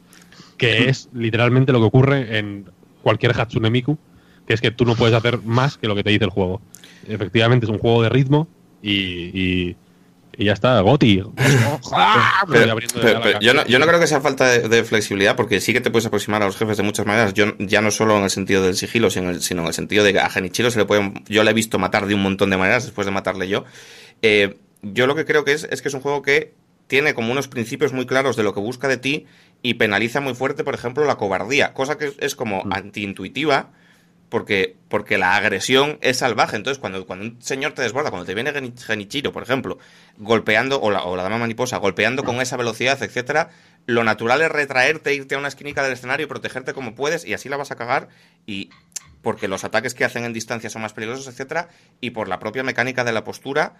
Que 0.56 0.88
es 0.88 1.08
literalmente 1.12 1.72
lo 1.72 1.80
que 1.80 1.86
ocurre 1.86 2.38
en 2.38 2.66
cualquier 3.02 3.32
Hatsune 3.38 3.68
Miku, 3.68 3.98
que 4.46 4.54
es 4.54 4.60
que 4.60 4.70
tú 4.70 4.84
no 4.84 4.94
puedes 4.94 5.12
hacer 5.14 5.40
más 5.42 5.76
que 5.78 5.88
lo 5.88 5.96
que 5.96 6.04
te 6.04 6.10
dice 6.10 6.24
el 6.24 6.30
juego. 6.30 6.62
Efectivamente 7.08 7.66
es 7.66 7.70
un 7.70 7.78
juego 7.78 8.00
de 8.04 8.10
ritmo 8.10 8.46
y, 8.80 8.92
y, 8.92 9.76
y 10.38 10.44
ya 10.44 10.52
está, 10.52 10.80
Goti. 10.82 11.20
Pero- 12.48 12.76
pero- 13.02 13.20
pero 13.22 13.40
yo, 13.40 13.54
no, 13.54 13.66
yo 13.66 13.78
no 13.80 13.86
creo 13.86 13.98
que 13.98 14.06
sea 14.06 14.20
falta 14.20 14.46
de, 14.46 14.68
de 14.68 14.84
flexibilidad, 14.84 15.34
porque 15.34 15.60
sí 15.60 15.72
que 15.72 15.80
te 15.80 15.90
puedes 15.90 16.06
aproximar 16.06 16.42
a 16.42 16.46
los 16.46 16.56
jefes 16.56 16.76
de 16.76 16.84
muchas 16.84 17.06
maneras. 17.06 17.34
Yo 17.34 17.46
ya 17.58 17.80
no 17.82 17.90
solo 17.90 18.16
en 18.18 18.22
el 18.24 18.30
sentido 18.30 18.62
del 18.62 18.76
sigilo, 18.76 19.10
sino 19.10 19.30
en 19.30 19.34
el, 19.36 19.42
sino 19.42 19.62
en 19.62 19.66
el 19.68 19.74
sentido 19.74 20.04
de 20.04 20.12
que 20.12 20.20
a 20.20 20.30
Genichiro 20.30 20.70
se 20.70 20.78
le 20.78 20.84
puede. 20.84 21.12
Yo 21.28 21.42
le 21.42 21.50
he 21.50 21.54
visto 21.54 21.78
matar 21.80 22.06
de 22.06 22.14
un 22.14 22.22
montón 22.22 22.50
de 22.50 22.56
maneras 22.56 22.84
después 22.84 23.04
de 23.04 23.10
matarle 23.10 23.48
yo. 23.48 23.64
Eh, 24.22 24.56
yo 24.82 25.06
lo 25.06 25.14
que 25.14 25.24
creo 25.24 25.44
que 25.44 25.52
es, 25.52 25.64
es 25.64 25.80
que 25.80 25.88
es 25.88 25.94
un 25.94 26.00
juego 26.00 26.22
que 26.22 26.54
tiene 26.86 27.14
como 27.14 27.32
unos 27.32 27.48
principios 27.48 27.92
muy 27.92 28.06
claros 28.06 28.36
de 28.36 28.42
lo 28.42 28.52
que 28.52 28.60
busca 28.60 28.88
de 28.88 28.98
ti 28.98 29.26
y 29.62 29.74
penaliza 29.74 30.20
muy 30.20 30.34
fuerte, 30.34 30.64
por 30.64 30.74
ejemplo, 30.74 31.04
la 31.04 31.16
cobardía, 31.16 31.72
cosa 31.72 31.96
que 31.96 32.12
es, 32.18 32.34
como 32.34 32.64
antiintuitiva. 32.70 33.70
Porque, 34.28 34.76
porque 34.88 35.18
la 35.18 35.36
agresión 35.36 35.98
es 36.00 36.16
salvaje. 36.16 36.56
Entonces, 36.56 36.78
cuando, 36.78 37.06
cuando 37.06 37.26
un 37.26 37.42
señor 37.42 37.72
te 37.72 37.82
desborda, 37.82 38.08
cuando 38.08 38.24
te 38.24 38.32
viene 38.32 38.50
Geni- 38.50 38.72
Genichiro, 38.78 39.30
por 39.30 39.42
ejemplo, 39.42 39.76
golpeando, 40.16 40.80
o 40.80 40.90
la, 40.90 41.04
o 41.04 41.16
la 41.16 41.22
dama 41.22 41.36
maniposa, 41.36 41.76
golpeando 41.76 42.24
con 42.24 42.40
esa 42.40 42.56
velocidad, 42.56 43.02
etcétera, 43.02 43.50
lo 43.84 44.04
natural 44.04 44.40
es 44.40 44.50
retraerte, 44.50 45.12
irte 45.14 45.34
a 45.34 45.38
una 45.38 45.48
esquinica 45.48 45.82
del 45.82 45.92
escenario 45.92 46.24
y 46.24 46.28
protegerte 46.30 46.72
como 46.72 46.94
puedes, 46.94 47.26
y 47.26 47.34
así 47.34 47.50
la 47.50 47.58
vas 47.58 47.72
a 47.72 47.76
cagar. 47.76 48.08
Y 48.46 48.70
porque 49.20 49.48
los 49.48 49.64
ataques 49.64 49.92
que 49.92 50.06
hacen 50.06 50.24
en 50.24 50.32
distancia 50.32 50.70
son 50.70 50.80
más 50.80 50.94
peligrosos, 50.94 51.28
etcétera, 51.28 51.68
y 52.00 52.10
por 52.10 52.26
la 52.26 52.38
propia 52.38 52.62
mecánica 52.62 53.04
de 53.04 53.12
la 53.12 53.24
postura, 53.24 53.74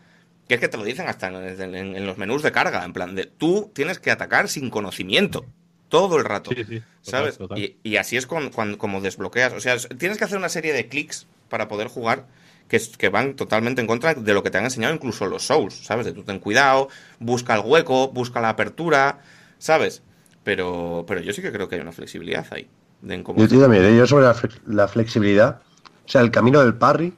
que 0.48 0.54
es 0.54 0.60
que 0.60 0.68
te 0.68 0.76
lo 0.76 0.84
dicen 0.84 1.08
hasta 1.08 1.28
en, 1.28 1.74
en- 1.74 1.96
en 1.96 2.06
los 2.06 2.18
menús 2.18 2.42
de 2.42 2.52
carga, 2.52 2.84
en 2.84 2.92
plan 2.92 3.14
de 3.14 3.24
tú 3.26 3.70
tienes 3.74 3.98
que 3.98 4.10
atacar 4.10 4.48
sin 4.48 4.70
conocimiento. 4.70 5.44
Todo 5.88 6.16
el 6.18 6.24
rato. 6.24 6.50
Sí, 6.54 6.64
sí, 6.64 6.80
total, 6.80 6.84
¿Sabes? 7.02 7.38
total. 7.38 7.58
Y, 7.58 7.76
y 7.82 7.96
así 7.96 8.16
es 8.16 8.26
con, 8.26 8.50
cuando, 8.50 8.78
como 8.78 9.00
desbloqueas. 9.00 9.52
O 9.52 9.60
sea, 9.60 9.74
es- 9.74 9.88
tienes 9.98 10.18
que 10.18 10.24
hacer 10.24 10.38
una 10.38 10.48
serie 10.48 10.72
de 10.72 10.88
clics 10.88 11.26
para 11.48 11.68
poder 11.68 11.88
jugar 11.88 12.26
que, 12.68 13.08
van 13.10 13.34
totalmente 13.36 13.82
en 13.82 13.86
contra 13.86 14.14
de 14.14 14.32
lo 14.34 14.42
que 14.42 14.50
te 14.50 14.56
han 14.58 14.64
enseñado 14.64 14.94
incluso 14.94 15.26
los 15.26 15.44
Souls, 15.46 15.74
¿sabes? 15.84 16.06
De 16.06 16.12
tú 16.12 16.22
ten 16.22 16.38
cuidado, 16.38 16.88
busca 17.18 17.54
el 17.54 17.60
hueco, 17.64 18.08
busca 18.08 18.40
la 18.40 18.48
apertura, 18.48 19.18
¿sabes? 19.58 20.02
Pero, 20.42 21.04
pero 21.06 21.20
yo 21.20 21.32
sí 21.34 21.42
que 21.42 21.52
creo 21.52 21.68
que 21.68 21.74
hay 21.74 21.80
una 21.82 21.92
flexibilidad 21.92 22.46
ahí. 22.50 22.68
De 23.02 23.14
en 23.14 23.22
cómo 23.22 23.44
Yo, 23.44 23.60
también, 23.60 23.84
¿eh? 23.84 23.96
yo 23.96 24.06
sobre 24.06 24.26
la 24.66 24.88
flexibilidad, 24.88 25.60
o 26.06 26.08
sea, 26.08 26.20
el 26.22 26.30
camino 26.30 26.60
del 26.62 26.74
parry 26.74 27.12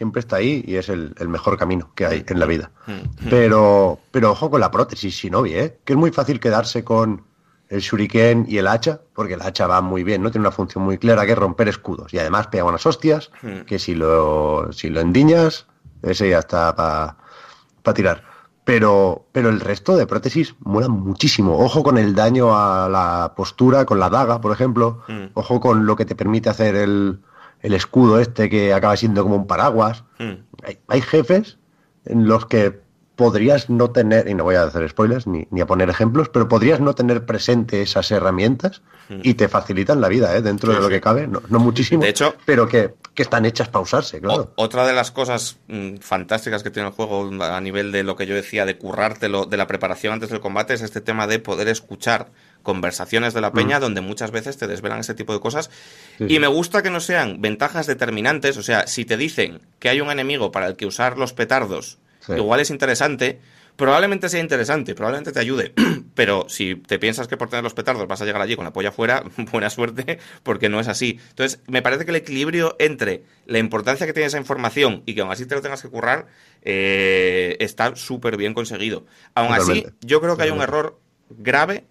siempre 0.00 0.20
está 0.20 0.36
ahí 0.36 0.64
y 0.66 0.76
es 0.76 0.88
el, 0.88 1.14
el 1.18 1.28
mejor 1.28 1.58
camino 1.58 1.90
que 1.94 2.06
hay 2.06 2.24
en 2.26 2.40
la 2.40 2.46
vida. 2.46 2.70
Mm, 2.86 3.28
Pero, 3.28 3.98
pero 4.10 4.30
ojo 4.30 4.50
con 4.50 4.58
la 4.58 4.70
prótesis 4.70 5.12
Shinobi, 5.12 5.52
¿eh? 5.52 5.78
Que 5.84 5.92
es 5.92 5.98
muy 5.98 6.10
fácil 6.10 6.40
quedarse 6.40 6.82
con 6.84 7.26
el 7.68 7.80
shuriken 7.80 8.46
y 8.48 8.56
el 8.56 8.66
hacha, 8.66 9.02
porque 9.14 9.34
el 9.34 9.42
hacha 9.42 9.66
va 9.66 9.82
muy 9.82 10.02
bien, 10.02 10.22
¿no? 10.22 10.30
Tiene 10.30 10.46
una 10.46 10.56
función 10.56 10.84
muy 10.84 10.96
clara 10.96 11.26
que 11.26 11.32
es 11.32 11.38
romper 11.38 11.68
escudos. 11.68 12.14
Y 12.14 12.18
además 12.18 12.46
pega 12.46 12.64
unas 12.64 12.86
hostias, 12.86 13.30
que 13.66 13.78
si 13.78 13.94
lo, 13.94 14.72
si 14.72 14.88
lo 14.88 15.00
endiñas, 15.00 15.66
ese 16.00 16.30
ya 16.30 16.38
está 16.38 16.74
para 16.74 17.94
tirar. 17.94 18.24
Pero, 18.64 19.26
pero 19.32 19.50
el 19.50 19.60
resto 19.60 19.98
de 19.98 20.06
prótesis 20.06 20.54
mola 20.60 20.88
muchísimo. 20.88 21.58
Ojo 21.58 21.82
con 21.82 21.98
el 21.98 22.14
daño 22.14 22.56
a 22.56 22.88
la 22.88 23.34
postura, 23.36 23.84
con 23.84 24.00
la 24.00 24.08
daga, 24.08 24.40
por 24.40 24.52
ejemplo. 24.52 25.02
Mm. 25.08 25.24
Ojo 25.34 25.60
con 25.60 25.84
lo 25.84 25.94
que 25.94 26.06
te 26.06 26.14
permite 26.14 26.48
hacer 26.48 26.74
el, 26.74 27.20
el 27.62 27.74
escudo 27.74 28.18
este 28.20 28.48
que 28.48 28.72
acaba 28.74 28.96
siendo 28.96 29.22
como 29.22 29.36
un 29.36 29.46
paraguas. 29.46 30.04
mm. 30.18 30.32
Hay, 30.64 30.78
hay 30.88 31.00
jefes 31.00 31.58
en 32.04 32.26
los 32.28 32.46
que 32.46 32.80
podrías 33.16 33.68
no 33.68 33.90
tener, 33.90 34.28
y 34.28 34.34
no 34.34 34.44
voy 34.44 34.54
a 34.54 34.62
hacer 34.62 34.88
spoilers 34.88 35.26
ni, 35.26 35.46
ni 35.50 35.60
a 35.60 35.66
poner 35.66 35.90
ejemplos, 35.90 36.30
pero 36.30 36.48
podrías 36.48 36.80
no 36.80 36.94
tener 36.94 37.26
presente 37.26 37.82
esas 37.82 38.10
herramientas 38.10 38.80
y 39.22 39.34
te 39.34 39.48
facilitan 39.48 40.00
la 40.00 40.06
vida, 40.08 40.34
¿eh? 40.36 40.40
dentro 40.40 40.70
Sí, 40.70 40.76
de 40.76 40.80
lo 40.82 40.86
sí. 40.86 40.92
que 40.94 41.00
cabe, 41.00 41.26
no, 41.26 41.42
no 41.48 41.58
muchísimo, 41.58 42.00
De 42.02 42.10
hecho- 42.10 42.32
pero 42.46 42.68
que, 42.68 42.94
que 43.12 43.22
están 43.24 43.44
hechas 43.44 43.68
para 43.68 43.82
usarse, 43.82 44.20
claro. 44.20 44.52
O- 44.56 44.62
otra 44.64 44.86
de 44.86 44.92
las 44.94 45.10
cosas 45.10 45.58
mm, 45.66 45.96
fantásticas 45.96 46.62
que 46.62 46.70
tiene 46.70 46.88
el 46.88 46.94
juego 46.94 47.28
a 47.42 47.60
nivel 47.60 47.90
de 47.92 48.04
lo 48.04 48.14
que 48.16 48.26
yo 48.26 48.36
decía, 48.36 48.64
de 48.64 48.78
currártelo, 48.78 49.46
de 49.46 49.56
la 49.56 49.66
preparación 49.66 50.12
antes 50.14 50.30
del 50.30 50.40
combate, 50.40 50.74
es 50.74 50.80
este 50.82 51.00
tema 51.00 51.26
de 51.26 51.40
poder 51.40 51.66
escuchar 51.68 52.28
conversaciones 52.62 53.34
de 53.34 53.40
la 53.40 53.52
peña 53.52 53.80
donde 53.80 54.00
muchas 54.00 54.30
veces 54.30 54.56
te 54.56 54.66
desvelan 54.66 55.00
ese 55.00 55.14
tipo 55.14 55.32
de 55.32 55.40
cosas. 55.40 55.70
Sí, 56.18 56.24
y 56.28 56.38
me 56.38 56.46
gusta 56.46 56.82
que 56.82 56.90
no 56.90 57.00
sean 57.00 57.40
ventajas 57.40 57.86
determinantes, 57.86 58.56
o 58.56 58.62
sea, 58.62 58.86
si 58.86 59.04
te 59.04 59.16
dicen 59.16 59.60
que 59.78 59.88
hay 59.88 60.00
un 60.00 60.10
enemigo 60.10 60.50
para 60.52 60.66
el 60.66 60.76
que 60.76 60.86
usar 60.86 61.18
los 61.18 61.32
petardos, 61.32 61.98
Sí. 62.20 62.32
igual 62.34 62.60
es 62.60 62.68
interesante, 62.70 63.40
probablemente 63.76 64.28
sea 64.28 64.40
interesante, 64.40 64.94
probablemente 64.94 65.32
te 65.32 65.40
ayude, 65.40 65.72
pero 66.14 66.44
si 66.50 66.74
te 66.74 66.98
piensas 66.98 67.28
que 67.28 67.38
por 67.38 67.48
tener 67.48 67.64
los 67.64 67.72
petardos 67.72 68.06
vas 68.06 68.20
a 68.20 68.26
llegar 68.26 68.42
allí 68.42 68.54
con 68.56 68.66
la 68.66 68.74
polla 68.74 68.92
fuera, 68.92 69.24
buena 69.50 69.70
suerte, 69.70 70.18
porque 70.42 70.68
no 70.68 70.80
es 70.80 70.88
así. 70.88 71.18
Entonces, 71.30 71.60
me 71.66 71.80
parece 71.80 72.04
que 72.04 72.10
el 72.10 72.16
equilibrio 72.16 72.76
entre 72.78 73.22
la 73.46 73.58
importancia 73.58 74.06
que 74.06 74.12
tiene 74.12 74.26
esa 74.26 74.36
información 74.36 75.02
y 75.06 75.14
que 75.14 75.22
aún 75.22 75.30
así 75.32 75.46
te 75.46 75.54
lo 75.54 75.62
tengas 75.62 75.80
que 75.80 75.88
currar, 75.88 76.26
eh, 76.60 77.56
está 77.60 77.96
súper 77.96 78.36
bien 78.36 78.52
conseguido. 78.52 79.06
Aún 79.34 79.52
así, 79.54 79.86
yo 80.02 80.20
creo 80.20 80.36
que 80.36 80.42
hay 80.42 80.50
un 80.50 80.60
error 80.60 80.98
grave 81.30 81.84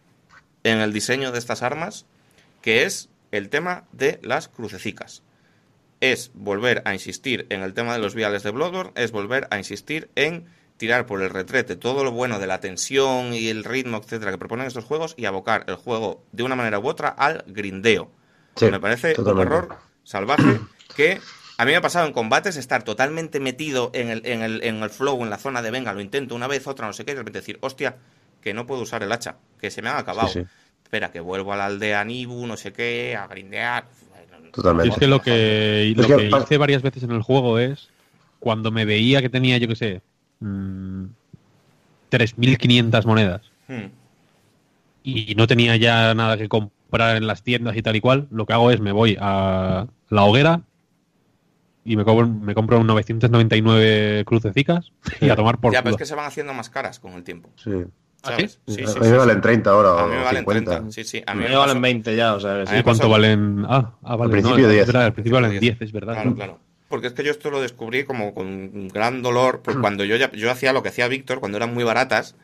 en 0.63 0.79
el 0.79 0.93
diseño 0.93 1.31
de 1.31 1.39
estas 1.39 1.63
armas, 1.63 2.05
que 2.61 2.83
es 2.83 3.09
el 3.31 3.49
tema 3.49 3.85
de 3.91 4.19
las 4.23 4.47
crucecicas 4.47 5.23
es 6.01 6.31
volver 6.33 6.81
a 6.85 6.93
insistir 6.93 7.45
en 7.49 7.61
el 7.61 7.73
tema 7.73 7.93
de 7.93 7.99
los 7.99 8.15
viales 8.15 8.43
de 8.43 8.51
Bloodborne, 8.51 8.91
es 8.95 9.11
volver 9.11 9.47
a 9.51 9.57
insistir 9.57 10.09
en 10.15 10.45
tirar 10.77 11.05
por 11.05 11.21
el 11.21 11.29
retrete 11.29 11.75
todo 11.75 12.03
lo 12.03 12.11
bueno 12.11 12.39
de 12.39 12.47
la 12.47 12.61
tensión 12.61 13.33
y 13.33 13.49
el 13.49 13.65
ritmo, 13.65 13.97
etcétera, 13.97 14.31
que 14.31 14.37
proponen 14.37 14.65
estos 14.65 14.85
juegos 14.85 15.13
y 15.17 15.25
abocar 15.25 15.65
el 15.67 15.75
juego 15.75 16.23
de 16.31 16.43
una 16.43 16.55
manera 16.55 16.79
u 16.79 16.87
otra 16.87 17.09
al 17.09 17.43
grindeo. 17.47 18.09
Sí, 18.55 18.65
me 18.71 18.79
parece 18.79 19.13
totalmente. 19.13 19.47
un 19.47 19.53
error 19.53 19.77
salvaje 20.03 20.59
que 20.95 21.19
a 21.57 21.65
mí 21.65 21.71
me 21.71 21.77
ha 21.77 21.81
pasado 21.81 22.07
en 22.07 22.13
combates 22.13 22.55
estar 22.55 22.83
totalmente 22.83 23.41
metido 23.41 23.91
en 23.93 24.09
el, 24.09 24.25
en 24.25 24.41
el, 24.41 24.63
en 24.63 24.81
el 24.81 24.89
flow, 24.89 25.21
en 25.21 25.29
la 25.29 25.37
zona 25.37 25.61
de 25.61 25.71
venga, 25.71 25.91
lo 25.91 25.99
intento 25.99 26.33
una 26.33 26.47
vez, 26.47 26.65
otra, 26.67 26.87
no 26.87 26.93
sé 26.93 27.03
qué, 27.03 27.11
y 27.11 27.15
de 27.15 27.19
repente 27.19 27.39
decir, 27.39 27.57
hostia, 27.61 27.97
que 28.41 28.53
no 28.53 28.65
puedo 28.65 28.81
usar 28.81 29.03
el 29.03 29.11
hacha, 29.11 29.37
que 29.59 29.71
se 29.71 29.81
me 29.81 29.89
han 29.89 29.97
acabado. 29.97 30.27
Sí, 30.29 30.41
sí. 30.41 30.47
Espera, 30.83 31.11
que 31.11 31.19
vuelvo 31.19 31.53
a 31.53 31.57
la 31.57 31.65
aldea 31.67 32.03
Nibu, 32.03 32.47
no 32.47 32.57
sé 32.57 32.73
qué, 32.73 33.15
a 33.15 33.27
grindear. 33.27 33.85
Totalmente. 34.51 34.87
Yo 34.89 34.93
es 34.93 34.99
que 34.99 35.07
lo 35.07 35.21
que, 35.21 35.93
lo 35.95 36.03
Es 36.03 36.07
que 36.07 36.37
hice 36.43 36.57
varias 36.57 36.81
veces 36.81 37.03
en 37.03 37.11
el 37.11 37.21
juego 37.21 37.59
es 37.59 37.89
cuando 38.39 38.71
me 38.71 38.85
veía 38.85 39.21
que 39.21 39.29
tenía, 39.29 39.57
yo 39.57 39.67
qué 39.67 39.75
sé, 39.75 40.01
mm, 40.39 41.05
3.500 42.09 43.05
monedas 43.05 43.41
Hmm. 43.69 43.91
y 45.03 45.35
no 45.35 45.45
tenía 45.45 45.75
ya 45.75 46.15
nada 46.15 46.35
que 46.37 46.49
comprar 46.49 47.17
en 47.17 47.27
las 47.27 47.43
tiendas 47.43 47.77
y 47.77 47.83
tal 47.83 47.95
y 47.95 48.01
cual, 48.01 48.27
lo 48.31 48.47
que 48.47 48.53
hago 48.53 48.71
es 48.71 48.79
me 48.79 48.91
voy 48.91 49.15
a 49.21 49.85
la 50.09 50.23
hoguera 50.23 50.61
y 51.85 51.95
me 51.95 52.03
compro, 52.03 52.27
me 52.27 52.55
compro 52.55 52.79
un 52.79 52.87
999 52.87 54.23
crucecicas 54.25 54.91
y 55.21 55.29
a 55.29 55.35
tomar 55.35 55.59
por 55.59 55.71
Ya, 55.71 55.83
pero 55.83 55.95
es 55.95 55.99
que 55.99 56.07
se 56.07 56.15
van 56.15 56.25
haciendo 56.25 56.53
más 56.55 56.71
caras 56.71 56.99
con 56.99 57.13
el 57.13 57.23
tiempo. 57.23 57.51
Sí. 57.63 57.85
¿Ah, 58.23 58.29
¿Sabes? 58.31 58.59
a 58.67 58.71
Sí, 58.71 58.81
mí 58.81 58.87
sí, 58.87 58.99
me 58.99 59.05
sí, 59.05 59.11
valen 59.11 59.35
sí. 59.37 59.41
30 59.41 59.69
ahora 59.71 60.03
A 60.03 60.07
mí 60.07 60.15
me 60.15 60.23
valen 60.23 60.41
50. 60.41 60.71
30. 60.71 60.91
Sí, 60.91 61.03
sí. 61.03 61.23
A 61.25 61.33
mí 61.33 61.43
me 61.43 61.49
me 61.49 61.55
valen 61.55 61.75
pasó- 61.75 61.81
20 61.81 62.15
ya, 62.15 62.33
o 62.35 62.39
sea, 62.39 62.65
sí. 62.65 62.75
¿Y 62.75 62.83
cuánto 62.83 63.03
pasó- 63.03 63.09
valen? 63.09 63.65
Ah, 63.67 63.93
ah, 64.03 64.15
vale. 64.15 64.23
Al 64.25 64.29
principio 64.31 64.65
no, 64.67 64.69
10. 64.73 64.81
Es 64.81 64.87
verdad, 64.87 65.05
al 65.05 65.13
principio 65.13 65.35
valen 65.35 65.51
10. 65.51 65.61
10, 65.61 65.81
es 65.81 65.91
verdad. 65.91 66.13
Claro, 66.13 66.35
claro. 66.35 66.59
Porque 66.89 67.07
es 67.07 67.13
que 67.13 67.23
yo 67.23 67.31
esto 67.31 67.49
lo 67.51 67.61
descubrí 67.61 68.03
como 68.03 68.33
con 68.33 68.47
un 68.47 68.87
gran 68.89 69.21
dolor, 69.21 69.61
porque 69.63 69.79
cuando 69.79 70.03
yo 70.03 70.15
ya 70.15 70.31
yo 70.31 70.49
hacía 70.51 70.73
lo 70.73 70.81
que 70.83 70.89
hacía 70.89 71.07
Víctor 71.07 71.39
cuando 71.39 71.57
eran 71.57 71.73
muy 71.73 71.83
baratas 71.83 72.35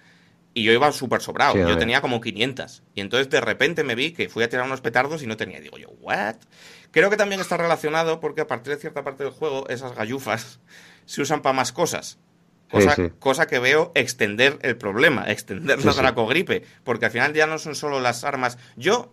y 0.53 0.63
yo 0.63 0.71
iba 0.71 0.89
súper 0.93 1.19
sobrado, 1.21 1.53
Sí, 1.53 1.59
yo 1.59 1.77
tenía 1.77 1.99
como 1.99 2.21
500 2.21 2.83
y 2.93 3.01
entonces 3.01 3.29
de 3.29 3.41
repente 3.41 3.83
me 3.83 3.95
vi 3.95 4.11
que 4.11 4.29
fui 4.29 4.43
a 4.43 4.49
tirar 4.49 4.65
unos 4.65 4.79
petardos 4.81 5.21
y 5.23 5.27
no 5.27 5.35
tenía, 5.35 5.59
digo 5.59 5.77
yo, 5.77 5.89
¿what? 5.99 6.35
Creo 6.91 7.09
que 7.09 7.17
también 7.17 7.41
está 7.41 7.57
relacionado 7.57 8.19
porque 8.21 8.39
a 8.41 8.47
partir 8.47 8.73
de 8.73 8.79
cierta 8.79 9.03
parte 9.03 9.23
del 9.23 9.33
juego 9.33 9.67
esas 9.67 9.93
gallufas 9.95 10.59
se 11.05 11.21
usan 11.23 11.41
para 11.41 11.53
más 11.53 11.71
cosas. 11.73 12.19
Cosa, 12.75 12.95
Sí, 12.95 13.03
sí. 13.07 13.11
cosa 13.19 13.47
que 13.47 13.59
veo 13.59 13.91
extender 13.95 14.59
el 14.61 14.75
problema, 14.77 15.23
extender 15.31 15.79
Sí, 15.79 15.85
la 15.85 15.93
sí. 15.93 15.99
dracogripe, 15.99 16.63
porque 16.83 17.05
al 17.05 17.11
final 17.11 17.33
ya 17.33 17.47
no 17.47 17.57
son 17.57 17.75
solo 17.75 17.99
las 17.99 18.23
armas. 18.23 18.57
Yo 18.75 19.11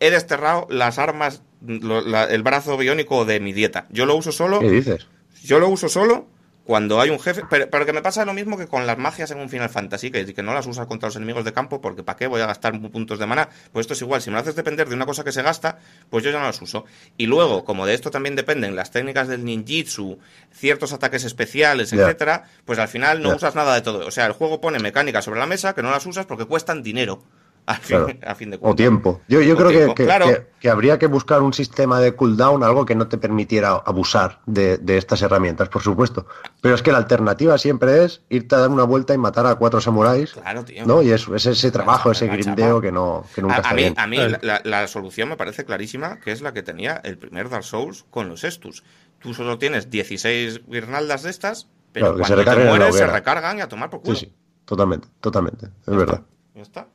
he 0.00 0.10
desterrado 0.10 0.66
las 0.70 0.98
armas, 0.98 1.42
lo- 1.66 2.00
la- 2.00 2.24
el 2.24 2.42
brazo 2.42 2.76
biónico 2.76 3.24
de 3.24 3.40
mi 3.40 3.52
dieta. 3.52 3.86
Yo 3.90 4.06
lo 4.06 4.16
uso 4.16 4.32
solo 4.32 4.60
¿Qué 4.60 4.70
dices? 4.70 5.06
yo 5.44 5.58
lo 5.60 5.68
uso 5.68 5.88
solo 5.88 6.26
cuando 6.64 6.98
hay 7.00 7.10
un 7.10 7.20
jefe, 7.20 7.42
pero, 7.50 7.68
pero 7.68 7.84
que 7.84 7.92
me 7.92 8.00
pasa 8.00 8.24
lo 8.24 8.32
mismo 8.32 8.56
que 8.56 8.66
con 8.66 8.86
las 8.86 8.96
magias 8.96 9.30
en 9.30 9.38
un 9.38 9.50
Final 9.50 9.68
Fantasy, 9.68 10.10
que, 10.10 10.32
que 10.32 10.42
no 10.42 10.54
las 10.54 10.66
usas 10.66 10.86
contra 10.86 11.08
los 11.08 11.16
enemigos 11.16 11.44
de 11.44 11.52
campo, 11.52 11.80
porque 11.82 12.02
¿para 12.02 12.16
qué 12.16 12.26
voy 12.26 12.40
a 12.40 12.46
gastar 12.46 12.80
puntos 12.90 13.18
de 13.18 13.26
mana? 13.26 13.50
Pues 13.72 13.84
esto 13.84 13.92
es 13.92 14.00
igual, 14.00 14.22
si 14.22 14.30
me 14.30 14.34
lo 14.36 14.40
haces 14.40 14.56
depender 14.56 14.88
de 14.88 14.94
una 14.94 15.04
cosa 15.04 15.24
que 15.24 15.32
se 15.32 15.42
gasta, 15.42 15.78
pues 16.08 16.24
yo 16.24 16.30
ya 16.30 16.38
no 16.38 16.46
las 16.46 16.62
uso. 16.62 16.86
Y 17.18 17.26
luego, 17.26 17.64
como 17.66 17.84
de 17.84 17.92
esto 17.92 18.10
también 18.10 18.34
dependen 18.34 18.74
las 18.76 18.90
técnicas 18.90 19.28
del 19.28 19.44
ninjitsu, 19.44 20.18
ciertos 20.52 20.92
ataques 20.94 21.24
especiales, 21.24 21.90
Ya. 21.90 22.02
etcétera, 22.02 22.44
pues 22.64 22.78
al 22.78 22.88
final 22.88 23.22
no 23.22 23.36
usas 23.36 23.54
nada 23.54 23.74
de 23.74 23.82
todo. 23.82 24.06
O 24.06 24.10
sea, 24.10 24.24
el 24.24 24.32
juego 24.32 24.60
pone 24.62 24.78
mecánicas 24.78 25.24
sobre 25.26 25.40
la 25.40 25.46
mesa 25.46 25.74
que 25.74 25.82
no 25.82 25.90
las 25.90 26.06
usas 26.06 26.24
porque 26.24 26.46
cuestan 26.46 26.82
dinero, 26.82 27.22
a 27.66 27.74
fin, 27.76 27.96
Claro. 27.98 28.18
a 28.26 28.34
fin 28.34 28.50
de 28.50 28.58
cuentas. 28.58 28.72
O 28.72 28.76
tiempo. 28.76 29.20
Yo, 29.28 29.40
yo 29.40 29.54
O 29.54 29.56
creo 29.56 29.68
que- 29.70 29.76
tiempo, 29.76 29.94
que, 29.94 30.04
claro. 30.04 30.26
que- 30.26 30.54
que 30.64 30.70
habría 30.70 30.98
que 30.98 31.06
buscar 31.08 31.42
un 31.42 31.52
sistema 31.52 32.00
de 32.00 32.14
cooldown, 32.14 32.62
algo 32.64 32.86
que 32.86 32.94
no 32.94 33.06
te 33.08 33.18
permitiera 33.18 33.72
abusar 33.72 34.40
de, 34.46 34.78
de 34.78 34.96
estas 34.96 35.20
herramientas, 35.20 35.68
por 35.68 35.82
supuesto. 35.82 36.26
Pero 36.62 36.74
es 36.74 36.82
que 36.82 36.90
la 36.90 36.96
alternativa 36.98 37.58
siempre 37.58 38.04
es 38.04 38.22
irte 38.30 38.54
a 38.54 38.58
dar 38.60 38.70
una 38.70 38.84
vuelta 38.84 39.12
y 39.12 39.18
matar 39.18 39.46
a 39.46 39.56
cuatro 39.56 39.80
samuráis. 39.82 40.32
Claro, 40.32 40.64
tío. 40.64 40.86
¿no? 40.86 41.02
Y 41.02 41.10
es, 41.10 41.28
es 41.28 41.44
ese 41.46 41.70
trabajo, 41.70 42.10
ese 42.12 42.28
grindeo 42.28 42.80
que, 42.80 42.90
no, 42.92 43.24
que 43.34 43.42
nunca 43.42 43.56
a, 43.56 43.58
está 43.58 43.70
a 43.70 43.74
mí, 43.74 43.82
bien. 43.82 43.94
a 43.98 44.06
mí 44.06 44.16
la, 44.40 44.60
la- 44.64 44.88
solución 44.88 45.28
me 45.28 45.36
parece 45.36 45.64
clarísima, 45.66 46.18
que 46.20 46.32
es 46.32 46.40
la 46.40 46.52
que 46.54 46.62
tenía 46.62 47.00
el 47.04 47.18
primer 47.18 47.50
Dark 47.50 47.64
Souls 47.64 48.04
con 48.10 48.28
los 48.30 48.42
Estus. 48.44 48.84
Tú 49.18 49.34
solo 49.34 49.58
tienes 49.58 49.90
16 49.90 50.62
guirnaldas 50.66 51.22
de 51.24 51.30
estas, 51.30 51.68
pero 51.92 52.06
Claro, 52.14 52.18
que 52.18 52.24
se 52.24 52.34
cuando 52.44 52.62
te 52.62 52.68
mueres 52.68 52.96
se 52.96 53.06
recargan 53.06 53.58
y 53.58 53.60
a 53.60 53.68
tomar 53.68 53.90
por 53.90 54.00
Sí, 54.00 54.04
culo. 54.06 54.16
sí, 54.16 54.32
totalmente, 54.64 55.08
totalmente. 55.20 55.66
Es 55.66 55.72
Ya 55.86 55.92
verdad. 55.96 56.14
está, 56.22 56.26
ya 56.54 56.62
está. 56.62 56.86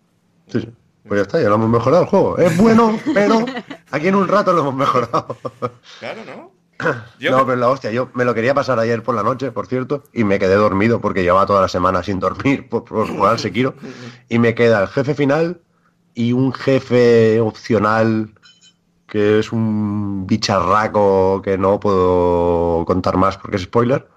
Sí, 0.51 0.61
sí. 0.61 0.69
Pues 1.07 1.19
ya 1.19 1.21
está, 1.23 1.41
ya 1.41 1.49
lo 1.49 1.55
hemos 1.55 1.69
mejorado 1.69 2.03
el 2.03 2.09
juego. 2.09 2.37
Es 2.37 2.55
bueno, 2.57 2.97
pero 3.13 3.45
aquí 3.91 4.07
en 4.09 4.15
un 4.15 4.27
rato 4.27 4.53
lo 4.53 4.61
hemos 4.61 4.75
mejorado. 4.75 5.37
Claro, 5.99 6.21
¿no? 6.25 6.51
Yo 7.19 7.31
no, 7.31 7.39
me- 7.39 7.45
pero 7.45 7.55
la 7.57 7.69
hostia, 7.69 7.91
yo 7.91 8.09
me 8.13 8.23
lo 8.23 8.33
quería 8.33 8.53
pasar 8.53 8.79
ayer 8.79 9.03
por 9.03 9.13
la 9.13 9.21
noche, 9.23 9.51
por 9.51 9.67
cierto, 9.67 10.03
y 10.13 10.23
me 10.23 10.39
quedé 10.39 10.55
dormido 10.55 11.01
porque 11.01 11.23
llevaba 11.23 11.45
toda 11.45 11.61
la 11.61 11.67
semana 11.67 12.03
sin 12.03 12.19
dormir 12.19 12.69
por, 12.69 12.85
por 12.85 13.07
jugar 13.09 13.31
al 13.33 13.39
Sekiro. 13.39 13.73
Y 14.29 14.39
me 14.39 14.55
queda 14.55 14.81
el 14.81 14.87
jefe 14.87 15.13
final 15.13 15.59
y 16.13 16.31
un 16.33 16.53
jefe 16.53 17.39
opcional 17.41 18.33
que 19.07 19.39
es 19.39 19.51
un 19.51 20.25
bicharraco 20.27 21.41
que 21.43 21.57
no 21.57 21.79
puedo 21.79 22.85
contar 22.85 23.17
más 23.17 23.37
porque 23.37 23.57
es 23.57 23.63
spoiler. 23.63 24.07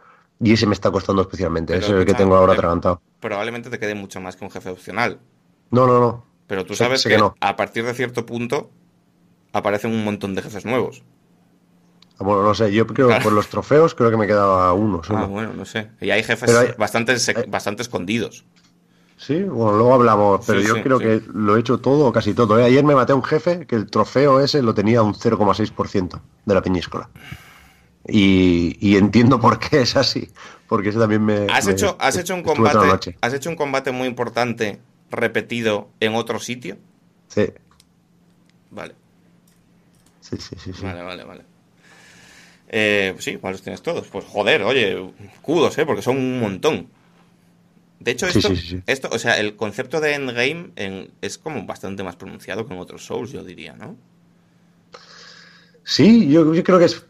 Y 0.41 0.53
ese 0.53 0.67
me 0.67 0.75
está 0.75 0.91
costando 0.91 1.23
especialmente. 1.23 1.73
Pero 1.73 1.85
ese 1.87 1.95
es 1.95 2.01
el 2.01 2.07
que 2.07 2.15
tengo 2.15 2.37
ahora 2.37 2.53
eh, 2.53 2.57
atragantado. 2.57 3.01
probablemente 3.21 3.71
te 3.71 3.79
quede 3.79 3.95
mucho 3.95 4.21
más 4.21 4.37
que 4.37 4.45
un 4.45 4.51
jefe 4.51 4.71
opcional. 4.71 5.19
No, 5.73 5.87
no, 5.87 5.99
no. 5.99 6.25
Pero 6.47 6.65
tú 6.65 6.75
sabes 6.77 7.01
sé 7.03 7.09
que, 7.09 7.17
que 7.17 7.21
no. 7.21 7.35
a 7.41 7.57
partir 7.57 7.85
de 7.85 7.95
cierto 7.95 8.25
punto 8.25 8.71
aparecen 9.53 9.91
un 9.91 10.05
montón 10.05 10.35
de 10.35 10.43
jefes 10.43 10.65
nuevos. 10.65 11.03
Ah, 12.19 12.25
Bueno, 12.25 12.43
no 12.43 12.55
sé, 12.55 12.73
yo 12.73 12.87
creo 12.87 13.07
Claro. 13.09 13.21
que 13.21 13.25
por 13.25 13.33
los 13.33 13.49
trofeos 13.49 13.95
creo 13.95 14.11
que 14.11 14.17
me 14.17 14.27
quedaba 14.27 14.73
uno 14.75 15.01
Ah, 15.09 15.25
bueno, 15.25 15.53
no 15.55 15.65
sé. 15.65 15.91
Y 16.01 16.11
hay 16.11 16.23
jefes 16.23 16.55
hay- 16.55 16.75
bastante, 16.79 17.13
hay- 17.13 17.47
bastante 17.51 17.83
escondidos. 17.83 18.45
Sí, 19.17 19.43
bueno, 19.45 19.73
luego 19.79 19.95
hablamos, 19.95 20.45
pero 20.47 20.61
Sí, 20.61 20.67
yo 20.67 20.75
sí, 20.75 20.83
creo 20.83 20.99
sí. 20.99 21.05
que 21.05 21.23
lo 21.33 21.57
he 21.57 21.61
hecho 21.61 21.79
todo 21.79 22.07
o 22.07 22.13
casi 22.13 22.35
todo. 22.35 22.59
¿eh? 22.59 22.65
Ayer 22.65 22.83
me 22.85 22.95
maté 22.95 23.13
a 23.13 23.15
un 23.15 23.23
jefe 23.23 23.67
que 23.67 23.77
el 23.77 23.89
trofeo 23.89 24.41
ese 24.41 24.63
lo 24.63 24.75
tenía 24.75 25.01
un 25.03 25.15
0,6% 25.15 26.21
de 26.45 26.55
la 26.55 26.61
peñíscola. 26.61 27.09
Y, 28.09 28.77
y 28.81 28.97
entiendo 28.97 29.39
por 29.39 29.59
qué 29.61 29.83
es 29.83 29.97
así, 29.97 30.29
porque 30.67 30.89
ese 30.89 30.99
también 30.99 31.25
me... 31.25 31.47
¿Has 31.53 31.67
me- 31.67 31.73
hecho, 31.73 31.97
has 32.01 32.17
hecho 32.17 32.35
un 32.35 32.43
combate, 32.43 33.17
has 33.21 33.33
hecho 33.33 33.49
un 33.49 33.55
combate 33.55 33.93
muy 33.93 34.09
importante 34.09 34.81
repetido 35.13 35.91
en 36.01 36.15
otro 36.15 36.39
sitio? 36.41 36.79
Sí, 37.29 37.53
Vale, 38.71 38.95
sí, 40.21 40.37
sí, 40.39 40.57
sí. 40.59 40.73
sí. 40.73 40.83
vale, 40.83 41.03
vale, 41.03 41.25
vale. 41.25 41.45
Eh, 42.69 43.11
pues 43.15 43.25
sí, 43.25 43.37
¿cuáles 43.37 43.63
tienes 43.63 43.83
todos? 43.83 44.07
Pues 44.09 44.25
joder, 44.25 44.63
oye, 44.63 44.97
kudos, 45.43 45.77
¿eh? 45.79 45.85
Porque 45.87 46.03
son 46.03 46.17
un 46.17 46.41
montón. 46.41 46.89
De 48.01 48.11
hecho, 48.11 48.27
esto, 48.27 48.49
sí, 48.49 48.57
sí, 48.57 48.69
sí. 48.69 48.83
esto, 48.87 49.09
o 49.13 49.19
sea, 49.19 49.39
el 49.39 49.57
concepto 49.57 50.01
de 50.01 50.15
endgame 50.15 50.73
en- 50.77 51.11
es 51.23 51.39
como 51.39 51.65
bastante 51.67 52.03
más 52.03 52.17
pronunciado 52.17 52.67
que 52.67 52.75
en 52.75 52.81
otros 52.81 53.05
Souls, 53.07 53.31
yo 53.33 53.45
diría, 53.45 53.75
¿no? 53.75 53.97
Sí, 55.85 56.29
yo, 56.29 56.55
yo 56.55 56.63
creo 56.65 56.79
que 56.79 56.85
es... 56.87 57.05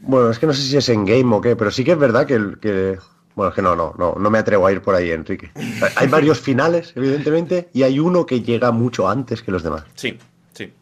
Bueno, 0.00 0.30
es 0.30 0.38
que 0.38 0.46
no 0.46 0.52
sé 0.52 0.62
si 0.62 0.76
es 0.76 0.88
en 0.88 1.04
game 1.04 1.34
o 1.34 1.40
qué, 1.40 1.56
pero 1.56 1.70
sí 1.70 1.84
que 1.84 1.92
es 1.92 1.98
verdad 1.98 2.26
que... 2.26 2.34
el- 2.34 2.58
que 2.60 2.98
bueno, 3.38 3.50
es 3.50 3.54
que 3.54 3.62
no, 3.62 3.76
no, 3.76 3.94
no, 3.96 4.14
no 4.18 4.30
me 4.30 4.38
atrevo 4.38 4.66
a 4.66 4.72
ir 4.72 4.82
por 4.82 4.94
ahí, 4.96 5.10
Enrique. 5.12 5.50
Hay 5.96 6.08
varios 6.08 6.40
finales, 6.40 6.92
evidentemente, 6.96 7.68
y 7.72 7.84
hay 7.84 8.00
uno 8.00 8.26
que 8.26 8.42
llega 8.42 8.72
mucho 8.72 9.08
antes 9.08 9.42
que 9.42 9.52
los 9.52 9.62
demás. 9.62 9.84
Sí, 9.94 10.18
sí. 10.52 10.72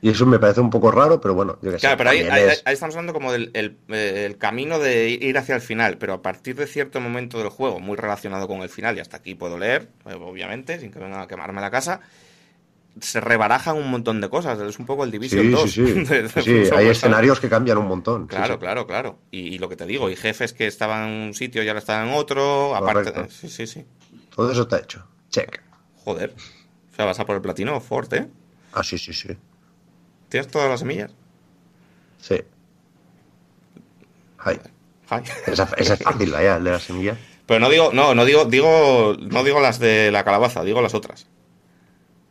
Y 0.00 0.08
eso 0.08 0.24
me 0.24 0.38
parece 0.38 0.60
un 0.62 0.70
poco 0.70 0.90
raro, 0.90 1.20
pero 1.20 1.34
bueno, 1.34 1.58
yo 1.60 1.70
sé. 1.70 1.76
Claro, 1.78 1.98
pero 1.98 2.10
ahí, 2.10 2.24
también 2.24 2.34
ahí- 2.34 2.50
es- 2.54 2.62
ahí 2.64 2.72
estamos 2.74 2.96
hablando 2.96 3.12
como 3.12 3.30
del 3.30 3.50
el, 3.52 3.76
el 3.94 4.38
camino 4.38 4.78
de 4.78 5.10
ir 5.10 5.36
hacia 5.36 5.54
el 5.54 5.60
final, 5.60 5.98
pero 5.98 6.14
a 6.14 6.22
partir 6.22 6.56
de 6.56 6.66
cierto 6.66 6.98
momento 6.98 7.38
del 7.38 7.50
juego, 7.50 7.78
muy 7.78 7.96
relacionado 7.96 8.48
con 8.48 8.62
el 8.62 8.70
final, 8.70 8.96
y 8.96 9.00
hasta 9.00 9.18
aquí 9.18 9.34
puedo 9.34 9.58
leer, 9.58 9.88
eh, 10.06 10.14
obviamente, 10.14 10.80
sin 10.80 10.90
que 10.90 10.98
vengan 10.98 11.20
a 11.20 11.26
quemarme 11.28 11.60
la 11.60 11.70
casa, 11.70 12.00
se 13.00 13.20
rebarajan 13.20 13.76
un 13.76 13.90
montón 13.90 14.20
de 14.20 14.28
cosas. 14.28 14.60
Es 14.60 14.78
un 14.78 14.86
poco 14.86 15.04
el 15.04 15.10
Division 15.10 15.42
Sí, 15.42 15.50
2. 15.50 15.70
sí, 15.70 16.04
sí. 16.06 16.70
hay 16.74 16.88
escenarios 16.88 17.40
que 17.40 17.48
cambian 17.48 17.78
un 17.78 17.86
montón. 17.88 18.26
Claro, 18.26 18.54
sí. 18.54 18.60
claro, 18.60 18.86
claro. 18.86 19.18
Y, 19.30 19.40
y 19.54 19.58
lo 19.58 19.68
que 19.68 19.76
te 19.76 19.86
digo, 19.86 20.10
y 20.10 20.16
jefes 20.16 20.52
que 20.52 20.66
estaban 20.66 21.08
en 21.08 21.14
un 21.28 21.34
sitio 21.34 21.62
y 21.62 21.68
ahora 21.68 21.80
están 21.80 22.08
en 22.08 22.14
otro, 22.14 22.74
aparte... 22.76 23.12
Correcto. 23.12 23.34
Sí, 23.34 23.48
sí, 23.48 23.66
sí. 23.66 23.84
Todo 24.34 24.50
eso 24.52 24.62
está 24.62 24.78
hecho. 24.78 25.06
Check. 25.30 25.60
Joder. 26.04 26.34
O 26.92 26.94
sea, 26.94 27.04
vas 27.04 27.18
a 27.20 27.24
por 27.24 27.36
el 27.36 27.42
platino 27.42 27.80
fuerte, 27.80 28.16
¿eh? 28.18 28.28
Ah, 28.72 28.82
sí, 28.82 28.98
sí, 28.98 29.12
sí. 29.12 29.28
¿Tienes 30.28 30.48
todas 30.48 30.68
las 30.68 30.80
semillas? 30.80 31.10
Sí. 32.20 32.36
Ay. 34.38 34.58
esa, 35.46 35.68
esa 35.76 35.94
es 35.94 36.02
fácil, 36.02 36.34
el 36.34 36.64
de 36.64 36.70
la 36.70 36.78
semilla. 36.78 37.16
Pero 37.46 37.60
no 37.60 37.68
digo, 37.68 37.90
no, 37.92 38.14
no 38.14 38.24
digo, 38.24 38.44
digo, 38.46 39.16
no 39.20 39.44
digo 39.44 39.60
las 39.60 39.78
de 39.78 40.10
la 40.10 40.24
calabaza, 40.24 40.64
digo 40.64 40.80
las 40.80 40.94
otras. 40.94 41.26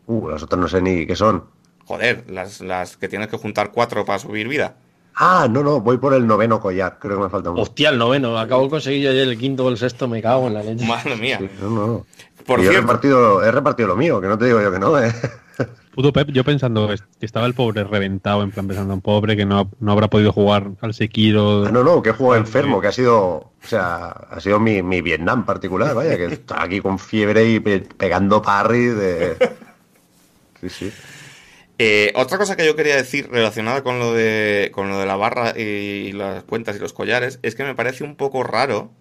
Uh, 0.07 0.29
las 0.29 0.43
otras 0.43 0.59
no 0.59 0.67
sé 0.67 0.81
ni 0.81 1.05
qué 1.05 1.15
son. 1.15 1.43
Joder, 1.85 2.23
las, 2.29 2.61
las 2.61 2.97
que 2.97 3.07
tienes 3.07 3.27
que 3.27 3.37
juntar 3.37 3.71
cuatro 3.71 4.05
para 4.05 4.19
subir 4.19 4.47
vida. 4.47 4.75
Ah, 5.15 5.47
no, 5.49 5.61
no, 5.61 5.81
voy 5.81 5.97
por 5.97 6.13
el 6.13 6.25
noveno 6.25 6.59
collar. 6.61 6.97
Creo 6.99 7.17
que 7.17 7.23
me 7.23 7.29
falta 7.29 7.49
uno. 7.49 7.61
Hostia, 7.61 7.89
el 7.89 7.97
noveno. 7.97 8.37
Acabo 8.39 8.63
de 8.63 8.69
conseguir 8.69 9.03
yo 9.03 9.09
ayer 9.11 9.27
el 9.27 9.37
quinto 9.37 9.65
o 9.65 9.69
el 9.69 9.77
sexto. 9.77 10.07
Me 10.07 10.21
cago 10.21 10.47
en 10.47 10.53
la 10.53 10.63
leche. 10.63 10.85
Madre 10.85 11.15
mía. 11.17 11.37
Sí, 11.39 11.49
no, 11.61 11.69
no, 11.69 11.87
no. 11.87 12.05
Por 12.45 12.61
yo 12.61 12.71
he 12.71 12.75
repartido, 12.77 13.43
he 13.43 13.51
repartido 13.51 13.89
lo 13.89 13.95
mío, 13.95 14.19
que 14.21 14.27
no 14.27 14.37
te 14.37 14.45
digo 14.45 14.61
yo 14.61 14.71
que 14.71 14.79
no, 14.79 14.97
¿eh? 14.99 15.13
Puto 15.93 16.11
Pep, 16.13 16.29
yo 16.31 16.43
pensando 16.45 16.87
que 16.87 17.25
estaba 17.25 17.45
el 17.45 17.53
pobre 17.53 17.83
reventado, 17.83 18.41
en 18.41 18.51
plan 18.51 18.65
pensando 18.65 18.93
un 18.93 19.01
pobre 19.01 19.35
que 19.35 19.45
no, 19.45 19.69
no 19.79 19.91
habrá 19.91 20.09
podido 20.09 20.31
jugar 20.31 20.71
al 20.79 20.93
Sekiro. 20.93 21.65
Ah, 21.67 21.71
no, 21.71 21.83
no, 21.83 22.01
que 22.01 22.13
juego 22.13 22.35
enfermo, 22.35 22.79
que 22.81 22.87
ha 22.87 22.91
sido, 22.93 23.19
o 23.27 23.51
sea, 23.61 24.07
ha 24.07 24.39
sido 24.39 24.59
mi, 24.59 24.81
mi 24.81 25.01
Vietnam 25.01 25.45
particular, 25.45 25.93
vaya, 25.93 26.15
que 26.17 26.25
está 26.27 26.63
aquí 26.63 26.79
con 26.79 26.97
fiebre 26.97 27.47
y 27.47 27.59
pe- 27.59 27.81
pegando 27.97 28.41
parry 28.41 28.85
de... 28.85 29.37
Sí, 30.61 30.69
sí. 30.69 30.91
eh, 31.79 32.13
otra 32.15 32.37
cosa 32.37 32.55
que 32.55 32.65
yo 32.65 32.75
quería 32.75 32.95
decir 32.95 33.27
relacionada 33.29 33.83
con 33.83 33.99
lo 33.99 34.13
de 34.13 34.69
con 34.73 34.89
lo 34.89 34.99
de 34.99 35.05
la 35.05 35.15
barra 35.15 35.57
y 35.59 36.11
las 36.13 36.43
cuentas 36.43 36.75
y 36.75 36.79
los 36.79 36.93
collares 36.93 37.39
es 37.41 37.55
que 37.55 37.63
me 37.63 37.75
parece 37.75 38.03
un 38.03 38.15
poco 38.15 38.43
raro 38.43 38.91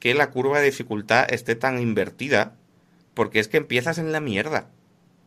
que 0.00 0.14
la 0.14 0.30
curva 0.30 0.58
de 0.58 0.66
dificultad 0.66 1.26
esté 1.32 1.54
tan 1.54 1.80
invertida 1.80 2.56
porque 3.14 3.38
es 3.38 3.48
que 3.48 3.56
empiezas 3.58 3.98
en 3.98 4.12
la 4.12 4.20
mierda. 4.20 4.70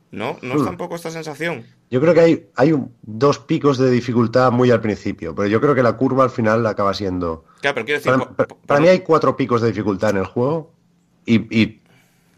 ¿No? 0.10 0.38
¿No 0.42 0.56
es 0.56 0.62
Hmm. 0.62 0.66
tampoco 0.66 0.96
esta 0.96 1.12
sensación? 1.12 1.66
Yo 1.92 2.00
creo 2.00 2.14
que 2.14 2.22
hay, 2.22 2.48
hay 2.56 2.72
un- 2.72 2.94
dos 3.02 3.40
picos 3.40 3.78
de 3.78 3.92
dificultad 3.92 4.54
muy 4.54 4.72
al 4.72 4.80
principio, 4.80 5.36
pero 5.36 5.50
yo 5.50 5.60
creo 5.60 5.76
que 5.76 5.84
la 5.84 5.98
curva 5.98 6.24
al 6.24 6.30
final 6.30 6.66
acaba 6.66 6.94
siendo... 6.94 7.44
Claro, 7.60 7.76
pero 7.76 7.86
quiero 7.86 8.00
decir... 8.00 8.48
Para 8.66 8.80
mí 8.80 8.88
hay 8.88 9.00
cuatro 9.02 9.36
picos 9.36 9.62
de 9.62 9.68
dificultad 9.68 10.12
en 10.12 10.18
el 10.18 10.26
juego 10.26 10.72
y, 11.26 11.54
y 11.62 11.82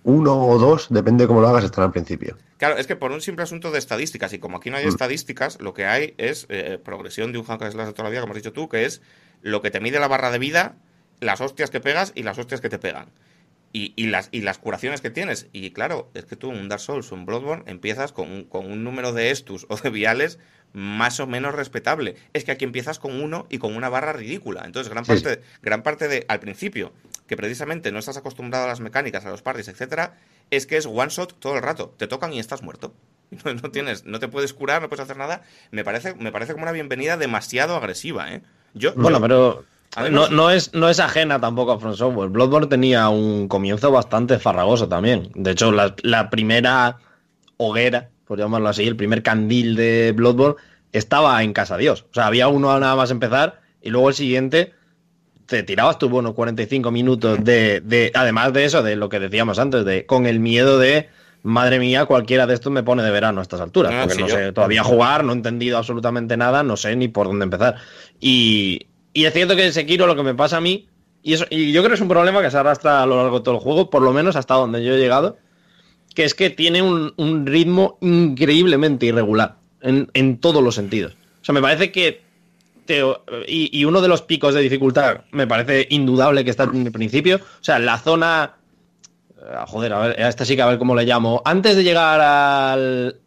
uno 0.04 0.48
o 0.48 0.58
dos, 0.58 0.88
depende 0.90 1.26
de 1.26 1.28
cómo 1.28 1.42
lo 1.42 1.48
hagas, 1.48 1.64
están 1.64 1.84
al 1.84 1.92
principio. 1.92 2.38
Claro, 2.60 2.78
es 2.78 2.88
que 2.88 2.96
por 2.98 3.12
un 3.14 3.22
simple 3.22 3.44
asunto 3.44 3.72
de 3.72 3.80
estadísticas, 3.80 4.34
y 4.34 4.40
como 4.40 4.58
aquí 4.58 4.70
no 4.70 4.78
hay 4.78 4.86
Mm. 4.86 4.90
estadísticas, 4.90 5.60
lo 5.62 5.74
que 5.74 5.86
hay 5.86 6.14
es 6.18 6.46
eh, 6.50 6.78
progresión 6.84 7.32
de 7.32 7.40
un 7.40 7.46
hack 7.46 7.72
slash 7.72 7.88
de 7.88 7.94
toda 7.94 8.04
la 8.04 8.10
vida, 8.10 8.20
como 8.22 8.34
has 8.34 8.38
dicho 8.38 8.52
tú, 8.54 8.68
que 8.70 8.84
es 8.86 9.02
lo 9.42 9.62
que 9.62 9.72
te 9.72 9.80
mide 9.80 9.98
la 10.00 10.10
barra 10.10 10.30
de 10.30 10.40
vida, 10.40 10.76
las 11.22 11.40
hostias 11.42 11.72
que 11.72 11.80
pegas 11.80 12.12
y 12.16 12.24
las 12.24 12.38
hostias 12.38 12.60
que 12.62 12.70
te 12.70 12.78
pegan. 12.78 13.10
Y, 13.72 13.94
y 13.96 14.08
las, 14.08 14.30
y 14.32 14.42
las 14.42 14.58
curaciones 14.58 15.00
que 15.00 15.10
tienes. 15.10 15.48
Y 15.54 15.72
claro, 15.72 16.10
es 16.16 16.26
que 16.26 16.36
tú 16.36 16.52
en 16.52 16.58
un 16.58 16.70
Dark 16.70 16.82
Souls 16.82 17.12
o 17.12 17.16
un 17.16 17.26
Bloodborne 17.26 17.64
empiezas 17.68 18.12
con 18.12 18.30
un, 18.32 18.44
con 18.44 18.66
un 18.70 18.84
número 18.84 19.14
de 19.14 19.32
estus 19.32 19.66
o 19.70 19.78
de 19.78 19.90
viales 19.90 20.38
más 20.74 21.20
o 21.20 21.28
menos 21.28 21.56
respetable. 21.56 22.16
Es 22.34 22.44
que 22.44 22.52
aquí 22.52 22.66
empiezas 22.66 23.00
con 23.00 23.22
uno 23.22 23.48
y 23.50 23.58
con 23.58 23.76
una 23.76 23.90
barra 23.90 24.14
ridícula. 24.14 24.64
Entonces, 24.66 24.92
gran 24.92 25.06
Sí. 25.06 25.12
parte, 25.14 25.42
gran 25.62 25.84
parte 25.84 26.08
de, 26.08 26.26
al 26.28 26.40
principio, 26.40 26.94
que 27.28 27.36
precisamente 27.38 27.92
no 27.92 28.00
estás 28.00 28.18
acostumbrado 28.18 28.66
a 28.66 28.68
las 28.68 28.80
mecánicas, 28.80 29.26
a 29.26 29.30
los 29.32 29.42
parties, 29.42 29.68
etcétera, 29.68 30.18
es 30.52 30.66
que 30.66 30.78
es 30.78 30.86
one 30.86 31.10
shot 31.10 31.40
todo 31.40 31.56
el 31.56 31.62
rato. 31.62 31.94
Te 31.98 32.08
tocan 32.08 32.34
y 32.34 32.40
estás 32.40 32.62
muerto. 32.62 32.94
No, 33.46 33.54
no 33.54 33.70
tienes, 33.70 34.06
no 34.06 34.20
te 34.20 34.28
puedes 34.28 34.54
curar, 34.56 34.82
no 34.82 34.90
puedes 34.90 35.04
hacer 35.04 35.16
nada. 35.18 35.44
Me 35.70 35.84
parece, 35.84 36.16
me 36.16 36.32
parece 36.32 36.54
como 36.54 36.64
una 36.64 36.72
bienvenida 36.72 37.16
demasiado 37.16 37.76
agresiva, 37.76 38.34
¿eh? 38.34 38.42
Yo, 38.74 38.94
Bueno, 38.96 39.18
yo- 39.20 39.22
pero 39.22 39.66
no, 40.10 40.30
no 40.30 40.50
es, 40.50 40.74
no 40.74 40.90
es 40.90 41.00
ajena 41.00 41.40
tampoco 41.40 41.74
a 41.74 41.80
From 41.80 41.94
Software. 41.96 42.30
Bloodborne 42.30 42.66
tenía 42.68 43.08
un 43.10 43.48
comienzo 43.48 43.92
bastante 43.92 44.40
farragoso 44.40 44.88
también. 44.90 45.30
De 45.36 45.52
hecho, 45.52 45.72
la, 45.72 45.96
la 46.02 46.32
primera 46.32 46.98
hoguera, 47.58 48.10
por 48.30 48.38
llamarlo 48.38 48.70
así, 48.70 48.84
el 48.86 48.96
primer 48.96 49.24
candil 49.24 49.76
de 49.76 50.14
Bloodborne 50.16 50.56
estaba 50.92 51.42
en 51.42 51.52
Casa 51.52 51.78
Dios. 51.78 52.06
O 52.12 52.14
sea, 52.14 52.28
había 52.28 52.48
uno 52.48 52.80
nada 52.80 52.96
más 52.96 53.10
empezar 53.10 53.60
y 53.82 53.90
luego 53.90 54.10
el 54.10 54.14
siguiente 54.14 54.72
te 55.48 55.64
tirabas 55.64 55.98
tu 55.98 56.10
bono 56.10 56.36
45 56.36 56.92
minutos 56.92 57.44
de, 57.44 57.82
de, 57.82 58.12
además 58.14 58.54
de 58.54 58.66
eso, 58.66 58.84
de 58.84 58.96
lo 58.96 59.10
que 59.10 59.20
decíamos 59.20 59.58
antes, 59.58 59.84
de 59.84 60.06
con 60.06 60.28
el 60.28 60.40
miedo 60.40 60.78
de 60.78 61.10
madre 61.42 61.80
mía, 61.80 62.06
cualquiera 62.06 62.46
de 62.46 62.54
estos 62.54 62.72
me 62.72 62.84
pone 62.84 63.02
de 63.02 63.10
verano 63.10 63.40
a 63.40 63.42
estas 63.42 63.62
alturas, 63.62 63.94
Ah, 63.96 64.02
porque 64.04 64.14
sí, 64.14 64.22
no 64.22 64.28
yo- 64.28 64.36
sé 64.36 64.52
todavía 64.52 64.84
jugar, 64.84 65.24
no 65.24 65.32
he 65.32 65.36
entendido 65.36 65.80
absolutamente 65.80 66.38
nada, 66.38 66.62
no 66.62 66.78
sé 66.78 66.96
ni 66.96 67.08
por 67.08 67.26
dónde 67.26 67.46
empezar. 67.46 67.78
Y, 68.20 68.86
y 69.12 69.26
es 69.26 69.34
cierto 69.34 69.56
que 69.56 69.66
en 69.66 69.74
Sekiro 69.74 70.06
lo 70.06 70.16
que 70.16 70.22
me 70.22 70.36
pasa 70.36 70.58
a 70.58 70.62
mí, 70.62 70.88
y, 71.24 71.34
eso, 71.34 71.46
y 71.50 71.72
yo 71.72 71.82
creo 71.82 71.90
que 71.90 71.96
es 71.96 72.02
un 72.02 72.10
problema 72.10 72.44
que 72.44 72.52
se 72.52 72.58
arrastra 72.60 73.02
a 73.02 73.08
lo 73.08 73.16
largo 73.16 73.40
de 73.40 73.44
todo 73.44 73.56
el 73.56 73.62
juego, 73.62 73.90
por 73.90 74.04
lo 74.04 74.14
menos 74.14 74.36
hasta 74.36 74.54
donde 74.54 74.84
yo 74.86 74.94
he 74.94 75.00
llegado, 75.00 75.40
que 76.16 76.24
es 76.24 76.34
que 76.34 76.50
tiene 76.50 76.82
un, 76.82 77.14
un 77.18 77.46
ritmo 77.46 77.98
increíblemente 78.02 79.06
irregular 79.08 79.56
en, 79.82 80.10
en 80.14 80.38
todos 80.40 80.64
los 80.64 80.76
sentidos. 80.76 81.14
O 81.42 81.46
sea, 81.46 81.54
me 81.54 81.62
parece 81.62 81.92
que 81.92 82.22
te- 82.86 83.04
y, 83.48 83.70
y 83.80 83.86
uno 83.86 84.02
de 84.02 84.08
los 84.08 84.22
picos 84.22 84.54
de 84.54 84.62
dificultad 84.62 85.22
me 85.32 85.48
parece 85.48 85.88
indudable 85.92 86.44
que 86.44 86.50
está 86.52 86.64
en 86.64 86.86
el 86.88 86.92
principio. 86.92 87.38
O 87.38 87.64
sea, 87.64 87.80
la 87.80 87.98
zona. 88.00 88.56
eh, 89.38 89.42
Joder, 89.68 89.94
a 89.94 90.00
ver, 90.00 90.22
a 90.22 90.28
esta 90.30 90.44
sí 90.46 90.56
que 90.56 90.62
a 90.62 90.68
ver 90.68 90.80
cómo 90.80 90.96
le 90.96 91.06
llamo. 91.06 91.42
Antes 91.46 91.76
de 91.76 91.84
llegar 91.84 92.20
al, 92.20 93.20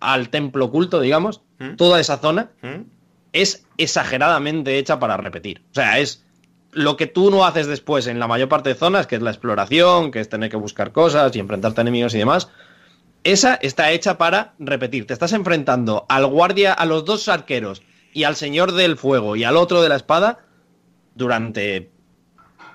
al 0.00 0.28
templo 0.30 0.64
oculto, 0.64 1.00
digamos, 1.00 1.42
¿Mm? 1.58 1.76
toda 1.76 2.00
esa 2.00 2.18
zona 2.18 2.50
¿Mm? 2.62 2.82
es 3.32 3.64
exageradamente 3.78 4.78
hecha 4.78 4.98
para 4.98 5.16
repetir. 5.16 5.62
O 5.70 5.74
sea, 5.74 5.98
es 6.00 6.24
lo 6.72 6.96
que 6.96 7.06
tú 7.06 7.30
no 7.30 7.44
haces 7.44 7.66
después 7.66 8.06
en 8.06 8.18
la 8.18 8.26
mayor 8.26 8.48
parte 8.48 8.70
de 8.70 8.74
zonas, 8.74 9.06
que 9.06 9.16
es 9.16 9.22
la 9.22 9.30
exploración, 9.30 10.10
que 10.10 10.20
es 10.20 10.28
tener 10.28 10.50
que 10.50 10.56
buscar 10.56 10.90
cosas 10.92 11.34
y 11.36 11.38
enfrentarte 11.38 11.80
a 11.80 11.82
enemigos 11.82 12.14
y 12.14 12.18
demás. 12.18 12.48
Esa 13.24 13.54
está 13.56 13.92
hecha 13.92 14.18
para 14.18 14.54
repetir. 14.58 15.06
Te 15.06 15.12
estás 15.12 15.32
enfrentando 15.32 16.06
al 16.08 16.26
guardia, 16.26 16.72
a 16.72 16.84
los 16.86 17.04
dos 17.04 17.28
arqueros 17.28 17.82
y 18.12 18.24
al 18.24 18.36
señor 18.36 18.72
del 18.72 18.96
fuego 18.96 19.36
y 19.36 19.44
al 19.44 19.56
otro 19.56 19.80
de 19.82 19.88
la 19.88 19.96
espada 19.96 20.38
durante 21.14 21.90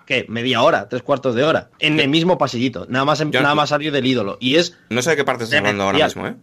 ¿qué? 0.06 0.26
Media 0.30 0.62
hora, 0.62 0.88
tres 0.88 1.02
cuartos 1.02 1.36
de 1.36 1.44
hora, 1.44 1.70
en 1.80 2.00
el 2.00 2.08
mismo 2.08 2.38
pasillito, 2.38 2.86
nada 2.88 3.04
más, 3.04 3.20
en- 3.20 3.32
Yo- 3.32 3.42
nada 3.42 3.56
más 3.56 3.70
salir 3.70 3.92
del 3.92 4.06
ídolo. 4.06 4.38
Y 4.40 4.56
es 4.56 4.78
No 4.90 5.02
sé 5.02 5.10
de 5.12 5.16
qué 5.18 5.24
parte 5.26 5.44
estás 5.44 5.60
hablando 5.60 5.84
ahora 5.84 6.06
mismo. 6.06 6.28
¿eh? 6.28 6.36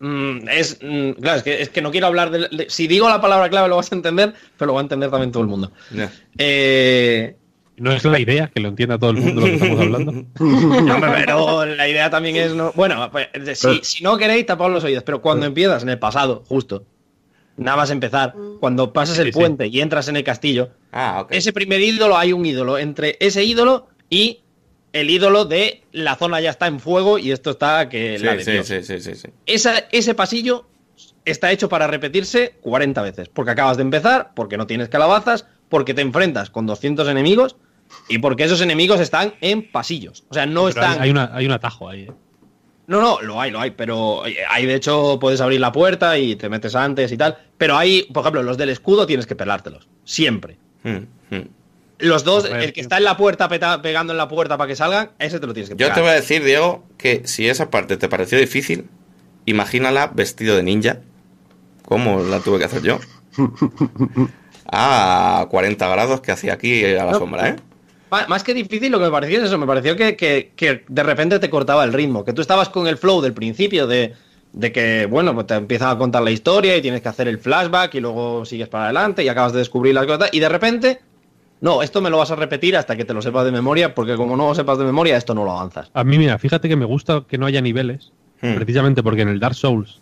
Mm, 0.00 0.48
es 0.48 0.78
mm, 0.80 1.10
claro, 1.20 1.38
es 1.38 1.42
que, 1.42 1.62
es 1.62 1.68
que 1.70 1.82
no 1.82 1.90
quiero 1.90 2.06
hablar 2.06 2.30
de, 2.30 2.48
de- 2.48 2.66
Si 2.70 2.86
digo 2.86 3.08
la 3.08 3.20
palabra 3.20 3.48
clave 3.50 3.68
lo 3.68 3.76
vas 3.76 3.90
a 3.90 3.94
entender, 3.96 4.32
pero 4.56 4.68
lo 4.68 4.74
va 4.74 4.80
a 4.80 4.82
entender 4.82 5.10
también 5.10 5.32
todo 5.32 5.42
el 5.42 5.48
mundo. 5.48 5.72
Eh, 6.38 7.36
No 7.76 7.92
es 7.92 8.04
la 8.04 8.18
idea 8.18 8.48
que 8.52 8.60
lo 8.60 8.68
entienda 8.68 8.98
todo 8.98 9.10
el 9.10 9.16
mundo 9.18 9.40
lo 9.40 9.46
que 9.46 9.54
estamos 9.54 9.80
hablando. 9.80 10.12
no, 10.40 11.00
pero 11.00 11.64
la 11.66 11.88
idea 11.88 12.10
también 12.10 12.36
es. 12.36 12.54
No, 12.54 12.72
bueno, 12.74 13.08
pues, 13.10 13.28
si, 13.58 13.66
Pero- 13.68 13.84
si 13.84 14.02
no 14.04 14.16
queréis, 14.16 14.46
tapad 14.46 14.70
los 14.70 14.84
oídos, 14.84 15.02
pero 15.04 15.20
cuando 15.20 15.46
empiezas 15.46 15.82
en 15.82 15.88
el 15.90 15.98
pasado, 15.98 16.44
justo, 16.48 16.84
nada 17.56 17.76
más 17.76 17.90
empezar, 17.90 18.34
cuando 18.60 18.92
pasas 18.92 19.16
Sí, 19.16 19.22
el 19.22 19.32
sí. 19.32 19.38
puente 19.38 19.66
y 19.66 19.80
entras 19.80 20.08
en 20.08 20.16
el 20.16 20.24
castillo, 20.24 20.70
Ah, 20.92 21.26
ese 21.30 21.52
primer 21.52 21.80
ídolo 21.80 22.16
hay 22.16 22.32
un 22.32 22.46
ídolo 22.46 22.78
entre 22.78 23.16
ese 23.20 23.44
ídolo 23.44 23.88
y 24.08 24.40
el 24.92 25.10
ídolo 25.10 25.44
de 25.44 25.82
la 25.92 26.16
zona 26.16 26.40
ya 26.40 26.50
está 26.50 26.66
en 26.66 26.80
fuego 26.80 27.18
y 27.18 27.30
esto 27.32 27.50
está 27.50 27.88
que 27.88 28.18
Sí, 28.18 28.24
la 28.24 28.34
de 28.36 28.44
sí, 28.44 28.52
Dios. 28.52 28.66
sí, 28.66 28.82
sí, 28.82 29.00
sí, 29.00 29.14
sí. 29.14 29.28
Esa- 29.46 29.84
ese 29.92 30.14
pasillo 30.14 30.66
está 31.24 31.52
hecho 31.52 31.68
para 31.68 31.86
repetirse 31.86 32.54
40 32.62 33.02
veces. 33.02 33.28
Porque 33.28 33.50
acabas 33.50 33.76
de 33.76 33.82
empezar, 33.82 34.32
porque 34.34 34.56
no 34.56 34.66
tienes 34.66 34.88
calabazas, 34.88 35.46
porque 35.68 35.92
te 35.94 36.00
enfrentas 36.02 36.50
con 36.50 36.66
200 36.66 37.06
enemigos 37.08 37.56
y 38.08 38.18
porque 38.18 38.44
esos 38.44 38.60
enemigos 38.62 39.00
están 39.00 39.34
en 39.40 39.70
pasillos. 39.70 40.24
O 40.30 40.34
sea, 40.34 40.46
no 40.46 40.64
Pero 40.66 40.68
están. 40.68 40.92
hay, 40.94 40.98
hay 41.00 41.10
una, 41.10 41.30
hay 41.34 41.46
un 41.46 41.52
atajo 41.52 41.88
ahí. 41.88 42.02
¿eh? 42.04 42.12
No, 42.86 43.02
no, 43.02 43.20
lo 43.20 43.38
hay, 43.38 43.50
lo 43.50 43.60
hay, 43.60 43.72
pero 43.72 44.22
hay 44.48 44.64
de 44.64 44.74
hecho 44.74 45.18
puedes 45.20 45.42
abrir 45.42 45.60
la 45.60 45.70
puerta 45.72 46.16
y 46.16 46.36
te 46.36 46.48
metes 46.48 46.74
antes 46.74 47.12
y 47.12 47.18
tal. 47.18 47.36
Pero 47.58 47.76
hay, 47.76 48.04
por 48.04 48.22
ejemplo, 48.22 48.42
los 48.42 48.56
del 48.56 48.70
escudo 48.70 49.06
tienes 49.06 49.26
que 49.26 49.36
pelártelos. 49.36 49.86
Siempre. 50.04 50.56
Mm, 50.84 51.34
mm. 51.36 51.48
Los 51.98 52.22
dos, 52.24 52.44
el 52.44 52.66
que 52.66 52.72
tío. 52.72 52.82
está 52.82 52.98
en 52.98 53.04
la 53.04 53.16
puerta 53.16 53.48
peta- 53.48 53.82
pegando 53.82 54.12
en 54.12 54.16
la 54.18 54.28
puerta 54.28 54.56
para 54.56 54.68
que 54.68 54.76
salgan, 54.76 55.10
ese 55.18 55.40
te 55.40 55.46
lo 55.46 55.52
tienes 55.54 55.70
que 55.70 55.76
Yo 55.76 55.92
te 55.92 56.00
voy 56.00 56.10
a 56.10 56.14
decir, 56.14 56.44
Diego, 56.44 56.84
que 56.96 57.22
si 57.24 57.48
esa 57.48 57.70
parte 57.70 57.96
te 57.96 58.08
pareció 58.08 58.38
difícil, 58.38 58.86
imagínala 59.46 60.06
vestido 60.14 60.54
de 60.56 60.62
ninja. 60.62 60.98
¿Cómo 61.84 62.20
la 62.22 62.40
tuve 62.40 62.58
que 62.58 62.64
hacer 62.66 62.82
yo? 62.82 62.98
A 64.70 65.46
40 65.50 65.88
grados 65.88 66.20
que 66.20 66.30
hacía 66.32 66.52
aquí 66.52 66.84
a 66.84 67.04
la 67.04 67.12
No. 67.12 67.18
sombra, 67.18 67.48
¿eh? 67.48 67.56
Más 68.28 68.42
que 68.42 68.54
difícil, 68.54 68.90
lo 68.92 68.98
que 68.98 69.04
me 69.06 69.10
pareció 69.10 69.38
es 69.38 69.44
eso. 69.44 69.58
Me 69.58 69.66
pareció 69.66 69.96
que, 69.96 70.16
que- 70.16 70.52
que 70.56 70.84
de 70.88 71.02
repente 71.02 71.38
te 71.38 71.50
cortaba 71.50 71.84
el 71.84 71.92
ritmo. 71.92 72.24
Que 72.24 72.32
tú 72.32 72.40
estabas 72.42 72.68
con 72.70 72.86
el 72.86 72.96
flow 72.96 73.20
del 73.20 73.34
principio 73.34 73.86
de, 73.86 74.14
de 74.52 74.72
que, 74.72 75.06
bueno, 75.06 75.34
pues 75.34 75.46
te 75.46 75.54
empiezan 75.54 75.90
a 75.90 75.98
contar 75.98 76.22
la 76.22 76.30
historia 76.30 76.76
y 76.76 76.82
tienes 76.82 77.02
que 77.02 77.08
hacer 77.08 77.28
el 77.28 77.38
flashback 77.38 77.94
y 77.94 78.00
luego 78.00 78.44
sigues 78.46 78.68
para 78.68 78.84
adelante 78.84 79.22
y 79.24 79.28
acabas 79.28 79.52
de 79.52 79.58
descubrir 79.58 79.94
las 79.94 80.06
cosas. 80.06 80.30
Y 80.32 80.40
de 80.40 80.48
repente, 80.48 81.00
no, 81.60 81.82
esto 81.82 82.00
me 82.00 82.10
lo 82.10 82.18
vas 82.18 82.30
a 82.30 82.36
repetir 82.36 82.76
hasta 82.76 82.96
que 82.96 83.04
te 83.04 83.12
lo 83.14 83.20
sepas 83.22 83.44
de 83.44 83.52
memoria, 83.52 83.94
porque 83.94 84.16
como 84.16 84.36
no 84.36 84.48
lo 84.48 84.54
sepas 84.54 84.78
de 84.78 84.84
memoria, 84.84 85.16
esto 85.16 85.34
no 85.34 85.44
lo 85.44 85.52
avanzas. 85.52 85.90
A 85.94 86.04
mí, 86.04 86.18
mira, 86.18 86.38
fíjate 86.38 86.68
que 86.68 86.76
me 86.76 86.84
gusta 86.84 87.24
que 87.28 87.38
no 87.38 87.46
haya 87.46 87.60
niveles, 87.60 88.12
Hmm. 88.40 88.54
precisamente 88.54 89.02
porque 89.02 89.22
en 89.22 89.28
el 89.28 89.40
Dark 89.40 89.56
Souls, 89.56 90.00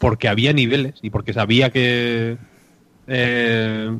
porque 0.00 0.26
había 0.28 0.52
niveles 0.52 0.94
y 1.02 1.10
porque 1.10 1.32
sabía 1.32 1.70
que 1.70 2.36
eh, 3.06 3.90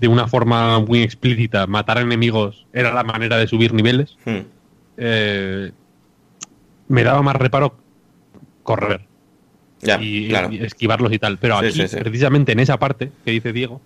de 0.00 0.08
una 0.08 0.26
forma 0.28 0.80
muy 0.80 1.02
explícita 1.02 1.66
matar 1.66 1.98
enemigos 1.98 2.66
era 2.72 2.92
la 2.92 3.04
manera 3.04 3.36
de 3.38 3.46
subir 3.46 3.72
niveles, 3.72 4.16
Mm. 4.24 4.38
eh, 4.96 5.72
me 6.88 7.04
daba 7.04 7.22
más 7.22 7.36
reparo 7.36 7.76
correr 8.64 9.02
Ya, 9.80 9.98
y, 10.00 10.28
claro. 10.28 10.52
y 10.52 10.58
esquivarlos 10.64 11.12
y 11.12 11.18
tal. 11.18 11.38
Pero 11.38 11.58
Sí, 11.60 11.66
aquí, 11.66 11.80
sí, 11.82 11.88
sí. 11.88 11.96
precisamente 11.98 12.52
en 12.52 12.60
esa 12.60 12.78
parte 12.78 13.10
que 13.24 13.30
dice 13.30 13.52
Diego, 13.52 13.80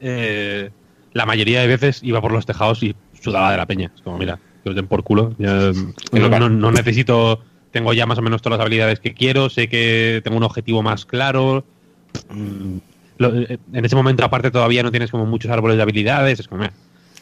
eh, 0.00 0.70
la 1.14 1.24
mayoría 1.26 1.60
de 1.62 1.66
veces 1.66 2.00
iba 2.02 2.20
por 2.20 2.30
los 2.32 2.44
tejados 2.44 2.82
y 2.82 2.94
sudaba 3.20 3.50
de 3.52 3.56
la 3.56 3.66
peña. 3.66 3.90
Es 3.96 4.02
como, 4.02 4.18
mira, 4.18 4.38
que 4.62 4.70
os 4.70 4.76
den 4.76 4.86
por 4.86 5.02
culo. 5.02 5.34
ya, 5.38 5.72
no, 6.12 6.28
no- 6.38 6.48
no 6.50 6.70
necesito. 6.70 7.40
Tengo 7.70 7.92
ya 7.92 8.06
más 8.06 8.18
o 8.18 8.22
menos 8.22 8.40
todas 8.42 8.58
las 8.58 8.64
habilidades 8.66 9.00
que 9.00 9.14
quiero. 9.14 9.48
Sé 9.48 9.68
que 9.68 10.20
tengo 10.22 10.36
un 10.36 10.42
objetivo 10.44 10.82
más 10.82 11.06
claro. 11.06 11.64
Mm, 12.30 12.76
lo- 13.18 13.34
eh, 13.34 13.58
en 13.72 13.84
ese 13.84 13.96
momento, 13.96 14.24
aparte, 14.24 14.50
todavía 14.50 14.82
no 14.82 14.90
tienes 14.90 15.10
como 15.10 15.26
muchos 15.26 15.50
árboles 15.50 15.76
de 15.78 15.82
habilidades. 15.82 16.38
Es 16.40 16.46
como, 16.48 16.60
mira, 16.60 16.72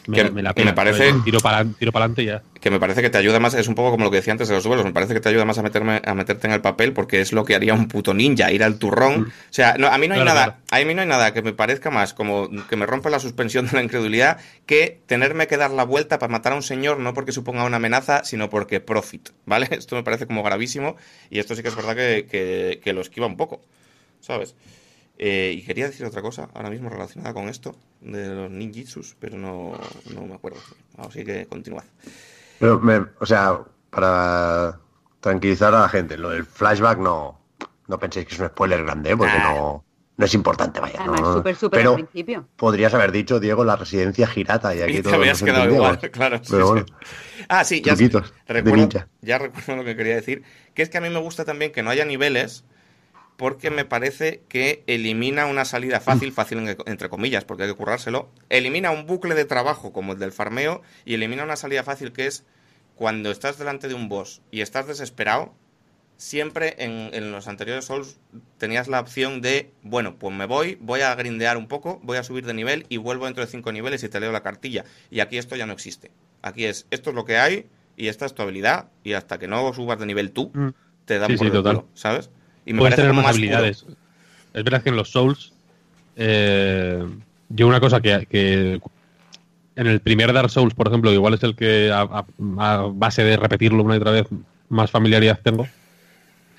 me, 0.07 0.17
Que- 0.17 0.31
me 0.31 0.43
la 0.43 0.53
parece- 0.75 1.13
Tiro 1.25 1.39
para 1.41 1.65
tiro 1.65 1.91
adelante 1.95 2.25
ya. 2.25 2.43
Que 2.61 2.71
me 2.71 2.79
parece 2.79 3.03
que 3.03 3.11
te 3.11 3.19
ayuda 3.19 3.41
más, 3.41 3.55
es 3.55 3.67
un 3.69 3.75
poco 3.75 3.91
como 3.91 4.05
lo 4.05 4.11
que 4.11 4.19
decía 4.19 4.33
antes 4.33 4.47
de 4.49 4.55
los 4.55 4.63
duelos, 4.65 4.85
me 4.85 4.93
parece 4.93 5.15
que 5.15 5.21
te 5.21 5.29
ayuda 5.29 5.45
más 5.45 5.59
a, 5.59 5.63
meterme, 5.63 6.01
a 6.05 6.15
meterte 6.15 6.47
en 6.47 6.53
el 6.53 6.61
papel 6.61 6.93
porque 6.93 7.21
es 7.21 7.33
lo 7.33 7.45
que 7.45 7.55
haría 7.57 7.75
un 7.75 7.89
puto 7.89 8.15
ninja, 8.15 8.53
ir 8.53 8.63
al 8.63 8.79
turrón. 8.79 9.29
O 9.29 9.53
sea, 9.53 9.75
no, 9.79 9.89
a 9.89 9.99
mí 9.99 10.07
no 10.09 10.15
hay 10.15 10.21
Claro, 10.21 10.35
nada, 10.39 10.45
claro. 10.69 10.85
a 10.85 10.87
mí 10.87 10.95
no 10.95 11.01
hay 11.03 11.09
nada 11.09 11.33
que 11.35 11.43
me 11.43 11.53
parezca 11.53 11.91
más 11.91 12.15
como 12.15 12.49
que 12.69 12.77
me 12.77 12.87
rompa 12.87 13.11
la 13.11 13.19
suspensión 13.19 13.67
de 13.67 13.73
la 13.73 13.83
incredulidad 13.83 14.39
que 14.67 15.01
tenerme 15.07 15.47
que 15.49 15.57
dar 15.57 15.71
la 15.73 15.85
vuelta 15.85 16.19
para 16.21 16.31
matar 16.31 16.53
a 16.53 16.57
un 16.57 16.63
señor, 16.63 16.99
no 17.01 17.15
porque 17.15 17.33
suponga 17.33 17.65
una 17.65 17.79
amenaza, 17.79 18.25
sino 18.25 18.49
porque 18.49 18.79
profit, 18.81 19.31
¿vale? 19.45 19.67
Esto 19.73 19.97
me 19.97 20.03
parece 20.05 20.27
como 20.27 20.43
gravísimo 20.45 20.97
y 21.31 21.39
esto 21.41 21.57
sí 21.57 21.63
que 21.63 21.69
es 21.69 21.77
verdad 21.77 21.97
que, 21.97 22.27
que- 22.31 22.81
que 22.83 22.93
lo 22.93 23.01
esquiva 23.01 23.27
un 23.27 23.37
poco, 23.37 23.61
¿sabes? 24.21 24.55
Eh, 25.19 25.55
y 25.59 25.63
quería 25.65 25.87
decir 25.87 26.05
otra 26.07 26.23
cosa 26.23 26.49
ahora 26.55 26.71
mismo 26.71 26.89
relacionada 26.89 27.33
con 27.35 27.49
esto 27.49 27.77
de 28.01 28.29
los 28.29 28.51
ninjitsus, 28.51 29.15
pero 29.21 29.37
no, 29.39 29.79
no 30.15 30.23
me 30.27 30.35
acuerdo. 30.35 30.59
Así 30.99 31.25
que 31.25 31.47
continuad. 31.47 31.85
Pero, 32.59 32.81
me- 32.81 33.07
o 33.21 33.27
sea, 33.27 33.61
para 33.91 34.81
tranquilizar 35.21 35.75
a 35.75 35.81
la 35.83 35.89
gente. 35.89 36.17
Lo 36.19 36.31
del 36.31 36.45
flashback 36.45 36.99
no, 36.99 37.41
no 37.87 37.99
penséis 37.99 38.27
que 38.27 38.35
es 38.35 38.41
un 38.41 38.49
spoiler 38.49 38.83
grande, 38.85 39.11
¿eh? 39.13 39.17
porque 39.17 39.33
Ah. 39.37 39.55
no, 39.55 39.85
no 40.17 40.25
es 40.25 40.35
importante, 40.35 40.81
vaya. 40.81 40.97
Además, 40.99 41.21
no, 41.21 41.29
no. 41.29 41.37
súper, 41.39 41.57
súper 41.57 41.79
al 41.79 41.83
Pero 41.85 41.95
principio. 41.95 42.49
podrías 42.57 42.93
haber 42.95 43.13
dicho, 43.13 43.39
Diego, 43.39 43.65
la 43.65 43.77
residencia 43.77 44.27
girata 44.27 44.75
y 44.75 44.81
aquí 44.81 44.93
Y 44.93 44.97
te 44.97 45.03
todos 45.03 45.15
habías 45.17 45.43
quedado 45.43 45.73
igual, 45.73 45.99
claro. 46.11 46.39
sí, 46.43 46.51
Pero 46.51 46.67
sí. 46.67 46.71
bueno, 46.73 46.87
Ah, 47.49 47.65
sí, 47.65 47.83
recuerdo, 48.47 48.89
ya 49.21 49.39
recuerdo 49.39 49.77
lo 49.77 49.85
que 49.85 49.97
quería 49.97 50.15
decir. 50.17 50.43
Que 50.75 50.83
es 50.83 50.89
que 50.89 50.99
a 50.99 51.01
mí 51.01 51.11
me 51.11 51.19
gusta 51.21 51.45
también 51.45 51.71
que 51.73 51.83
no 51.83 51.91
haya 51.91 52.05
niveles 52.05 52.65
porque 53.43 53.71
me 53.73 53.85
parece 53.85 54.45
que 54.49 54.85
elimina 54.87 55.47
una 55.47 55.65
salida 55.65 55.99
fácil, 55.99 56.31
fácil 56.31 56.59
en- 56.59 56.77
entre 56.87 57.09
comillas, 57.09 57.45
porque 57.45 57.65
hay 57.65 57.69
que 57.71 57.75
currárselo. 57.75 58.31
Elimina 58.51 58.93
un 58.93 59.05
bucle 59.05 59.35
de 59.35 59.45
trabajo 59.45 59.93
como 59.93 60.13
el 60.13 60.21
del 60.21 60.31
farmeo 60.31 60.81
y 61.05 61.15
elimina 61.15 61.43
una 61.43 61.57
salida 61.57 61.83
fácil 61.83 62.13
que 62.13 62.29
es 62.29 62.45
cuando 62.95 63.33
estás 63.33 63.59
delante 63.59 63.89
de 63.89 63.95
un 63.95 64.09
boss 64.09 64.43
y 64.53 64.61
estás 64.61 64.87
desesperado, 64.87 65.55
siempre 66.17 66.77
en, 66.79 67.11
en 67.15 67.33
los 67.33 67.49
anteriores 67.49 67.87
Souls 67.87 68.21
tenías 68.59 68.87
la 68.87 69.01
opción 69.01 69.41
de, 69.43 69.73
bueno, 69.83 70.15
pues 70.21 70.33
me 70.33 70.47
voy, 70.47 70.79
voy 70.81 71.01
a 71.01 71.13
grindear 71.17 71.57
un 71.57 71.67
poco, 71.67 71.99
voy 72.05 72.19
a 72.19 72.23
subir 72.23 72.47
de 72.47 72.55
nivel 72.55 72.87
y 72.91 72.99
vuelvo 72.99 73.25
dentro 73.25 73.45
de 73.45 73.51
cinco 73.51 73.73
niveles 73.73 74.05
y 74.05 74.09
te 74.09 74.21
leo 74.21 74.31
la 74.31 74.45
cartilla. 74.45 74.85
Y 75.11 75.19
aquí 75.19 75.37
esto 75.37 75.57
ya 75.57 75.67
no 75.67 75.73
existe. 75.73 76.13
Aquí 76.43 76.65
es, 76.65 76.87
esto 76.93 77.11
es 77.11 77.17
lo 77.17 77.25
que 77.25 77.39
hay 77.39 77.67
y 77.97 78.07
esta 78.07 78.25
es 78.25 78.35
tu 78.35 78.43
habilidad 78.43 78.91
y 79.03 79.15
hasta 79.15 79.41
que 79.41 79.49
no 79.49 79.73
subas 79.75 79.99
de 79.99 80.07
nivel 80.07 80.31
tú, 80.31 80.53
Mm. 80.55 80.69
te 81.07 81.19
dan 81.19 81.29
Sí, 81.31 81.37
por 81.37 81.47
sí, 81.47 81.49
el 81.49 81.53
total. 81.55 81.77
culo, 81.79 81.89
¿sabes? 81.95 82.31
Y 82.67 82.73
me 82.73 82.79
Puedes 82.81 82.97
tener 82.97 83.13
más 83.13 83.25
puro. 83.25 83.31
habilidades. 83.35 83.87
Es 84.55 84.65
verdad 84.65 84.83
que 84.83 84.91
en 84.91 84.97
los 84.97 85.11
Souls, 85.11 85.53
eh, 86.17 87.05
yo 87.49 87.67
una 87.67 87.81
cosa 87.81 88.01
que, 88.01 88.27
que 88.31 88.81
en 89.77 89.87
el 89.87 90.01
primer 90.01 90.33
Dark 90.33 90.51
Souls, 90.51 90.75
por 90.75 90.89
ejemplo, 90.89 91.13
igual 91.13 91.35
es 91.35 91.43
el 91.43 91.55
que 91.57 91.91
a, 91.91 92.03
a- 92.03 92.27
a 92.59 92.87
base 92.93 93.25
de 93.25 93.37
repetirlo 93.37 93.83
una 93.83 93.95
y 93.95 93.99
otra 93.99 94.11
vez 94.13 94.27
más 94.69 94.91
familiaridad 94.91 95.41
tengo, 95.43 95.67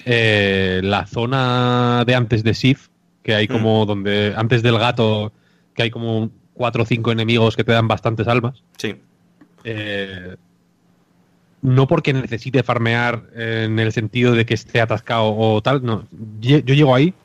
eh, 0.05 0.81
la 0.83 1.05
zona 1.05 2.03
de 2.05 2.15
antes 2.15 2.43
de 2.43 2.53
Sith, 2.53 2.79
que 3.21 3.35
hay 3.35 3.47
como 3.47 3.85
donde, 3.85 4.33
antes 4.35 4.61
del 4.63 4.77
gato, 4.77 5.31
que 5.75 5.83
hay 5.83 5.89
como 5.91 6.29
cuatro 6.53 6.83
o 6.83 6.85
cinco 6.85 7.11
enemigos 7.11 7.55
que 7.55 7.63
te 7.63 7.71
dan 7.71 7.87
bastantes 7.87 8.27
almas. 8.27 8.61
Sí. 8.77 8.95
Eh, 9.63 10.35
no 11.63 11.87
porque 11.87 12.13
necesite 12.13 12.63
farmear 12.63 13.29
en 13.35 13.79
el 13.79 13.91
sentido 13.93 14.33
de 14.35 14.45
que 14.45 14.55
esté 14.55 14.81
atascado 14.81 15.35
o 15.35 15.61
tal, 15.63 15.83
no. 15.83 16.07
Yo 16.39 16.59
llego 16.59 16.95
ahí 16.95 17.15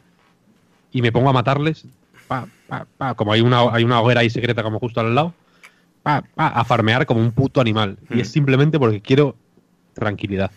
y 0.91 1.03
me 1.03 1.13
pongo 1.13 1.29
a 1.31 1.33
matarles, 1.33 1.87
pa, 2.27 2.49
pa, 2.67 2.87
pa, 2.97 3.15
como 3.15 3.33
hay 3.33 3.41
una, 3.41 3.61
hay 3.75 3.85
una 3.85 4.01
hoguera 4.01 4.21
ahí 4.21 4.31
secreta 4.31 4.63
como 4.63 4.79
justo 4.79 5.01
al 5.01 5.15
lado, 5.15 5.37
pa, 6.03 6.23
pa, 6.35 6.49
a 6.49 6.65
farmear 6.65 7.07
como 7.07 7.21
un 7.21 7.33
puto 7.33 7.61
animal. 7.61 7.99
Y 8.11 8.21
es 8.21 8.29
Mm. 8.29 8.33
simplemente 8.33 8.79
porque 8.79 9.03
quiero 9.03 9.39
tranquilidad. 9.95 10.53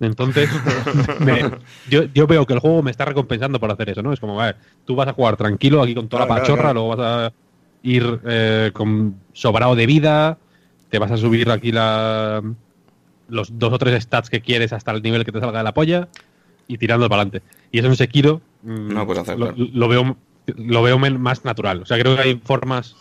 Entonces, 0.00 0.50
me- 1.18 1.54
yo, 1.84 2.04
yo 2.04 2.26
veo 2.26 2.46
que 2.46 2.54
el 2.54 2.60
juego 2.60 2.82
me 2.82 2.90
está 2.90 3.04
recompensando 3.06 3.60
por 3.60 3.70
hacer 3.72 3.90
eso, 3.90 4.02
¿no? 4.02 4.12
Es 4.12 4.20
como, 4.20 4.36
vale, 4.36 4.56
tú 4.84 4.96
vas 4.96 5.08
a 5.08 5.14
jugar 5.14 5.36
tranquilo 5.36 5.82
aquí 5.82 5.94
con 5.94 6.08
toda 6.08 6.20
Claro, 6.20 6.26
la 6.26 6.34
claro, 6.34 6.38
pachorra, 6.40 6.62
claro. 6.62 6.74
luego 6.74 6.96
vas 6.96 7.00
a 7.32 7.34
ir 7.82 8.20
eh, 8.26 8.72
con 8.74 9.24
sobrado 9.32 9.74
de 9.76 9.86
vida, 9.86 10.40
te 10.88 10.98
vas 10.98 11.10
a 11.12 11.16
subir 11.16 11.50
aquí 11.50 11.72
la, 11.72 12.42
los 13.28 13.58
dos 13.58 13.72
o 13.72 13.78
tres 13.78 14.02
stats 14.04 14.30
que 14.30 14.40
quieres 14.40 14.72
hasta 14.72 14.90
el 14.92 15.02
nivel 15.02 15.24
que 15.24 15.32
te 15.32 15.40
salga 15.40 15.58
de 15.58 15.64
la 15.64 15.74
polla 15.74 16.08
y 16.68 16.78
tirando 16.78 17.08
para 17.08 17.22
adelante. 17.22 17.46
Y 17.72 17.78
eso 17.80 17.88
en 17.88 17.96
Sekiro 17.96 18.40
mm, 18.62 18.88
No 18.94 19.06
puedes 19.06 19.22
hacerlo. 19.22 19.52
lo, 19.56 19.66
lo 19.72 19.88
veo 19.88 20.16
lo 20.56 20.82
veo 20.82 20.96
más 20.98 21.44
natural. 21.44 21.82
O 21.82 21.86
sea, 21.86 21.98
creo 21.98 22.14
que 22.16 22.22
hay 22.22 22.40
formas 22.44 22.94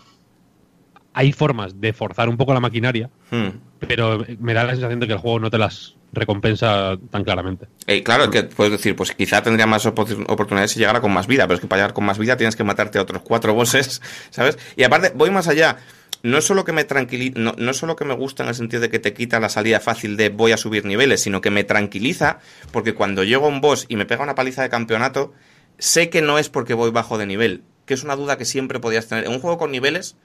hay 1.13 1.31
formas 1.31 1.79
de 1.79 1.93
forzar 1.93 2.27
un 2.27 2.37
poco 2.37 2.53
la 2.53 2.59
maquinaria, 2.59 3.09
Hmm. 3.31 3.49
pero 3.79 4.25
me 4.39 4.53
da 4.53 4.63
la 4.65 4.71
sensación 4.71 4.99
de 4.99 5.07
que 5.07 5.13
el 5.13 5.19
juego 5.19 5.39
no 5.39 5.49
te 5.49 5.57
las 5.57 5.95
recompensa 6.11 6.97
tan 7.09 7.23
claramente. 7.23 7.67
Eh, 7.87 8.03
claro, 8.03 8.29
que 8.29 8.43
puedes 8.43 8.71
decir, 8.71 8.95
pues 8.95 9.11
quizá 9.13 9.41
tendría 9.41 9.65
más 9.67 9.85
opo- 9.85 10.25
oportunidades 10.27 10.71
si 10.71 10.79
llegara 10.79 11.01
con 11.01 11.13
más 11.13 11.27
vida, 11.27 11.43
pero 11.45 11.55
es 11.55 11.61
que 11.61 11.67
para 11.67 11.81
llegar 11.83 11.93
con 11.93 12.05
más 12.05 12.17
vida 12.17 12.35
tienes 12.37 12.55
que 12.55 12.63
matarte 12.63 12.97
a 12.97 13.01
otros 13.01 13.21
cuatro 13.21 13.53
bosses, 13.53 14.01
¿sabes? 14.29 14.57
Y 14.75 14.83
aparte, 14.83 15.11
voy 15.15 15.29
más 15.31 15.47
allá. 15.47 15.77
No 16.25 16.37
es 16.39 16.45
solo 16.45 16.65
que 16.65 16.71
me 16.73 16.83
tranquiliza, 16.85 17.39
no, 17.39 17.53
no 17.57 17.73
solo 17.73 17.95
que 17.95 18.03
me 18.05 18.15
gusta 18.15 18.41
en 18.43 18.49
el 18.49 18.55
sentido 18.55 18.81
de 18.81 18.89
que 18.89 18.99
te 18.99 19.13
quita 19.13 19.39
la 19.39 19.49
salida 19.49 19.79
fácil 19.79 20.17
de 20.17 20.29
voy 20.29 20.51
a 20.53 20.57
subir 20.57 20.83
niveles, 20.85 21.21
sino 21.21 21.39
que 21.39 21.51
me 21.51 21.63
tranquiliza 21.63 22.39
porque 22.71 22.93
cuando 22.95 23.23
llego 23.23 23.45
a 23.45 23.49
un 23.49 23.61
boss 23.61 23.85
y 23.89 23.95
me 23.95 24.05
pega 24.05 24.23
una 24.23 24.33
paliza 24.35 24.63
de 24.63 24.69
campeonato, 24.69 25.33
sé 25.77 26.09
que 26.09 26.21
no 26.23 26.39
es 26.39 26.49
porque 26.49 26.73
voy 26.73 26.89
bajo 26.89 27.17
de 27.17 27.25
nivel, 27.27 27.63
que 27.85 27.93
es 27.93 28.03
una 28.03 28.15
duda 28.15 28.37
que 28.37 28.45
siempre 28.45 28.79
podías 28.79 29.07
tener. 29.07 29.25
En 29.25 29.31
un 29.33 29.39
juego 29.39 29.57
con 29.59 29.71
niveles, 29.71 30.15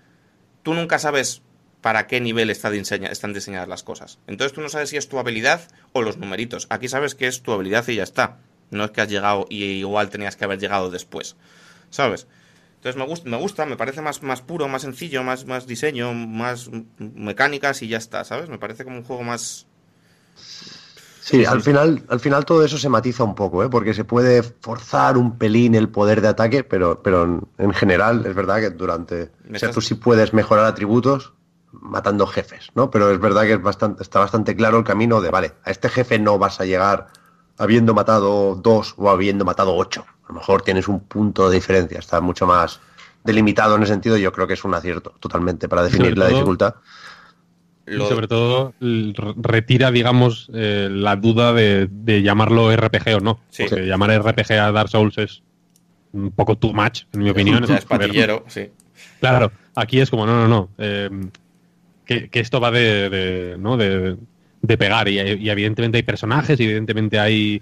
tú 0.62 0.72
nunca 0.74 0.98
sabes 0.98 1.42
para 1.82 2.06
qué 2.06 2.20
nivel 2.20 2.48
está 2.50 2.70
diseña- 2.70 3.10
están 3.10 3.32
diseñadas 3.32 3.68
las 3.68 3.82
cosas. 3.82 4.18
Entonces 4.26 4.54
tú 4.54 4.60
no 4.62 4.68
sabes 4.70 4.88
si 4.90 4.96
es 4.96 5.08
tu 5.08 5.18
habilidad 5.18 5.60
o 5.92 6.02
los 6.02 6.16
numeritos. 6.16 6.66
Aquí 6.70 6.88
sabes 6.88 7.14
que 7.14 7.26
es 7.26 7.42
tu 7.42 7.52
habilidad 7.52 7.86
y 7.88 7.96
ya 7.96 8.02
está. 8.04 8.38
No 8.70 8.84
es 8.84 8.90
que 8.90 9.00
has 9.02 9.08
llegado 9.08 9.46
y 9.50 9.64
igual 9.64 10.08
tenías 10.10 10.36
que 10.36 10.44
haber 10.44 10.58
llegado 10.58 10.90
después. 10.90 11.36
¿Sabes? 11.90 12.26
Entonces 12.80 12.98
me 12.98 13.06
gusta, 13.06 13.28
me 13.28 13.36
gusta, 13.36 13.66
me 13.66 13.76
parece 13.76 14.00
más, 14.00 14.22
más 14.22 14.40
puro, 14.40 14.66
más 14.66 14.80
sencillo, 14.80 15.22
más, 15.22 15.44
más 15.44 15.66
diseño, 15.66 16.14
más 16.14 16.70
mecánicas 16.96 17.82
y 17.82 17.88
ya 17.88 17.98
está, 17.98 18.24
¿sabes? 18.24 18.48
Me 18.48 18.56
parece 18.56 18.84
como 18.84 18.96
un 18.96 19.04
juego 19.04 19.22
más... 19.22 19.66
Sí, 21.20 21.44
al 21.44 21.60
final, 21.60 22.02
al 22.08 22.20
final 22.20 22.46
todo 22.46 22.64
eso 22.64 22.78
se 22.78 22.88
matiza 22.88 23.22
un 23.22 23.34
poco, 23.34 23.62
¿eh? 23.62 23.68
porque 23.68 23.92
se 23.92 24.04
puede 24.04 24.42
forzar 24.42 25.18
un 25.18 25.36
pelín 25.36 25.74
el 25.74 25.90
poder 25.90 26.22
de 26.22 26.28
ataque, 26.28 26.64
pero, 26.64 27.02
pero 27.02 27.24
en, 27.24 27.42
en 27.58 27.74
general 27.74 28.24
es 28.24 28.34
verdad 28.34 28.60
que 28.60 28.70
durante... 28.70 29.30
O 29.54 29.58
sea, 29.58 29.70
tú 29.72 29.82
sí 29.82 29.96
puedes 29.96 30.32
mejorar 30.32 30.64
atributos 30.64 31.34
matando 31.72 32.26
jefes, 32.26 32.70
¿no? 32.74 32.90
Pero 32.90 33.10
es 33.10 33.20
verdad 33.20 33.42
que 33.42 33.52
es 33.52 33.62
bastante, 33.62 34.02
está 34.02 34.20
bastante 34.20 34.56
claro 34.56 34.78
el 34.78 34.84
camino 34.84 35.20
de, 35.20 35.28
vale, 35.28 35.52
a 35.64 35.70
este 35.70 35.90
jefe 35.90 36.18
no 36.18 36.38
vas 36.38 36.62
a 36.62 36.64
llegar 36.64 37.08
habiendo 37.58 37.92
matado 37.92 38.54
dos 38.54 38.94
o 38.96 39.10
habiendo 39.10 39.44
matado 39.44 39.76
ocho. 39.76 40.06
A 40.30 40.32
lo 40.32 40.38
mejor 40.38 40.62
tienes 40.62 40.86
un 40.86 41.00
punto 41.00 41.48
de 41.50 41.56
diferencia, 41.56 41.98
está 41.98 42.20
mucho 42.20 42.46
más 42.46 42.78
delimitado 43.24 43.74
en 43.74 43.82
ese 43.82 43.92
sentido 43.92 44.16
yo 44.16 44.30
creo 44.32 44.46
que 44.46 44.54
es 44.54 44.62
un 44.64 44.72
acierto 44.74 45.12
totalmente 45.18 45.68
para 45.68 45.82
definir 45.82 46.16
la 46.16 46.26
todo- 46.26 46.34
dificultad. 46.36 46.74
Y 47.84 47.94
Lo- 47.94 48.08
sobre 48.08 48.28
todo 48.28 48.72
retira, 49.42 49.90
digamos, 49.90 50.48
eh, 50.54 50.88
la 50.88 51.16
duda 51.16 51.52
de, 51.52 51.88
de 51.90 52.22
llamarlo 52.22 52.70
RPG 52.70 53.16
o 53.16 53.20
no. 53.20 53.40
Sí. 53.48 53.64
Porque 53.68 53.84
llamar 53.86 54.10
RPG 54.12 54.52
a 54.52 54.70
Dark 54.70 54.88
Souls 54.88 55.18
es 55.18 55.42
un 56.12 56.30
poco 56.30 56.56
too 56.56 56.72
much, 56.72 57.02
en 57.12 57.22
mi 57.24 57.30
opinión. 57.30 57.64
es 57.64 57.84
patillero, 57.84 58.44
sí. 58.46 58.68
Claro, 59.18 59.50
aquí 59.74 59.98
es 60.00 60.10
como, 60.10 60.26
no, 60.26 60.40
no, 60.42 60.46
no. 60.48 60.68
eh, 60.78 61.10
que, 62.04 62.28
que 62.28 62.38
esto 62.38 62.60
va 62.60 62.70
de, 62.70 63.10
de, 63.10 63.56
¿no? 63.58 63.76
de, 63.76 64.16
de 64.62 64.78
pegar 64.78 65.08
y, 65.08 65.18
y 65.18 65.50
evidentemente 65.50 65.96
hay 65.98 66.02
personajes 66.04 66.60
y 66.60 66.64
evidentemente 66.64 67.18
hay 67.18 67.60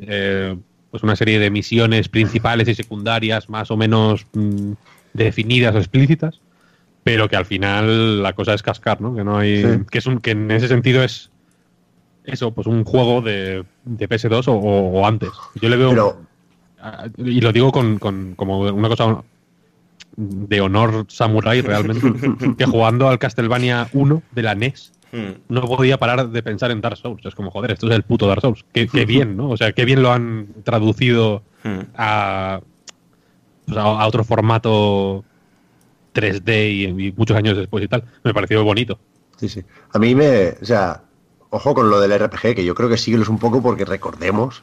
eh, 0.00 0.56
pues 0.90 1.02
una 1.02 1.16
serie 1.16 1.38
de 1.38 1.50
misiones 1.50 2.08
principales 2.08 2.68
y 2.68 2.74
secundarias 2.74 3.48
más 3.48 3.70
o 3.70 3.76
menos 3.76 4.26
mm, 4.32 4.72
definidas 5.14 5.74
o 5.74 5.78
explícitas, 5.78 6.40
pero 7.04 7.28
que 7.28 7.36
al 7.36 7.44
final 7.46 8.22
la 8.22 8.32
cosa 8.34 8.54
es 8.54 8.62
cascar, 8.62 9.00
¿no? 9.00 9.14
Que 9.14 9.24
no 9.24 9.38
hay, 9.38 9.62
Sí. 9.62 9.68
que 9.90 9.98
es 9.98 10.06
un, 10.06 10.18
que 10.20 10.32
en 10.32 10.50
ese 10.50 10.68
sentido 10.68 11.02
es 11.02 11.30
eso, 12.24 12.50
pues 12.52 12.66
un 12.66 12.84
juego 12.84 13.20
de, 13.22 13.64
de 13.84 14.08
PS2 14.08 14.44
o, 14.48 15.06
antes. 15.06 15.30
Yo 15.60 15.68
le 15.68 15.76
veo 15.76 15.90
Pero 15.90 16.26
y 17.18 17.40
lo 17.40 17.52
digo 17.52 17.72
con, 17.72 17.98
con- 17.98 18.34
como 18.36 18.60
una 18.60 18.88
cosa 18.88 19.22
de 20.16 20.60
honor 20.60 21.04
samurai 21.08 21.60
realmente, 21.60 22.10
que 22.58 22.64
jugando 22.64 23.08
al 23.08 23.18
Castlevania 23.18 23.88
1 23.92 24.22
de 24.32 24.42
la 24.42 24.54
NES 24.54 24.92
Hmm. 25.12 25.40
no 25.48 25.62
podía 25.62 25.98
parar 25.98 26.28
de 26.28 26.42
pensar 26.42 26.70
en 26.70 26.80
Dark 26.80 26.96
Souls. 26.96 27.24
Es 27.24 27.34
como, 27.34 27.50
joder, 27.50 27.70
esto 27.72 27.88
es 27.88 27.94
el 27.94 28.02
puto 28.02 28.26
Dark 28.26 28.40
Souls. 28.40 28.64
Qué, 28.72 28.88
qué 28.88 29.04
bien, 29.06 29.36
¿no? 29.36 29.50
O 29.50 29.56
sea, 29.56 29.72
qué 29.72 29.84
bien 29.84 30.02
lo 30.02 30.12
han 30.12 30.48
traducido 30.64 31.42
Hmm. 31.64 31.80
a, 31.96 32.60
pues, 33.66 33.76
a, 33.78 33.82
a 33.82 34.06
otro 34.06 34.22
formato 34.24 35.24
3D 36.14 36.70
y, 36.70 36.84
y 37.08 37.12
muchos 37.12 37.36
años 37.36 37.56
después 37.56 37.82
y 37.84 37.88
tal. 37.88 38.04
Me 38.24 38.32
pareció 38.32 38.62
bonito. 38.64 38.98
Sí, 39.36 39.48
sí. 39.48 39.62
A 39.92 39.98
mí 39.98 40.14
me. 40.14 40.50
O 40.60 40.64
sea, 40.64 41.02
ojo 41.50 41.74
con 41.74 41.90
lo 41.90 42.00
del 42.00 42.16
RPG, 42.18 42.54
que 42.54 42.64
yo 42.64 42.74
creo 42.74 42.88
que 42.88 42.96
sí 42.96 43.10
que 43.10 43.16
lo 43.16 43.22
es 43.24 43.28
un 43.28 43.38
poco 43.38 43.62
porque 43.62 43.84
recordemos. 43.84 44.62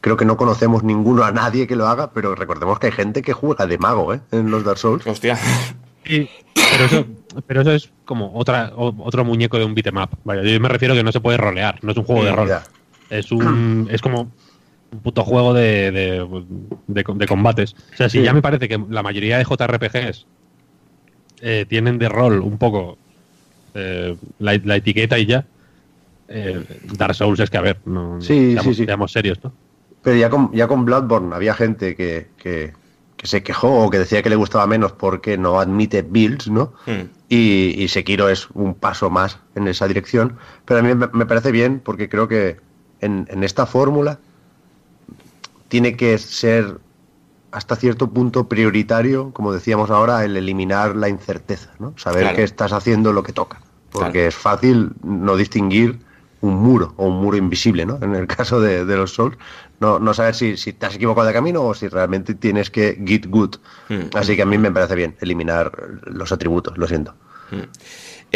Creo 0.00 0.16
que 0.16 0.24
no 0.24 0.36
conocemos 0.36 0.82
ninguno 0.84 1.24
a 1.24 1.32
nadie 1.32 1.66
que 1.66 1.76
lo 1.76 1.86
haga, 1.86 2.12
pero 2.12 2.34
recordemos 2.34 2.78
que 2.78 2.86
hay 2.86 2.92
gente 2.92 3.22
que 3.22 3.32
juega 3.32 3.66
de 3.66 3.78
mago, 3.78 4.14
¿eh? 4.14 4.20
En 4.30 4.50
los 4.50 4.64
Dark 4.64 4.78
Souls. 4.78 5.06
Hostia. 5.06 5.36
Sí, 6.04 6.28
pero 6.54 6.84
eso, 6.84 7.06
pero 7.46 7.60
eso 7.62 7.72
es 7.72 7.90
como 8.04 8.32
otra, 8.34 8.72
o- 8.76 8.94
otro 9.04 9.24
muñeco 9.24 9.58
de 9.58 9.64
un 9.64 9.74
beat'em 9.74 9.96
up. 9.96 10.10
Vaya, 10.24 10.42
yo 10.42 10.60
me 10.60 10.68
refiero 10.68 10.94
que 10.94 11.02
no 11.02 11.12
se 11.12 11.20
puede 11.20 11.36
rolear, 11.38 11.78
no 11.82 11.92
es 11.92 11.96
un 11.96 12.04
juego 12.04 12.24
de 12.24 12.32
rol. 12.32 12.48
Ya. 12.48 12.62
Es 13.10 13.30
un 13.32 13.86
es 13.90 14.00
como 14.00 14.32
un 14.92 15.00
puto 15.00 15.24
juego 15.24 15.52
de, 15.54 15.90
de, 15.90 16.46
de- 16.88 17.04
de 17.14 17.26
combates. 17.26 17.74
O 17.92 17.96
sea, 17.96 18.08
si 18.08 18.18
Sí. 18.18 18.24
ya 18.24 18.32
me 18.32 18.42
parece 18.42 18.68
que 18.68 18.78
la 18.90 19.02
mayoría 19.02 19.38
de 19.38 19.44
JRPGs 19.44 20.26
eh, 21.40 21.66
tienen 21.68 21.98
de 21.98 22.08
rol 22.08 22.40
un 22.40 22.58
poco 22.58 22.96
eh, 23.74 24.16
la, 24.38 24.58
la 24.64 24.76
etiqueta 24.76 25.18
y 25.18 25.26
ya. 25.26 25.44
eh, 26.28 26.64
Dark 26.96 27.14
Souls 27.14 27.40
es 27.40 27.50
que, 27.50 27.58
a 27.58 27.60
ver, 27.60 27.78
no, 27.84 28.20
Sí, 28.20 28.52
seamos, 28.52 28.64
sí, 28.64 28.74
sí. 28.74 28.84
seamos 28.86 29.12
serios, 29.12 29.38
¿no? 29.44 29.52
Pero 30.02 30.16
ya 30.16 30.30
con, 30.30 30.52
ya 30.52 30.66
con 30.68 30.84
Bloodborne 30.84 31.34
había 31.34 31.54
gente 31.54 31.96
que, 31.96 32.28
que, 32.38 32.72
que 33.24 33.28
se 33.28 33.42
quejó 33.42 33.82
o 33.86 33.88
que 33.88 33.98
decía 33.98 34.22
que 34.22 34.28
le 34.28 34.36
gustaba 34.36 34.66
menos 34.66 34.92
porque 34.92 35.38
no 35.38 35.58
admite 35.58 36.02
builds, 36.02 36.50
¿no? 36.50 36.74
Hmm. 36.84 37.08
Y, 37.30 37.74
y 37.82 37.88
Sekiro 37.88 38.28
es 38.28 38.50
un 38.50 38.74
paso 38.74 39.08
más 39.08 39.38
en 39.54 39.66
esa 39.66 39.88
dirección. 39.88 40.36
Pero 40.66 40.80
a 40.80 40.82
mí 40.82 40.94
me, 40.94 41.06
me 41.10 41.24
parece 41.24 41.50
bien 41.50 41.80
porque 41.82 42.10
creo 42.10 42.28
que 42.28 42.58
en, 43.00 43.26
en 43.30 43.42
esta 43.42 43.64
fórmula 43.64 44.18
tiene 45.68 45.96
que 45.96 46.18
ser 46.18 46.78
hasta 47.50 47.76
cierto 47.76 48.10
punto 48.10 48.46
prioritario, 48.46 49.30
como 49.32 49.52
decíamos 49.54 49.88
ahora, 49.90 50.22
el 50.26 50.36
eliminar 50.36 50.94
la 50.94 51.08
incerteza, 51.08 51.70
¿no? 51.78 51.94
Saber 51.96 52.22
Claro. 52.24 52.36
que 52.36 52.42
estás 52.42 52.72
haciendo 52.74 53.14
lo 53.14 53.22
que 53.22 53.32
toca. 53.32 53.58
Porque 53.90 54.10
Claro. 54.12 54.28
es 54.28 54.34
fácil 54.34 54.90
no 55.02 55.34
distinguir 55.36 55.98
un 56.44 56.56
muro 56.62 56.94
o 56.96 57.06
un 57.06 57.20
muro 57.22 57.36
invisible, 57.36 57.86
¿no? 57.86 57.98
En 58.02 58.14
el 58.14 58.26
caso 58.26 58.60
de, 58.60 58.84
de 58.84 58.96
los 58.96 59.14
Souls, 59.14 59.36
no, 59.80 59.98
no 59.98 60.14
saber 60.14 60.34
si, 60.34 60.56
si 60.56 60.72
te 60.72 60.86
has 60.86 60.94
equivocado 60.96 61.26
de 61.26 61.32
camino 61.32 61.62
o 61.62 61.74
si 61.74 61.88
realmente 61.88 62.34
tienes 62.34 62.70
que 62.70 63.00
get 63.04 63.26
good. 63.28 63.56
Hmm. 63.88 64.10
Así 64.14 64.36
que 64.36 64.42
a 64.42 64.46
mí 64.46 64.58
me 64.58 64.70
parece 64.70 64.94
bien 64.94 65.16
eliminar 65.20 65.72
los 66.06 66.32
atributos, 66.32 66.76
lo 66.78 66.86
siento. 66.86 67.14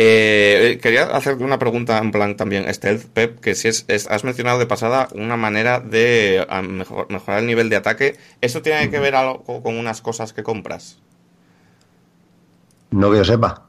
Eh, 0.01 0.79
quería 0.81 1.05
hacerte 1.07 1.43
una 1.43 1.59
pregunta 1.59 1.99
en 1.99 2.13
plan 2.13 2.37
también, 2.37 2.73
Stealth, 2.73 3.07
Pep, 3.07 3.41
que 3.41 3.55
si 3.57 3.67
es, 3.69 3.85
es- 3.89 4.07
has 4.09 4.23
mencionado 4.23 4.59
de 4.61 4.67
pasada 4.67 5.09
una 5.15 5.37
manera 5.37 5.81
de 5.81 6.47
mejor- 6.63 7.07
mejorar 7.11 7.41
el 7.41 7.47
nivel 7.47 7.69
de 7.69 7.77
ataque. 7.77 8.17
¿Esto 8.41 8.63
tiene 8.63 8.91
que 8.91 9.01
ver 9.01 9.17
algo 9.17 9.43
con 9.63 9.77
unas 9.77 10.01
cosas 10.01 10.33
que 10.33 10.45
compras? 10.45 10.99
No 12.91 13.11
que 13.11 13.19
yo 13.19 13.25
sepa. 13.25 13.67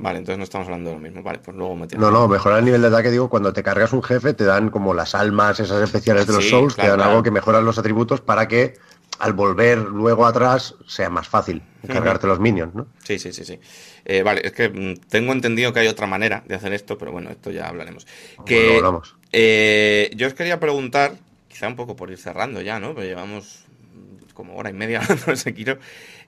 Vale, 0.00 0.18
entonces 0.18 0.38
no 0.38 0.44
estamos 0.44 0.66
hablando 0.68 0.90
de 0.90 0.96
lo 0.96 1.02
mismo. 1.02 1.22
Vale, 1.22 1.38
pues 1.40 1.56
luego 1.56 1.74
me 1.76 1.86
No, 1.96 2.10
no, 2.10 2.28
mejorar 2.28 2.60
el 2.60 2.64
nivel 2.66 2.82
de 2.82 2.88
ataque, 2.88 3.10
digo, 3.10 3.28
cuando 3.28 3.52
te 3.52 3.62
cargas 3.62 3.92
un 3.92 4.02
jefe 4.02 4.34
te 4.34 4.44
dan 4.44 4.70
como 4.70 4.94
las 4.94 5.14
almas, 5.14 5.58
esas 5.60 5.82
especiales 5.82 6.26
de 6.26 6.32
los 6.34 6.44
Sí, 6.44 6.50
Souls, 6.50 6.74
claro, 6.74 6.86
te 6.86 6.90
dan 6.90 6.98
claro. 6.98 7.10
algo 7.10 7.22
que 7.22 7.30
mejoran 7.30 7.64
los 7.64 7.78
atributos 7.78 8.20
para 8.20 8.46
que 8.48 8.74
al 9.18 9.32
volver 9.32 9.78
luego 9.78 10.26
atrás 10.26 10.76
sea 10.86 11.10
más 11.10 11.28
fácil 11.28 11.62
cargarte 11.90 12.26
los 12.28 12.38
minions, 12.38 12.74
¿no? 12.74 12.86
Sí, 13.02 13.18
sí, 13.18 13.32
sí, 13.32 13.44
sí. 13.44 13.58
Eh, 14.04 14.22
vale, 14.22 14.42
es 14.44 14.52
que 14.52 14.68
mm, 14.68 15.08
tengo 15.08 15.32
entendido 15.32 15.72
que 15.72 15.80
hay 15.80 15.88
otra 15.88 16.06
manera 16.06 16.44
de 16.46 16.54
hacer 16.54 16.72
esto, 16.72 16.96
pero 16.98 17.10
bueno, 17.12 17.30
esto 17.30 17.50
ya 17.50 17.66
hablaremos. 17.68 18.06
Que, 18.46 18.76
hablamos. 18.76 19.16
eh, 19.32 20.10
yo 20.14 20.28
os 20.28 20.34
quería 20.34 20.60
preguntar, 20.60 21.16
quizá 21.48 21.66
un 21.66 21.74
poco 21.76 21.96
por 21.96 22.10
ir 22.10 22.18
cerrando 22.18 22.60
ya, 22.60 22.78
¿no? 22.78 22.94
Pero 22.94 23.06
llevamos 23.08 23.64
como 24.34 24.56
hora 24.56 24.70
y 24.70 24.74
media 24.74 25.00
hablando 25.02 25.26
de 25.26 25.36
Sekiro, 25.36 25.78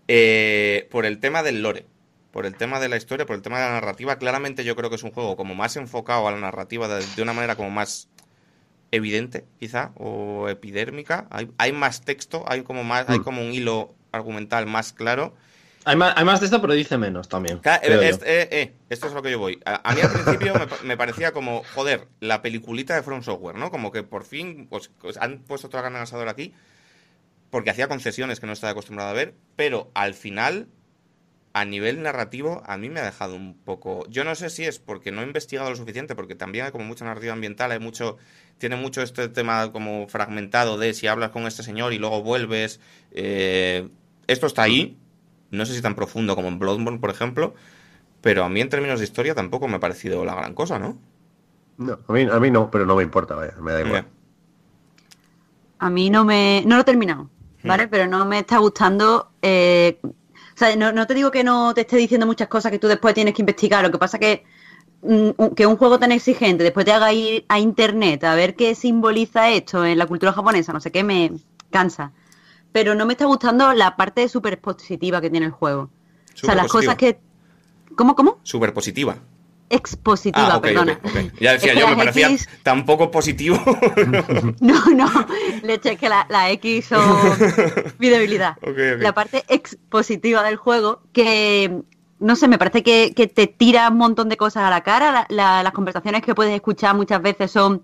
eh, 0.09 0.89
por 0.91 1.07
el 1.07 1.19
tema 1.21 1.43
del 1.45 1.63
lore, 1.63 1.87
por 2.32 2.47
el 2.47 2.55
tema 2.55 2.78
de 2.81 2.89
la 2.89 2.97
historia, 2.97 3.27
por 3.27 3.36
el 3.36 3.43
tema 3.43 3.59
de 3.59 3.66
la 3.66 3.73
narrativa. 3.73 4.16
Claramente 4.16 4.65
yo 4.65 4.77
creo 4.77 4.89
que 4.90 4.97
es 4.97 5.02
un 5.02 5.11
juego 5.12 5.36
como 5.36 5.55
más 5.55 5.77
enfocado 5.77 6.28
a 6.28 6.32
la 6.32 6.39
narrativa 6.39 6.86
de, 6.89 7.05
de 7.16 7.23
una 7.23 7.32
manera 7.32 7.57
como 7.57 7.70
más 7.70 8.09
evidente, 8.93 9.44
quizá, 9.59 9.93
o 9.97 10.48
epidérmica. 10.48 11.27
Hay, 11.31 11.51
hay 11.59 11.73
más 11.73 12.02
texto, 12.02 12.44
hay 12.47 12.62
como 12.62 12.85
más, 12.85 13.09
hay 13.09 13.20
Mm. 13.20 13.24
como 13.24 13.43
un 13.43 13.52
hilo 13.52 13.94
argumental 14.12 14.66
más 14.66 14.93
claro. 14.93 15.35
Hay 15.85 15.97
más, 15.97 16.12
hay 16.16 16.24
más 16.24 16.40
de 16.40 16.47
esto, 16.47 16.61
pero 16.61 16.74
dice 16.74 16.98
menos 16.98 17.28
también. 17.28 17.59
Claro, 17.59 17.82
eh, 18.02 18.09
es- 18.09 18.20
eh, 18.23 18.48
eh, 18.51 18.74
esto 18.90 19.07
es 19.07 19.12
lo 19.15 19.23
que 19.23 19.31
yo 19.31 19.39
voy. 19.39 19.61
A, 19.65 19.89
a 19.89 19.94
mí 19.94 20.01
al 20.01 20.11
principio 20.11 20.55
me, 20.55 20.66
pa- 20.66 20.77
me 20.85 20.97
parecía 20.97 21.32
como, 21.32 21.62
joder, 21.74 22.07
la 22.20 22.43
peliculita 22.43 22.94
de 22.94 23.02
From 23.02 23.23
Software, 23.23 23.57
¿no? 23.57 23.70
Como 23.70 23.90
que 23.90 24.02
por 24.02 24.24
fin 24.24 24.66
pues, 24.69 24.90
pues, 25.01 25.16
han 25.16 25.39
puesto 25.39 25.69
toda 25.69 25.82
la 25.82 25.86
carne 25.86 25.97
en 25.98 26.01
el 26.01 26.05
asador 26.05 26.28
aquí, 26.28 26.52
porque 27.51 27.70
hacía 27.70 27.89
concesiones 27.89 28.40
que 28.40 28.47
no 28.47 28.52
estaba 28.52 28.73
acostumbrado 28.73 29.11
a 29.11 29.15
ver, 29.15 29.35
pero 29.57 29.90
al 29.94 30.15
final, 30.15 30.69
a 31.53 31.65
nivel 31.65 32.03
narrativo, 32.03 32.63
a 32.67 32.77
mí 32.77 32.89
me 32.89 33.01
ha 33.01 33.05
dejado 33.05 33.35
un 33.35 33.55
poco... 33.55 34.07
Yo 34.09 34.25
no 34.25 34.35
sé 34.35 34.51
si 34.51 34.65
es 34.65 34.79
porque 34.79 35.11
no 35.13 35.23
he 35.23 35.25
investigado 35.25 35.71
lo 35.71 35.77
suficiente, 35.77 36.15
porque 36.15 36.35
también 36.35 36.67
hay 36.67 36.73
como 36.73 36.85
mucha 36.85 37.05
narrativa 37.05 37.33
ambiental, 37.33 37.73
hay 37.73 37.81
mucho... 37.81 38.19
Tiene 38.59 38.77
mucho 38.77 39.03
este 39.03 39.29
tema 39.29 39.73
como 39.73 40.07
fragmentado 40.07 40.79
de 40.79 40.93
si 40.95 41.07
hablas 41.07 41.31
con 41.31 41.47
este 41.47 41.63
señor 41.63 41.93
y 41.93 41.99
luego 41.99 42.23
vuelves. 42.23 42.81
eh, 43.13 43.89
esto 44.27 44.47
está 44.47 44.63
ahí, 44.63 44.97
no 45.51 45.67
sé 45.67 45.75
si 45.75 45.83
tan 45.83 45.97
profundo 45.97 46.37
como 46.37 46.49
en 46.49 46.59
Bloodborne, 46.59 47.01
por 47.01 47.11
ejemplo, 47.11 47.55
pero 48.21 48.45
a 48.45 48.49
mí 48.49 48.61
en 48.61 48.69
términos 48.69 49.01
de 49.01 49.07
historia 49.07 49.35
tampoco 49.35 49.67
me 49.67 49.77
ha 49.77 49.81
parecido 49.81 50.25
la 50.25 50.35
gran 50.35 50.55
cosa, 50.55 50.79
¿no? 50.79 50.99
No, 51.79 51.99
a 52.07 52.13
mí, 52.13 52.29
a 52.31 52.39
mí 52.39 52.51
no, 52.51 52.71
pero 52.71 52.87
no 52.87 52.95
me 52.95 53.03
importa, 53.03 53.35
vaya, 53.35 53.55
me 53.61 53.73
da 53.73 53.81
igual. 53.81 54.07
A 55.79 55.91
mí 55.91 56.11
no 56.11 56.25
me. 56.25 56.63
No 56.67 56.77
lo 56.77 56.83
he 56.83 56.85
terminado, 56.85 57.31
¿vale? 57.65 57.89
Pero 57.89 58.07
no 58.07 58.25
me 58.27 58.41
está 58.41 58.59
gustando. 58.59 59.33
eh, 59.41 59.99
sea, 60.61 60.77
no, 60.77 60.93
no 60.93 61.07
te 61.07 61.15
digo 61.15 61.31
que 61.31 61.45
no 61.45 61.74
te 61.74 61.82
esté 61.82 61.97
diciendo 61.97 62.27
muchas 62.27 62.49
cosas 62.49 62.70
que 62.70 62.78
tú 62.78 62.87
después 62.87 63.15
tienes 63.15 63.35
que 63.35 63.43
investigar. 63.43 63.82
Lo 63.85 63.91
que 63.91 63.99
pasa 63.99 64.19
que 64.19 64.45
mm, 65.03 65.55
que 65.57 65.66
un 65.66 65.77
juego 65.77 65.99
tan 65.99 66.12
exigente 66.12 66.62
después 66.65 66.87
te 66.87 66.93
haga 66.93 67.12
ir 67.12 67.45
a 67.49 67.59
internet 67.59 68.24
a 68.24 68.35
ver 68.35 68.55
qué 68.55 68.74
simboliza 68.74 69.51
esto 69.51 69.85
en 69.85 69.99
la 69.99 70.07
cultura 70.07 70.32
japonesa, 70.32 70.73
no 70.73 70.81
sé 70.81 70.91
qué, 70.91 71.03
me 71.03 71.32
cansa. 71.70 72.12
Pero 72.73 72.95
no 72.95 73.07
me 73.07 73.15
está 73.15 73.24
gustando 73.27 73.73
la 73.73 73.97
parte 73.97 74.28
súper 74.28 74.61
positiva 74.61 75.20
que 75.20 75.31
tiene 75.31 75.47
el 75.47 75.53
juego. 75.53 75.91
O 76.35 76.47
sea, 76.47 76.55
las 76.55 76.69
cosas 76.69 76.97
que. 76.97 77.19
¿Cómo, 77.97 78.15
cómo? 78.15 78.39
Súper 78.45 78.73
positiva. 78.73 79.16
Expositiva, 79.71 80.55
Ah, 80.55 80.61
perdona. 80.61 81.01
Ya 81.41 81.53
decía 81.53 81.73
Es 81.73 81.75
que 81.75 81.81
yo, 81.81 81.89
me 81.89 81.97
parecía 81.97 82.29
X- 82.29 82.49
tan 82.63 82.85
poco 82.85 83.11
positivo. 83.11 83.57
No, 84.61 84.85
no, 84.87 85.09
leche, 85.63 85.97
que 85.97 86.09
la, 86.09 86.27
la 86.29 86.51
X 86.51 86.87
son 86.87 87.01
mi 87.99 88.09
debilidad. 88.09 88.57
La 88.99 89.13
parte 89.15 89.45
expositiva 89.49 90.43
del 90.43 90.57
juego, 90.57 91.01
que 91.13 91.83
no 92.19 92.37
sé, 92.37 92.49
me 92.49 92.59
parece 92.59 92.83
que, 92.83 93.13
que 93.15 93.27
te 93.29 93.47
tira 93.47 93.89
un 93.89 93.97
montón 93.97 94.29
de 94.29 94.37
cosas 94.37 94.65
a 94.65 94.71
la 94.71 94.83
cara. 94.83 95.13
La- 95.13 95.27
la- 95.29 95.63
las 95.63 95.73
conversaciones 95.73 96.23
que 96.23 96.35
puedes 96.35 96.55
escuchar 96.55 96.95
muchas 96.97 97.23
veces 97.23 97.51
son: 97.51 97.83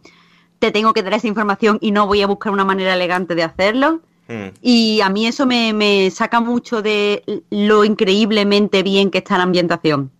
te 0.58 0.70
tengo 0.72 0.92
que 0.92 1.02
dar 1.02 1.14
esa 1.14 1.28
información 1.28 1.78
y 1.80 1.92
no 1.92 2.06
voy 2.06 2.20
a 2.22 2.26
buscar 2.26 2.52
una 2.52 2.64
manera 2.64 2.94
elegante 2.94 3.34
de 3.34 3.44
hacerlo. 3.44 4.00
Mm, 4.28 4.48
Y 4.60 5.00
a 5.02 5.08
mí 5.08 5.26
eso 5.28 5.46
me, 5.46 5.72
me 5.72 6.10
saca 6.10 6.40
mucho 6.40 6.82
de 6.82 7.22
lo 7.50 7.84
increíblemente 7.84 8.82
bien 8.82 9.10
que 9.10 9.18
está 9.18 9.36
la 9.38 9.44
ambientación. 9.44 10.10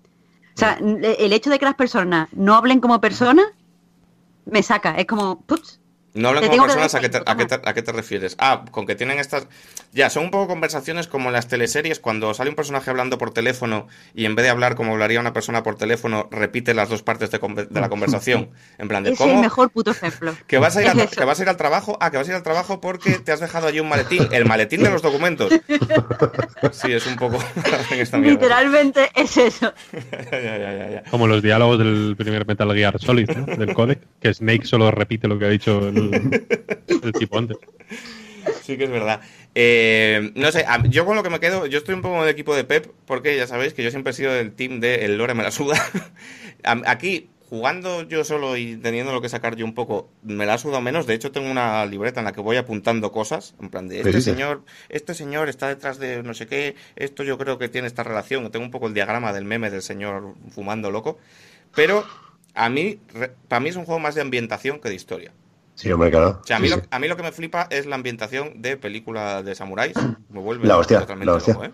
O 0.57 0.59
sea, 0.59 0.79
el 0.81 1.33
hecho 1.35 1.51
de 1.51 1.59
que 1.59 1.67
las 1.67 1.75
personas 1.75 2.29
no 2.33 2.55
hablen 2.55 2.81
como 2.81 2.99
personas 2.99 3.47
me 4.47 4.63
saca. 4.63 4.97
Es 4.97 5.05
como, 5.07 5.41
"Puts, 5.43 5.81
No 6.17 6.29
hablan 6.29 6.45
Te 6.45 6.49
como 6.51 6.63
que 6.63 6.67
personas, 6.69 6.95
¿a 6.95 7.01
qué, 7.01 7.09
te, 7.09 7.19
a, 7.25 7.37
qué 7.37 7.45
te, 7.47 7.55
a 7.63 7.75
qué 7.75 7.83
te 7.83 7.93
refieres? 7.93 8.37
Ah, 8.39 8.65
con 8.71 8.87
que 8.87 8.95
tienen 8.95 9.19
estas... 9.19 9.47
Ya, 9.93 10.11
son 10.11 10.25
un 10.25 10.31
poco 10.31 10.49
conversaciones 10.49 11.07
como 11.07 11.29
en 11.29 11.35
las 11.35 11.49
teleseries, 11.49 12.01
cuando 12.01 12.33
sale 12.35 12.51
un 12.51 12.57
personaje 12.57 12.91
hablando 12.91 13.19
por 13.19 13.33
teléfono 13.33 13.87
y 14.15 14.25
en 14.25 14.35
vez 14.35 14.45
de 14.45 14.51
hablar 14.51 14.75
como 14.75 14.93
hablaría 14.93 15.21
una 15.21 15.33
persona 15.33 15.63
por 15.63 15.77
teléfono, 15.77 16.29
repite 16.31 16.75
las 16.75 16.89
dos 16.89 17.03
partes 17.03 17.31
de, 17.31 17.39
de 17.39 17.81
la 17.81 17.89
conversación. 17.89 18.51
En 18.79 18.89
plan 18.89 19.03
de, 19.05 19.13
es 19.13 19.21
el 19.21 19.27
¿cómo? 19.29 19.41
mejor 19.41 19.71
puto 19.71 19.91
ejemplo. 19.93 20.35
Que 20.47 20.59
vas, 20.59 20.77
a 20.77 20.81
ir 20.83 20.89
Es 20.89 20.93
al, 20.95 21.01
eso. 21.01 21.17
que 21.17 21.25
vas 21.25 21.39
a 21.39 21.43
ir 21.43 21.49
al 21.49 21.57
trabajo. 21.57 21.97
Ah, 22.01 22.11
que 22.11 22.17
vas 22.19 22.27
a 22.27 22.31
ir 22.31 22.37
al 22.37 22.43
trabajo 22.43 22.81
porque 22.81 23.19
te 23.19 23.33
has 23.33 23.41
dejado 23.41 23.67
allí 23.69 23.81
un 23.81 23.89
maletín. 23.89 24.27
El 24.33 24.45
maletín 24.47 24.83
de 24.83 24.91
los 24.91 25.03
documentos. 25.03 25.53
Sí, 26.73 26.93
es 26.93 27.07
un 27.07 27.17
poco. 27.17 27.39
en 27.91 28.01
esta 28.01 28.19
mierda. 28.19 28.35
Literalmente 28.35 29.11
es 29.15 29.37
eso. 29.37 29.73
Ya, 29.93 30.41
ya, 30.41 30.59
ya, 30.59 30.73
ya, 30.77 30.91
ya. 30.91 31.03
Como 31.11 31.27
los 31.27 31.43
diálogos 31.43 31.79
del 31.79 32.15
primer 32.17 32.47
Metal 32.47 32.71
Gear 32.75 32.99
Solid, 33.01 33.29
¿no? 33.31 33.57
Del 33.57 33.73
codec, 33.75 34.01
que 34.21 34.33
Snake 34.35 34.67
solo 34.67 34.91
repite 34.91 35.29
lo 35.29 35.39
que 35.39 35.47
ha 35.47 35.49
dicho 35.49 35.89
el, 35.89 36.06
el 36.13 37.13
tipo 37.13 37.39
antes. 37.39 37.57
Sí 38.63 38.77
que 38.77 38.85
es 38.85 38.91
verdad. 38.91 39.21
Eh, 39.55 40.33
no 40.35 40.51
sé, 40.53 40.65
a- 40.67 40.83
yo 40.87 41.05
con 41.07 41.17
lo 41.17 41.23
que 41.23 41.31
me 41.31 41.41
quedo, 41.41 41.67
yo 41.67 41.79
estoy 41.79 41.95
un 41.95 42.03
poco 42.03 42.17
en 42.17 42.23
el 42.25 42.29
equipo 42.29 42.55
de 42.55 42.65
Pep, 42.65 42.87
porque 43.07 43.37
ya 43.37 43.47
sabéis 43.47 43.75
que 43.75 43.83
yo 43.83 43.91
siempre 43.91 44.11
he 44.11 44.15
sido 44.15 44.33
del 44.33 44.53
team 44.53 44.81
de 44.81 45.05
el 45.05 45.19
lore 45.19 45.35
me 45.35 45.43
la 45.43 45.51
suda. 45.51 45.77
A- 46.65 46.83
Aquí, 46.91 47.29
jugando 47.49 48.03
yo 48.03 48.25
solo 48.25 48.57
y 48.57 48.77
teniendo 48.77 49.13
lo 49.13 49.21
que 49.21 49.29
sacar 49.29 49.57
yo 49.57 49.65
un 49.65 49.75
poco, 49.75 50.11
me 50.23 50.47
la 50.47 50.55
ha 50.55 50.59
sudado 50.59 50.81
menos. 50.81 51.07
De 51.07 51.15
hecho, 51.15 51.33
tengo 51.33 51.51
una 51.51 51.87
libreta 51.87 52.21
en 52.21 52.25
la 52.27 52.33
que 52.33 52.41
voy 52.41 52.57
apuntando 52.57 53.13
cosas, 53.13 53.55
en 53.61 53.69
plan 53.71 53.89
de 53.89 54.03
¿Qué 54.03 54.09
este 54.11 54.21
señor, 54.21 54.65
este 54.89 55.15
señor 55.15 55.49
está 55.49 55.69
detrás 55.69 55.99
de 55.99 56.23
no 56.23 56.35
sé 56.35 56.47
qué, 56.47 56.75
esto 56.97 57.23
yo 57.25 57.39
creo 57.39 57.59
que 57.59 57.69
tiene 57.69 57.87
esta 57.89 58.03
relación. 58.05 58.51
Tengo 58.51 58.65
un 58.65 58.71
poco 58.73 58.89
el 58.89 58.95
diagrama 58.95 59.33
del 59.33 59.45
meme 59.45 59.71
del 59.71 59.83
señor 59.83 60.35
fumando 60.51 60.91
loco. 60.91 61.19
Pero 61.75 62.05
a 62.55 62.69
mí, 62.69 62.99
para 63.49 63.61
mí 63.61 63.69
es 63.71 63.77
un 63.77 63.85
juego 63.85 63.99
más 64.01 64.15
de 64.15 64.23
ambientación 64.23 64.81
que 64.81 64.89
de 64.89 64.95
historia. 64.97 65.33
Sí, 65.77 65.93
hombre, 65.93 66.11
claro. 66.11 66.41
O 66.43 66.47
sea, 66.47 66.57
a 66.57 66.61
mí, 66.61 66.69
Sí, 66.69 66.75
lo, 66.75 66.81
sí. 66.83 66.89
a 66.91 66.99
mí 66.99 67.09
lo 67.09 67.17
que 67.17 67.23
me 67.23 67.33
flipa 67.33 67.69
es 67.71 67.87
la 67.87 67.97
ambientación 67.97 68.63
de 68.63 68.77
película 68.77 69.43
de 69.43 69.55
samuráis. 69.55 69.97
Me 70.31 70.41
vuelve 70.41 70.67
La 70.67 70.79
hostia, 70.79 71.01
totalmente 71.01 71.27
la 71.31 71.37
hostia. 71.37 71.55
loco, 71.55 71.65
¿eh? 71.67 71.71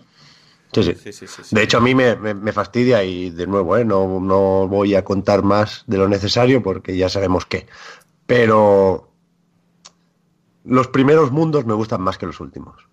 Sí, 0.73 1.13
sí. 1.13 1.25
De 1.51 1.61
hecho, 1.63 1.77
a 1.77 1.81
mí 1.81 1.93
me, 1.95 2.15
me- 2.15 2.33
me 2.33 2.51
fastidia 2.51 3.03
y 3.03 3.29
de 3.29 3.45
nuevo, 3.47 3.77
¿eh? 3.77 3.85
no, 3.85 4.19
no 4.19 4.67
voy 4.67 4.95
a 4.95 5.03
contar 5.03 5.43
más 5.43 5.83
de 5.87 5.97
lo 5.99 6.07
necesario 6.07 6.63
porque 6.63 6.97
ya 6.97 7.09
sabemos 7.09 7.45
qué. 7.45 7.67
Pero 8.25 9.09
los 10.63 10.87
primeros 10.87 11.31
mundos 11.31 11.65
me 11.65 11.73
gustan 11.73 12.01
más 12.01 12.17
que 12.17 12.25
los 12.25 12.39
últimos, 12.39 12.87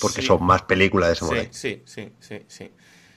porque 0.00 0.22
son 0.22 0.44
más 0.44 0.62
película 0.62 1.08
de 1.08 1.14
Sí, 1.14 1.20
samurai. 1.20 1.48
sí, 1.52 1.82
sí, 1.86 2.12
sí, 2.20 2.42
sí. 2.48 2.70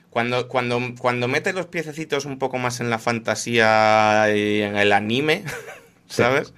Cuando, 0.09 0.47
cuando, 0.47 0.79
cuando 0.99 1.27
mete 1.27 1.53
los 1.53 1.67
piececitos 1.67 2.25
un 2.25 2.39
poco 2.39 2.57
más 2.57 2.79
en 2.79 2.89
la 2.89 2.97
fantasía 2.99 4.33
y 4.35 4.61
en 4.61 4.75
el 4.77 4.91
anime, 4.93 5.43
¿sabes? 6.09 6.53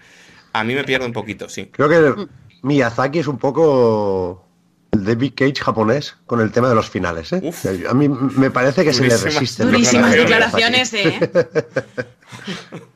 A 0.53 0.63
mí 0.63 0.75
me 0.75 0.83
pierde 0.83 1.05
un 1.05 1.13
poquito, 1.13 1.49
sí. 1.49 1.67
Creo 1.67 1.89
que 1.89 2.27
Miyazaki 2.61 3.19
es 3.19 3.27
un 3.27 3.37
poco 3.37 4.45
el 4.91 5.05
David 5.05 5.33
Cage 5.35 5.55
japonés 5.63 6.17
con 6.25 6.41
el 6.41 6.51
tema 6.51 6.69
de 6.69 6.75
los 6.75 6.89
finales. 6.89 7.31
¿eh? 7.33 7.39
Uf. 7.43 7.65
A 7.89 7.93
mí 7.93 8.09
me 8.09 8.51
parece 8.51 8.83
que 8.83 8.93
se 8.93 9.03
le 9.03 9.17
resisten. 9.17 9.67
los 9.67 9.73
Durísimas 9.73 10.11
de 10.11 10.17
declaraciones, 10.19 10.93
¿eh? 10.93 11.19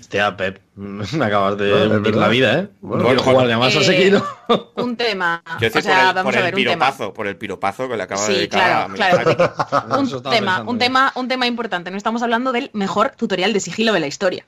Hostia, 0.00 0.36
Pep, 0.36 0.60
me 0.76 1.24
acabas 1.24 1.56
de 1.56 1.88
hundir 1.88 2.14
la 2.14 2.28
vida, 2.28 2.58
¿eh? 2.58 2.68
Bueno, 2.80 3.04
bueno, 3.04 3.22
jugar 3.22 3.58
más 3.58 3.74
a 3.74 3.92
eh. 3.92 4.20
Un 4.76 4.96
tema. 4.96 5.42
Decir, 5.58 5.80
o 5.80 5.82
sea, 5.82 5.94
por 5.94 6.08
el, 6.08 6.14
vamos 6.14 6.24
por 6.24 6.34
a 6.34 6.38
el 6.38 6.44
ver, 6.44 6.54
un 6.54 6.60
tema. 6.60 6.72
piropazo, 6.72 7.14
por 7.14 7.26
el 7.26 7.36
piropazo 7.36 7.88
que 7.88 7.96
le 7.96 8.02
acaba 8.02 8.20
de 8.20 8.26
Sí, 8.26 8.32
dedicar 8.34 8.90
a 8.90 8.94
claro, 8.94 9.24
claro. 9.24 10.00
Un 10.00 10.22
tema, 10.30 10.62
un 10.62 10.74
yo. 10.74 10.78
tema, 10.78 11.12
un 11.14 11.28
tema 11.28 11.46
importante. 11.46 11.90
No 11.90 11.96
estamos 11.96 12.22
hablando 12.22 12.52
del 12.52 12.70
mejor 12.74 13.12
tutorial 13.16 13.52
de 13.52 13.60
sigilo 13.60 13.92
de 13.92 14.00
la 14.00 14.06
historia. 14.06 14.46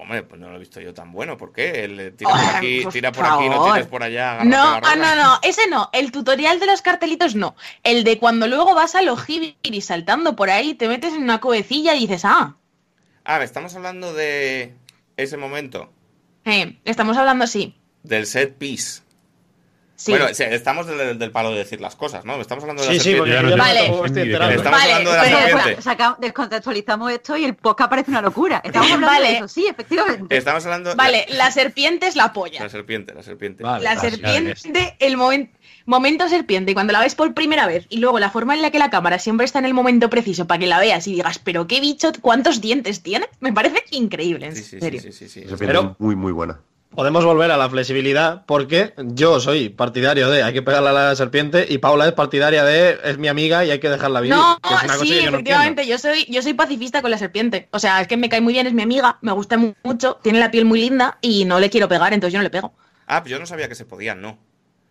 Hombre, 0.00 0.22
pues 0.22 0.40
no 0.40 0.48
lo 0.48 0.56
he 0.56 0.58
visto 0.60 0.80
yo 0.80 0.94
tan 0.94 1.12
bueno. 1.12 1.36
¿Por 1.36 1.52
qué? 1.52 1.84
El, 1.84 1.98
eh, 1.98 2.10
tira 2.12 2.30
por 2.30 2.56
aquí, 2.56 2.80
por 2.82 2.92
tira 2.92 3.12
por 3.12 3.26
aquí, 3.26 3.48
no 3.48 3.64
tires 3.64 3.86
por 3.86 4.02
allá. 4.02 4.44
No, 4.44 4.80
ah, 4.82 4.94
no, 4.96 5.16
no, 5.16 5.38
ese 5.42 5.68
no. 5.68 5.90
El 5.92 6.12
tutorial 6.12 6.60
de 6.60 6.66
los 6.66 6.82
cartelitos 6.82 7.34
no. 7.34 7.56
El 7.82 8.04
de 8.04 8.18
cuando 8.18 8.46
luego 8.46 8.74
vas 8.74 8.94
a 8.94 9.02
los 9.02 9.28
y 9.28 9.80
saltando 9.80 10.36
por 10.36 10.50
ahí, 10.50 10.74
te 10.74 10.88
metes 10.88 11.14
en 11.14 11.24
una 11.24 11.40
cuevecilla 11.40 11.94
y 11.94 12.00
dices, 12.00 12.24
ah, 12.24 12.56
Ah, 13.24 13.42
estamos 13.42 13.74
hablando 13.74 14.14
de 14.14 14.74
ese 15.16 15.36
momento, 15.36 15.92
eh, 16.46 16.78
estamos 16.86 17.16
hablando 17.18 17.44
así. 17.44 17.74
del 18.02 18.26
set 18.26 18.56
piece. 18.56 19.02
Sí. 20.00 20.12
Bueno, 20.12 20.28
sí, 20.32 20.44
estamos 20.44 20.86
del, 20.86 21.18
del 21.18 21.30
palo 21.32 21.50
de 21.50 21.58
decir 21.58 21.80
las 21.80 21.96
cosas, 21.96 22.24
¿no? 22.24 22.40
Estamos 22.40 22.62
hablando 22.62 22.84
de 22.84 22.88
Sí, 22.88 22.96
la 22.98 23.02
sí, 23.02 23.14
porque 23.16 23.32
serpiente. 23.32 23.56
yo 23.56 23.62
Vale. 23.64 23.78
tampoco 23.80 24.02
me 24.02 24.06
estoy. 24.06 24.22
Estamos 24.30 24.62
Vale, 24.70 24.92
hablando 24.92 25.10
de 25.10 25.16
la 25.16 25.22
pero- 25.24 25.38
serpiente. 25.58 25.82
Saca- 25.82 26.16
descontextualizamos 26.20 27.12
esto 27.12 27.36
y 27.36 27.44
el 27.44 27.54
podcast 27.56 27.90
parece 27.90 28.10
una 28.12 28.22
locura. 28.22 28.60
Estamos 28.64 28.92
hablando 28.92 29.06
Vale. 29.08 29.26
de 29.28 29.36
eso, 29.38 29.48
sí, 29.48 29.66
efectivamente. 29.66 30.36
Estamos 30.36 30.64
hablando 30.66 30.94
Vale, 30.94 31.26
la 31.30 31.50
serpiente 31.50 32.06
es 32.06 32.14
la 32.14 32.32
polla. 32.32 32.62
La 32.62 32.68
serpiente, 32.68 33.12
la 33.12 33.24
serpiente. 33.24 33.64
Vale. 33.64 33.82
La 33.82 33.96
sí, 33.98 34.08
serpiente, 34.10 34.96
el 35.00 35.16
momen- 35.16 35.50
momento 35.84 36.28
serpiente, 36.28 36.74
cuando 36.74 36.92
la 36.92 37.00
ves 37.00 37.16
por 37.16 37.34
primera 37.34 37.66
vez 37.66 37.86
y 37.88 37.96
luego 37.98 38.20
la 38.20 38.30
forma 38.30 38.54
en 38.54 38.62
la 38.62 38.70
que 38.70 38.78
la 38.78 38.90
cámara 38.90 39.18
siempre 39.18 39.46
está 39.46 39.58
en 39.58 39.64
el 39.64 39.74
momento 39.74 40.08
preciso 40.10 40.46
para 40.46 40.60
que 40.60 40.66
la 40.68 40.78
veas 40.78 41.08
y 41.08 41.12
digas, 41.14 41.40
pero 41.40 41.66
qué 41.66 41.80
bicho, 41.80 42.12
cuántos 42.20 42.60
dientes 42.60 43.02
tiene, 43.02 43.26
me 43.40 43.52
parece 43.52 43.82
increíble, 43.90 44.46
en 44.46 44.54
Sí, 44.54 44.62
sí, 44.62 44.70
sí, 44.70 44.80
serio. 44.80 45.00
sí, 45.00 45.10
sí, 45.10 45.28
sí. 45.28 45.40
Serpiente 45.40 45.66
Pero- 45.66 45.96
muy, 45.98 46.14
muy 46.14 46.30
buena. 46.30 46.60
Podemos 46.94 47.24
volver 47.24 47.50
a 47.50 47.56
la 47.56 47.68
flexibilidad 47.68 48.44
porque 48.46 48.94
yo 48.96 49.38
soy 49.40 49.68
partidario 49.68 50.30
de 50.30 50.42
hay 50.42 50.52
que 50.52 50.62
pegarle 50.62 50.88
a 50.88 50.92
la 50.92 51.16
serpiente 51.16 51.66
y 51.68 51.78
Paula 51.78 52.06
es 52.06 52.12
partidaria 52.12 52.64
de 52.64 52.98
es 53.04 53.18
mi 53.18 53.28
amiga 53.28 53.64
y 53.64 53.70
hay 53.70 53.78
que 53.78 53.88
dejarla 53.90 54.20
vivir. 54.20 54.36
No, 54.36 54.58
que 54.66 54.74
es 54.74 54.82
una 54.82 54.92
cosa 54.94 55.04
sí, 55.04 55.10
que 55.10 55.22
yo 55.22 55.30
no 55.30 55.36
efectivamente, 55.36 55.86
yo 55.86 55.98
soy, 55.98 56.24
yo 56.28 56.42
soy 56.42 56.54
pacifista 56.54 57.00
con 57.02 57.10
la 57.10 57.18
serpiente. 57.18 57.68
O 57.72 57.78
sea, 57.78 58.00
es 58.00 58.08
que 58.08 58.16
me 58.16 58.28
cae 58.28 58.40
muy 58.40 58.54
bien, 58.54 58.66
es 58.66 58.72
mi 58.72 58.82
amiga, 58.82 59.18
me 59.20 59.32
gusta 59.32 59.56
mu- 59.58 59.74
mucho, 59.84 60.18
tiene 60.22 60.40
la 60.40 60.50
piel 60.50 60.64
muy 60.64 60.80
linda 60.80 61.18
y 61.20 61.44
no 61.44 61.60
le 61.60 61.70
quiero 61.70 61.88
pegar, 61.88 62.12
entonces 62.14 62.32
yo 62.32 62.38
no 62.40 62.44
le 62.44 62.50
pego. 62.50 62.72
Ah, 63.06 63.22
yo 63.24 63.38
no 63.38 63.46
sabía 63.46 63.68
que 63.68 63.74
se 63.74 63.84
podían, 63.84 64.20
no. 64.20 64.38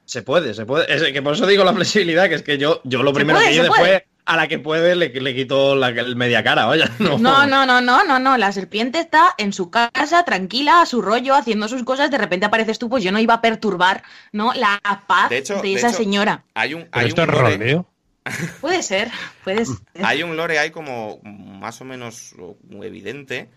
Se 0.05 0.21
puede, 0.21 0.53
se 0.53 0.65
puede. 0.65 0.93
Es 0.93 1.03
que 1.11 1.21
por 1.21 1.33
eso 1.33 1.45
digo 1.45 1.63
la 1.65 1.73
flexibilidad, 1.73 2.29
que 2.29 2.35
es 2.35 2.43
que 2.43 2.57
yo, 2.57 2.79
yo 2.85 3.03
lo 3.03 3.11
primero 3.11 3.39
puede, 3.39 3.49
que 3.51 3.55
hice 3.57 3.67
puede. 3.67 3.81
fue 3.81 4.07
a 4.27 4.35
la 4.37 4.47
que 4.47 4.59
puede 4.59 4.95
le, 4.95 5.09
le 5.09 5.33
quito 5.35 5.75
la 5.75 5.87
el 5.89 6.15
media 6.15 6.43
cara, 6.43 6.65
vaya. 6.65 6.91
No, 6.99 7.17
No, 7.17 7.47
no, 7.47 7.65
no, 7.65 7.81
no, 7.81 8.03
no, 8.05 8.19
no. 8.19 8.37
La 8.37 8.51
serpiente 8.51 8.99
está 8.99 9.33
en 9.37 9.53
su 9.53 9.71
casa, 9.71 10.23
tranquila, 10.25 10.81
a 10.81 10.85
su 10.85 11.01
rollo, 11.01 11.33
haciendo 11.33 11.67
sus 11.67 11.83
cosas. 11.83 12.11
De 12.11 12.17
repente 12.17 12.45
apareces 12.45 12.77
tú, 12.77 12.89
pues 12.89 13.03
yo 13.03 13.11
no 13.11 13.19
iba 13.19 13.35
a 13.35 13.41
perturbar, 13.41 14.03
¿no? 14.31 14.53
La 14.53 14.79
paz 15.07 15.29
De 15.29 15.35
de, 15.35 15.41
hecho- 15.41 15.61
de 15.61 15.73
esa 15.73 15.89
hecho- 15.89 15.97
señora. 15.97 16.43
Hay 16.53 16.73
un, 16.73 16.81
Pero 16.83 16.89
hay 16.93 17.07
esto 17.07 17.23
un 17.23 17.31
lore. 17.31 17.81
Puede 18.61 18.83
ser, 18.83 19.09
puede 19.45 19.65
ser. 19.65 19.77
hay 20.03 20.21
un 20.21 20.35
lore 20.35 20.59
ahí 20.59 20.69
como 20.71 21.19
más 21.23 21.79
o 21.79 21.85
menos 21.85 22.35
evidente 22.83 23.49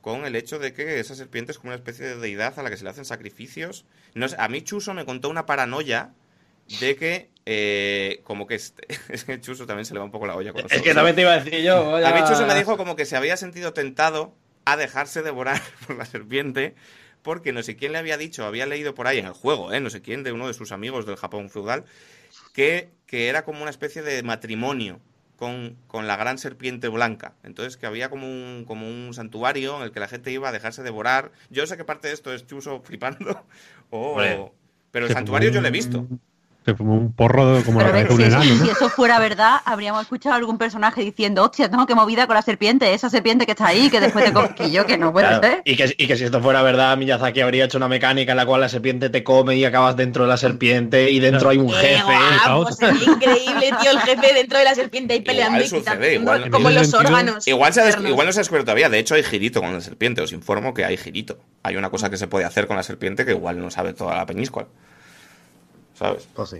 con 0.00 0.24
el 0.24 0.34
hecho 0.36 0.58
de 0.58 0.72
que 0.72 0.98
esa 1.00 1.14
serpiente 1.14 1.52
es 1.52 1.58
como 1.58 1.68
una 1.70 1.76
especie 1.76 2.06
de 2.06 2.16
deidad 2.16 2.58
a 2.58 2.62
la 2.62 2.70
que 2.70 2.76
se 2.76 2.84
le 2.84 2.90
hacen 2.90 3.04
sacrificios. 3.04 3.84
No 4.14 4.28
sé, 4.28 4.36
a 4.38 4.48
mí 4.48 4.62
Chuso 4.62 4.94
me 4.94 5.04
contó 5.04 5.28
una 5.28 5.46
paranoia 5.46 6.10
de 6.80 6.96
que 6.96 7.30
eh, 7.44 8.20
como 8.24 8.46
que 8.46 8.56
este, 8.56 8.86
es 9.08 9.24
que 9.24 9.40
Chuso 9.40 9.66
también 9.66 9.84
se 9.84 9.94
le 9.94 10.00
va 10.00 10.04
un 10.04 10.10
poco 10.10 10.26
la 10.26 10.34
olla 10.36 10.52
con 10.52 10.62
los 10.62 10.72
Es 10.72 10.82
que 10.82 10.94
también 10.94 11.14
te 11.16 11.22
iba 11.22 11.32
a 11.32 11.40
decir 11.40 11.62
yo. 11.62 11.90
vaya- 11.92 12.08
A 12.08 12.12
mí 12.20 12.28
Chuso 12.28 12.46
me 12.46 12.54
dijo 12.54 12.76
como 12.76 12.96
que 12.96 13.04
se 13.06 13.16
había 13.16 13.36
sentido 13.36 13.72
tentado 13.72 14.34
a 14.64 14.76
dejarse 14.76 15.22
devorar 15.22 15.60
por 15.86 15.96
la 15.96 16.04
serpiente 16.06 16.74
porque 17.22 17.52
no 17.52 17.62
sé 17.64 17.74
quién 17.76 17.90
le 17.92 17.98
había 17.98 18.16
dicho, 18.16 18.44
había 18.46 18.66
leído 18.66 18.94
por 18.94 19.06
ahí 19.08 19.18
en 19.18 19.26
el 19.26 19.32
juego, 19.32 19.72
¿eh? 19.72 19.80
no 19.80 19.90
sé 19.90 20.00
quién, 20.00 20.22
de 20.22 20.30
uno 20.32 20.46
de 20.46 20.54
sus 20.54 20.70
amigos 20.70 21.06
del 21.06 21.16
Japón 21.16 21.50
feudal, 21.50 21.84
que, 22.52 22.88
que 23.06 23.28
era 23.28 23.44
como 23.44 23.62
una 23.62 23.70
especie 23.70 24.02
de 24.02 24.22
matrimonio 24.22 25.00
con, 25.36 25.76
con 25.88 26.06
la 26.06 26.16
gran 26.16 26.38
serpiente 26.38 26.86
blanca. 26.88 27.34
Entonces 27.42 27.76
que 27.76 27.86
había 27.86 28.10
como 28.10 28.26
un, 28.28 28.64
como 28.64 28.86
un 28.88 29.12
santuario 29.12 29.76
en 29.76 29.82
el 29.82 29.90
que 29.92 29.98
la 30.00 30.06
gente 30.08 30.30
iba 30.30 30.48
a 30.48 30.52
dejarse 30.52 30.82
devorar. 30.84 31.32
Yo 31.50 31.66
sé 31.66 31.76
que 31.76 31.84
parte 31.84 32.06
de 32.08 32.14
esto 32.14 32.32
es 32.32 32.46
Chuso 32.46 32.80
flipando, 32.82 33.44
o... 33.90 34.14
Pero 34.92 35.06
el 35.06 35.12
santuario 35.12 35.50
yo 35.50 35.60
lo 35.60 35.66
he 35.68 35.72
visto. 35.72 36.06
Se 36.66 36.74
fumó 36.74 36.94
un 36.96 37.12
porro 37.12 37.62
como 37.64 37.80
la 37.80 37.86
cabeza 37.92 38.08
de 38.08 38.14
un 38.14 38.20
si, 38.20 38.26
eso, 38.26 38.36
enano, 38.42 38.54
¿no? 38.56 38.64
si 38.64 38.70
eso 38.72 38.88
fuera 38.90 39.20
verdad, 39.20 39.60
habríamos 39.64 40.02
escuchado 40.02 40.34
a 40.34 40.38
algún 40.38 40.58
personaje 40.58 41.00
diciendo, 41.02 41.44
hostia, 41.44 41.70
tengo 41.70 41.86
que 41.86 41.94
movida 41.94 42.26
con 42.26 42.34
la 42.34 42.42
serpiente, 42.42 42.92
esa 42.92 43.08
serpiente 43.08 43.46
que 43.46 43.52
está 43.52 43.68
ahí, 43.68 43.88
que 43.88 44.00
después 44.00 44.24
te 44.24 44.32
co-". 44.32 44.52
que 44.56 44.72
yo, 44.72 44.84
que 44.84 44.98
no 44.98 45.12
puede 45.12 45.28
Claro, 45.28 45.42
ser. 45.46 45.62
y, 45.64 45.76
que, 45.76 45.94
y 45.96 46.06
que 46.08 46.16
si 46.16 46.24
esto 46.24 46.40
fuera 46.42 46.62
verdad, 46.62 46.96
Miyazaki 46.96 47.40
habría 47.40 47.66
hecho 47.66 47.78
una 47.78 47.86
mecánica 47.86 48.32
en 48.32 48.36
la 48.36 48.46
cual 48.46 48.60
la 48.62 48.68
serpiente 48.68 49.10
te 49.10 49.22
come 49.22 49.54
y 49.56 49.64
acabas 49.64 49.96
dentro 49.96 50.24
de 50.24 50.28
la 50.28 50.36
serpiente 50.36 51.08
y 51.12 51.20
dentro 51.20 51.50
hay 51.50 51.58
un 51.58 51.68
¡Qué 51.68 51.74
jefe. 51.76 52.02
guapo! 52.02 52.72
Sería 52.72 53.04
increíble, 53.12 53.70
tío, 53.80 53.90
el 53.92 54.00
jefe 54.00 54.34
dentro 54.34 54.58
de 54.58 54.64
la 54.64 54.74
serpiente 54.74 55.14
ahí 55.14 55.20
peleando 55.20 55.62
y 55.62 55.68
sucede, 55.68 56.14
igual. 56.14 56.50
como 56.50 56.68
En 56.68 56.74
ese 56.78 56.80
los 56.80 56.90
sentido, 56.90 57.10
órganos. 57.16 57.46
Igual, 57.46 57.72
se 57.74 57.80
ha 57.80 57.84
des- 57.84 57.92
internos. 57.94 58.10
igual 58.10 58.26
no 58.26 58.32
se 58.32 58.38
ha 58.38 58.42
descubierto 58.42 58.64
todavía. 58.66 58.88
De 58.88 58.98
hecho, 58.98 59.14
hay 59.14 59.22
girito 59.22 59.60
con 59.60 59.72
la 59.72 59.80
serpiente. 59.80 60.20
Os 60.20 60.32
informo 60.32 60.74
que 60.74 60.84
hay 60.84 60.96
girito. 60.96 61.38
Hay 61.62 61.76
una 61.76 61.90
cosa 61.90 62.10
que 62.10 62.16
se 62.16 62.26
puede 62.26 62.44
hacer 62.44 62.66
con 62.66 62.74
la 62.76 62.82
serpiente 62.82 63.24
que 63.24 63.30
igual 63.30 63.60
no 63.60 63.70
sabe 63.70 63.92
toda 63.92 64.16
la 64.16 64.26
peñíscola. 64.26 64.66
¿Sabes? 65.96 66.28
Pues 66.34 66.50
sí. 66.50 66.58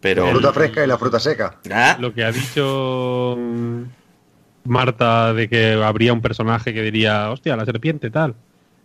Pero. 0.00 0.26
La 0.26 0.32
fruta 0.32 0.52
fresca 0.52 0.84
y 0.84 0.86
la 0.86 0.98
fruta 0.98 1.20
seca. 1.20 1.58
Ah, 1.70 1.96
Lo 1.98 2.12
que 2.12 2.24
ha 2.24 2.32
dicho 2.32 3.38
Marta 4.64 5.32
de 5.32 5.48
que 5.48 5.74
habría 5.74 6.12
un 6.12 6.20
personaje 6.20 6.74
que 6.74 6.82
diría, 6.82 7.30
hostia, 7.30 7.56
la 7.56 7.64
serpiente, 7.64 8.10
tal. 8.10 8.34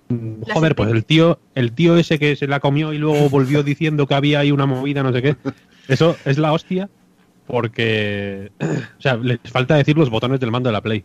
Mm, 0.09 0.41
La 0.45 0.53
Joder, 0.53 0.75
pues 0.75 0.91
el 0.91 1.05
tío, 1.05 1.39
el 1.55 1.71
tío 1.71 1.97
ese 1.97 2.19
que 2.19 2.35
se 2.35 2.47
la 2.47 2.59
comió 2.59 2.93
y 2.93 2.97
luego 2.97 3.29
volvió 3.29 3.63
diciendo 3.63 4.05
que 4.07 4.15
había 4.15 4.39
ahí 4.39 4.51
una 4.51 4.65
movida, 4.65 5.03
no 5.03 5.13
sé 5.13 5.21
qué. 5.21 5.35
Eso 5.87 6.15
es 6.25 6.37
la 6.37 6.53
hostia 6.53 6.89
porque, 7.47 8.51
o 8.61 9.01
sea, 9.01 9.15
les 9.17 9.39
falta 9.45 9.75
decir 9.75 9.97
los 9.97 10.09
botones 10.09 10.39
del 10.39 10.51
mando 10.51 10.69
de 10.69 10.73
la 10.73 10.81
Play 10.81 11.03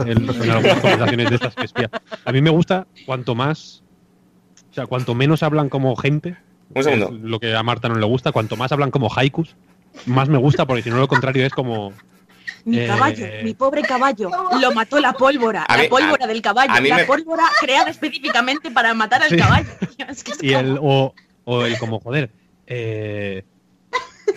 en, 0.00 0.28
en 0.28 0.50
algunas 0.50 0.80
conversaciones 0.80 1.30
de 1.30 1.34
estas 1.36 1.54
que 1.54 1.64
espía. 1.64 1.90
A 2.24 2.32
mí 2.32 2.42
me 2.42 2.50
gusta 2.50 2.86
cuanto 3.06 3.34
más, 3.34 3.82
o 4.70 4.74
sea, 4.74 4.86
cuanto 4.86 5.14
menos 5.14 5.42
hablan 5.42 5.68
como 5.68 5.94
gente, 5.96 6.36
Un 6.74 6.82
segundo. 6.84 7.06
es 7.08 7.22
lo 7.22 7.38
que 7.40 7.54
a 7.54 7.62
Marta 7.62 7.88
no 7.88 7.94
le 7.96 8.06
gusta, 8.06 8.32
cuanto 8.32 8.56
más 8.56 8.72
hablan 8.72 8.90
como 8.90 9.08
haikus, 9.14 9.54
más 10.06 10.28
me 10.28 10.38
gusta 10.38 10.66
porque 10.66 10.82
si 10.82 10.90
no 10.90 10.96
lo 10.98 11.08
contrario 11.08 11.44
es 11.46 11.52
como 11.52 11.92
Mi 12.64 12.80
Eh, 12.80 12.86
caballo, 12.88 13.24
mi 13.44 13.54
pobre 13.54 13.82
caballo, 13.82 14.28
lo 14.60 14.72
mató 14.72 14.98
la 15.00 15.12
pólvora, 15.12 15.62
A 15.62 15.76
la 15.76 15.82
mí- 15.84 15.88
pólvora 15.88 16.24
a- 16.24 16.28
del 16.28 16.42
caballo, 16.42 16.72
a 16.72 16.80
mí 16.80 16.88
la 16.88 16.96
me- 16.96 17.04
pólvora 17.04 17.44
creada 17.60 17.90
específicamente 17.90 18.70
para 18.72 18.92
matar 18.94 19.22
al 19.22 19.28
Sí. 19.30 19.36
caballo. 19.36 19.68
tío, 19.96 20.06
es 20.10 20.24
que 20.24 20.32
es 20.32 20.42
y 20.42 20.52
el 20.52 20.78
o 20.80 21.14
el 21.64 21.78
como 21.78 22.00
joder 22.00 22.30
eh, 22.66 23.44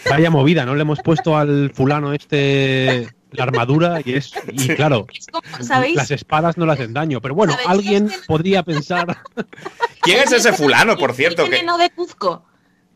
vaya 0.10 0.30
movida 0.30 0.64
no 0.66 0.76
le 0.76 0.82
hemos 0.84 1.00
puesto 1.02 1.36
al 1.38 1.72
fulano 1.74 2.14
este 2.14 3.08
la 3.32 3.44
armadura 3.44 4.02
y 4.04 4.14
es 4.16 4.32
y 4.52 4.70
claro 4.76 5.06
es 5.14 5.28
como, 5.28 5.44
¿sabéis? 5.64 5.96
las 5.96 6.10
espadas 6.12 6.58
no 6.58 6.66
le 6.66 6.74
hacen 6.74 6.94
daño 6.94 7.22
pero 7.22 7.36
bueno 7.36 7.54
¿Sabéis 7.54 7.70
alguien 7.70 8.06
este- 8.08 8.26
podría 8.26 8.64
pensar 8.64 9.18
¿Quién 10.02 10.20
es 10.20 10.32
ese 10.32 10.54
fulano, 10.54 10.98
por 10.98 11.14
cierto? 11.14 11.44
El 11.44 11.50
Que... 11.50 11.56
veneno 11.58 11.78
de 11.78 11.90
Cuzco. 11.90 12.46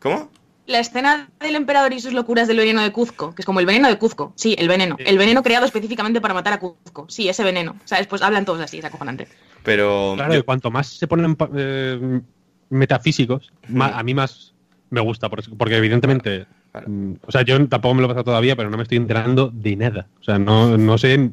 ¿Cómo? 0.00 0.30
La 0.66 0.78
escena 0.80 1.28
del 1.38 1.54
emperador 1.56 1.92
y 1.92 2.00
sus 2.00 2.14
locuras 2.14 2.48
del 2.48 2.56
veneno 2.56 2.80
de 2.82 2.90
Cuzco, 2.92 3.34
que 3.34 3.42
es 3.42 3.46
como 3.46 3.60
el 3.60 3.66
veneno 3.66 3.88
de 3.88 3.98
Cuzco. 3.98 4.32
Sí, 4.36 4.56
el 4.58 4.66
veneno. 4.68 4.96
El 4.98 5.18
veneno 5.18 5.42
creado 5.42 5.66
específicamente 5.66 6.22
para 6.22 6.32
matar 6.32 6.54
a 6.54 6.58
Cuzco. 6.58 7.04
Sí, 7.10 7.28
ese 7.28 7.44
veneno. 7.44 7.76
¿Sabes? 7.84 8.06
Pues 8.06 8.22
hablan 8.22 8.46
todos 8.46 8.62
así, 8.62 8.78
es 8.78 8.84
acojonante. 8.86 9.28
Pero. 9.62 10.14
claro 10.16 10.32
yo- 10.32 10.40
y 10.40 10.42
cuanto 10.44 10.70
más 10.70 10.86
se 10.86 11.06
ponen 11.06 11.36
pa- 11.36 11.50
eh, 11.54 12.20
metafísicos 12.70 13.52
ma- 13.68 13.98
a 13.98 14.02
mí 14.02 14.14
más 14.14 14.54
me 14.90 15.00
gusta 15.02 15.28
porque, 15.28 15.50
porque 15.56 15.76
evidentemente 15.76 16.46
Claro. 16.74 16.88
mm, 16.90 17.14
o 17.24 17.30
sea 17.30 17.42
yo 17.42 17.68
tampoco 17.68 17.94
me 17.94 18.00
lo 18.00 18.06
he 18.06 18.08
pasado 18.08 18.24
todavía 18.24 18.56
pero 18.56 18.68
no 18.68 18.76
me 18.76 18.82
estoy 18.82 18.98
enterando 18.98 19.48
de 19.54 19.76
nada 19.76 20.08
o 20.20 20.24
sea 20.24 20.40
no, 20.40 20.76
no 20.76 20.98
sé 20.98 21.30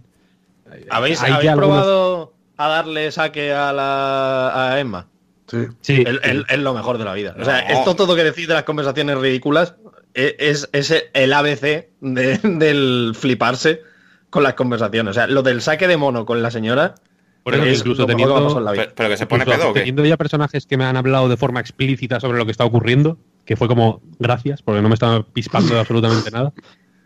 ¿Habéis, 0.91 1.19
habéis 1.23 1.49
algunos- 1.49 1.57
probado 1.83 2.33
a 2.57 2.67
darle 2.67 3.11
saque 3.11 3.51
a 3.51 3.73
la 3.73 4.71
a 4.73 4.79
Emma? 4.79 5.07
Sí. 5.47 5.65
sí, 5.81 6.03
Es, 6.07 6.19
es- 6.23 6.43
es 6.47 6.59
lo 6.59 6.73
mejor 6.75 6.97
de 6.99 7.03
la 7.05 7.13
vida. 7.13 7.35
O 7.37 7.43
sea, 7.43 7.63
No. 7.67 7.73
esto 7.73 7.95
todo 7.95 8.15
que 8.15 8.23
decís 8.23 8.47
de 8.47 8.53
las 8.53 8.63
conversaciones 8.63 9.17
ridículas 9.17 9.73
e- 10.13 10.35
es, 10.39 10.69
es 10.71 10.93
el 11.13 11.33
ABC 11.33 11.89
de- 12.01 12.37
del 12.43 13.13
fliparse 13.19 13.81
con 14.29 14.43
las 14.43 14.53
conversaciones. 14.53 15.11
O 15.11 15.13
sea, 15.15 15.25
lo 15.27 15.41
del 15.43 15.61
saque 15.61 15.87
de 15.89 15.97
mono 15.97 16.25
con 16.25 16.41
la 16.43 16.51
señora 16.51 16.95
por 17.43 17.53
eso 17.55 17.63
que 17.63 17.73
incluso 17.73 18.05
teniendo. 18.05 18.63
Pero, 18.71 18.91
pero 18.95 19.09
que 19.09 19.17
se 19.17 19.25
pone 19.25 19.45
pedo 19.45 19.73
teniendo 19.73 20.05
ya 20.05 20.17
personajes 20.17 20.65
que 20.65 20.77
me 20.77 20.85
han 20.85 20.97
hablado 20.97 21.27
de 21.29 21.37
forma 21.37 21.59
explícita 21.59 22.19
sobre 22.19 22.37
lo 22.37 22.45
que 22.45 22.51
está 22.51 22.65
ocurriendo, 22.65 23.17
que 23.45 23.55
fue 23.55 23.67
como 23.67 24.01
gracias, 24.19 24.61
porque 24.61 24.81
no 24.81 24.89
me 24.89 24.93
estaba 24.95 25.23
pispando 25.23 25.73
de 25.73 25.79
absolutamente 25.79 26.29
nada. 26.31 26.53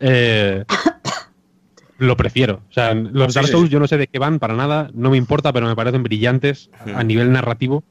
eh, 0.00 0.64
lo 1.98 2.16
prefiero. 2.16 2.60
O 2.68 2.72
sea, 2.72 2.92
los 2.94 3.32
Dark 3.32 3.48
Souls 3.48 3.70
yo 3.70 3.80
no 3.80 3.86
sé 3.88 3.96
de 3.96 4.06
qué 4.06 4.18
van, 4.18 4.38
para 4.38 4.54
nada, 4.54 4.90
no 4.92 5.08
me 5.10 5.16
importa, 5.16 5.52
pero 5.52 5.66
me 5.66 5.74
parecen 5.74 6.02
brillantes 6.02 6.68
a- 6.94 7.02
nivel 7.04 7.32
narrativo 7.32 7.84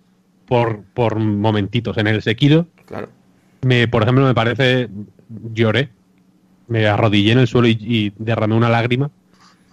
por, 0.48 0.84
por 0.94 1.16
momentitos. 1.18 1.98
En 1.98 2.06
el 2.06 2.22
Sekiro, 2.22 2.68
Claro. 2.86 3.10
me, 3.64 3.88
por 3.88 4.04
ejemplo, 4.04 4.24
me 4.24 4.36
parece, 4.36 4.90
lloré, 5.54 5.90
me 6.68 6.86
arrodillé 6.86 7.32
en 7.32 7.40
el 7.40 7.48
suelo 7.48 7.68
y, 7.68 7.78
y 7.82 8.14
derramé 8.20 8.54
una 8.54 8.70
lágrima 8.70 9.10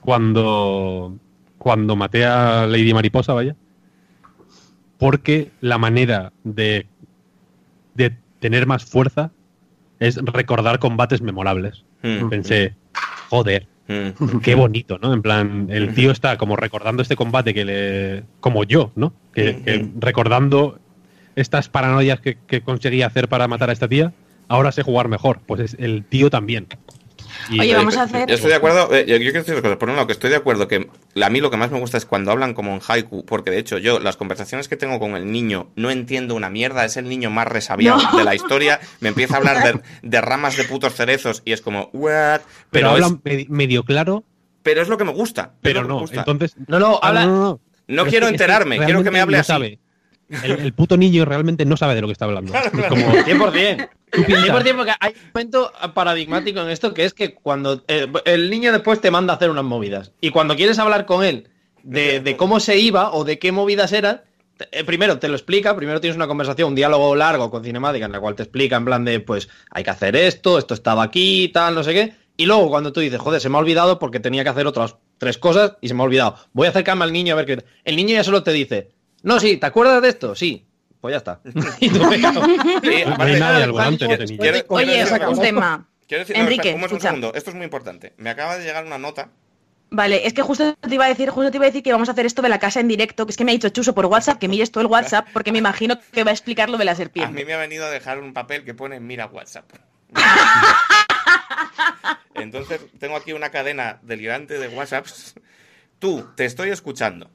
cuando, 0.01 1.15
cuando 1.63 1.95
maté 1.95 2.25
a 2.25 2.67
Lady 2.67 2.93
Mariposa, 2.93 3.35
vaya. 3.35 3.55
Porque 4.99 5.53
la 5.61 5.79
manera 5.79 6.33
de, 6.43 6.87
de 7.95 8.17
tener 8.41 8.67
más 8.67 8.85
fuerza 8.85 9.31
es 10.01 10.17
recordar 10.17 10.81
combates 10.81 11.23
memorables. 11.23 11.85
Mm. 12.03 12.29
Pensé, 12.29 12.75
joder, 13.31 13.69
Mm. 13.89 14.39
Qué 14.43 14.55
bonito, 14.55 14.99
¿no? 15.03 15.13
En 15.13 15.23
plan, 15.23 15.67
el 15.69 15.93
tío 15.93 16.13
está 16.13 16.39
como 16.39 16.55
recordando 16.55 17.03
este 17.03 17.17
combate 17.17 17.53
que 17.53 17.65
le. 17.65 18.23
como 18.39 18.63
yo, 18.63 18.93
¿no? 18.95 19.13
Que, 19.35 19.61
que 19.61 19.91
recordando 19.99 20.79
estas 21.35 21.69
paranoias 21.69 22.21
que, 22.21 22.39
que 22.47 22.61
conseguía 22.61 23.09
hacer 23.09 23.29
para 23.29 23.49
matar 23.49 23.71
a 23.71 23.73
esta 23.73 23.89
tía, 23.89 24.13
ahora 24.47 24.71
sé 24.71 24.83
jugar 24.83 25.09
mejor. 25.09 25.41
Pues 25.47 25.61
es 25.61 25.77
el 25.81 26.05
tío 26.05 26.31
también. 26.31 26.69
Y- 27.51 27.61
Oye, 27.61 27.75
vamos 27.75 27.97
a 27.97 28.03
hacer- 28.03 28.29
Yo 28.29 28.35
estoy 28.35 28.51
de 28.51 28.57
acuerdo, 28.57 28.95
eh, 28.95 29.05
yo, 29.07 29.17
yo 29.17 29.23
quiero 29.31 29.39
decir 29.41 29.55
dos 29.55 29.63
cosas. 29.63 29.77
Por 29.79 29.89
un 29.91 29.97
lado, 29.97 30.07
que 30.07 30.13
estoy 30.13 30.31
de 30.31 30.37
acuerdo 30.37 30.69
que 30.69 30.89
a 31.23 31.31
mí 31.31 31.41
lo 31.41 31.51
que 31.51 31.57
más 31.57 31.71
me 31.71 31.79
gusta 31.81 31.97
es 31.99 32.07
cuando 32.07 32.31
hablan 32.31 32.55
como 32.55 32.73
en 32.75 32.81
haiku, 32.87 33.25
porque 33.25 33.51
de 33.51 33.59
hecho 33.59 33.79
yo 33.79 33.99
las 34.01 34.17
conversaciones 34.17 34.69
que 34.69 34.77
tengo 34.77 34.99
con 35.01 35.17
el 35.17 35.31
niño 35.31 35.71
no 35.77 35.91
entiendo 35.91 36.35
una 36.35 36.51
mierda, 36.51 36.85
es 36.85 36.97
el 36.97 37.09
niño 37.09 37.31
más 37.31 37.47
resabiado 37.49 38.01
No. 38.13 38.19
de 38.19 38.25
la 38.25 38.35
historia, 38.35 38.81
me 39.01 39.09
empieza 39.11 39.35
a 39.35 39.39
hablar 39.39 39.63
de, 39.63 39.81
de 40.03 40.21
ramas 40.21 40.57
de 40.57 40.65
putos 40.65 40.95
cerezos 40.95 41.43
y 41.45 41.53
es 41.53 41.61
como, 41.61 41.91
what? 41.93 42.41
Pero, 42.43 42.45
Pero, 42.71 42.91
hablan 42.91 43.21
es, 43.25 43.33
medi- 43.33 43.49
medio 43.49 43.83
claro, 43.85 44.25
pero 44.63 44.81
es 44.83 44.89
lo 44.89 44.97
que 44.99 45.05
me 45.05 45.13
gusta. 45.13 45.53
pero 45.61 45.83
no. 45.85 46.01
gusta. 46.01 46.21
Entonces. 46.21 46.55
No, 46.69 46.79
no, 46.79 47.01
Ah, 47.03 47.09
habla- 47.09 47.27
no, 47.27 47.33
no, 47.37 47.61
no. 47.89 48.05
Quiero 48.07 48.07
es 48.07 48.11
que- 48.11 48.17
es 48.17 48.23
que 48.23 48.29
enterarme, 48.45 48.79
quiero 48.79 49.03
que 49.03 49.11
me 49.11 49.21
hable 49.21 49.37
no 49.37 49.41
así. 49.41 49.49
sabe. 49.49 49.79
El, 50.45 50.53
el 50.53 50.73
puto 50.73 50.97
niño 50.97 51.25
realmente 51.27 51.65
no 51.67 51.77
sabe 51.77 51.95
de 51.95 52.01
lo 52.01 52.07
que 52.07 52.13
está 52.15 52.25
hablando. 52.25 52.55
Es 52.57 52.71
como, 52.87 53.07
100%. 53.13 53.89
Tú 54.13 54.25
piensas- 54.25 54.63
100% 54.63 54.77
porque 54.77 54.93
hay 55.01 55.13
un 55.17 55.31
momento 55.35 55.73
paradigmático 55.95 56.61
en 56.61 56.69
esto 56.71 56.93
que 56.95 57.05
es 57.05 57.15
que 57.15 57.35
cuando 57.35 57.83
eh, 57.89 58.07
el 58.27 58.51
niño 58.51 58.73
después 58.73 59.01
te 59.01 59.11
manda 59.11 59.33
a 59.33 59.37
hacer 59.37 59.51
unas 59.51 59.65
movidas. 59.65 60.13
Y 60.21 60.31
cuando 60.31 60.55
quieres 60.57 60.79
hablar 60.79 61.07
con 61.07 61.25
él 61.25 61.49
de, 61.83 62.21
de 62.21 62.37
cómo 62.37 62.61
se 62.61 62.79
iba 62.79 63.13
o 63.13 63.25
de 63.25 63.39
qué 63.39 63.53
movidas 63.53 63.93
eran, 63.93 64.23
eh, 64.71 64.85
primero 64.85 65.19
te 65.19 65.29
lo 65.29 65.35
explica, 65.35 65.75
primero 65.75 66.01
tienes 66.01 66.17
una 66.17 66.27
conversación, 66.29 66.69
un 66.69 66.75
diálogo 66.75 67.17
largo 67.17 67.51
con 67.51 67.65
cinemática 67.65 68.07
en 68.07 68.13
la 68.13 68.21
cual 68.21 68.35
te 68.37 68.43
explica 68.45 68.77
en 68.77 68.85
plan 68.85 69.05
de 69.05 69.19
pues 69.21 69.49
hay 69.71 69.83
que 69.83 69.91
hacer 69.91 70.15
esto, 70.15 70.59
esto 70.59 70.75
estaba 70.75 71.03
aquí, 71.03 71.49
tal, 71.53 71.75
no 71.75 71.83
sé 71.83 71.93
qué, 71.95 72.13
y 72.37 72.47
luego 72.47 72.69
cuando 72.69 72.93
tú 72.93 73.01
dices, 73.01 73.19
joder, 73.19 73.41
se 73.41 73.49
me 73.49 73.57
ha 73.57 73.61
olvidado 73.61 73.99
porque 73.99 74.21
tenía 74.21 74.45
que 74.45 74.51
hacer 74.51 74.67
otras 74.67 74.97
tres 75.19 75.39
cosas 75.39 75.77
y 75.81 75.89
se 75.89 75.95
me 75.95 76.03
ha 76.03 76.05
olvidado, 76.05 76.37
voy 76.53 76.67
a 76.67 76.71
acercarme 76.71 77.05
al 77.05 77.13
niño 77.13 77.33
a 77.33 77.37
ver 77.37 77.47
qué... 77.47 77.65
El 77.85 77.97
niño 77.97 78.15
ya 78.15 78.25
solo 78.25 78.43
te 78.43 78.53
dice, 78.53 78.91
no, 79.23 79.41
sí, 79.41 79.57
¿te 79.57 79.67
acuerdas 79.67 80.03
de 80.03 80.09
esto? 80.09 80.35
Sí. 80.35 80.67
Pues 81.03 81.13
ya 81.13 81.19
está. 81.19 81.41
Oye, 84.69 85.05
un 85.29 85.41
tema. 85.41 85.89
Quiero 86.07 86.23
decir, 86.23 86.37
no, 86.37 86.43
Enrique, 86.43 86.71
espera, 86.71 86.95
un, 86.95 87.01
segundo, 87.01 87.35
esto 87.35 87.51
es 87.51 87.57
muy 87.57 87.65
importante. 87.65 88.13
Me 88.19 88.31
acaba 88.31 88.57
de 88.57 88.65
llegar 88.65 88.85
una 88.85 88.99
nota 88.99 89.31
Vale, 89.91 90.27
es 90.27 90.33
que 90.33 90.41
justo 90.41 90.75
te 90.77 90.95
iba 90.95 91.05
a 91.05 91.09
decir, 91.09 91.29
justo 91.29 91.51
te 91.51 91.59
iba 91.59 91.67
a 91.67 91.69
decir 91.69 91.83
que 91.83 91.93
vamos 91.93 92.09
a 92.09 92.13
hacer 92.13 92.25
esto 92.25 92.41
de 92.41 92.49
la 92.49 92.59
casa 92.59 92.81
en 92.81 92.89
directo, 92.89 93.27
que 93.27 93.33
es 93.33 93.37
que 93.37 93.45
me 93.45 93.51
ha 93.51 93.55
dicho 93.55 93.69
Chuso 93.69 93.95
por 93.95 94.07
WhatsApp 94.07 94.39
que 94.39 94.49
mires 94.49 94.71
todo 94.71 94.81
el 94.81 94.87
WhatsApp 94.87 95.27
porque 95.35 95.53
me 95.53 95.59
imagino 95.59 95.99
que 96.13 96.25
va 96.25 96.31
a 96.31 96.33
explicar 96.33 96.71
lo 96.71 96.79
de 96.79 96.87
la 96.87 96.93
A 96.93 96.95
mí 96.95 96.99
serpiente. 96.99 97.45
me 97.45 97.53
ha 97.53 97.59
venido 97.59 97.85
a 97.85 97.91
dejar 97.91 98.19
un 98.19 98.33
papel 98.33 98.65
que 98.65 98.73
pone 98.73 99.01
mira 99.01 99.27
WhatsApp. 99.27 99.71
Entonces, 102.35 102.81
tengo 102.99 103.17
aquí 103.17 103.35
una 103.35 103.51
cadena 103.51 103.99
delirante 104.03 104.59
de 104.59 104.69
WhatsApps. 104.69 105.35
Tú, 105.99 106.27
te 106.37 106.47
estoy 106.47 106.71
escuchando. 106.71 107.31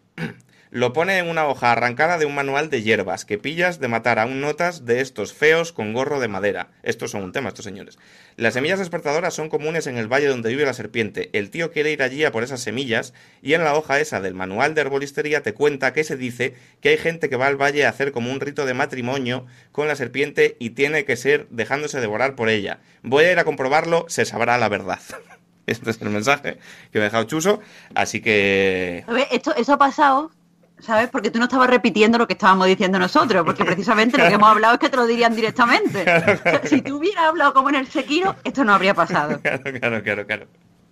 Lo 0.69 0.91
pone 0.91 1.17
en 1.17 1.29
una 1.29 1.47
hoja 1.47 1.71
arrancada 1.71 2.17
de 2.17 2.25
un 2.25 2.35
manual 2.35 2.69
de 2.69 2.83
hierbas 2.83 3.23
que 3.23 3.37
pillas 3.37 3.79
de 3.79 3.87
matar 3.87 4.19
a 4.19 4.25
un 4.25 4.41
notas 4.41 4.85
de 4.85 4.99
estos 4.99 5.33
feos 5.33 5.71
con 5.71 5.93
gorro 5.93 6.19
de 6.19 6.27
madera. 6.27 6.71
Estos 6.83 7.11
son 7.11 7.23
un 7.23 7.31
tema, 7.31 7.49
estos 7.49 7.63
señores. 7.63 7.97
Las 8.35 8.53
semillas 8.53 8.79
despertadoras 8.79 9.33
son 9.33 9.49
comunes 9.49 9.87
en 9.87 9.97
el 9.97 10.11
valle 10.11 10.27
donde 10.27 10.49
vive 10.49 10.65
la 10.65 10.73
serpiente. 10.73 11.29
El 11.31 11.51
tío 11.51 11.71
quiere 11.71 11.91
ir 11.91 12.03
allí 12.03 12.25
a 12.25 12.31
por 12.31 12.43
esas 12.43 12.61
semillas 12.61 13.13
y 13.41 13.53
en 13.53 13.63
la 13.63 13.75
hoja 13.75 13.99
esa 13.99 14.19
del 14.19 14.33
manual 14.33 14.75
de 14.75 14.81
herbolistería 14.81 15.41
te 15.41 15.53
cuenta 15.53 15.93
que 15.93 16.03
se 16.03 16.17
dice 16.17 16.55
que 16.81 16.89
hay 16.89 16.97
gente 16.97 17.29
que 17.29 17.37
va 17.37 17.47
al 17.47 17.61
valle 17.61 17.85
a 17.85 17.89
hacer 17.89 18.11
como 18.11 18.31
un 18.31 18.41
rito 18.41 18.65
de 18.65 18.73
matrimonio 18.73 19.45
con 19.71 19.87
la 19.87 19.95
serpiente 19.95 20.57
y 20.59 20.71
tiene 20.71 21.05
que 21.05 21.15
ser 21.15 21.47
dejándose 21.49 22.01
devorar 22.01 22.35
por 22.35 22.49
ella. 22.49 22.79
Voy 23.03 23.25
a 23.25 23.31
ir 23.31 23.39
a 23.39 23.45
comprobarlo, 23.45 24.05
se 24.09 24.25
sabrá 24.25 24.57
la 24.57 24.69
verdad. 24.69 24.99
Este 25.67 25.89
es 25.89 26.01
el 26.01 26.09
mensaje 26.09 26.59
que 26.93 26.99
me 26.99 27.01
ha 27.01 27.09
dejado 27.09 27.25
Chuso, 27.25 27.59
así 27.93 28.21
que... 28.21 29.03
A 29.05 29.11
ver, 29.11 29.27
esto, 29.31 29.53
eso 29.53 29.73
ha 29.73 29.77
pasado, 29.77 30.31
¿sabes? 30.79 31.09
Porque 31.09 31.31
tú 31.31 31.39
no 31.39 31.45
estabas 31.45 31.69
repitiendo 31.69 32.17
lo 32.17 32.27
que 32.27 32.33
estábamos 32.33 32.67
diciendo 32.67 32.99
nosotros, 32.99 33.43
porque 33.45 33.65
precisamente 33.65 34.17
lo 34.17 34.27
que 34.27 34.33
hemos 34.35 34.49
hablado 34.49 34.75
es 34.75 34.79
que 34.79 34.89
te 34.89 34.97
lo 34.97 35.05
dirían 35.07 35.35
directamente. 35.35 36.01
O 36.47 36.49
sea, 36.49 36.61
si 36.65 36.81
tú 36.81 36.97
hubieras 36.97 37.25
hablado 37.25 37.53
como 37.53 37.69
en 37.69 37.75
el 37.75 37.87
Sekiro, 37.87 38.35
esto 38.43 38.63
no 38.63 38.73
habría 38.73 38.93
pasado. 38.93 39.39
Claro, 39.41 39.63
claro, 39.79 40.03
claro, 40.03 40.25
claro. 40.27 40.47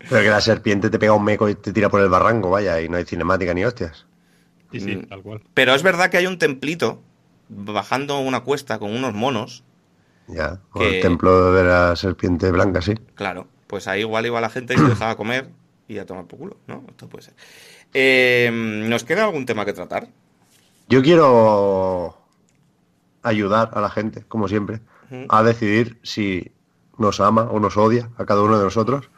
Pero 0.10 0.22
que 0.22 0.30
la 0.30 0.42
serpiente 0.42 0.90
te 0.90 1.00
pega 1.00 1.14
un 1.14 1.24
meco 1.24 1.50
y 1.50 1.56
te 1.56 1.72
tira 1.74 1.90
por 1.90 2.02
el 2.02 2.10
barranco, 2.10 2.50
vaya, 2.50 2.80
y 2.82 2.90
no 2.90 2.98
hay 2.98 3.06
cinemática 3.06 3.54
ni 3.54 3.64
hostias. 3.66 4.06
Sí, 4.72 4.80
sí, 4.80 4.96
Mm. 4.98 5.08
tal 5.08 5.22
cual. 5.24 5.42
Pero 5.54 5.74
es 5.74 5.82
verdad 5.84 6.10
que 6.10 6.18
hay 6.18 6.28
un 6.28 6.38
templito 6.38 7.02
bajando 7.50 8.20
una 8.20 8.42
cuesta 8.42 8.80
con 8.80 8.92
unos 8.96 9.14
monos 9.14 9.64
Ya, 10.28 10.60
o 10.74 10.80
Que- 10.80 10.96
el 10.98 11.02
templo 11.04 11.54
de 11.54 11.64
la 11.64 11.96
serpiente 11.96 12.50
blanca, 12.52 12.82
sí. 12.82 12.96
Claro, 13.14 13.48
pues 13.68 13.88
ahí 13.88 14.02
igual 14.02 14.26
iba 14.26 14.42
la 14.42 14.50
gente 14.50 14.74
y 14.74 14.78
se 14.78 14.84
dejaba 14.84 15.16
comer 15.16 15.50
y 15.88 16.00
a 16.00 16.06
tomar 16.08 16.26
por 16.26 16.40
culo, 16.40 16.58
¿no? 16.68 16.84
Esto 16.90 17.08
puede 17.08 17.26
ser. 17.26 17.36
Eh, 17.98 18.50
¿Nos 18.52 19.06
queda 19.06 19.24
algún 19.24 19.46
tema 19.46 19.64
que 19.64 19.72
tratar? 19.72 20.08
Yo 20.90 21.02
quiero 21.02 22.18
ayudar 23.24 23.72
a 23.74 23.80
la 23.80 23.90
gente, 23.90 24.24
como 24.28 24.50
siempre, 24.50 24.82
a 25.30 25.44
decidir 25.44 25.98
si 26.04 26.52
nos 26.98 27.22
ama 27.22 27.44
o 27.44 27.60
nos 27.62 27.78
odia 27.78 28.10
a 28.18 28.26
cada 28.26 28.42
uno 28.42 28.58
de 28.58 28.66
nosotros 28.66 29.10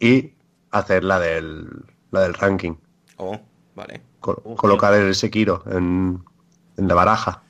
y 0.00 0.32
hacer 0.72 1.04
la 1.04 1.20
del, 1.20 1.68
la 2.10 2.22
del 2.22 2.34
ranking. 2.34 2.74
Oh, 3.18 3.40
vale. 3.76 4.02
Col- 4.20 4.42
colocar 4.56 4.92
el 4.94 5.14
Sekiro 5.14 5.62
en, 5.70 6.22
en 6.76 6.88
la 6.88 6.94
baraja 6.94 7.42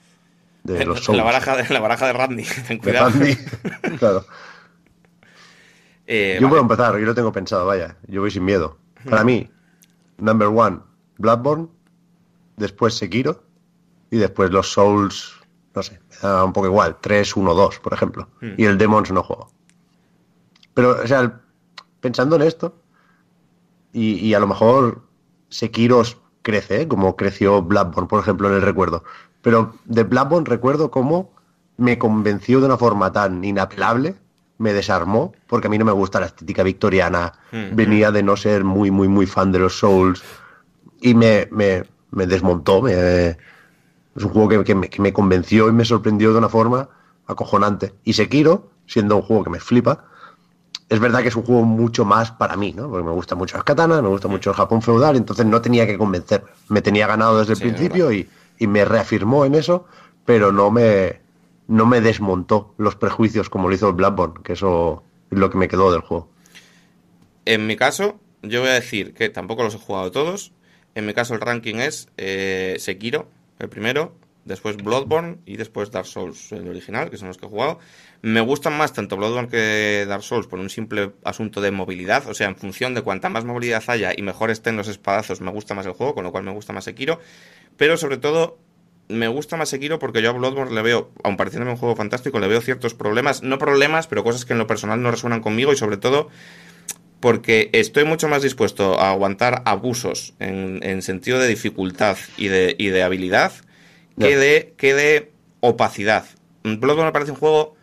de 0.64 0.84
los 0.86 1.08
la, 1.08 1.22
baraja 1.24 1.56
de, 1.56 1.68
la 1.72 1.80
baraja 1.80 2.06
de 2.08 2.12
Randy, 2.12 2.44
ten 2.68 2.76
de 2.76 2.78
cuidado. 2.78 3.08
Randy. 3.10 3.36
claro. 3.98 4.26
Eh, 6.06 6.34
Yo 6.38 6.46
vale. 6.46 6.50
puedo 6.50 6.62
empezar, 6.62 6.92
yo 6.98 7.06
lo 7.06 7.14
tengo 7.14 7.32
pensado, 7.32 7.64
vaya. 7.64 7.96
Yo 8.06 8.20
voy 8.20 8.30
sin 8.30 8.44
miedo. 8.44 8.76
Para 9.08 9.24
mí, 9.24 9.50
number 10.24 10.48
one, 10.48 10.80
Bloodborne, 11.18 11.68
después 12.56 12.94
Sekiro 12.94 13.42
y 14.10 14.16
después 14.16 14.50
los 14.50 14.72
Souls, 14.72 15.34
no 15.74 15.82
sé, 15.82 16.00
me 16.10 16.28
da 16.28 16.44
un 16.44 16.52
poco 16.52 16.66
igual, 16.66 16.96
3, 17.00 17.36
1, 17.36 17.54
2, 17.54 17.78
por 17.80 17.92
ejemplo. 17.92 18.28
Hmm. 18.40 18.54
Y 18.56 18.64
el 18.64 18.78
Demons 18.78 19.12
no 19.12 19.22
juego. 19.22 19.50
Pero, 20.72 21.02
o 21.02 21.06
sea, 21.06 21.40
pensando 22.00 22.36
en 22.36 22.42
esto, 22.42 22.74
y, 23.92 24.14
y 24.16 24.34
a 24.34 24.40
lo 24.40 24.46
mejor 24.46 25.02
Sekiro 25.50 26.02
crece, 26.42 26.82
¿eh? 26.82 26.88
como 26.88 27.16
creció 27.16 27.62
Bloodborne, 27.62 28.08
por 28.08 28.20
ejemplo, 28.20 28.48
en 28.48 28.54
el 28.54 28.62
recuerdo. 28.62 29.04
Pero 29.42 29.74
de 29.84 30.04
Bloodborne 30.04 30.48
recuerdo 30.48 30.90
cómo 30.90 31.32
me 31.76 31.98
convenció 31.98 32.60
de 32.60 32.66
una 32.66 32.76
forma 32.76 33.12
tan 33.12 33.44
inapelable, 33.44 34.16
me 34.58 34.73
desarmó, 34.73 35.33
porque 35.47 35.66
a 35.66 35.70
mí 35.70 35.78
no 35.78 35.84
me 35.84 35.92
gusta 35.92 36.20
la 36.20 36.26
estética 36.26 36.62
victoriana, 36.62 37.33
Mm. 37.52 37.74
venía 37.76 38.10
de 38.10 38.23
no 38.23 38.36
ser 38.36 38.65
muy, 38.65 38.91
muy, 38.91 39.08
muy 39.08 39.26
fan 39.26 39.52
de 39.52 39.58
los 39.58 39.78
Souls, 39.78 40.23
y 41.00 41.15
me, 41.15 41.49
me, 41.50 41.84
me 42.10 42.26
desmontó, 42.26 42.83
me, 42.83 42.92
es 43.31 44.23
un 44.23 44.31
juego 44.31 44.49
que, 44.49 44.65
que 44.65 44.74
me, 44.74 44.89
que 44.89 45.02
me 45.02 45.12
convenció 45.12 45.68
y 45.68 45.73
me 45.73 45.84
sorprendió 45.84 46.33
de 46.33 46.39
una 46.39 46.49
forma 46.49 46.89
acojonante. 47.26 47.94
Y 48.05 48.12
Sekiro, 48.12 48.70
siendo 48.86 49.16
un 49.16 49.23
juego 49.23 49.44
que 49.44 49.50
me 49.50 49.60
flipa, 49.60 50.05
es 50.89 51.00
verdad 51.00 51.23
que 51.23 51.28
es 51.28 51.36
un 51.36 51.42
juego 51.44 51.62
mucho 51.65 52.05
más 52.05 52.31
para 52.31 52.57
mí, 52.57 52.73
¿no? 52.73 52.89
Porque 52.89 53.05
me 53.05 53.10
gusta 53.12 53.34
mucho 53.34 53.57
las 53.57 53.65
katanas, 53.65 54.02
me 54.02 54.08
gusta 54.08 54.28
mucho 54.28 54.50
el 54.50 54.57
Japón 54.57 54.83
feudal, 54.83 55.16
entonces 55.16 55.47
no 55.47 55.60
tenía 55.60 55.86
que 55.86 55.99
convencerme. 55.99 56.49
Me 56.68 56.83
tenía 56.83 57.07
ganado 57.07 57.39
desde 57.39 57.55
el 57.55 57.58
Sí, 57.58 57.62
principio 57.65 58.12
y, 58.12 58.28
y 58.58 58.66
me 58.66 58.84
reafirmó 58.84 59.44
en 59.44 59.55
eso, 59.55 59.86
pero 60.24 60.52
no 60.52 60.70
me, 60.70 61.20
no 61.68 61.86
me 61.86 62.00
desmontó 62.00 62.74
los 62.76 62.96
prejuicios 62.96 63.48
como 63.48 63.68
lo 63.68 63.74
hizo 63.74 63.88
el 63.88 63.94
Bloodborne, 63.94 64.42
que 64.42 64.54
eso 64.54 65.02
es 65.30 65.38
lo 65.38 65.50
que 65.50 65.58
me 65.58 65.68
quedó 65.68 65.92
del 65.92 66.02
juego. 66.02 66.28
En 67.44 67.66
mi 67.66 67.76
caso, 67.76 68.18
yo 68.42 68.60
voy 68.60 68.70
a 68.70 68.74
decir 68.74 69.14
que 69.14 69.28
tampoco 69.28 69.62
los 69.62 69.74
he 69.74 69.78
jugado 69.78 70.10
todos. 70.10 70.52
En 70.94 71.06
mi 71.06 71.14
caso, 71.14 71.34
el 71.34 71.40
ranking 71.40 71.76
es 71.76 72.08
eh, 72.16 72.76
Sekiro, 72.78 73.28
el 73.58 73.68
primero, 73.68 74.14
después 74.44 74.76
Bloodborne 74.76 75.38
y 75.46 75.56
después 75.56 75.90
Dark 75.90 76.06
Souls, 76.06 76.52
el 76.52 76.68
original, 76.68 77.10
que 77.10 77.16
son 77.16 77.28
los 77.28 77.38
que 77.38 77.46
he 77.46 77.48
jugado. 77.48 77.78
Me 78.22 78.40
gustan 78.40 78.76
más 78.76 78.92
tanto 78.92 79.16
Bloodborne 79.16 79.48
que 79.48 80.06
Dark 80.08 80.22
Souls 80.22 80.46
por 80.46 80.58
un 80.58 80.70
simple 80.70 81.12
asunto 81.24 81.60
de 81.60 81.70
movilidad. 81.70 82.26
O 82.28 82.34
sea, 82.34 82.48
en 82.48 82.56
función 82.56 82.94
de 82.94 83.02
cuanta 83.02 83.28
más 83.28 83.44
movilidad 83.44 83.82
haya 83.88 84.12
y 84.16 84.22
mejor 84.22 84.50
estén 84.50 84.76
los 84.76 84.88
espadazos, 84.88 85.40
me 85.40 85.50
gusta 85.50 85.74
más 85.74 85.86
el 85.86 85.92
juego, 85.92 86.14
con 86.14 86.24
lo 86.24 86.32
cual 86.32 86.44
me 86.44 86.52
gusta 86.52 86.72
más 86.72 86.84
Sekiro. 86.84 87.20
Pero 87.76 87.96
sobre 87.96 88.18
todo, 88.18 88.58
me 89.08 89.28
gusta 89.28 89.57
más 89.57 89.68
Sekiro 89.68 89.99
porque 89.99 90.23
yo 90.23 90.31
a 90.31 90.33
Bloodborne 90.33 90.74
le 90.74 90.83
veo, 90.83 91.10
aun 91.23 91.36
pareciéndome 91.36 91.73
un 91.73 91.78
juego 91.78 91.97
fantástico, 91.97 92.39
le 92.39 92.49
veo 92.49 92.60
ciertos 92.60 92.94
problemas, 92.94 93.42
no 93.42 93.58
problemas, 93.58 94.07
pero 94.07 94.24
cosas 94.24 94.44
que 94.44 94.52
en 94.52 94.58
lo 94.58 94.66
personal 94.66 95.02
no 95.02 95.10
resuenan 95.10 95.41
conmigo 95.41 95.73
y 95.73 95.76
sobre 95.76 95.97
todo 95.97 96.28
porque 97.20 97.70
estoy 97.73 98.05
mucho 98.05 98.28
más 98.28 98.42
dispuesto 98.42 99.00
a 99.00 99.10
aguantar 99.10 99.62
abusos 99.65 100.34
en, 100.41 100.81
en 100.83 101.00
sentido 101.00 101.39
de 101.39 101.49
dificultad 101.49 102.18
y 102.36 102.49
de, 102.49 102.76
y 102.78 102.89
de 102.89 103.02
habilidad 103.02 103.52
que 104.18 104.36
de, 104.36 104.74
que 104.76 104.94
de 104.94 105.33
opacidad. 105.60 106.26
Bloodborne 106.62 107.07
me 107.07 107.12
parece 107.12 107.33
un 107.33 107.39
juego 107.39 107.73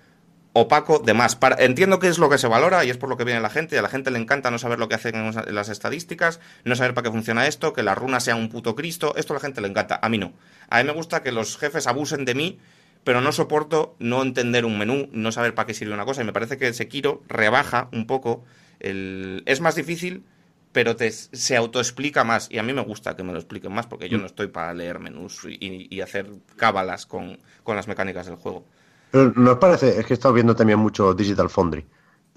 opaco 0.53 0.99
de 0.99 1.13
más. 1.13 1.35
Para- 1.35 1.55
entiendo 1.63 1.99
que 1.99 2.07
es 2.07 2.17
lo 2.17 2.30
que 2.30 2.38
se 2.38 2.47
valora 2.47 2.83
y 2.83 2.89
es 2.89 2.97
por 2.97 3.09
lo 3.09 3.17
que 3.17 3.23
viene 3.23 3.39
la 3.39 3.49
gente. 3.49 3.75
Y 3.75 3.80
a 3.80 3.81
la 3.81 3.89
gente 3.89 4.11
le 4.11 4.19
encanta 4.19 4.51
no 4.51 4.57
saber 4.59 4.80
lo 4.80 4.89
que 4.89 4.95
hacen 4.95 5.15
en 5.15 5.55
las 5.55 5.69
estadísticas, 5.69 6.39
no 6.65 6.75
saber 6.75 6.93
para 6.93 7.05
qué 7.05 7.11
funciona 7.11 7.47
esto, 7.47 7.73
que 7.73 7.83
la 7.83 7.95
runa 7.95 8.19
sea 8.19 8.35
un 8.35 8.49
puto 8.49 8.75
Cristo. 8.75 9.13
Esto 9.15 9.33
a 9.33 9.38
la 9.38 9.41
gente 9.41 9.61
le 9.61 9.67
encanta. 9.67 9.99
A 10.01 10.09
mí 10.09 10.17
no. 10.17 10.33
A 10.69 10.80
mí 10.80 10.88
me 10.88 10.93
gusta 10.93 11.23
que 11.23 11.31
los 11.31 11.57
jefes 11.57 11.88
abusen 11.88 12.25
de 12.25 12.35
mí, 12.35 12.59
pero 13.03 13.21
no 13.21 13.31
soporto 13.31 13.95
no 13.99 14.21
entender 14.21 14.65
un 14.65 14.77
menú, 14.77 15.09
no 15.11 15.31
saber 15.31 15.55
para 15.55 15.67
qué 15.67 15.73
sirve 15.73 15.93
una 15.93 16.05
cosa. 16.05 16.21
Y 16.21 16.25
me 16.25 16.33
parece 16.33 16.57
que 16.57 16.73
Sekiro 16.73 17.23
rebaja 17.27 17.89
un 17.91 18.05
poco 18.07 18.43
el... 18.80 19.43
Es 19.45 19.61
más 19.61 19.75
difícil, 19.75 20.25
pero 20.71 20.95
te, 20.95 21.11
se 21.11 21.55
autoexplica 21.55 22.23
más. 22.23 22.47
Y 22.51 22.57
a 22.57 22.63
mí 22.63 22.73
me 22.73 22.81
gusta 22.81 23.15
que 23.15 23.23
me 23.23 23.31
lo 23.33 23.39
expliquen 23.39 23.71
más, 23.71 23.88
porque 23.88 24.09
yo 24.09 24.17
no 24.17 24.25
estoy 24.25 24.47
para 24.47 24.73
leer 24.73 24.99
menús 24.99 25.45
y, 25.45 25.88
y 25.89 26.01
hacer 26.01 26.27
cábalas 26.57 27.05
con, 27.05 27.39
con 27.63 27.75
las 27.75 27.88
mecánicas 27.88 28.25
del 28.25 28.35
juego. 28.35 28.65
¿Nos 29.14 29.57
parece? 29.57 29.99
Es 29.99 30.06
que 30.06 30.14
he 30.14 30.15
estado 30.15 30.33
viendo 30.33 30.56
también 30.56 30.80
mucho 30.80 31.14
Digital 31.14 31.49
Foundry. 31.49 31.85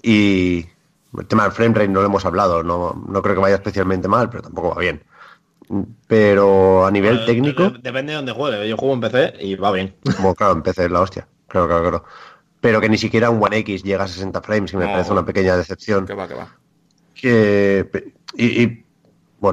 Y 0.01 0.65
el 1.17 1.25
tema 1.27 1.43
del 1.43 1.51
framerate 1.53 1.87
no 1.87 2.01
lo 2.01 2.07
hemos 2.07 2.25
hablado. 2.25 2.63
No, 2.63 3.05
no 3.07 3.21
creo 3.21 3.35
que 3.35 3.41
vaya 3.41 3.55
especialmente 3.55 4.07
mal, 4.07 4.29
pero 4.29 4.43
tampoco 4.43 4.75
va 4.75 4.81
bien. 4.81 5.01
Pero 6.07 6.85
a 6.85 6.91
nivel 6.91 7.25
técnico, 7.25 7.69
de- 7.71 7.79
Depende 7.79 8.11
de 8.11 8.17
dónde 8.17 8.31
juegue. 8.33 8.67
Yo 8.69 8.77
juego 8.77 8.93
en 8.95 9.01
PC 9.01 9.33
y 9.39 9.55
va 9.55 9.71
bien. 9.71 9.95
como 10.17 10.35
claro, 10.35 10.53
empecé 10.53 10.87
la 10.89 11.01
hostia. 11.01 11.27
Claro, 11.47 11.67
claro, 11.67 11.81
claro. 11.81 12.05
Pero 12.61 12.81
que 12.81 12.89
ni 12.89 12.97
siquiera 12.97 13.29
un 13.29 13.43
One 13.43 13.57
X 13.59 13.83
llega 13.83 14.03
a 14.03 14.07
60 14.07 14.41
frames, 14.41 14.71
que 14.71 14.77
me 14.77 14.85
No. 14.85 14.91
parece 14.91 15.11
una 15.11 15.25
pequeña 15.25 15.55
decepción. 15.55 16.05
Que 16.05 16.13
va, 16.13 16.27
que 16.27 16.33
va. 16.33 16.55
que 17.13 17.89
y, 18.35 18.63
y, 18.63 18.84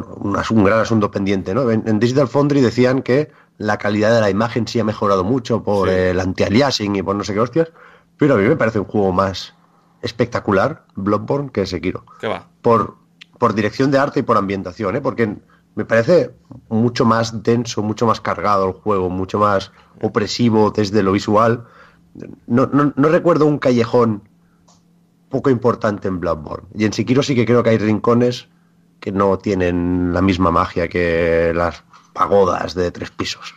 bueno, 0.01 0.43
un, 0.51 0.65
gran 0.65 0.81
asunto 0.81 1.11
pendiente, 1.11 1.55
¿no? 1.55 1.71
En, 1.71 1.83
en 1.87 1.99
Digital 1.99 2.29
Foundry 2.29 2.61
decían 2.61 3.03
que 3.03 3.31
la 3.59 3.77
calidad 3.79 4.15
de 4.15 4.21
la 4.21 4.31
imagen 4.31 4.67
sí 4.67 4.81
ha 4.81 4.85
mejorado 4.85 5.25
mucho 5.25 5.63
por 5.63 5.89
Sí. 5.89 5.95
el 5.95 6.19
anti-aliasing 6.21 6.97
y 6.97 7.03
por 7.03 7.15
no 7.17 7.25
sé 7.25 7.35
qué 7.35 7.41
hostias, 7.41 7.69
pero 8.17 8.35
a 8.35 8.37
mí 8.39 8.45
me 8.49 8.57
parece 8.57 8.79
un 8.79 8.87
juego 8.87 9.13
más 9.13 9.55
espectacular, 10.01 10.85
Bloodborne, 10.97 11.51
que 11.51 11.67
Sekiro. 11.67 12.05
Que 12.21 12.27
va. 12.29 12.49
Por, 12.61 12.97
por 13.39 13.55
dirección 13.55 13.91
de 13.91 13.99
arte 13.99 14.21
y 14.21 14.23
por 14.23 14.37
ambientación, 14.37 14.97
¿eh? 14.97 15.01
Porque 15.01 15.37
me 15.75 15.85
parece 15.85 16.31
mucho 16.69 17.05
más 17.05 17.43
denso, 17.43 17.83
mucho 17.83 18.07
más 18.07 18.21
cargado 18.21 18.67
el 18.67 18.73
juego, 18.73 19.11
mucho 19.11 19.39
más 19.39 19.73
opresivo 20.01 20.71
desde 20.71 21.03
lo 21.03 21.13
visual. 21.13 21.65
No, 22.47 22.67
no- 22.67 22.93
no 22.97 23.09
recuerdo 23.09 23.47
un 23.47 23.59
callejón 23.59 24.23
poco 25.31 25.51
importante 25.51 26.09
en 26.09 26.21
Bloodborne. 26.21 26.67
Y 26.75 26.85
en 26.85 26.93
Sekiro 26.93 27.23
sí 27.23 27.35
que 27.35 27.47
creo 27.47 27.63
que 27.63 27.71
hay 27.71 27.79
rincones 27.79 28.49
que 29.03 29.11
no 29.11 29.37
tienen 29.37 30.15
la 30.15 30.23
misma 30.23 30.53
magia 30.53 30.87
que 30.87 31.53
las 31.53 31.83
pagodas 32.13 32.75
de 32.75 32.93
tres 32.93 33.11
pisos. 33.11 33.53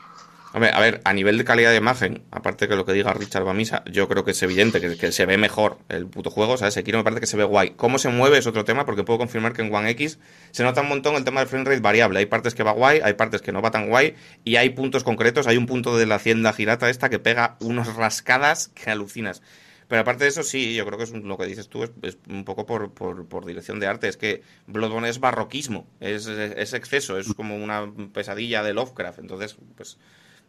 Hombre, 0.53 0.72
a 0.74 0.80
ver, 0.80 1.01
a 1.03 1.14
nivel 1.14 1.38
de 1.38 1.43
calidad 1.43 1.69
de 1.69 1.77
imagen, 1.77 2.24
aparte 2.32 2.67
que 2.67 2.75
lo 2.75 2.85
que 2.85 2.93
diga 2.93 3.14
Richard 3.14 3.43
Bamisa, 3.43 3.83
yo 3.91 4.07
creo 4.07 4.24
que 4.24 4.32
es 4.32 4.41
evidente 4.41 4.80
que, 4.80 5.11
se 5.11 5.25
ve 5.25 5.38
mejor 5.38 5.77
el 5.90 6.07
puto 6.07 6.32
juego, 6.32 6.57
¿sabes? 6.57 6.74
Sekiro 6.74 6.98
me 6.98 7.03
parece 7.03 7.19
que 7.19 7.27
se 7.27 7.38
ve 7.38 7.43
guay. 7.43 7.72
Cómo 7.75 7.99
se 7.99 8.09
mueve 8.09 8.40
es 8.40 8.48
otro 8.48 8.64
tema, 8.64 8.85
porque 8.85 9.03
puedo 9.03 9.19
confirmar 9.19 9.53
que 9.53 9.61
en 9.61 9.74
One 9.74 9.90
X 9.91 10.17
se 10.51 10.64
nota 10.64 10.82
un 10.82 10.88
montón 10.88 11.15
el 11.15 11.25
tema 11.25 11.41
del 11.41 11.49
frame 11.49 11.65
rate 11.65 11.82
variable. 11.82 12.19
Hay 12.19 12.25
partes 12.25 12.56
que 12.56 12.64
va 12.64 12.72
guay, 12.72 13.01
hay 13.03 13.14
partes 13.14 13.41
que 13.41 13.51
no 13.51 13.61
va 13.61 13.69
tan 13.69 13.90
guay, 13.90 14.15
y 14.45 14.56
hay 14.56 14.69
puntos 14.69 15.03
concretos. 15.03 15.45
Hay 15.45 15.57
un 15.57 15.67
punto 15.67 15.98
de 15.98 16.06
la 16.06 16.15
hacienda 16.15 16.53
girata 16.53 16.90
esta 16.90 17.09
que 17.09 17.19
pega 17.19 17.57
unas 17.59 17.93
rascadas 17.93 18.69
que 18.69 18.90
alucinas. 18.90 19.43
Pero 19.88 20.01
aparte 20.01 20.23
de 20.23 20.30
eso, 20.31 20.41
sí, 20.43 20.73
yo 20.75 20.85
creo 20.85 20.97
que 20.97 21.03
es 21.03 21.11
un- 21.11 21.27
lo 21.27 21.38
que 21.38 21.45
dices 21.45 21.69
tú, 21.69 21.83
es, 21.83 21.91
es 22.01 22.17
un 22.30 22.43
poco 22.43 22.65
por, 22.65 22.91
por- 22.91 23.27
por 23.27 23.45
dirección 23.45 23.80
de 23.80 23.88
arte. 23.88 24.07
Es 24.07 24.17
que 24.17 24.41
Bloodborne 24.67 25.09
es 25.09 25.19
barroquismo, 25.19 25.85
es, 25.99 26.25
es 26.27 26.73
exceso, 26.73 27.17
es 27.19 27.33
como 27.33 27.55
una 27.55 27.91
pesadilla 28.14 28.64
de 28.64 28.73
Lovecraft. 28.73 29.19
Entonces, 29.19 29.55
pues. 29.75 29.97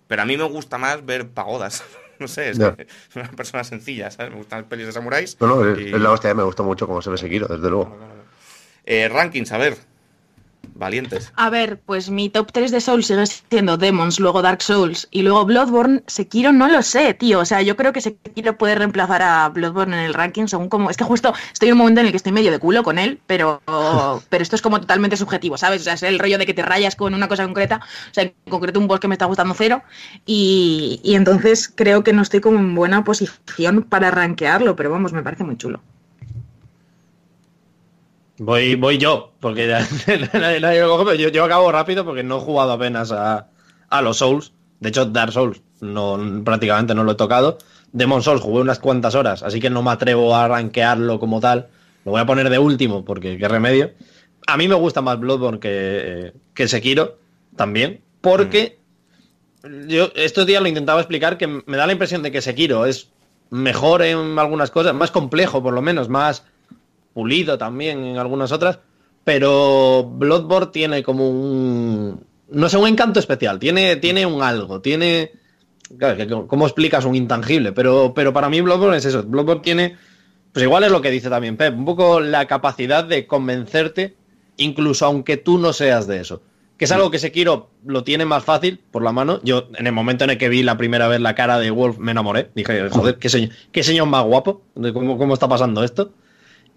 Pero 0.08 0.22
a 0.22 0.24
mí 0.24 0.36
me 0.36 0.44
gusta 0.44 0.78
más 0.78 1.04
ver 1.04 1.28
pagodas. 1.28 1.82
No 2.18 2.28
sé, 2.28 2.48
es 2.48 2.58
que 2.58 2.86
una 3.14 3.30
persona 3.32 3.62
sencilla, 3.62 4.10
¿sabes? 4.10 4.30
Me 4.32 4.38
gustan 4.38 4.60
las 4.60 4.68
pelis 4.70 4.86
de 4.86 4.92
samuráis. 4.92 5.36
No, 5.38 5.48
no, 5.48 5.68
es, 5.74 5.78
y- 5.78 5.94
es 5.94 6.00
la 6.00 6.10
hostia, 6.12 6.32
me 6.34 6.44
gusta 6.44 6.62
mucho 6.62 6.86
cómo 6.86 7.02
se 7.02 7.10
ve 7.10 7.18
Sekiro, 7.18 7.46
desde 7.46 7.68
luego. 7.68 7.94
Eh, 8.86 9.06
rankings, 9.10 9.52
a 9.52 9.58
ver. 9.58 9.76
Valientes. 10.78 11.32
A 11.36 11.50
ver, 11.50 11.80
pues 11.80 12.10
mi 12.10 12.28
top 12.28 12.52
3 12.52 12.70
de 12.70 12.80
Souls 12.80 13.06
sigue 13.06 13.24
siendo 13.26 13.76
Demons, 13.76 14.20
luego 14.20 14.42
Dark 14.42 14.62
Souls 14.62 15.08
y 15.10 15.22
luego 15.22 15.44
Bloodborne. 15.44 16.02
Sekiro 16.06 16.52
no 16.52 16.68
lo 16.68 16.82
sé, 16.82 17.14
tío. 17.14 17.40
O 17.40 17.44
sea, 17.44 17.62
yo 17.62 17.76
creo 17.76 17.92
que 17.92 18.00
Sekiro 18.00 18.58
puede 18.58 18.74
reemplazar 18.74 19.22
a 19.22 19.48
Bloodborne 19.48 19.96
en 19.96 20.04
el 20.04 20.14
ranking 20.14 20.46
según 20.46 20.68
como... 20.68 20.90
Es 20.90 20.96
que 20.96 21.04
justo 21.04 21.32
estoy 21.52 21.68
en 21.68 21.74
un 21.74 21.78
momento 21.78 22.00
en 22.00 22.06
el 22.06 22.12
que 22.12 22.18
estoy 22.18 22.32
medio 22.32 22.50
de 22.50 22.58
culo 22.58 22.82
con 22.82 22.98
él, 22.98 23.20
pero, 23.26 23.62
pero 24.28 24.42
esto 24.42 24.56
es 24.56 24.62
como 24.62 24.80
totalmente 24.80 25.16
subjetivo, 25.16 25.56
¿sabes? 25.56 25.80
O 25.80 25.84
sea, 25.84 25.94
es 25.94 26.02
el 26.02 26.18
rollo 26.18 26.38
de 26.38 26.46
que 26.46 26.54
te 26.54 26.62
rayas 26.62 26.96
con 26.96 27.14
una 27.14 27.28
cosa 27.28 27.44
concreta. 27.44 27.80
O 28.10 28.14
sea, 28.14 28.24
en 28.24 28.34
concreto 28.48 28.78
un 28.78 28.88
boss 28.88 29.00
que 29.00 29.08
me 29.08 29.14
está 29.14 29.26
gustando 29.26 29.54
cero. 29.54 29.82
Y, 30.26 31.00
y 31.02 31.14
entonces 31.14 31.72
creo 31.74 32.04
que 32.04 32.12
no 32.12 32.22
estoy 32.22 32.40
como 32.40 32.58
en 32.58 32.74
buena 32.74 33.04
posición 33.04 33.82
para 33.82 34.10
rankearlo, 34.10 34.76
pero 34.76 34.90
vamos, 34.90 35.12
me 35.12 35.22
parece 35.22 35.44
muy 35.44 35.56
chulo. 35.56 35.80
Voy, 38.38 38.74
voy 38.74 38.98
yo, 38.98 39.32
porque 39.40 39.66
ya- 39.66 39.86
nadie, 40.34 40.60
nadie 40.60 40.80
lo 40.80 40.88
coge, 40.88 41.04
pero 41.04 41.16
yo, 41.16 41.28
yo 41.30 41.44
acabo 41.44 41.72
rápido 41.72 42.04
porque 42.04 42.22
no 42.22 42.36
he 42.38 42.40
jugado 42.40 42.72
apenas 42.72 43.10
a, 43.12 43.48
a 43.88 44.02
los 44.02 44.18
Souls. 44.18 44.52
De 44.80 44.90
hecho, 44.90 45.06
Dark 45.06 45.32
Souls 45.32 45.62
no, 45.80 46.18
prácticamente 46.44 46.94
no 46.94 47.04
lo 47.04 47.12
he 47.12 47.16
tocado. 47.16 47.58
Demon 47.92 48.22
Souls 48.22 48.42
jugué 48.42 48.60
unas 48.60 48.78
cuantas 48.78 49.14
horas, 49.14 49.42
así 49.42 49.58
que 49.60 49.70
no 49.70 49.82
me 49.82 49.90
atrevo 49.90 50.34
a 50.36 50.48
rankearlo 50.48 51.18
como 51.18 51.40
tal. 51.40 51.68
Lo 52.04 52.12
voy 52.12 52.20
a 52.20 52.26
poner 52.26 52.50
de 52.50 52.58
último 52.58 53.04
porque 53.04 53.38
qué 53.38 53.48
remedio. 53.48 53.92
A 54.46 54.56
mí 54.56 54.68
me 54.68 54.74
gusta 54.74 55.00
más 55.00 55.18
Bloodborne 55.18 55.58
que, 55.58 56.32
que 56.54 56.68
Sekiro 56.68 57.16
también, 57.56 58.02
porque 58.20 58.78
yo 59.88 60.10
estos 60.14 60.46
días 60.46 60.62
lo 60.62 60.68
intentaba 60.68 61.00
explicar 61.00 61.38
que 61.38 61.46
me 61.46 61.76
da 61.76 61.86
la 61.86 61.92
impresión 61.92 62.22
de 62.22 62.30
que 62.30 62.42
Sekiro 62.42 62.86
es 62.86 63.08
mejor 63.50 64.02
en 64.02 64.38
algunas 64.38 64.70
cosas, 64.70 64.94
más 64.94 65.10
complejo 65.10 65.62
por 65.62 65.72
lo 65.72 65.82
menos, 65.82 66.08
más 66.08 66.44
pulido 67.16 67.56
también 67.56 68.04
en 68.04 68.18
algunas 68.18 68.52
otras, 68.52 68.78
pero 69.24 70.04
Bloodborne 70.04 70.70
tiene 70.70 71.02
como 71.02 71.30
un 71.30 72.20
no 72.50 72.68
sé, 72.68 72.76
un 72.76 72.86
encanto 72.86 73.18
especial, 73.18 73.58
tiene 73.58 73.96
tiene 73.96 74.26
un 74.26 74.42
algo, 74.42 74.82
tiene 74.82 75.32
claro, 75.98 76.46
cómo 76.46 76.66
explicas 76.66 77.06
un 77.06 77.14
intangible, 77.14 77.72
pero 77.72 78.12
pero 78.14 78.34
para 78.34 78.50
mí 78.50 78.60
Bloodborne 78.60 78.98
es 78.98 79.06
eso, 79.06 79.22
Bloodborne 79.22 79.62
tiene 79.62 79.96
pues 80.52 80.62
igual 80.62 80.84
es 80.84 80.92
lo 80.92 81.00
que 81.00 81.10
dice 81.10 81.30
también 81.30 81.56
Pep, 81.56 81.74
un 81.74 81.86
poco 81.86 82.20
la 82.20 82.44
capacidad 82.44 83.02
de 83.02 83.26
convencerte 83.26 84.14
incluso 84.58 85.06
aunque 85.06 85.38
tú 85.38 85.56
no 85.56 85.72
seas 85.72 86.06
de 86.06 86.20
eso. 86.20 86.42
Que 86.76 86.84
es 86.84 86.92
algo 86.92 87.10
que 87.10 87.18
Sekiro 87.18 87.70
lo 87.86 88.04
tiene 88.04 88.26
más 88.26 88.44
fácil 88.44 88.78
por 88.90 89.02
la 89.02 89.10
mano. 89.10 89.40
Yo, 89.42 89.68
en 89.78 89.86
el 89.86 89.94
momento 89.94 90.24
en 90.24 90.30
el 90.30 90.36
que 90.36 90.50
vi 90.50 90.62
la 90.62 90.76
primera 90.76 91.08
vez 91.08 91.22
la 91.22 91.34
cara 91.34 91.58
de 91.58 91.70
Wolf, 91.70 91.96
me 91.96 92.10
enamoré. 92.12 92.50
Dije, 92.54 92.90
joder, 92.90 93.16
qué 93.16 93.30
señor, 93.30 93.48
qué 93.72 93.82
señor 93.82 94.06
más 94.08 94.22
guapo. 94.26 94.60
¿Cómo, 94.92 95.16
cómo 95.16 95.32
está 95.32 95.48
pasando 95.48 95.82
esto? 95.82 96.12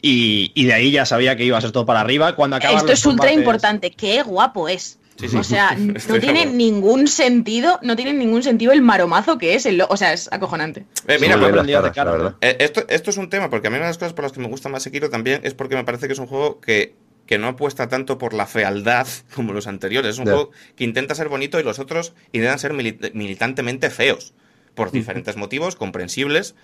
Y, 0.02 0.52
y 0.56 0.66
de 0.66 0.74
ahí 0.74 0.92
ya 0.92 1.06
sabía 1.06 1.36
que 1.36 1.44
iba 1.44 1.58
a 1.58 1.61
ser 1.61 1.72
todo 1.72 1.86
para 1.86 2.02
arriba. 2.02 2.36
Cuando 2.36 2.58
Esto 2.58 2.92
es 2.92 3.06
ultra 3.06 3.30
combates- 3.30 3.38
importante. 3.38 3.92
Qué 3.92 4.22
guapo 4.24 4.69
es. 4.69 4.98
Sí, 5.18 5.28
sí. 5.28 5.36
O 5.36 5.44
sea, 5.44 5.76
no 5.78 5.98
Estoy 5.98 6.22
tiene 6.22 6.45
ningún 6.45 7.08
sentido, 7.10 7.78
no 7.82 7.98
tiene 7.98 8.14
ningún 8.14 8.42
sentido 8.42 8.72
el 8.72 8.82
maromazo 8.82 9.38
que 9.38 9.56
es. 9.56 9.66
El, 9.66 9.82
o 9.82 9.98
sea, 9.98 10.14
es 10.14 10.30
acojonante. 10.32 10.86
Eh, 11.08 11.18
mira, 11.19 11.38
caras, 11.38 11.92
cara. 11.94 12.36
Eh, 12.40 12.56
esto, 12.60 12.86
esto 12.88 13.10
es 13.10 13.18
un 13.18 13.30
tema, 13.30 13.50
porque 13.50 13.68
a 13.68 13.72
mí 13.72 13.76
una 13.76 13.88
de 13.88 13.90
las 13.90 13.98
cosas 13.98 14.14
por 14.14 14.24
las 14.24 14.32
que 14.32 14.40
me 14.40 14.48
gusta 14.48 14.69
más 14.69 14.84
Sekiro 14.84 15.10
también 15.10 15.42
es 15.44 15.53
porque 15.53 15.76
me 15.76 15.84
parece 15.84 16.08
que 16.08 16.14
es 16.14 16.19
un 16.19 16.28
juego 16.28 16.61
que, 16.61 16.95
que 17.26 17.38
no 17.38 17.48
apuesta 17.48 17.90
tanto 17.90 18.18
por 18.18 18.34
la 18.34 18.45
fealdad 18.48 19.06
como 19.36 19.52
los 19.52 19.68
anteriores. 19.68 20.11
Es 20.11 20.19
un 20.19 20.24
juego 20.26 20.52
que 20.78 20.86
intenta 20.86 21.14
ser 21.16 21.28
bonito 21.28 21.60
y 21.60 21.64
los 21.64 21.80
otros 21.80 22.14
intentan 22.32 22.60
ser 22.60 22.72
mili- 22.74 23.11
militantemente 23.14 23.90
feos. 23.90 24.34
Por 24.76 24.92
diferentes 24.92 25.36
motivos, 25.36 25.76
comprensibles, 25.76 26.56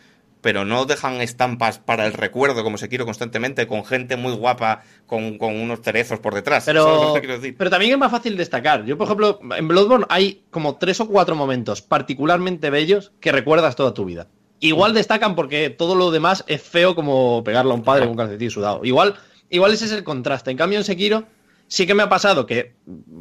pero 0.45 0.63
no 0.63 0.85
dejan 0.85 1.21
estampas 1.21 1.79
para 1.79 2.05
el 2.05 2.13
recuerdo 2.13 2.63
como 2.63 2.77
Sekiro 2.77 3.03
constantemente, 3.03 3.65
con 3.65 3.83
gente 3.83 4.15
muy 4.15 4.33
guapa, 4.33 4.83
con, 5.07 5.39
con 5.39 5.59
unos 5.59 5.81
cerezos 5.81 6.19
por 6.19 6.35
detrás. 6.35 6.65
¿Sabes 6.65 6.83
Pero, 6.83 7.13
decir? 7.15 7.55
pero 7.57 7.71
también 7.71 7.93
es 7.93 7.97
más 7.97 8.11
fácil 8.11 8.37
destacar. 8.37 8.85
Yo, 8.85 8.95
por 8.95 9.07
ejemplo, 9.07 9.39
en 9.57 9.67
Bloodborne 9.67 10.05
hay 10.07 10.43
como 10.51 10.75
tres 10.75 10.99
o 10.99 11.07
cuatro 11.07 11.35
momentos 11.35 11.81
particularmente 11.81 12.69
bellos 12.69 13.11
que 13.19 13.31
recuerdas 13.31 13.75
toda 13.75 13.95
tu 13.95 14.05
vida. 14.05 14.27
Igual 14.59 14.93
destacan 14.93 15.33
porque 15.33 15.71
todo 15.71 15.95
lo 15.95 16.11
demás 16.11 16.43
es 16.45 16.61
feo 16.61 16.93
como 16.93 17.43
pegarle 17.43 17.71
a 17.71 17.75
un 17.75 17.83
padre 17.83 18.01
con 18.01 18.11
un 18.11 18.17
calcetín 18.17 18.51
sudado. 18.51 18.81
Igual, 18.85 19.15
igual 19.49 19.73
ese 19.73 19.85
es 19.85 19.93
el 19.93 20.03
contraste. 20.03 20.51
En 20.51 20.57
cambio, 20.57 20.77
en 20.77 20.85
Sekiro 20.85 21.23
sí 21.65 21.87
que 21.87 21.95
me 21.95 22.03
ha 22.03 22.09
pasado 22.09 22.45
que, 22.45 22.75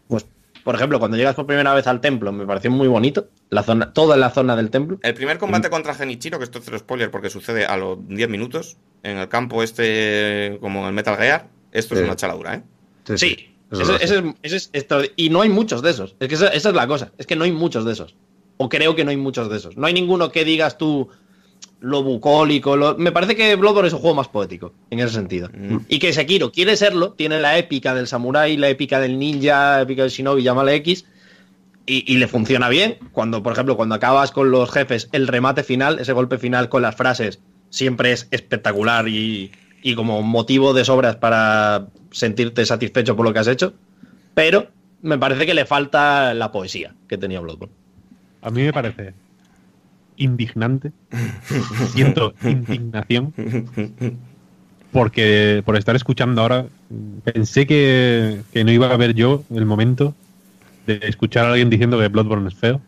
pues, 0.08 0.26
por 0.64 0.74
ejemplo, 0.74 0.98
cuando 0.98 1.16
llegas 1.16 1.34
por 1.34 1.46
primera 1.46 1.72
vez 1.74 1.86
al 1.86 2.00
templo, 2.00 2.32
me 2.32 2.46
pareció 2.46 2.70
muy 2.70 2.88
bonito. 2.88 3.28
La 3.50 3.62
zona, 3.62 3.92
toda 3.92 4.16
la 4.16 4.30
zona 4.30 4.56
del 4.56 4.70
templo. 4.70 4.98
El 5.02 5.14
primer 5.14 5.38
combate 5.38 5.68
contra 5.70 5.94
Genichiro, 5.94 6.38
que 6.38 6.44
esto 6.44 6.58
es 6.58 6.64
cero 6.64 6.78
spoiler 6.78 7.10
porque 7.10 7.30
sucede 7.30 7.66
a 7.66 7.76
los 7.76 7.98
10 8.08 8.28
minutos, 8.28 8.76
en 9.02 9.18
el 9.18 9.28
campo 9.28 9.62
este, 9.62 10.58
como 10.60 10.80
en 10.80 10.86
el 10.86 10.92
Metal 10.94 11.16
Gear, 11.16 11.48
esto 11.70 11.94
es 11.94 12.00
una 12.02 12.16
chaladura, 12.16 12.54
¿eh? 12.54 12.62
Sí, 13.16 13.54
es, 13.70 14.32
ese 14.42 14.56
es 14.56 14.72
extraordi- 14.72 15.12
y 15.16 15.28
no 15.30 15.42
hay 15.42 15.48
muchos 15.50 15.82
de 15.82 15.90
esos. 15.90 16.16
Es 16.20 16.28
que 16.28 16.34
esa, 16.36 16.48
esa 16.48 16.68
es 16.70 16.74
la 16.74 16.86
cosa. 16.86 17.12
Es 17.18 17.26
que 17.26 17.36
no 17.36 17.44
hay 17.44 17.52
muchos 17.52 17.84
de 17.84 17.92
esos. 17.92 18.14
O 18.56 18.68
creo 18.68 18.94
que 18.94 19.04
no 19.04 19.10
hay 19.10 19.16
muchos 19.16 19.50
de 19.50 19.56
esos. 19.56 19.76
No 19.76 19.86
hay 19.86 19.92
ninguno 19.92 20.30
que 20.32 20.44
digas 20.44 20.78
tú 20.78 21.08
lo 21.84 22.02
bucólico. 22.02 22.76
Lo... 22.76 22.96
Me 22.96 23.12
parece 23.12 23.36
que 23.36 23.54
Bloodborne 23.56 23.88
es 23.88 23.94
un 23.94 24.00
juego 24.00 24.16
más 24.16 24.28
poético 24.28 24.72
en 24.90 25.00
ese 25.00 25.10
sentido. 25.10 25.48
Mm. 25.48 25.78
Y 25.88 25.98
que 25.98 26.12
Sekiro 26.12 26.50
quiere 26.50 26.76
serlo. 26.76 27.12
Tiene 27.12 27.40
la 27.40 27.58
épica 27.58 27.94
del 27.94 28.06
samurái, 28.06 28.56
la 28.56 28.68
épica 28.68 28.98
del 29.00 29.18
ninja, 29.18 29.76
la 29.76 29.82
épica 29.82 30.02
del 30.02 30.10
shinobi, 30.10 30.42
llámale 30.42 30.74
X. 30.76 31.04
Y, 31.86 32.10
y 32.10 32.16
le 32.16 32.26
funciona 32.26 32.70
bien. 32.70 32.96
Cuando, 33.12 33.42
por 33.42 33.52
ejemplo, 33.52 33.76
cuando 33.76 33.94
acabas 33.94 34.32
con 34.32 34.50
los 34.50 34.70
jefes, 34.70 35.08
el 35.12 35.28
remate 35.28 35.62
final, 35.62 35.98
ese 35.98 36.14
golpe 36.14 36.38
final 36.38 36.70
con 36.70 36.80
las 36.80 36.96
frases, 36.96 37.40
siempre 37.68 38.12
es 38.12 38.28
espectacular 38.30 39.06
y, 39.06 39.52
y 39.82 39.94
como 39.94 40.22
motivo 40.22 40.72
de 40.72 40.86
sobras 40.86 41.16
para 41.16 41.88
sentirte 42.10 42.64
satisfecho 42.64 43.14
por 43.14 43.26
lo 43.26 43.34
que 43.34 43.40
has 43.40 43.48
hecho. 43.48 43.74
Pero 44.32 44.68
me 45.02 45.18
parece 45.18 45.44
que 45.44 45.52
le 45.52 45.66
falta 45.66 46.32
la 46.32 46.50
poesía 46.50 46.94
que 47.06 47.18
tenía 47.18 47.40
Bloodborne. 47.40 47.74
A 48.40 48.50
mí 48.50 48.62
me 48.62 48.72
parece 48.72 49.12
indignante. 50.16 50.92
Siento 51.92 52.34
indignación 52.42 53.32
porque 54.94 55.62
por 55.66 55.76
estar 55.76 55.96
escuchando 55.96 56.40
ahora, 56.40 56.66
pensé 57.24 57.66
que, 57.66 58.42
que 58.52 58.62
no 58.62 58.70
iba 58.70 58.86
a 58.86 58.94
haber 58.94 59.12
yo 59.12 59.42
el 59.52 59.66
momento 59.66 60.14
de 60.86 61.00
escuchar 61.02 61.46
a 61.46 61.50
alguien 61.50 61.68
diciendo 61.68 61.98
que 61.98 62.06
Bloodborne 62.06 62.48
es 62.48 62.54
feo. 62.54 62.80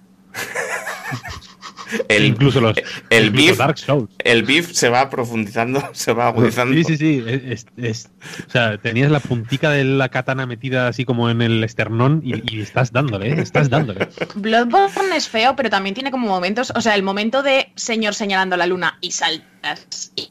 El, 2.09 2.25
incluso 2.25 2.61
los 2.61 2.77
el 3.11 3.27
incluso 3.27 3.47
beef, 3.47 3.59
Dark 3.59 3.79
Souls. 3.79 4.11
el 4.25 4.43
beef 4.43 4.73
se 4.73 4.89
va 4.89 5.09
profundizando, 5.11 5.83
se 5.93 6.13
va 6.13 6.29
agudizando. 6.29 6.75
Sí, 6.75 6.85
sí, 6.85 6.97
sí. 6.97 7.25
es- 7.27 7.43
es- 7.45 7.67
es- 7.77 8.11
o 8.47 8.51
sea, 8.51 8.79
tenías 8.79 9.11
la 9.11 9.21
puntica 9.21 9.71
de 9.71 9.85
la 9.85 10.09
katana 10.09 10.47
metida 10.47 10.89
así 10.89 11.05
como 11.05 11.31
en 11.31 11.43
el 11.43 11.63
esternón 11.65 12.23
y, 12.25 12.43
y 12.57 12.61
estás 12.61 12.93
dándole, 12.93 13.31
¿eh? 13.31 13.41
estás 13.41 13.71
dándole. 13.71 14.09
Bloodborne 14.35 15.17
es 15.17 15.29
feo, 15.29 15.55
pero 15.57 15.71
también 15.71 15.95
tiene 15.95 16.11
como 16.11 16.29
momentos, 16.29 16.73
o 16.75 16.81
sea, 16.81 16.95
el 16.95 17.03
momento 17.03 17.43
de 17.43 17.73
señor 17.77 18.15
señalando 18.15 18.57
la 18.57 18.67
luna 18.67 18.99
y 19.01 19.13
saltas 19.13 20.13
y, 20.17 20.31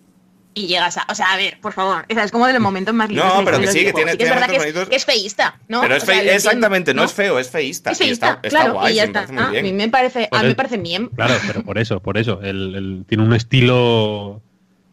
y 0.56 0.67
llegas 0.67 0.98
a, 0.98 1.06
o 1.09 1.14
sea, 1.16 1.34
a 1.34 1.38
ver, 1.38 1.59
por 1.61 1.74
favor, 1.74 2.06
esa 2.08 2.24
es 2.24 2.32
como 2.32 2.48
de 2.48 2.53
los 2.53 2.61
momentos 2.61 2.93
más 2.95 3.09
lindos. 3.09 3.27
No, 3.27 3.45
pero 3.45 3.59
que 3.59 3.67
sí, 3.67 3.84
que 3.85 3.93
tiene- 3.93 4.11
Sí 4.14 4.17
que 4.17 4.24
es 4.24 4.30
verdad 4.30 4.48
que 4.48 4.95
es, 4.95 5.06
feísta, 5.06 5.59
¿no? 5.67 5.82
Pero 5.82 5.95
es 5.98 6.03
O 6.03 6.06
sea, 6.06 6.16
fe- 6.16 6.22
entiendo, 6.22 6.38
exactamente, 6.38 6.93
no 6.93 7.03
es 7.03 7.14
feo, 7.14 7.38
es 7.40 7.50
feísta. 7.50 7.92
Es 7.92 7.98
feísta, 7.98 8.40
está 8.42 8.50
claro, 8.61 8.74
guay, 8.75 8.93
y 8.93 8.95
ya 8.95 9.03
está. 9.03 9.27
muy 9.27 9.58
A 9.58 9.61
mí 9.61 9.74
me 9.74 9.90
parece, 9.90 10.27
a 10.32 10.42
mí 10.42 10.48
me 10.48 10.56
parece 10.56 10.77
bien. 10.77 11.09
Claro, 11.09 11.35
pero 11.45 11.61
por 11.64 11.77
eso, 11.77 12.00
por 12.01 12.17
eso. 12.17 12.40
El, 12.42 12.74
el- 12.75 13.06
tiene 13.08 13.24
un 13.25 13.34
estilo 13.34 14.42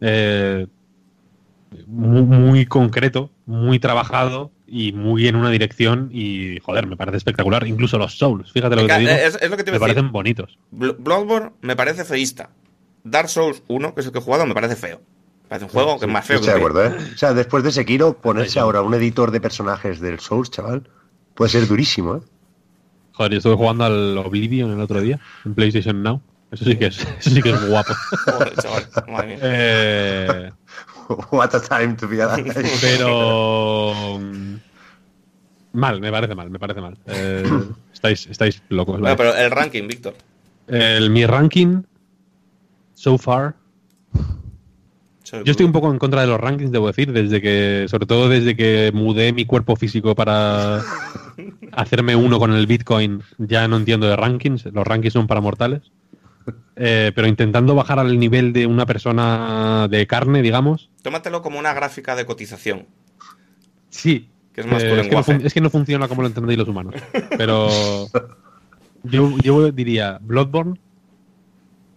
eh, 0.00 0.66
muy, 1.86 2.22
muy 2.22 2.66
concreto, 2.66 3.30
muy 3.46 3.78
trabajado 3.78 4.50
y 4.66 4.92
muy 4.92 5.28
en 5.28 5.36
una 5.36 5.50
dirección. 5.50 6.10
Y 6.12 6.58
joder, 6.60 6.86
me 6.86 6.96
parece 6.96 7.18
espectacular. 7.18 7.66
Incluso 7.66 7.98
los 7.98 8.18
Souls, 8.18 8.50
fíjate 8.52 8.74
lo 8.76 8.82
que 8.82 8.88
te 8.88 8.98
digo. 8.98 9.10
es, 9.12 9.38
es 9.40 9.50
lo 9.50 9.56
que 9.56 9.64
te 9.64 9.70
iba 9.70 9.78
me 9.78 9.84
decir. 9.84 9.94
parecen 9.94 10.12
bonitos. 10.12 10.58
Bl- 10.74 10.96
Bloodborne 10.98 11.52
me 11.60 11.76
parece 11.76 12.04
feísta. 12.04 12.50
Dark 13.04 13.28
Souls 13.28 13.62
1, 13.68 13.94
que 13.94 14.00
es 14.00 14.06
el 14.06 14.12
que 14.12 14.18
he 14.18 14.22
jugado, 14.22 14.44
me 14.46 14.54
parece 14.54 14.76
feo. 14.76 15.00
Parece 15.52 15.66
un 15.66 15.70
juego 15.70 15.98
que 15.98 16.06
es 16.06 16.10
más 16.10 16.24
feo. 16.24 16.40
De 16.40 16.46
que 16.46 16.50
un 16.50 16.56
acuerdo, 16.56 16.86
¿eh? 16.86 16.96
O 17.14 17.18
sea, 17.18 17.34
después 17.34 17.62
de 17.62 17.70
Sekiro, 17.72 18.14
ponerse 18.14 18.58
ahora 18.58 18.80
un 18.80 18.94
editor 18.94 19.30
de 19.30 19.38
personajes 19.38 20.00
del 20.00 20.18
Souls, 20.18 20.50
chaval, 20.50 20.88
puede 21.34 21.50
ser 21.50 21.68
durísimo, 21.68 22.16
¿eh? 22.16 22.20
Joder, 23.12 23.32
yo 23.32 23.36
estuve 23.36 23.56
jugando 23.56 23.84
al 23.84 24.16
Oblivion 24.16 24.70
el 24.72 24.80
otro 24.80 25.02
día 25.02 25.20
en 25.44 25.54
PlayStation 25.54 26.02
Now. 26.02 26.22
Eso 26.50 26.64
sí 26.64 26.78
que 26.78 26.86
es, 26.86 27.06
eso 27.18 27.28
sí 27.28 27.42
que 27.42 27.50
es 27.50 27.68
guapo. 27.68 27.92
Joder, 28.32 28.54
chaval, 28.54 28.88
madre 29.08 29.26
mía. 29.26 29.38
Eh, 29.42 30.52
What 31.30 31.54
a 31.54 31.60
time 31.60 31.96
to 31.96 32.08
be 32.08 32.22
alive. 32.22 32.54
pero 32.80 34.18
mm, 34.20 34.54
mal, 35.74 36.00
me 36.00 36.10
parece 36.10 36.34
mal, 36.34 36.48
me 36.48 36.58
parece 36.58 36.80
mal. 36.80 36.96
Eh, 37.08 37.44
estáis, 37.92 38.26
estáis 38.26 38.62
locos. 38.70 38.98
Vaya. 39.02 39.16
pero 39.16 39.36
el 39.36 39.50
ranking, 39.50 39.86
Víctor. 39.86 40.14
El, 40.66 41.10
mi 41.10 41.26
ranking 41.26 41.82
so 42.94 43.18
far. 43.18 43.54
Yo 45.44 45.50
estoy 45.50 45.64
un 45.66 45.72
poco 45.72 45.90
en 45.90 45.98
contra 45.98 46.20
de 46.20 46.26
los 46.26 46.38
rankings, 46.40 46.70
debo 46.72 46.86
decir, 46.88 47.10
desde 47.12 47.40
que, 47.40 47.86
sobre 47.88 48.06
todo 48.06 48.28
desde 48.28 48.54
que 48.54 48.90
mudé 48.92 49.32
mi 49.32 49.46
cuerpo 49.46 49.76
físico 49.76 50.14
para 50.14 50.82
hacerme 51.72 52.14
uno 52.16 52.38
con 52.38 52.52
el 52.52 52.66
Bitcoin, 52.66 53.22
ya 53.38 53.66
no 53.68 53.76
entiendo 53.78 54.06
de 54.06 54.16
rankings. 54.16 54.66
Los 54.66 54.86
rankings 54.86 55.14
son 55.14 55.26
para 55.26 55.40
mortales. 55.40 55.82
Eh, 56.76 57.12
pero 57.14 57.28
intentando 57.28 57.74
bajar 57.74 57.98
al 57.98 58.18
nivel 58.18 58.52
de 58.52 58.66
una 58.66 58.84
persona 58.86 59.86
de 59.88 60.06
carne, 60.06 60.42
digamos. 60.42 60.90
Tómatelo 61.02 61.40
como 61.40 61.58
una 61.58 61.72
gráfica 61.72 62.16
de 62.16 62.26
cotización. 62.26 62.86
Sí. 63.90 64.28
Que 64.52 64.62
es 64.62 64.66
más 64.66 64.82
tu 64.82 64.88
Eh, 64.88 64.88
es, 64.88 64.90
que 64.90 64.96
no 64.96 65.02
lenguaje. 65.02 65.32
fun- 65.34 65.46
es 65.46 65.54
que 65.54 65.60
no 65.60 65.70
funciona 65.70 66.08
como 66.08 66.22
lo 66.22 66.28
entendéis 66.28 66.58
los 66.58 66.68
humanos. 66.68 66.94
Pero 67.38 67.68
yo, 69.04 69.34
yo 69.42 69.70
diría 69.72 70.18
Bloodborne. 70.20 70.78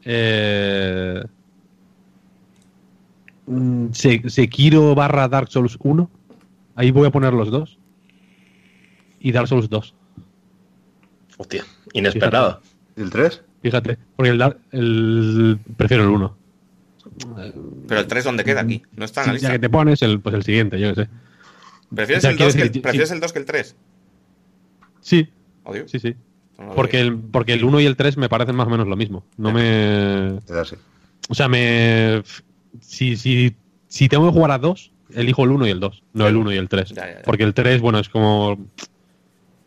Eh, 0.04 1.24
mm, 3.48 3.88
Se- 3.92 4.30
Sekiro 4.30 4.96
barra 4.96 5.28
Dark 5.28 5.50
Souls 5.50 5.78
1. 5.82 6.10
Ahí 6.76 6.92
voy 6.92 7.08
a 7.08 7.12
poner 7.12 7.34
los 7.34 7.50
dos. 7.52 7.78
Y 9.20 9.32
Dark 9.32 9.48
Souls 9.48 9.70
2. 9.70 9.94
Hostia, 11.38 11.64
inesperado. 11.94 12.62
¿Y 12.96 13.02
el 13.02 13.10
3? 13.10 13.44
Fíjate. 13.62 13.98
Porque 14.16 14.30
el, 14.32 14.38
Dark- 14.38 14.60
el 14.72 15.60
prefiero 15.78 16.04
el 16.04 16.10
1. 16.10 16.38
Pero 17.88 18.00
el 18.02 18.08
3, 18.08 18.24
¿dónde 18.24 18.44
queda 18.44 18.62
aquí? 18.62 18.82
No 18.96 19.06
está 19.06 19.22
en 19.22 19.28
la 19.28 19.32
Ya 19.34 19.36
lista. 19.36 19.52
que 19.54 19.60
te 19.60 19.70
pones, 19.70 20.02
el, 20.02 20.20
pues 20.20 20.36
el 20.36 20.44
siguiente, 20.44 20.80
yo 20.80 20.90
qué 20.94 21.04
sé. 21.04 21.10
¿Prefieres, 21.94 22.20
o 22.20 22.22
sea, 22.24 22.32
el, 22.32 22.38
quiero 22.38 22.48
2 22.52 22.56
que, 22.56 22.64
decir, 22.68 22.82
¿prefieres 22.82 23.10
sí. 23.10 23.16
el 23.16 23.22
2 23.22 23.34
que 23.34 23.40
el 23.40 23.46
3? 23.46 23.76
Sí, 25.02 25.30
Odio. 25.64 25.88
sí, 25.88 26.00
sí. 26.00 26.16
No 26.58 26.74
Porque 26.74 27.00
el, 27.00 27.18
porque 27.18 27.54
el 27.54 27.64
1 27.64 27.80
y 27.82 27.86
el 27.86 27.96
3 27.96 28.18
me 28.18 28.28
parecen 28.30 28.56
más 28.56 28.68
o 28.68 28.70
menos 28.70 28.88
lo 28.88 28.96
mismo. 28.96 29.24
No 29.38 29.52
me. 29.52 30.40
O 31.30 31.34
sea, 31.34 31.48
me. 31.48 32.24
Si, 32.82 33.16
si, 33.18 33.56
si 33.88 34.10
tengo 34.10 34.28
que 34.28 34.34
jugar 34.34 34.52
a 34.52 34.58
dos, 34.58 34.92
elijo 35.14 35.44
el 35.44 35.52
1 35.52 35.68
y 35.68 35.70
el 35.72 35.80
2, 35.80 36.04
no 36.14 36.28
el 36.28 36.36
1 36.36 36.54
y 36.54 36.58
el 36.58 36.70
3. 36.70 36.90
Ya, 36.90 36.96
ya, 36.96 37.14
ya. 37.16 37.22
Porque 37.24 37.44
el 37.44 37.54
3, 37.54 37.82
bueno, 37.82 38.00
es 38.00 38.10
como. 38.10 38.58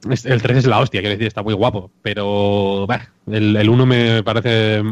El 0.04 0.42
3 0.42 0.58
es 0.58 0.66
la 0.66 0.78
hostia, 0.78 1.00
quiero 1.00 1.14
decir, 1.14 1.26
está 1.26 1.42
muy 1.42 1.54
guapo. 1.54 1.90
Pero. 2.02 2.86
bah, 2.86 3.08
el, 3.26 3.56
el 3.56 3.68
1 3.68 3.86
me 3.86 4.22
parece 4.22 4.82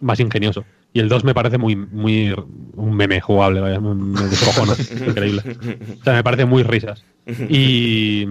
más 0.00 0.20
ingenioso. 0.20 0.64
Y 0.92 1.00
el 1.00 1.08
2 1.08 1.24
me 1.24 1.34
parece 1.34 1.58
muy. 1.58 1.76
muy 1.76 2.34
un 2.74 2.94
meme 2.94 3.20
jugable, 3.20 3.60
vaya. 3.60 3.80
Me 3.80 4.22
descojono. 4.22 4.74
Increíble. 5.06 5.42
O 6.00 6.04
sea, 6.04 6.14
me 6.14 6.24
parece 6.24 6.44
muy 6.44 6.62
risas. 6.62 7.04
Y. 7.48 8.26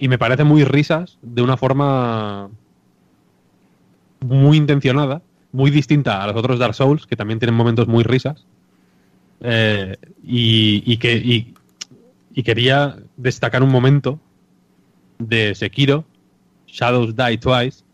Y 0.00 0.06
me 0.06 0.18
parece 0.18 0.44
muy 0.44 0.62
risas 0.62 1.18
de 1.22 1.42
una 1.42 1.56
forma 1.56 2.50
muy 4.20 4.56
intencionada, 4.56 5.22
muy 5.52 5.70
distinta 5.70 6.22
a 6.22 6.26
los 6.26 6.36
otros 6.36 6.58
Dark 6.58 6.74
Souls, 6.74 7.06
que 7.06 7.16
también 7.16 7.38
tienen 7.38 7.54
momentos 7.54 7.88
muy 7.88 8.04
risas. 8.04 8.44
Eh, 9.40 9.96
y, 10.24 10.82
y 10.84 10.96
que 10.96 11.16
y, 11.16 11.54
y 12.34 12.42
quería 12.42 12.96
destacar 13.16 13.62
un 13.62 13.70
momento 13.70 14.18
de 15.18 15.54
Sekiro, 15.54 16.04
Shadows 16.66 17.14
Die 17.16 17.38
Twice, 17.38 17.84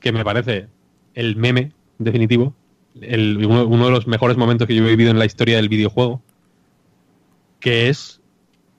que 0.00 0.12
me 0.12 0.24
parece 0.24 0.68
el 1.14 1.36
meme 1.36 1.72
definitivo, 1.98 2.54
el- 3.00 3.44
uno, 3.46 3.84
de 3.86 3.90
los 3.90 4.06
mejores 4.06 4.36
momentos 4.36 4.66
que 4.66 4.74
yo 4.74 4.84
he 4.84 4.88
vivido 4.90 5.10
en 5.10 5.18
la 5.18 5.24
historia 5.24 5.56
del 5.56 5.68
videojuego, 5.68 6.20
que 7.60 7.88
es 7.88 8.20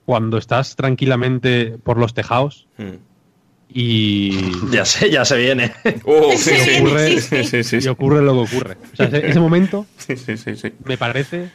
cuando 0.04 0.36
estás 0.36 0.76
tranquilamente 0.76 1.78
por 1.82 1.96
los 1.98 2.12
tejados 2.14 2.68
Hmm. 2.76 2.96
Y, 3.74 4.52
Ya 4.70 4.84
sé, 4.84 5.10
ya 5.10 5.24
se 5.24 5.36
viene. 5.36 5.72
Sí, 5.84 6.36
sí, 6.36 6.50
Sí, 6.56 6.80
ocurre, 6.80 7.20
sí, 7.20 7.20
sí. 7.20 7.44
sí, 7.44 7.80
sí, 7.80 7.86
y 7.86 7.88
ocurre 7.88 8.22
lo 8.22 8.32
que 8.32 8.54
ocurre. 8.54 8.76
O 8.92 8.96
sea, 8.96 9.06
ese, 9.06 9.26
ese 9.28 9.40
momento 9.40 9.86
sí, 9.98 10.16
sí, 10.16 10.36
sí, 10.36 10.56
sí. 10.56 10.72
me 10.84 10.96
parece. 10.96 11.50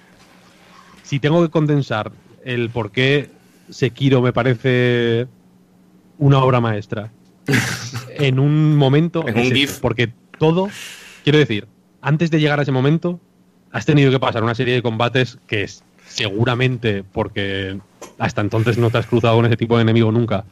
Si 1.03 1.19
tengo 1.19 1.41
que 1.41 1.49
condensar 1.49 2.11
el 2.43 2.69
por 2.69 2.91
qué 2.91 3.29
Sekiro 3.69 4.21
me 4.21 4.33
parece 4.33 5.27
una 6.17 6.39
obra 6.39 6.59
maestra 6.59 7.11
en 8.09 8.39
un 8.39 8.75
momento. 8.75 9.27
En 9.27 9.35
un 9.35 9.43
es 9.43 9.53
GIF. 9.53 9.79
Porque 9.79 10.11
todo, 10.37 10.69
quiero 11.23 11.39
decir, 11.39 11.67
antes 12.01 12.29
de 12.31 12.39
llegar 12.39 12.59
a 12.59 12.63
ese 12.63 12.71
momento, 12.71 13.19
has 13.71 13.85
tenido 13.85 14.11
que 14.11 14.19
pasar 14.19 14.43
una 14.43 14.55
serie 14.55 14.73
de 14.73 14.81
combates 14.81 15.39
que 15.47 15.63
es 15.63 15.83
seguramente 16.07 17.03
porque 17.03 17.79
hasta 18.17 18.41
entonces 18.41 18.77
no 18.77 18.89
te 18.89 18.97
has 18.97 19.05
cruzado 19.05 19.35
con 19.37 19.45
ese 19.45 19.57
tipo 19.57 19.77
de 19.77 19.83
enemigo 19.83 20.11
nunca. 20.11 20.43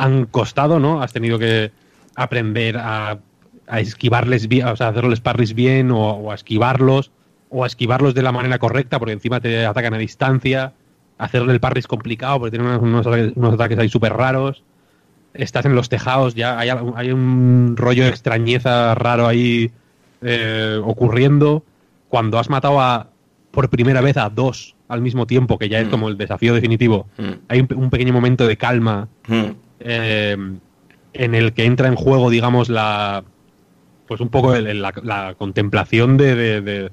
Han 0.00 0.26
costado, 0.26 0.78
¿no? 0.78 1.02
Has 1.02 1.12
tenido 1.12 1.38
que 1.38 1.72
aprender 2.14 2.76
a, 2.78 3.18
a 3.66 3.80
esquivarles 3.80 4.48
bien, 4.48 4.66
o 4.68 4.76
sea, 4.76 4.88
hacerles 4.88 5.20
parries 5.20 5.54
bien 5.54 5.90
o, 5.90 5.98
o 6.12 6.32
a 6.32 6.34
esquivarlos 6.34 7.10
o 7.50 7.64
a 7.64 7.66
esquivarlos 7.66 8.14
de 8.14 8.22
la 8.22 8.30
manera 8.32 8.58
correcta 8.58 8.98
porque 8.98 9.12
encima 9.12 9.40
te 9.40 9.64
atacan 9.66 9.94
a 9.94 9.98
distancia. 9.98 10.72
Hacerle 11.18 11.52
el 11.52 11.60
parry 11.60 11.80
es 11.80 11.86
complicado 11.86 12.38
porque 12.38 12.56
tienen 12.58 12.78
unos, 12.80 13.06
unos 13.06 13.54
ataques, 13.54 13.78
ahí 13.78 13.88
súper 13.88 14.12
raros. 14.12 14.62
Estás 15.34 15.64
en 15.66 15.74
los 15.74 15.88
tejados, 15.88 16.34
ya 16.34 16.58
hay, 16.58 16.70
un 17.12 17.74
rollo 17.76 18.04
de 18.04 18.08
extrañeza 18.10 18.94
raro 18.94 19.26
ahí 19.26 19.70
eh, 20.22 20.80
ocurriendo. 20.84 21.64
Cuando 22.08 22.38
has 22.38 22.48
matado 22.50 22.80
a 22.80 23.08
por 23.50 23.68
primera 23.68 24.00
vez 24.00 24.16
a 24.16 24.30
dos 24.30 24.74
al 24.88 25.00
mismo 25.02 25.26
tiempo, 25.26 25.58
que 25.58 25.68
ya 25.68 25.80
es 25.80 25.88
Mm. 25.88 25.90
como 25.90 26.08
el 26.08 26.16
desafío 26.16 26.54
definitivo, 26.54 27.06
Mm. 27.18 27.30
hay 27.48 27.60
un, 27.60 27.66
pe- 27.66 27.74
un 27.74 27.90
pequeño 27.90 28.12
momento 28.12 28.46
de 28.46 28.56
calma 28.56 29.08
Hmm. 29.26 29.50
Eh, 29.80 30.36
en 31.14 31.34
el 31.34 31.52
que 31.52 31.64
entra 31.64 31.88
en 31.88 31.94
juego, 31.96 32.30
digamos, 32.30 32.68
la 32.68 33.24
pues 34.06 34.20
un 34.20 34.28
poco 34.30 34.54
el- 34.54 34.66
el- 34.66 34.80
la, 34.82 34.92
la 35.02 35.34
contemplación 35.36 36.16
de, 36.16 36.34
de- 36.34 36.60
de 36.62 36.90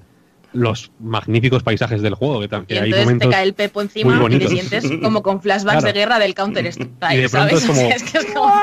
los 0.51 0.91
magníficos 0.99 1.63
paisajes 1.63 2.01
del 2.01 2.13
juego. 2.15 2.39
Que, 2.39 2.45
Y 2.45 2.65
que 2.65 2.79
hay 2.79 2.91
te 3.19 3.29
cae 3.29 3.43
el 3.43 3.53
pepo 3.53 3.81
encima 3.81 4.11
y 4.11 4.15
te 4.15 4.21
bonitos. 4.21 4.51
sientes 4.51 4.85
como 5.01 5.21
con 5.21 5.41
flashbacks 5.41 5.79
Claro. 5.79 5.93
de 5.93 5.99
guerra 5.99 6.19
del 6.19 6.33
Counter 6.33 6.65
Y 6.65 6.69
Strike, 6.69 7.21
de 7.21 7.29
pronto 7.29 7.57
¿sabes? 7.57 7.63
es 7.63 7.67
como- 7.67 7.81
O 7.81 7.85
sea, 7.87 7.95
es 7.95 8.03
que 8.03 8.17
es 8.17 8.25
como- 8.33 8.53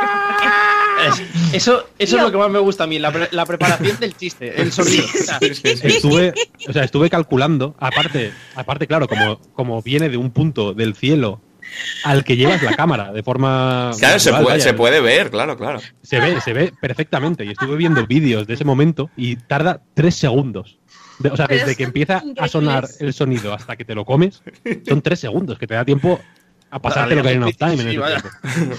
Es- 1.06 1.54
eso 1.54 1.84
eso 1.98 2.16
es 2.16 2.22
lo 2.22 2.30
que 2.30 2.36
más 2.38 2.50
me 2.50 2.58
gusta 2.60 2.84
a 2.84 2.86
mí, 2.86 2.98
la, 2.98 3.10
pre- 3.10 3.28
la 3.32 3.44
preparación 3.46 3.98
del 4.00 4.14
chiste, 4.16 4.60
el 4.60 4.70
sonido. 4.72 5.04
Estuve, 5.82 6.34
o 6.68 6.72
sea, 6.72 6.84
estuve 6.84 7.10
calculando, 7.10 7.74
aparte, 7.78 8.32
aparte, 8.54 8.86
claro, 8.86 9.08
como, 9.08 9.38
como 9.54 9.82
viene 9.82 10.08
de 10.08 10.16
un 10.16 10.30
punto 10.30 10.74
del 10.74 10.94
cielo 10.94 11.40
al 12.04 12.24
que 12.24 12.36
llevas 12.36 12.62
la 12.62 12.74
cámara 12.76 13.12
de 13.12 13.22
forma. 13.22 13.90
Claro, 13.98 14.18
se 14.18 14.30
natural, 14.30 14.44
puede, 14.44 14.54
vaya. 14.58 14.64
se 14.64 14.74
puede 14.74 15.00
ver, 15.00 15.30
claro, 15.30 15.56
claro. 15.56 15.80
Se 16.02 16.20
ve, 16.20 16.40
se 16.40 16.52
ve 16.52 16.72
perfectamente. 16.80 17.44
Y 17.44 17.50
estuve 17.50 17.76
viendo 17.76 18.06
vídeos 18.06 18.46
de 18.46 18.54
ese 18.54 18.64
momento 18.64 19.10
y 19.16 19.36
tarda 19.36 19.80
tres 19.94 20.14
segundos 20.16 20.78
De- 21.18 21.30
o 21.30 21.36
sea, 21.36 21.46
Pero 21.46 21.60
desde 21.60 21.76
que 21.76 21.84
empieza 21.84 22.22
a 22.38 22.48
sonar 22.48 22.84
increíbles. 22.84 23.00
el 23.00 23.12
sonido 23.14 23.52
hasta 23.54 23.76
que 23.76 23.84
te 23.84 23.94
lo 23.94 24.04
comes, 24.04 24.42
son 24.88 25.02
tres 25.02 25.20
segundos, 25.20 25.58
que 25.58 25.66
te 25.66 25.74
da 25.74 25.84
tiempo 25.84 26.20
a 26.74 26.80
pasarte 26.80 27.14
lo 27.14 27.22
que 27.22 27.28
hay 27.28 27.34
en 27.34 27.52
time 27.52 27.72
en 27.74 27.88
ese. 27.90 28.22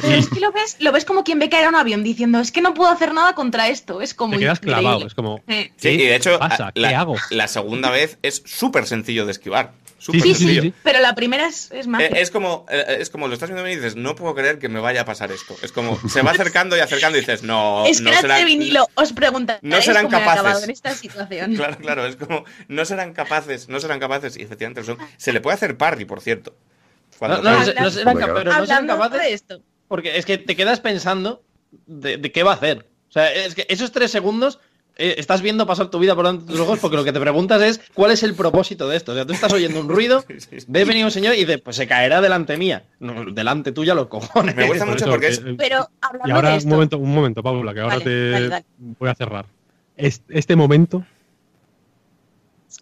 Pero 0.02 0.16
es 0.16 0.28
que 0.28 0.40
lo 0.40 0.52
ves, 0.52 0.78
lo 0.80 0.92
ves 0.92 1.06
como 1.06 1.24
quien 1.24 1.38
ve 1.38 1.48
caer 1.50 1.66
a 1.66 1.70
un 1.70 1.76
avión 1.76 2.04
diciendo, 2.04 2.40
es 2.40 2.52
que 2.52 2.60
no 2.62 2.74
puedo 2.74 2.90
hacer 2.92 3.14
nada 3.14 3.36
contra 3.36 3.70
esto. 3.70 4.02
Es 4.02 4.16
como 4.16 4.34
Te 4.34 4.40
quedas 4.40 4.58
increíble. 4.58 4.82
clavado, 4.82 5.06
es 5.08 5.14
como. 5.14 5.44
Sí, 5.48 5.72
¿qué 5.80 5.94
y 5.94 5.98
de 5.98 6.16
hecho, 6.16 6.40
pasa? 6.40 6.68
a- 6.70 6.72
¿Qué 6.72 6.82
la, 6.82 7.00
hago? 7.00 7.16
la 7.30 7.48
segunda 7.48 7.92
vez 7.92 8.18
es 8.24 8.42
súper 8.48 8.88
sencillo 8.88 9.26
de 9.28 9.32
esquivar. 9.32 9.74
Súper 10.04 10.22
Sí, 10.22 10.36
sí, 10.36 10.60
sí. 10.60 10.74
Pero 10.84 11.00
la 11.00 11.16
primera 11.16 11.48
es, 11.48 11.72
es 11.72 11.88
magia. 11.88 12.08
Eh, 12.08 12.22
Es 12.22 12.30
como, 12.30 12.66
eh, 12.70 12.98
es 13.00 13.10
como 13.10 13.30
lo 13.30 13.34
estás 13.36 13.50
viendo 13.50 13.66
y 13.66 13.76
dices, 13.76 13.96
no 13.96 14.16
puedo 14.16 14.36
creer 14.36 14.60
que 14.60 14.68
me 14.68 14.82
vaya 14.82 15.02
a 15.02 15.06
pasar 15.06 15.32
esto. 15.32 15.56
Es 15.62 15.72
como, 15.72 15.98
se 16.10 16.22
va 16.22 16.32
acercando 16.32 16.76
y 16.76 16.82
acercando 16.82 17.18
y 17.18 17.22
dices, 17.22 17.42
no, 17.42 17.86
es 17.88 18.02
no 18.02 18.12
que 18.12 18.18
serán, 18.18 18.40
de 18.40 18.46
vinilo 18.46 18.86
os 18.96 19.14
pregunta 19.14 19.60
no 19.62 19.82
serán 19.82 20.08
cómo 20.08 20.18
he 20.18 20.22
capaces. 20.26 20.64
en 20.66 20.70
esta 20.72 20.94
situación. 20.94 21.56
Claro, 21.56 21.78
claro, 21.78 22.06
es 22.06 22.18
como, 22.18 22.44
no 22.68 22.84
serán 22.84 23.14
capaces, 23.14 23.70
no 23.70 23.80
serán 23.80 24.02
capaces, 24.02 24.36
y 24.36 24.42
efectivamente 24.42 24.82
lo 24.82 24.88
son. 24.88 24.98
Se 25.16 25.32
le 25.32 25.40
puede 25.40 25.56
hacer 25.56 25.78
parry, 25.78 26.04
por 26.04 26.20
cierto. 26.20 26.54
No, 27.14 27.18
Cuando 27.20 27.42
no, 27.42 27.52
no, 27.52 27.74
no 27.82 27.90
serán 27.92 28.18
claro. 28.18 28.34
pero 28.36 28.52
no 28.52 28.66
serán 28.66 28.88
capaces 28.88 29.22
de 29.22 29.34
esto. 29.34 29.62
porque 29.88 30.18
es 30.18 30.26
que 30.26 30.38
te 30.38 30.58
quedas 30.58 30.82
pensando 30.82 31.44
de, 31.86 32.18
de 32.18 32.32
qué 32.34 32.44
va 32.44 32.52
a 32.52 32.56
hacer. 32.56 32.90
O 33.08 33.12
sea, 33.14 33.32
es 33.32 33.56
que 33.56 33.66
esos 33.70 33.94
tres 33.94 34.12
segundos 34.12 34.60
eh, 34.96 35.16
estás 35.18 35.42
viendo 35.42 35.66
pasar 35.66 35.90
tu 35.90 35.98
vida 36.00 36.16
por 36.16 36.26
delante 36.26 36.46
de 36.46 36.52
tus 36.52 36.60
ojos 36.62 36.80
porque 36.80 36.96
lo 36.98 37.04
que 37.04 37.12
te 37.14 37.20
preguntas 37.20 37.62
es 37.62 37.82
cuál 37.94 38.12
es 38.12 38.22
el 38.24 38.36
propósito 38.36 38.88
de 38.88 38.98
esto. 38.98 39.12
O 39.12 39.16
sea, 39.16 39.26
tú 39.26 39.34
estás 39.34 39.52
oyendo 39.54 39.80
un 39.80 39.90
ruido, 39.90 40.22
Sí, 40.28 40.40
sí, 40.40 40.60
sí. 40.62 40.66
ve 40.70 40.86
venir 40.86 41.04
un 41.06 41.12
señor 41.12 41.34
y 41.36 41.40
dices, 41.40 41.60
pues 41.62 41.76
se 41.76 41.88
caerá 41.88 42.22
delante 42.22 42.58
mía. 42.58 42.84
No, 43.00 43.26
delante 43.32 43.72
tuya 43.72 43.96
los 43.96 44.08
cojones. 44.08 44.56
Me 44.56 44.66
gusta 44.68 44.86
Por 44.86 44.94
mucho 44.94 45.06
eso, 45.06 45.12
porque 45.12 45.28
es, 45.28 45.40
que- 45.40 45.54
Pero 45.56 45.90
hablando 46.02 46.28
Y 46.28 46.32
ahora, 46.32 46.58
de 46.58 46.64
un 46.64 46.70
momento, 46.70 46.98
un 46.98 47.14
momento, 47.14 47.42
Paula, 47.44 47.74
que 47.74 47.80
ahora 47.80 47.96
Vale, 47.96 48.06
te 48.06 48.30
dale, 48.32 48.48
dale. 48.50 48.66
voy 48.78 49.10
a 49.10 49.16
cerrar. 49.16 49.46
Es- 49.98 50.22
Este, 50.30 50.56
momento, 50.56 51.04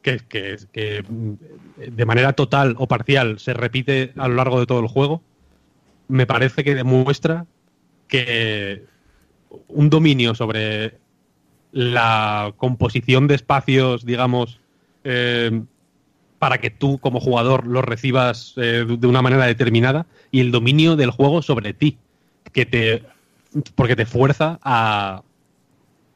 que, 0.02 0.20
que, 0.28 0.58
que 0.72 1.04
mm, 1.08 1.34
de 1.96 2.06
manera 2.06 2.34
total 2.34 2.76
o 2.78 2.88
parcial 2.88 3.40
se 3.40 3.54
repite 3.54 4.14
a 4.18 4.28
lo 4.28 4.36
largo 4.36 4.60
de 4.60 4.66
todo 4.66 4.80
el 4.80 4.88
juego, 4.88 5.22
me 6.08 6.26
parece 6.26 6.64
que 6.64 6.76
demuestra 6.76 7.46
que 8.08 8.84
un 9.68 9.90
dominio 9.90 10.34
sobre 10.36 11.00
la 11.72 12.54
composición 12.58 13.28
de 13.28 13.36
espacios, 13.36 14.06
digamos, 14.06 14.60
eh, 15.04 15.62
para 16.40 16.58
que 16.60 16.70
tú 16.70 16.98
como 17.00 17.20
jugador 17.20 17.68
los 17.68 17.84
recibas 17.84 18.54
eh, 18.58 18.86
de 18.88 19.08
una 19.08 19.22
manera 19.22 19.46
determinada 19.46 20.06
y 20.32 20.40
el 20.40 20.52
dominio 20.52 20.96
del 20.96 21.12
juego 21.12 21.42
sobre 21.42 21.74
ti, 21.74 21.98
que 22.52 22.66
te 22.66 23.04
porque 23.76 23.96
te 23.96 24.06
fuerza 24.06 24.60
a, 24.64 25.24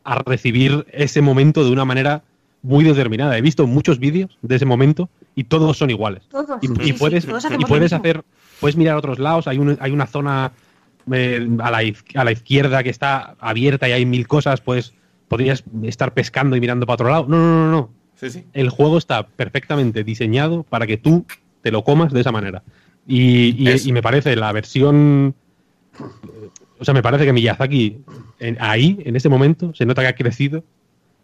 a 0.03 0.16
recibir 0.25 0.85
ese 0.92 1.22
momento 1.22 1.64
de 1.66 1.72
una 1.72 1.84
manera 1.85 2.24
muy 2.61 2.84
determinada. 2.84 3.38
He 3.38 3.42
visto 3.42 3.67
muchos 3.67 4.00
vídeos 4.00 4.38
de 4.42 4.56
ese 4.56 4.66
momento 4.66 5.09
y 5.35 5.43
todos 5.43 5.77
son 5.77 5.90
iguales. 5.90 6.24
todos, 6.30 6.58
Y, 6.61 6.67
sí, 6.67 6.74
y 6.82 6.85
sí, 6.88 6.93
puedes, 6.93 7.25
todos 7.25 7.45
y 7.45 7.66
puedes 7.66 7.92
hacer, 7.93 8.24
puedes 8.59 8.77
mirar 8.77 8.95
a 8.95 9.00
otros 9.00 9.19
lados. 9.19 9.48
Hay, 9.48 9.58
un- 9.58 9.77
hay 9.82 9.92
una 9.92 10.08
zona 10.08 10.53
eh, 11.11 11.48
a, 11.59 11.72
la, 11.72 11.82
a 12.16 12.24
la 12.24 12.32
izquierda 12.32 12.82
que 12.82 12.90
está 12.90 13.35
abierta 13.40 13.88
y 13.90 13.92
hay 13.92 14.06
mil 14.06 14.27
cosas. 14.27 14.61
Pues 14.61 14.93
podrías 15.27 15.63
estar 15.83 16.13
pescando 16.13 16.55
y 16.55 16.61
mirando 16.61 16.85
para 16.85 16.95
otro 16.95 17.09
lado. 17.09 17.25
No, 17.27 17.37
no, 17.37 17.65
no, 17.65 17.71
no. 17.71 17.89
sí, 18.15 18.29
sí. 18.29 18.45
El 18.53 18.69
juego 18.69 18.97
está 18.97 19.25
perfectamente 19.27 20.03
diseñado 20.03 20.63
para 20.63 20.85
que 20.87 20.97
tú 20.97 21.25
te 21.61 21.71
lo 21.71 21.83
comas 21.83 22.13
de 22.13 22.21
esa 22.21 22.31
manera. 22.31 22.63
Y, 23.07 23.69
y- 23.87 23.91
me 23.91 24.01
parece 24.01 24.35
la 24.35 24.51
versión. 24.51 25.35
O 26.79 26.83
sea, 26.85 26.93
me 26.93 27.01
parece 27.01 27.25
que 27.25 27.33
Miyazaki 27.33 27.97
en- 28.39 28.57
ahí, 28.59 28.99
en 29.05 29.15
ese 29.15 29.29
momento, 29.29 29.73
se 29.73 29.85
nota 29.85 30.01
que 30.01 30.07
ha 30.09 30.15
crecido 30.15 30.63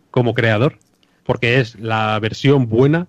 como 0.10 0.34
creador, 0.34 0.78
porque 1.26 1.60
es 1.60 1.78
la 1.80 2.18
versión 2.20 2.68
buena 2.70 3.08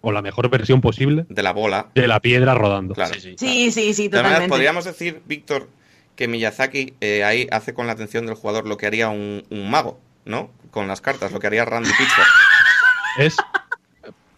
o 0.00 0.12
la 0.12 0.22
mejor 0.22 0.48
versión 0.50 0.80
posible 0.80 1.26
de 1.28 1.42
la 1.42 1.52
bola. 1.52 1.90
de 1.94 2.06
la 2.08 2.20
piedra 2.20 2.54
rodando. 2.54 2.94
Claro. 2.94 3.14
Sí, 3.14 3.34
sí, 3.38 3.70
sí, 3.72 4.02
De 4.04 4.08
todas 4.10 4.24
maneras, 4.24 4.24
totalmente. 4.24 4.48
podríamos 4.48 4.84
decir, 4.84 5.22
Víctor, 5.26 5.68
que 6.16 6.28
Miyazaki 6.28 6.94
eh, 7.00 7.24
ahí 7.24 7.46
hace 7.50 7.74
con 7.74 7.86
la 7.86 7.92
atención 7.94 8.26
del 8.26 8.34
jugador 8.34 8.66
lo 8.66 8.76
que 8.76 8.86
haría 8.86 9.08
un, 9.08 9.42
un 9.50 9.70
mago, 9.70 9.98
¿no? 10.24 10.50
Con 10.70 10.88
las 10.88 11.00
cartas, 11.00 11.32
lo 11.32 11.40
que 11.40 11.46
haría 11.46 11.64
Randy 11.64 11.90
Pitchford. 11.90 12.26
Es. 13.18 13.36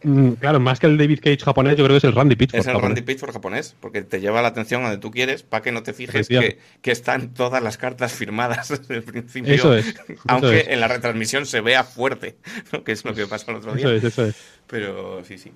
mm, 0.03 0.33
Claro, 0.33 0.61
más 0.61 0.79
que 0.81 0.87
el 0.87 0.99
David 0.99 1.21
Cage 1.23 1.39
japonés, 1.45 1.77
yo 1.77 1.85
creo 1.85 1.95
que 1.95 1.99
es 1.99 2.05
el 2.05 2.13
Randy 2.15 2.37
Pitchford. 2.37 2.61
Es 2.61 2.67
el 2.67 2.73
japonés. 2.75 2.89
Randy 2.89 3.03
Pitchford 3.03 3.33
japonés, 3.33 3.77
porque 3.81 4.03
te 4.03 4.21
lleva 4.21 4.43
la 4.43 4.49
atención 4.49 4.83
donde 4.83 4.99
tú 4.99 5.11
quieres 5.11 5.43
para 5.43 5.63
que 5.63 5.73
no 5.73 5.83
te 5.83 5.93
fijes 5.93 6.29
que, 6.29 6.59
que 6.83 6.91
están 6.91 7.33
todas 7.35 7.63
las 7.63 7.79
cartas 7.79 8.13
firmadas 8.13 8.69
desde 8.79 8.97
el 8.97 9.03
principio. 9.03 9.55
Eso 9.55 9.75
es, 9.75 9.87
eso 9.89 10.21
aunque 10.29 10.61
es. 10.61 10.69
en 10.69 10.81
la 10.81 10.89
retransmisión 10.89 11.47
se 11.47 11.61
vea 11.61 11.85
fuerte, 11.85 12.37
¿no? 12.73 12.85
que 12.85 12.93
es 12.93 13.05
lo 13.05 13.15
que 13.15 13.27
pasó 13.27 13.51
el 13.51 13.57
otro 13.59 13.75
día. 13.75 13.87
Eso 13.87 13.97
es, 13.97 14.05
eso 14.05 14.25
es. 14.27 14.37
Pero 14.67 15.25
sí, 15.25 15.39
sí. 15.39 15.53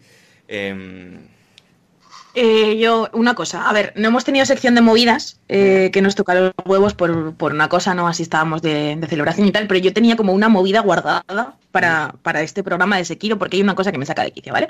Em, 0.48 1.18
Eh, 2.34 2.78
yo, 2.78 3.08
una 3.12 3.34
cosa, 3.34 3.68
a 3.68 3.72
ver, 3.72 3.92
no 3.96 4.08
hemos 4.08 4.24
tenido 4.24 4.46
sección 4.46 4.76
de 4.76 4.80
movidas 4.80 5.40
eh, 5.48 5.90
que 5.92 6.00
nos 6.00 6.14
toca 6.14 6.34
los 6.34 6.52
huevos 6.64 6.94
por, 6.94 7.34
por 7.34 7.52
una 7.52 7.68
cosa, 7.68 7.92
¿no? 7.94 8.06
Así 8.06 8.22
estábamos 8.22 8.62
de, 8.62 8.94
de 8.96 9.06
celebración 9.08 9.48
y 9.48 9.52
tal, 9.52 9.66
pero 9.66 9.80
yo 9.80 9.92
tenía 9.92 10.16
como 10.16 10.32
una 10.32 10.48
movida 10.48 10.80
guardada 10.80 11.56
para, 11.72 12.14
para 12.22 12.42
este 12.42 12.62
programa 12.62 12.96
de 12.98 13.04
Sekiro, 13.04 13.38
porque 13.38 13.56
hay 13.56 13.62
una 13.62 13.74
cosa 13.74 13.90
que 13.90 13.98
me 13.98 14.06
saca 14.06 14.22
de 14.22 14.30
quicio, 14.30 14.52
¿vale? 14.52 14.68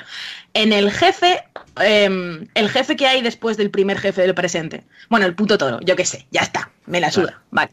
En 0.55 0.73
el 0.73 0.91
jefe, 0.91 1.45
em, 1.81 2.47
el 2.55 2.71
jefe 2.71 2.97
que 2.97 3.07
hay 3.07 3.21
después 3.21 3.59
del 3.59 3.71
primer 3.71 3.99
jefe 3.99 4.23
del 4.23 4.35
presente, 4.35 4.85
bueno, 5.11 5.27
el 5.27 5.35
puto 5.35 5.59
toro, 5.59 5.81
yo 5.81 5.97
qué 5.97 6.07
sé, 6.07 6.27
ya 6.31 6.41
está, 6.41 6.71
me 6.87 7.01
la 7.01 7.11
suda, 7.11 7.43
vale. 7.51 7.73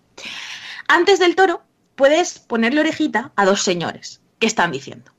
Antes 0.90 1.20
del 1.20 1.36
toro, 1.36 1.64
puedes 1.96 2.40
ponerle 2.40 2.82
orejita 2.82 3.32
a 3.38 3.46
dos 3.46 3.64
señores 3.64 4.22
que 4.40 4.48
están 4.48 4.72
diciendo, 4.72 5.12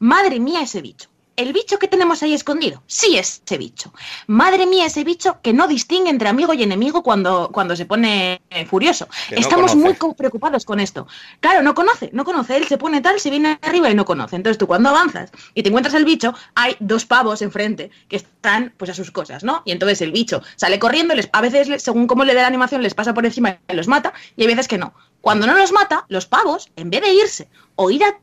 madre 0.00 0.40
mía 0.40 0.62
ese 0.62 0.82
bicho. 0.82 1.08
El 1.36 1.52
bicho 1.52 1.78
que 1.78 1.86
tenemos 1.86 2.22
ahí 2.22 2.32
escondido, 2.32 2.82
sí 2.86 3.16
es 3.18 3.42
ese 3.44 3.58
bicho. 3.58 3.92
Madre 4.26 4.66
mía, 4.66 4.86
ese 4.86 5.04
bicho 5.04 5.38
que 5.42 5.52
no 5.52 5.68
distingue 5.68 6.10
entre 6.10 6.28
amigo 6.28 6.54
y 6.54 6.62
enemigo 6.62 7.02
cuando, 7.02 7.50
cuando 7.52 7.76
se 7.76 7.84
pone 7.84 8.40
furioso. 8.68 9.06
Que 9.28 9.36
Estamos 9.36 9.76
muy 9.76 9.94
preocupados 10.16 10.64
con 10.64 10.80
esto. 10.80 11.06
Claro, 11.40 11.62
no 11.62 11.74
conoce, 11.74 12.10
no 12.12 12.24
conoce. 12.24 12.56
Él 12.56 12.66
se 12.66 12.78
pone 12.78 13.02
tal, 13.02 13.20
se 13.20 13.30
viene 13.30 13.58
arriba 13.62 13.90
y 13.90 13.94
no 13.94 14.04
conoce. 14.04 14.36
Entonces 14.36 14.56
tú 14.56 14.66
cuando 14.66 14.88
avanzas 14.88 15.30
y 15.54 15.62
te 15.62 15.68
encuentras 15.68 15.94
el 15.94 16.04
bicho, 16.04 16.34
hay 16.54 16.76
dos 16.80 17.04
pavos 17.04 17.42
enfrente 17.42 17.90
que 18.08 18.16
están 18.16 18.72
pues 18.76 18.90
a 18.90 18.94
sus 18.94 19.10
cosas, 19.10 19.44
¿no? 19.44 19.62
Y 19.64 19.72
entonces 19.72 20.00
el 20.00 20.12
bicho 20.12 20.42
sale 20.56 20.78
corriendo, 20.78 21.14
les, 21.14 21.28
a 21.32 21.40
veces 21.40 21.82
según 21.82 22.06
cómo 22.06 22.24
le 22.24 22.34
dé 22.34 22.40
la 22.40 22.46
animación 22.46 22.82
les 22.82 22.94
pasa 22.94 23.12
por 23.12 23.26
encima 23.26 23.58
y 23.68 23.74
los 23.74 23.88
mata, 23.88 24.12
y 24.36 24.42
hay 24.42 24.48
veces 24.48 24.68
que 24.68 24.78
no. 24.78 24.94
Cuando 25.20 25.46
no 25.46 25.54
los 25.54 25.72
mata, 25.72 26.06
los 26.08 26.26
pavos, 26.26 26.70
en 26.76 26.90
vez 26.90 27.02
de 27.02 27.12
irse 27.12 27.48
o 27.74 27.90
ir 27.90 28.04
a 28.04 28.18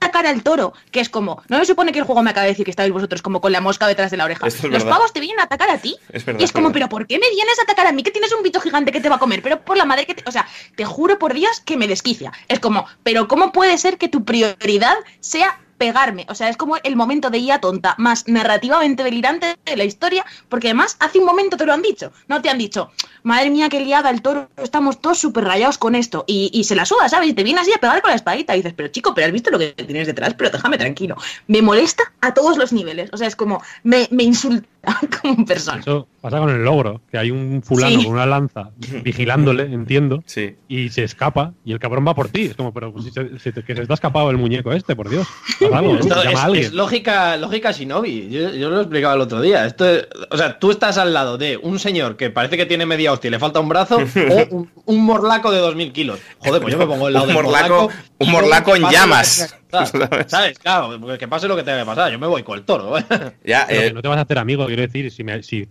atacar 0.00 0.26
al 0.26 0.42
toro, 0.42 0.72
que 0.90 1.00
es 1.00 1.10
como, 1.10 1.42
no 1.48 1.58
se 1.58 1.66
supone 1.66 1.92
que 1.92 1.98
el 1.98 2.04
juego 2.04 2.22
me 2.22 2.30
acaba 2.30 2.44
de 2.44 2.52
decir 2.52 2.64
que 2.64 2.70
estáis 2.70 2.90
vosotros 2.90 3.20
como 3.20 3.40
con 3.40 3.52
la 3.52 3.60
mosca 3.60 3.86
detrás 3.86 4.10
de 4.10 4.16
la 4.16 4.24
oreja. 4.24 4.46
Es 4.46 4.62
Los 4.62 4.72
verdad. 4.72 4.88
pavos 4.88 5.12
te 5.12 5.20
vienen 5.20 5.40
a 5.40 5.44
atacar 5.44 5.70
a 5.70 5.78
ti. 5.78 5.96
Es 6.10 6.24
verdad, 6.24 6.40
y 6.40 6.44
es 6.44 6.52
como, 6.52 6.72
pero 6.72 6.88
¿por 6.88 7.06
qué 7.06 7.18
me 7.18 7.28
vienes 7.30 7.58
a 7.58 7.62
atacar 7.62 7.86
a 7.86 7.92
mí? 7.92 8.02
Que 8.02 8.10
tienes 8.10 8.32
un 8.32 8.42
bicho 8.42 8.60
gigante 8.60 8.92
que 8.92 9.00
te 9.00 9.08
va 9.10 9.16
a 9.16 9.18
comer, 9.18 9.42
pero 9.42 9.60
por 9.60 9.76
la 9.76 9.84
madre 9.84 10.06
que 10.06 10.14
te... 10.14 10.24
O 10.26 10.32
sea, 10.32 10.48
te 10.74 10.84
juro 10.86 11.18
por 11.18 11.34
Dios 11.34 11.60
que 11.60 11.76
me 11.76 11.86
desquicia. 11.86 12.32
Es 12.48 12.60
como, 12.60 12.86
pero 13.02 13.28
¿cómo 13.28 13.52
puede 13.52 13.76
ser 13.76 13.98
que 13.98 14.08
tu 14.08 14.24
prioridad 14.24 14.96
sea 15.20 15.60
pegarme? 15.80 16.26
O 16.28 16.34
sea, 16.34 16.50
es 16.50 16.58
como 16.58 16.76
el 16.84 16.94
momento 16.94 17.30
de 17.30 17.38
IA 17.38 17.58
tonta 17.58 17.94
más 17.96 18.28
narrativamente 18.28 19.02
delirante 19.02 19.56
de 19.64 19.76
la 19.78 19.84
historia, 19.84 20.26
porque 20.50 20.68
además 20.68 20.96
hace 21.00 21.18
un 21.18 21.24
momento 21.24 21.56
te 21.56 21.64
lo 21.64 21.72
han 21.72 21.80
dicho. 21.80 22.12
No 22.28 22.42
te 22.42 22.50
han 22.50 22.58
dicho, 22.58 22.90
madre 23.22 23.48
mía, 23.48 23.70
qué 23.70 23.80
liada 23.80 24.10
el 24.10 24.20
toro, 24.20 24.50
estamos 24.58 25.00
todos 25.00 25.18
súper 25.18 25.44
rayados 25.44 25.78
con 25.78 25.94
esto. 25.94 26.24
Y, 26.26 26.64
se 26.64 26.74
la 26.74 26.84
suda, 26.84 27.08
¿sabes? 27.08 27.30
Y 27.30 27.32
te 27.32 27.44
viene 27.44 27.60
así 27.60 27.72
a 27.72 27.78
pegar 27.78 28.02
con 28.02 28.10
la 28.10 28.16
espadita 28.16 28.54
y 28.54 28.58
dices, 28.58 28.74
pero 28.76 28.90
chico, 28.90 29.14
pero 29.14 29.26
has 29.26 29.32
visto 29.32 29.50
lo 29.50 29.58
que 29.58 29.72
tienes 29.72 30.06
detrás, 30.06 30.34
pero 30.34 30.50
déjame 30.50 30.76
tranquilo. 30.76 31.16
Me 31.46 31.62
molesta 31.62 32.12
a 32.20 32.34
todos 32.34 32.58
los 32.58 32.74
niveles. 32.74 33.08
O 33.14 33.16
sea, 33.16 33.26
es 33.26 33.34
como, 33.34 33.62
me 33.82 34.06
insulta 34.10 34.68
como 35.22 35.44
persona. 35.44 35.80
Eso 35.80 36.08
pasa 36.20 36.38
con 36.38 36.50
el 36.50 36.62
logro, 36.64 37.00
que 37.10 37.18
hay 37.18 37.30
un 37.30 37.62
fulano 37.62 37.98
Sí. 38.00 38.04
con 38.04 38.14
una 38.14 38.26
lanza 38.26 38.70
vigilándole, 39.04 39.62
entiendo, 39.72 40.22
sí. 40.26 40.56
y 40.68 40.88
se 40.90 41.04
escapa 41.04 41.52
y 41.64 41.72
el 41.72 41.78
cabrón 41.78 42.06
va 42.06 42.14
por 42.14 42.28
ti. 42.28 42.42
Es 42.42 42.54
como, 42.54 42.72
pero 42.72 42.92
si 43.02 43.10
se, 43.10 43.28
que 43.62 43.74
se 43.74 43.86
te 43.86 43.92
ha 43.92 43.94
escapado 43.94 44.30
el 44.30 44.36
muñeco 44.38 44.72
este, 44.72 44.94
por 44.96 45.08
Dios. 45.08 45.26
Esto 45.52 45.70
Llama 45.70 45.98
es, 46.30 46.36
a 46.38 46.44
alguien. 46.44 46.64
es 46.66 46.72
lógica, 46.72 47.36
lógica 47.36 47.72
Shinobi. 47.72 48.28
Yo, 48.30 48.50
yo 48.54 48.70
lo 48.70 48.78
he 48.78 48.82
explicado 48.82 49.14
el 49.16 49.20
otro 49.20 49.40
día. 49.40 49.66
Esto 49.66 49.88
es- 49.88 50.08
o 50.30 50.36
sea, 50.36 50.58
tú 50.58 50.70
estás 50.70 50.98
al 50.98 51.12
lado 51.12 51.38
de 51.38 51.56
un 51.56 51.78
señor 51.78 52.16
que 52.16 52.30
parece 52.30 52.56
que 52.56 52.66
tiene 52.66 52.86
media 52.86 53.12
hostia 53.12 53.28
y 53.28 53.30
le 53.32 53.38
falta 53.38 53.60
un 53.60 53.68
brazo 53.68 53.96
o 54.30 54.54
un, 54.56 54.70
un 54.84 55.04
morlaco 55.04 55.50
de 55.50 55.58
2000 55.58 55.92
kilos. 55.92 56.18
Joder, 56.38 56.60
pues 56.62 56.72
yo 56.72 56.78
me 56.78 56.86
pongo 56.86 57.06
al 57.06 57.12
lado 57.12 57.26
Un 57.26 57.34
del 57.34 57.44
morlaco- 57.44 57.90
un 58.18 58.30
morlaco 58.30 58.76
en 58.76 58.84
que 58.84 58.92
llamas. 58.92 59.56
Pasar. 59.70 60.08
¿Sabes? 60.10 60.26
¿Sabes? 60.30 60.58
Claro, 60.58 61.18
que 61.18 61.28
pase 61.28 61.48
lo 61.48 61.56
que 61.56 61.62
tenga 61.62 61.78
que 61.80 61.86
pasar. 61.86 62.10
Yo 62.12 62.18
me 62.18 62.26
voy 62.26 62.42
con 62.42 62.58
el 62.58 62.64
toro. 62.64 62.98
¿eh? 62.98 63.04
Ya, 63.44 63.66
Pero 63.68 63.80
eh, 63.80 63.84
que 63.88 63.92
no 63.94 64.02
te 64.02 64.08
vas 64.08 64.18
a 64.18 64.22
hacer 64.22 64.38
amigo, 64.38 64.66
quiero 64.66 64.82
decir, 64.82 65.10
si, 65.10 65.24
me- 65.24 65.42
si 65.42 65.68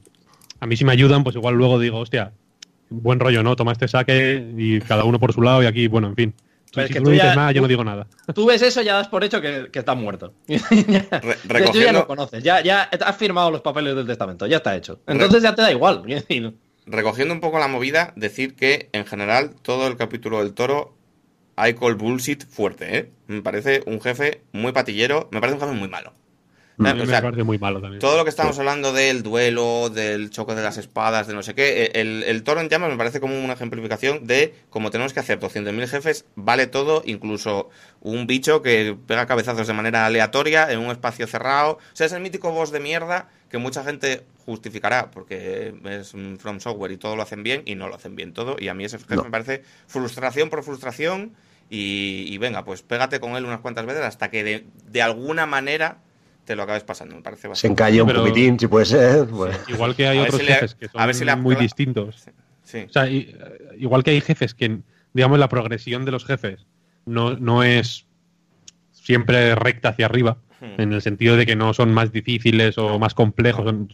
a 0.60 0.66
mí 0.66 0.76
si 0.76 0.86
me 0.86 0.92
ayudan, 0.92 1.24
pues 1.24 1.36
igual 1.36 1.56
luego 1.56 1.80
digo, 1.80 2.00
hostia, 2.00 2.34
buen 2.90 3.20
rollo, 3.20 3.44
¿no? 3.44 3.56
Toma 3.56 3.72
este 3.74 3.88
saque 3.88 4.54
y 4.58 4.80
cada 4.82 5.04
uno 5.04 5.20
por 5.20 5.34
su 5.34 5.42
lado 5.42 5.62
y 5.64 5.66
aquí, 5.68 5.88
bueno, 5.88 6.08
en 6.08 6.16
fin. 6.16 6.34
Pero 6.72 6.84
es 6.84 6.88
si 6.90 6.94
que 6.94 7.00
tú 7.00 7.06
tú 7.06 7.14
ya- 7.14 7.24
dices 7.24 7.36
nada, 7.36 7.52
yo 7.52 7.62
no 7.62 7.68
digo 7.68 7.84
nada. 7.84 8.06
Tú 8.36 8.46
ves 8.46 8.62
eso, 8.62 8.82
ya 8.84 8.94
das 8.96 9.08
por 9.08 9.24
hecho 9.24 9.42
que, 9.42 9.70
que 9.72 9.80
está 9.80 9.96
muerto. 9.96 10.34
re- 10.48 10.60
Tú 10.60 10.92
ya 10.92 11.38
recogiendo, 11.48 11.94
no 12.02 12.08
conoces. 12.08 12.44
Ya, 12.44 12.62
ya 12.62 12.84
has 12.84 13.18
firmado 13.18 13.50
los 13.50 13.62
papeles 13.62 13.96
del 13.96 14.06
testamento. 14.06 14.46
Ya 14.46 14.58
está 14.58 14.76
hecho. 14.76 15.00
Entonces 15.08 15.42
ya 15.42 15.56
te 15.56 15.64
da 15.64 15.72
igual. 15.72 16.04
quiero 16.06 16.22
decir. 16.22 16.54
recogiendo 16.86 17.34
un 17.34 17.40
poco 17.42 17.58
la 17.58 17.68
movida, 17.68 18.14
decir 18.16 18.56
que 18.56 18.90
en 18.94 19.06
general 19.08 19.56
todo 19.64 19.88
el 19.88 19.98
capítulo 19.98 20.40
del 20.44 20.54
toro 20.54 20.94
I 21.68 21.74
call 21.74 21.96
bullshit 21.96 22.46
fuerte, 22.48 22.98
¿eh? 22.98 23.10
Me 23.28 23.42
parece 23.42 23.84
un 23.86 24.00
jefe 24.02 24.42
muy 24.52 24.72
patillero, 24.72 25.28
me 25.32 25.40
parece 25.42 25.56
un 25.58 25.62
jefe 25.62 25.74
muy 25.74 25.90
malo. 25.90 26.14
A 26.82 26.92
Eh, 26.92 26.94
mí 26.94 27.02
o 27.02 27.06
me 27.06 27.22
parece 27.22 27.44
muy 27.44 27.58
malo 27.60 27.82
también. 27.82 28.00
todo 28.00 28.16
lo 28.16 28.24
que 28.24 28.30
estamos 28.30 28.58
hablando 28.58 28.94
del 28.94 29.22
duelo, 29.22 29.90
del 29.90 30.30
choque 30.30 30.56
de 30.56 30.64
las 30.64 30.78
espadas, 30.78 31.28
de 31.28 31.34
no 31.34 31.44
sé 31.44 31.54
qué, 31.54 31.84
eh, 31.84 31.92
el, 31.96 32.24
el 32.24 32.42
toro 32.44 32.62
en 32.62 32.70
llamas 32.70 32.90
me 32.90 32.96
parece 32.96 33.20
como 33.20 33.38
una 33.38 33.52
ejemplificación 33.52 34.26
de 34.26 34.54
como 34.70 34.90
tenemos 34.90 35.12
que 35.12 35.20
hacer 35.20 35.40
200.000 35.42 35.88
jefes, 35.88 36.24
vale 36.36 36.68
todo, 36.68 37.02
incluso 37.06 37.70
un 38.00 38.28
bicho 38.28 38.62
que 38.62 38.96
pega 39.08 39.26
cabezazos 39.26 39.68
de 39.68 39.74
manera 39.74 40.06
aleatoria 40.06 40.72
en 40.72 40.80
un 40.80 40.90
espacio 40.92 41.28
cerrado. 41.28 41.72
O 41.74 41.96
sea, 41.96 42.06
es 42.06 42.14
el 42.14 42.22
mítico 42.22 42.50
boss 42.54 42.72
de 42.72 42.80
mierda 42.80 43.28
que 43.50 43.58
mucha 43.58 43.84
gente 43.84 44.24
justificará 44.46 45.12
porque 45.12 45.74
es 45.84 46.14
un 46.14 46.38
From 46.40 46.62
Software 46.62 46.94
y 46.94 46.98
todo 46.98 47.18
lo 47.18 47.24
hacen 47.24 47.44
bien 47.44 47.62
y 47.66 47.76
no 47.76 47.90
lo 47.90 47.96
hacen 47.96 48.16
bien 48.16 48.32
todo. 48.32 48.56
Y 48.58 48.70
a 48.70 48.74
mí 48.74 48.86
ese 48.86 49.00
jefe 49.00 49.18
No. 49.18 49.24
me 49.26 49.32
parece 49.32 49.64
frustración 49.88 50.50
por 50.50 50.64
frustración 50.64 51.34
y, 51.70 52.26
y 52.28 52.38
venga, 52.38 52.64
pues 52.66 52.82
pégate 52.82 53.20
con 53.20 53.36
él 53.36 53.46
unas 53.46 53.60
cuantas 53.60 53.86
veces 53.86 54.04
hasta 54.04 54.30
que 54.32 54.44
de, 54.44 54.66
de 54.90 55.02
alguna 55.02 55.46
manera 55.46 56.00
te 56.46 56.56
lo 56.56 56.64
acabes 56.64 56.84
pasando. 56.84 57.16
Me 57.16 57.22
parece 57.22 57.44
Se 57.44 57.48
bastante. 57.50 57.72
encalla 57.74 58.04
un 58.04 58.12
poquitín, 58.12 58.60
si 58.60 58.68
puede 58.68 58.86
ser. 58.86 59.28
pues. 59.28 59.60
Igual 59.68 59.96
que 59.96 60.08
hay 60.08 60.18
A 60.18 60.24
otros 60.24 60.40
si 60.42 60.46
le- 60.48 60.54
jefes 60.54 60.76
que 60.76 60.88
a 60.94 61.06
ver 61.06 61.14
si 61.16 61.26
le 61.26 61.32
son 61.32 61.42
muy 61.42 61.56
distintos. 61.56 62.26
Sí. 62.64 62.86
O 62.88 62.92
sea, 62.92 63.08
i- 63.10 63.36
igual 63.78 64.04
que 64.04 64.12
hay 64.12 64.22
jefes 64.22 64.54
que, 64.56 64.80
digamos, 65.14 65.38
la 65.40 65.48
progresión 65.50 66.06
de 66.06 66.12
los 66.12 66.26
jefes 66.26 66.66
no, 67.06 67.36
no 67.36 67.64
es 67.64 68.06
siempre 68.92 69.56
recta 69.56 69.90
hacia 69.90 70.06
arriba, 70.06 70.38
Hmm. 70.62 70.82
en 70.82 70.94
el 70.94 71.02
sentido 71.02 71.38
de 71.38 71.46
que 71.46 71.56
no 71.56 71.74
son 71.74 71.94
más 71.94 72.12
difíciles 72.12 72.78
o 72.78 73.00
más 73.00 73.14
complejos. 73.14 73.64
son- 73.66 73.88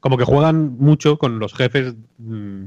como 0.00 0.16
que 0.18 0.24
juegan 0.24 0.76
mucho 0.78 1.18
con 1.18 1.38
los 1.38 1.52
jefes, 1.54 1.94
mm, 2.18 2.64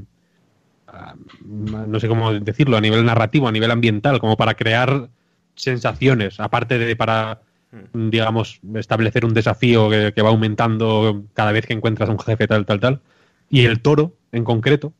no 1.44 2.00
sé 2.00 2.08
cómo 2.08 2.32
decirlo, 2.32 2.76
a 2.76 2.80
nivel 2.80 3.04
narrativo, 3.04 3.48
a 3.48 3.52
nivel 3.52 3.70
ambiental, 3.70 4.18
como 4.20 4.36
para 4.36 4.54
crear 4.54 5.08
sensaciones, 5.54 6.40
aparte 6.40 6.78
de 6.78 6.96
para, 6.96 7.40
Hmm. 7.92 8.08
digamos, 8.10 8.60
establecer 8.76 9.24
un 9.24 9.34
desafío 9.34 9.90
que, 9.90 10.12
que 10.14 10.22
va 10.22 10.28
aumentando 10.30 11.24
cada 11.34 11.50
vez 11.50 11.66
que 11.66 11.72
encuentras 11.72 12.08
a 12.08 12.12
un 12.12 12.20
jefe 12.20 12.46
tal, 12.46 12.64
tal, 12.66 12.78
tal. 12.78 13.00
Y 13.50 13.64
el 13.64 13.80
toro, 13.80 14.14
en 14.30 14.44
concreto, 14.44 14.92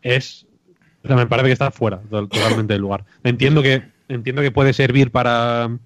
es. 0.00 0.46
O 1.02 1.08
sea, 1.08 1.16
me 1.16 1.26
parece 1.26 1.48
que 1.48 1.52
está 1.54 1.70
fuera 1.72 1.98
to- 2.08 2.28
totalmente 2.28 2.72
del 2.74 2.82
lugar. 2.82 3.04
Entiendo 3.24 3.62
que, 3.62 3.82
entiendo 4.08 4.42
que 4.42 4.52
puede 4.52 4.72
servir 4.72 5.10
para. 5.10 5.76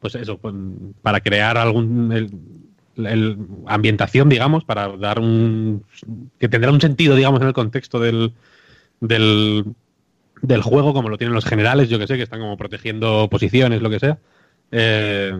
Pues 0.00 0.14
eso, 0.14 0.38
pues, 0.38 0.54
para 1.02 1.20
crear 1.20 1.58
algún. 1.58 2.12
el- 2.12 2.30
el- 2.96 3.38
ambientación, 3.66 4.28
digamos, 4.28 4.64
para 4.64 4.88
dar 4.96 5.18
un. 5.18 5.84
que 6.38 6.48
tendrá 6.48 6.70
un 6.70 6.80
sentido, 6.80 7.14
digamos, 7.16 7.40
en 7.40 7.48
el 7.48 7.52
contexto 7.54 8.00
del. 8.00 8.32
del 9.00 9.64
del 10.42 10.60
juego, 10.62 10.92
como 10.92 11.08
lo 11.08 11.16
tienen 11.16 11.34
los 11.34 11.46
generales, 11.46 11.88
yo 11.88 11.98
que 11.98 12.06
sé, 12.06 12.16
que 12.16 12.22
están 12.22 12.40
como 12.40 12.58
protegiendo 12.58 13.28
posiciones, 13.30 13.80
lo 13.80 13.88
que 13.88 13.98
sea. 13.98 14.18
Eh, 14.70 15.32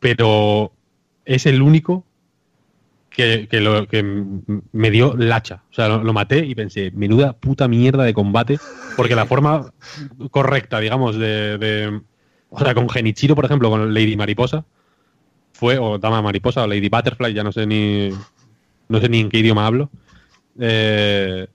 pero 0.00 0.72
es 1.24 1.46
el 1.46 1.62
único 1.62 2.04
que, 3.08 3.46
que 3.48 3.60
lo, 3.60 3.86
que 3.86 4.02
me 4.02 4.90
dio 4.90 5.14
lacha. 5.16 5.62
O 5.70 5.74
sea, 5.74 5.88
lo, 5.88 6.12
maté 6.12 6.44
y 6.44 6.54
pensé, 6.54 6.90
menuda 6.90 7.34
puta 7.34 7.68
mierda 7.68 8.02
de 8.04 8.14
combate, 8.14 8.58
porque 8.96 9.14
la 9.14 9.26
forma 9.26 9.72
correcta, 10.30 10.80
digamos, 10.80 11.16
de- 11.16 12.00
O 12.50 12.58
sea, 12.58 12.74
con 12.74 12.88
Genichiro, 12.88 13.34
por 13.34 13.44
ejemplo, 13.44 13.70
con 13.70 13.94
Lady 13.94 14.16
Mariposa, 14.16 14.64
fue, 15.62 15.78
o 15.78 15.96
Dama 15.96 16.20
Mariposa, 16.20 16.64
o 16.64 16.66
Lady 16.66 16.88
Butterfly, 16.88 17.32
ya 17.32 17.44
no 17.44 17.52
sé 17.52 17.66
ni. 17.66 18.10
No 18.88 19.00
sé 19.00 19.08
ni 19.08 19.20
en 19.20 19.28
qué 19.28 19.38
idioma 19.38 19.64
hablo. 19.64 19.90
Eh, 20.58 21.46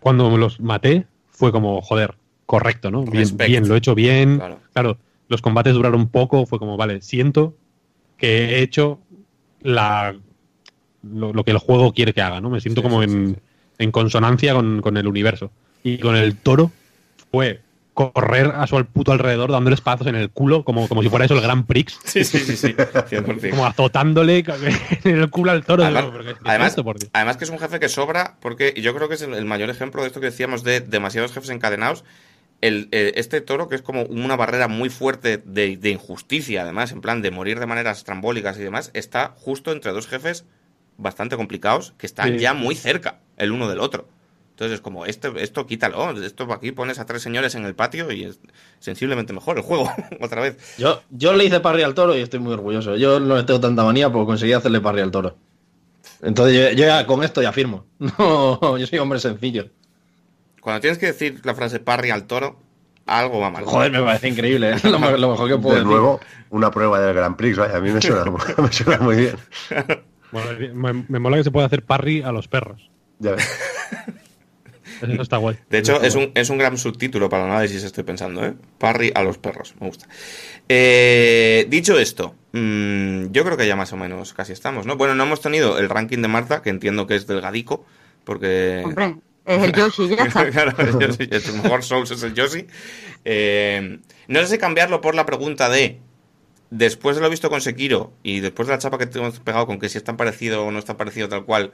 cuando 0.00 0.36
los 0.36 0.60
maté, 0.60 1.06
fue 1.30 1.50
como, 1.50 1.80
joder, 1.80 2.14
correcto, 2.44 2.90
¿no? 2.90 3.04
Bien, 3.04 3.26
bien, 3.38 3.66
lo 3.66 3.74
he 3.74 3.78
hecho 3.78 3.94
bien. 3.94 4.36
Claro. 4.36 4.58
Claro, 4.74 4.98
los 5.28 5.40
combates 5.40 5.72
duraron 5.72 6.08
poco, 6.08 6.44
fue 6.44 6.58
como, 6.58 6.76
vale, 6.76 7.00
siento 7.00 7.54
que 8.18 8.58
he 8.58 8.62
hecho 8.62 9.00
la 9.62 10.14
lo, 11.02 11.32
lo 11.32 11.42
que 11.42 11.52
el 11.52 11.58
juego 11.58 11.94
quiere 11.94 12.12
que 12.12 12.20
haga, 12.20 12.42
¿no? 12.42 12.50
Me 12.50 12.60
siento 12.60 12.82
Sí, 12.82 12.86
como 12.86 13.02
sí, 13.02 13.10
en, 13.10 13.34
sí. 13.34 13.40
en 13.78 13.90
consonancia 13.92 14.52
con, 14.52 14.82
con 14.82 14.98
el 14.98 15.06
universo. 15.06 15.50
Y 15.82 15.96
con 15.96 16.16
el 16.16 16.36
toro 16.36 16.70
fue 17.30 17.62
correr 17.94 18.52
a 18.54 18.66
su 18.66 18.84
puto 18.86 19.12
alrededor 19.12 19.50
dándole 19.52 19.74
espazos 19.74 20.06
en 20.08 20.16
el 20.16 20.28
culo, 20.30 20.64
como, 20.64 20.88
como 20.88 21.02
si 21.02 21.08
fuera 21.08 21.24
eso 21.24 21.34
el 21.34 21.40
Gran 21.40 21.64
Prix, 21.64 21.98
Sí, 22.04 22.24
sí, 22.24 22.38
sí, 22.40 22.56
sí. 22.56 22.74
100%. 22.74 23.50
como 23.50 23.64
azotándole 23.66 24.44
en 25.04 25.18
el 25.20 25.30
culo 25.30 25.52
al 25.52 25.64
toro. 25.64 25.84
Además, 25.84 26.02
Digo, 26.02 26.12
¿pero 26.12 26.24
qué- 26.24 26.32
qué 26.34 26.40
es 26.40 26.48
además, 26.50 26.68
esto, 26.70 26.84
por 26.84 26.98
Dios? 26.98 27.10
además 27.14 27.36
que 27.36 27.44
es 27.44 27.50
un 27.50 27.58
jefe 27.58 27.80
que 27.80 27.88
sobra, 27.88 28.36
porque 28.40 28.74
yo 28.76 28.94
creo 28.94 29.08
que 29.08 29.14
es 29.14 29.22
el, 29.22 29.32
el 29.34 29.44
mayor 29.46 29.70
ejemplo 29.70 30.02
de 30.02 30.08
esto 30.08 30.20
que 30.20 30.26
decíamos 30.26 30.64
de 30.64 30.80
demasiados 30.80 31.32
jefes 31.32 31.50
encadenados. 31.50 32.04
El, 32.60 32.88
eh, 32.92 33.12
este 33.16 33.40
toro, 33.42 33.68
que 33.68 33.74
es 33.74 33.82
como 33.82 34.02
una 34.04 34.36
barrera 34.36 34.68
muy 34.68 34.88
fuerte 34.88 35.36
de, 35.44 35.76
de 35.76 35.90
injusticia, 35.90 36.62
además, 36.62 36.92
en 36.92 37.00
plan 37.02 37.20
de 37.20 37.30
morir 37.30 37.60
de 37.60 37.66
maneras 37.66 37.98
estrambólicas 37.98 38.56
y 38.58 38.62
demás, 38.62 38.90
está 38.94 39.34
justo 39.36 39.70
entre 39.70 39.92
dos 39.92 40.06
jefes 40.06 40.44
bastante 40.96 41.36
complicados 41.36 41.92
que 41.98 42.06
están 42.06 42.32
Sí. 42.32 42.38
ya 42.38 42.54
muy 42.54 42.74
cerca 42.74 43.18
el 43.36 43.52
uno 43.52 43.68
del 43.68 43.80
otro. 43.80 44.08
Entonces 44.54 44.76
es 44.76 44.80
como, 44.80 45.04
este, 45.04 45.32
esto 45.42 45.66
quítalo, 45.66 46.12
esto 46.22 46.44
aquí 46.52 46.70
pones 46.70 47.00
a 47.00 47.06
tres 47.06 47.22
señores 47.22 47.56
en 47.56 47.64
el 47.64 47.74
patio 47.74 48.12
y 48.12 48.22
es 48.22 48.38
sensiblemente 48.78 49.32
mejor 49.32 49.56
el 49.56 49.64
juego, 49.64 49.90
otra 50.20 50.40
vez. 50.42 50.76
Yo, 50.78 51.02
yo 51.10 51.32
le 51.32 51.44
hice 51.44 51.58
parry 51.58 51.82
al 51.82 51.94
toro 51.94 52.16
y 52.16 52.20
estoy 52.20 52.38
muy 52.38 52.52
orgulloso. 52.52 52.94
Yo 52.96 53.18
no 53.18 53.36
le 53.36 53.42
tengo 53.42 53.58
tanta 53.58 53.82
manía 53.82 54.10
porque 54.12 54.26
conseguí 54.26 54.52
hacerle 54.52 54.80
parry 54.80 55.00
al 55.00 55.10
toro. 55.10 55.36
Entonces 56.22 56.54
yo, 56.54 56.76
yo 56.76 56.84
ya 56.86 57.04
con 57.04 57.24
esto 57.24 57.42
ya 57.42 57.50
firmo. 57.52 57.84
No, 57.98 58.78
yo 58.78 58.86
soy 58.86 58.98
hombre 59.00 59.18
sencillo. 59.18 59.70
Cuando 60.60 60.80
tienes 60.80 60.98
que 60.98 61.06
decir 61.06 61.40
la 61.42 61.54
frase 61.56 61.80
parry 61.80 62.10
al 62.10 62.24
toro, 62.28 62.56
algo 63.06 63.40
va 63.40 63.50
mal. 63.50 63.64
Joder, 63.64 63.90
me 63.90 64.02
parece 64.02 64.28
increíble. 64.28 64.70
¿eh? 64.70 64.76
Lo, 64.84 65.00
me- 65.00 65.18
lo 65.18 65.30
mejor 65.32 65.48
que 65.50 65.56
puedo 65.58 65.74
De 65.74 65.80
decir. 65.80 65.90
nuevo, 65.90 66.20
una 66.50 66.70
prueba 66.70 67.00
del 67.00 67.12
Grand 67.12 67.34
Prix, 67.36 67.56
vaya, 67.58 67.76
a 67.76 67.80
mí 67.80 67.90
me 67.90 68.00
suena, 68.00 68.24
me 68.30 68.72
suena 68.72 68.98
muy 69.00 69.16
bien. 69.16 69.36
Bueno, 70.30 70.74
me, 70.74 71.04
me 71.08 71.18
mola 71.18 71.36
que 71.38 71.44
se 71.44 71.50
pueda 71.50 71.66
hacer 71.66 71.84
parry 71.84 72.22
a 72.22 72.30
los 72.30 72.46
perros. 72.46 72.88
Ya 73.18 73.32
ves. 73.32 73.48
Eso 75.12 75.22
está 75.22 75.36
guay. 75.36 75.56
De 75.70 75.78
hecho, 75.78 76.02
es 76.02 76.14
un, 76.14 76.30
es 76.34 76.50
un 76.50 76.58
gran 76.58 76.76
subtítulo 76.78 77.28
para 77.28 77.44
el 77.44 77.50
análisis, 77.50 77.84
estoy 77.84 78.04
pensando, 78.04 78.44
¿eh? 78.44 78.54
Parry 78.78 79.12
a 79.14 79.22
los 79.22 79.38
perros, 79.38 79.74
me 79.80 79.86
gusta. 79.86 80.06
Eh, 80.68 81.66
dicho 81.68 81.98
esto, 81.98 82.34
mm, 82.52 83.26
yo 83.30 83.44
creo 83.44 83.56
que 83.56 83.66
ya 83.66 83.76
más 83.76 83.92
o 83.92 83.96
menos 83.96 84.32
casi 84.32 84.52
estamos, 84.52 84.86
¿no? 84.86 84.96
Bueno, 84.96 85.14
no 85.14 85.24
hemos 85.24 85.40
tenido 85.40 85.78
el 85.78 85.88
ranking 85.88 86.18
de 86.18 86.28
Marta, 86.28 86.62
que 86.62 86.70
entiendo 86.70 87.06
que 87.06 87.16
es 87.16 87.26
delgadico, 87.26 87.84
porque... 88.24 88.82
Hombre, 88.84 89.16
es 89.44 89.62
el 89.62 89.72
Yoshi, 89.72 90.08
ya 90.08 90.24
está. 90.24 90.50
claro, 90.50 90.72
el 90.78 90.98
Yoshi, 90.98 91.28
es 91.30 91.48
el 91.48 91.62
mejor 91.62 91.82
Souls 91.82 92.10
es 92.10 92.22
el 92.22 92.34
Yoshi. 92.34 92.66
Eh, 93.24 93.98
no 94.28 94.40
sé 94.40 94.46
si 94.46 94.58
cambiarlo 94.58 95.00
por 95.00 95.14
la 95.14 95.26
pregunta 95.26 95.68
de, 95.68 96.00
después 96.70 97.16
de 97.16 97.22
lo 97.22 97.30
visto 97.30 97.50
con 97.50 97.60
Sekiro 97.60 98.12
y 98.22 98.40
después 98.40 98.66
de 98.68 98.74
la 98.74 98.78
chapa 98.78 98.98
que 98.98 99.06
te 99.06 99.18
hemos 99.18 99.38
pegado 99.40 99.66
con 99.66 99.78
que 99.78 99.88
si 99.88 99.98
es 99.98 100.04
tan 100.04 100.16
parecido 100.16 100.64
o 100.64 100.70
no 100.70 100.78
está 100.78 100.96
parecido 100.96 101.28
tal 101.28 101.44
cual, 101.44 101.72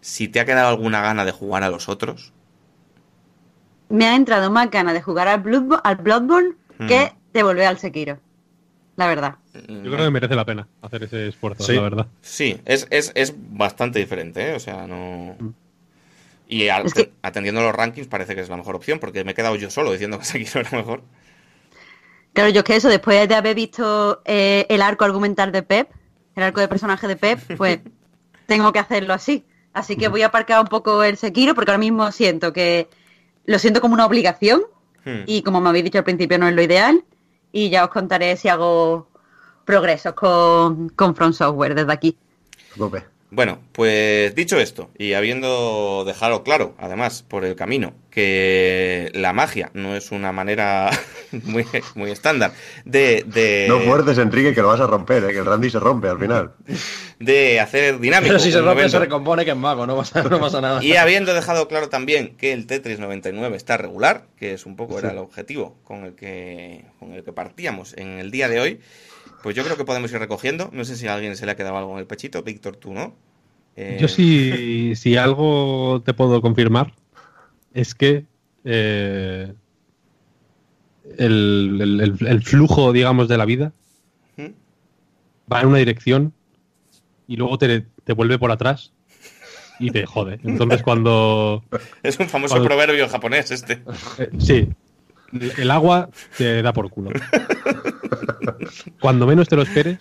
si 0.00 0.28
te 0.28 0.40
ha 0.40 0.44
quedado 0.44 0.68
alguna 0.68 1.00
gana 1.00 1.24
de 1.24 1.32
jugar 1.32 1.62
a 1.62 1.70
los 1.70 1.88
otros. 1.88 2.32
Me 3.92 4.06
ha 4.06 4.16
entrado 4.16 4.50
más 4.50 4.70
ganas 4.70 4.94
de 4.94 5.02
jugar 5.02 5.28
al, 5.28 5.42
Bloodbo- 5.42 5.80
al 5.84 5.96
Bloodborne 5.96 6.54
Mm. 6.78 6.86
que 6.86 7.12
de 7.32 7.42
volver 7.42 7.66
al 7.66 7.78
Sekiro. 7.78 8.18
La 8.96 9.06
verdad. 9.06 9.36
Yo 9.54 9.90
creo 9.92 9.98
que 10.04 10.10
merece 10.10 10.34
la 10.34 10.44
pena 10.44 10.66
hacer 10.82 11.02
ese 11.04 11.28
esfuerzo, 11.28 11.62
Sí. 11.64 11.74
la 11.74 11.82
verdad. 11.82 12.06
Sí, 12.20 12.58
es, 12.64 12.86
es, 12.90 13.12
es 13.14 13.34
bastante 13.36 13.98
diferente, 13.98 14.50
¿eh? 14.50 14.54
O 14.54 14.60
sea, 14.60 14.86
no... 14.86 15.36
Y 16.48 16.68
al- 16.68 16.86
Es 16.86 16.94
que- 16.94 17.12
atendiendo 17.22 17.60
a 17.60 17.64
los 17.64 17.74
rankings 17.74 18.06
parece 18.08 18.34
que 18.34 18.40
es 18.42 18.48
la 18.48 18.56
mejor 18.56 18.74
opción, 18.76 18.98
porque 18.98 19.24
me 19.24 19.32
he 19.32 19.34
quedado 19.34 19.56
yo 19.56 19.70
solo 19.70 19.92
diciendo 19.92 20.18
que 20.18 20.24
Sekiro 20.26 20.60
era 20.60 20.70
mejor. 20.76 21.02
Claro, 22.32 22.50
yo 22.50 22.60
es 22.60 22.64
que 22.64 22.76
eso, 22.76 22.88
después 22.88 23.28
de 23.28 23.34
haber 23.34 23.54
visto 23.54 24.22
eh, 24.24 24.66
el 24.68 24.80
arco 24.82 25.04
argumental 25.04 25.52
de 25.52 25.62
Pep, 25.62 25.90
el 26.34 26.42
arco 26.42 26.60
de 26.60 26.68
personaje 26.68 27.06
de 27.08 27.16
Pep, 27.16 27.38
pues 27.58 27.80
tengo 28.46 28.72
que 28.72 28.78
hacerlo 28.78 29.12
así. 29.14 29.44
Así 29.74 29.96
que 29.96 30.08
voy 30.08 30.22
a 30.22 30.26
aparcar 30.26 30.60
un 30.60 30.66
poco 30.68 31.02
el 31.02 31.16
Sekiro 31.16 31.54
porque 31.54 31.70
ahora 31.70 31.78
mismo 31.78 32.10
siento 32.12 32.52
que 32.52 32.88
lo 33.46 33.58
siento 33.58 33.80
como 33.80 33.94
una 33.94 34.06
obligación 34.06 34.62
Hmm. 35.04 35.24
y 35.26 35.42
como 35.42 35.60
me 35.60 35.68
habéis 35.68 35.84
dicho 35.84 35.98
al 35.98 36.04
principio 36.04 36.38
no 36.38 36.46
es 36.46 36.54
lo 36.54 36.62
ideal 36.62 37.04
y 37.50 37.70
ya 37.70 37.84
os 37.84 37.90
contaré 37.90 38.36
si 38.36 38.48
hago 38.48 39.08
progresos 39.64 40.14
con, 40.14 40.90
con 40.90 41.14
From 41.14 41.32
Software 41.32 41.74
desde 41.74 41.92
aquí. 41.92 42.16
Bueno, 43.34 43.60
pues 43.72 44.34
dicho 44.34 44.60
esto, 44.60 44.90
y 44.98 45.14
habiendo 45.14 46.04
dejado 46.06 46.44
claro, 46.44 46.74
además, 46.76 47.24
por 47.26 47.46
el 47.46 47.56
camino, 47.56 47.94
que 48.10 49.10
la 49.14 49.32
magia 49.32 49.70
no 49.72 49.96
es 49.96 50.12
una 50.12 50.32
manera 50.32 50.90
muy, 51.44 51.64
muy 51.94 52.10
estándar 52.10 52.52
de, 52.84 53.24
de, 53.26 53.64
No 53.70 53.80
fuertes, 53.80 54.18
Enrique, 54.18 54.52
que 54.52 54.60
lo 54.60 54.68
vas 54.68 54.80
a 54.80 54.86
romper, 54.86 55.24
¿eh? 55.24 55.28
que 55.28 55.38
el 55.38 55.46
Randy 55.46 55.70
se 55.70 55.80
rompe 55.80 56.08
al 56.08 56.18
final. 56.18 56.52
de 57.20 57.58
hacer 57.58 58.00
dinámico. 58.00 58.34
Pero 58.34 58.38
si 58.38 58.52
se 58.52 58.60
rompe, 58.60 58.86
se 58.90 58.98
recompone 58.98 59.46
que 59.46 59.52
es 59.52 59.56
mago, 59.56 59.86
no 59.86 59.96
pasa, 59.96 60.22
no 60.24 60.38
pasa 60.38 60.60
nada. 60.60 60.84
Y 60.84 60.96
habiendo 60.96 61.32
dejado 61.32 61.68
claro 61.68 61.88
también 61.88 62.36
que 62.36 62.52
el 62.52 62.66
Tetris 62.66 62.98
99 62.98 63.56
está 63.56 63.78
regular, 63.78 64.26
que 64.36 64.52
es 64.52 64.66
un 64.66 64.76
poco 64.76 64.98
era 64.98 65.10
el 65.10 65.16
objetivo 65.16 65.78
con 65.84 66.04
el 66.04 66.14
que 66.14 66.84
con 66.98 67.14
el 67.14 67.24
que 67.24 67.32
partíamos 67.32 67.94
en 67.96 68.18
el 68.18 68.30
día 68.30 68.50
de 68.50 68.60
hoy, 68.60 68.80
pues 69.42 69.54
yo 69.56 69.64
creo 69.64 69.76
que 69.76 69.84
podemos 69.84 70.10
ir 70.12 70.18
recogiendo. 70.18 70.70
No 70.72 70.84
sé 70.84 70.96
si 70.96 71.06
a 71.08 71.14
alguien 71.14 71.36
se 71.36 71.44
le 71.46 71.52
ha 71.52 71.56
quedado 71.56 71.76
algo 71.76 71.92
en 71.92 71.98
el 71.98 72.06
pechito, 72.06 72.42
Víctor, 72.42 72.76
tú, 72.76 72.92
¿no? 72.94 73.14
Eh, 73.76 73.96
Yo 74.00 74.06
sí, 74.08 74.94
si 74.96 75.16
algo 75.16 76.02
te 76.04 76.12
puedo 76.14 76.40
confirmar, 76.42 76.92
es 77.72 77.94
que 77.94 78.26
eh, 78.64 79.52
el, 81.18 81.78
el- 81.80 82.00
el- 82.00 82.26
el 82.26 82.42
flujo, 82.42 82.92
digamos, 82.92 83.28
de 83.28 83.36
la 83.38 83.44
vida 83.44 83.72
¿Mm? 84.36 84.46
va 85.52 85.60
en 85.62 85.66
una 85.68 85.78
dirección 85.78 86.32
y 87.26 87.36
luego 87.36 87.58
te, 87.58 87.86
te 88.04 88.12
vuelve 88.12 88.38
por 88.38 88.50
atrás 88.52 88.92
y 89.78 89.90
te 89.90 90.06
jode. 90.06 90.38
Entonces 90.44 90.82
cuando... 90.84 91.64
Es 92.02 92.18
un 92.18 92.28
famoso 92.28 92.54
Cuando- 92.54 92.68
proverbio 92.68 93.08
japonés 93.08 93.50
este. 93.50 93.82
eh, 94.18 94.30
sí, 94.38 94.68
el 95.56 95.70
agua 95.70 96.10
te 96.36 96.60
da 96.62 96.72
por 96.72 96.90
culo. 96.90 97.10
Cuando 99.00 99.26
menos 99.26 99.48
te 99.48 99.56
lo 99.56 99.62
esperes, 99.62 99.98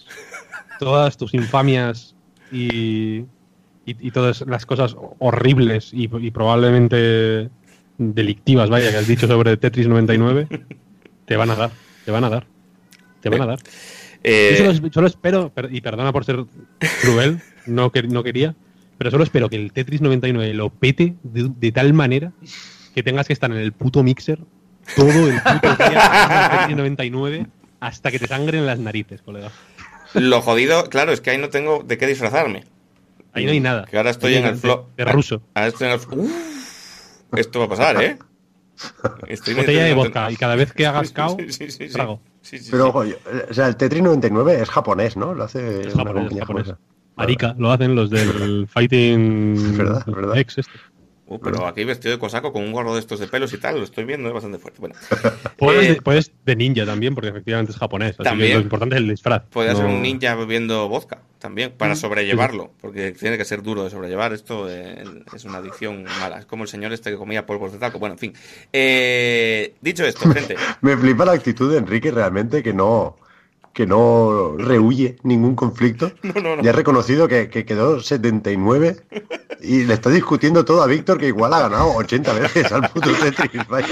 todas 0.79 1.17
tus 1.17 1.33
infamias 1.33 2.15
y, 2.51 3.19
y, 3.19 3.25
y 3.85 4.11
todas 4.11 4.41
las 4.47 4.65
cosas 4.65 4.95
horribles 5.19 5.93
y, 5.93 6.09
y 6.19 6.31
probablemente 6.31 7.49
delictivas, 7.97 8.69
vaya, 8.69 8.91
que 8.91 8.97
has 8.97 9.07
dicho 9.07 9.27
sobre 9.27 9.57
Tetris 9.57 9.87
99, 9.87 10.47
te 11.25 11.35
van 11.35 11.49
a 11.51 11.55
dar, 11.55 11.71
te 12.05 12.11
van 12.11 12.23
a 12.23 12.29
dar, 12.29 12.45
te 13.21 13.29
van 13.29 13.41
a 13.41 13.45
dar. 13.45 13.59
Eh, 14.23 14.55
Yo 14.59 14.73
solo, 14.73 14.89
solo 14.91 15.07
espero, 15.07 15.49
per- 15.49 15.69
y 15.71 15.81
perdona 15.81 16.11
por 16.11 16.25
ser 16.25 16.43
cruel, 17.01 17.39
no, 17.65 17.91
que, 17.91 18.03
no 18.03 18.23
quería, 18.23 18.55
pero 18.97 19.11
solo 19.11 19.23
espero 19.23 19.49
que 19.49 19.55
el 19.55 19.71
Tetris 19.71 20.01
99 20.01 20.53
lo 20.53 20.69
pete 20.69 21.15
de, 21.23 21.51
de 21.55 21.71
tal 21.71 21.93
manera 21.93 22.31
que 22.93 23.03
tengas 23.03 23.25
que 23.27 23.33
estar 23.33 23.49
en 23.51 23.57
el 23.57 23.71
puto 23.71 24.03
mixer 24.03 24.39
todo 24.95 25.27
el 25.29 25.39
puto 25.41 25.75
día 25.89 26.05
al 26.05 26.59
Tetris 26.59 26.77
99 26.77 27.47
hasta 27.81 28.09
que 28.11 28.19
te 28.19 28.27
sangren 28.27 28.65
las 28.65 28.79
narices, 28.79 29.21
colega. 29.21 29.51
Lo 30.13 30.41
jodido, 30.41 30.85
claro, 30.85 31.11
es 31.11 31.19
que 31.19 31.31
ahí 31.31 31.37
no 31.37 31.49
tengo 31.49 31.83
de 31.83 31.97
qué 31.97 32.07
disfrazarme. 32.07 32.63
Ahí 33.33 33.45
no 33.45 33.51
hay 33.51 33.59
nada. 33.59 33.85
Que 33.85 33.97
ahora 33.97 34.09
estoy 34.11 34.33
Ahí 34.35 34.39
en 34.39 34.45
el 34.47 34.55
flow. 34.57 34.87
de 34.97 35.05
ruso. 35.05 35.41
Ahora 35.53 35.67
estoy 35.67 35.87
en 35.87 35.93
el 35.93 35.99
Uf, 36.19 36.31
esto 37.37 37.59
va 37.59 37.65
a 37.65 37.69
pasar, 37.69 38.01
¿eh? 38.03 38.17
Estoy 39.27 39.53
Botella 39.53 39.83
de 39.83 39.93
vodka 39.93 40.31
y 40.31 40.35
cada 40.37 40.55
vez 40.55 40.73
que 40.73 40.85
hagas 40.87 41.11
cao, 41.11 41.37
Sí, 41.39 41.51
sí, 41.51 41.71
sí, 41.71 41.87
sí. 41.87 41.93
trago. 41.93 42.19
Sí, 42.41 42.57
sí, 42.57 42.69
Pero 42.71 42.87
ojo, 42.87 43.03
yo- 43.05 43.15
o 43.49 43.53
sea, 43.53 43.67
el 43.67 43.75
Tetris 43.75 44.01
99 44.01 44.59
es 44.61 44.69
japonés, 44.69 45.15
¿no? 45.17 45.33
Lo 45.33 45.43
hace 45.43 45.81
Es 45.81 45.93
una 45.93 46.03
japonés, 46.03 46.13
compañía 46.23 46.41
japonés. 46.45 46.67
japonesa. 46.67 46.77
Marica, 47.15 47.55
lo 47.59 47.71
hacen 47.71 47.93
los 47.95 48.09
del 48.09 48.67
Fighting 48.73 49.53
Es 49.55 49.77
verdad, 49.77 50.03
es 50.07 50.13
verdad. 50.15 50.37
X 50.37 50.57
este. 50.59 50.71
Uh, 51.35 51.39
pero 51.39 51.65
aquí 51.65 51.83
vestido 51.83 52.13
de 52.13 52.19
cosaco 52.19 52.51
con 52.51 52.63
un 52.63 52.71
gorro 52.71 52.93
de 52.93 52.99
estos 52.99 53.19
de 53.19 53.27
pelos 53.27 53.53
y 53.53 53.57
tal, 53.57 53.77
lo 53.77 53.83
estoy 53.83 54.03
viendo, 54.03 54.27
es 54.27 54.33
bastante 54.33 54.57
fuerte. 54.59 54.79
Bueno, 54.79 54.95
Puedes, 55.57 55.85
Eh, 55.85 55.93
de, 55.93 56.01
puedes 56.01 56.31
de 56.45 56.55
ninja 56.55 56.85
también, 56.85 57.15
porque 57.15 57.29
efectivamente 57.29 57.71
es 57.71 57.77
japonés. 57.77 58.11
Así 58.11 58.23
También. 58.23 58.49
que 58.49 58.55
lo 58.55 58.61
importante 58.61 58.95
es 58.95 59.01
el 59.01 59.07
disfraz. 59.09 59.43
podría 59.49 59.75
ser 59.75 59.85
un 59.85 60.01
ninja 60.01 60.35
bebiendo 60.35 60.87
vodka 60.89 61.19
también, 61.39 61.71
para 61.75 61.95
sobrellevarlo, 61.95 62.71
porque 62.81 63.13
tiene 63.13 63.37
que 63.37 63.45
ser 63.45 63.63
duro 63.63 63.83
de 63.83 63.89
sobrellevar. 63.89 64.33
Esto 64.33 64.67
eh, 64.69 65.03
es 65.33 65.43
una 65.45 65.57
adicción 65.57 66.03
mala. 66.19 66.39
Es 66.39 66.45
como 66.45 66.63
el 66.63 66.69
señor 66.69 66.93
este 66.93 67.09
que 67.11 67.17
comía 67.17 67.45
polvos 67.45 67.71
de 67.71 67.79
taco. 67.79 67.97
Bueno, 67.97 68.13
en 68.13 68.19
fin. 68.19 68.33
Eh, 68.71 69.73
dicho 69.81 70.05
esto, 70.05 70.29
gente, 70.31 70.55
Me 70.81 70.95
flipa 70.97 71.25
la 71.25 71.31
actitud 71.31 71.71
de 71.71 71.77
Enrique 71.79 72.11
realmente 72.11 72.61
que 72.61 72.73
no 72.73 73.17
que 73.73 73.85
no 73.87 74.55
rehuye 74.57 75.15
ningún 75.23 75.55
conflicto. 75.55 76.11
No, 76.23 76.33
no, 76.41 76.55
no. 76.57 76.63
Ya 76.63 76.71
ha 76.71 76.73
reconocido 76.73 77.27
que, 77.27 77.49
que 77.49 77.65
quedó 77.65 77.99
79 78.01 78.97
y 79.61 79.83
le 79.85 79.93
está 79.93 80.09
discutiendo 80.09 80.65
todo 80.65 80.81
a 80.81 80.87
Víctor 80.87 81.17
que 81.19 81.27
igual 81.27 81.53
ha 81.53 81.61
ganado 81.61 81.93
80 81.95 82.33
veces 82.33 82.71
al 82.71 82.89
puto 82.89 83.09
Tetris. 83.21 83.67
Vaya. 83.67 83.87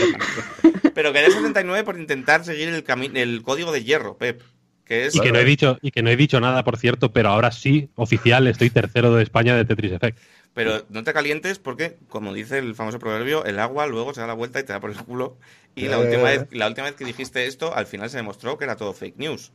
pero 0.94 1.14
quedé 1.14 1.32
79 1.32 1.84
por 1.84 2.00
intentar 2.00 2.44
seguir 2.44 2.70
el, 2.70 3.18
el 3.18 3.42
código 3.44 3.72
de 3.72 3.84
hierro, 3.84 4.18
Pep. 4.18 4.42
Que 4.86 5.06
es 5.06 5.16
Y 5.16 5.20
que, 5.20 5.32
no 5.32 5.38
he 5.38 5.46
dicho, 5.46 5.78
y 5.84 5.92
que 5.92 6.02
no 6.02 6.10
he 6.10 6.16
dicho 6.16 6.40
nada, 6.40 6.64
por 6.64 6.78
cierto, 6.78 7.14
pero 7.14 7.30
ahora 7.30 7.52
sí, 7.52 7.90
oficial, 7.96 8.48
estoy 8.48 8.72
tercero 8.72 9.14
de 9.14 9.22
España 9.22 9.56
de 9.56 9.64
Tetris 9.64 9.92
Effect. 9.92 10.18
Pero 10.56 10.84
no 10.90 11.04
te 11.04 11.14
calientes 11.14 11.60
porque, 11.60 11.98
como 12.10 12.34
dice 12.34 12.58
el 12.58 12.74
famoso 12.74 12.98
proverbio, 12.98 13.46
el 13.46 13.60
agua 13.60 13.86
luego 13.86 14.16
se 14.16 14.22
da 14.22 14.26
la 14.28 14.34
vuelta 14.34 14.60
y 14.60 14.64
te 14.64 14.74
da 14.74 14.80
por 14.80 14.90
el 14.90 14.98
culo. 14.98 15.38
Y 15.76 15.86
la, 15.90 15.98
Eh. 15.98 16.06
última 16.06 16.24
vez, 16.24 16.48
la 16.52 16.68
última 16.68 16.88
vez 16.88 16.96
que 16.96 17.06
dijiste 17.06 17.46
esto, 17.46 17.76
al 17.76 17.86
final 17.86 18.10
se 18.10 18.18
demostró 18.18 18.58
que 18.58 18.64
era 18.64 18.76
todo 18.78 18.94
fake 18.94 19.18
news. 19.18 19.52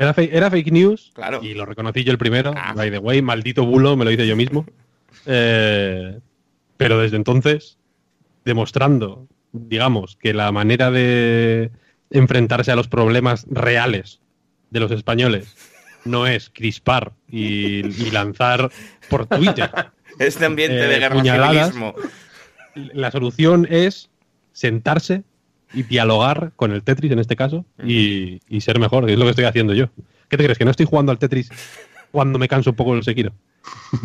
Era, 0.00 0.14
fake- 0.14 0.30
era 0.32 0.50
fake 0.50 0.72
news 0.72 1.10
Claro. 1.14 1.40
y 1.42 1.54
lo 1.54 1.64
reconocí 1.66 2.02
yo 2.04 2.10
el 2.10 2.18
primero. 2.18 2.52
Ah. 2.56 2.72
By 2.74 2.90
the 2.90 2.98
way, 2.98 3.20
maldito 3.22 3.64
bulo, 3.66 3.96
me 3.96 4.04
lo 4.04 4.10
hice 4.10 4.26
yo 4.26 4.34
mismo. 4.36 4.66
Eh, 5.26 6.18
pero 6.78 6.98
desde 6.98 7.16
entonces, 7.16 7.76
demostrando, 8.46 9.26
digamos, 9.52 10.16
que 10.16 10.32
la 10.32 10.50
manera 10.50 10.90
de 10.90 11.70
enfrentarse 12.10 12.72
a 12.72 12.76
los 12.76 12.88
problemas 12.88 13.44
reales 13.50 14.20
de 14.70 14.80
los 14.80 14.90
españoles 14.92 15.54
no 16.06 16.26
es 16.26 16.48
crispar 16.48 17.12
y, 17.28 17.80
y 17.86 18.10
lanzar 18.12 18.70
por 19.10 19.26
Twitter. 19.26 19.70
Este 20.18 20.46
ambiente 20.46 20.78
Eh, 20.84 20.88
de 20.88 20.98
guerra 21.00 21.14
puñaladas. 21.16 21.72
civilismo. 21.72 21.94
La 22.94 23.10
solución 23.10 23.66
es 23.70 24.08
sentarse 24.52 25.22
y 25.72 25.82
dialogar 25.84 26.52
con 26.56 26.72
el 26.72 26.82
Tetris 26.82 27.12
en 27.12 27.18
este 27.18 27.36
caso 27.36 27.64
y, 27.84 28.40
ser 28.60 28.78
mejor, 28.78 29.06
que 29.06 29.12
es 29.12 29.18
lo 29.18 29.24
que 29.24 29.30
estoy 29.30 29.44
haciendo 29.44 29.74
yo. 29.74 29.88
¿Qué 30.28 30.36
te 30.36 30.44
crees? 30.44 30.58
¿Que 30.58 30.64
no 30.64 30.70
estoy 30.70 30.86
jugando 30.86 31.12
al 31.12 31.18
Tetris 31.18 31.50
cuando 32.10 32.38
me 32.38 32.48
canso 32.48 32.70
un 32.70 32.76
poco 32.76 32.94
el 32.94 33.02
Sekiro? 33.02 33.32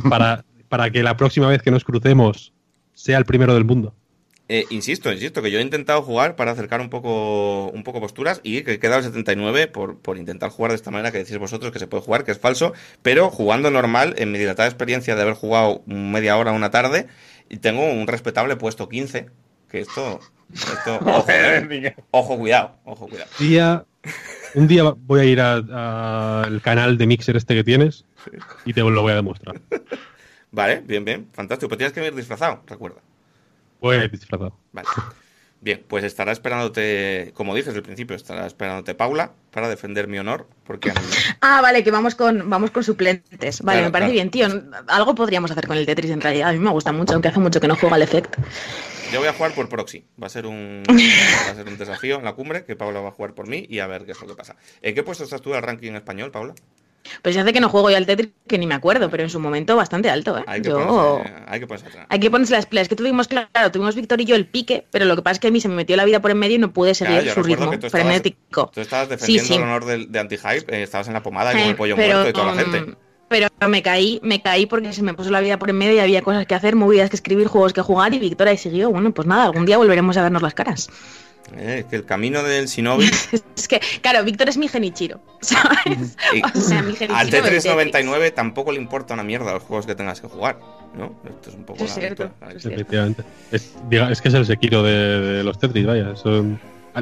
Para, 0.09 0.45
para 0.69 0.89
que 0.89 1.03
la 1.03 1.17
próxima 1.17 1.47
vez 1.47 1.61
que 1.61 1.71
nos 1.71 1.83
crucemos 1.83 2.53
sea 2.93 3.17
el 3.17 3.25
primero 3.25 3.53
del 3.53 3.65
mundo. 3.65 3.93
Eh, 4.47 4.65
insisto, 4.69 5.11
insisto, 5.11 5.41
que 5.41 5.49
yo 5.49 5.57
he 5.57 5.61
intentado 5.63 6.03
jugar 6.03 6.35
para 6.35 6.51
acercar 6.51 6.79
un 6.79 6.89
poco, 6.91 7.67
un 7.69 7.83
poco 7.83 7.99
posturas 7.99 8.41
y 8.43 8.61
que 8.61 8.73
he 8.73 8.79
quedado 8.79 8.99
el 8.99 9.05
79 9.05 9.67
por, 9.67 9.97
por 9.97 10.17
intentar 10.17 10.51
jugar 10.51 10.71
de 10.71 10.75
esta 10.75 10.91
manera 10.91 11.11
que 11.11 11.17
decís 11.17 11.37
vosotros 11.39 11.71
que 11.71 11.79
se 11.79 11.87
puede 11.87 12.03
jugar, 12.03 12.23
que 12.23 12.31
es 12.31 12.37
falso, 12.37 12.73
pero 13.01 13.31
jugando 13.31 13.71
normal, 13.71 14.13
en 14.17 14.31
mi 14.31 14.37
dilatada 14.37 14.69
experiencia 14.69 15.15
de 15.15 15.23
haber 15.23 15.33
jugado 15.33 15.81
media 15.87 16.37
hora, 16.37 16.51
una 16.51 16.69
tarde, 16.69 17.07
y 17.49 17.57
tengo 17.57 17.85
un 17.85 18.05
respetable 18.05 18.55
puesto 18.55 18.87
15, 18.87 19.29
que 19.69 19.79
esto... 19.79 20.19
esto 20.53 20.99
ojo, 21.05 21.25
eh. 21.29 21.95
ojo, 22.11 22.37
cuidado, 22.37 22.75
ojo, 22.85 23.07
cuidado. 23.07 23.29
Día, 23.39 23.85
un 24.53 24.67
día 24.67 24.83
voy 24.83 25.19
a 25.19 25.23
ir 25.25 25.41
al 25.41 26.61
canal 26.61 26.97
de 26.97 27.07
Mixer 27.07 27.35
este 27.35 27.55
que 27.55 27.63
tienes 27.63 28.05
y 28.65 28.73
te 28.73 28.81
lo 28.81 29.01
voy 29.01 29.11
a 29.11 29.15
demostrar. 29.15 29.61
Vale, 30.51 30.81
bien, 30.85 31.03
bien, 31.03 31.27
fantástico. 31.33 31.69
Pero 31.69 31.77
tienes 31.77 31.93
que 31.93 31.99
venir 31.99 32.15
disfrazado, 32.15 32.63
recuerda. 32.65 33.01
Voy 33.81 33.97
a 33.97 34.03
ir 34.05 34.11
disfrazado. 34.11 34.57
Vale. 34.71 34.87
Bien, 35.61 35.83
pues 35.87 36.03
estará 36.03 36.31
esperándote, 36.31 37.31
como 37.33 37.55
dije 37.55 37.67
desde 37.67 37.77
el 37.79 37.83
principio, 37.83 38.15
estará 38.15 38.45
esperándote 38.45 38.93
Paula 38.93 39.31
para 39.51 39.67
defender 39.67 40.07
mi 40.07 40.19
honor, 40.19 40.47
porque 40.63 40.91
mí- 40.91 40.95
Ah, 41.41 41.59
vale, 41.61 41.83
que 41.83 41.89
vamos 41.89 42.13
con, 42.13 42.47
vamos 42.49 42.69
con 42.71 42.83
suplentes. 42.83 43.61
Vale, 43.61 43.79
Claro, 43.79 43.87
me 43.87 43.91
parece 43.91 44.11
claro. 44.13 44.13
bien, 44.13 44.29
tío. 44.29 44.47
Algo 44.87 45.15
podríamos 45.15 45.49
hacer 45.49 45.65
con 45.65 45.77
el 45.77 45.85
Tetris 45.87 46.11
en 46.11 46.21
realidad. 46.21 46.49
A 46.49 46.53
mí 46.53 46.59
me 46.59 46.69
gusta 46.69 46.91
mucho, 46.91 47.13
aunque 47.13 47.29
hace 47.29 47.39
mucho 47.39 47.59
que 47.59 47.67
no 47.67 47.75
juego 47.75 47.95
al 47.95 48.03
Effect. 48.03 48.35
yo 49.11 49.19
voy 49.19 49.27
a 49.27 49.33
jugar 49.33 49.53
por 49.53 49.67
proxy. 49.67 50.05
Va 50.21 50.27
a 50.27 50.29
ser 50.29 50.45
un 50.45 50.83
va 51.47 51.51
a 51.51 51.55
ser 51.55 51.67
un 51.67 51.77
desafío 51.79 52.17
en 52.17 52.25
la 52.25 52.33
cumbre 52.33 52.63
que 52.65 52.75
Paula 52.75 52.99
va 52.99 53.09
a 53.09 53.11
jugar 53.11 53.33
por 53.33 53.47
mí 53.47 53.65
y 53.67 53.79
a 53.79 53.87
ver 53.87 54.05
qué 54.05 54.11
es 54.11 54.21
lo 54.21 54.27
que 54.27 54.35
pasa. 54.35 54.55
¿En 54.83 54.93
qué 54.93 55.01
puesto 55.01 55.23
estás 55.23 55.41
tú 55.41 55.51
del 55.51 55.63
ranking 55.63 55.93
español, 55.93 56.29
Paula? 56.31 56.53
Pues 57.21 57.35
ya 57.35 57.41
hace 57.41 57.53
que 57.53 57.59
no 57.59 57.69
juego 57.69 57.89
yo 57.89 57.97
al 57.97 58.05
Tetris, 58.05 58.29
que 58.47 58.57
ni 58.57 58.67
me 58.67 58.75
acuerdo, 58.75 59.09
pero 59.09 59.23
en 59.23 59.29
su 59.29 59.39
momento 59.39 59.75
bastante 59.75 60.09
alto, 60.09 60.37
¿eh? 60.37 60.43
Hay 60.47 60.61
que 60.61 60.69
Yo... 60.69 60.77
ponerse, 60.87 61.33
hay 61.47 61.59
que 61.59 61.67
ponerse 61.67 61.87
atrás. 61.87 62.05
Hay 62.09 62.19
que 62.19 62.31
ponerse 62.31 62.53
las 62.53 62.65
pilas. 62.65 62.87
Que 62.87 62.95
tuvimos, 62.95 63.27
claro, 63.27 63.71
tuvimos 63.71 63.95
Víctor 63.95 64.21
y 64.21 64.25
yo 64.25 64.35
el 64.35 64.47
pique, 64.47 64.85
pero 64.91 65.05
lo 65.05 65.15
que 65.15 65.21
pasa 65.21 65.33
es 65.33 65.39
que 65.39 65.47
a 65.47 65.51
mí 65.51 65.59
se 65.61 65.67
me 65.69 65.75
metió 65.75 65.95
la 65.97 66.05
vida 66.05 66.19
por 66.21 66.31
en 66.31 66.37
medio 66.39 66.55
y 66.55 66.59
no 66.59 66.71
pude 66.73 66.93
seguir 66.95 67.21
Claro, 67.21 67.33
su 67.35 67.43
ritmo 67.43 67.69
que 67.71 67.77
tú 67.77 67.87
estabas- 67.87 68.05
frenético. 68.07 68.71
Tú 68.73 68.81
estabas 68.81 69.09
defendiendo 69.09 69.43
Sí, 69.43 69.47
sí. 69.53 69.55
el 69.55 69.63
honor 69.63 69.85
del- 69.85 70.11
de, 70.11 70.19
anti-hype, 70.19 70.75
eh, 70.75 70.83
estabas 70.83 71.07
en 71.07 71.13
la 71.13 71.23
pomada 71.23 71.51
y 71.51 71.55
con 71.57 71.63
Eh, 71.63 71.69
el 71.69 71.75
pollo 71.75 71.95
pero, 71.95 72.13
muerto 72.13 72.29
y 72.29 72.33
toda 72.33 72.45
la 72.45 72.51
um, 72.53 72.57
gente. 72.71 72.95
Pero 73.27 73.47
me 73.67 73.81
caí, 73.81 74.19
me 74.23 74.41
caí 74.41 74.65
porque 74.67 74.93
se 74.93 75.01
me 75.01 75.13
puso 75.15 75.31
la 75.31 75.41
vida 75.41 75.57
por 75.57 75.69
en 75.71 75.77
medio 75.77 75.95
y 75.95 75.99
había 75.99 76.21
cosas 76.21 76.45
que 76.45 76.53
hacer, 76.53 76.75
movidas 76.75 77.09
que 77.09 77.15
escribir, 77.15 77.47
juegos 77.47 77.73
que 77.73 77.81
jugar 77.81 78.13
y 78.13 78.19
Víctor 78.19 78.47
ahí 78.47 78.57
siguió. 78.57 78.91
Bueno, 78.91 79.11
pues 79.13 79.27
nada, 79.27 79.45
algún 79.45 79.65
día 79.65 79.77
volveremos 79.77 80.15
a 80.17 80.23
vernos 80.23 80.41
las 80.43 80.53
caras. 80.53 80.89
Eh, 81.57 81.77
es 81.79 81.85
que 81.85 81.95
el 81.97 82.05
camino 82.05 82.41
del 82.43 82.65
Shinobi 82.67 83.05
Es 83.55 83.67
que, 83.67 83.79
claro, 84.01 84.23
Víctor 84.23 84.49
es 84.49 84.57
mi 84.57 84.67
genichiro, 84.67 85.19
¿sabes? 85.41 86.17
y- 86.33 86.41
O 86.41 86.61
sea, 86.61 86.81
mi 86.81 86.93
genichiro 86.93 87.15
al 87.15 87.29
del 87.29 87.43
Tetris 87.43 87.65
99 87.65 88.31
tampoco 88.31 88.71
le 88.71 88.79
importa 88.79 89.13
una 89.13 89.23
mierda 89.23 89.53
los 89.53 89.63
juegos 89.63 89.85
que 89.85 89.93
tengas 89.95 90.19
que 90.21 90.27
jugar, 90.27 90.59
¿no? 90.97 91.13
Esto 91.29 91.49
es 91.51 91.55
un 91.55 91.63
poco 91.63 91.83
Es 91.83 91.89
la 91.91 91.95
cierto, 91.95 92.31
es. 92.55 92.65
Efectivamente. 92.65 93.23
Es, 93.51 93.75
diga- 93.89 94.11
es 94.11 94.21
que 94.21 94.29
es 94.29 94.33
el 94.33 94.45
Sekiro 94.45 94.81
de, 94.81 94.91
de 94.91 95.43
los 95.43 95.59
Tetris, 95.59 95.85
vaya. 95.85 96.15
son- 96.15 96.59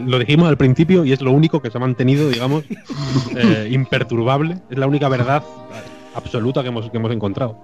lo 0.07 0.17
dijimos 0.19 0.49
al 0.49 0.57
principio 0.57 1.05
y 1.05 1.13
es 1.13 1.22
lo 1.22 1.31
único 1.31 1.61
que 1.61 1.69
se 1.69 1.77
ha 1.77 1.80
mantenido, 1.80 2.27
digamos, 2.27 2.63
eh, 3.38 3.69
imperturbable. 3.72 4.57
Es 4.69 4.77
la 4.77 4.88
única 4.88 5.07
verdad 5.07 5.43
absoluta 6.15 6.61
que 6.63 6.69
hemos, 6.69 6.89
que 6.89 6.97
hemos 6.97 7.11
encontrado. 7.11 7.57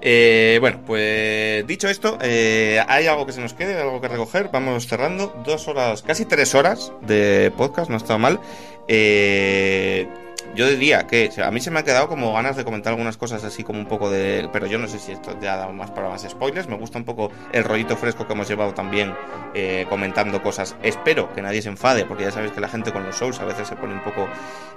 Eh, 0.00 0.58
bueno, 0.60 0.80
pues 0.86 1.66
dicho 1.66 1.88
esto, 1.88 2.18
eh, 2.20 2.82
¿hay 2.86 3.06
algo 3.06 3.26
que 3.26 3.32
se 3.32 3.40
nos 3.40 3.54
quede? 3.54 3.80
¿Algo 3.80 4.00
que 4.00 4.08
recoger? 4.08 4.50
Vamos 4.52 4.86
cerrando. 4.86 5.34
Dos 5.44 5.68
horas, 5.68 6.02
casi 6.02 6.24
tres 6.24 6.54
horas 6.54 6.92
de 7.02 7.52
podcast, 7.56 7.88
no 7.88 7.96
ha 7.96 7.98
estado 7.98 8.18
mal. 8.18 8.40
Eh, 8.86 10.06
Yo 10.54 10.68
diría 10.68 11.06
que 11.06 11.28
o 11.28 11.32
sea, 11.32 11.48
a 11.48 11.50
mí 11.50 11.60
se 11.60 11.70
me 11.70 11.80
ha 11.80 11.84
quedado 11.84 12.08
como 12.08 12.32
ganas 12.32 12.56
de 12.56 12.64
comentar 12.64 12.92
algunas 12.92 13.16
cosas 13.16 13.44
así 13.44 13.62
como 13.64 13.78
un 13.78 13.86
poco 13.86 14.10
de... 14.10 14.48
Pero 14.52 14.66
yo 14.66 14.78
no 14.78 14.88
sé 14.88 14.98
si 14.98 15.12
esto 15.12 15.38
ya 15.40 15.56
da 15.56 15.68
más 15.68 15.90
para 15.90 16.08
más 16.08 16.22
spoilers. 16.22 16.68
Me 16.68 16.76
gusta 16.76 16.98
un 16.98 17.04
poco 17.04 17.30
el 17.52 17.64
rollito 17.64 17.96
fresco 17.96 18.26
que 18.26 18.32
hemos 18.32 18.48
llevado 18.48 18.74
también 18.74 19.14
eh, 19.54 19.86
comentando 19.88 20.42
cosas. 20.42 20.76
Espero 20.82 21.32
que 21.32 21.42
nadie 21.42 21.62
se 21.62 21.68
enfade, 21.68 22.04
porque 22.04 22.24
ya 22.24 22.30
sabéis 22.30 22.52
que 22.52 22.60
la 22.60 22.68
gente 22.68 22.92
con 22.92 23.04
los 23.04 23.18
shows 23.18 23.40
a 23.40 23.44
veces 23.44 23.68
se 23.68 23.76
pone 23.76 23.94
un 23.94 24.02
poco 24.02 24.28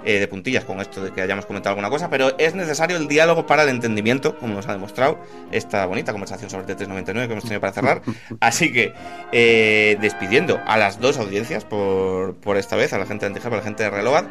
eh, 0.04 0.18
de 0.18 0.28
puntillas 0.28 0.64
con 0.64 0.80
esto 0.80 1.02
de 1.02 1.12
que 1.12 1.20
hayamos 1.20 1.46
comentado 1.46 1.70
alguna 1.70 1.90
cosa, 1.90 2.08
pero 2.10 2.36
es 2.38 2.54
necesario 2.54 2.96
el 2.96 3.08
diálogo 3.08 3.46
para 3.46 3.62
el 3.62 3.68
entendimiento, 3.68 4.38
como 4.38 4.54
nos 4.54 4.68
ha 4.68 4.72
demostrado 4.72 5.18
esta 5.50 5.86
bonita 5.86 6.12
conversación 6.12 6.50
sobre 6.50 6.66
T399 6.66 7.26
que 7.26 7.32
hemos 7.32 7.44
tenido 7.44 7.60
para 7.60 7.72
cerrar. 7.72 8.02
Así 8.40 8.72
que, 8.72 8.92
eh, 9.32 9.96
despidiendo 10.00 10.60
a 10.66 10.76
las 10.76 11.00
dos 11.00 11.18
audiencias 11.18 11.64
por, 11.64 12.36
por 12.36 12.56
esta 12.56 12.76
vez, 12.76 12.92
a 12.92 12.98
la 12.98 13.06
gente 13.06 13.26
de 13.26 13.34
Antihype, 13.34 13.54
a 13.54 13.58
la 13.58 13.64
gente 13.64 13.82
de 13.82 13.90
Reload, 13.90 14.24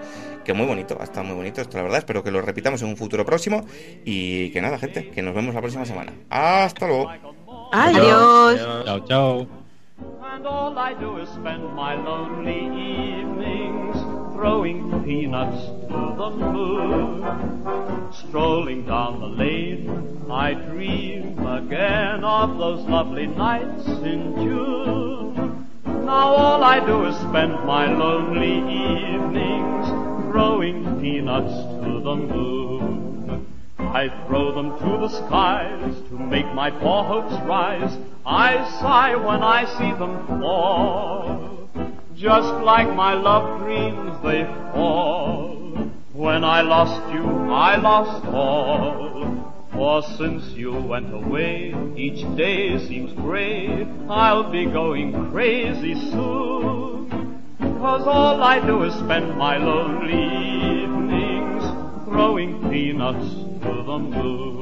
que 0.44 0.54
muy 0.54 0.66
bonito, 0.66 0.98
ha 1.00 1.04
estado 1.04 1.26
muy 1.32 1.44
bonito 1.46 1.62
esto, 1.62 1.78
la 1.78 1.84
verdad. 1.84 2.00
Espero 2.00 2.24
que 2.24 2.32
lo 2.32 2.42
repitamos 2.42 2.82
en 2.82 2.90
un 2.90 2.98
futuro 2.98 3.26
próximo. 3.26 3.66
Y 4.06 4.50
que 4.52 4.62
nada, 4.62 4.78
gente, 4.78 5.10
que 5.10 5.22
nos 5.22 5.34
vemos 5.34 5.54
la 5.54 5.62
próxima 5.62 5.86
semana. 5.86 6.14
Hasta 6.30 6.88
luego. 6.88 7.10
Adiós. 7.72 8.60
Chao, 8.86 9.00
chao. 9.06 9.48
And 10.34 10.48
all 10.48 10.78
I 10.78 10.94
do 10.94 11.18
is 11.20 11.30
spend 11.30 11.76
my 11.76 11.94
lonely 11.94 12.66
evenings 12.66 13.98
throwing 14.34 15.04
peanuts 15.04 15.66
to 15.90 16.16
the 16.18 16.30
moon. 16.30 17.24
Strolling 18.12 18.86
down 18.86 19.20
the 19.20 19.28
lane, 19.28 19.90
I 20.32 20.54
dream 20.54 21.38
again 21.46 22.24
of 22.24 22.58
those 22.58 22.82
lovely 22.88 23.28
nights 23.28 23.88
in 23.88 24.34
June. 24.38 25.68
Now 25.86 26.34
all 26.34 26.64
I 26.64 26.80
do 26.80 27.06
is 27.06 27.16
spend 27.18 27.54
my 27.66 27.92
lonely 27.92 28.58
evenings 28.58 30.21
throwing 30.32 31.02
peanuts 31.02 31.52
to 31.84 32.00
the 32.00 32.16
moon. 32.16 33.46
I 33.78 34.08
throw 34.26 34.56
them 34.56 34.80
to 34.80 34.98
the 35.00 35.10
skies 35.10 35.94
to 36.10 36.18
make 36.18 36.46
my 36.54 36.72
poor 36.72 37.04
hopes 37.04 37.34
rise. 37.46 37.98
I 38.26 38.54
sigh 38.80 39.16
when 39.16 39.44
I 39.44 39.66
see 39.78 39.92
them 40.00 40.26
fall. 40.28 41.70
Just 42.16 42.54
like 42.64 42.88
my 42.96 43.14
love 43.14 43.60
dreams 43.60 44.24
they 44.24 44.46
fall. 44.72 45.92
When 46.14 46.44
I 46.46 46.62
lost 46.62 47.14
you, 47.14 47.26
I 47.52 47.76
lost 47.76 48.26
all. 48.28 49.68
For 49.74 50.02
since 50.18 50.46
you 50.54 50.74
went 50.74 51.14
away, 51.14 51.76
each 51.98 52.22
day 52.38 52.78
seems 52.88 53.12
gray. 53.14 53.86
I'll 54.08 54.50
be 54.50 54.66
going 54.66 55.32
crazy 55.32 55.96
soon. 56.12 57.31
Cause 57.82 58.06
all 58.06 58.44
I 58.44 58.60
do 58.64 58.84
is 58.84 58.94
spend 58.94 59.36
my 59.40 59.58
lonely 59.58 60.14
evenings 60.84 61.64
throwing 62.06 62.70
peanuts 62.70 63.28
to 63.64 63.84
the 63.84 63.98
moon. 63.98 64.62